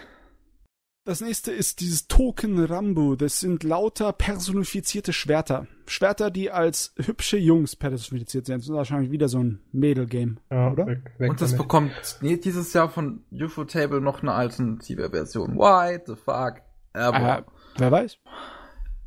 Das 1.07 1.21
nächste 1.21 1.53
ist 1.53 1.81
dieses 1.81 2.09
Token 2.09 2.65
Rambo. 2.65 3.15
Das 3.15 3.39
sind 3.39 3.63
lauter 3.63 4.15
personifizierte 4.15 5.13
Schwerter. 5.13 5.67
Schwerter, 5.87 6.31
die 6.31 6.51
als 6.51 6.95
hübsche 6.97 7.37
Jungs 7.37 7.77
personifiziert 7.77 8.47
sind. 8.47 8.57
Das 8.57 8.65
ist 8.65 8.73
wahrscheinlich 8.73 9.11
wieder 9.11 9.29
so 9.29 9.39
ein 9.39 9.61
Mädel-Game. 9.73 10.39
Ja, 10.51 10.73
Oder? 10.73 10.87
Weg, 10.87 11.13
weg 11.19 11.31
Und 11.31 11.43
das 11.43 11.51
damit. 11.51 11.63
bekommt 11.67 12.19
nee, 12.23 12.39
dieses 12.39 12.73
Jahr 12.73 12.89
von 12.89 13.23
UFO 13.31 13.65
Table 13.65 14.01
noch 14.01 14.23
eine 14.23 14.33
alternative 14.33 15.11
Version. 15.11 15.57
Why 15.57 15.99
the 16.07 16.15
fuck? 16.17 16.63
Aber 16.95 17.39
Äh, 17.41 17.43
wer 17.77 17.91
weiß? 17.93 18.19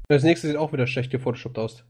Das 0.08 0.22
nächste 0.22 0.48
sieht 0.48 0.58
auch 0.58 0.72
wieder 0.74 0.85
schlecht 0.85 1.11
gefotoshoppt 1.11 1.58
aus. 1.58 1.84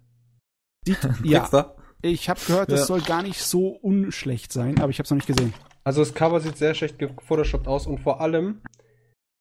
Ja, 1.22 1.40
Kriegst 1.42 1.54
du? 1.54 1.66
ich 2.02 2.30
habe 2.30 2.40
gehört, 2.48 2.72
das 2.72 2.82
Ja. 2.82 2.86
soll 2.86 3.02
gar 3.02 3.24
nicht 3.24 3.42
so 3.42 3.68
unschlecht 3.72 4.54
sein, 4.54 4.80
aber 4.80 4.90
ich 4.90 5.00
habe 5.00 5.04
es 5.04 5.10
noch 5.12 5.18
nicht 5.18 5.28
gesehen. 5.28 5.54
Also 5.84 6.00
das 6.00 6.14
Cover 6.14 6.40
sieht 6.40 6.56
sehr 6.58 6.74
schlecht 6.76 6.98
gefotoshoppt 6.98 7.68
aus 7.68 7.88
und 7.88 7.98
vor 8.00 8.22
allem, 8.22 8.62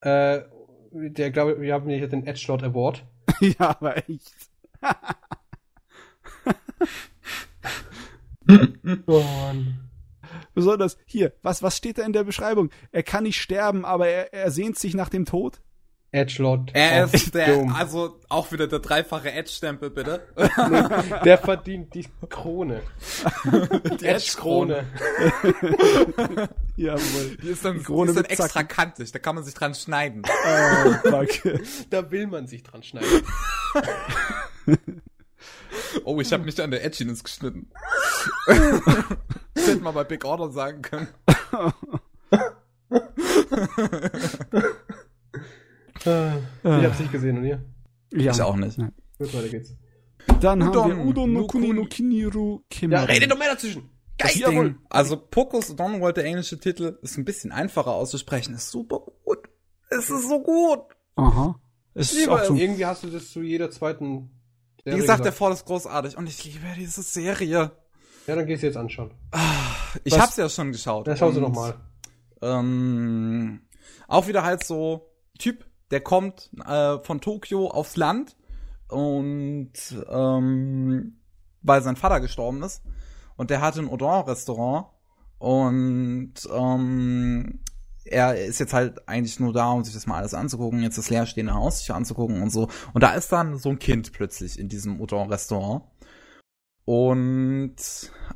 äh, 0.00 0.40
der 0.96 1.30
glaube 1.30 1.60
wir 1.60 1.74
haben 1.74 1.88
hier 1.88 2.08
den 2.08 2.26
Edgelord 2.26 2.62
Award. 2.62 3.04
ja, 3.40 3.54
aber 3.58 3.96
echt. 4.08 4.32
Oh 9.06 9.20
Mann. 9.20 9.90
Besonders 10.54 10.96
hier, 11.04 11.32
was, 11.42 11.62
was 11.62 11.76
steht 11.76 11.98
da 11.98 12.04
in 12.04 12.12
der 12.12 12.24
Beschreibung? 12.24 12.70
Er 12.92 13.02
kann 13.02 13.24
nicht 13.24 13.40
sterben, 13.40 13.84
aber 13.84 14.08
er, 14.08 14.32
er 14.32 14.50
sehnt 14.50 14.78
sich 14.78 14.94
nach 14.94 15.08
dem 15.08 15.24
Tod. 15.24 15.60
Edgelord. 16.12 16.70
Er 16.72 17.04
of 17.04 17.14
ist 17.14 17.34
der, 17.34 17.54
Doom. 17.54 17.74
also 17.74 18.20
auch 18.28 18.50
wieder 18.52 18.66
der 18.68 18.78
dreifache 18.78 19.32
Edge-Stempel, 19.32 19.90
bitte. 19.90 20.26
der 21.24 21.38
verdient 21.38 21.92
die 21.94 22.06
Krone. 22.28 22.80
Die 24.00 24.04
Edge-Krone. 24.06 24.86
Jawohl. 26.76 27.36
Die 27.42 27.48
ist 27.48 27.64
dann, 27.64 27.78
Die 27.78 27.84
Krone 27.84 28.12
die 28.12 28.18
ist 28.20 28.24
dann 28.38 28.46
extra 28.46 28.62
kantig, 28.62 29.12
da 29.12 29.18
kann 29.18 29.34
man 29.34 29.44
sich 29.44 29.54
dran 29.54 29.74
schneiden. 29.74 30.22
Oh, 30.24 30.92
fuck. 31.10 31.60
Da 31.90 32.10
will 32.10 32.26
man 32.28 32.46
sich 32.46 32.62
dran 32.62 32.82
schneiden. 32.82 33.22
Oh, 36.04 36.20
ich 36.20 36.32
habe 36.32 36.44
mich 36.44 36.60
an 36.62 36.70
der 36.70 36.84
Edginess 36.84 37.22
geschnitten. 37.24 37.70
das 38.46 39.66
hätte 39.66 39.82
man 39.82 39.94
bei 39.94 40.04
Big 40.04 40.24
Order 40.24 40.50
sagen 40.50 40.82
können. 40.82 41.08
Ah, 46.06 46.36
ich 46.62 46.84
hab's 46.84 47.00
nicht 47.00 47.12
gesehen, 47.12 47.38
und 47.38 47.44
ihr? 47.44 47.64
Ja. 48.12 48.32
Ich 48.32 48.42
auch 48.42 48.56
nicht. 48.56 48.78
Nein. 48.78 48.92
Gut, 49.18 49.34
weiter 49.34 49.48
geht's. 49.48 49.74
Dann 50.40 50.62
Udon, 50.62 50.82
haben 50.84 50.96
wir 50.98 51.04
Udon 51.06 51.32
no 51.32 51.46
Kuni 51.46 51.72
no. 51.72 51.84
Kiniru 51.84 52.58
Ja, 52.58 52.64
Kimari. 52.68 53.12
rede 53.12 53.28
doch 53.28 53.38
mehr 53.38 53.50
dazwischen. 53.52 53.90
Geil. 54.18 54.32
Ding, 54.34 54.76
also 54.88 55.16
Pocus 55.16 55.76
Dawnworld, 55.76 56.16
der 56.16 56.24
englische 56.24 56.58
Titel, 56.58 56.98
ist 57.02 57.18
ein 57.18 57.24
bisschen 57.24 57.52
einfacher 57.52 57.92
auszusprechen. 57.92 58.54
Ist 58.54 58.70
super 58.70 59.00
gut. 59.24 59.38
Es 59.90 60.10
ist 60.10 60.28
so 60.28 60.42
gut. 60.42 60.80
Aha. 61.16 61.60
Ist 61.94 62.28
auch 62.28 62.44
so, 62.44 62.54
Irgendwie 62.54 62.84
hast 62.86 63.04
du 63.04 63.08
das 63.08 63.30
zu 63.30 63.42
jeder 63.42 63.70
zweiten 63.70 64.30
Wie 64.84 64.90
Serie 64.90 65.00
gesagt, 65.00 65.24
der 65.24 65.32
Fall 65.32 65.52
ist 65.52 65.64
großartig 65.64 66.16
und 66.16 66.28
ich 66.28 66.44
liebe 66.44 66.66
diese 66.78 67.02
Serie. 67.02 67.72
Ja, 68.26 68.34
dann 68.34 68.46
gehst 68.46 68.62
du 68.62 68.66
jetzt 68.66 68.76
anschauen. 68.76 69.12
Ich 70.04 70.12
Was? 70.12 70.20
hab's 70.20 70.36
ja 70.36 70.48
schon 70.48 70.72
geschaut. 70.72 71.06
Dann 71.06 71.16
schau 71.16 71.30
sie 71.30 71.40
nochmal. 71.40 71.74
Ähm, 72.42 73.60
auch 74.08 74.26
wieder 74.28 74.42
halt 74.42 74.64
so 74.64 75.10
Typ, 75.38 75.64
der 75.90 76.00
kommt 76.00 76.50
äh, 76.66 76.98
von 76.98 77.20
Tokio 77.20 77.68
aufs 77.68 77.96
Land 77.96 78.36
und 78.88 79.72
ähm, 80.08 81.18
weil 81.62 81.82
sein 81.82 81.96
Vater 81.96 82.20
gestorben 82.20 82.62
ist 82.62 82.82
und 83.36 83.50
der 83.50 83.60
hatte 83.60 83.80
ein 83.80 83.88
Odon-Restaurant 83.88 84.86
und 85.38 86.34
ähm, 86.52 87.60
er 88.06 88.36
ist 88.44 88.60
jetzt 88.60 88.72
halt 88.72 89.08
eigentlich 89.08 89.40
nur 89.40 89.52
da, 89.52 89.70
um 89.70 89.84
sich 89.84 89.94
das 89.94 90.06
mal 90.06 90.18
alles 90.18 90.34
anzugucken, 90.34 90.82
jetzt 90.82 90.98
das 90.98 91.10
leerstehende 91.10 91.54
Haus 91.54 91.80
sich 91.80 91.92
anzugucken 91.92 92.42
und 92.42 92.50
so. 92.50 92.68
Und 92.94 93.02
da 93.02 93.14
ist 93.14 93.32
dann 93.32 93.58
so 93.58 93.68
ein 93.68 93.78
Kind 93.78 94.12
plötzlich 94.12 94.58
in 94.58 94.68
diesem 94.68 95.00
Udon-Restaurant. 95.00 95.84
Und 96.84 97.76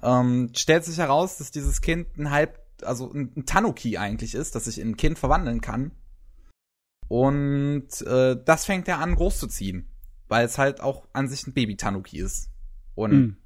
ähm, 0.03 0.51
stellt 0.57 0.85
sich 0.85 0.99
heraus, 0.99 1.37
dass 1.37 1.53
dieses 1.53 1.81
Kind 1.81 2.19
ein 2.19 2.31
halb, 2.31 2.59
also 2.83 3.13
ein, 3.13 3.33
ein 3.37 3.47
Tanuki 3.47 3.97
eigentlich 3.97 4.35
ist, 4.35 4.57
das 4.57 4.65
sich 4.65 4.81
in 4.81 4.91
ein 4.91 4.97
Kind 4.97 5.19
verwandeln 5.19 5.61
kann. 5.61 5.93
Und 7.11 7.89
äh, 8.07 8.37
das 8.45 8.67
fängt 8.67 8.87
er 8.87 9.01
an 9.01 9.17
großzuziehen, 9.17 9.89
weil 10.29 10.45
es 10.47 10.59
halt 10.59 10.81
auch 10.81 11.09
an 11.13 11.27
sich 11.27 11.45
ein 11.45 11.53
Baby-Tanuki 11.53 12.21
ist. 12.21 12.51
Und 12.95 13.11
Hm. 13.11 13.37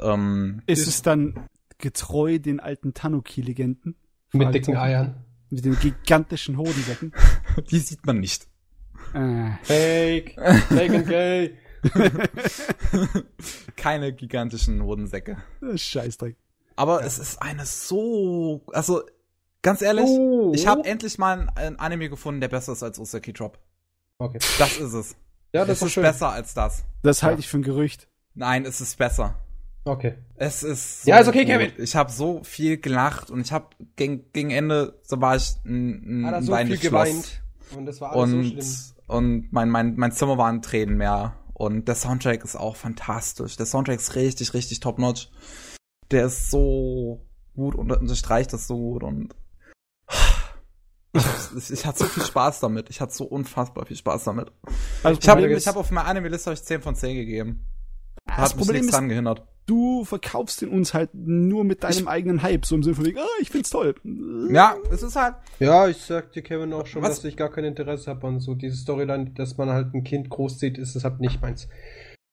ähm, 0.00 0.62
Ist 0.64 0.88
es 0.88 1.02
dann 1.02 1.34
getreu 1.76 2.38
den 2.38 2.60
alten 2.60 2.94
Tanuki-Legenden? 2.94 3.94
Mit 4.32 4.54
dicken. 4.54 4.74
Eiern. 4.78 5.22
Mit 5.50 5.66
den 5.66 5.78
gigantischen 5.78 6.56
Hodensäcken? 6.56 7.12
die 7.70 7.78
sieht 7.78 8.06
man 8.06 8.20
nicht. 8.20 8.48
äh, 9.12 9.50
Fake. 9.64 10.34
Fake 10.68 10.90
and 10.94 11.06
gay. 11.06 11.58
Keine 13.76 14.14
gigantischen 14.14 14.82
Hodensäcke. 14.82 15.36
Scheißdreck. 15.74 16.36
Aber 16.76 17.04
es 17.04 17.18
ist 17.18 17.42
eine 17.42 17.66
so, 17.66 18.64
also 18.72 19.02
ganz 19.64 19.82
ehrlich, 19.82 20.06
Oh. 20.08 20.52
ich 20.54 20.68
habe 20.68 20.84
endlich 20.84 21.18
mal 21.18 21.48
ein, 21.56 21.76
Anime 21.80 22.08
gefunden, 22.08 22.40
der 22.40 22.48
besser 22.48 22.72
ist 22.72 22.84
als 22.84 23.00
Usaki 23.00 23.32
Drop. 23.32 23.58
Okay. 24.18 24.38
Das 24.58 24.76
ist 24.78 24.92
es. 24.92 25.16
Ja, 25.52 25.60
Das 25.64 25.66
das 25.66 25.78
ist 25.78 25.82
ist 25.86 25.92
schön. 25.94 26.02
besser 26.04 26.28
als 26.30 26.54
das. 26.54 26.84
Das 27.02 27.24
halte 27.24 27.40
ich 27.40 27.48
für 27.48 27.58
ein 27.58 27.62
Gerücht. 27.62 28.08
Nein, 28.34 28.64
es 28.64 28.80
ist 28.80 28.96
besser. 28.98 29.36
Okay. 29.84 30.14
Es 30.36 30.62
ist 30.62 31.06
Ja, 31.06 31.18
ist 31.18 31.28
okay, 31.28 31.40
gut. 31.44 31.48
Kevin. 31.52 31.72
Ich 31.78 31.94
habe 31.96 32.10
so 32.10 32.42
viel 32.44 32.78
gelacht 32.78 33.30
und 33.30 33.40
ich 33.40 33.52
habe 33.52 33.66
gegen, 33.96 34.30
gegen 34.32 34.50
Ende 34.50 34.98
so 35.02 35.20
war 35.20 35.36
ich 35.36 35.54
ein, 35.64 36.24
ein, 36.24 36.42
so 36.44 36.52
Wein 36.52 36.68
geweint. 36.68 37.42
Und 37.76 37.86
das 37.86 38.00
war 38.00 38.12
alles 38.12 38.30
so 38.30 38.36
Und 38.36 38.44
schlimm. 38.62 38.94
und 39.08 39.52
mein, 39.52 39.68
mein, 39.70 39.96
mein 39.96 40.12
Zimmer 40.12 40.38
war 40.38 40.48
in 40.50 40.62
Tränen 40.62 40.96
mehr. 40.96 41.34
Und 41.52 41.86
der 41.86 41.94
Soundtrack 41.94 42.42
ist 42.44 42.56
auch 42.56 42.76
fantastisch. 42.76 43.56
Der 43.56 43.66
Soundtrack 43.66 43.98
ist 44.00 44.14
richtig, 44.16 44.54
richtig 44.54 44.80
top-notch. 44.80 45.30
Der 46.10 46.26
ist 46.26 46.50
so 46.50 47.26
gut 47.54 47.74
und 47.76 47.92
unterstreicht 47.92 48.52
das 48.52 48.66
so 48.66 48.76
gut 48.76 49.02
und 49.04 49.34
ich, 51.56 51.70
ich, 51.70 51.86
hatte 51.86 52.00
so 52.00 52.04
viel 52.06 52.24
Spaß 52.24 52.60
damit. 52.60 52.90
Ich 52.90 53.00
hatte 53.00 53.14
so 53.14 53.24
unfassbar 53.24 53.86
viel 53.86 53.96
Spaß 53.96 54.24
damit. 54.24 54.50
Also 55.02 55.20
ich 55.20 55.28
habe 55.28 55.56
hab 55.56 55.76
auf 55.76 55.90
meiner 55.90 56.08
Anime-Liste 56.08 56.54
10 56.54 56.82
von 56.82 56.94
10 56.94 57.16
gegeben. 57.16 57.66
Da 58.26 58.36
das 58.36 58.50
hat 58.50 58.58
Problem 58.58 58.74
mich 58.74 58.82
nichts 58.82 58.96
dran 58.96 59.08
gehindert 59.08 59.46
du 59.66 60.04
verkaufst 60.04 60.60
den 60.60 60.68
uns 60.68 60.94
halt 60.94 61.10
nur 61.14 61.64
mit 61.64 61.82
deinem 61.82 61.92
ich, 61.92 62.08
eigenen 62.08 62.42
Hype, 62.42 62.66
so 62.66 62.74
im 62.74 62.82
Sinne 62.82 62.96
von, 62.96 63.06
ah, 63.16 63.26
ich 63.40 63.50
find's 63.50 63.70
toll. 63.70 63.94
Ja, 64.50 64.76
es 64.90 65.02
ist 65.02 65.16
halt. 65.16 65.36
Ja, 65.58 65.88
ich 65.88 65.98
sag 65.98 66.32
dir, 66.32 66.42
Kevin, 66.42 66.72
auch 66.72 66.86
schon, 66.86 67.02
was? 67.02 67.16
dass 67.16 67.24
ich 67.24 67.36
gar 67.36 67.50
kein 67.50 67.64
Interesse 67.64 68.10
habe 68.10 68.26
an 68.26 68.40
so 68.40 68.54
diese 68.54 68.76
Storyline, 68.76 69.30
dass 69.30 69.56
man 69.56 69.70
halt 69.70 69.94
ein 69.94 70.04
Kind 70.04 70.28
großzieht, 70.30 70.78
ist 70.78 70.96
das 70.96 71.04
halt 71.04 71.20
nicht 71.20 71.40
meins. 71.40 71.68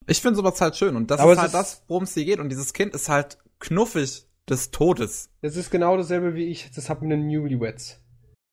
Ich 0.08 0.22
finde 0.22 0.38
sowas 0.38 0.60
halt 0.60 0.76
schön 0.76 0.96
und 0.96 1.12
das 1.12 1.20
Aber 1.20 1.34
ist 1.34 1.40
halt 1.40 1.48
ist 1.48 1.54
das, 1.54 1.84
worum 1.88 2.04
es 2.04 2.14
hier 2.14 2.26
geht 2.26 2.40
und 2.40 2.50
dieses 2.50 2.74
Kind 2.74 2.94
ist 2.94 3.08
halt 3.08 3.38
knuffig 3.60 4.26
des 4.50 4.72
Todes. 4.72 5.30
Das 5.42 5.56
ist 5.56 5.70
genau 5.70 5.96
dasselbe 5.96 6.34
wie 6.36 6.46
ich, 6.46 6.72
das 6.76 6.90
hab 6.90 7.02
mit 7.02 7.12
den 7.12 7.28
Newlyweds. 7.28 8.02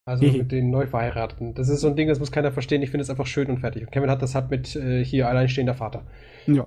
Also 0.08 0.24
mit 0.24 0.50
den 0.52 0.70
Neuverheirateten. 0.70 1.52
Das 1.52 1.68
ist 1.68 1.82
so 1.82 1.86
ein 1.86 1.94
Ding, 1.94 2.08
das 2.08 2.18
muss 2.18 2.32
keiner 2.32 2.50
verstehen. 2.50 2.80
Ich 2.80 2.90
finde 2.90 3.02
es 3.02 3.10
einfach 3.10 3.26
schön 3.26 3.48
und 3.50 3.58
fertig. 3.58 3.82
Und 3.82 3.90
Kevin 3.90 4.08
hat 4.08 4.22
das 4.22 4.34
halt 4.34 4.50
mit 4.50 4.74
äh, 4.74 5.04
hier 5.04 5.28
alleinstehender 5.28 5.74
Vater. 5.74 6.06
Ja. 6.46 6.66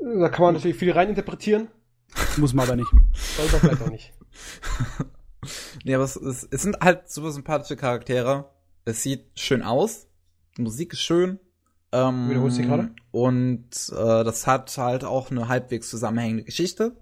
Da 0.00 0.30
kann 0.30 0.46
man 0.46 0.54
natürlich 0.54 0.78
viel 0.78 0.92
reininterpretieren. 0.92 1.68
Muss 2.38 2.54
man 2.54 2.66
aber 2.66 2.76
nicht. 2.76 2.90
Soll 3.12 3.46
man 3.52 3.60
vielleicht 3.60 3.82
auch 3.82 3.90
nicht. 3.90 4.14
nee, 5.84 5.94
aber 5.94 6.04
es, 6.04 6.16
es, 6.16 6.48
es 6.50 6.62
sind 6.62 6.78
halt 6.80 7.10
super 7.10 7.30
sympathische 7.30 7.76
Charaktere. 7.76 8.48
Es 8.86 9.02
sieht 9.02 9.26
schön 9.38 9.60
aus. 9.60 10.08
Die 10.56 10.62
Musik 10.62 10.94
ist 10.94 11.02
schön. 11.02 11.38
Ähm, 11.92 12.30
Wiederholst 12.30 12.58
du 12.58 12.62
gerade? 12.62 12.90
Und 13.10 13.68
äh, 13.92 14.24
das 14.24 14.46
hat 14.46 14.74
halt 14.78 15.04
auch 15.04 15.30
eine 15.30 15.48
halbwegs 15.48 15.90
zusammenhängende 15.90 16.44
Geschichte. 16.44 16.96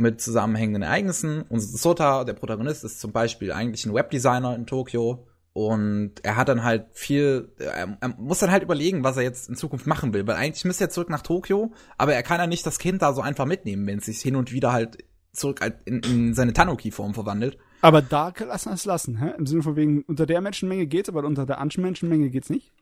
Mit 0.00 0.20
zusammenhängenden 0.20 0.82
Ereignissen. 0.82 1.42
Und 1.42 1.60
Sota, 1.60 2.24
der 2.24 2.32
Protagonist, 2.32 2.84
ist 2.84 3.00
zum 3.00 3.12
Beispiel 3.12 3.52
eigentlich 3.52 3.84
ein 3.86 3.94
Webdesigner 3.94 4.54
in 4.54 4.66
Tokio 4.66 5.26
und 5.52 6.12
er 6.22 6.36
hat 6.36 6.48
dann 6.48 6.62
halt 6.62 6.86
viel, 6.92 7.52
er, 7.58 7.98
er, 8.00 8.08
muss 8.18 8.38
dann 8.38 8.50
halt 8.50 8.62
überlegen, 8.62 9.02
was 9.02 9.16
er 9.16 9.24
jetzt 9.24 9.48
in 9.48 9.56
Zukunft 9.56 9.86
machen 9.86 10.14
will, 10.14 10.26
weil 10.26 10.36
eigentlich 10.36 10.64
müsste 10.64 10.84
er 10.84 10.90
zurück 10.90 11.10
nach 11.10 11.22
Tokio, 11.22 11.72
aber 11.98 12.14
er 12.14 12.22
kann 12.22 12.38
ja 12.38 12.46
nicht 12.46 12.64
das 12.64 12.78
Kind 12.78 13.02
da 13.02 13.12
so 13.12 13.20
einfach 13.20 13.46
mitnehmen, 13.46 13.86
wenn 13.86 13.98
es 13.98 14.04
sich 14.04 14.20
hin 14.20 14.36
und 14.36 14.52
wieder 14.52 14.72
halt 14.72 14.98
zurück 15.32 15.60
in, 15.84 16.00
in 16.00 16.34
seine 16.34 16.52
Tanuki-Form 16.52 17.14
verwandelt. 17.14 17.58
Aber 17.82 18.00
da 18.00 18.32
lassen 18.38 18.70
wir 18.70 18.74
es 18.74 18.84
lassen, 18.84 19.18
hä? 19.18 19.32
Im 19.38 19.46
Sinne 19.46 19.62
von 19.62 19.74
wegen, 19.74 20.02
unter 20.02 20.26
der 20.26 20.40
Menschenmenge 20.40 20.86
geht's, 20.86 21.08
aber 21.08 21.24
unter 21.24 21.46
der 21.46 21.58
anderen 21.58 21.82
Menschenmenge 21.82 22.30
geht's 22.30 22.50
nicht? 22.50 22.72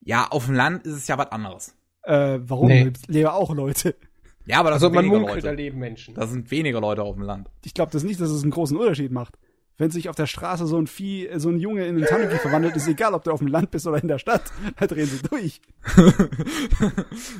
Ja, 0.00 0.26
auf 0.28 0.46
dem 0.46 0.54
Land 0.54 0.86
ist 0.86 0.94
es 0.94 1.06
ja 1.06 1.18
was 1.18 1.30
anderes. 1.30 1.74
Äh, 2.02 2.38
warum? 2.42 2.68
Nee. 2.68 2.92
Leben 3.06 3.28
auch 3.28 3.54
Leute. 3.54 3.94
Ja, 4.46 4.60
aber 4.60 4.70
das 4.70 4.82
also 4.82 4.86
sind 4.86 4.98
weniger 4.98 5.18
munkelt, 5.18 5.36
Leute. 5.36 5.46
da 5.48 5.52
leben 5.52 5.78
Menschen. 5.78 6.14
Da 6.14 6.26
sind 6.26 6.50
weniger 6.50 6.80
Leute 6.80 7.02
auf 7.02 7.16
dem 7.16 7.24
Land. 7.24 7.50
Ich 7.64 7.74
glaube 7.74 7.92
das 7.92 8.04
nicht, 8.04 8.20
dass 8.20 8.30
es 8.30 8.42
einen 8.42 8.52
großen 8.52 8.76
Unterschied 8.76 9.12
macht 9.12 9.36
wenn 9.78 9.90
sich 9.90 10.08
auf 10.08 10.16
der 10.16 10.26
Straße 10.26 10.66
so 10.66 10.78
ein 10.78 10.86
Vieh, 10.86 11.28
so 11.36 11.50
ein 11.50 11.58
Junge 11.58 11.86
in 11.86 11.96
einen 11.96 12.06
Tanuki 12.06 12.36
verwandelt, 12.36 12.76
ist 12.76 12.88
egal, 12.88 13.14
ob 13.14 13.24
du 13.24 13.30
auf 13.30 13.40
dem 13.40 13.48
Land 13.48 13.70
bist 13.70 13.86
oder 13.86 14.00
in 14.00 14.08
der 14.08 14.18
Stadt, 14.18 14.42
da 14.78 14.86
drehen 14.86 15.06
sie 15.06 15.22
durch. 15.22 15.60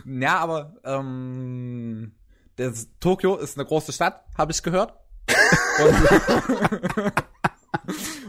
ja, 0.05 0.39
aber 0.39 0.77
ähm, 0.85 2.13
das, 2.57 2.89
Tokio 3.01 3.37
ist 3.37 3.59
eine 3.59 3.67
große 3.67 3.93
Stadt, 3.93 4.25
habe 4.37 4.53
ich 4.53 4.63
gehört. 4.63 4.95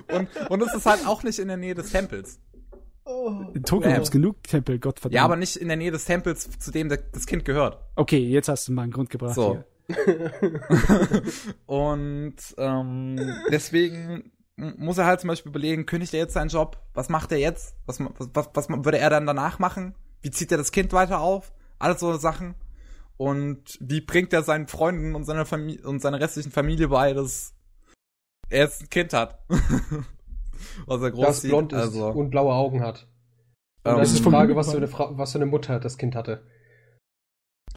und, 0.10 0.16
und, 0.38 0.52
und 0.52 0.62
es 0.64 0.74
ist 0.74 0.86
halt 0.86 1.06
auch 1.06 1.24
nicht 1.24 1.40
in 1.40 1.50
der 1.50 1.58
Nähe 1.58 1.76
des 1.76 1.92
Tempels. 1.92 2.40
In 3.53 3.64
Tokio 3.64 3.90
gibt 3.92 4.03
es 4.03 4.11
genug 4.11 4.44
Tempel, 4.44 4.80
Gott 4.80 5.00
verdammt. 5.00 5.16
Ja, 5.16 5.24
aber 5.24 5.36
nicht 5.36 5.56
in 5.56 5.68
der 5.68 5.77
Nähe 5.77 5.92
des 5.92 6.06
Tempels, 6.06 6.50
zu 6.60 6.72
dem 6.72 6.90
das 6.90 7.26
Kind 7.26 7.45
gehört. 7.45 7.80
Okay, 7.95 8.19
jetzt 8.19 8.50
hast 8.50 8.68
du 8.68 8.74
mal 8.74 8.84
einen 8.84 8.92
Grund 8.92 9.10
gebracht. 9.10 9.36
So. 9.36 9.53
Hier. 9.53 9.66
und 11.66 12.36
ähm, 12.58 13.19
deswegen 13.50 14.32
muss 14.58 14.98
er 14.98 15.06
halt 15.06 15.22
zum 15.22 15.30
Beispiel 15.30 15.52
überlegen, 15.52 15.86
kündigt 15.86 16.14
er 16.14 16.19
jetzt 16.19 16.34
seinen 16.34 16.50
Job? 16.50 16.82
Was 16.94 17.10
macht 17.10 17.32
er 17.32 17.38
jetzt? 17.38 17.76
Was, 17.86 18.00
was, 18.00 18.30
was, 18.34 18.50
was 18.53 18.69
würde 18.69 18.98
er 18.98 19.10
dann 19.10 19.26
danach 19.26 19.60
machen? 19.60 19.95
Wie 20.22 20.32
zieht 20.32 20.52
er 20.52 20.58
das 20.58 20.72
Kind 20.72 20.94
weiter 20.94 21.22
auf? 21.22 21.53
Alles 21.80 22.00
so 22.00 22.18
Sachen. 22.18 22.56
Und 23.18 23.77
wie 23.80 24.02
bringt 24.02 24.34
er 24.34 24.44
seinen 24.44 24.68
Freunden 24.68 25.16
und 25.16 25.26
seiner 25.26 25.45
Familie 25.45 25.88
und 25.88 26.02
seiner 26.02 26.19
restlichen 26.19 26.52
Familie 26.52 26.90
bei, 26.90 27.14
dass 27.14 27.53
er 28.50 28.64
jetzt 28.64 28.82
ein 28.82 28.90
Kind 28.90 29.14
hat? 29.14 29.40
was 30.86 31.02
er 31.02 31.11
groß 31.11 31.26
das 31.26 31.42
sieht. 31.42 31.52
blond 31.52 31.74
ist 31.74 31.80
also. 31.80 32.08
und 32.10 32.30
blaue 32.30 32.53
Augen 32.53 32.82
hat. 32.82 33.08
Und 33.84 33.94
ähm, 33.94 33.98
das 34.00 34.11
ist 34.11 34.19
die 34.26 34.30
Frage, 34.30 34.56
was 34.56 34.72
für, 34.72 34.77
eine 34.77 34.88
Fra 34.88 35.11
was 35.18 35.32
für 35.32 35.38
eine 35.38 35.45
Mutter 35.45 35.80
das 35.80 35.98
Kind 35.98 36.16
hatte 36.16 36.44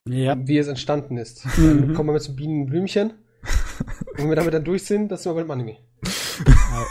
ja. 0.08 0.36
wie 0.46 0.58
es 0.58 0.68
entstanden 0.68 1.16
ist. 1.16 1.44
Mhm. 1.56 1.80
Dann 1.80 1.94
kommen 1.94 2.08
wir 2.08 2.14
mit 2.14 2.22
so 2.22 2.34
Bienen 2.34 2.62
und 2.62 2.72
wenn 2.72 4.28
wir 4.28 4.36
damit 4.36 4.52
dann 4.52 4.64
durch 4.64 4.84
sind, 4.84 5.08
das 5.08 5.22
sind 5.22 5.34
wir 5.34 5.42
beim 5.42 5.50
Anime. 5.50 5.78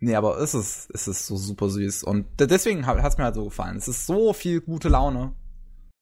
nee, 0.00 0.14
aber 0.14 0.38
es 0.38 0.54
ist, 0.54 0.90
es 0.92 1.08
ist 1.08 1.26
so 1.26 1.36
super 1.36 1.70
süß. 1.70 2.04
Und 2.04 2.26
deswegen 2.38 2.86
hat 2.86 2.98
es 3.02 3.16
mir 3.16 3.24
halt 3.24 3.34
so 3.34 3.44
gefallen. 3.44 3.76
Es 3.76 3.88
ist 3.88 4.06
so 4.06 4.32
viel 4.34 4.60
gute 4.60 4.88
Laune. 4.90 5.34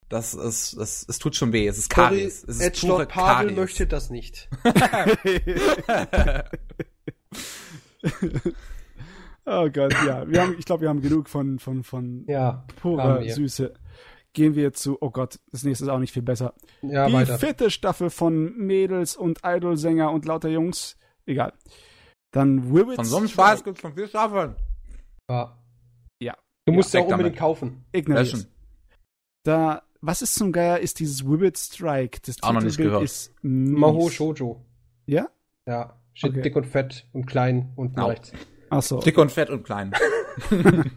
Das 0.08 0.34
ist, 0.34 0.74
es, 0.74 1.06
es 1.08 1.18
tut 1.18 1.36
schon 1.36 1.52
weh. 1.52 1.66
Es 1.66 1.78
ist 1.78 1.90
Karies. 1.90 2.44
Es 2.46 2.58
ist 2.58 2.80
pure 2.80 3.06
Pavel 3.06 3.46
Karies. 3.46 3.56
möchte 3.56 3.86
das 3.86 4.10
nicht. 4.10 4.50
oh 9.46 9.68
Gott, 9.70 9.94
ja. 10.06 10.28
Wir 10.28 10.42
haben, 10.42 10.56
ich 10.58 10.64
glaube, 10.64 10.82
wir 10.82 10.88
haben 10.88 11.00
genug 11.00 11.28
von, 11.28 11.58
von, 11.58 11.84
von 11.84 12.24
ja, 12.26 12.64
purer 12.80 13.22
Süße 13.28 13.74
gehen 14.32 14.54
wir 14.54 14.72
zu, 14.72 14.98
oh 15.00 15.10
Gott, 15.10 15.38
das 15.50 15.62
nächste 15.62 15.84
ist 15.84 15.90
auch 15.90 15.98
nicht 15.98 16.12
viel 16.12 16.22
besser. 16.22 16.54
Ja, 16.82 17.06
die 17.06 17.12
weiter. 17.12 17.38
vierte 17.38 17.70
Staffel 17.70 18.10
von 18.10 18.56
Mädels 18.56 19.16
und 19.16 19.40
Idolsänger 19.44 20.10
und 20.10 20.24
lauter 20.24 20.48
Jungs. 20.48 20.96
Egal. 21.26 21.52
Dann 22.32 22.72
Wibbits. 22.72 22.96
Von 22.96 23.04
so 23.04 23.16
einem 23.18 23.28
Spaß 23.28 23.64
gibt's 23.64 23.80
schon 23.80 23.94
vier 23.94 24.08
Staffeln. 24.08 24.56
Ja. 25.28 25.58
Ja. 26.20 26.36
Du 26.64 26.72
musst 26.72 26.94
ja, 26.94 27.00
ja 27.00 27.06
auch 27.06 27.10
unbedingt 27.10 27.36
damit. 27.36 27.40
kaufen. 27.40 27.84
Ignoriert. 27.92 28.48
Da, 29.44 29.82
was 30.00 30.22
ist 30.22 30.34
zum 30.34 30.52
Geier, 30.52 30.78
ist 30.78 30.98
dieses 31.00 31.26
Wibbit 31.26 31.58
Strike? 31.58 32.20
Das 32.24 32.42
auch 32.42 32.52
noch 32.52 32.62
nicht 32.62 32.78
gehört. 32.78 33.02
ist 33.02 33.34
Maho 33.42 34.08
Shoujo. 34.08 34.64
Ja? 35.06 35.28
Ja. 35.66 35.98
Steht 36.14 36.32
okay. 36.32 36.42
dick 36.42 36.56
und 36.56 36.66
fett 36.66 37.06
und 37.12 37.26
klein 37.26 37.72
und 37.76 37.98
rechts. 37.98 38.32
Ach 38.70 38.82
so. 38.82 39.00
Dick 39.00 39.18
und 39.18 39.30
fett 39.32 39.50
und 39.50 39.64
klein. 39.64 39.92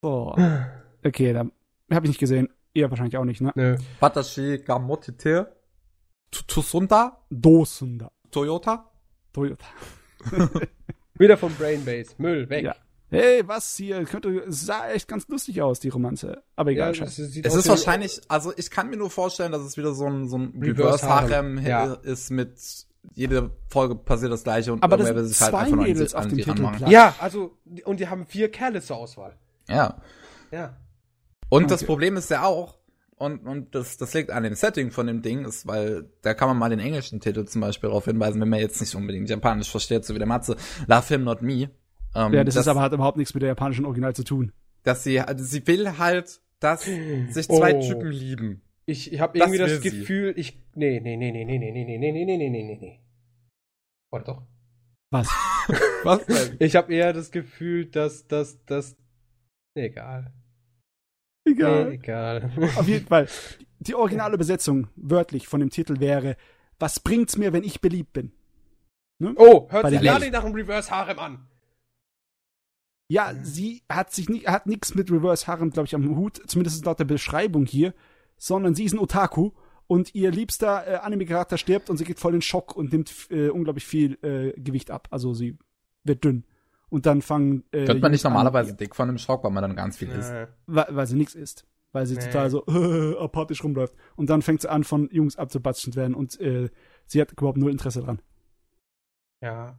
Boah. 0.00 0.70
Okay, 1.04 1.32
dann 1.32 1.52
habe 1.90 2.06
ich 2.06 2.10
nicht 2.10 2.20
gesehen. 2.20 2.48
Ihr 2.74 2.90
wahrscheinlich 2.90 3.16
auch 3.16 3.24
nicht, 3.24 3.40
ne? 3.40 3.52
Nö. 3.54 3.76
Watashi 4.00 4.58
ga 4.58 4.78
motite 4.78 5.56
Tsunda? 6.30 7.24
Dosunda. 7.30 8.10
Toyota? 8.30 8.90
Toyota. 9.32 9.66
Wieder 11.18 11.36
vom 11.36 11.54
Brainbase. 11.54 12.14
Müll, 12.18 12.48
weg. 12.50 12.64
Ja. 12.64 12.76
Hey, 13.08 13.46
was 13.46 13.76
hier? 13.76 14.04
Könnte, 14.04 14.44
sah 14.48 14.88
echt 14.88 15.06
ganz 15.06 15.28
lustig 15.28 15.62
aus, 15.62 15.78
die 15.78 15.88
Romanze. 15.88 16.42
Aber 16.56 16.72
egal, 16.72 16.94
ja, 16.94 17.04
Es 17.04 17.18
ist 17.18 17.68
wahrscheinlich, 17.68 18.20
also 18.28 18.52
ich 18.56 18.70
kann 18.70 18.90
mir 18.90 18.96
nur 18.96 19.10
vorstellen, 19.10 19.52
dass 19.52 19.62
es 19.62 19.76
wieder 19.76 19.94
so 19.94 20.06
ein, 20.06 20.28
so 20.28 20.38
ein 20.38 20.60
Reverse-Harem 20.60 21.64
ja. 21.64 21.94
ist 21.94 22.30
mit 22.30 22.58
jede 23.14 23.50
Folge 23.68 23.94
passiert 23.94 24.32
das 24.32 24.42
gleiche 24.42 24.72
und 24.72 24.82
aber 24.82 24.96
das 24.96 25.14
will 25.14 25.24
sich 25.24 25.40
halt 25.40 25.54
einfach 25.54 25.76
nur 25.76 25.84
an, 25.84 26.14
auf 26.14 26.26
dem 26.26 26.38
Titel 26.38 26.70
Ja, 26.88 27.14
also, 27.20 27.56
und 27.84 28.00
die 28.00 28.08
haben 28.08 28.26
vier 28.26 28.50
Kerle 28.50 28.82
zur 28.82 28.96
Auswahl. 28.96 29.36
Ja. 29.68 30.02
Ja. 30.50 30.76
Und 31.48 31.64
okay. 31.64 31.70
das 31.70 31.84
Problem 31.84 32.16
ist 32.16 32.30
ja 32.30 32.44
auch, 32.44 32.78
und, 33.16 33.46
und 33.46 33.74
das, 33.74 33.96
das 33.96 34.12
liegt 34.12 34.30
an 34.30 34.42
dem 34.42 34.54
Setting 34.54 34.90
von 34.90 35.06
dem 35.06 35.22
Ding, 35.22 35.44
ist, 35.44 35.66
weil 35.66 36.10
da 36.22 36.34
kann 36.34 36.48
man 36.48 36.58
mal 36.58 36.68
den 36.68 36.80
englischen 36.80 37.20
Titel 37.20 37.44
zum 37.46 37.60
Beispiel 37.62 37.88
darauf 37.88 38.04
hinweisen, 38.04 38.40
wenn 38.40 38.48
man 38.48 38.60
jetzt 38.60 38.80
nicht 38.80 38.94
unbedingt 38.94 39.30
Japanisch 39.30 39.70
versteht, 39.70 40.04
so 40.04 40.14
wie 40.14 40.18
der 40.18 40.26
Matze, 40.26 40.56
Love 40.86 41.06
Him 41.08 41.24
Not 41.24 41.42
Me. 41.42 41.70
Ähm, 42.16 42.32
ja, 42.32 42.44
das, 42.44 42.54
das 42.54 42.64
ist 42.64 42.68
aber 42.68 42.80
hat 42.80 42.92
überhaupt 42.92 43.18
nichts 43.18 43.34
mit 43.34 43.42
der 43.42 43.48
japanischen 43.48 43.84
Original 43.84 44.14
zu 44.14 44.24
tun. 44.24 44.52
Dass 44.82 45.04
sie, 45.04 45.20
also 45.20 45.44
sie 45.44 45.66
will 45.66 45.98
halt, 45.98 46.40
dass 46.60 46.84
sich 46.84 47.46
zwei 47.46 47.74
oh. 47.74 47.80
Typen 47.82 48.10
lieben. 48.10 48.62
Ich, 48.86 49.12
ich 49.12 49.20
habe 49.20 49.38
irgendwie 49.38 49.58
das, 49.58 49.72
das 49.72 49.80
Gefühl, 49.82 50.32
sie. 50.34 50.40
ich, 50.40 50.62
nee, 50.74 51.00
nee, 51.00 51.16
nee, 51.16 51.30
nee, 51.30 51.44
nee, 51.44 51.58
nee, 51.58 51.70
nee, 51.72 51.84
nee, 51.84 51.98
nee, 51.98 52.12
nee, 52.12 52.24
nee, 52.24 52.48
nee, 52.48 52.62
nee, 52.62 52.78
nee. 52.80 53.00
Oder 54.12 54.24
doch? 54.24 54.42
Was? 55.10 55.28
Was 56.04 56.24
denn? 56.26 56.56
Ich 56.60 56.76
habe 56.76 56.94
eher 56.94 57.12
das 57.12 57.30
Gefühl, 57.30 57.86
dass, 57.86 58.26
dass, 58.28 58.64
dass 58.64 58.96
Egal. 59.76 60.32
Egal. 61.44 61.92
Egal. 61.92 62.50
Auf 62.76 62.88
jeden 62.88 63.06
Fall. 63.06 63.28
Die 63.78 63.94
originale 63.94 64.38
Besetzung 64.38 64.88
wörtlich 64.96 65.46
von 65.48 65.60
dem 65.60 65.70
Titel 65.70 66.00
wäre: 66.00 66.36
Was 66.78 66.98
bringt's 67.00 67.36
mir, 67.36 67.52
wenn 67.52 67.62
ich 67.62 67.80
beliebt 67.80 68.12
bin? 68.12 68.32
Ne? 69.18 69.34
Oh, 69.36 69.68
hört 69.70 69.88
sich 69.90 70.02
gar 70.02 70.18
nicht 70.18 70.32
nach 70.32 70.44
einem 70.44 70.54
Reverse 70.54 70.90
Harem 70.90 71.18
an. 71.18 71.46
Ja, 73.08 73.34
sie 73.42 73.82
hat 73.88 74.12
sich 74.12 74.28
nicht, 74.28 74.48
hat 74.48 74.66
nichts 74.66 74.94
mit 74.94 75.10
Reverse 75.10 75.46
Harem, 75.46 75.70
glaube 75.70 75.86
ich, 75.86 75.94
am 75.94 76.16
Hut, 76.16 76.40
zumindest 76.46 76.84
laut 76.84 76.98
der 76.98 77.04
Beschreibung 77.04 77.64
hier, 77.64 77.94
sondern 78.36 78.74
sie 78.74 78.84
ist 78.84 78.94
ein 78.94 78.98
Otaku 78.98 79.52
und 79.86 80.14
ihr 80.14 80.30
liebster 80.30 80.86
äh, 80.86 80.96
Anime-Charakter 80.96 81.58
stirbt 81.58 81.88
und 81.90 81.96
sie 81.96 82.04
geht 82.04 82.18
voll 82.18 82.34
in 82.34 82.42
Schock 82.42 82.76
und 82.76 82.92
nimmt 82.92 83.12
äh, 83.30 83.48
unglaublich 83.48 83.86
viel 83.86 84.18
äh, 84.22 84.60
Gewicht 84.60 84.90
ab. 84.90 85.08
Also 85.10 85.34
sie 85.34 85.56
wird 86.02 86.24
dünn. 86.24 86.44
Und 86.88 87.06
dann 87.06 87.22
fangen. 87.22 87.64
Äh, 87.72 87.86
Wird 87.88 88.00
man 88.00 88.12
nicht 88.12 88.24
normalerweise 88.24 88.70
an, 88.70 88.76
dick 88.76 88.94
von 88.94 89.08
einem 89.08 89.18
Schock, 89.18 89.42
weil 89.44 89.50
man 89.50 89.62
dann 89.62 89.74
ganz 89.76 89.96
viel 89.96 90.08
isst? 90.08 90.32
Weil, 90.66 90.86
weil 90.90 91.06
sie 91.06 91.16
nichts 91.16 91.34
isst. 91.34 91.66
Weil 91.92 92.06
sie 92.06 92.14
nee. 92.14 92.20
total 92.20 92.50
so 92.50 92.64
äh, 92.66 93.18
apathisch 93.20 93.64
rumläuft. 93.64 93.94
Und 94.14 94.30
dann 94.30 94.42
fängt 94.42 94.62
sie 94.62 94.70
an, 94.70 94.84
von 94.84 95.08
Jungs 95.10 95.36
abzubatschen 95.36 95.92
zu 95.92 95.98
werden 95.98 96.14
und 96.14 96.40
äh, 96.40 96.70
sie 97.06 97.20
hat 97.20 97.32
überhaupt 97.32 97.58
null 97.58 97.70
Interesse 97.70 98.02
dran. 98.02 98.20
Ja. 99.40 99.78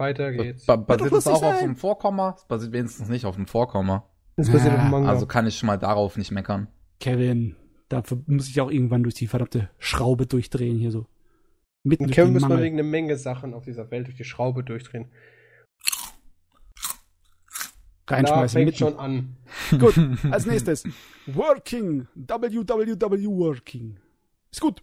Weiter 0.00 0.32
geht's. 0.32 0.66
Ba 0.66 0.76
basiert 0.76 1.12
das 1.12 1.26
auch 1.26 1.40
sein. 1.40 1.54
auf 1.54 1.62
einem 1.62 1.76
Vorkomma? 1.76 2.32
Das 2.32 2.46
basiert 2.46 2.72
wenigstens 2.72 3.08
nicht 3.08 3.26
auf 3.26 3.36
einem 3.36 3.46
Vorkomma. 3.46 4.10
Das 4.36 4.50
basiert 4.50 4.72
ja, 4.72 4.78
auf 4.78 4.84
dem 4.84 4.90
Manga. 4.90 5.08
Also 5.08 5.26
kann 5.26 5.46
ich 5.46 5.58
schon 5.58 5.66
mal 5.66 5.76
darauf 5.76 6.16
nicht 6.16 6.30
meckern. 6.30 6.68
Kevin, 6.98 7.56
dafür 7.88 8.22
muss 8.26 8.48
ich 8.48 8.60
auch 8.60 8.70
irgendwann 8.70 9.02
durch 9.02 9.14
die 9.14 9.26
verdammte 9.26 9.70
Schraube 9.78 10.26
durchdrehen 10.26 10.78
hier 10.78 10.90
so. 10.90 11.06
Mitten 11.82 12.06
Und 12.06 12.12
Kevin 12.12 12.32
muss 12.32 12.42
man 12.42 12.60
wegen 12.60 12.78
einer 12.78 12.88
Menge 12.88 13.16
Sachen 13.16 13.54
auf 13.54 13.64
dieser 13.64 13.90
Welt 13.90 14.06
durch 14.06 14.16
die 14.16 14.24
Schraube 14.24 14.64
durchdrehen. 14.64 15.10
Reinschmeißen. 18.08 18.60
Da 18.60 18.66
fängt 18.66 18.76
schon 18.76 18.98
an. 18.98 19.36
Gut, 19.78 19.94
als 20.30 20.46
nächstes. 20.46 20.84
Working. 21.26 22.08
WWW 22.14 23.26
Working. 23.26 24.00
Ist 24.50 24.60
gut. 24.60 24.82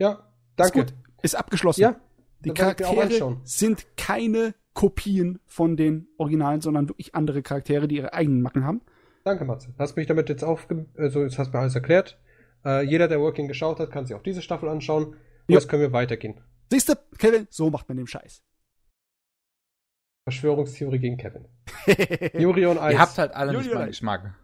Ja, 0.00 0.28
danke. 0.56 0.80
Ist, 0.80 0.86
gut. 0.86 0.94
Ist 1.22 1.34
abgeschlossen. 1.36 1.80
Ja. 1.82 2.00
Die 2.44 2.50
Charaktere 2.50 3.40
sind 3.44 3.86
keine 3.96 4.54
Kopien 4.74 5.40
von 5.46 5.76
den 5.76 6.08
Originalen, 6.18 6.60
sondern 6.60 6.88
wirklich 6.88 7.14
andere 7.14 7.42
Charaktere, 7.42 7.88
die 7.88 7.96
ihre 7.96 8.12
eigenen 8.12 8.42
Macken 8.42 8.64
haben. 8.64 8.82
Danke, 9.24 9.44
Matze. 9.44 9.72
Hast 9.78 9.96
mich 9.96 10.06
damit 10.06 10.28
jetzt 10.28 10.44
aufge... 10.44 10.86
Also, 10.96 11.22
jetzt 11.22 11.38
hast 11.38 11.48
du 11.48 11.56
mir 11.56 11.62
alles 11.62 11.74
erklärt. 11.74 12.18
Äh, 12.64 12.82
jeder, 12.82 13.08
der 13.08 13.20
Working 13.20 13.48
geschaut 13.48 13.78
hat, 13.78 13.90
kann 13.90 14.06
sich 14.06 14.14
auch 14.14 14.22
diese 14.22 14.42
Staffel 14.42 14.68
anschauen. 14.68 15.06
Und 15.06 15.18
jetzt 15.46 15.68
können 15.68 15.82
wir 15.82 15.92
weitergehen. 15.92 16.40
Siehst 16.70 16.88
du, 16.88 16.94
Kevin, 17.18 17.46
so 17.50 17.70
macht 17.70 17.88
man 17.88 17.96
den 17.96 18.06
Scheiß. 18.06 18.42
Verschwörungstheorie 20.28 20.98
gegen 20.98 21.16
Kevin. 21.16 21.46
Juri 22.34 22.66
und 22.66 22.78
Eis. 22.78 22.94
Ihr 22.94 22.98
habt 22.98 23.18
halt 23.18 23.32
alle 23.32 23.52
Juri 23.52 23.64
nicht 23.64 23.74
meinen 23.74 23.86
Geschmack. 23.88 24.34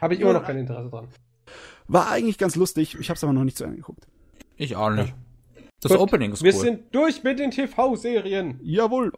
Habe 0.00 0.14
ich 0.14 0.20
immer 0.20 0.32
noch 0.32 0.44
kein 0.44 0.58
Interesse 0.58 0.90
dran. 0.90 1.08
War 1.86 2.10
eigentlich 2.10 2.38
ganz 2.38 2.56
lustig. 2.56 2.98
Ich 2.98 3.08
habe 3.08 3.16
es 3.16 3.24
aber 3.24 3.32
noch 3.32 3.44
nicht 3.44 3.56
zu 3.56 3.64
Ende 3.64 3.76
geguckt. 3.76 4.08
Ich 4.56 4.74
auch 4.74 4.90
nicht. 4.90 5.14
Das 5.82 5.90
Gut, 5.90 6.00
Opening 6.00 6.32
ist 6.32 6.40
cool. 6.40 6.44
Wir 6.44 6.52
sind 6.52 6.94
durch 6.94 7.24
mit 7.24 7.40
den 7.40 7.50
TV-Serien. 7.50 8.60
Jawohl. 8.62 9.12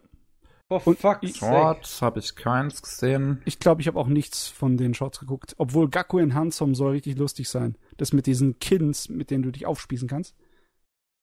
For 0.67 0.81
fuck's 0.81 1.37
Shorts 1.37 2.01
habe 2.01 2.19
ich 2.19 2.35
keins 2.35 2.81
gesehen. 2.81 3.43
Ich 3.45 3.59
glaube, 3.59 3.81
ich 3.81 3.87
habe 3.87 3.99
auch 3.99 4.07
nichts 4.07 4.47
von 4.47 4.77
den 4.77 4.95
Shorts 4.95 5.19
geguckt. 5.19 5.53
Obwohl 5.59 5.89
Gaku 5.89 6.17
in 6.17 6.33
Hansom 6.33 6.73
soll 6.73 6.93
richtig 6.93 7.17
lustig 7.17 7.49
sein. 7.49 7.77
Das 7.97 8.13
mit 8.13 8.25
diesen 8.25 8.57
Kins, 8.57 9.07
mit 9.07 9.29
denen 9.29 9.43
du 9.43 9.51
dich 9.51 9.67
aufspießen 9.67 10.07
kannst. 10.07 10.35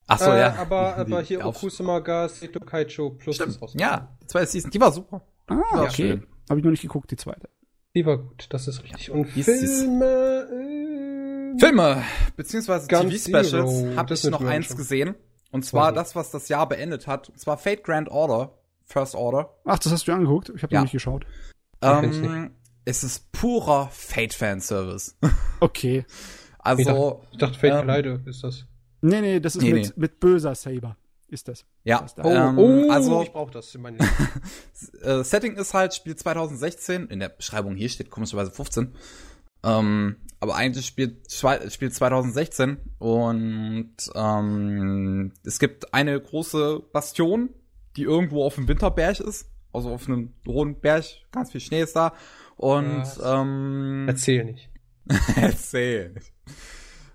Ach 0.06 0.18
so, 0.18 0.30
äh, 0.30 0.40
ja. 0.40 0.54
Aber, 0.56 0.96
aber 0.96 1.22
hier 1.22 1.44
Okusama 1.44 1.98
ga 1.98 2.28
Seto 2.28 2.60
Kaicho 2.60 3.10
Plus 3.10 3.34
Stimmt. 3.34 3.60
ist 3.60 3.74
Ja, 3.80 4.16
die 4.22 4.26
zweite 4.28 4.46
Season, 4.46 4.70
die 4.70 4.80
war 4.80 4.92
super. 4.92 5.22
Ah, 5.48 5.82
okay. 5.82 6.22
Habe 6.48 6.60
ich 6.60 6.64
noch 6.64 6.70
nicht 6.70 6.82
geguckt, 6.82 7.10
die 7.10 7.16
zweite. 7.16 7.48
Die 7.96 8.06
war 8.06 8.18
gut, 8.18 8.46
das 8.50 8.68
ist 8.68 8.84
richtig. 8.84 9.10
Und 9.10 9.26
Filme... 9.26 10.48
Äh, 10.50 11.58
Filme, 11.58 12.02
beziehungsweise 12.36 12.88
TV-Specials, 12.88 13.96
habe 13.96 14.14
ich 14.14 14.24
noch 14.24 14.40
eins 14.40 14.68
schon. 14.68 14.76
gesehen. 14.78 15.14
Und 15.52 15.64
zwar 15.64 15.86
also. 15.86 15.96
das, 15.96 16.16
was 16.16 16.30
das 16.30 16.48
Jahr 16.48 16.68
beendet 16.68 17.06
hat. 17.06 17.28
Und 17.28 17.38
zwar 17.38 17.58
Fate 17.58 17.84
Grand 17.84 18.08
Order. 18.08 18.58
First 18.84 19.14
Order. 19.14 19.54
Ach, 19.64 19.78
das 19.78 19.92
hast 19.92 20.08
du 20.08 20.12
angeguckt? 20.12 20.50
Ich 20.54 20.62
habe 20.62 20.72
ja. 20.72 20.80
noch 20.80 20.84
nicht 20.86 20.92
geschaut. 20.92 21.24
Ähm, 21.82 22.50
es 22.84 23.04
ist 23.04 23.30
purer 23.32 23.88
Fate-Fanservice. 23.92 25.16
Okay. 25.60 26.04
Also. 26.58 26.80
Ich 26.80 26.86
dachte, 26.86 27.18
ich 27.30 27.38
dachte 27.38 27.58
Fate 27.58 27.72
ähm, 27.72 27.86
Collider 27.86 28.20
ist 28.26 28.42
das. 28.42 28.66
Nee, 29.00 29.20
nee, 29.20 29.38
das 29.38 29.54
ist 29.54 29.62
nee, 29.62 29.72
mit, 29.72 29.84
nee. 29.84 29.92
mit 29.94 30.18
böser 30.18 30.56
Saber. 30.56 30.96
Ist 31.28 31.46
das. 31.46 31.64
Ja. 31.84 32.00
Das 32.00 32.16
oh, 32.18 32.28
ähm, 32.28 32.58
oh, 32.58 32.90
also, 32.90 33.22
ich 33.22 33.32
brauche 33.32 33.52
das 33.52 33.72
in 33.74 33.82
meinem 33.82 33.98
äh, 35.02 35.22
Setting 35.22 35.56
ist 35.56 35.72
halt 35.72 35.94
Spiel 35.94 36.16
2016. 36.16 37.06
In 37.06 37.20
der 37.20 37.28
Beschreibung 37.28 37.76
hier 37.76 37.88
steht 37.88 38.10
komischerweise 38.10 38.50
15. 38.50 38.92
Ähm, 39.64 40.16
aber 40.42 40.56
eigentlich 40.56 40.86
spielt, 40.86 41.30
spielt 41.30 41.94
2016 41.94 42.76
und 42.98 43.94
ähm, 44.12 45.32
es 45.44 45.60
gibt 45.60 45.94
eine 45.94 46.20
große 46.20 46.82
Bastion, 46.92 47.50
die 47.94 48.02
irgendwo 48.02 48.44
auf 48.44 48.56
dem 48.56 48.66
Winterberg 48.66 49.20
ist. 49.20 49.48
Also 49.72 49.92
auf 49.92 50.08
einem 50.08 50.34
hohen 50.44 50.80
Berg, 50.80 51.04
ganz 51.30 51.52
viel 51.52 51.60
Schnee 51.60 51.82
ist 51.82 51.94
da. 51.94 52.12
Und 52.56 53.04
ähm, 53.24 54.06
erzähl 54.08 54.46
nicht. 54.46 54.68
erzähl 55.36 56.10
nicht. 56.10 56.32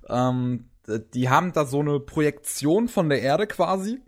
Ähm, 0.08 0.70
die 1.14 1.28
haben 1.28 1.52
da 1.52 1.66
so 1.66 1.82
eine 1.82 2.00
Projektion 2.00 2.88
von 2.88 3.10
der 3.10 3.22
Erde 3.22 3.46
quasi. 3.46 4.00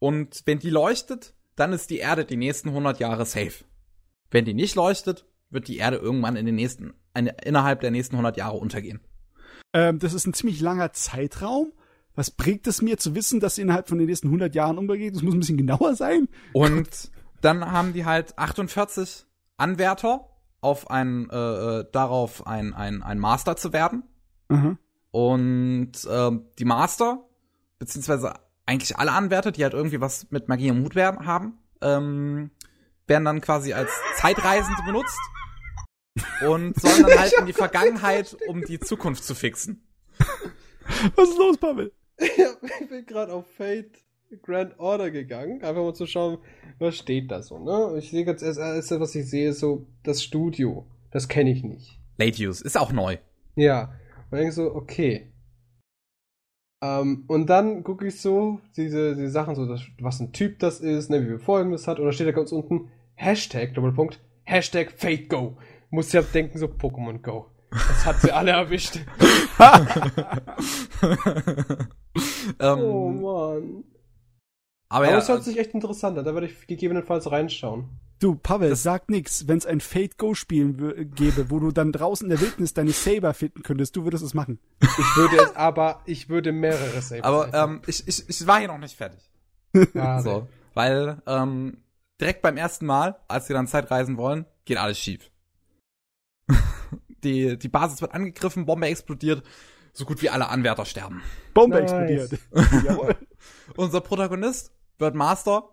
Und 0.00 0.42
wenn 0.46 0.58
die 0.58 0.70
leuchtet, 0.70 1.32
dann 1.54 1.72
ist 1.72 1.90
die 1.90 1.98
Erde 1.98 2.24
die 2.24 2.36
nächsten 2.36 2.70
100 2.70 2.98
Jahre 2.98 3.24
safe. 3.24 3.64
Wenn 4.32 4.44
die 4.44 4.54
nicht 4.54 4.74
leuchtet, 4.74 5.26
wird 5.50 5.68
die 5.68 5.78
Erde 5.78 5.96
irgendwann 5.96 6.36
in 6.36 6.46
den 6.46 6.54
nächsten, 6.54 6.94
eine, 7.14 7.34
innerhalb 7.44 7.80
der 7.80 7.90
nächsten 7.90 8.16
100 8.16 8.36
Jahre 8.36 8.56
untergehen. 8.56 9.00
Ähm, 9.72 9.98
das 9.98 10.14
ist 10.14 10.26
ein 10.26 10.34
ziemlich 10.34 10.60
langer 10.60 10.92
Zeitraum. 10.92 11.72
Was 12.14 12.30
bringt 12.30 12.66
es 12.66 12.82
mir 12.82 12.98
zu 12.98 13.14
wissen, 13.14 13.40
dass 13.40 13.54
sie 13.54 13.62
innerhalb 13.62 13.88
von 13.88 13.98
den 13.98 14.08
nächsten 14.08 14.28
100 14.28 14.54
Jahren 14.54 14.78
untergeht? 14.78 15.14
Das 15.14 15.22
muss 15.22 15.34
ein 15.34 15.40
bisschen 15.40 15.56
genauer 15.56 15.94
sein. 15.94 16.28
Und 16.52 17.10
dann 17.40 17.70
haben 17.70 17.92
die 17.92 18.04
halt 18.04 18.36
48 18.36 19.26
Anwärter 19.56 20.28
auf 20.60 20.90
ein, 20.90 21.30
äh, 21.30 21.36
äh, 21.36 21.86
darauf 21.92 22.46
ein, 22.46 22.74
ein, 22.74 23.02
ein 23.02 23.18
Master 23.18 23.56
zu 23.56 23.72
werden. 23.72 24.02
Mhm. 24.48 24.78
Und 25.10 25.92
äh, 26.04 26.30
die 26.58 26.64
Master, 26.64 27.24
beziehungsweise 27.78 28.34
eigentlich 28.66 28.98
alle 28.98 29.12
Anwärter, 29.12 29.52
die 29.52 29.62
halt 29.62 29.74
irgendwie 29.74 30.00
was 30.00 30.30
mit 30.30 30.48
Magie 30.48 30.68
im 30.68 30.82
Hut 30.82 30.94
werden, 30.94 31.24
haben, 31.26 31.58
ähm, 31.80 32.50
werden 33.06 33.24
dann 33.24 33.40
quasi 33.40 33.72
als 33.72 33.90
Zeitreisende 34.16 34.82
benutzt 34.84 35.18
und 36.46 36.80
sollen 36.80 37.02
dann 37.02 37.18
halt 37.18 37.32
in 37.38 37.46
die 37.46 37.52
Vergangenheit, 37.52 38.36
um 38.46 38.64
die 38.64 38.78
Zukunft 38.80 39.24
zu 39.24 39.34
fixen. 39.34 39.82
Was 41.16 41.30
ist 41.30 41.38
los, 41.38 41.58
Pavel? 41.58 41.92
Ja, 42.36 42.48
ich 42.80 42.88
bin 42.88 43.06
gerade 43.06 43.32
auf 43.32 43.44
Fate 43.56 44.02
Grand 44.42 44.78
Order 44.78 45.10
gegangen, 45.10 45.62
einfach 45.62 45.82
mal 45.82 45.94
zu 45.94 46.06
schauen, 46.06 46.38
was 46.78 46.96
steht 46.96 47.30
da 47.30 47.42
so, 47.42 47.58
ne? 47.58 47.98
Ich 47.98 48.10
sehe 48.10 48.24
ganz 48.24 48.42
erst, 48.42 48.58
erst 48.58 48.90
was 49.00 49.14
ich 49.14 49.30
sehe, 49.30 49.50
ist 49.50 49.60
so 49.60 49.86
das 50.02 50.22
Studio. 50.22 50.86
Das 51.10 51.28
kenne 51.28 51.50
ich 51.50 51.62
nicht. 51.62 51.98
Late 52.18 52.42
Use, 52.42 52.62
ist 52.64 52.76
auch 52.76 52.92
neu. 52.92 53.16
Ja. 53.56 53.94
Und 54.30 54.38
denke 54.38 54.52
so, 54.52 54.74
okay. 54.74 55.32
Ähm, 56.82 57.24
und 57.26 57.46
dann 57.48 57.82
gucke 57.82 58.06
ich 58.06 58.20
so, 58.20 58.60
diese, 58.76 59.16
diese 59.16 59.30
Sachen, 59.30 59.54
so, 59.54 59.66
das, 59.66 59.82
was 60.00 60.20
ein 60.20 60.32
Typ 60.32 60.58
das 60.58 60.80
ist, 60.80 61.10
ne, 61.10 61.24
wie 61.24 61.30
wir 61.30 61.40
folgendes 61.40 61.86
hat, 61.88 61.98
und 61.98 62.06
da 62.06 62.12
steht 62.12 62.26
da 62.26 62.32
ganz 62.32 62.52
unten, 62.52 62.90
Hashtag, 63.14 63.74
Doppelpunkt, 63.74 64.20
Hashtag 64.44 64.92
Fate 64.92 65.28
Go. 65.28 65.56
Muss 65.90 66.12
ja 66.12 66.22
denken, 66.22 66.58
so 66.58 66.66
Pokémon 66.66 67.20
Go. 67.22 67.50
Das 67.70 68.06
hat 68.06 68.20
sie 68.20 68.32
alle 68.32 68.52
erwischt. 68.52 68.96
ähm, 72.58 72.78
oh 72.80 73.10
Mann. 73.10 73.84
Aber, 74.90 75.04
aber 75.04 75.10
ja, 75.10 75.18
es 75.18 75.28
hört 75.28 75.44
sich 75.44 75.58
echt 75.58 75.74
interessant 75.74 76.16
an, 76.18 76.24
da 76.24 76.32
werde 76.32 76.46
ich 76.46 76.66
gegebenenfalls 76.66 77.30
reinschauen. 77.30 77.90
Du, 78.20 78.34
Pavel, 78.34 78.70
das 78.70 78.82
sag 78.82 79.10
nix. 79.10 79.46
Wenn 79.46 79.58
es 79.58 79.66
ein 79.66 79.80
Fate 79.80 80.18
Go 80.18 80.34
Spiel 80.34 80.72
gäbe, 81.14 81.50
wo 81.50 81.60
du 81.60 81.70
dann 81.70 81.92
draußen 81.92 82.24
in 82.24 82.30
der 82.30 82.40
Wildnis 82.40 82.74
deine 82.74 82.90
Saber 82.90 83.32
finden 83.32 83.62
könntest, 83.62 83.94
du 83.94 84.04
würdest 84.04 84.24
es 84.24 84.34
machen. 84.34 84.58
Ich 84.80 85.16
würde 85.16 85.36
es, 85.36 85.54
aber 85.56 86.02
ich 86.04 86.28
würde 86.28 86.50
mehrere 86.50 87.00
Saber. 87.00 87.24
Aber 87.24 87.54
ähm, 87.54 87.82
ich, 87.86 88.08
ich, 88.08 88.28
ich 88.28 88.46
war 88.46 88.58
hier 88.58 88.68
noch 88.68 88.78
nicht 88.78 88.96
fertig. 88.96 89.20
Ja, 89.94 90.20
so, 90.20 90.48
weil 90.74 91.22
ähm, 91.26 91.78
direkt 92.20 92.42
beim 92.42 92.56
ersten 92.56 92.86
Mal, 92.86 93.20
als 93.28 93.46
sie 93.46 93.52
dann 93.52 93.68
Zeitreisen 93.68 94.16
wollen, 94.16 94.46
geht 94.64 94.78
alles 94.78 94.98
schief. 94.98 95.30
die, 97.24 97.58
die 97.58 97.68
Basis 97.68 98.00
wird 98.00 98.14
angegriffen, 98.14 98.66
Bombe 98.66 98.86
explodiert, 98.86 99.42
so 99.92 100.04
gut 100.04 100.22
wie 100.22 100.30
alle 100.30 100.48
Anwärter 100.48 100.84
sterben. 100.84 101.22
Bombe 101.54 101.80
nice. 101.80 101.92
explodiert. 101.92 102.40
Jawohl. 102.84 103.16
Unser 103.76 104.00
Protagonist 104.00 104.72
wird 104.98 105.14
Master 105.14 105.68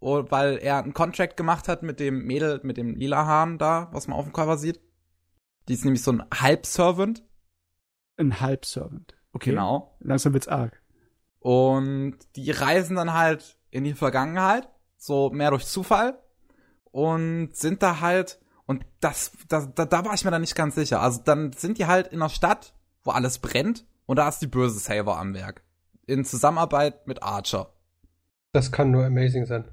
weil 0.00 0.58
er 0.58 0.78
einen 0.78 0.94
Contract 0.94 1.36
gemacht 1.36 1.68
hat 1.68 1.82
mit 1.82 2.00
dem 2.00 2.24
Mädel, 2.24 2.60
mit 2.62 2.76
dem 2.76 2.94
lila 2.94 3.26
Hahn 3.26 3.58
da, 3.58 3.88
was 3.92 4.08
man 4.08 4.18
auf 4.18 4.24
dem 4.24 4.32
Cover 4.32 4.56
sieht. 4.56 4.80
Die 5.68 5.74
ist 5.74 5.84
nämlich 5.84 6.02
so 6.02 6.12
ein 6.12 6.24
Halbservant. 6.32 7.22
Ein 8.16 8.40
Halbservant. 8.40 9.14
Okay. 9.32 9.50
Genau. 9.50 9.96
Langsam 10.00 10.32
wird's 10.32 10.48
arg. 10.48 10.82
Und 11.38 12.16
die 12.36 12.50
reisen 12.50 12.96
dann 12.96 13.12
halt 13.12 13.58
in 13.70 13.84
die 13.84 13.94
Vergangenheit, 13.94 14.68
so 14.96 15.30
mehr 15.30 15.50
durch 15.50 15.66
Zufall 15.66 16.18
und 16.84 17.54
sind 17.54 17.82
da 17.82 18.00
halt 18.00 18.40
und 18.70 18.84
das, 19.00 19.32
da, 19.48 19.66
da, 19.74 19.84
da 19.84 20.04
war 20.04 20.14
ich 20.14 20.24
mir 20.24 20.30
dann 20.30 20.42
nicht 20.42 20.54
ganz 20.54 20.76
sicher. 20.76 21.00
Also 21.02 21.20
dann 21.24 21.52
sind 21.52 21.78
die 21.78 21.86
halt 21.86 22.06
in 22.08 22.20
einer 22.22 22.28
Stadt, 22.28 22.72
wo 23.02 23.10
alles 23.10 23.38
brennt 23.40 23.84
und 24.06 24.16
da 24.16 24.28
ist 24.28 24.38
die 24.42 24.46
böse 24.46 24.78
Saver 24.78 25.18
am 25.18 25.34
Werk. 25.34 25.62
In 26.06 26.24
Zusammenarbeit 26.24 27.06
mit 27.08 27.20
Archer. 27.22 27.72
Das 28.52 28.70
kann 28.70 28.92
nur 28.92 29.04
amazing 29.04 29.44
sein. 29.46 29.64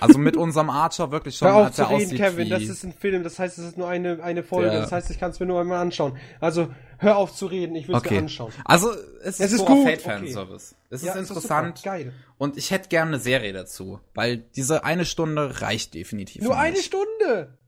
Also 0.00 0.18
mit 0.18 0.38
unserem 0.38 0.70
Archer 0.70 1.10
wirklich 1.10 1.36
schon, 1.36 1.48
Hör 1.48 1.68
auf 1.68 1.72
zu 1.72 1.82
reden, 1.84 2.16
Kevin, 2.16 2.48
das 2.48 2.62
ist 2.62 2.82
ein 2.84 2.94
Film, 2.94 3.22
das 3.22 3.38
heißt, 3.38 3.58
es 3.58 3.66
ist 3.66 3.76
nur 3.76 3.86
eine, 3.88 4.22
eine 4.22 4.42
Folge, 4.42 4.70
Der- 4.70 4.80
das 4.80 4.92
heißt, 4.92 5.10
ich 5.10 5.20
kann 5.20 5.30
es 5.32 5.40
mir 5.40 5.44
nur 5.46 5.60
einmal 5.60 5.78
anschauen. 5.78 6.16
Also, 6.40 6.68
hör 6.96 7.18
auf 7.18 7.34
zu 7.34 7.44
reden, 7.44 7.76
ich 7.76 7.86
will 7.88 7.94
es 7.94 8.00
Okay. 8.00 8.14
mir 8.14 8.20
anschauen. 8.20 8.50
Also, 8.64 8.90
es 9.20 9.38
ist, 9.38 9.40
Es 9.40 9.52
ist 9.52 9.58
purer 9.66 9.74
gut, 9.74 9.84
Fate-Fanservice. 9.86 10.74
Es 10.88 11.02
ist 11.02 11.06
Ja, 11.08 11.14
interessant. 11.16 11.76
super, 11.78 11.90
Geil. 11.90 12.12
Und 12.38 12.56
ich 12.56 12.70
hätte 12.70 12.88
gerne 12.88 13.08
eine 13.12 13.18
Serie 13.20 13.52
dazu, 13.52 14.00
weil 14.14 14.38
diese 14.38 14.84
eine 14.84 15.04
Stunde 15.04 15.60
reicht 15.60 15.92
definitiv. 15.92 16.40
Nur 16.42 16.52
für 16.54 16.58
eine. 16.58 16.76
Stunde! 16.78 17.58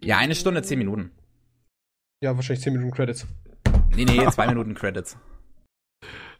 Ja, 0.00 0.18
eine 0.18 0.34
Stunde, 0.34 0.62
zehn 0.62 0.78
Minuten. 0.78 1.10
Ja, 2.22 2.34
wahrscheinlich 2.34 2.62
10 2.62 2.72
Minuten 2.72 2.92
Credits. 2.92 3.26
Nee, 3.94 4.04
nee, 4.04 4.26
zwei 4.30 4.46
Minuten 4.46 4.74
Credits. 4.74 5.16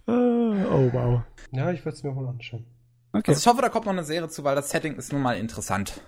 Oh, 0.08 0.88
wow. 0.92 1.22
Ja, 1.50 1.72
ich 1.72 1.84
werde 1.84 1.96
es 1.96 2.04
mir 2.04 2.14
wohl 2.14 2.28
anschauen. 2.28 2.64
Okay. 3.12 3.24
Also 3.32 3.40
ich 3.40 3.46
hoffe, 3.48 3.60
da 3.60 3.68
kommt 3.68 3.86
noch 3.86 3.92
eine 3.92 4.04
Serie 4.04 4.28
zu, 4.28 4.44
weil 4.44 4.54
das 4.54 4.70
Setting 4.70 4.94
ist 4.94 5.12
nun 5.12 5.20
mal 5.20 5.36
interessant. 5.36 6.00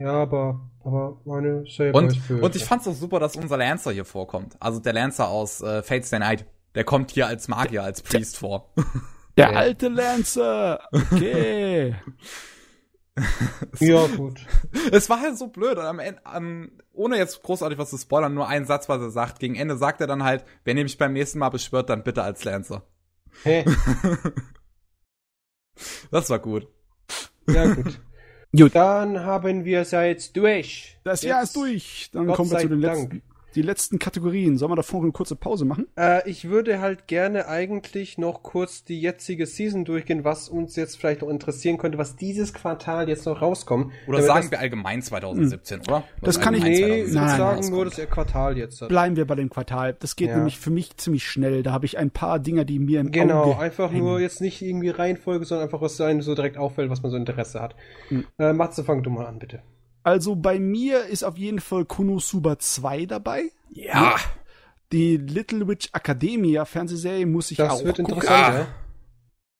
Ja, 0.00 0.22
aber, 0.22 0.70
aber 0.82 1.20
meine 1.26 1.66
Serie 1.66 1.92
Und, 1.92 2.16
für. 2.16 2.42
und 2.42 2.56
ich 2.56 2.64
fand's 2.64 2.88
auch 2.88 2.94
super, 2.94 3.20
dass 3.20 3.36
unser 3.36 3.58
Lancer 3.58 3.92
hier 3.92 4.06
vorkommt. 4.06 4.56
Also 4.58 4.80
der 4.80 4.94
Lancer 4.94 5.28
aus 5.28 5.60
äh, 5.60 5.82
Fates 5.82 6.08
Day 6.08 6.20
Night. 6.20 6.46
Der 6.74 6.84
kommt 6.84 7.10
hier 7.10 7.26
als 7.26 7.46
Magier, 7.46 7.82
als 7.82 8.00
Priest 8.00 8.38
vor. 8.38 8.72
Der 9.36 9.50
alte 9.54 9.88
Lancer! 9.88 10.80
Okay. 10.90 11.94
Ja, 13.80 14.06
gut. 14.08 14.40
es 14.92 15.08
war 15.08 15.20
halt 15.20 15.36
so 15.38 15.46
blöd. 15.48 15.78
Und 15.78 15.84
am 15.84 15.98
Ende, 15.98 16.20
am, 16.24 16.70
ohne 16.92 17.16
jetzt 17.16 17.42
großartig 17.42 17.78
was 17.78 17.90
zu 17.90 17.98
spoilern, 17.98 18.34
nur 18.34 18.48
einen 18.48 18.66
Satz, 18.66 18.88
was 18.88 19.00
er 19.00 19.10
sagt. 19.10 19.38
Gegen 19.40 19.54
Ende 19.54 19.76
sagt 19.76 20.00
er 20.00 20.06
dann 20.06 20.24
halt, 20.24 20.44
wer 20.64 20.74
nämlich 20.74 20.98
beim 20.98 21.12
nächsten 21.12 21.38
Mal 21.38 21.50
beschwört, 21.50 21.90
dann 21.90 22.02
bitte 22.04 22.22
als 22.22 22.44
Lancer. 22.44 22.82
Hä? 23.42 23.64
Das 26.10 26.30
war 26.30 26.38
gut. 26.38 26.68
Ja, 27.48 27.66
gut. 27.74 28.00
Gut. 28.56 28.74
Dann 28.76 29.20
haben 29.24 29.64
wir 29.64 29.80
es 29.80 29.90
ja 29.90 30.04
jetzt 30.04 30.36
durch. 30.36 30.98
Das 31.02 31.22
Jetzt- 31.22 31.28
Jahr 31.30 31.42
ist 31.42 31.56
durch. 31.56 32.10
Dann 32.12 32.26
Gott 32.26 32.36
kommen 32.36 32.50
wir 32.52 32.58
zu 32.60 32.68
den 32.68 32.80
Dank. 32.80 33.12
letzten, 33.12 33.22
die 33.54 33.62
letzten 33.62 33.98
Kategorien. 33.98 34.58
Sollen 34.58 34.72
wir 34.72 34.76
davor 34.76 35.02
eine 35.02 35.12
kurze 35.12 35.36
Pause 35.36 35.64
machen? 35.64 35.86
Äh, 35.96 36.28
ich 36.28 36.48
würde 36.48 36.80
halt 36.80 37.06
gerne 37.06 37.46
eigentlich 37.48 38.18
noch 38.18 38.42
kurz 38.42 38.84
die 38.84 39.00
jetzige 39.00 39.46
Season 39.46 39.84
durchgehen, 39.84 40.24
was 40.24 40.48
uns 40.48 40.76
jetzt 40.76 40.96
vielleicht 40.98 41.22
noch 41.22 41.28
interessieren 41.28 41.78
könnte, 41.78 41.98
was 41.98 42.16
dieses 42.16 42.52
Quartal 42.54 43.08
jetzt 43.08 43.26
noch 43.26 43.40
rauskommt. 43.42 43.92
Oder 44.06 44.18
Damit 44.18 44.26
sagen 44.26 44.40
das, 44.42 44.50
wir 44.50 44.60
allgemein 44.60 45.02
2017, 45.02 45.80
oder? 45.80 46.04
Das 46.20 46.40
kann 46.40 46.54
ich- 46.54 46.62
Nee, 46.64 46.70
ich 46.70 46.78
2017 46.78 47.14
würde 47.14 47.26
Nein, 47.26 47.38
sagen 47.38 47.70
nur 47.70 47.84
das 47.84 47.96
Quartal 48.10 48.58
jetzt. 48.58 48.80
hat. 48.80 48.88
Bleiben 48.88 49.16
wir 49.16 49.26
bei 49.26 49.34
dem 49.34 49.50
Quartal. 49.50 49.94
Das 49.98 50.16
geht 50.16 50.28
Ja. 50.30 50.36
nämlich 50.36 50.58
für 50.58 50.70
mich 50.70 50.96
ziemlich 50.96 51.26
schnell. 51.28 51.62
Da 51.62 51.72
habe 51.72 51.86
ich 51.86 51.98
ein 51.98 52.10
paar 52.10 52.38
Dinger, 52.38 52.64
die 52.64 52.78
mir 52.78 53.00
im 53.00 53.10
Genau, 53.12 53.44
Auge 53.44 53.58
einfach 53.60 53.90
hängen. 53.90 54.04
nur 54.04 54.20
jetzt 54.20 54.40
nicht 54.40 54.62
irgendwie 54.62 54.88
Reihenfolge, 54.90 55.44
sondern 55.44 55.66
einfach 55.66 55.80
was 55.80 56.00
einem 56.00 56.22
so 56.22 56.34
direkt 56.34 56.56
auffällt, 56.56 56.90
was 56.90 57.02
man 57.02 57.10
so 57.10 57.16
Interesse 57.16 57.60
hat. 57.60 57.74
Hm. 58.08 58.24
Äh, 58.38 58.52
Matze, 58.52 58.84
fang 58.84 59.02
du 59.02 59.10
mal 59.10 59.26
an, 59.26 59.38
bitte. 59.38 59.62
Also 60.04 60.36
bei 60.36 60.60
mir 60.60 61.06
ist 61.06 61.24
auf 61.24 61.36
jeden 61.38 61.58
Fall 61.60 61.84
Konosuba 61.86 62.58
2 62.58 63.06
dabei. 63.06 63.50
Ja. 63.70 64.16
Die 64.92 65.16
Little 65.16 65.66
Witch 65.66 65.88
Academia 65.92 66.64
Fernsehserie 66.66 67.26
muss 67.26 67.50
ich 67.50 67.56
Das 67.56 67.72
auch 67.72 67.82
wird 67.84 67.96
gucken. 67.96 68.14
interessant, 68.14 68.54
Ah. 68.54 68.58
ja. 68.60 68.66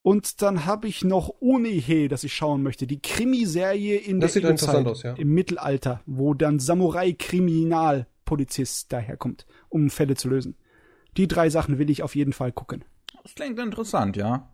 Und 0.02 0.42
dann 0.42 0.66
habe 0.66 0.86
ich 0.86 1.02
noch 1.02 1.32
Onehe, 1.40 2.08
das 2.08 2.23
ich 2.24 2.34
schauen 2.34 2.62
möchte. 2.62 2.86
Die 2.86 3.00
Krimiserie 3.00 3.97
in 3.97 4.20
Das 4.20 4.34
der 4.34 4.42
sieht 4.42 4.50
interessant 4.50 4.86
aus, 4.86 5.02
ja. 5.02 5.14
Im 5.14 5.28
Mittelalter, 5.32 6.02
wo 6.05 6.34
dann 6.34 6.58
Samurai-Kriminalpolizist 6.60 8.92
daherkommt, 8.92 9.47
um 9.68 9.90
Fälle 9.90 10.14
zu 10.16 10.28
lösen. 10.28 10.56
Die 11.16 11.28
drei 11.28 11.48
Sachen 11.48 11.78
will 11.78 11.90
ich 11.90 12.02
auf 12.02 12.14
jeden 12.14 12.32
Fall 12.32 12.52
gucken. 12.52 12.84
Das 13.23 13.34
klingt 13.34 13.58
interessant, 13.58 14.16
ja. 14.16 14.50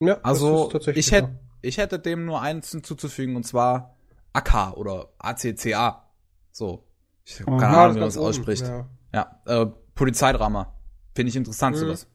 Ja, 0.00 0.14
das 0.16 0.24
Also, 0.24 0.66
ist 0.66 0.72
tatsächlich 0.72 1.06
ich 1.06 1.12
hätte, 1.12 1.28
wahr. 1.28 1.38
ich 1.62 1.78
hätte 1.78 1.98
dem 1.98 2.24
nur 2.26 2.42
eins 2.42 2.70
hinzuzufügen, 2.70 3.36
und 3.36 3.44
zwar 3.46 3.96
AK 4.32 4.76
oder 4.76 5.08
ACCA. 5.18 6.08
So. 6.52 6.84
Ich 7.24 7.40
habe 7.40 7.56
keine 7.58 7.76
Ah, 7.76 7.82
Ahnung, 7.84 7.96
wie 7.96 8.00
man 8.00 8.08
das 8.08 8.16
oben, 8.16 8.26
ausspricht. 8.26 8.62
Ja. 8.66 8.88
Ja, 9.12 9.40
äh, 9.46 9.66
Polizeidrama. 9.94 10.74
Finde 11.14 11.30
ich 11.30 11.36
interessant, 11.36 11.76
Mhm. 11.76 11.80
sowas. 11.80 12.06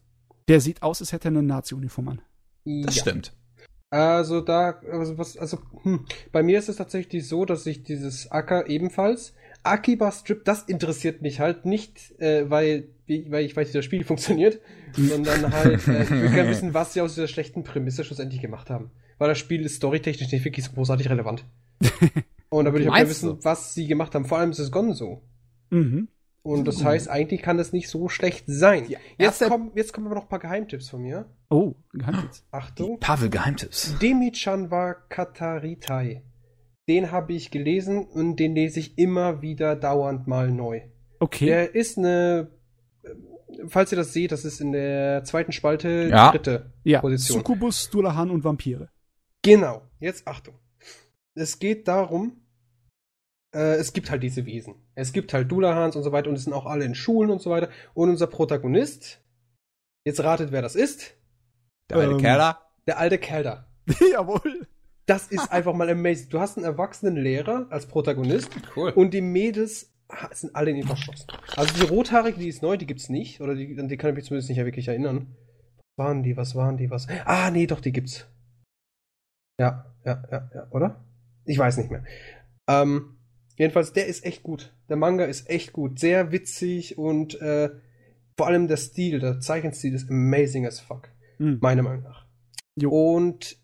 Der 0.47 0.61
sieht 0.61 0.81
aus, 0.83 1.01
als 1.01 1.11
hätte 1.11 1.27
er 1.27 1.31
eine 1.31 1.43
Nazi-Uniform 1.43 2.07
an. 2.09 2.21
Das 2.65 2.95
ja. 2.95 3.01
stimmt. 3.01 3.33
Also 3.89 4.41
da, 4.41 4.79
also 4.91 5.17
was, 5.17 5.37
also 5.37 5.59
hm, 5.83 6.05
bei 6.31 6.43
mir 6.43 6.59
ist 6.59 6.69
es 6.69 6.75
tatsächlich 6.77 7.27
so, 7.27 7.45
dass 7.45 7.65
ich 7.65 7.83
dieses 7.83 8.29
Acker 8.31 8.67
ebenfalls 8.67 9.33
Akiba 9.63 10.11
Strip, 10.11 10.43
das 10.45 10.63
interessiert 10.63 11.21
mich 11.21 11.39
halt 11.39 11.65
nicht, 11.65 12.19
äh, 12.19 12.49
weil, 12.49 12.89
weil 13.07 13.45
ich 13.45 13.55
weiß, 13.55 13.69
wie 13.69 13.73
das 13.73 13.85
Spiel 13.85 14.03
funktioniert, 14.05 14.59
sondern 14.95 15.51
halt, 15.53 15.87
äh, 15.87 16.03
ich 16.03 16.09
will 16.11 16.29
gerne 16.29 16.49
wissen, 16.51 16.73
was 16.73 16.93
sie 16.93 17.01
aus 17.01 17.15
dieser 17.15 17.27
schlechten 17.27 17.63
Prämisse 17.63 18.03
schlussendlich 18.03 18.41
gemacht 18.41 18.69
haben. 18.69 18.91
Weil 19.17 19.29
das 19.29 19.39
Spiel 19.39 19.63
ist 19.65 19.75
storytechnisch 19.77 20.31
nicht 20.31 20.43
wirklich 20.45 20.65
so 20.65 20.71
großartig 20.73 21.09
relevant. 21.09 21.45
Und 22.49 22.65
da 22.65 22.71
würde 22.71 22.83
ich 22.83 22.89
auch 22.89 22.95
gerne 22.95 23.09
wissen, 23.09 23.37
was 23.43 23.73
sie 23.73 23.87
gemacht 23.87 24.15
haben. 24.15 24.25
Vor 24.25 24.37
allem 24.37 24.51
ist 24.51 24.59
es 24.59 24.71
Gonzo. 24.71 25.21
Mhm. 25.69 26.07
Und 26.41 26.67
das 26.67 26.83
heißt, 26.83 27.09
eigentlich 27.09 27.41
kann 27.41 27.57
das 27.57 27.73
nicht 27.73 27.89
so 27.89 28.07
schlecht 28.07 28.43
sein. 28.47 28.85
Ja, 28.87 28.99
Jetzt 29.17 29.43
kommen, 29.43 29.71
jetzt 29.73 29.93
kommen 29.93 30.05
aber 30.05 30.15
noch 30.15 30.23
ein 30.23 30.29
paar 30.29 30.37
Geheimtipps 30.39 30.89
von 30.89 31.01
mir. 31.01 31.25
Oh, 31.49 31.73
Geheimtipps. 31.91 32.45
Achtung. 32.51 32.99
Pavel 32.99 33.29
Geheimtipps. 33.31 33.97
Demichan 33.99 34.69
wa 34.69 34.93
Kataritai. 34.93 36.21
Den 36.87 37.11
habe 37.11 37.33
ich 37.33 37.49
gelesen 37.49 38.05
und 38.05 38.35
den 38.35 38.53
lese 38.53 38.79
ich 38.79 38.99
immer 38.99 39.41
wieder 39.41 39.75
dauernd 39.75 40.27
mal 40.27 40.51
neu. 40.51 40.81
Okay. 41.19 41.47
Der 41.47 41.73
ist 41.73 41.97
eine, 41.97 42.51
äh, 43.01 43.09
falls 43.67 43.91
ihr 43.91 43.95
das 43.95 44.13
seht, 44.13 44.31
das 44.31 44.45
ist 44.45 44.61
in 44.61 44.71
der 44.71 45.23
zweiten 45.23 45.51
Spalte 45.51 46.09
Ja. 46.11 46.27
die 46.31 46.37
dritte 46.37 46.73
ja, 46.83 47.01
Position. 47.01 47.39
Succubus, 47.39 47.89
Dulahan 47.89 48.29
und 48.29 48.43
Vampire. 48.43 48.89
Genau, 49.41 49.81
jetzt 49.99 50.27
Achtung. 50.27 50.53
Es 51.35 51.59
geht 51.59 51.87
darum, 51.87 52.41
äh, 53.53 53.75
es 53.75 53.93
gibt 53.93 54.09
halt 54.09 54.23
diese 54.23 54.45
Wesen. 54.45 54.75
Es 54.95 55.11
gibt 55.13 55.33
halt 55.33 55.51
Dulahans 55.51 55.95
und 55.95 56.03
so 56.03 56.11
weiter 56.11 56.29
und 56.29 56.35
es 56.35 56.43
sind 56.45 56.53
auch 56.53 56.65
alle 56.65 56.85
in 56.85 56.95
Schulen 56.95 57.29
und 57.29 57.41
so 57.41 57.49
weiter. 57.49 57.69
Und 57.93 58.09
unser 58.09 58.27
Protagonist, 58.27 59.21
jetzt 60.05 60.23
ratet, 60.23 60.51
wer 60.51 60.61
das 60.61 60.75
ist, 60.75 61.13
Der 61.89 61.97
alte 61.97 62.13
Ähm, 62.13 62.17
Kerl 62.19 62.37
da. 62.37 62.61
der 62.87 62.99
alte 62.99 63.17
Kerl 63.17 63.43
da. 63.43 63.67
Jawohl. 64.11 64.67
Das 65.05 65.27
ist 65.27 65.51
einfach 65.51 65.73
mal 65.75 65.87
amazing. 65.89 66.29
Du 66.29 66.39
hast 66.39 66.57
einen 66.57 66.65
erwachsenen 66.65 67.15
Lehrer 67.15 67.67
als 67.69 67.85
Protagonist 67.85 68.49
Cool. 68.75 68.89
und 68.91 69.13
die 69.13 69.21
Mädels 69.21 69.93
sind 70.31 70.55
alle 70.55 70.71
in 70.71 70.77
ihn 70.77 70.87
verschossen. 70.87 71.27
Also 71.55 71.73
die 71.75 71.87
rothaarige, 71.87 72.39
die 72.39 72.47
ist 72.47 72.63
neu, 72.63 72.75
die 72.77 72.87
gibt's 72.87 73.09
nicht. 73.09 73.39
Oder 73.41 73.53
die, 73.55 73.77
an 73.79 73.87
die 73.87 73.97
kann 73.97 74.11
ich 74.11 74.15
mich 74.15 74.25
zumindest 74.25 74.49
nicht 74.49 74.57
wirklich 74.57 74.87
erinnern. 74.87 75.35
Was 75.97 76.05
waren 76.07 76.23
die, 76.23 76.37
was 76.37 76.55
waren 76.55 76.77
die, 76.77 76.89
was? 76.89 77.07
Ah, 77.25 77.51
nee, 77.51 77.67
doch, 77.67 77.81
die 77.81 77.91
gibt's. 77.91 78.25
Ja, 79.59 79.93
ja, 80.05 80.23
ja, 80.31 80.49
ja, 80.53 80.67
oder? 80.71 81.03
Ich 81.45 81.57
weiß 81.57 81.77
nicht 81.77 81.91
mehr. 81.91 82.03
Ähm, 82.67 83.17
jedenfalls, 83.57 83.93
der 83.93 84.07
ist 84.07 84.25
echt 84.25 84.43
gut. 84.43 84.73
Der 84.89 84.97
Manga 84.97 85.25
ist 85.25 85.49
echt 85.49 85.73
gut. 85.73 85.99
Sehr 85.99 86.31
witzig 86.31 86.97
und 86.97 87.39
äh, 87.41 87.69
vor 88.37 88.47
allem 88.47 88.67
der 88.67 88.77
Stil, 88.77 89.19
der 89.19 89.39
Zeichenstil 89.39 89.93
ist 89.93 90.09
amazing 90.09 90.65
as 90.65 90.79
fuck. 90.79 91.09
Hm. 91.37 91.59
Meiner 91.61 91.83
Meinung 91.83 92.03
nach. 92.03 92.25
Jo. 92.75 92.89
Und 93.15 93.57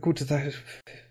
gut, 0.00 0.28
da, 0.30 0.40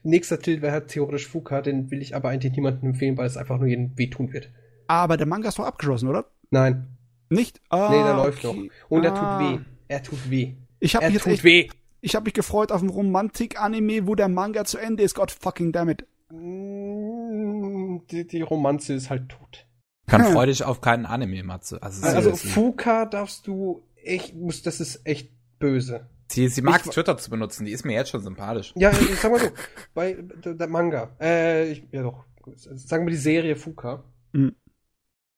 nächster 0.03 0.39
Titel 0.39 0.61
wäre 0.61 0.73
halt 0.73 0.87
theoretisch 0.89 1.27
Fuka, 1.27 1.61
den 1.61 1.91
will 1.91 2.01
ich 2.01 2.15
aber 2.15 2.29
eigentlich 2.29 2.53
niemandem 2.53 2.89
empfehlen, 2.89 3.17
weil 3.17 3.27
es 3.27 3.37
einfach 3.37 3.57
nur 3.57 3.67
jedem 3.67 3.97
wehtun 3.97 4.31
wird. 4.33 4.51
Aber 4.87 5.17
der 5.17 5.27
Manga 5.27 5.49
ist 5.49 5.59
doch 5.59 5.65
abgeschlossen, 5.65 6.07
oder? 6.09 6.31
Nein. 6.49 6.97
Nicht? 7.29 7.61
Ah, 7.69 7.89
Nee, 7.91 8.03
der 8.03 8.15
läuft 8.15 8.43
okay. 8.45 8.69
noch. 8.69 8.73
Und 8.89 9.03
er 9.05 9.13
Ah. 9.13 9.37
tut 9.39 9.59
weh. 9.59 9.65
Er 9.87 10.03
tut 10.03 10.29
weh. 10.31 10.55
Ich 10.79 10.95
habe 10.95 11.05
Er 11.05 11.11
jetzt 11.11 11.23
tut 11.23 11.43
weh. 11.43 11.69
Ich 12.01 12.15
habe 12.15 12.25
mich 12.25 12.33
gefreut 12.33 12.71
auf 12.71 12.81
ein 12.81 12.89
Romantik-Anime, 12.89 14.07
wo 14.07 14.15
der 14.15 14.27
Manga 14.29 14.65
zu 14.65 14.77
Ende 14.77 15.03
ist. 15.03 15.15
God 15.15 15.31
fucking 15.31 15.71
damn 15.71 15.89
it. 15.89 16.05
Mm, 16.31 17.99
Die, 18.11 18.25
die 18.27 18.41
Romanze 18.41 18.93
ist 18.93 19.09
halt 19.09 19.29
tot. 19.29 19.65
Kann 20.07 20.25
Hm. 20.25 20.33
freu 20.33 20.45
dich 20.47 20.63
auf 20.63 20.81
keinen 20.81 21.05
Anime, 21.05 21.43
Matze. 21.43 21.81
Also, 21.83 22.05
Also. 22.07 22.35
Fuka 22.35 23.05
darfst 23.05 23.45
du 23.47 23.83
echt, 24.03 24.35
muss, 24.35 24.61
das 24.63 24.79
ist 24.79 25.05
echt 25.05 25.31
böse. 25.59 26.07
sie, 26.31 26.47
sie 26.47 26.61
mag 26.61 26.81
Ich- 26.85 26.91
Twitter 26.91 27.17
zu 27.17 27.29
benutzen, 27.29 27.65
die 27.65 27.71
ist 27.71 27.85
mir 27.85 27.93
jetzt 27.93 28.09
schon 28.11 28.21
sympathisch. 28.21 28.71
Ja, 28.75 28.91
ich 28.91 29.19
sag 29.19 29.31
mal 29.31 29.39
so, 29.39 29.49
bei 29.93 30.13
der, 30.13 30.53
der 30.55 30.67
Manga, 30.67 31.09
äh, 31.19 31.71
ich, 31.71 31.87
ja 31.91 32.03
doch, 32.03 32.23
sagen 32.55 33.05
wir 33.05 33.11
die 33.11 33.17
Serie 33.17 33.55
Fuka, 33.55 34.03
Mhm. 34.31 34.55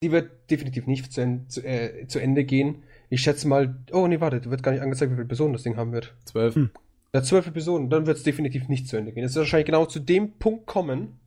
die 0.04 0.12
wird 0.12 0.50
definitiv 0.52 0.88
nicht 0.88 1.12
zu, 1.12 1.22
en- 1.22 1.50
zu, 1.50 1.62
äh, 1.66 2.08
zu 2.08 2.20
Ende 2.20 2.44
gehen. 2.44 2.84
Ich 3.14 3.22
schätze 3.22 3.46
mal, 3.48 3.76
oh 3.92 4.08
nee, 4.08 4.22
warte, 4.22 4.50
wird 4.50 4.64
gar 4.64 4.72
nicht 4.72 4.82
angezeigt, 4.82 5.12
wie 5.12 5.16
viele 5.16 5.28
Personen 5.28 5.52
das 5.52 5.64
Ding 5.64 5.76
haben 5.76 5.92
wird. 5.92 6.16
Zwölf. 6.24 6.56
Hm. 6.56 6.72
Ja, 7.14 7.22
zwölf 7.22 7.46
Episoden, 7.46 7.90
dann 7.90 8.06
wird 8.08 8.16
es 8.18 8.24
definitiv 8.24 8.70
nicht 8.70 8.88
zu 8.88 8.96
Ende 8.96 9.12
gehen. 9.12 9.26
Es 9.26 9.36
wird 9.36 9.44
wahrscheinlich 9.44 9.66
genau 9.66 9.86
zu 9.86 10.00
dem 10.00 10.40
Punkt 10.40 10.66
kommen, 10.66 11.20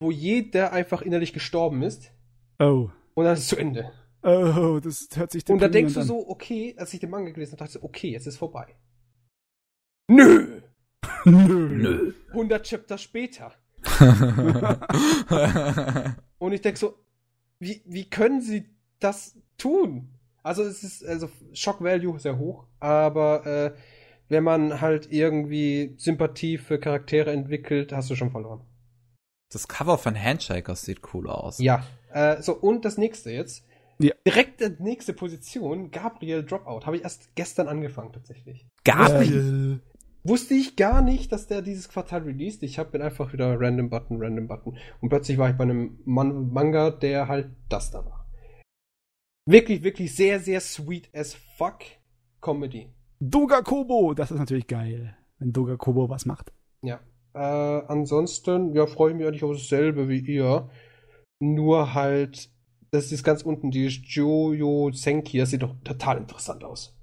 wo 0.00 0.10
jeder 0.10 0.72
einfach 0.72 1.02
innerlich 1.02 1.32
gestorben 1.32 1.82
ist 1.82 2.10
Oh. 2.58 2.90
und 3.14 3.24
dann 3.24 3.34
ist 3.34 3.40
es 3.40 3.46
zu 3.48 3.56
Ende. 3.56 3.92
Oh, 4.22 4.80
das 4.82 5.08
hört 5.14 5.30
sich 5.30 5.48
Und 5.48 5.62
da 5.62 5.68
denkst 5.68 5.94
du 5.94 6.00
an. 6.00 6.06
so, 6.06 6.28
okay, 6.28 6.74
als 6.76 6.92
ich 6.92 6.98
den 7.00 7.10
Manga 7.10 7.30
gelesen 7.30 7.52
habe, 7.52 7.58
dachte 7.60 7.70
ich 7.70 7.80
so, 7.80 7.84
okay, 7.86 8.10
jetzt 8.10 8.26
ist 8.26 8.36
vorbei. 8.36 8.74
Nö! 10.10 10.60
Nö. 11.24 11.68
Nö. 11.68 12.12
100 12.30 12.66
Chapter 12.66 12.98
später. 12.98 13.52
Und 16.38 16.52
ich 16.52 16.60
denke 16.60 16.78
so, 16.78 16.98
wie, 17.60 17.82
wie 17.86 18.10
können 18.10 18.40
sie 18.40 18.68
das 18.98 19.38
tun? 19.58 20.08
Also 20.42 20.62
es 20.62 20.82
ist 20.82 21.04
also 21.04 21.28
Shock 21.52 21.82
Value 21.82 22.18
sehr 22.18 22.38
hoch, 22.38 22.66
aber 22.78 23.46
äh, 23.46 23.72
wenn 24.28 24.44
man 24.44 24.80
halt 24.80 25.12
irgendwie 25.12 25.94
Sympathie 25.98 26.56
für 26.56 26.78
Charaktere 26.78 27.32
entwickelt, 27.32 27.92
hast 27.92 28.10
du 28.10 28.14
schon 28.14 28.30
verloren. 28.30 28.62
Das 29.52 29.66
Cover 29.66 29.98
von 29.98 30.14
Handshakers 30.14 30.82
sieht 30.82 31.00
cool 31.12 31.28
aus. 31.28 31.58
Ja. 31.58 31.84
Äh, 32.12 32.40
so, 32.40 32.54
und 32.54 32.84
das 32.84 32.96
nächste 32.96 33.30
jetzt. 33.30 33.66
Ja. 33.98 34.14
Direkt 34.26 34.60
die 34.60 34.82
nächste 34.82 35.12
Position, 35.12 35.90
Gabriel 35.90 36.44
Dropout. 36.44 36.86
Habe 36.86 36.96
ich 36.96 37.02
erst 37.02 37.34
gestern 37.34 37.68
angefangen 37.68 38.12
tatsächlich. 38.12 38.66
Gabriel. 38.84 39.80
Wusste 40.22 40.54
ich 40.54 40.76
gar 40.76 41.02
nicht, 41.02 41.32
dass 41.32 41.46
der 41.46 41.62
dieses 41.62 41.88
Quartal 41.88 42.22
released. 42.22 42.62
Ich 42.62 42.78
habe 42.78 43.02
einfach 43.02 43.32
wieder 43.32 43.58
Random 43.58 43.90
Button, 43.90 44.22
Random 44.22 44.46
Button. 44.46 44.78
Und 45.00 45.08
plötzlich 45.08 45.38
war 45.38 45.50
ich 45.50 45.56
bei 45.56 45.64
einem 45.64 45.98
Man 46.04 46.50
Manga, 46.52 46.90
der 46.90 47.26
halt 47.28 47.50
das 47.68 47.90
da 47.90 48.04
war. 48.04 48.19
Wirklich, 49.46 49.82
wirklich 49.82 50.14
sehr, 50.14 50.40
sehr 50.40 50.60
sweet 50.60 51.08
as 51.14 51.34
fuck 51.56 51.80
Comedy. 52.40 52.88
Doga 53.20 53.62
Kobo, 53.62 54.14
das 54.14 54.30
ist 54.30 54.38
natürlich 54.38 54.66
geil, 54.66 55.16
wenn 55.38 55.52
Doga 55.52 55.76
Kobo 55.76 56.08
was 56.08 56.26
macht. 56.26 56.52
Ja. 56.82 57.00
Äh, 57.34 57.38
ansonsten, 57.38 58.74
ja, 58.74 58.86
freue 58.86 59.10
ich 59.10 59.16
mich 59.16 59.26
eigentlich 59.26 59.44
auf 59.44 59.52
dasselbe 59.52 60.08
wie 60.08 60.20
ihr. 60.20 60.68
Nur 61.40 61.94
halt, 61.94 62.50
das 62.90 63.12
ist 63.12 63.22
ganz 63.22 63.42
unten, 63.42 63.70
die 63.70 63.86
Jojo 63.86 64.90
Senki, 64.92 65.38
das 65.38 65.50
sieht 65.50 65.62
doch 65.62 65.74
total 65.84 66.18
interessant 66.18 66.64
aus. 66.64 66.96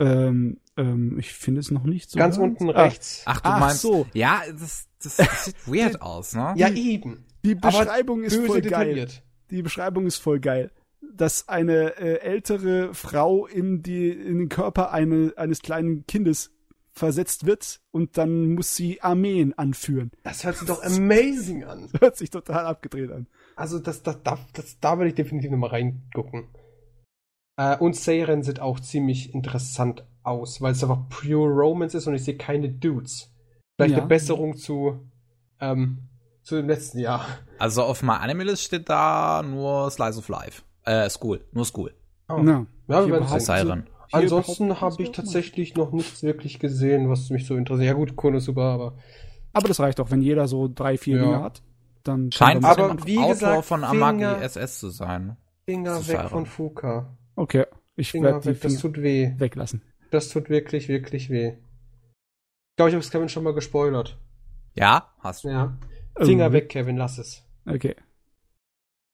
Ähm, 0.00 0.60
ähm, 0.76 1.18
ich 1.18 1.32
finde 1.32 1.60
es 1.60 1.70
noch 1.70 1.84
nicht 1.84 2.10
so. 2.10 2.18
Ganz 2.18 2.36
unten 2.36 2.68
rechts. 2.68 3.22
Ach, 3.24 3.40
du 3.40 3.48
Ach 3.48 3.60
meinst 3.60 3.80
so. 3.80 4.06
Ja, 4.12 4.42
das, 4.50 4.88
das, 5.02 5.16
das 5.16 5.44
sieht 5.46 5.66
weird 5.66 6.02
aus, 6.02 6.34
ne? 6.34 6.54
Ja, 6.56 6.68
eben. 6.68 7.24
Die 7.44 7.56
Aber 7.56 7.68
Beschreibung 7.68 8.22
ist 8.22 8.34
Böse 8.36 8.46
voll 8.46 8.60
geil. 8.60 8.86
detailliert. 8.86 9.22
Die 9.50 9.62
Beschreibung 9.62 10.06
ist 10.06 10.16
voll 10.16 10.40
geil. 10.40 10.70
Dass 11.14 11.48
eine 11.48 11.96
äh, 11.98 12.20
ältere 12.20 12.92
Frau 12.94 13.46
in, 13.46 13.82
die, 13.82 14.10
in 14.10 14.38
den 14.38 14.48
Körper 14.48 14.92
eine, 14.92 15.32
eines 15.36 15.62
kleinen 15.62 16.06
Kindes 16.06 16.50
versetzt 16.92 17.44
wird 17.44 17.80
und 17.90 18.16
dann 18.16 18.54
muss 18.54 18.74
sie 18.74 19.02
Armeen 19.02 19.52
anführen. 19.58 20.10
Das 20.22 20.44
hört 20.44 20.56
sich 20.56 20.66
doch 20.66 20.82
amazing 20.82 21.64
an. 21.64 21.90
Hört 22.00 22.16
sich 22.16 22.30
total 22.30 22.64
abgedreht 22.66 23.10
an. 23.12 23.26
Also, 23.54 23.78
das, 23.78 24.02
das, 24.02 24.22
das, 24.22 24.38
das, 24.52 24.80
da 24.80 24.96
würde 24.98 25.08
ich 25.08 25.14
definitiv 25.14 25.50
nochmal 25.50 25.70
reingucken. 25.70 26.48
Äh, 27.58 27.76
und 27.78 27.96
Seiren 27.96 28.42
sieht 28.42 28.60
auch 28.60 28.80
ziemlich 28.80 29.34
interessant 29.34 30.06
aus, 30.22 30.60
weil 30.60 30.72
es 30.72 30.82
einfach 30.82 31.08
pure 31.08 31.48
Romance 31.50 31.96
ist 31.96 32.06
und 32.06 32.14
ich 32.14 32.24
sehe 32.24 32.36
keine 32.36 32.70
Dudes. 32.70 33.32
Vielleicht 33.76 33.92
Ja. 33.92 33.98
eine 33.98 34.06
Besserung 34.08 34.56
zu, 34.56 35.10
ähm, 35.60 36.08
zu 36.42 36.56
dem 36.56 36.66
letzten 36.68 36.98
Jahr. 36.98 37.26
Also 37.58 37.82
auf 37.82 38.02
meiner 38.02 38.20
Anime-List 38.22 38.62
steht 38.62 38.88
da 38.88 39.42
nur 39.42 39.90
Slice 39.90 40.18
of 40.18 40.28
Life. 40.28 40.62
Äh, 40.86 41.10
School. 41.10 41.44
Nur 41.52 41.64
School. 41.66 41.92
Oh. 42.28 42.38
Ja. 42.38 42.66
Ja, 42.88 43.06
wir 43.06 43.12
werden 43.12 43.84
Ansonsten 44.12 44.80
habe 44.80 45.02
ich 45.02 45.10
tatsächlich 45.10 45.74
noch 45.74 45.90
nichts 45.92 46.22
wirklich 46.22 46.58
gesehen, 46.60 47.10
was 47.10 47.28
mich 47.30 47.44
so 47.46 47.56
interessiert. 47.56 47.88
Ja 47.88 47.92
gut, 47.94 48.14
Konosuba, 48.16 48.72
aber 48.74 48.96
Aber 49.52 49.68
das 49.68 49.80
reicht 49.80 49.98
auch, 50.00 50.10
wenn 50.10 50.22
jeder 50.22 50.46
so 50.48 50.70
drei, 50.72 50.96
vier 50.96 51.16
Ja. 51.16 51.22
Dinge 51.24 51.42
hat. 51.42 51.62
Dann 52.04 52.30
Scheint 52.30 52.62
man- 52.62 52.70
Aber 52.70 52.90
aber 52.92 53.06
wie 53.06 53.18
Autor 53.18 53.30
gesagt, 53.32 53.64
von 53.64 53.80
Finger- 53.80 53.90
Amagi 54.30 54.44
SS 54.44 54.78
zu 54.78 54.90
sein. 54.90 55.36
Finger 55.64 55.90
Das 55.90 56.00
ist 56.02 56.08
weg 56.08 56.16
Siren. 56.18 56.28
von 56.28 56.46
Fuka. 56.46 57.16
Okay, 57.34 57.64
ich 57.96 58.12
Finger 58.12 58.26
werde 58.26 58.40
die 58.42 58.46
weg, 58.50 58.60
das 58.60 58.72
Finger 58.72 58.80
tut 58.82 59.02
weh. 59.02 59.32
weglassen. 59.38 59.82
Das 60.12 60.28
tut 60.28 60.48
wirklich, 60.48 60.88
wirklich 60.88 61.28
weh. 61.30 61.48
Ich 61.48 62.76
glaube, 62.76 62.90
ich 62.90 62.94
habe 62.94 62.98
es 63.00 63.10
Kevin 63.10 63.28
schon 63.28 63.42
mal 63.42 63.54
gespoilert. 63.54 64.16
Ja, 64.74 65.10
hast 65.18 65.42
du. 65.44 65.48
Ja. 65.48 65.76
Finger 66.22 66.46
Ähm, 66.46 66.52
weg, 66.52 66.68
Kevin, 66.68 66.96
lass 66.96 67.18
es. 67.18 67.42
Okay. 67.66 67.96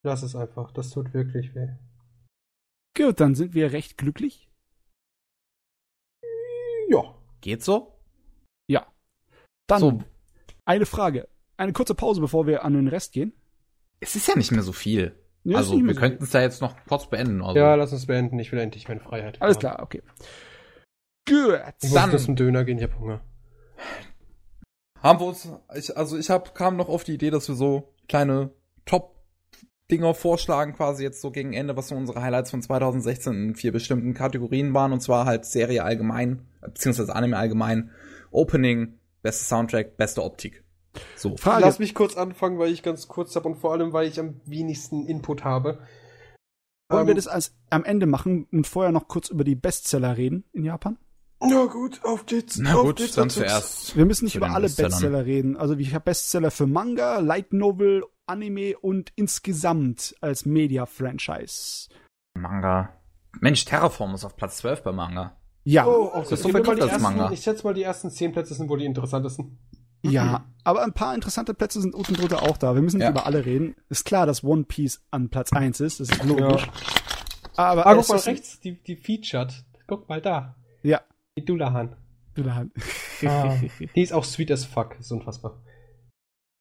Lass 0.05 0.23
es 0.23 0.35
einfach. 0.35 0.73
Das 0.73 0.91
tut 0.91 1.15
wirklich 1.15 1.55
weh. 1.55 1.69
Gut, 2.97 3.21
dann 3.21 3.35
sind 3.35 3.55
wir 3.55 3.73
recht 3.73 3.97
glücklich. 3.99 4.49
Ja. 6.89 7.15
Geht 7.41 7.63
so? 7.63 7.99
Ja. 8.69 8.87
Dann 9.67 9.81
So. 9.81 10.03
eine 10.65 10.87
Frage. 10.87 11.29
Eine 11.57 11.73
kurze 11.73 11.95
Pause, 11.95 12.21
bevor 12.21 12.47
wir 12.47 12.65
an 12.65 12.75
den 12.75 12.89
Rest 12.89 13.13
gehen. 13.13 13.33
Es 14.01 14.17
ist 14.17 14.27
ja 14.29 14.37
nicht 14.37 14.53
mehr 14.53 14.63
so 14.63 14.73
viel. 14.73 15.17
Ist 15.45 15.57
also, 15.57 15.81
wir 15.85 15.95
so 15.95 16.01
könnten 16.01 16.23
es 16.25 16.33
ja 16.33 16.41
jetzt 16.41 16.61
noch 16.61 16.77
kurz 16.87 17.09
beenden. 17.09 17.43
Also. 17.43 17.59
Ja, 17.59 17.75
lass 17.75 17.93
uns 17.93 18.07
beenden. 18.07 18.39
Ich 18.39 18.53
will 18.53 18.59
endlich 18.61 18.89
meine 18.89 19.01
Freiheit. 19.01 19.41
Alles 19.41 19.57
haben. 19.57 19.61
klar, 19.61 19.83
okay. 19.83 20.03
Gut. 21.29 21.61
Ich 21.83 21.89
muss 21.91 21.95
Dann- 21.95 22.11
jetzt 22.13 22.25
zum 22.25 22.37
Döner 22.37 22.65
gehen, 22.65 22.79
ich 22.79 22.85
hab 22.85 22.99
Hunger. 22.99 23.21
Haben 25.01 25.19
wir 25.21 25.27
uns, 25.27 25.49
ich, 25.75 25.97
also 25.97 26.17
ich 26.17 26.31
hab, 26.31 26.55
kam 26.55 26.77
noch 26.77 26.89
auf 26.89 27.03
die 27.03 27.15
Idee, 27.15 27.31
dass 27.31 27.49
wir 27.49 27.57
so 27.57 27.93
kleine 28.09 28.51
Top-Dinger 29.93 30.15
vorschlagen, 30.15 30.73
quasi 30.73 31.03
jetzt 31.03 31.21
so 31.21 31.31
gegen 31.31 31.53
Ende, 31.53 31.77
was 31.77 31.89
so 31.89 31.95
unsere 31.95 32.23
Highlights 32.23 32.51
von 32.51 32.63
2016 32.63 33.35
in 33.35 33.55
vier 33.55 33.73
bestimmten 33.73 34.15
Kategorien 34.15 34.73
waren, 34.73 34.93
und 34.93 35.01
zwar 35.01 35.27
halt 35.27 35.45
Serie 35.45 35.85
allgemein, 35.85 36.47
beziehungsweise 36.63 37.15
Anime 37.15 37.37
allgemein, 37.37 37.91
Opening, 38.31 38.95
beste 39.21 39.45
Soundtrack, 39.45 39.99
beste 39.99 40.23
Optik. 40.23 40.65
So. 41.17 41.37
Frage. 41.37 41.61
Lass 41.61 41.79
mich 41.79 41.95
kurz 41.95 42.17
anfangen, 42.17 42.59
weil 42.59 42.73
ich 42.73 42.83
ganz 42.83 43.07
kurz 43.07 43.37
habe 43.37 43.49
und 43.49 43.57
vor 43.57 43.73
allem, 43.73 43.93
weil 43.93 44.09
ich 44.09 44.19
am 44.19 44.41
wenigsten 44.47 45.07
Input 45.07 45.45
habe. 45.45 45.79
Wollen 46.89 47.07
wir 47.07 47.13
Ähm, 47.13 47.17
das 47.17 47.29
als, 47.29 47.55
am 47.69 47.85
Ende 47.85 48.07
machen 48.07 48.47
und 48.51 48.67
vorher 48.67 48.93
noch 48.93 49.09
kurz 49.09 49.29
über 49.29 49.45
die 49.45 49.55
Bestseller 49.55 50.17
reden 50.17 50.45
in 50.53 50.65
Japan? 50.65 50.97
Na 51.41 51.65
gut, 51.67 52.01
auf 52.05 52.25
geht's. 52.25 52.59
Na 52.59 52.75
auf 52.75 52.83
gut, 52.83 52.97
geht's, 52.97 53.15
dann 53.15 53.29
zuerst. 53.29 53.97
Wir 53.97 54.07
müssen 54.07 54.25
nicht 54.27 54.37
über 54.37 54.51
alle. 54.51 54.69
Bestseller 54.69 55.27
reden. 55.27 55.57
Also 55.57 55.75
ich 55.75 55.93
habe 55.93 56.05
Bestseller 56.05 56.51
für 56.51 56.67
Manga, 56.67 57.19
Light 57.19 57.53
Novel, 57.53 58.05
Anime 58.27 58.79
und 58.79 59.13
insgesamt 59.17 60.15
als 60.21 60.47
Media-Franchise. 60.47 61.89
Manga. 62.35 62.91
Mensch, 63.41 63.65
Terraform 63.65 64.15
ist 64.15 64.25
auf 64.25 64.37
Platz 64.37 64.59
12 64.59 64.83
bei 64.83 64.93
Manga. 64.93 65.37
Ja, 65.65 65.87
Oh, 65.87 66.11
okay. 66.13 66.21
Das 66.23 66.33
ist 66.33 66.43
so 66.43 66.49
verkauft 66.51 66.81
als 66.83 67.01
Manga. 67.01 67.31
Ich 67.33 67.43
schätze 67.43 67.65
mal, 67.65 67.75
die 67.75 67.83
ersten 67.83 68.11
zehn 68.11 68.33
Plätze 68.33 68.55
sind 68.55 68.69
wohl 68.69 68.79
die 68.79 68.85
interessantesten. 68.85 69.59
ja. 70.03 70.45
Aber 70.65 70.83
ein 70.85 70.93
paar 70.93 71.15
interessante 71.15 71.55
Plätze 71.55 71.81
sind 71.81 71.95
unten 71.95 72.15
drunter 72.15 72.43
auch 72.43 72.57
da. 72.57 72.75
Wir 72.75 72.83
müssen 72.83 72.99
nicht 72.99 73.05
Ja. 73.07 73.11
über 73.11 73.27
alle 73.27 73.45
reden. 73.45 73.75
Ist 73.89 74.05
klar, 74.05 74.27
dass 74.27 74.45
One 74.45 74.65
Piece 74.65 75.03
an 75.11 75.29
Platz 75.29 75.53
1 75.53 75.81
ist. 75.81 75.99
Das 76.01 76.09
ist 76.09 76.23
logisch. 76.25 76.69
Aber 77.57 77.87
Ah, 77.87 77.95
guck 77.95 78.09
mal 78.09 78.19
rechts, 78.19 78.61
die, 78.61 78.81
die 78.83 78.97
Featured. 78.97 79.65
Guck 79.89 80.09
mal 80.09 80.21
da. 80.21 80.55
Ja. 80.83 81.01
Die 81.37 81.45
Dulahan. 81.45 81.97
Dulahan. 82.35 82.71
Ah, 83.27 83.55
die 83.95 84.03
ist 84.03 84.13
auch 84.13 84.25
sweet 84.25 84.51
as 84.53 84.65
fuck. 84.65 84.97
Ist 84.99 85.11
unfassbar. 85.13 85.61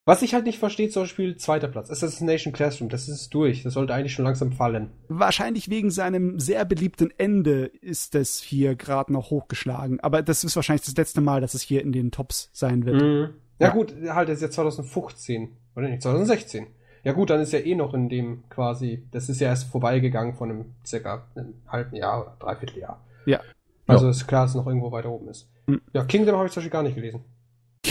Was 0.04 0.22
ich 0.22 0.34
halt 0.34 0.46
nicht 0.46 0.58
verstehe, 0.58 0.88
zum 0.88 1.04
Beispiel 1.04 1.36
zweiter 1.36 1.68
Platz. 1.68 1.88
Assassination 1.88 2.52
Classroom. 2.52 2.88
Das 2.90 3.08
ist 3.08 3.32
durch. 3.34 3.62
Das 3.62 3.74
sollte 3.74 3.94
eigentlich 3.94 4.12
schon 4.12 4.24
langsam 4.24 4.50
fallen. 4.50 4.90
Wahrscheinlich 5.08 5.70
wegen 5.70 5.92
seinem 5.92 6.40
sehr 6.40 6.64
beliebten 6.64 7.12
Ende 7.18 7.66
ist 7.66 8.16
es 8.16 8.40
hier 8.40 8.74
gerade 8.74 9.12
noch 9.12 9.30
hochgeschlagen. 9.30 10.00
Aber 10.00 10.22
das 10.22 10.42
ist 10.42 10.56
wahrscheinlich 10.56 10.84
das 10.84 10.96
letzte 10.96 11.20
Mal, 11.20 11.40
dass 11.40 11.54
es 11.54 11.62
hier 11.62 11.82
in 11.82 11.92
den 11.92 12.10
Tops 12.10 12.50
sein 12.52 12.84
wird. 12.84 13.00
Mhm. 13.00 13.34
Ja, 13.60 13.68
Ja. 13.68 13.72
gut, 13.72 13.94
halt, 14.08 14.28
das 14.28 14.36
ist 14.38 14.42
ja 14.42 14.50
2015. 14.50 15.56
Oder 15.76 15.88
nicht? 15.88 16.02
2016. 16.02 16.66
Ja 17.04 17.12
gut, 17.12 17.30
dann 17.30 17.40
ist 17.40 17.52
ja 17.52 17.60
eh 17.60 17.74
noch 17.76 17.94
in 17.94 18.08
dem 18.08 18.42
quasi, 18.48 19.06
das 19.12 19.28
ist 19.28 19.40
ja 19.40 19.48
erst 19.48 19.68
vorbeigegangen 19.70 20.34
von 20.34 20.50
einem 20.50 20.64
circa 20.84 21.26
einem 21.36 21.54
halben 21.68 21.94
Jahr 21.96 22.22
oder 22.22 22.36
dreiviertel 22.40 22.78
Jahr. 22.78 23.04
Ja. 23.26 23.40
Also 23.86 24.08
ist 24.08 24.26
klar, 24.26 24.42
dass 24.44 24.50
es 24.52 24.56
noch 24.56 24.66
irgendwo 24.66 24.90
weiter 24.90 25.10
oben 25.10 25.28
ist. 25.28 25.48
Mhm. 25.66 25.80
Ja, 25.92 26.04
Kingdom 26.04 26.36
habe 26.36 26.46
ich 26.46 26.52
zum 26.52 26.60
Beispiel 26.60 26.70
gar 26.72 26.82
nicht 26.82 26.94
gelesen. 26.96 27.24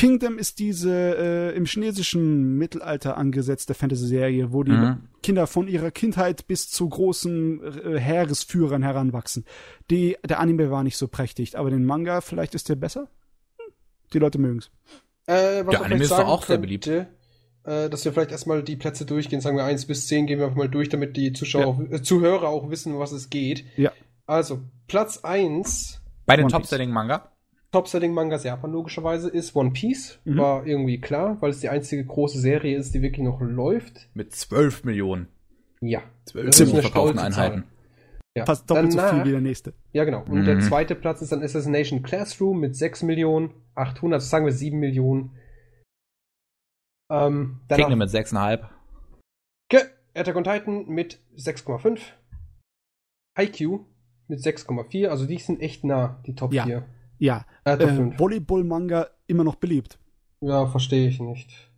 Kingdom 0.02 0.40
ist 0.40 0.58
diese 0.58 0.92
äh, 1.52 1.56
im 1.56 1.66
chinesischen 1.66 2.58
Mittelalter 2.58 3.18
angesetzte 3.18 3.76
Fantasy-Serie, 3.76 4.52
wo 4.52 4.64
die 4.64 4.72
Mhm. 4.72 5.10
Kinder 5.22 5.46
von 5.46 5.68
ihrer 5.68 5.92
Kindheit 5.92 6.48
bis 6.48 6.72
zu 6.72 6.90
großen 6.90 7.62
äh, 7.62 8.00
Heeresführern 8.00 8.82
heranwachsen. 8.82 9.46
Die, 9.92 10.18
der 10.28 10.40
Anime 10.40 10.72
war 10.72 10.82
nicht 10.82 10.98
so 10.98 11.08
prächtig, 11.08 11.56
aber 11.56 11.70
den 11.70 11.86
Manga, 11.86 12.22
vielleicht 12.22 12.56
ist 12.56 12.68
der 12.68 12.78
besser? 12.78 13.10
Hm. 13.60 13.74
Die 14.12 14.18
Leute 14.18 14.40
mögen's. 14.40 14.72
Äh, 15.28 15.68
was 15.68 15.70
Der 15.70 15.84
Anime 15.84 16.04
ist 16.04 16.10
doch 16.10 16.28
auch 16.28 16.44
sehr 16.46 16.58
könnte, 16.60 17.08
Äh, 17.64 17.88
dass 17.92 18.04
wir 18.04 18.12
vielleicht 18.12 18.32
erstmal 18.32 18.64
die 18.64 18.78
Plätze 18.78 19.06
durchgehen, 19.06 19.40
sagen 19.40 19.56
wir 19.56 19.66
1 19.66 19.86
bis 19.86 20.08
10 20.08 20.26
gehen 20.26 20.40
wir 20.40 20.46
einfach 20.48 20.58
mal 20.58 20.68
durch, 20.68 20.90
damit 20.90 21.16
die 21.16 21.32
Zuschauer, 21.32 21.68
auch, 21.68 21.80
äh, 21.80 22.02
Zuhörer 22.02 22.48
auch 22.48 22.72
wissen, 22.72 22.94
um 22.94 23.00
was 23.00 23.12
es 23.12 23.30
geht. 23.30 23.66
Ja. 23.78 23.92
Also, 24.26 24.62
Platz 24.88 25.20
1 25.20 26.02
Bei 26.26 26.38
den. 26.38 26.48
Top-Selling-Manga. 26.48 27.31
Top-Selling-Mangas 27.72 28.44
Japan 28.44 28.72
logischerweise 28.72 29.30
ist 29.30 29.56
One 29.56 29.72
Piece. 29.72 30.20
Mhm. 30.26 30.38
War 30.38 30.66
irgendwie 30.68 31.00
klar, 31.00 31.38
weil 31.42 31.52
es 31.52 31.62
die 31.62 31.70
einzige 31.70 32.06
große 32.06 32.40
Serie 32.40 32.78
ist, 32.78 32.94
die 32.94 33.02
wirklich 33.02 33.24
noch 33.26 33.40
läuft. 33.42 34.10
Mit 34.14 34.34
12 34.36 34.84
Millionen. 34.84 35.28
Ja. 35.82 36.02
12 36.26 36.46
Das 36.48 36.56
ist 36.56 36.60
Millionen 36.68 36.80
eine 36.80 36.92
verkauften. 36.92 37.20
Einheiten. 37.20 37.64
ja. 38.36 38.46
Fast 38.46 38.70
doppelt 38.70 38.92
so 38.92 38.98
Danach- 38.98 39.14
viel 39.16 39.26
wie 39.26 39.32
der 39.32 39.42
nächste. 39.42 39.74
Ja, 39.94 40.04
genau. 40.04 40.24
Und 40.24 40.42
Mhm. 40.42 40.46
der 40.46 40.60
zweite 40.60 40.96
Platz 40.96 41.22
ist 41.22 41.32
dann 41.32 41.42
Assassination 41.44 42.04
Classroom 42.04 42.60
mit 42.60 42.76
6 42.76 43.04
Millionen, 43.04 43.54
800, 43.76 44.18
also 44.18 44.28
sagen 44.30 44.46
wir 44.46 44.52
7 44.54 44.78
Millionen. 44.80 45.32
Ähm, 47.10 47.62
danach 47.68 47.84
Kingdom 47.86 48.00
mit 48.00 48.10
6,5. 48.10 48.70
Ge 49.70 49.82
Attack 50.14 50.36
on 50.36 50.44
Titan 50.44 50.86
mit 50.88 51.20
6,5. 51.38 52.00
IQ 53.40 53.86
mit 54.28 54.40
6,4. 54.42 55.08
Also 55.10 55.26
die 55.26 55.38
sind 55.38 55.62
echt 55.62 55.84
nah, 55.86 56.22
die 56.26 56.36
Top 56.36 56.54
Ja. 56.54 56.66
4. 56.66 56.86
Ja, 57.22 57.46
Top 57.66 57.82
äh, 57.82 57.88
5. 57.88 58.20
Volleyball-Manga 58.20 59.08
immer 59.28 59.44
noch 59.44 59.56
beliebt. 59.56 60.00
Ja, 60.42 60.66
verstehe 60.66 61.08
ich 61.08 61.20
nicht. 61.20 61.72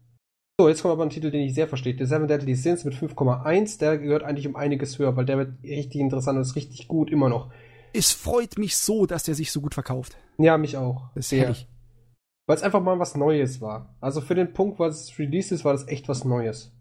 So, 0.57 0.69
jetzt 0.69 0.81
kommt 0.81 0.93
aber 0.93 1.03
ein 1.03 1.09
Titel, 1.09 1.31
den 1.31 1.41
ich 1.41 1.53
sehr 1.53 1.67
verstehe. 1.67 1.97
The 1.97 2.05
Seven 2.05 2.29
Deadly 2.29 2.55
Sins 2.55 2.85
mit 2.85 2.93
5,1. 2.93 3.77
Der 3.79 3.97
gehört 3.97 4.23
eigentlich 4.23 4.47
um 4.47 4.55
einiges 4.55 4.97
höher, 4.97 5.17
weil 5.17 5.25
der 5.25 5.37
wird 5.37 5.61
richtig 5.63 5.99
interessant 5.99 6.37
und 6.37 6.43
ist 6.43 6.55
richtig 6.55 6.87
gut 6.87 7.11
immer 7.11 7.27
noch. 7.27 7.51
es 7.91 8.13
freut 8.13 8.57
mich 8.57 8.77
so, 8.77 9.05
dass 9.05 9.23
der 9.23 9.35
sich 9.35 9.51
so 9.51 9.59
gut 9.59 9.73
verkauft. 9.73 10.15
Ja, 10.37 10.57
mich 10.57 10.77
auch. 10.77 11.09
Das 11.13 11.31
ist 11.31 11.37
herrlich. 11.37 11.67
Weil 12.47 12.55
es 12.55 12.63
einfach 12.63 12.81
mal 12.81 12.99
was 12.99 13.15
Neues 13.15 13.59
war. 13.59 13.95
Also 13.99 14.21
für 14.21 14.35
den 14.35 14.53
Punkt, 14.53 14.79
was 14.79 15.09
es 15.09 15.19
released 15.19 15.51
ist, 15.51 15.65
war 15.65 15.73
das 15.73 15.87
echt 15.89 16.07
was 16.07 16.23
Neues. 16.23 16.71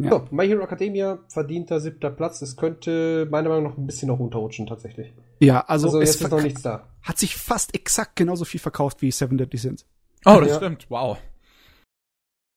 Ja. 0.00 0.10
So, 0.10 0.28
My 0.30 0.46
Hero 0.46 0.62
Academia 0.62 1.18
verdienter 1.28 1.80
siebter 1.80 2.10
Platz. 2.10 2.40
Es 2.40 2.56
könnte 2.56 3.26
meiner 3.30 3.48
Meinung 3.48 3.64
nach 3.64 3.76
ein 3.76 3.86
bisschen 3.86 4.08
noch 4.08 4.20
runterrutschen, 4.20 4.66
tatsächlich. 4.66 5.12
Ja, 5.40 5.60
also, 5.62 5.88
Also, 5.88 6.00
es 6.00 6.10
jetzt 6.12 6.22
ist 6.22 6.30
noch 6.30 6.42
nichts 6.42 6.62
da. 6.62 6.88
hat 7.02 7.18
sich 7.18 7.34
fast 7.36 7.74
exakt 7.74 8.14
genauso 8.16 8.44
viel 8.44 8.60
verkauft 8.60 9.02
wie 9.02 9.10
Seven 9.10 9.36
Deadly 9.38 9.58
Sins. 9.58 9.86
Oh, 10.24 10.38
das 10.40 10.50
Ja. 10.50 10.56
stimmt. 10.56 10.86
Wow. 10.88 11.18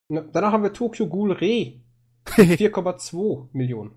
Na, 0.09 0.21
danach 0.21 0.51
haben 0.51 0.63
wir 0.63 0.73
Tokyo 0.73 1.07
Ghoul 1.07 1.31
Re. 1.31 1.81
4,2 2.27 3.47
Millionen. 3.53 3.91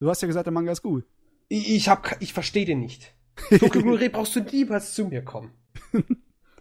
Du 0.00 0.08
hast 0.10 0.20
ja 0.20 0.26
gesagt, 0.26 0.46
der 0.46 0.52
Manga 0.52 0.72
ist 0.72 0.82
gut. 0.82 1.04
Ich, 1.48 1.74
ich, 1.74 1.88
hab, 1.88 2.20
ich 2.20 2.32
verstehe 2.34 2.66
den 2.66 2.80
nicht. 2.80 3.14
Tokyo 3.58 3.80
Ghoul 3.82 3.96
Re 3.96 4.10
brauchst 4.10 4.36
du 4.36 4.40
niemals 4.40 4.92
zu 4.94 5.06
mir 5.06 5.22
kommen. 5.24 5.52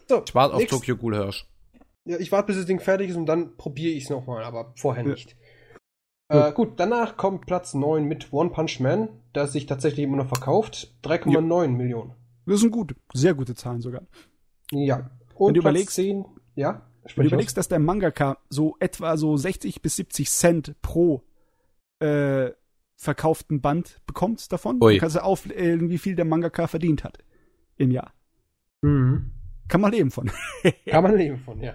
So, 0.08 0.24
Ich 0.26 0.34
warte 0.34 0.56
auf 0.56 0.66
Tokyo 0.68 0.96
Ghoul 0.96 1.16
Hirsch. 1.16 1.46
Ja, 2.06 2.18
ich 2.18 2.32
warte, 2.32 2.48
bis 2.48 2.56
das 2.56 2.66
Ding 2.66 2.80
fertig 2.80 3.10
ist 3.10 3.18
und 3.18 3.26
dann 3.26 3.58
probiere 3.58 3.92
ich 3.94 4.06
es 4.06 4.10
nochmal, 4.10 4.46
aber 4.46 4.72
vorher 4.78 5.04
Ja. 5.04 5.12
nicht. 5.12 5.36
Äh, 6.30 6.52
gut, 6.52 6.74
danach 6.80 7.16
kommt 7.18 7.46
Platz 7.46 7.74
9 7.74 8.04
mit 8.04 8.34
One 8.34 8.50
Punch 8.50 8.80
Man, 8.80 9.10
das 9.34 9.54
sich 9.54 9.66
tatsächlich 9.66 10.04
immer 10.04 10.18
noch 10.18 10.28
verkauft. 10.28 10.94
3,9 11.04 11.70
Millionen. 11.70 12.14
Das 12.46 12.60
sind 12.62 12.72
gut, 12.72 12.96
sehr 13.14 13.34
gute 13.34 13.56
Zahlen 13.56 13.82
sogar. 13.82 14.02
Ja. 14.72 15.10
Und 15.36 15.48
Wenn 15.50 15.54
du 15.56 15.62
Platz 15.62 15.76
überlegst- 15.76 15.96
10, 15.96 16.26
ja, 16.56 16.82
Wenn 17.16 17.24
du 17.24 17.28
überlegst, 17.30 17.56
dass 17.58 17.68
der 17.70 17.80
Mangaka 17.80 18.38
so 18.50 18.76
etwa 18.80 19.16
so 19.16 19.38
60 19.38 19.82
bis 19.82 19.96
70 19.96 20.30
Cent 20.30 20.82
pro 20.82 21.24
äh, 22.00 22.52
verkauften 22.96 23.62
Band 23.62 24.02
bekommt 24.06 24.52
davon, 24.52 24.82
Ui. 24.82 24.94
dann 24.94 25.00
kannst 25.00 25.16
du 25.16 25.24
auflegen, 25.24 25.90
wie 25.90 25.98
viel 25.98 26.16
der 26.16 26.26
Mangaka 26.26 26.68
verdient 26.68 27.04
hat 27.04 27.20
im 27.78 27.92
Jahr. 27.92 28.12
Mhm. 28.82 29.32
Kann 29.68 29.82
man 29.82 29.92
leben 29.92 30.12
von. 30.12 30.30
Kann 30.86 31.04
man 31.04 31.16
leben 31.16 31.38
von, 31.38 31.62
ja. 31.62 31.74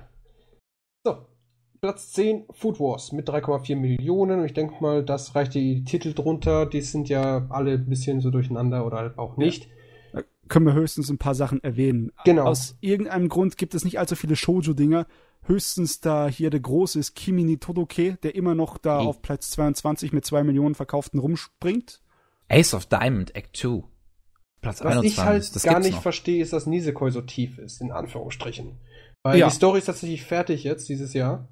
Platz 1.82 2.12
10, 2.12 2.44
Food 2.52 2.78
Wars 2.78 3.10
mit 3.10 3.28
3,4 3.28 3.74
Millionen. 3.74 4.38
Und 4.38 4.46
ich 4.46 4.54
denke 4.54 4.74
mal, 4.80 5.04
das 5.04 5.34
reicht 5.34 5.54
die 5.54 5.82
Titel 5.82 6.14
drunter. 6.14 6.64
Die 6.64 6.80
sind 6.80 7.08
ja 7.08 7.44
alle 7.50 7.72
ein 7.72 7.86
bisschen 7.88 8.20
so 8.20 8.30
durcheinander 8.30 8.86
oder 8.86 8.98
halt 8.98 9.18
auch 9.18 9.36
nicht. 9.36 9.68
Da 10.12 10.22
können 10.46 10.64
wir 10.64 10.74
höchstens 10.74 11.10
ein 11.10 11.18
paar 11.18 11.34
Sachen 11.34 11.62
erwähnen. 11.64 12.12
Genau. 12.24 12.44
Aus 12.44 12.76
irgendeinem 12.80 13.28
Grund 13.28 13.56
gibt 13.56 13.74
es 13.74 13.84
nicht 13.84 13.98
allzu 13.98 14.14
viele 14.14 14.36
Shoujo-Dinger. 14.36 15.08
Höchstens 15.42 15.98
da 16.00 16.28
hier 16.28 16.50
der 16.50 16.60
große 16.60 17.00
ist 17.00 17.16
Kimi 17.16 17.42
ni 17.42 17.56
Todoke, 17.58 18.16
der 18.22 18.36
immer 18.36 18.54
noch 18.54 18.78
da 18.78 19.00
Hm. 19.00 19.08
auf 19.08 19.20
Platz 19.20 19.50
22 19.50 20.12
mit 20.12 20.24
2 20.24 20.44
Millionen 20.44 20.76
verkauften 20.76 21.18
rumspringt. 21.18 22.00
Ace 22.48 22.74
of 22.74 22.86
Diamond, 22.86 23.34
Act 23.34 23.56
2. 23.56 23.82
Platz 24.60 24.78
Was 24.84 24.86
21. 24.98 25.12
ich 25.12 25.18
halt 25.18 25.56
das 25.56 25.62
gar 25.64 25.80
nicht 25.80 25.94
noch. 25.94 26.02
verstehe, 26.02 26.40
ist, 26.40 26.52
dass 26.52 26.66
Nisekoi 26.66 27.10
so 27.10 27.22
tief 27.22 27.58
ist, 27.58 27.80
in 27.80 27.90
Anführungsstrichen. 27.90 28.78
Weil 29.24 29.40
Ja. 29.40 29.48
die 29.48 29.54
Story 29.56 29.78
ist 29.80 29.86
tatsächlich 29.86 30.22
fertig 30.22 30.62
jetzt, 30.62 30.88
dieses 30.88 31.12
Jahr. 31.12 31.48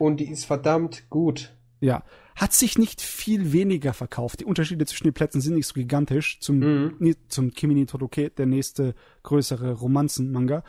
Und 0.00 0.18
die 0.18 0.30
ist 0.30 0.46
verdammt 0.46 1.08
gut. 1.10 1.54
Ja. 1.80 2.02
Hat 2.34 2.52
sich 2.54 2.78
nicht 2.78 3.02
viel 3.02 3.52
weniger 3.52 3.92
verkauft. 3.92 4.40
Die 4.40 4.44
Unterschiede 4.46 4.86
zwischen 4.86 5.04
den 5.04 5.12
Plätzen 5.12 5.40
sind 5.42 5.54
nicht 5.54 5.66
so 5.66 5.74
gigantisch. 5.74 6.40
Zum, 6.40 6.58
Mhm. 6.58 6.96
ni- 6.98 7.16
zum 7.28 7.50
Kimi 7.52 7.74
ni 7.74 7.84
Todoke, 7.86 8.30
der 8.30 8.46
nächste 8.46 8.94
größere 9.24 9.72
Romanzen-Manga. 9.74 10.62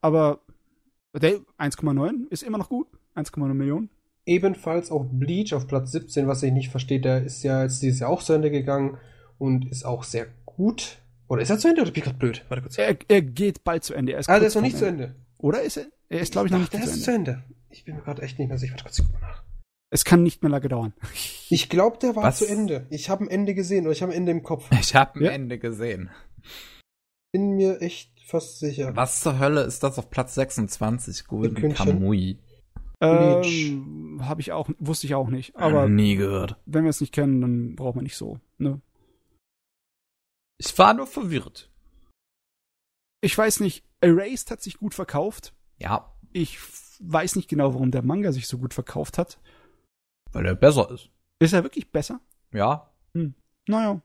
Aber 0.00 0.40
der 1.14 1.40
1,9 1.58 2.26
ist 2.30 2.42
immer 2.42 2.56
noch 2.58 2.70
gut. 2.70 2.86
1,9 3.14 3.52
Millionen. 3.58 3.90
Ebenfalls 4.24 4.90
auch 4.90 5.04
Bleach 5.10 5.52
auf 5.52 5.66
Platz 5.66 5.92
17, 5.92 6.26
was 6.28 6.42
ich 6.42 6.52
nicht 6.52 6.70
verstehe, 6.70 7.00
der 7.00 7.22
ist 7.24 7.42
ja 7.42 7.62
jetzt 7.64 7.82
dieses 7.82 8.00
Jahr 8.00 8.08
auch 8.10 8.22
zu 8.22 8.32
Ende 8.32 8.50
gegangen 8.50 8.96
und 9.38 9.68
ist 9.70 9.84
auch 9.84 10.04
sehr 10.04 10.26
gut. 10.46 10.98
Oder 11.28 11.42
ist 11.42 11.50
er 11.50 11.58
zu 11.58 11.68
Ende 11.68 11.82
oder 11.82 11.90
bin 11.90 11.98
ich 12.00 12.04
grad 12.04 12.18
blöd? 12.18 12.44
Warte 12.48 12.62
kurz. 12.62 12.78
Er, 12.78 12.96
er 13.08 13.22
geht 13.22 13.64
bald 13.64 13.84
zu 13.84 13.94
Ende. 13.94 14.12
Er 14.12 14.20
ist 14.20 14.28
ah, 14.30 14.38
der 14.38 14.48
ist 14.48 14.54
noch 14.54 14.62
nicht 14.62 14.78
zu 14.78 14.86
Ende. 14.86 15.04
Ende. 15.04 15.16
Oder 15.38 15.62
ist 15.62 15.76
er? 15.76 15.86
Er 16.08 16.20
ist, 16.20 16.32
glaube 16.32 16.46
ich, 16.46 16.52
noch 16.52 16.58
Ach, 16.58 16.62
nicht 16.62 16.72
der 16.74 16.80
zu 16.82 16.86
ist 16.86 17.08
Ende. 17.08 17.32
zu 17.32 17.32
Ende. 17.32 17.44
Ich 17.72 17.84
bin 17.84 17.96
mir 17.96 18.02
gerade 18.02 18.22
echt 18.22 18.38
nicht 18.38 18.48
mehr 18.48 18.58
sicher. 18.58 18.72
Warte 18.74 18.84
kurz, 18.84 18.98
guck 19.02 19.12
mal 19.12 19.20
nach. 19.20 19.42
Es 19.90 20.04
kann 20.04 20.22
nicht 20.22 20.42
mehr 20.42 20.50
lange 20.50 20.68
dauern. 20.68 20.94
Ich 21.50 21.68
glaube, 21.68 21.98
der 21.98 22.16
war 22.16 22.22
Was? 22.22 22.38
zu 22.38 22.46
Ende. 22.48 22.86
Ich 22.88 23.10
habe 23.10 23.24
ein 23.24 23.28
Ende 23.28 23.54
gesehen 23.54 23.84
oder 23.84 23.92
ich 23.92 24.00
habe 24.00 24.12
ein 24.12 24.16
Ende 24.16 24.32
im 24.32 24.42
Kopf. 24.42 24.66
Ich 24.72 24.94
habe 24.94 25.18
ein 25.20 25.24
Ja. 25.24 25.30
Ende 25.32 25.58
gesehen. 25.58 26.08
Bin 27.30 27.56
mir 27.56 27.82
echt 27.82 28.10
fast 28.26 28.58
sicher. 28.58 28.96
Was 28.96 29.20
zur 29.20 29.38
Hölle 29.38 29.62
ist 29.64 29.82
das 29.82 29.98
auf 29.98 30.08
Platz 30.08 30.34
26? 30.34 31.26
Golden. 31.26 31.74
Kamui. 31.74 32.38
Ähm, 33.02 34.20
habe 34.22 34.40
ich 34.40 34.52
auch, 34.52 34.70
wusste 34.78 35.06
ich 35.06 35.14
auch 35.14 35.28
nicht. 35.28 35.54
Aber 35.56 35.88
nie 35.88 36.16
gehört. 36.16 36.56
wenn 36.64 36.84
wir 36.84 36.90
es 36.90 37.00
nicht 37.02 37.12
kennen, 37.12 37.40
dann 37.42 37.74
braucht 37.76 37.96
man 37.96 38.04
nicht 38.04 38.16
so. 38.16 38.38
Ne? 38.56 38.80
Ich 40.58 40.78
war 40.78 40.94
nur 40.94 41.06
verwirrt. 41.06 41.70
Ich 43.20 43.36
weiß 43.36 43.60
nicht. 43.60 43.84
Erased 44.00 44.50
hat 44.50 44.62
sich 44.62 44.78
gut 44.78 44.94
verkauft. 44.94 45.52
Ja, 45.78 46.14
Ich 46.32 46.58
weiß 47.02 47.36
nicht 47.36 47.48
genau, 47.48 47.74
warum 47.74 47.90
der 47.90 48.02
Manga 48.02 48.32
sich 48.32 48.46
so 48.48 48.58
gut 48.58 48.74
verkauft 48.74 49.18
hat. 49.18 49.38
weil 50.32 50.46
er 50.46 50.54
besser 50.54 50.90
ist. 50.90 51.10
Ist 51.40 51.52
er 51.52 51.62
wirklich 51.62 51.90
besser? 51.90 52.20
Ja. 52.52 52.90
Naja. 53.68 54.00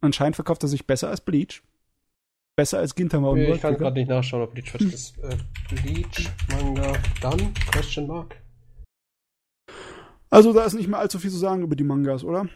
Anscheinend 0.00 0.36
verkauft 0.36 0.62
er 0.62 0.68
sich 0.68 0.86
besser 0.86 1.08
als 1.08 1.20
Bleach. 1.20 1.62
Besser 2.56 2.78
als 2.78 2.94
Gintama 2.94 3.30
und 3.30 3.38
ich 3.40 3.60
kann 3.60 3.76
gerade 3.76 3.98
nicht 3.98 4.08
nachschauen, 4.08 4.42
ob 4.42 4.52
Bleach 4.54 4.70
fertig 4.70 4.92
ist. 4.92 5.18
Äh, 5.18 5.36
Bleach, 5.68 6.30
Manga, 6.50 6.92
dann? 7.20 7.52
Question 7.72 8.06
Mark. 8.06 8.36
Also 10.30 10.52
da 10.52 10.64
ist 10.64 10.74
nicht 10.74 10.88
mehr 10.88 10.98
allzu 10.98 11.18
viel 11.18 11.30
zu 11.30 11.38
sagen 11.38 11.62
über 11.62 11.76
die 11.76 11.84
Mangas, 11.84 12.22
oder? 12.24 12.48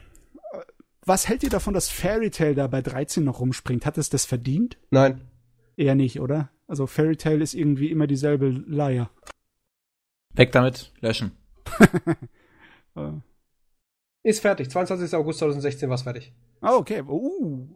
Was 1.05 1.29
hält 1.29 1.43
ihr 1.43 1.51
davon, 1.51 1.75
dass 1.75 1.89
Fairy 1.89 2.31
Tail 2.31 2.55
da 2.55 2.67
bei 2.67 2.83
13 2.83 3.25
noch 3.25 3.41
rumspringt? 3.41 3.87
Hat 3.87 3.99
es 3.99 4.11
das 4.11 4.25
verdient? 4.27 4.77
Nein. 4.91 5.23
Eher 5.77 5.95
nicht, 5.95 6.21
oder? 6.21 6.51
Also 6.69 6.87
Fairy 6.87 7.17
Tail 7.17 7.41
ist 7.41 7.55
irgendwie 7.55 7.91
immer 7.91 8.07
dieselbe 8.07 8.49
Leier. 8.51 9.11
Weg 10.35 10.53
damit, 10.53 10.93
löschen. 11.01 11.33
Äh, 12.97 13.13
Ist 14.25 14.41
fertig. 14.41 14.71
22. 14.71 15.15
August 15.15 15.39
2016 15.39 15.89
war 15.89 15.95
es 15.95 16.03
fertig. 16.03 16.33
Ah, 16.61 16.75
okay. 16.75 17.03
Uh. 17.03 17.69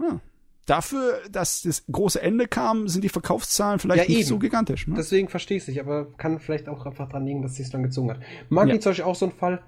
Ah. 0.00 0.18
Dafür, 0.66 1.20
dass 1.30 1.62
das 1.62 1.84
große 1.86 2.20
Ende 2.20 2.48
kam, 2.48 2.88
sind 2.88 3.02
die 3.04 3.08
Verkaufszahlen 3.08 3.78
vielleicht 3.78 4.04
Ja, 4.04 4.08
nicht 4.08 4.20
eben. 4.20 4.28
so 4.28 4.38
gigantisch. 4.40 4.88
Ne? 4.88 4.94
Deswegen 4.96 5.28
verstehe 5.28 5.58
ich 5.58 5.62
es 5.64 5.68
nicht, 5.68 5.78
aber 5.80 6.12
kann 6.16 6.40
vielleicht 6.40 6.68
auch 6.68 6.86
einfach 6.86 7.08
dran 7.08 7.24
liegen, 7.24 7.42
dass 7.42 7.54
sie 7.54 7.62
es 7.62 7.70
dann 7.70 7.84
gezogen 7.84 8.10
hat. 8.10 8.20
Monkey 8.48 8.74
Ja. 8.74 8.80
zum 8.80 8.90
Beispiel 8.90 9.04
auch 9.04 9.14
so 9.14 9.26
ein 9.26 9.32
Fall. 9.32 9.62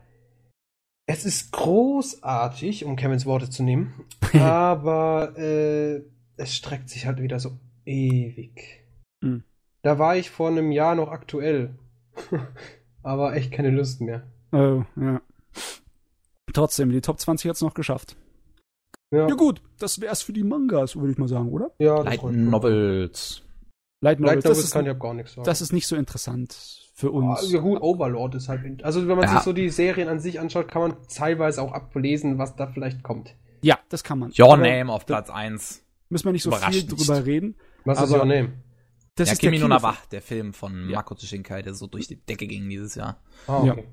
Es 1.06 1.24
ist 1.24 1.52
großartig, 1.52 2.84
um 2.84 2.96
Kevins 2.96 3.26
Worte 3.26 3.48
zu 3.50 3.62
nehmen, 3.62 3.94
aber 4.40 5.36
äh, 5.38 6.02
es 6.36 6.54
streckt 6.56 6.88
sich 6.88 7.06
halt 7.06 7.20
wieder 7.20 7.38
so 7.38 7.58
ewig. 7.84 8.84
Hm. 9.22 9.44
Da 9.82 9.98
war 9.98 10.16
ich 10.16 10.30
vor 10.30 10.48
einem 10.48 10.70
Jahr 10.72 10.94
noch 10.94 11.10
aktuell. 11.10 11.74
aber 13.02 13.34
echt 13.34 13.52
keine 13.52 13.70
Lust 13.70 14.00
mehr. 14.00 14.22
Oh, 14.52 14.82
ja. 15.00 15.20
Trotzdem, 16.52 16.90
die 16.90 17.00
Top 17.00 17.18
20 17.18 17.48
hat's 17.48 17.62
noch 17.62 17.74
geschafft. 17.74 18.16
Ja, 19.10 19.28
Ja 19.28 19.34
gut, 19.34 19.62
das 19.78 20.00
wär's 20.00 20.22
für 20.22 20.32
die 20.32 20.44
Mangas, 20.44 20.96
würde 20.96 21.12
ich 21.12 21.18
mal 21.18 21.28
sagen, 21.28 21.48
oder? 21.50 21.70
ja 21.78 21.96
das 22.02 22.04
Light. 22.16 22.22
Novels. 22.32 23.42
Light 24.02 24.20
Novels, 24.20 24.34
Light 24.36 24.44
das, 24.44 24.50
Novels 24.50 24.64
ist, 24.64 24.70
kann 24.72 24.86
ich 24.86 24.92
auch 24.92 24.98
gar 24.98 25.14
nichts 25.14 25.32
sagen. 25.34 25.44
das 25.44 25.60
ist 25.60 25.72
nicht 25.72 25.86
so 25.86 25.96
interessant 25.96 26.90
für 26.94 27.08
Ah, 27.08 27.10
uns. 27.10 27.52
ja 27.52 27.60
gut, 27.60 27.80
Overlord 27.80 28.34
ist 28.34 28.48
halt. 28.48 28.82
Also 28.84 29.06
wenn 29.08 29.16
man 29.16 29.26
Ja. 29.26 29.34
sich 29.34 29.40
so 29.42 29.52
die 29.52 29.68
Serien 29.70 30.08
an 30.08 30.18
sich 30.20 30.40
anschaut, 30.40 30.68
kann 30.68 30.82
man 30.82 30.96
teilweise 31.08 31.62
auch 31.62 31.72
ablesen, 31.72 32.36
was 32.38 32.56
da 32.56 32.66
vielleicht 32.66 33.02
kommt. 33.02 33.34
Ja, 33.62 33.78
das 33.88 34.02
kann 34.04 34.18
man. 34.18 34.32
Your 34.38 34.52
Aber 34.52 34.62
Name 34.66 34.92
auf 34.92 35.06
Platz 35.06 35.30
1. 35.30 35.84
Müssen 36.08 36.24
wir 36.26 36.32
nicht 36.32 36.42
so 36.42 36.50
Überrascht 36.50 36.80
viel 36.80 36.86
drüber 36.88 37.24
reden. 37.24 37.54
Was 37.84 37.98
ist 37.98 38.04
Aber- 38.12 38.20
your 38.20 38.24
name? 38.26 38.52
Das 39.14 39.28
ja, 39.28 39.32
ist 39.34 39.42
der 39.42 39.50
Kimi 39.50 39.58
no 39.60 39.66
Kinofilm. 39.66 39.92
Nawa, 39.92 39.98
der 40.10 40.22
Film 40.22 40.54
von 40.54 40.88
Ja. 40.88 40.96
Makoto 40.96 41.26
Shinkai, 41.26 41.60
der 41.62 41.74
so 41.74 41.86
durch 41.86 42.06
die 42.08 42.16
Decke 42.16 42.46
ging 42.46 42.68
dieses 42.70 42.94
Jahr. 42.94 43.20
Ah, 43.46 43.62
Ja. 43.64 43.72
okay. 43.72 43.86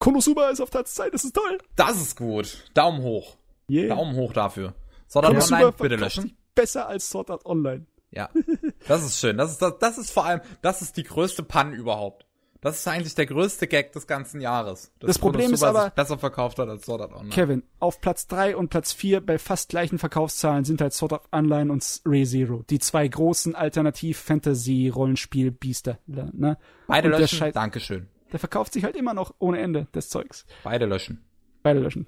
Konosuba 0.00 0.50
ist 0.50 0.60
auf 0.60 0.70
Platz 0.70 0.94
2, 0.94 1.10
das 1.10 1.24
ist 1.24 1.34
toll. 1.34 1.58
Das 1.76 2.00
ist 2.00 2.16
gut. 2.16 2.68
Daumen 2.74 3.02
hoch. 3.02 3.36
Yeah. 3.70 3.94
Daumen 3.94 4.16
hoch 4.16 4.32
dafür. 4.32 4.74
Sword 5.08 5.26
Art 5.26 5.52
Online, 5.52 5.72
bitte 5.72 5.96
löschen. 5.96 6.36
besser 6.54 6.88
als 6.88 7.08
Sword 7.08 7.30
Art 7.30 7.46
Online. 7.46 7.86
Ja. 8.10 8.28
Das 8.86 9.02
ist 9.04 9.18
schön. 9.18 9.38
Das 9.38 9.50
ist, 9.52 9.62
das, 9.62 9.78
das 9.80 9.98
ist 9.98 10.10
vor 10.10 10.24
allem, 10.26 10.40
das 10.62 10.82
ist 10.82 10.96
die 10.96 11.04
größte 11.04 11.42
Panne 11.42 11.74
überhaupt. 11.74 12.26
Das 12.64 12.78
ist 12.78 12.88
eigentlich 12.88 13.14
der 13.14 13.26
größte 13.26 13.66
Gag 13.68 13.92
des 13.92 14.06
ganzen 14.06 14.40
Jahres. 14.40 14.90
Das 14.98 15.18
Problem 15.18 15.52
ist 15.52 15.62
aber- 15.62 15.90
besser 15.90 16.16
verkauft 16.18 16.58
hat 16.58 16.66
als 16.68 16.86
Sword 16.86 17.02
Art 17.02 17.12
Online. 17.12 17.28
Kevin, 17.28 17.62
auf 17.78 18.00
Platz 18.00 18.26
3 18.26 18.56
und 18.56 18.70
Platz 18.70 18.94
4 18.94 19.20
bei 19.20 19.38
fast 19.38 19.68
gleichen 19.68 19.98
Verkaufszahlen 19.98 20.64
sind 20.64 20.80
halt 20.80 20.94
Sword 20.94 21.12
Art 21.12 21.28
Online 21.30 21.70
und 21.70 22.00
ReZero. 22.06 22.64
Die 22.70 22.78
zwei 22.78 23.06
großen 23.06 23.54
Alternativ-Fantasy-Rollenspiel-Biester. 23.54 25.98
Ne? 26.06 26.56
Beide 26.86 27.08
Und 27.08 27.12
der 27.12 27.20
löschen. 27.20 27.38
Scheiß- 27.38 27.52
Dankeschön. 27.54 28.08
Der 28.32 28.38
verkauft 28.40 28.72
sich 28.72 28.84
halt 28.84 28.96
immer 28.96 29.14
noch 29.14 29.34
ohne 29.38 29.58
Ende, 29.60 29.86
das 29.92 30.08
Zeugs. 30.08 30.44
Beide 30.64 30.86
löschen. 30.86 31.22
Beide 31.62 31.80
löschen. 31.80 32.06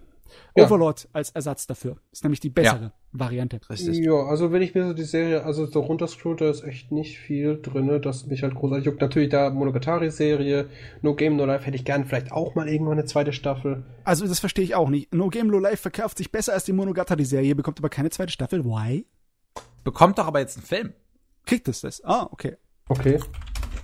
Ja. 0.56 0.64
Overlord 0.64 1.08
als 1.12 1.30
Ersatz 1.30 1.66
dafür. 1.66 1.96
Ist 2.12 2.24
nämlich 2.24 2.40
die 2.40 2.50
bessere 2.50 2.82
ja. 2.82 2.92
Variante. 3.12 3.60
Richtig. 3.68 3.98
Ja, 3.98 4.12
also 4.26 4.52
wenn 4.52 4.62
ich 4.62 4.74
mir 4.74 4.86
so 4.86 4.92
die 4.92 5.04
Serie, 5.04 5.44
also 5.44 5.66
so 5.66 5.80
runterscroll, 5.80 6.36
da 6.36 6.50
ist 6.50 6.64
echt 6.64 6.92
nicht 6.92 7.18
viel 7.18 7.60
drin, 7.60 8.00
das 8.02 8.26
mich 8.26 8.42
halt 8.42 8.54
großartig 8.54 8.86
juckt. 8.86 9.00
Natürlich 9.00 9.30
da 9.30 9.50
Monogatari-Serie, 9.50 10.68
No 11.02 11.14
Game 11.14 11.36
No 11.36 11.46
Life 11.46 11.64
hätte 11.64 11.76
ich 11.76 11.84
gern 11.84 12.04
vielleicht 12.04 12.32
auch 12.32 12.54
mal 12.54 12.68
irgendwann 12.68 12.98
eine 12.98 13.04
zweite 13.04 13.32
Staffel. 13.32 13.84
Also 14.04 14.26
das 14.26 14.40
verstehe 14.40 14.64
ich 14.64 14.74
auch 14.74 14.88
nicht. 14.88 15.14
No 15.14 15.28
Game 15.28 15.48
No 15.48 15.58
Life 15.58 15.78
verkauft 15.78 16.18
sich 16.18 16.30
besser 16.32 16.52
als 16.52 16.64
die 16.64 16.72
Monogatari-Serie, 16.72 17.54
bekommt 17.54 17.78
aber 17.78 17.88
keine 17.88 18.10
zweite 18.10 18.32
Staffel. 18.32 18.64
Why? 18.64 19.06
Bekommt 19.84 20.18
doch 20.18 20.26
aber 20.26 20.40
jetzt 20.40 20.56
einen 20.56 20.66
Film. 20.66 20.92
Kriegt 21.44 21.68
es 21.68 21.80
das? 21.82 22.02
Ah, 22.04 22.28
okay. 22.30 22.56
Okay. 22.88 23.20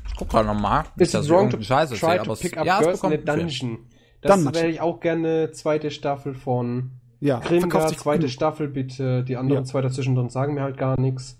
Ich 0.08 0.16
guck 0.16 0.28
gerade 0.28 0.46
nochmal. 0.46 0.84
Ist 0.96 1.14
es 1.14 1.28
wrong 1.30 1.48
to, 1.48 1.60
Scheiße 1.60 1.94
try 1.94 2.18
to 2.18 2.34
pick 2.34 2.56
up 2.56 2.66
ja, 2.66 2.80
girls 2.80 3.02
in 3.02 3.12
a 3.12 3.16
dungeon? 3.16 3.86
Das 4.22 4.54
wäre 4.54 4.68
ich 4.68 4.80
auch 4.80 5.00
gerne 5.00 5.50
zweite 5.50 5.90
Staffel 5.90 6.34
von 6.34 6.92
ja, 7.20 7.38
Grimgar, 7.40 7.88
zweite 7.88 8.20
genug. 8.20 8.30
Staffel 8.32 8.68
bitte. 8.68 9.24
Die 9.24 9.36
anderen 9.36 9.62
ja. 9.62 9.64
zwei 9.64 9.80
dazwischen 9.80 10.14
drin 10.14 10.28
sagen 10.28 10.54
mir 10.54 10.62
halt 10.62 10.76
gar 10.76 10.98
nichts. 10.98 11.38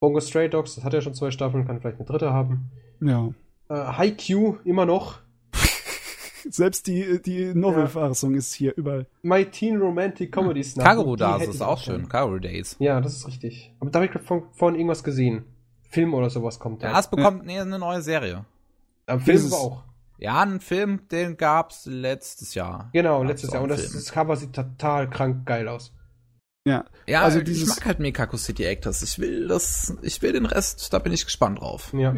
Bongo 0.00 0.20
Stray 0.20 0.48
Dogs, 0.48 0.76
das 0.76 0.84
hat 0.84 0.94
ja 0.94 1.00
schon 1.00 1.14
zwei 1.14 1.30
Staffeln, 1.30 1.66
kann 1.66 1.80
vielleicht 1.80 1.98
eine 1.98 2.06
dritte 2.06 2.32
haben. 2.32 2.70
Ja. 3.00 3.28
Äh, 3.68 3.74
Haikyuu, 3.74 4.56
immer 4.64 4.86
noch. 4.86 5.18
Selbst 6.48 6.86
die, 6.86 7.20
die 7.20 7.52
Novel-Fassung 7.54 8.32
ja. 8.32 8.38
ist 8.38 8.54
hier 8.54 8.76
überall. 8.76 9.06
My 9.22 9.44
Teen 9.44 9.76
Romantic 9.78 10.30
Comedy 10.32 10.62
Snap. 10.62 10.86
Kaguru 10.86 11.16
Days 11.16 11.48
ist 11.48 11.62
auch 11.62 11.78
schön. 11.78 12.08
Kaguru 12.08 12.38
Days. 12.38 12.76
Ja, 12.78 13.00
das 13.00 13.16
ist 13.16 13.26
richtig. 13.26 13.74
Aber 13.80 13.90
da 13.90 13.98
habe 13.98 14.06
ich 14.06 14.12
gerade 14.12 14.24
von, 14.24 14.44
von 14.52 14.74
irgendwas 14.76 15.02
gesehen. 15.02 15.44
Film 15.90 16.14
oder 16.14 16.30
sowas 16.30 16.58
kommt 16.58 16.82
da. 16.82 16.92
Ja, 16.92 17.00
es 17.00 17.08
bekommt 17.08 17.50
ja. 17.50 17.62
eine 17.62 17.78
neue 17.78 18.02
Serie. 18.02 18.44
Aber 19.06 19.20
Film 19.20 19.46
aber 19.46 19.56
auch. 19.56 19.82
Ja, 20.18 20.42
einen 20.42 20.60
Film, 20.60 21.08
den 21.10 21.36
gab's 21.36 21.86
letztes 21.86 22.54
Jahr. 22.54 22.90
Genau, 22.92 23.22
letztes 23.22 23.52
Jahr. 23.52 23.62
Und 23.62 23.68
das, 23.68 23.92
das, 23.92 24.10
Cover 24.10 24.36
sieht 24.36 24.52
total 24.52 25.08
krank 25.08 25.46
geil 25.46 25.68
aus. 25.68 25.94
Ja, 26.66 26.84
ja 27.06 27.22
also 27.22 27.40
dieses 27.40 27.62
ich 27.62 27.68
mag 27.68 27.86
halt 27.86 28.00
Mekako 28.00 28.36
City 28.36 28.64
Actors. 28.64 29.02
Ich 29.02 29.20
will 29.20 29.46
das, 29.46 29.96
ich 30.02 30.20
will 30.20 30.32
den 30.32 30.44
Rest, 30.44 30.92
da 30.92 30.98
bin 30.98 31.12
ich 31.12 31.24
gespannt 31.24 31.60
drauf. 31.60 31.92
Ja. 31.96 32.12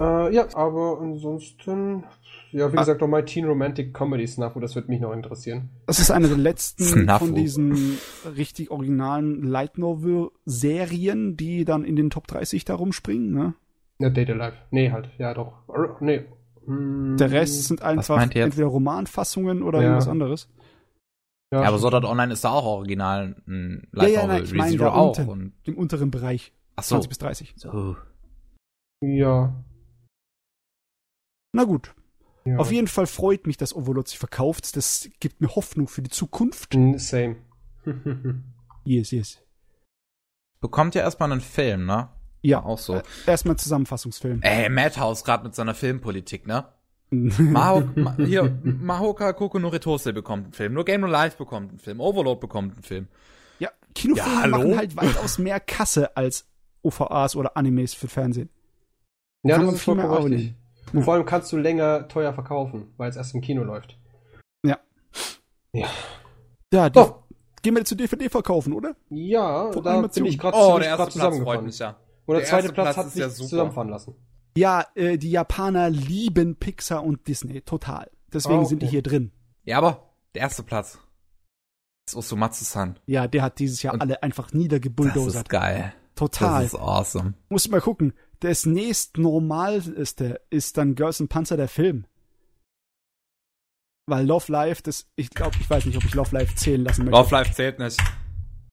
Äh, 0.00 0.34
ja, 0.34 0.46
aber 0.54 0.98
ansonsten, 1.02 2.04
ja, 2.50 2.72
wie 2.72 2.76
ah. 2.78 2.80
gesagt, 2.80 3.02
noch 3.02 3.08
My 3.08 3.22
Teen 3.22 3.44
Romantic 3.44 3.92
Comedy 3.92 4.26
Snuff, 4.26 4.54
das 4.58 4.74
wird 4.74 4.88
mich 4.88 5.00
noch 5.00 5.12
interessieren. 5.12 5.68
Das 5.86 5.98
ist 5.98 6.10
eine 6.10 6.28
der 6.28 6.38
letzten 6.38 6.84
Snuffo. 6.84 7.26
von 7.26 7.34
diesen 7.34 7.98
richtig 8.36 8.70
originalen 8.70 9.42
Light 9.42 9.76
Novel 9.76 10.30
Serien, 10.46 11.36
die 11.36 11.66
dann 11.66 11.84
in 11.84 11.94
den 11.94 12.08
Top 12.08 12.26
30 12.26 12.64
da 12.64 12.74
rumspringen, 12.74 13.32
ne? 13.32 13.54
Ja, 13.98 14.08
Data 14.08 14.32
Life. 14.32 14.56
Nee, 14.70 14.90
halt, 14.90 15.10
ja 15.18 15.34
doch. 15.34 15.52
Nee, 16.00 16.24
der 16.66 17.30
Rest 17.30 17.64
sind 17.64 17.82
einfach 17.82 18.20
entweder 18.20 18.66
Romanfassungen 18.66 19.62
oder 19.62 19.78
ja. 19.78 19.84
irgendwas 19.84 20.08
anderes. 20.08 20.48
Ja, 21.52 21.62
ja 21.62 21.68
aber 21.68 21.78
Sword 21.78 21.94
Art 21.94 22.04
Online 22.04 22.32
ist 22.32 22.44
da 22.44 22.50
auch 22.50 22.64
original 22.64 23.36
ein 23.46 23.86
Light 23.92 24.12
ja, 24.12 24.22
ja, 24.22 24.26
nein, 24.26 24.44
ich 24.44 24.52
meine 24.52 24.76
da 24.76 24.92
auch 24.92 25.16
unten, 25.18 25.30
und 25.30 25.52
im 25.64 25.78
unteren 25.78 26.10
Bereich. 26.10 26.52
Ach 26.74 26.82
so. 26.82 26.96
20 26.96 27.08
bis 27.08 27.18
30. 27.18 27.54
So. 27.56 27.96
Ja. 29.00 29.64
Na 31.52 31.64
gut. 31.64 31.94
Ja. 32.44 32.58
Auf 32.58 32.70
jeden 32.70 32.86
Fall 32.86 33.06
freut 33.06 33.46
mich, 33.46 33.56
dass 33.56 33.74
Overlord 33.74 34.08
sich 34.08 34.18
verkauft. 34.18 34.76
Das 34.76 35.08
gibt 35.20 35.40
mir 35.40 35.54
Hoffnung 35.54 35.88
für 35.88 36.02
die 36.02 36.10
Zukunft. 36.10 36.74
Mm, 36.74 36.96
same. 36.96 37.36
yes, 38.84 39.10
yes. 39.10 39.42
Bekommt 40.60 40.94
ja 40.94 41.02
erstmal 41.02 41.30
einen 41.30 41.40
Film, 41.40 41.86
ne? 41.86 42.08
Ja, 42.46 42.62
auch 42.62 42.78
so. 42.78 42.94
Äh, 42.94 43.02
erstmal 43.26 43.56
Zusammenfassungsfilm. 43.56 44.40
Ey, 44.42 44.68
Madhouse 44.68 45.24
gerade 45.24 45.42
mit 45.42 45.54
seiner 45.56 45.74
Filmpolitik, 45.74 46.46
ne? 46.46 46.64
Maho, 47.10 47.82
Ma, 47.96 48.16
hier, 48.16 48.56
Mahoka 48.62 49.32
Koko 49.32 49.58
no 49.58 49.68
Ritose 49.68 50.12
bekommt 50.12 50.44
einen 50.44 50.52
Film, 50.52 50.74
nur 50.74 50.84
Game 50.84 51.00
No 51.00 51.06
Life 51.08 51.38
bekommt 51.38 51.70
einen 51.70 51.78
Film, 51.78 52.00
Overload 52.00 52.40
bekommt 52.40 52.74
einen 52.74 52.82
Film. 52.82 53.08
Ja, 53.58 53.70
Kinofilme 53.94 54.40
ja, 54.42 54.46
machen 54.46 54.76
halt 54.76 54.96
weitaus 54.96 55.38
mehr 55.38 55.58
Kasse 55.58 56.16
als 56.16 56.46
OVAs 56.82 57.34
oder 57.34 57.56
Animes 57.56 57.94
für 57.94 58.06
Fernsehen. 58.06 58.48
Ja, 59.42 59.58
das 59.58 59.74
ist 59.74 59.82
vollkommen 59.82 60.32
richtig. 60.32 60.54
Und 60.92 61.02
vor 61.02 61.14
allem 61.14 61.26
kannst 61.26 61.52
du 61.52 61.56
länger 61.56 62.06
teuer 62.06 62.32
verkaufen, 62.32 62.92
weil 62.96 63.10
es 63.10 63.16
erst 63.16 63.34
im 63.34 63.40
Kino 63.40 63.64
läuft. 63.64 63.98
Ja. 64.64 64.78
Ja. 65.72 65.88
Ja, 66.72 66.90
die, 66.90 66.98
oh. 66.98 67.24
gehen 67.62 67.74
wir 67.74 67.84
zu 67.84 67.96
DVD 67.96 68.28
verkaufen, 68.28 68.72
oder? 68.72 68.94
Ja, 69.10 69.72
Vor 69.72 69.82
da 69.82 70.00
bin 70.00 70.26
ich 70.26 70.38
gerade 70.38 70.56
oh, 70.56 70.78
der 70.78 70.88
erste 70.88 71.18
Platz 71.18 71.38
freut 71.38 71.62
mich 71.62 71.78
ja. 71.78 71.96
Und 72.26 72.34
der, 72.34 72.40
der 72.40 72.48
zweite 72.48 72.72
Platz, 72.72 72.94
Platz 72.94 72.96
hat 72.96 73.12
sich 73.12 73.20
ja 73.20 73.30
zusammenfahren 73.30 73.88
lassen. 73.88 74.14
Ja, 74.56 74.86
äh, 74.94 75.18
die 75.18 75.30
Japaner 75.30 75.90
lieben 75.90 76.56
Pixar 76.56 77.04
und 77.04 77.26
Disney, 77.28 77.60
total. 77.62 78.10
Deswegen 78.32 78.56
oh, 78.56 78.60
okay. 78.60 78.68
sind 78.68 78.82
die 78.82 78.86
hier 78.86 79.02
drin. 79.02 79.32
Ja, 79.64 79.78
aber 79.78 80.10
der 80.34 80.42
erste 80.42 80.62
Platz 80.62 80.98
ist 82.06 82.16
Osomatsu-san. 82.16 82.98
Ja, 83.06 83.26
der 83.26 83.42
hat 83.42 83.58
dieses 83.58 83.82
Jahr 83.82 83.94
und 83.94 84.00
alle 84.00 84.22
einfach 84.22 84.52
niedergebulldozert. 84.52 85.34
Das 85.34 85.42
ist 85.42 85.48
geil. 85.48 85.92
Total. 86.14 86.62
Das 86.62 86.72
ist 86.72 86.78
awesome. 86.78 87.34
Muss 87.48 87.68
mal 87.68 87.80
gucken. 87.80 88.14
Das 88.40 88.66
nächst 88.66 89.18
normalste 89.18 90.40
ist 90.50 90.76
dann 90.76 90.94
Girls 90.94 91.20
and 91.20 91.30
Panzer 91.30 91.56
der 91.56 91.68
Film. 91.68 92.06
Weil 94.06 94.26
Love 94.26 94.52
Life, 94.52 94.82
das, 94.82 95.06
ich 95.16 95.30
glaube, 95.30 95.56
ich 95.60 95.68
weiß 95.68 95.84
nicht, 95.86 95.96
ob 95.96 96.04
ich 96.04 96.14
Love 96.14 96.34
Life 96.34 96.54
zählen 96.54 96.84
lassen 96.84 97.04
möchte. 97.04 97.18
Love 97.18 97.34
Life 97.34 97.52
zählt 97.52 97.78
nicht. 97.78 98.00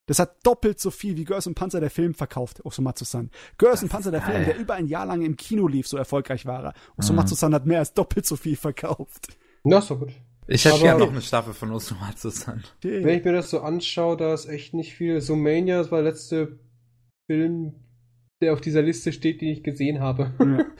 Das 0.06 0.20
hat 0.20 0.46
doppelt 0.46 0.80
so 0.80 0.92
viel 0.92 1.16
wie 1.16 1.24
Girls 1.24 1.48
und 1.48 1.56
Panzer 1.56 1.80
der 1.80 1.90
Film 1.90 2.14
verkauft, 2.14 2.66
Osomatsu-san. 2.66 3.32
Girls 3.58 3.84
und 3.84 3.90
Panzer 3.90 4.12
der 4.12 4.22
Film, 4.22 4.44
der 4.44 4.58
über 4.58 4.74
ein 4.74 4.88
Jahr 4.88 5.06
lang 5.06 5.22
im 5.22 5.38
Kino 5.38 5.68
lief, 5.68 5.88
so 5.88 5.98
erfolgreich 5.98 6.46
war 6.46 6.64
er. 6.64 6.74
Osomatsu-san 6.98 7.52
mhm. 7.52 7.56
hat 7.56 7.66
mehr 7.66 7.80
als 7.80 7.94
doppelt 7.94 8.26
so 8.26 8.36
viel 8.36 8.58
verkauft. 8.58 9.38
Na, 9.64 9.80
so 9.80 9.98
gut. 9.98 10.12
Ich 10.48 10.66
hätte 10.66 10.86
ja 10.86 10.98
noch 10.98 11.10
eine 11.10 11.22
Staffel 11.22 11.54
von 11.54 11.72
Osomatsu-san. 11.72 12.64
Wenn 12.82 13.18
ich 13.18 13.24
mir 13.24 13.32
das 13.32 13.50
so 13.50 13.62
anschaue, 13.62 14.18
da 14.18 14.34
ist 14.34 14.46
echt 14.48 14.74
nicht 14.74 14.94
viel. 14.94 15.22
So 15.22 15.38
Mania, 15.38 15.78
das 15.78 15.90
war 15.90 16.02
der 16.02 16.12
letzte 16.12 16.60
Film, 17.28 17.76
der 18.42 18.52
auf 18.52 18.60
dieser 18.60 18.82
Liste 18.82 19.14
steht, 19.14 19.40
den 19.42 19.50
ich 19.50 19.64
gesehen 19.64 20.02
habe. 20.02 20.34
Ja. 20.40 20.66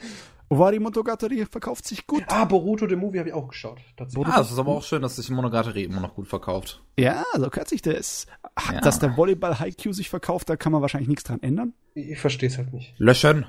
Owari 0.50 0.78
Monogatari 0.78 1.46
verkauft 1.46 1.86
sich 1.86 2.06
gut. 2.06 2.22
Ah, 2.28 2.44
Boruto, 2.44 2.86
den 2.86 2.98
Movie 2.98 3.18
habe 3.18 3.28
ich 3.30 3.34
auch 3.34 3.48
geschaut. 3.48 3.80
Ah, 3.98 4.40
es 4.40 4.50
ist 4.50 4.58
aber 4.58 4.72
auch 4.72 4.82
schön, 4.82 5.02
dass 5.02 5.16
sich 5.16 5.30
Monogatari 5.30 5.84
immer 5.84 6.00
noch 6.00 6.14
gut 6.14 6.28
verkauft. 6.28 6.82
Ja, 6.98 7.24
so 7.36 7.48
kürzt 7.50 7.70
sich 7.70 7.82
das. 7.82 8.26
Ja. 8.70 8.80
Dass 8.80 8.98
der 8.98 9.16
Volleyball 9.16 9.58
Haikyuu 9.58 9.92
sich 9.92 10.10
verkauft, 10.10 10.50
da 10.50 10.56
kann 10.56 10.72
man 10.72 10.82
wahrscheinlich 10.82 11.08
nichts 11.08 11.24
dran 11.24 11.42
ändern. 11.42 11.72
Ich, 11.94 12.18
verstehe 12.18 12.48
es 12.48 12.58
halt 12.58 12.72
nicht. 12.72 12.94
Löschen. 12.98 13.46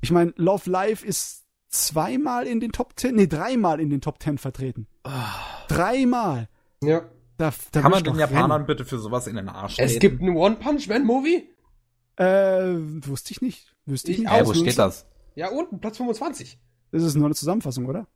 Ich 0.00 0.10
meine, 0.10 0.34
Love 0.36 0.70
Live 0.70 1.02
ist 1.04 1.44
zweimal 1.68 2.46
in 2.46 2.60
den 2.60 2.72
Top 2.72 2.92
10, 2.96 3.14
nee, 3.14 3.26
dreimal 3.26 3.80
in 3.80 3.90
den 3.90 4.00
Top 4.00 4.22
10 4.22 4.38
vertreten. 4.38 4.86
Oh. 5.04 5.10
Dreimal. 5.68 6.48
Ja. 6.82 7.02
Da, 7.36 7.52
da 7.72 7.80
kann 7.80 7.90
man 7.90 8.04
den 8.04 8.16
Japanern 8.16 8.50
rennen. 8.52 8.66
bitte 8.66 8.84
für 8.84 8.98
sowas 8.98 9.26
in 9.26 9.34
den 9.34 9.48
Arsch 9.48 9.78
Es 9.78 9.98
gibt 9.98 10.20
einen 10.20 10.36
One-Punch-Man-Movie? 10.36 11.48
Äh, 12.16 12.24
wusste 13.06 13.32
ich 13.32 13.42
nicht. 13.42 13.74
Wüsste 13.86 14.12
ich, 14.12 14.18
ich 14.18 14.24
nicht. 14.24 14.32
Ja, 14.32 14.46
wo 14.46 14.54
steht 14.54 14.78
das? 14.78 15.06
Ja, 15.34 15.50
unten, 15.50 15.80
Platz 15.80 15.96
25. 15.96 16.58
Das 16.92 17.02
ist 17.02 17.14
nur 17.14 17.26
eine 17.26 17.34
Zusammenfassung, 17.34 17.86
oder? 17.86 18.06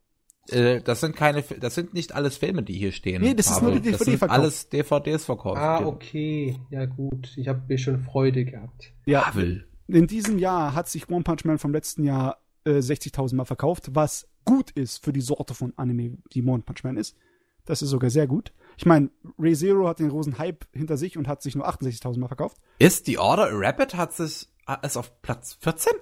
Äh, 0.49 0.81
das 0.81 1.01
sind 1.01 1.15
keine, 1.15 1.43
das 1.43 1.75
sind 1.75 1.95
nicht 1.95 2.15
alles 2.15 2.39
Filme, 2.39 2.63
die 2.63 2.75
hier 2.75 2.93
stehen. 2.93 3.23
Nee, 3.23 3.35
das 3.35 3.51
ist 3.51 3.63
nur 3.63 3.73
die 3.73 3.81
DVD 3.81 4.17
verkauft. 4.17 4.23
Das 4.23 4.29
sind 4.29 4.31
alles 4.31 4.69
DVDs 4.69 5.25
verkauft. 5.25 5.59
Ah, 5.59 5.85
okay. 5.85 6.59
Ja, 6.71 6.87
gut. 6.87 7.33
Ich 7.37 7.49
habe 7.49 7.63
mir 7.69 7.79
schon 7.79 8.01
Freude 8.01 8.45
gehabt. 8.45 8.93
Ja. 9.05 9.23
Pavel. 9.23 9.67
In 9.89 10.07
diesem 10.07 10.39
Jahr 10.39 10.75
hat 10.75 10.89
sich 10.89 11.09
One 11.09 11.25
Punch 11.25 11.45
Man 11.45 11.59
vom 11.59 11.73
letzten 11.73 12.05
Jahr 12.05 12.39
äh, 12.65 12.79
60.000 12.79 13.35
Mal 13.35 13.45
verkauft, 13.45 13.91
was 13.95 14.29
gut 14.45 14.71
ist 14.71 15.05
für 15.05 15.13
die 15.13 15.21
Sorte 15.21 15.55
von 15.55 15.73
Anime, 15.77 16.19
die 16.33 16.43
One 16.43 16.63
Punch 16.63 16.85
Man 16.85 16.97
ist. 16.97 17.17
Das 17.65 17.83
ist 17.83 17.91
sogar 17.91 18.09
sehr 18.09 18.27
gut. 18.27 18.53
Ich 18.79 18.87
meine, 18.87 19.11
Ray 19.39 19.55
Zero 19.55 19.89
hat 19.89 19.99
den 19.99 20.09
großen 20.09 20.39
Hype 20.39 20.67
hinter 20.73 20.97
sich 20.97 21.19
und 21.19 21.29
hat 21.29 21.43
sich 21.43 21.55
nur 21.55 21.69
68.000 21.69 22.19
Mal 22.19 22.29
verkauft. 22.29 22.57
Ist 22.79 23.07
die 23.07 23.19
Order 23.19 23.51
Rapid 23.53 23.95
hat 23.95 24.15
sich 24.15 24.49
ist 24.83 24.97
auf 24.97 25.21
Platz 25.21 25.59
14? 25.61 25.93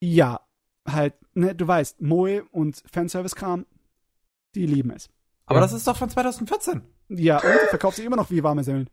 Ja, 0.00 0.40
halt, 0.86 1.14
ne, 1.34 1.54
du 1.54 1.66
weißt, 1.66 2.00
Moe 2.00 2.44
und 2.50 2.82
Fanservice-Kram, 2.92 3.66
die 4.54 4.66
lieben 4.66 4.90
es. 4.90 5.08
Aber 5.46 5.60
ja. 5.60 5.62
das 5.62 5.72
ist 5.72 5.86
doch 5.86 5.96
von 5.96 6.10
2014. 6.10 6.82
Ja, 7.08 7.36
und 7.36 7.68
verkauft 7.70 7.96
sich 7.96 8.04
immer 8.04 8.16
noch 8.16 8.30
wie 8.30 8.42
warme 8.42 8.64
Semmeln. 8.64 8.90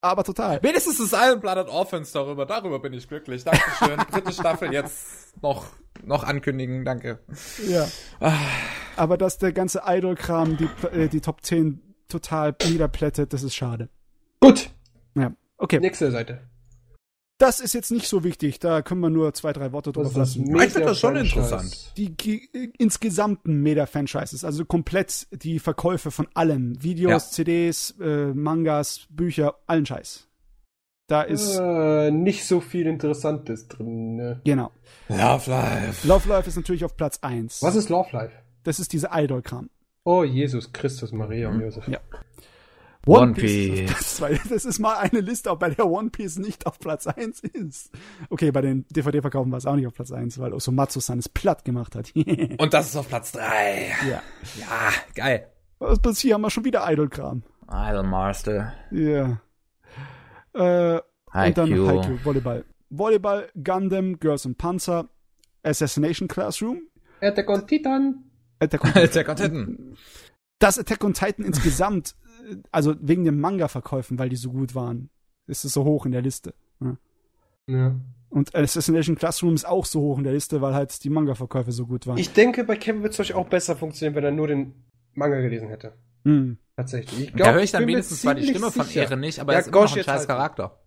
Aber 0.00 0.22
total. 0.22 0.62
Wenigstens 0.62 1.00
ist 1.00 1.12
Iron 1.12 1.40
Blooded 1.40 1.68
Orphans 1.68 2.12
darüber. 2.12 2.46
Darüber 2.46 2.78
bin 2.78 2.92
ich 2.92 3.08
glücklich. 3.08 3.42
Dankeschön. 3.42 3.98
Dritte 4.12 4.32
Staffel 4.32 4.72
jetzt 4.72 5.42
noch, 5.42 5.66
noch 6.04 6.22
ankündigen. 6.22 6.84
Danke. 6.84 7.18
Ja. 7.66 7.88
Ah. 8.20 8.36
Aber 8.96 9.18
dass 9.18 9.38
der 9.38 9.52
ganze 9.52 9.82
Idol-Kram 9.84 10.56
die, 10.56 10.68
äh, 10.96 11.08
die 11.08 11.20
Top 11.20 11.44
10 11.44 11.82
total 12.08 12.54
niederplättet, 12.64 13.32
das 13.32 13.42
ist 13.42 13.56
schade. 13.56 13.88
Gut. 14.40 14.70
Ja. 15.16 15.32
Okay. 15.56 15.80
Nächste 15.80 16.12
Seite. 16.12 16.48
Das 17.38 17.60
ist 17.60 17.72
jetzt 17.72 17.92
nicht 17.92 18.08
so 18.08 18.24
wichtig, 18.24 18.58
da 18.58 18.82
können 18.82 19.00
wir 19.00 19.10
nur 19.10 19.32
zwei, 19.32 19.52
drei 19.52 19.70
Worte 19.70 19.92
drüber 19.92 20.10
lassen. 20.12 20.42
Ich 20.56 20.72
finde 20.72 20.88
das 20.88 20.98
schon 20.98 21.14
interessant. 21.14 21.92
Die 21.96 22.72
insgesamten 22.78 23.62
Meta-Franchises, 23.62 24.44
also 24.44 24.64
komplett 24.64 25.28
die 25.30 25.60
Verkäufe 25.60 26.10
von 26.10 26.26
allem. 26.34 26.82
Videos, 26.82 27.10
ja. 27.10 27.30
CDs, 27.30 27.94
äh, 28.00 28.34
Mangas, 28.34 29.06
Bücher, 29.08 29.54
allen 29.68 29.86
Scheiß. 29.86 30.26
Da 31.06 31.22
ist 31.22 31.56
äh, 31.58 32.10
nicht 32.10 32.44
so 32.44 32.60
viel 32.60 32.86
Interessantes 32.86 33.68
drin. 33.68 34.16
Ne? 34.16 34.40
Genau. 34.44 34.72
Love 35.08 35.48
Life. 35.48 36.06
Love 36.06 36.28
Life 36.28 36.48
ist 36.48 36.56
natürlich 36.56 36.84
auf 36.84 36.96
Platz 36.96 37.20
1. 37.22 37.62
Was 37.62 37.76
ist 37.76 37.88
Love 37.88 38.08
Life? 38.12 38.34
Das 38.64 38.80
ist 38.80 38.92
diese 38.92 39.10
Idol-Kram. 39.12 39.70
Oh, 40.04 40.24
Jesus 40.24 40.72
Christus, 40.72 41.12
Maria 41.12 41.48
und 41.48 41.60
Josef. 41.60 41.86
Ja. 41.88 42.00
One 43.06 43.18
One 43.20 43.34
Piece. 43.34 43.90
Piece. 43.90 44.18
Das, 44.18 44.48
das 44.48 44.64
ist 44.64 44.78
mal 44.80 44.96
eine 44.96 45.20
Liste, 45.20 45.50
auch 45.50 45.58
bei 45.58 45.70
der 45.70 45.86
One 45.86 46.10
Piece 46.10 46.38
nicht 46.38 46.66
auf 46.66 46.78
Platz 46.78 47.06
1 47.06 47.40
ist. 47.40 47.90
Okay, 48.30 48.50
bei 48.50 48.60
den 48.60 48.84
DVD-Verkaufen 48.90 49.50
war 49.52 49.58
es 49.58 49.66
auch 49.66 49.76
nicht 49.76 49.86
auf 49.86 49.94
Platz 49.94 50.12
1, 50.12 50.38
weil 50.38 50.52
Osomatsu-san 50.52 51.18
es 51.18 51.28
platt 51.28 51.64
gemacht 51.64 51.94
hat. 51.94 52.12
Und 52.16 52.74
das 52.74 52.88
ist 52.88 52.96
auf 52.96 53.08
Platz 53.08 53.32
3. 53.32 53.92
ja. 54.08 54.22
Ja, 54.58 54.92
geil. 55.14 55.48
Was 55.78 56.00
bis 56.00 56.20
hier 56.20 56.34
haben 56.34 56.42
wir 56.42 56.50
schon 56.50 56.64
wieder 56.64 56.90
Idol-Kram. 56.90 57.42
Idol 57.70 58.02
Master. 58.02 58.72
Ja. 58.90 59.40
Äh, 60.54 60.94
und 60.94 61.58
dann. 61.58 61.70
Haikyuu, 61.70 62.18
Volleyball. 62.24 62.64
Volleyball, 62.90 63.48
Gundam, 63.62 64.18
Girls 64.18 64.46
and 64.46 64.56
Panzer, 64.56 65.08
Assassination 65.62 66.26
Classroom, 66.26 66.88
Attack 67.20 67.50
on 67.50 67.66
Titan. 67.66 68.24
Attack 68.60 68.84
on 68.84 68.90
Attack 69.02 69.28
on 69.28 69.36
Titan. 69.36 69.96
Das 70.58 70.78
Attack 70.78 71.04
on 71.04 71.12
Titan 71.12 71.44
insgesamt, 71.44 72.14
also 72.70 72.94
wegen 73.00 73.24
den 73.24 73.38
Manga-Verkäufen, 73.40 74.18
weil 74.18 74.28
die 74.28 74.36
so 74.36 74.50
gut 74.50 74.74
waren, 74.74 75.10
ist 75.46 75.64
es 75.64 75.72
so 75.72 75.84
hoch 75.84 76.06
in 76.06 76.12
der 76.12 76.22
Liste. 76.22 76.54
Ja. 76.80 76.96
Ja. 77.66 77.94
Und 78.30 78.54
Assassination 78.54 79.16
Classroom 79.16 79.54
ist 79.54 79.66
auch 79.66 79.86
so 79.86 80.00
hoch 80.00 80.18
in 80.18 80.24
der 80.24 80.32
Liste, 80.34 80.60
weil 80.60 80.74
halt 80.74 81.02
die 81.02 81.10
Manga-Verkäufe 81.10 81.72
so 81.72 81.86
gut 81.86 82.06
waren. 82.06 82.18
Ich 82.18 82.32
denke, 82.32 82.64
bei 82.64 82.76
Kevin 82.76 83.02
wird 83.02 83.14
es 83.14 83.20
euch 83.20 83.34
auch 83.34 83.48
besser 83.48 83.76
funktionieren, 83.76 84.14
wenn 84.16 84.24
er 84.24 84.30
nur 84.32 84.48
den 84.48 84.74
Manga 85.14 85.40
gelesen 85.40 85.68
hätte. 85.68 85.94
Hm. 86.24 86.58
Tatsächlich. 86.76 87.28
Ich 87.28 87.32
Da 87.32 87.52
höre 87.52 87.62
ich 87.62 87.72
dann 87.72 87.86
wenigstens 87.86 88.20
zwar 88.20 88.34
die 88.34 88.46
Stimme 88.46 88.70
von. 88.70 88.86
Eren 88.94 89.20
nicht, 89.20 89.40
aber 89.40 89.52
Ja, 89.52 89.58
er 89.58 89.60
ist 89.62 89.68
immer 89.68 89.76
noch 89.76 89.82
Gosh 89.88 89.96
ein 89.98 90.04
scheiß 90.04 90.18
halt. 90.20 90.28
Charakter. 90.28 90.78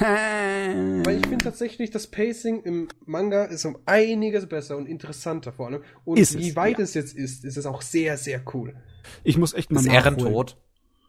Weil 0.00 1.16
ich 1.18 1.26
finde 1.26 1.44
tatsächlich, 1.44 1.90
das 1.90 2.06
Pacing 2.06 2.62
im 2.62 2.88
Manga 3.04 3.44
ist 3.44 3.64
um 3.64 3.76
einiges 3.86 4.46
besser 4.48 4.76
und 4.76 4.86
interessanter 4.86 5.52
vor 5.52 5.66
allem. 5.66 5.82
Und 6.04 6.18
Ist 6.18 6.34
es, 6.34 6.38
wie 6.40 6.54
weit 6.56 6.78
ja. 6.78 6.84
es 6.84 6.94
jetzt 6.94 7.14
ist, 7.14 7.44
ist 7.44 7.56
es 7.56 7.66
auch 7.66 7.82
sehr, 7.82 8.16
sehr 8.16 8.40
cool. 8.54 8.76
Ich 9.24 9.36
muss 9.36 9.52
echt 9.52 9.72
mal 9.72 9.80
Ist 9.80 9.86
nachholen. 9.86 10.18
tot? 10.18 10.56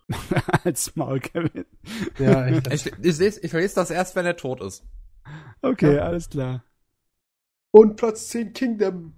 Als 0.63 0.95
Maul, 0.95 1.19
Kevin. 1.19 1.65
Ja. 2.19 2.47
Ich, 2.47 2.85
ich, 2.85 2.97
lese, 2.97 3.39
ich 3.41 3.53
lese 3.53 3.75
das 3.75 3.89
erst, 3.91 4.15
wenn 4.15 4.25
er 4.25 4.35
tot 4.37 4.61
ist. 4.61 4.85
Okay, 5.61 5.95
Ja. 5.95 6.03
alles 6.03 6.29
klar. 6.29 6.63
und 7.71 7.95
Platz 7.97 8.29
10 8.29 8.53
Kingdom. 8.53 9.13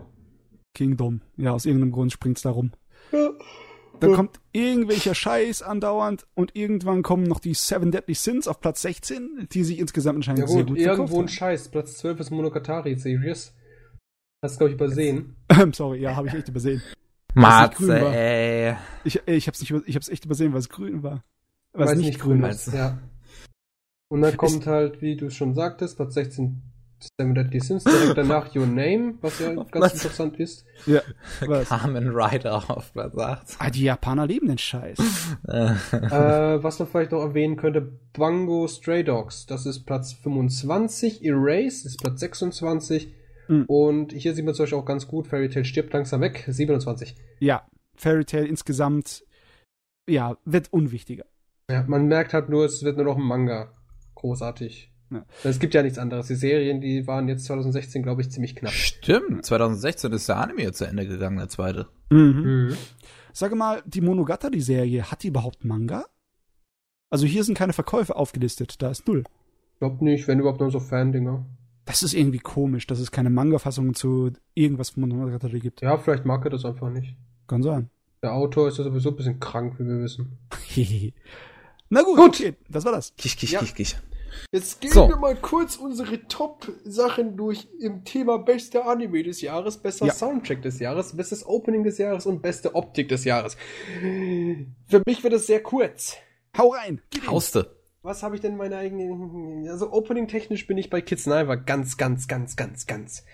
Kingdom. 0.74 1.22
Ja, 1.36 1.52
aus 1.52 1.66
irgendeinem 1.66 1.92
Grund 1.92 2.12
springt's 2.12 2.42
da 2.44 2.52
rum. 2.52 2.72
Ja. 3.12 3.30
Da 4.00 4.10
kommt 4.14 4.40
irgendwelcher 4.52 5.16
Scheiß 5.16 5.64
andauernd 5.64 6.28
und 6.36 6.56
irgendwann 6.56 7.02
kommen 7.02 7.24
noch 7.24 7.40
die 7.40 7.56
Seven 7.56 7.92
Deadly 7.92 8.14
Sins 8.14 8.48
auf 8.48 8.60
Platz 8.62 8.84
16, 8.84 9.48
die 9.52 9.64
sich 9.64 9.80
insgesamt 9.80 10.18
anscheinend 10.18 10.42
Ja 10.42 10.48
sehr 10.48 10.64
gut, 10.66 10.68
gut 10.76 10.78
irgendwo 10.78 11.20
ein 11.20 11.28
Scheiß. 11.28 11.70
Platz 11.70 11.98
12 11.98 12.20
ist 12.20 12.30
Monogatari 12.30 12.96
Series. 12.96 13.56
Hast 14.44 14.56
du, 14.56 14.58
glaube 14.60 14.70
ich, 14.70 14.76
übersehen. 14.76 15.36
Sorry, 15.74 16.00
ja, 16.02 16.16
habe 16.16 16.28
ich 16.28 16.36
echt 16.36 16.48
übersehen. 16.48 16.82
Matze, 17.42 17.86
grün 17.86 18.02
war. 18.02 18.14
ey. 18.14 18.76
Ich, 19.04 19.22
ich 19.26 19.48
hab's 19.48 19.60
nicht, 19.60 19.74
ich 19.86 19.96
hab's 19.96 20.10
echt 20.10 20.26
übersehen, 20.26 20.52
weil 20.54 20.60
es 20.60 20.70
grün 20.70 21.04
war. 21.04 21.24
Weil 21.74 21.90
es 21.90 21.96
nicht 21.96 22.20
grün 22.20 22.42
war. 22.42 22.50
ist. 22.50 22.74
Ja. 22.74 22.98
Und 24.10 24.22
dann 24.22 24.38
kommt 24.38 24.66
halt, 24.68 25.02
wie 25.02 25.16
du 25.18 25.30
schon 25.30 25.54
sagtest, 25.54 25.98
Platz 25.98 26.14
16 26.14 26.62
Seven 27.20 27.36
Deadly 27.36 27.60
Sins, 27.60 27.84
direkt 27.84 28.18
danach 28.18 28.56
Your 28.56 28.66
Name, 28.66 29.16
was 29.22 29.38
ja 29.40 29.54
ganz 29.72 29.72
Was? 29.74 29.94
interessant 29.94 30.40
ist. 30.40 30.66
Ja, 30.88 31.02
was? 31.46 31.70
Kamen 31.70 32.10
Rider 32.10 32.56
auf 32.72 32.92
Platz 32.94 33.16
8. 33.16 33.48
Ah, 33.60 33.70
die 33.70 33.84
Japaner 33.84 34.26
lieben 34.26 34.48
den 34.48 34.58
Scheiß. 34.58 34.98
Äh, 35.48 36.64
was 36.64 36.80
man 36.80 36.88
vielleicht 36.88 37.12
noch 37.12 37.22
erwähnen 37.22 37.56
könnte, 37.58 37.82
Bango 38.14 38.68
Stray 38.68 39.04
Dogs, 39.04 39.46
das 39.46 39.66
ist 39.66 39.86
Platz 39.86 40.14
25, 40.14 41.24
Erase 41.24 41.88
ist 41.88 42.00
Platz 42.02 42.20
26 42.20 43.14
Mhm. 43.48 43.66
und 43.68 44.12
hier 44.14 44.34
sieht 44.34 44.46
man 44.46 44.54
zum 44.54 44.64
Beispiel 44.64 44.80
auch 44.80 44.86
ganz 44.86 45.08
gut, 45.08 45.28
Fairy 45.28 45.50
Tail 45.50 45.66
stirbt 45.66 45.94
langsam 45.94 46.22
weg, 46.22 46.46
27. 46.48 47.16
Ja, 47.40 47.68
Fairy 47.96 48.26
Tail 48.26 48.46
insgesamt, 48.46 49.24
ja, 50.10 50.38
wird 50.46 50.72
unwichtiger. 50.72 51.26
Ja, 51.70 51.84
man 51.88 52.08
merkt 52.08 52.34
halt 52.34 52.50
nur, 52.50 52.66
es 52.66 52.84
wird 52.84 52.98
nur 52.98 53.06
noch 53.06 53.18
ein 53.18 53.24
Manga. 53.24 53.74
Großartig. 54.16 54.92
Ja. 55.10 55.26
Es 55.44 55.60
gibt 55.60 55.74
ja 55.74 55.84
nichts 55.84 55.98
anderes. 55.98 56.28
Die 56.28 56.36
Serien, 56.36 56.82
die 56.82 57.08
waren 57.08 57.28
jetzt 57.28 57.46
2016, 57.46 58.04
glaube 58.04 58.22
ich, 58.22 58.32
ziemlich 58.32 58.56
knapp. 58.56 58.74
Stimmt, 58.74 59.46
2016 59.46 60.12
ist 60.12 60.28
der 60.28 60.38
Anime 60.38 60.64
jetzt 60.64 60.80
zu 60.80 60.86
Ende 60.86 61.08
gegangen, 61.08 61.38
der 61.38 61.50
zweite. 61.50 61.88
Mhm. 62.10 62.68
Mhm. 62.70 62.78
Sag 63.34 63.54
mal, 63.56 63.84
die 63.86 64.02
Monogatari-Serie, 64.02 65.12
hat 65.12 65.24
die 65.24 65.28
überhaupt 65.28 65.64
Manga? 65.64 66.06
Also 67.10 67.26
hier 67.26 67.44
sind 67.44 67.58
keine 67.58 67.74
Verkäufe 67.74 68.16
aufgelistet, 68.16 68.82
da 68.82 68.90
ist 68.90 69.08
null. 69.08 69.24
Glaub 69.80 70.02
nicht, 70.02 70.28
wenn 70.28 70.40
überhaupt 70.40 70.60
nur 70.60 70.72
so 70.72 70.80
Fan-Dinger. 70.80 71.46
Das 71.88 72.04
ist 72.04 72.14
irgendwie 72.14 72.40
komisch, 72.40 72.86
dass 72.86 73.00
es 73.00 73.12
keine 73.12 73.30
Manga-Fassungen 73.30 73.96
zu 73.96 74.32
irgendwas 74.54 74.92
von 74.92 75.08
Monogatari 75.08 75.60
gibt. 75.60 75.82
Ja, 75.82 75.98
vielleicht 75.98 76.26
mag 76.26 76.44
er 76.46 76.52
das 76.52 76.64
einfach 76.66 76.90
nicht. 76.90 77.16
Kann 77.48 77.64
sein. 77.64 77.90
Der 78.22 78.34
Autor 78.34 78.68
ist 78.68 78.78
ja 78.78 78.84
sowieso 78.84 79.10
ein 79.10 79.16
bisschen 79.16 79.40
krank, 79.40 79.76
wie 79.80 79.86
wir 79.86 80.00
wissen. 80.02 80.38
Na 81.90 82.02
gut, 82.02 82.18
Gut. 82.18 82.28
okay, 82.36 82.54
das 82.70 82.84
war 82.86 82.92
das. 82.92 83.16
Kich, 83.16 83.38
kich, 83.38 83.52
Ja. 83.52 83.60
kich, 83.60 83.74
kich. 83.74 83.96
Jetzt 84.52 84.82
gehen 84.82 84.92
So. 84.92 85.08
wir 85.08 85.16
mal 85.18 85.36
kurz 85.36 85.78
unsere 85.78 86.28
Top-Sachen 86.28 87.38
durch 87.38 87.68
im 87.80 88.04
Thema 88.04 88.38
bester 88.38 88.86
Anime 88.86 89.24
des 89.24 89.40
Jahres, 89.42 89.78
bester 89.78 90.08
Ja. 90.08 90.14
Soundtrack 90.14 90.62
des 90.62 90.80
Jahres, 90.80 91.16
bestes 91.16 91.46
Opening 91.48 91.84
des 91.84 91.98
Jahres 91.98 92.26
und 92.26 92.42
beste 92.42 92.76
Optik 92.76 93.08
des 93.08 93.24
Jahres. 93.24 93.56
Für 94.02 95.02
mich 95.06 95.24
wird 95.24 95.34
es 95.34 95.48
sehr 95.48 95.64
kurz. 95.64 96.18
Hau 96.58 96.70
rein! 96.74 97.02
Hauste. 97.28 97.77
Was 98.08 98.24
habe 98.24 98.36
ich 98.36 98.42
denn 98.42 98.56
meine 98.56 98.78
eigenen. 98.78 99.68
Also, 99.68 99.92
opening-technisch 99.92 100.66
bin 100.66 100.78
ich 100.78 100.90
bei 100.90 101.02
Kids 101.02 101.26
Niver 101.26 101.58
ganz, 101.58 101.98
ganz, 101.98 102.30
ganz, 102.30 102.56
ganz, 102.56 102.88
ganz 102.88 103.26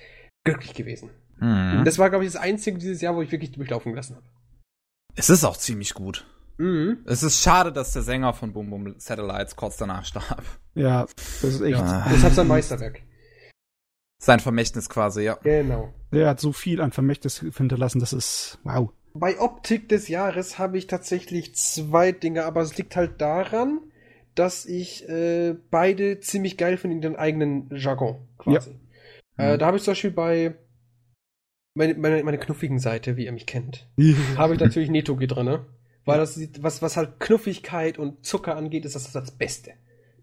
glücklich 0.43 0.73
gewesen. 0.73 1.11
Mhm. 1.37 1.83
Das 1.85 1.99
war, 1.99 2.09
glaube 2.09 2.25
ich, 2.25 2.33
das 2.33 2.41
einzige 2.41 2.79
dieses 2.79 2.99
Jahr, 2.99 3.15
wo 3.15 3.21
ich 3.21 3.31
wirklich 3.31 3.51
durchlaufen 3.51 3.91
gelassen 3.91 4.15
habe. 4.15 4.25
Es 5.15 5.29
ist 5.29 5.43
auch 5.43 5.57
ziemlich 5.57 5.93
gut. 5.93 6.25
Mhm. 6.57 7.03
Es 7.05 7.21
ist 7.21 7.43
schade, 7.43 7.71
dass 7.71 7.93
der 7.93 8.01
Sänger 8.01 8.33
von 8.33 8.51
Boom 8.51 8.71
Boom 8.71 8.95
Satellites 8.97 9.55
kurz 9.55 9.77
danach 9.77 10.05
starb. 10.05 10.43
Ja, 10.73 11.05
das 11.05 11.43
ist 11.43 11.61
echt. 11.61 11.77
Ja. 11.77 12.07
Das 12.09 12.23
hat 12.23 12.33
sein 12.33 12.47
Meisterwerk. 12.47 13.03
Sein 14.17 14.39
Vermächtnis 14.39 14.89
quasi, 14.89 15.21
ja. 15.21 15.35
Genau. 15.43 15.93
Der 16.11 16.29
hat 16.29 16.39
so 16.39 16.51
viel 16.51 16.81
an 16.81 16.91
Vermächtnis 16.91 17.45
hinterlassen, 17.55 17.99
das 17.99 18.11
ist. 18.11 18.57
Wow. 18.63 18.91
Bei 19.13 19.39
Optik 19.39 19.87
des 19.89 20.07
Jahres 20.07 20.57
habe 20.57 20.79
ich 20.79 20.87
tatsächlich 20.87 21.53
zwei 21.53 22.11
Dinge, 22.11 22.45
aber 22.45 22.61
es 22.61 22.75
liegt 22.75 22.95
halt 22.95 23.21
daran, 23.21 23.79
dass 24.35 24.65
ich 24.65 25.07
äh, 25.09 25.55
beide 25.69 26.19
ziemlich 26.19 26.57
geil 26.57 26.77
finde 26.77 26.95
in 26.95 27.01
den 27.01 27.15
eigenen 27.15 27.69
Jargon 27.75 28.27
quasi. 28.37 28.71
Äh, 29.37 29.57
da 29.57 29.65
habe 29.67 29.77
ich 29.77 29.83
zum 29.83 29.91
Beispiel 29.91 30.11
bei 30.11 30.55
meine, 31.75 31.95
meine, 31.95 32.23
meine 32.23 32.37
knuffigen 32.37 32.79
Seite, 32.79 33.17
wie 33.17 33.25
ihr 33.25 33.31
mich 33.31 33.47
kennt, 33.47 33.87
habe 34.37 34.53
ich 34.53 34.59
natürlich 34.59 34.89
Netogi 34.89 35.27
drin, 35.27 35.45
ne? 35.45 35.65
Weil 36.05 36.17
das 36.17 36.39
was, 36.59 36.81
was 36.81 36.97
halt 36.97 37.19
Knuffigkeit 37.19 37.97
und 37.97 38.25
Zucker 38.25 38.57
angeht, 38.57 38.85
ist 38.85 38.95
das 38.95 39.11
das 39.11 39.31
Beste 39.31 39.71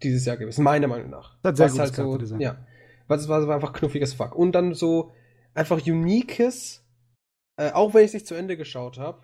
dieses 0.03 0.25
Jahr 0.25 0.37
gewesen, 0.37 0.63
meiner 0.63 0.87
Meinung 0.87 1.09
nach. 1.09 1.37
Das 1.41 1.59
was 1.59 1.77
halt 1.77 1.95
so, 1.95 2.17
ja. 2.37 2.65
Was 3.07 3.27
war, 3.27 3.45
war 3.47 3.55
einfach 3.55 3.73
knuffiges 3.73 4.13
Fuck. 4.13 4.35
Und 4.35 4.53
dann 4.53 4.73
so 4.73 5.11
einfach 5.53 5.85
uniques, 5.85 6.85
äh, 7.57 7.71
auch 7.71 7.93
wenn 7.93 8.01
ich 8.01 8.07
es 8.07 8.13
nicht 8.13 8.27
zu 8.27 8.35
Ende 8.35 8.57
geschaut 8.57 8.97
habe, 8.97 9.21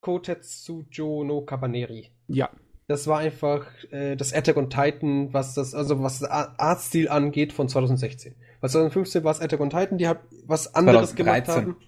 Kotetsujo 0.00 1.24
no 1.24 1.42
Kabaneri. 1.42 2.10
Ja. 2.26 2.50
Das 2.88 3.06
war 3.06 3.18
einfach 3.18 3.66
äh, 3.90 4.16
das 4.16 4.32
Attack 4.32 4.56
on 4.56 4.70
Titan, 4.70 5.32
was 5.32 5.54
das, 5.54 5.74
also 5.74 6.02
was 6.02 6.24
Artstil 6.24 7.08
angeht 7.08 7.52
von 7.52 7.68
2016. 7.68 8.34
Weil 8.60 8.70
2015 8.70 9.22
war 9.24 9.32
es 9.32 9.40
Attack 9.40 9.60
on 9.60 9.70
Titan, 9.70 9.98
die 9.98 10.08
hat 10.08 10.22
was 10.46 10.74
anderes 10.74 11.14
gemacht 11.14 11.44
2013. 11.46 11.74
haben. 11.74 11.86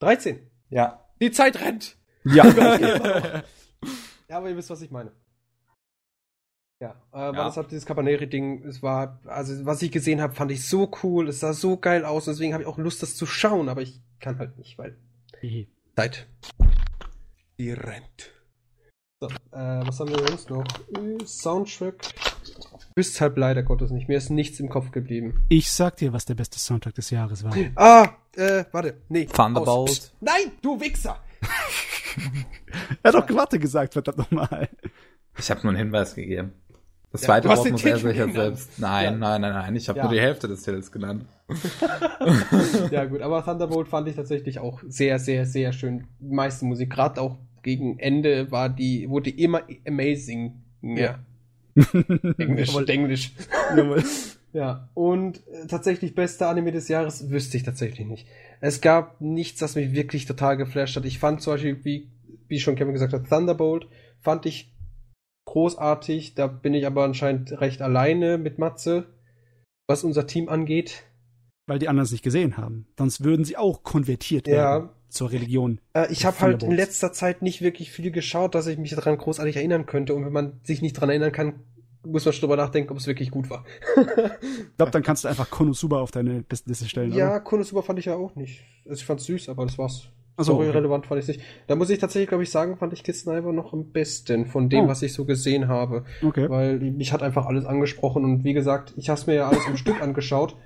13. 0.00 0.50
Ja. 0.68 1.08
Die 1.20 1.30
Zeit 1.30 1.60
rennt. 1.60 1.96
Ja. 2.24 2.44
Ja, 4.28 4.38
aber 4.38 4.48
ihr 4.48 4.56
wisst, 4.56 4.70
was 4.70 4.80
ich 4.80 4.90
meine. 4.90 5.12
Ja, 6.80 6.92
äh, 7.12 7.18
Ja. 7.18 7.32
das 7.32 7.56
hat 7.58 7.70
dieses 7.70 7.84
Cabaneri-Ding, 7.84 8.64
es 8.64 8.82
war, 8.82 9.20
also 9.26 9.66
was 9.66 9.82
ich 9.82 9.92
gesehen 9.92 10.22
habe, 10.22 10.34
fand 10.34 10.50
ich 10.50 10.66
so 10.66 10.90
cool, 11.02 11.28
es 11.28 11.40
sah 11.40 11.52
so 11.52 11.76
geil 11.76 12.06
aus, 12.06 12.24
deswegen 12.24 12.54
habe 12.54 12.62
ich 12.62 12.68
auch 12.68 12.78
Lust, 12.78 13.02
das 13.02 13.14
zu 13.14 13.26
schauen, 13.26 13.68
aber 13.68 13.82
ich 13.82 14.00
kann 14.20 14.38
halt 14.38 14.56
nicht, 14.56 14.78
weil 14.78 14.96
Zeit. 15.96 16.26
Die 17.58 17.72
rennt. 17.72 18.32
So, 19.22 19.28
äh, 19.28 19.86
was 19.86 20.00
haben 20.00 20.10
wir 20.10 20.18
sonst 20.26 20.50
noch? 20.50 20.64
Äh, 20.98 21.24
Soundtrack. 21.24 21.94
Wisst 22.96 23.20
halt 23.20 23.36
leider 23.38 23.62
Gottes 23.62 23.92
nicht, 23.92 24.08
mir 24.08 24.18
ist 24.18 24.30
nichts 24.30 24.58
im 24.58 24.68
Kopf 24.68 24.90
geblieben. 24.90 25.44
Ich 25.48 25.70
sag 25.70 25.94
dir, 25.98 26.12
was 26.12 26.24
der 26.24 26.34
beste 26.34 26.58
Soundtrack 26.58 26.96
des 26.96 27.10
Jahres 27.10 27.44
war. 27.44 27.54
Ah, 27.76 28.08
äh, 28.34 28.64
warte, 28.72 28.94
nee. 29.08 29.26
Thunderbolt. 29.26 30.10
Nein, 30.20 30.50
du 30.60 30.80
Wichser! 30.80 31.16
Er 33.04 33.12
hat 33.12 33.14
doch 33.14 33.26
Glatte 33.26 33.58
gesagt, 33.60 33.92
verdammt 33.92 34.18
nochmal. 34.18 34.68
Ich 35.38 35.50
habe 35.52 35.60
nur 35.62 35.70
einen 35.70 35.78
Hinweis 35.78 36.14
gegeben. 36.16 36.52
Das 37.12 37.20
Ja, 37.22 37.26
zweite 37.26 37.48
Wort 37.48 37.70
muss 37.70 37.84
er 37.84 37.96
sich 37.98 38.04
jetzt 38.04 38.16
genannt. 38.16 38.34
selbst. 38.34 38.78
Nein, 38.78 39.04
Ja. 39.04 39.10
nein, 39.12 39.40
nein, 39.42 39.52
nein. 39.52 39.76
Ich 39.76 39.88
habe 39.88 39.98
Ja. 39.98 40.04
nur 40.06 40.12
die 40.14 40.20
Hälfte 40.20 40.48
des 40.48 40.62
Titels 40.62 40.90
genannt. 40.90 41.26
Ja, 42.90 43.04
gut, 43.04 43.20
aber 43.22 43.44
Thunderbolt 43.44 43.86
fand 43.88 44.08
ich 44.08 44.16
tatsächlich 44.16 44.58
auch 44.58 44.80
sehr, 44.88 45.18
sehr, 45.20 45.46
sehr 45.46 45.72
schön. 45.72 46.08
Die 46.18 46.34
meiste 46.34 46.64
Musik, 46.64 46.90
gerade 46.90 47.20
auch 47.20 47.38
gegen 47.62 47.98
Ende, 47.98 48.50
war 48.50 48.68
die, 48.68 49.08
wurde 49.08 49.30
immer 49.30 49.62
amazing. 49.86 50.62
Ja. 50.82 51.24
Englisch. 52.38 52.76
Englisch. 52.86 53.32
Ja, 54.52 54.90
und 54.92 55.46
äh, 55.48 55.66
tatsächlich 55.66 56.14
bester 56.14 56.48
Anime 56.48 56.72
des 56.72 56.88
Jahres 56.88 57.30
wüsste 57.30 57.56
ich 57.56 57.62
tatsächlich 57.62 58.06
nicht. 58.06 58.28
Es 58.60 58.82
gab 58.82 59.20
nichts, 59.20 59.60
das 59.60 59.76
mich 59.76 59.92
wirklich 59.94 60.26
total 60.26 60.58
geflasht 60.58 60.94
hat. 60.94 61.06
Ich 61.06 61.18
fand 61.18 61.40
zum 61.40 61.54
Beispiel, 61.54 61.82
wie, 61.84 62.10
wie 62.48 62.60
schon 62.60 62.76
Kevin 62.76 62.92
gesagt 62.92 63.14
hat, 63.14 63.28
Thunderbolt 63.28 63.86
fand 64.20 64.44
ich 64.44 64.70
großartig. 65.46 66.34
Da 66.34 66.48
bin 66.48 66.74
ich 66.74 66.86
aber 66.86 67.04
anscheinend 67.04 67.60
recht 67.60 67.80
alleine 67.80 68.36
mit 68.36 68.58
Matze, 68.58 69.06
was 69.86 70.04
unser 70.04 70.26
Team 70.26 70.50
angeht. 70.50 71.04
Weil 71.66 71.78
die 71.78 71.88
anderen 71.88 72.04
es 72.04 72.12
nicht 72.12 72.24
gesehen 72.24 72.58
haben. 72.58 72.86
Sonst 72.98 73.24
würden 73.24 73.46
sie 73.46 73.56
auch 73.56 73.82
konvertiert 73.82 74.46
werden 74.48 74.88
Ja, 74.88 74.94
zur 75.12 75.30
Religion. 75.30 75.80
äh, 75.94 76.10
ich 76.10 76.24
habe 76.24 76.38
halt 76.40 76.62
in 76.62 76.72
letzter 76.72 77.12
Zeit 77.12 77.42
nicht 77.42 77.60
wirklich 77.62 77.90
viel 77.92 78.10
geschaut, 78.10 78.54
dass 78.54 78.66
ich 78.66 78.78
mich 78.78 78.94
daran 78.94 79.18
großartig 79.18 79.56
erinnern 79.56 79.86
könnte. 79.86 80.14
Und 80.14 80.24
wenn 80.24 80.32
man 80.32 80.60
sich 80.64 80.80
nicht 80.82 80.96
daran 80.96 81.10
erinnern 81.10 81.32
kann, 81.32 81.54
muss 82.04 82.24
man 82.24 82.32
schon 82.32 82.40
drüber 82.40 82.56
nachdenken, 82.56 82.90
ob 82.90 82.98
es 82.98 83.06
wirklich 83.06 83.30
gut 83.30 83.48
war. 83.50 83.64
Ich 83.96 84.76
glaube, 84.76 84.90
dann 84.90 85.02
kannst 85.02 85.24
du 85.24 85.28
einfach 85.28 85.50
Konosuba 85.50 86.00
auf 86.00 86.10
deine 86.10 86.42
Bestenliste 86.42 86.88
stellen. 86.88 87.12
ja, 87.12 87.28
Oder? 87.30 87.40
Konosuba 87.40 87.82
fand 87.82 87.98
ich 87.98 88.06
ja 88.06 88.14
auch 88.16 88.34
nicht. 88.34 88.64
Also 88.84 89.00
ich 89.00 89.04
fand's 89.04 89.24
süß, 89.24 89.48
aber 89.50 89.64
das 89.66 89.78
war's. 89.78 90.08
Ach 90.36 90.44
so, 90.44 90.54
Story 90.54 90.68
okay. 90.70 90.78
relevant 90.78 91.06
fand 91.06 91.20
ich 91.22 91.28
nicht. 91.28 91.40
Da 91.66 91.76
muss 91.76 91.90
ich 91.90 91.98
tatsächlich, 91.98 92.28
glaube 92.30 92.42
ich, 92.42 92.50
sagen, 92.50 92.78
fand 92.78 92.92
ich 92.94 93.04
Sniper 93.14 93.52
noch 93.52 93.72
am 93.74 93.92
besten 93.92 94.46
von 94.46 94.70
dem, 94.70 94.86
Oh. 94.86 94.88
was 94.88 95.02
ich 95.02 95.12
so 95.12 95.26
gesehen 95.26 95.68
habe. 95.68 96.04
Okay. 96.22 96.48
Weil 96.48 96.78
mich 96.80 97.12
hat 97.12 97.22
einfach 97.22 97.44
alles 97.46 97.66
angesprochen 97.66 98.24
und 98.24 98.42
wie 98.44 98.54
gesagt, 98.54 98.94
ich 98.96 99.10
habe 99.10 99.20
mir 99.26 99.34
ja 99.34 99.48
alles 99.48 99.66
im 99.68 99.76
Stück 99.76 100.00
angeschaut 100.02 100.56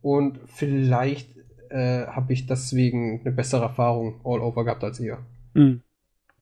und 0.00 0.38
vielleicht 0.46 1.35
äh, 1.70 2.06
habe 2.06 2.32
ich 2.32 2.46
deswegen 2.46 3.20
eine 3.20 3.32
bessere 3.32 3.62
Erfahrung 3.62 4.20
all 4.24 4.40
over 4.40 4.64
gehabt 4.64 4.84
als 4.84 5.00
ihr. 5.00 5.18
Hm. 5.54 5.82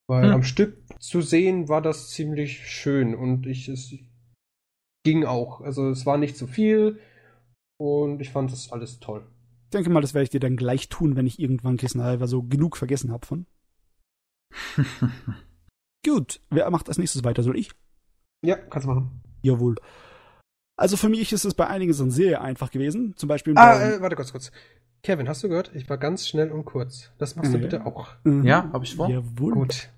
Weil 0.06 0.24
Hm. 0.26 0.32
am 0.34 0.42
Stück 0.42 0.76
zu 1.00 1.22
sehen 1.22 1.68
war 1.68 1.80
das 1.82 2.10
ziemlich 2.10 2.68
schön 2.68 3.14
und 3.14 3.46
ich 3.46 3.68
es 3.68 3.94
ging 5.04 5.24
auch. 5.24 5.60
Also 5.60 5.88
es 5.90 6.06
war 6.06 6.18
nicht 6.18 6.36
zu 6.36 6.46
viel 6.46 6.98
und 7.78 8.20
ich 8.20 8.30
fand 8.30 8.52
das 8.52 8.72
alles 8.72 9.00
toll. 9.00 9.26
Ich 9.66 9.70
denke 9.70 9.90
mal, 9.90 10.00
das 10.00 10.14
werde 10.14 10.24
ich 10.24 10.30
dir 10.30 10.40
dann 10.40 10.56
gleich 10.56 10.88
tun, 10.88 11.16
wenn 11.16 11.26
ich 11.26 11.38
irgendwann 11.40 11.76
Kissen 11.76 12.00
Alva 12.00 12.26
so 12.26 12.42
genug 12.42 12.76
vergessen 12.76 13.10
habe 13.12 13.26
von. 13.26 13.46
Gut, 16.06 16.40
wer 16.50 16.70
macht 16.70 16.88
als 16.88 16.98
nächstes 16.98 17.24
weiter? 17.24 17.42
Soll 17.42 17.58
ich? 17.58 17.70
Ja, 18.44 18.56
kannst 18.56 18.86
du 18.86 18.92
machen. 18.92 19.22
Jawohl. 19.42 19.76
Also 20.76 20.96
für 20.96 21.08
mich 21.08 21.32
ist 21.32 21.44
es 21.44 21.54
bei 21.54 21.66
einigen 21.66 21.92
so 21.92 22.08
sehr 22.10 22.42
einfach 22.42 22.70
gewesen. 22.70 23.14
Zum 23.16 23.28
Beispiel 23.28 23.54
Ah, 23.56 23.80
äh, 23.80 24.00
warte 24.00 24.16
kurz, 24.16 24.32
kurz. 24.32 24.52
Kevin, 25.04 25.28
hast 25.28 25.44
du 25.44 25.48
gehört? 25.48 25.70
Ich 25.74 25.88
war 25.88 25.98
ganz 25.98 26.26
schnell 26.26 26.50
und 26.50 26.64
kurz. 26.64 27.10
Das 27.18 27.36
machst 27.36 27.52
du 27.52 27.58
Ja. 27.58 27.62
bitte 27.62 27.86
auch. 27.86 28.08
Mhm. 28.24 28.44
Ja, 28.44 28.70
hab 28.72 28.82
ich 28.82 28.96
vor. 28.96 29.08
Jawohl. 29.08 29.52
Gut. 29.52 29.90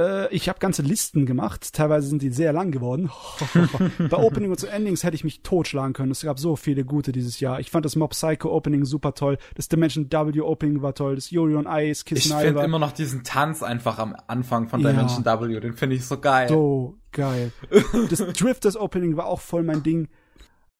Äh, 0.00 0.32
ich 0.32 0.48
habe 0.48 0.60
ganze 0.60 0.82
Listen 0.82 1.26
gemacht. 1.26 1.72
Teilweise 1.74 2.06
sind 2.06 2.22
die 2.22 2.30
sehr 2.30 2.52
lang 2.52 2.70
geworden. 2.70 3.10
Bei 4.08 4.16
Opening 4.16 4.50
und 4.50 4.60
zu 4.60 4.68
Endings 4.68 5.02
hätte 5.02 5.16
ich 5.16 5.24
mich 5.24 5.42
totschlagen 5.42 5.92
können. 5.92 6.12
Es 6.12 6.22
gab 6.22 6.38
so 6.38 6.54
viele 6.54 6.84
gute 6.84 7.10
dieses 7.10 7.40
Jahr. 7.40 7.58
Ich 7.58 7.72
fand 7.72 7.84
das 7.84 7.96
Mob 7.96 8.12
Psycho 8.12 8.50
Opening 8.54 8.84
super 8.84 9.12
toll. 9.14 9.38
Das 9.56 9.68
Dimension 9.68 10.06
W 10.10 10.40
Opening 10.40 10.82
war 10.82 10.94
toll. 10.94 11.16
Das 11.16 11.32
Yuri 11.32 11.56
on 11.56 11.66
Ice, 11.68 12.04
Kiss 12.04 12.26
Ich 12.26 12.32
finde 12.32 12.62
immer 12.62 12.78
noch 12.78 12.92
diesen 12.92 13.24
Tanz 13.24 13.62
einfach 13.64 13.98
am 13.98 14.14
Anfang 14.28 14.68
von 14.68 14.80
Ja. 14.80 14.92
Dimension 14.92 15.24
W, 15.24 15.58
den 15.58 15.72
finde 15.74 15.96
ich 15.96 16.06
so 16.06 16.18
geil. 16.20 16.48
so 16.48 16.96
geil. 17.10 17.50
Das 18.08 18.20
Drifters 18.20 18.76
Opening 18.76 19.16
war 19.16 19.26
auch 19.26 19.40
voll 19.40 19.64
mein 19.64 19.82
Ding. 19.82 20.08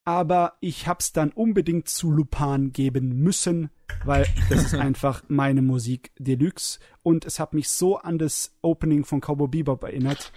Aber 0.04 0.54
ich 0.60 0.86
hab's 0.88 1.12
dann 1.12 1.30
unbedingt 1.30 1.88
zu 1.88 2.10
Lupin 2.10 2.72
geben 2.72 3.20
müssen, 3.22 3.70
weil 4.04 4.26
das 4.48 4.64
ist 4.64 4.74
einfach 4.74 5.22
meine 5.28 5.62
Musik 5.62 6.10
Deluxe. 6.18 6.78
Und 7.02 7.24
es 7.26 7.38
hat 7.38 7.52
mich 7.54 7.68
so 7.68 7.98
an 7.98 8.18
das 8.18 8.56
Opening 8.62 9.04
von 9.04 9.20
Cowboy 9.20 9.48
Bebop 9.48 9.84
erinnert. 9.84 10.32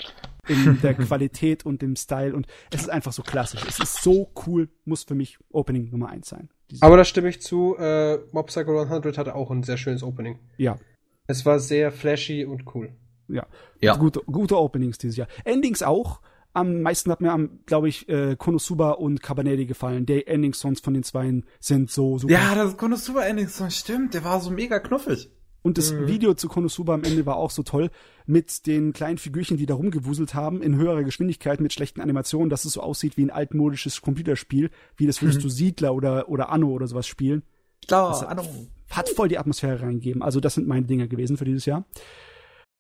In 0.48 0.80
der 0.82 0.94
Qualität 0.96 1.66
und 1.66 1.82
dem 1.82 1.96
Style. 1.96 2.36
Und 2.36 2.48
es 2.72 2.82
ist 2.82 2.90
einfach 2.90 3.14
so 3.14 3.24
klassisch. 3.24 3.64
Es 3.68 3.80
ist 3.80 4.04
so 4.04 4.30
cool. 4.46 4.68
Muss 4.84 5.04
für 5.04 5.16
mich 5.16 5.38
Opening 5.52 5.90
Nummer 5.92 6.10
eins 6.10 6.28
sein. 6.30 6.50
Dieses- 6.70 6.82
Aber 6.84 6.98
da 6.98 7.06
stimme 7.06 7.30
ich 7.30 7.42
zu. 7.42 7.78
Äh, 7.78 8.18
Mob 8.34 8.48
Psycho 8.48 8.78
100 8.82 9.18
hatte 9.18 9.34
auch 9.36 9.50
ein 9.52 9.64
sehr 9.64 9.78
schönes 9.78 10.04
Opening. 10.04 10.40
ja. 10.58 10.78
Es 11.26 11.46
war 11.46 11.58
sehr 11.60 11.94
flashy 11.94 12.44
und 12.44 12.76
cool. 12.76 12.92
Ja. 13.30 13.48
Ja. 13.80 13.96
Gute, 13.96 14.20
gute 14.26 14.58
Openings 14.60 14.98
dieses 14.98 15.16
Jahr. 15.16 15.30
Endings 15.46 15.82
auch. 15.82 16.20
Am 16.54 16.82
meisten 16.82 17.12
hat 17.12 17.20
mir 17.20 17.32
am, 17.32 17.60
glaube 17.66 17.90
ich, 17.90 18.08
äh, 18.10 18.36
Konosuba 18.38 18.92
und 18.92 19.24
Cabaneri 19.24 19.66
gefallen. 19.66 20.06
Die 20.06 20.28
Ending-Songs 20.28 20.82
von 20.82 20.94
den 20.94 21.04
Zweien 21.04 21.46
sind 21.60 21.90
so 21.90 22.20
super. 22.20 22.34
Ja, 22.34 22.54
das 22.54 22.78
Konosuba 22.78 23.26
Ending 23.26 23.48
Song 23.48 23.72
stimmt, 23.72 24.14
der 24.14 24.24
war 24.24 24.40
so 24.40 24.52
mega 24.52 24.80
knuffig. 24.80 25.32
Und 25.64 25.78
das 25.78 25.96
Video 25.96 26.34
zu 26.34 26.50
Konosuba 26.50 26.94
am 26.94 27.06
Ende 27.06 27.26
war 27.26 27.38
auch 27.38 27.50
so 27.50 27.64
toll. 27.64 27.90
Mit 28.26 28.68
den 28.68 28.92
kleinen 28.92 29.18
Figürchen, 29.18 29.56
die 29.56 29.66
da 29.66 29.74
rumgewuselt 29.74 30.36
haben, 30.36 30.62
in 30.62 30.76
höherer 30.76 31.04
Geschwindigkeit, 31.04 31.62
mit 31.62 31.72
schlechten 31.72 32.02
Animationen, 32.02 32.50
dass 32.50 32.66
es 32.66 32.74
so 32.74 32.82
aussieht 32.82 33.16
wie 33.16 33.24
ein 33.24 33.32
altmodisches 33.32 34.02
Computerspiel. 34.02 34.72
Wie 34.98 35.08
das 35.08 35.22
würdest 35.22 35.42
du 35.42 35.48
Siedler 35.48 35.96
oder, 35.96 36.28
oder 36.28 36.50
Anno 36.50 36.68
oder 36.68 36.86
sowas 36.86 37.08
spielen. 37.08 37.44
Klar, 37.88 38.28
Ahnung. 38.28 38.46
hat 38.92 39.10
voll 39.10 39.30
die 39.30 39.38
Atmosphäre 39.38 39.82
reingegeben. 39.82 40.22
Also 40.22 40.42
das 40.42 40.54
sind 40.54 40.68
meine 40.68 40.86
Dinger 40.86 41.08
gewesen 41.08 41.38
für 41.38 41.46
dieses 41.46 41.66
Jahr. 41.66 41.86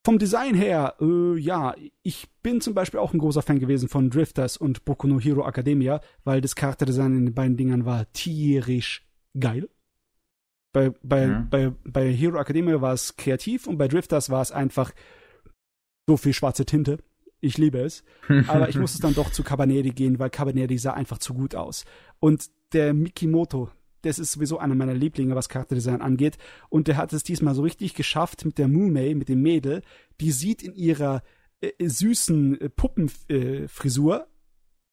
Vom 0.06 0.20
Design 0.20 0.54
her, 0.54 0.96
äh, 1.00 1.38
ja, 1.40 1.76
ich 2.02 2.28
bin 2.42 2.60
zum 2.60 2.74
Beispiel 2.74 3.00
auch 3.00 3.14
ein 3.14 3.20
großer 3.20 3.42
Fan 3.42 3.60
gewesen 3.60 3.88
von 3.88 4.10
Drifters 4.10 4.58
und 4.58 4.84
Boku 4.84 5.08
no 5.08 5.20
Hero 5.20 5.48
Academia, 5.48 6.02
weil 6.26 6.42
das 6.42 6.56
Charakterdesign 6.56 7.16
in 7.18 7.26
den 7.28 7.34
beiden 7.34 7.56
Dingern 7.56 7.86
war 7.86 8.12
tierisch 8.12 9.08
geil. 9.40 9.70
Bei, 10.74 10.92
bei, 11.04 11.28
Mhm. 11.28 11.50
bei, 11.50 11.72
bei 11.86 12.12
Hero 12.12 12.38
Academia 12.38 12.82
war 12.82 12.94
es 12.94 13.16
kreativ 13.16 13.66
und 13.68 13.78
bei 13.78 13.88
Drifters 13.88 14.30
war 14.30 14.42
es 14.42 14.52
einfach 14.52 14.92
so 16.08 16.18
viel 16.18 16.34
schwarze 16.34 16.66
Tinte. 16.66 16.98
Ich 17.40 17.58
liebe 17.58 17.80
es. 17.80 18.04
Aber 18.48 18.68
ich 18.70 18.78
muss 18.78 18.94
es 18.94 19.00
dann 19.00 19.14
doch 19.14 19.32
zu 19.32 19.44
Cabaneri 19.44 19.92
gehen, 19.92 20.20
weil 20.20 20.30
Cabaneri 20.30 20.78
sah 20.78 20.94
einfach 20.94 21.20
zu 21.20 21.34
gut 21.34 21.56
aus. 21.56 21.86
Und 22.20 22.50
der 22.74 22.94
Mikimoto, 22.94 23.70
das 24.04 24.20
ist 24.20 24.34
sowieso 24.34 24.60
einer 24.60 24.76
meiner 24.76 24.94
Lieblinge, 24.94 25.36
was 25.36 25.50
Charakterdesign 25.50 26.02
angeht. 26.02 26.38
Und 26.70 26.88
der 26.88 26.98
hat 26.98 27.14
es 27.14 27.24
diesmal 27.24 27.56
so 27.56 27.64
richtig 27.64 27.96
geschafft 27.96 28.46
mit 28.46 28.58
der 28.58 28.68
Mumei, 28.68 29.16
mit 29.16 29.30
dem 29.30 29.42
Mädel. 29.42 29.82
Die 30.22 30.32
sieht 30.32 30.62
in 30.62 30.76
ihrer 30.76 31.24
äh, 31.62 31.72
süßen 31.80 32.62
äh, 32.62 32.70
Puppenfrisur 32.70 34.20
äh, 34.20 34.28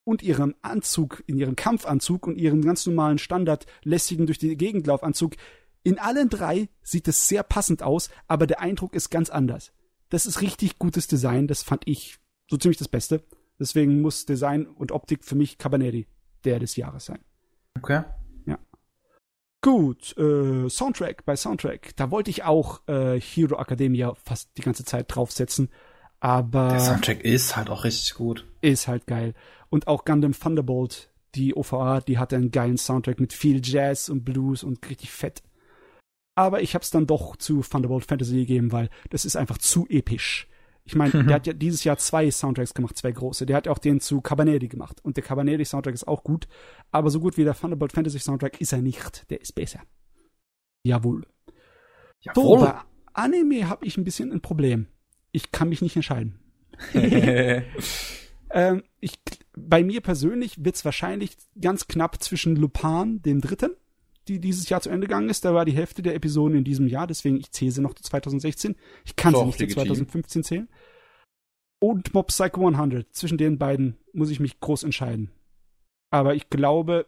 und 0.05 0.23
ihrem 0.23 0.55
Anzug, 0.63 1.23
in 1.27 1.37
ihrem 1.37 1.57
Kampfanzug 1.57 2.27
und 2.27 2.37
ihrem 2.37 2.63
ganz 2.63 2.87
normalen 2.87 3.19
Standard 3.19 3.67
lässigen 3.83 4.27
durch 4.27 4.39
die 4.39 4.57
Gegendlaufanzug. 4.57 5.35
In 5.83 5.99
allen 5.99 6.29
drei 6.29 6.69
sieht 6.83 7.09
es 7.09 7.29
sehr 7.29 7.43
passend 7.43 7.83
aus, 7.83 8.11
aber 8.29 8.47
der 8.47 8.61
Eindruck 8.61 8.95
ist 8.95 9.11
ganz 9.11 9.29
anders. 9.29 9.73
Das 10.09 10.27
ist 10.27 10.41
richtig 10.41 10.79
gutes 10.79 11.07
Design, 11.07 11.47
das 11.47 11.63
fand 11.63 11.83
ich 11.87 12.19
so 12.49 12.57
ziemlich 12.57 12.79
das 12.79 12.89
Beste. 12.89 13.23
Deswegen 13.59 14.01
muss 14.01 14.27
Design 14.27 14.67
und 14.67 14.93
Optik 14.93 15.25
für 15.25 15.37
mich 15.37 15.59
Cabaneri 15.59 16.07
der 16.45 16.59
des 16.59 16.77
Jahres 16.77 17.07
sein. 17.07 17.21
Okay. 17.77 18.03
Gut, 19.63 20.17
äh, 20.17 20.69
Soundtrack 20.71 21.25
bei 21.27 21.37
Soundtrack. 21.37 21.95
Da 21.97 22.11
wollte 22.11 22.31
ich 22.31 22.45
auch 22.45 22.81
äh, 22.89 23.21
Hero 23.21 23.61
Academia 23.61 24.15
fast 24.25 24.51
die 24.57 24.63
ganze 24.63 24.85
Zeit 24.85 25.15
draufsetzen, 25.15 25.69
aber 26.19 26.69
Der 26.71 26.81
Soundtrack 26.81 27.23
ist 27.23 27.57
halt 27.57 27.69
auch 27.69 27.85
richtig 27.85 28.15
gut. 28.15 28.47
ist 28.63 28.89
halt 28.89 29.07
geil. 29.07 29.35
Und 29.69 29.87
auch 29.87 30.05
Gundam 30.05 30.33
Thunderbolt, 30.33 31.11
die 31.35 31.55
OVA, 31.55 32.01
die 32.01 32.19
hatte 32.19 32.37
einen 32.37 32.51
geilen 32.51 32.79
Soundtrack 32.79 33.21
mit 33.21 33.33
viel 33.33 33.61
Jazz 33.63 34.09
und 34.09 34.25
Blues 34.25 34.65
und 34.65 34.89
richtig 34.89 35.11
fett. 35.11 35.43
Aber 36.35 36.63
ich 36.63 36.75
hab's 36.75 36.91
dann 36.91 37.07
doch 37.07 37.37
zu 37.37 37.61
Thunderbolt 37.61 38.07
Fantasy 38.07 38.37
gegeben, 38.37 38.73
weil 38.73 38.89
das 39.11 39.25
ist 39.27 39.37
einfach 39.37 39.59
zu 39.59 39.87
episch. 39.89 40.49
Ich 40.91 40.97
meine, 40.97 41.13
der 41.25 41.37
hat 41.37 41.47
ja 41.47 41.53
dieses 41.53 41.85
Jahr 41.85 41.99
zwei 41.99 42.31
Soundtracks 42.31 42.75
gemacht, 42.75 42.97
zwei 42.97 43.13
große. 43.13 43.47
Der 43.47 43.57
hat 43.57 43.69
auch 43.69 43.79
den 43.79 44.01
zu 44.01 44.21
Cabaneri 44.21 44.67
gemacht. 44.67 44.99
Und 45.05 45.17
der 45.17 45.25
Cabaneri 45.25 45.65
Soundtrack 45.65 45.95
ist 45.95 46.09
auch 46.09 46.25
gut. 46.25 46.49
Aber 46.91 47.11
so 47.11 47.21
gut 47.21 47.37
wie 47.37 47.45
der 47.45 47.55
Thunderbolt 47.55 47.93
Fantasy 47.93 48.19
Soundtrack 48.19 48.61
ist 48.61 48.73
er 48.73 48.83
nicht. 48.83 49.31
Der 49.31 49.41
ist 49.41 49.55
besser. 49.55 49.81
Jawohl. 50.83 51.27
So, 52.35 52.57
bei 52.57 52.75
Anime 53.13 53.69
habe 53.69 53.87
ich 53.87 53.97
ein 53.97 54.05
bisschen 54.05 54.33
ein 54.33 54.41
Problem. 54.41 54.89
Ich 55.31 55.53
kann 55.53 55.69
mich 55.69 55.81
nicht 55.81 55.97
entscheiden. 55.97 56.41
Ähm, 58.53 58.83
ich, 58.99 59.13
bei 59.57 59.85
mir 59.85 60.01
persönlich 60.01 60.65
wird's 60.65 60.85
wahrscheinlich 60.85 61.37
ganz 61.61 61.87
knapp 61.87 62.23
zwischen 62.23 62.57
Lupin, 62.57 63.23
dem 63.23 63.41
dritten, 63.41 63.77
die 64.29 64.41
dieses 64.41 64.69
Jahr 64.69 64.81
zu 64.81 64.91
Ende 64.91 65.07
gegangen 65.07 65.29
ist. 65.29 65.45
Da 65.45 65.55
war 65.55 65.65
die 65.65 65.73
Hälfte 65.73 66.03
der 66.03 66.15
Episoden 66.15 66.59
in 66.59 66.65
diesem 66.65 66.89
Jahr, 66.89 67.07
deswegen 67.07 67.39
ich 67.39 67.53
zähle 67.53 67.71
sie 67.71 67.81
noch 67.81 67.95
zu 67.95 68.03
2016. 68.03 68.77
Ich 69.05 69.17
kann 69.17 69.33
Doch, 69.33 69.41
sie 69.41 69.47
nicht 69.47 69.57
zu 69.57 69.63
legitim. 69.63 69.87
2015 69.87 70.45
zählen. 70.45 70.69
Und 71.81 72.13
Mob 72.15 72.29
Psycho 72.29 72.69
100. 72.69 73.13
Zwischen 73.15 73.39
den 73.39 73.59
beiden 73.59 73.97
muss 74.13 74.31
ich 74.31 74.39
mich 74.39 74.61
groß 74.61 74.85
entscheiden. 74.85 75.31
Aber 76.11 76.35
ich 76.35 76.51
glaube, 76.51 77.07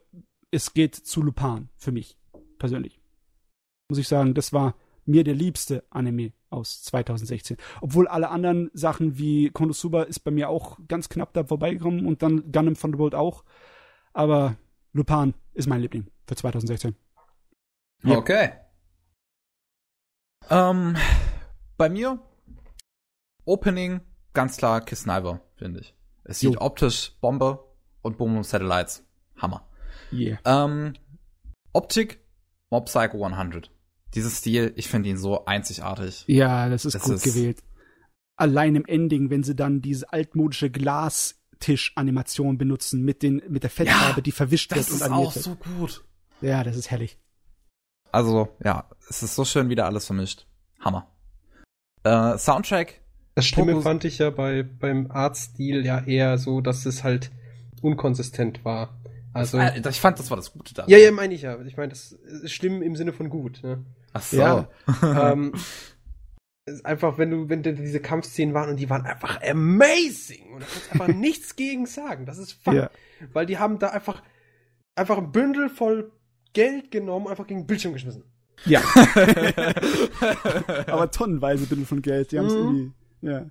es 0.51 0.75
geht 0.75 0.94
zu 0.94 1.23
Lupin 1.23 1.68
für 1.76 1.92
mich 1.92 2.17
persönlich. 2.59 3.01
Muss 3.89 3.99
ich 3.99 4.09
sagen, 4.09 4.34
das 4.34 4.52
war 4.52 4.75
mir 5.05 5.25
der 5.25 5.34
liebste 5.34 5.84
Anime 5.91 6.33
aus 6.51 6.83
2016. 6.84 7.57
Obwohl 7.81 8.09
alle 8.09 8.31
anderen 8.31 8.70
Sachen 8.73 9.18
wie 9.18 9.51
Konosuba 9.51 10.05
ist 10.05 10.20
bei 10.20 10.31
mir 10.31 10.49
auch 10.49 10.78
ganz 10.89 11.09
knapp 11.09 11.33
da 11.33 11.44
vorbeigekommen 11.44 12.07
und 12.07 12.23
dann 12.23 12.52
Gundam 12.52 12.75
Thunderbolt 12.75 13.15
auch. 13.15 13.44
Aber 14.12 14.57
Lupin 14.92 15.34
ist 15.55 15.67
mein 15.67 15.81
Liebling 15.81 16.07
für 16.26 16.36
2016. 16.36 16.94
Ja. 18.05 18.17
Okay. 18.17 18.52
Ähm, 20.51 20.97
bei 21.76 21.89
mir 21.89 22.20
Opening 23.44 24.01
ganz 24.33 24.57
klar 24.57 24.81
Kiss 24.81 25.02
Sniper, 25.02 25.41
finde 25.57 25.81
ich. 25.81 25.94
Es 26.25 26.41
sieht 26.41 26.55
Jo. 26.55 26.61
optisch 26.61 27.12
Bombe 27.20 27.59
und 28.02 28.19
Boom 28.19 28.43
Satellites 28.43 29.05
Hammer. 29.36 29.69
Yeah. 30.12 30.39
Ähm, 30.44 30.94
Optik, 31.73 32.20
Mob 32.70 32.86
Psycho 32.86 33.25
100. 33.25 33.70
Dieses 34.15 34.39
Stil, 34.39 34.73
ich 34.77 34.89
finde 34.89 35.09
ihn 35.09 35.17
so 35.17 35.44
einzigartig. 35.47 36.25
Ja, 36.27 36.69
das 36.69 36.85
ist 36.85 36.94
das 36.94 37.02
gut 37.02 37.15
ist 37.15 37.25
gewählt. 37.25 37.62
Allein 38.36 38.77
im 38.77 38.85
Ending, 38.85 39.31
wenn 39.31 39.43
sie 39.43 39.55
dann 39.55 39.81
diese 39.81 40.12
altmodische 40.12 40.70
Glastisch-Animation 40.70 42.59
benutzen 42.59 43.02
mit 43.02 43.23
den 43.23 43.43
mit 43.49 43.62
der 43.62 43.70
Fettfarbe, 43.70 44.17
ja, 44.17 44.23
die 44.23 44.33
verwischt 44.33 44.75
wird 44.75 44.91
und 44.91 45.02
animiert. 45.02 45.28
Das 45.28 45.36
ist 45.36 45.49
auch 45.49 45.57
so 45.65 45.77
gut. 45.77 46.05
Ja, 46.41 46.62
das 46.65 46.77
ist 46.77 46.91
herrlich. 46.91 47.19
Also, 48.11 48.49
ja, 48.62 48.91
es 49.09 49.23
ist 49.23 49.35
so 49.35 49.44
schön 49.44 49.70
wieder 49.70 49.86
alles 49.86 50.07
vermischt. 50.07 50.47
Hammer. 50.81 51.11
Äh, 52.05 52.36
Soundtrack. 52.36 53.02
Das 53.35 53.47
Schlimme 53.47 53.73
Fokus 53.73 53.85
fand 53.85 54.05
ich 54.05 54.19
ja 54.19 54.31
bei, 54.31 54.62
beim 54.62 55.11
Artstil 55.11 55.85
ja 55.85 56.05
eher 56.05 56.39
so, 56.39 56.61
dass 56.61 56.86
es 56.86 57.02
halt 57.02 57.31
unkonsistent 57.81 58.65
war. 58.65 58.97
Also, 59.33 59.59
ich 59.59 60.01
fand, 60.01 60.19
das 60.19 60.31
war 60.31 60.36
das 60.36 60.52
Gute 60.52 60.75
da. 60.75 60.85
Ja, 60.86 60.99
ja, 60.99 61.11
meine 61.11 61.33
ich 61.33 61.43
ja. 61.43 61.59
Ich 61.62 61.78
meine, 61.78 61.89
das 61.89 62.12
ist 62.12 62.52
schlimm 62.52 62.83
im 62.83 62.97
Sinne 62.97 63.15
von 63.15 63.31
gut. 63.31 63.62
Ne? 63.62 63.83
Ach 64.12 64.23
so. 64.23 64.36
Ja, 64.36 64.69
ähm, 65.33 65.55
einfach, 66.85 67.17
wenn 67.17 67.31
du, 67.31 67.49
wenn 67.49 67.62
diese 67.62 68.01
Kampfszenen 68.01 68.55
waren 68.55 68.69
und 68.69 68.77
die 68.77 68.91
waren 68.91 69.07
einfach 69.07 69.41
amazing 69.43 70.52
und 70.52 70.62
da 70.62 70.67
kannst 70.67 70.93
einfach 70.93 71.09
nichts 71.09 71.57
gegen 71.57 71.86
sagen. 71.86 72.27
Das 72.27 72.36
ist 72.36 72.52
fuck, 72.52 72.75
ja. 72.75 72.91
weil 73.33 73.47
die 73.47 73.59
haben 73.59 73.78
da 73.78 73.89
einfach 73.89 74.23
einfach 74.94 75.19
ein 75.19 75.33
Bündel 75.33 75.69
voll 75.69 76.12
Geld 76.52 76.91
genommen, 76.91 77.28
einfach 77.28 77.47
gegen 77.47 77.61
den 77.61 77.67
Bildschirm 77.67 77.94
geschmissen. 77.94 78.25
Ja. 78.67 78.83
Aber 80.86 81.11
tonnenweise 81.11 81.67
Bündel 81.67 81.86
von 81.86 82.02
Geld. 82.02 82.33
Die 82.33 82.39
haben 82.39 82.47
es 82.47 82.52
mhm. 82.52 82.59
irgendwie, 82.59 82.93
ja, 83.23 83.47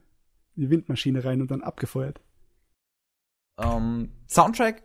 die 0.56 0.70
Windmaschine 0.70 1.24
rein 1.24 1.42
und 1.42 1.52
dann 1.52 1.62
abgefeuert. 1.62 2.22
Um, 3.58 4.10
Soundtrack 4.28 4.84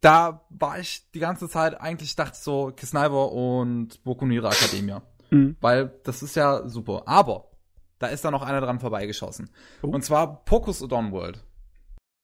da 0.00 0.46
war 0.50 0.78
ich 0.78 1.10
die 1.12 1.18
ganze 1.18 1.48
Zeit 1.48 1.80
eigentlich 1.80 2.14
dachte 2.16 2.38
so 2.38 2.72
Kisnaiver 2.74 3.32
und 3.32 4.02
Boku 4.04 4.26
Hero 4.26 4.48
Academia. 4.48 5.02
Mhm. 5.30 5.56
Weil 5.60 5.92
das 6.04 6.22
ist 6.22 6.36
ja 6.36 6.68
super. 6.68 7.02
Aber 7.06 7.50
da 7.98 8.06
ist 8.06 8.24
da 8.24 8.30
noch 8.30 8.42
einer 8.42 8.60
dran 8.60 8.80
vorbeigeschossen. 8.80 9.50
Oh. 9.82 9.88
Und 9.88 10.04
zwar 10.04 10.44
Pocus 10.44 10.82
Udon 10.82 11.12
World. 11.12 11.44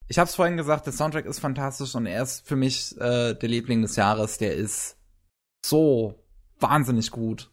Ich 0.07 0.19
hab's 0.19 0.35
vorhin 0.35 0.57
gesagt, 0.57 0.87
der 0.87 0.93
Soundtrack 0.93 1.25
ist 1.25 1.41
fantastisch 1.41 1.95
und 1.95 2.07
er 2.07 2.23
ist 2.23 2.47
für 2.47 2.57
mich 2.57 2.97
äh, 2.99 3.35
der 3.35 3.49
Liebling 3.49 3.83
des 3.83 3.97
Jahres. 3.97 4.39
Der 4.39 4.55
ist 4.55 4.97
so 5.65 6.23
wahnsinnig 6.61 7.11
gut. 7.11 7.51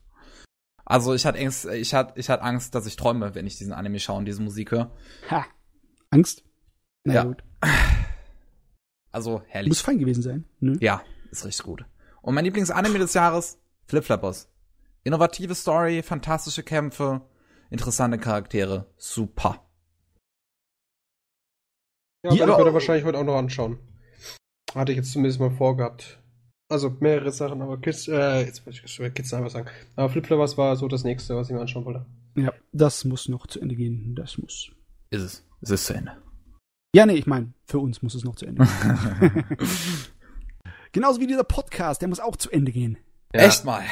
Also 0.85 1.13
ich 1.13 1.25
hatte 1.25 1.39
Angst, 1.39 1.65
ich 1.65 1.93
hatte, 1.93 2.19
ich 2.19 2.29
hatte 2.29 2.43
Angst, 2.43 2.75
dass 2.75 2.85
ich 2.85 2.95
träume, 2.95 3.35
wenn 3.35 3.47
ich 3.47 3.57
diesen 3.57 3.73
Anime 3.73 3.99
schaue 3.99 4.17
und 4.17 4.25
diese 4.25 4.41
Musik 4.41 4.71
höre. 4.71 4.91
Ha. 5.29 5.45
Angst? 6.09 6.43
Na 7.03 7.13
ja. 7.13 7.23
gut. 7.23 7.43
Also 9.13 9.41
herrlich. 9.47 9.67
Muss 9.67 9.81
fein 9.81 9.99
gewesen 9.99 10.21
sein. 10.21 10.45
Ne? 10.61 10.77
Ja, 10.79 11.01
ist 11.31 11.43
richtig 11.43 11.65
gut. 11.65 11.83
Und 12.21 12.33
mein 12.33 12.45
Lieblingsanime 12.45 12.97
des 12.97 13.13
Jahres, 13.13 13.59
Flip 13.85 14.05
Flappers. 14.05 14.49
Innovative 15.03 15.53
Story, 15.53 16.01
fantastische 16.01 16.63
Kämpfe, 16.63 17.21
interessante 17.69 18.17
Charaktere, 18.19 18.89
super. 18.95 19.67
Ja, 22.23 22.33
ja. 22.33 22.45
ich 22.45 22.57
würde 22.57 22.73
wahrscheinlich 22.73 23.03
heute 23.03 23.17
auch 23.17 23.25
noch 23.25 23.35
anschauen. 23.35 23.79
Hatte 24.73 24.93
ich 24.93 24.97
jetzt 24.97 25.11
zumindest 25.11 25.41
mal 25.41 25.51
vorgehabt. 25.51 26.20
Also 26.71 26.95
mehrere 27.01 27.31
Sachen, 27.31 27.61
aber 27.61 27.81
Kids, 27.81 28.07
äh, 28.07 28.45
jetzt 28.45 28.65
wollte 28.65 28.79
ich 28.85 29.13
Kids 29.13 29.33
einfach 29.33 29.49
sagen. 29.49 29.69
Aber 29.97 30.09
Flip 30.09 30.25
Flappers 30.25 30.57
war 30.57 30.77
so 30.77 30.87
das 30.87 31.03
nächste, 31.03 31.35
was 31.35 31.49
ich 31.49 31.53
mir 31.53 31.59
anschauen 31.59 31.83
wollte. 31.83 32.05
Ja, 32.35 32.53
das 32.71 33.03
muss 33.03 33.27
noch 33.27 33.45
zu 33.45 33.59
Ende 33.59 33.75
gehen. 33.75 34.15
Das 34.15 34.37
muss. 34.37 34.71
Ist 35.09 35.21
es. 35.21 35.47
Es 35.59 35.69
ist 35.69 35.85
zu 35.85 35.93
Ende. 35.93 36.13
Ja, 36.95 37.05
nee, 37.05 37.15
ich 37.15 37.27
meine, 37.27 37.51
für 37.65 37.79
uns 37.79 38.01
muss 38.01 38.15
es 38.15 38.23
noch 38.23 38.35
zu 38.35 38.45
Ende 38.45 38.65
gehen. 38.65 39.45
Genauso 40.93 41.19
wie 41.19 41.27
dieser 41.27 41.43
Podcast, 41.43 42.01
der 42.01 42.07
muss 42.07 42.21
auch 42.21 42.37
zu 42.37 42.49
Ende 42.49 42.71
gehen. 42.71 42.97
Ja. 43.33 43.41
Echt 43.41 43.65
mal. 43.65 43.83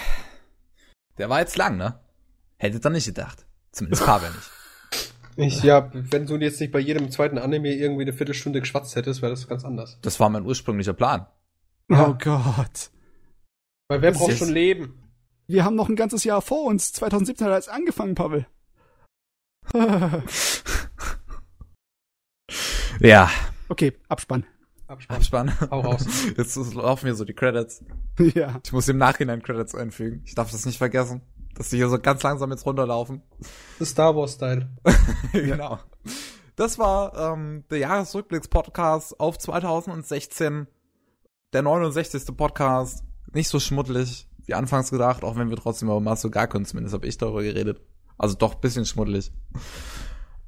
Der 1.17 1.29
war 1.29 1.41
jetzt 1.41 1.57
lang, 1.57 1.75
ne? 1.75 1.99
Hättet 2.57 2.85
ihr 2.85 2.89
nicht 2.91 3.07
gedacht. 3.07 3.45
Zumindest 3.73 4.05
Pavel 4.05 4.29
nicht. 4.29 4.51
Ich, 5.35 5.63
ja, 5.63 5.89
wenn 5.93 6.25
du 6.25 6.35
jetzt 6.35 6.59
nicht 6.59 6.73
bei 6.73 6.79
jedem 6.79 7.11
zweiten 7.11 7.37
Anime 7.37 7.73
irgendwie 7.73 8.01
eine 8.01 8.11
Viertelstunde 8.11 8.59
geschwatzt 8.59 8.97
hättest, 8.97 9.21
wäre 9.21 9.31
das 9.31 9.47
ganz 9.47 9.63
anders. 9.63 9.97
Das 10.01 10.19
war 10.19 10.27
mein 10.29 10.45
ursprünglicher 10.45 10.91
Plan. 10.91 11.27
Ja. 11.89 12.07
Oh 12.07 12.15
Gott. 12.17 12.91
Weil 13.87 14.01
wer 14.01 14.11
das 14.11 14.19
braucht 14.19 14.37
schon 14.37 14.49
Leben? 14.49 14.93
Wir 15.47 15.65
haben 15.65 15.75
noch 15.75 15.89
ein 15.89 15.95
ganzes 15.95 16.23
Jahr 16.23 16.41
vor 16.41 16.65
uns. 16.65 16.93
2017 16.93 17.47
hat 17.47 17.59
es 17.59 17.67
angefangen, 17.67 18.15
Pavel. 18.15 18.45
Ja. 22.99 23.29
Okay, 23.69 23.93
Abspann. 24.09 24.45
Abspann. 24.87 25.17
Abspann. 25.17 25.59
Hau 25.71 25.79
raus. 25.81 26.05
Jetzt 26.37 26.55
laufen 26.73 27.05
hier 27.05 27.15
so 27.15 27.23
die 27.23 27.33
Credits. 27.33 27.83
Ja. 28.17 28.59
Ich 28.63 28.73
muss 28.73 28.89
im 28.89 28.97
Nachhinein 28.97 29.41
Credits 29.41 29.75
einfügen. 29.75 30.21
Ich 30.25 30.35
darf 30.35 30.51
das 30.51 30.65
nicht 30.65 30.77
vergessen, 30.77 31.21
dass 31.55 31.69
die 31.69 31.77
hier 31.77 31.89
so 31.89 31.99
ganz 31.99 32.23
langsam 32.23 32.51
jetzt 32.51 32.65
runterlaufen. 32.65 33.21
The 33.77 33.85
Star 33.85 34.15
Wars-Style. 34.15 34.69
genau. 35.31 35.79
Das 36.55 36.77
war 36.77 37.33
ähm, 37.33 37.63
der 37.69 37.77
Jahresrückblicks-Podcast 37.77 39.19
auf 39.19 39.37
2016. 39.37 40.67
Der 41.53 41.63
69. 41.63 42.35
Podcast. 42.37 43.03
Nicht 43.33 43.49
so 43.49 43.59
schmuddelig 43.59 44.27
wie 44.45 44.53
anfangs 44.55 44.89
gedacht, 44.89 45.23
auch 45.23 45.35
wenn 45.35 45.49
wir 45.49 45.57
trotzdem 45.57 45.87
über 45.87 45.99
Masugaku, 45.99 46.59
zumindest 46.63 46.95
habe 46.95 47.07
ich 47.07 47.17
darüber 47.17 47.43
geredet. 47.43 47.81
Also 48.17 48.35
doch 48.35 48.55
bisschen 48.55 48.85
schmuddelig. 48.85 49.31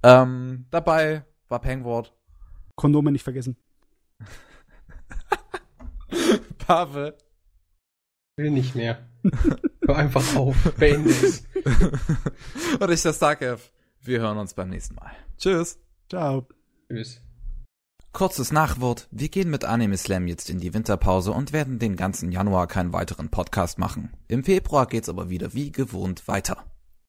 Ähm, 0.03 0.65
dabei 0.71 1.25
war 1.47 1.59
Pengwort 1.59 2.13
Kondome 2.75 3.11
nicht 3.11 3.23
vergessen. 3.23 3.55
Pavel. 6.57 7.15
Will 8.37 8.49
nicht 8.49 8.75
mehr. 8.75 9.07
Hör 9.85 9.97
einfach 9.97 10.35
auf. 10.35 10.55
Beende 10.77 11.11
es. 11.11 11.43
Und 12.79 12.89
ich, 12.89 13.03
der 13.03 13.13
Starkev. 13.13 13.69
Wir 14.01 14.19
hören 14.19 14.39
uns 14.39 14.55
beim 14.55 14.69
nächsten 14.69 14.95
Mal. 14.95 15.11
Tschüss. 15.37 15.79
Ciao. 16.09 16.47
Tschüss. 16.89 17.21
Kurzes 18.13 18.51
Nachwort. 18.51 19.07
Wir 19.11 19.29
gehen 19.29 19.49
mit 19.49 19.63
Anime 19.63 19.97
Slam 19.97 20.27
jetzt 20.27 20.49
in 20.49 20.59
die 20.59 20.73
Winterpause 20.73 21.31
und 21.31 21.53
werden 21.53 21.79
den 21.79 21.95
ganzen 21.95 22.31
Januar 22.31 22.67
keinen 22.67 22.91
weiteren 22.91 23.29
Podcast 23.29 23.79
machen. 23.79 24.11
Im 24.27 24.43
Februar 24.43 24.85
geht's 24.85 25.07
aber 25.07 25.29
wieder 25.29 25.53
wie 25.53 25.71
gewohnt 25.71 26.27
weiter. 26.27 26.57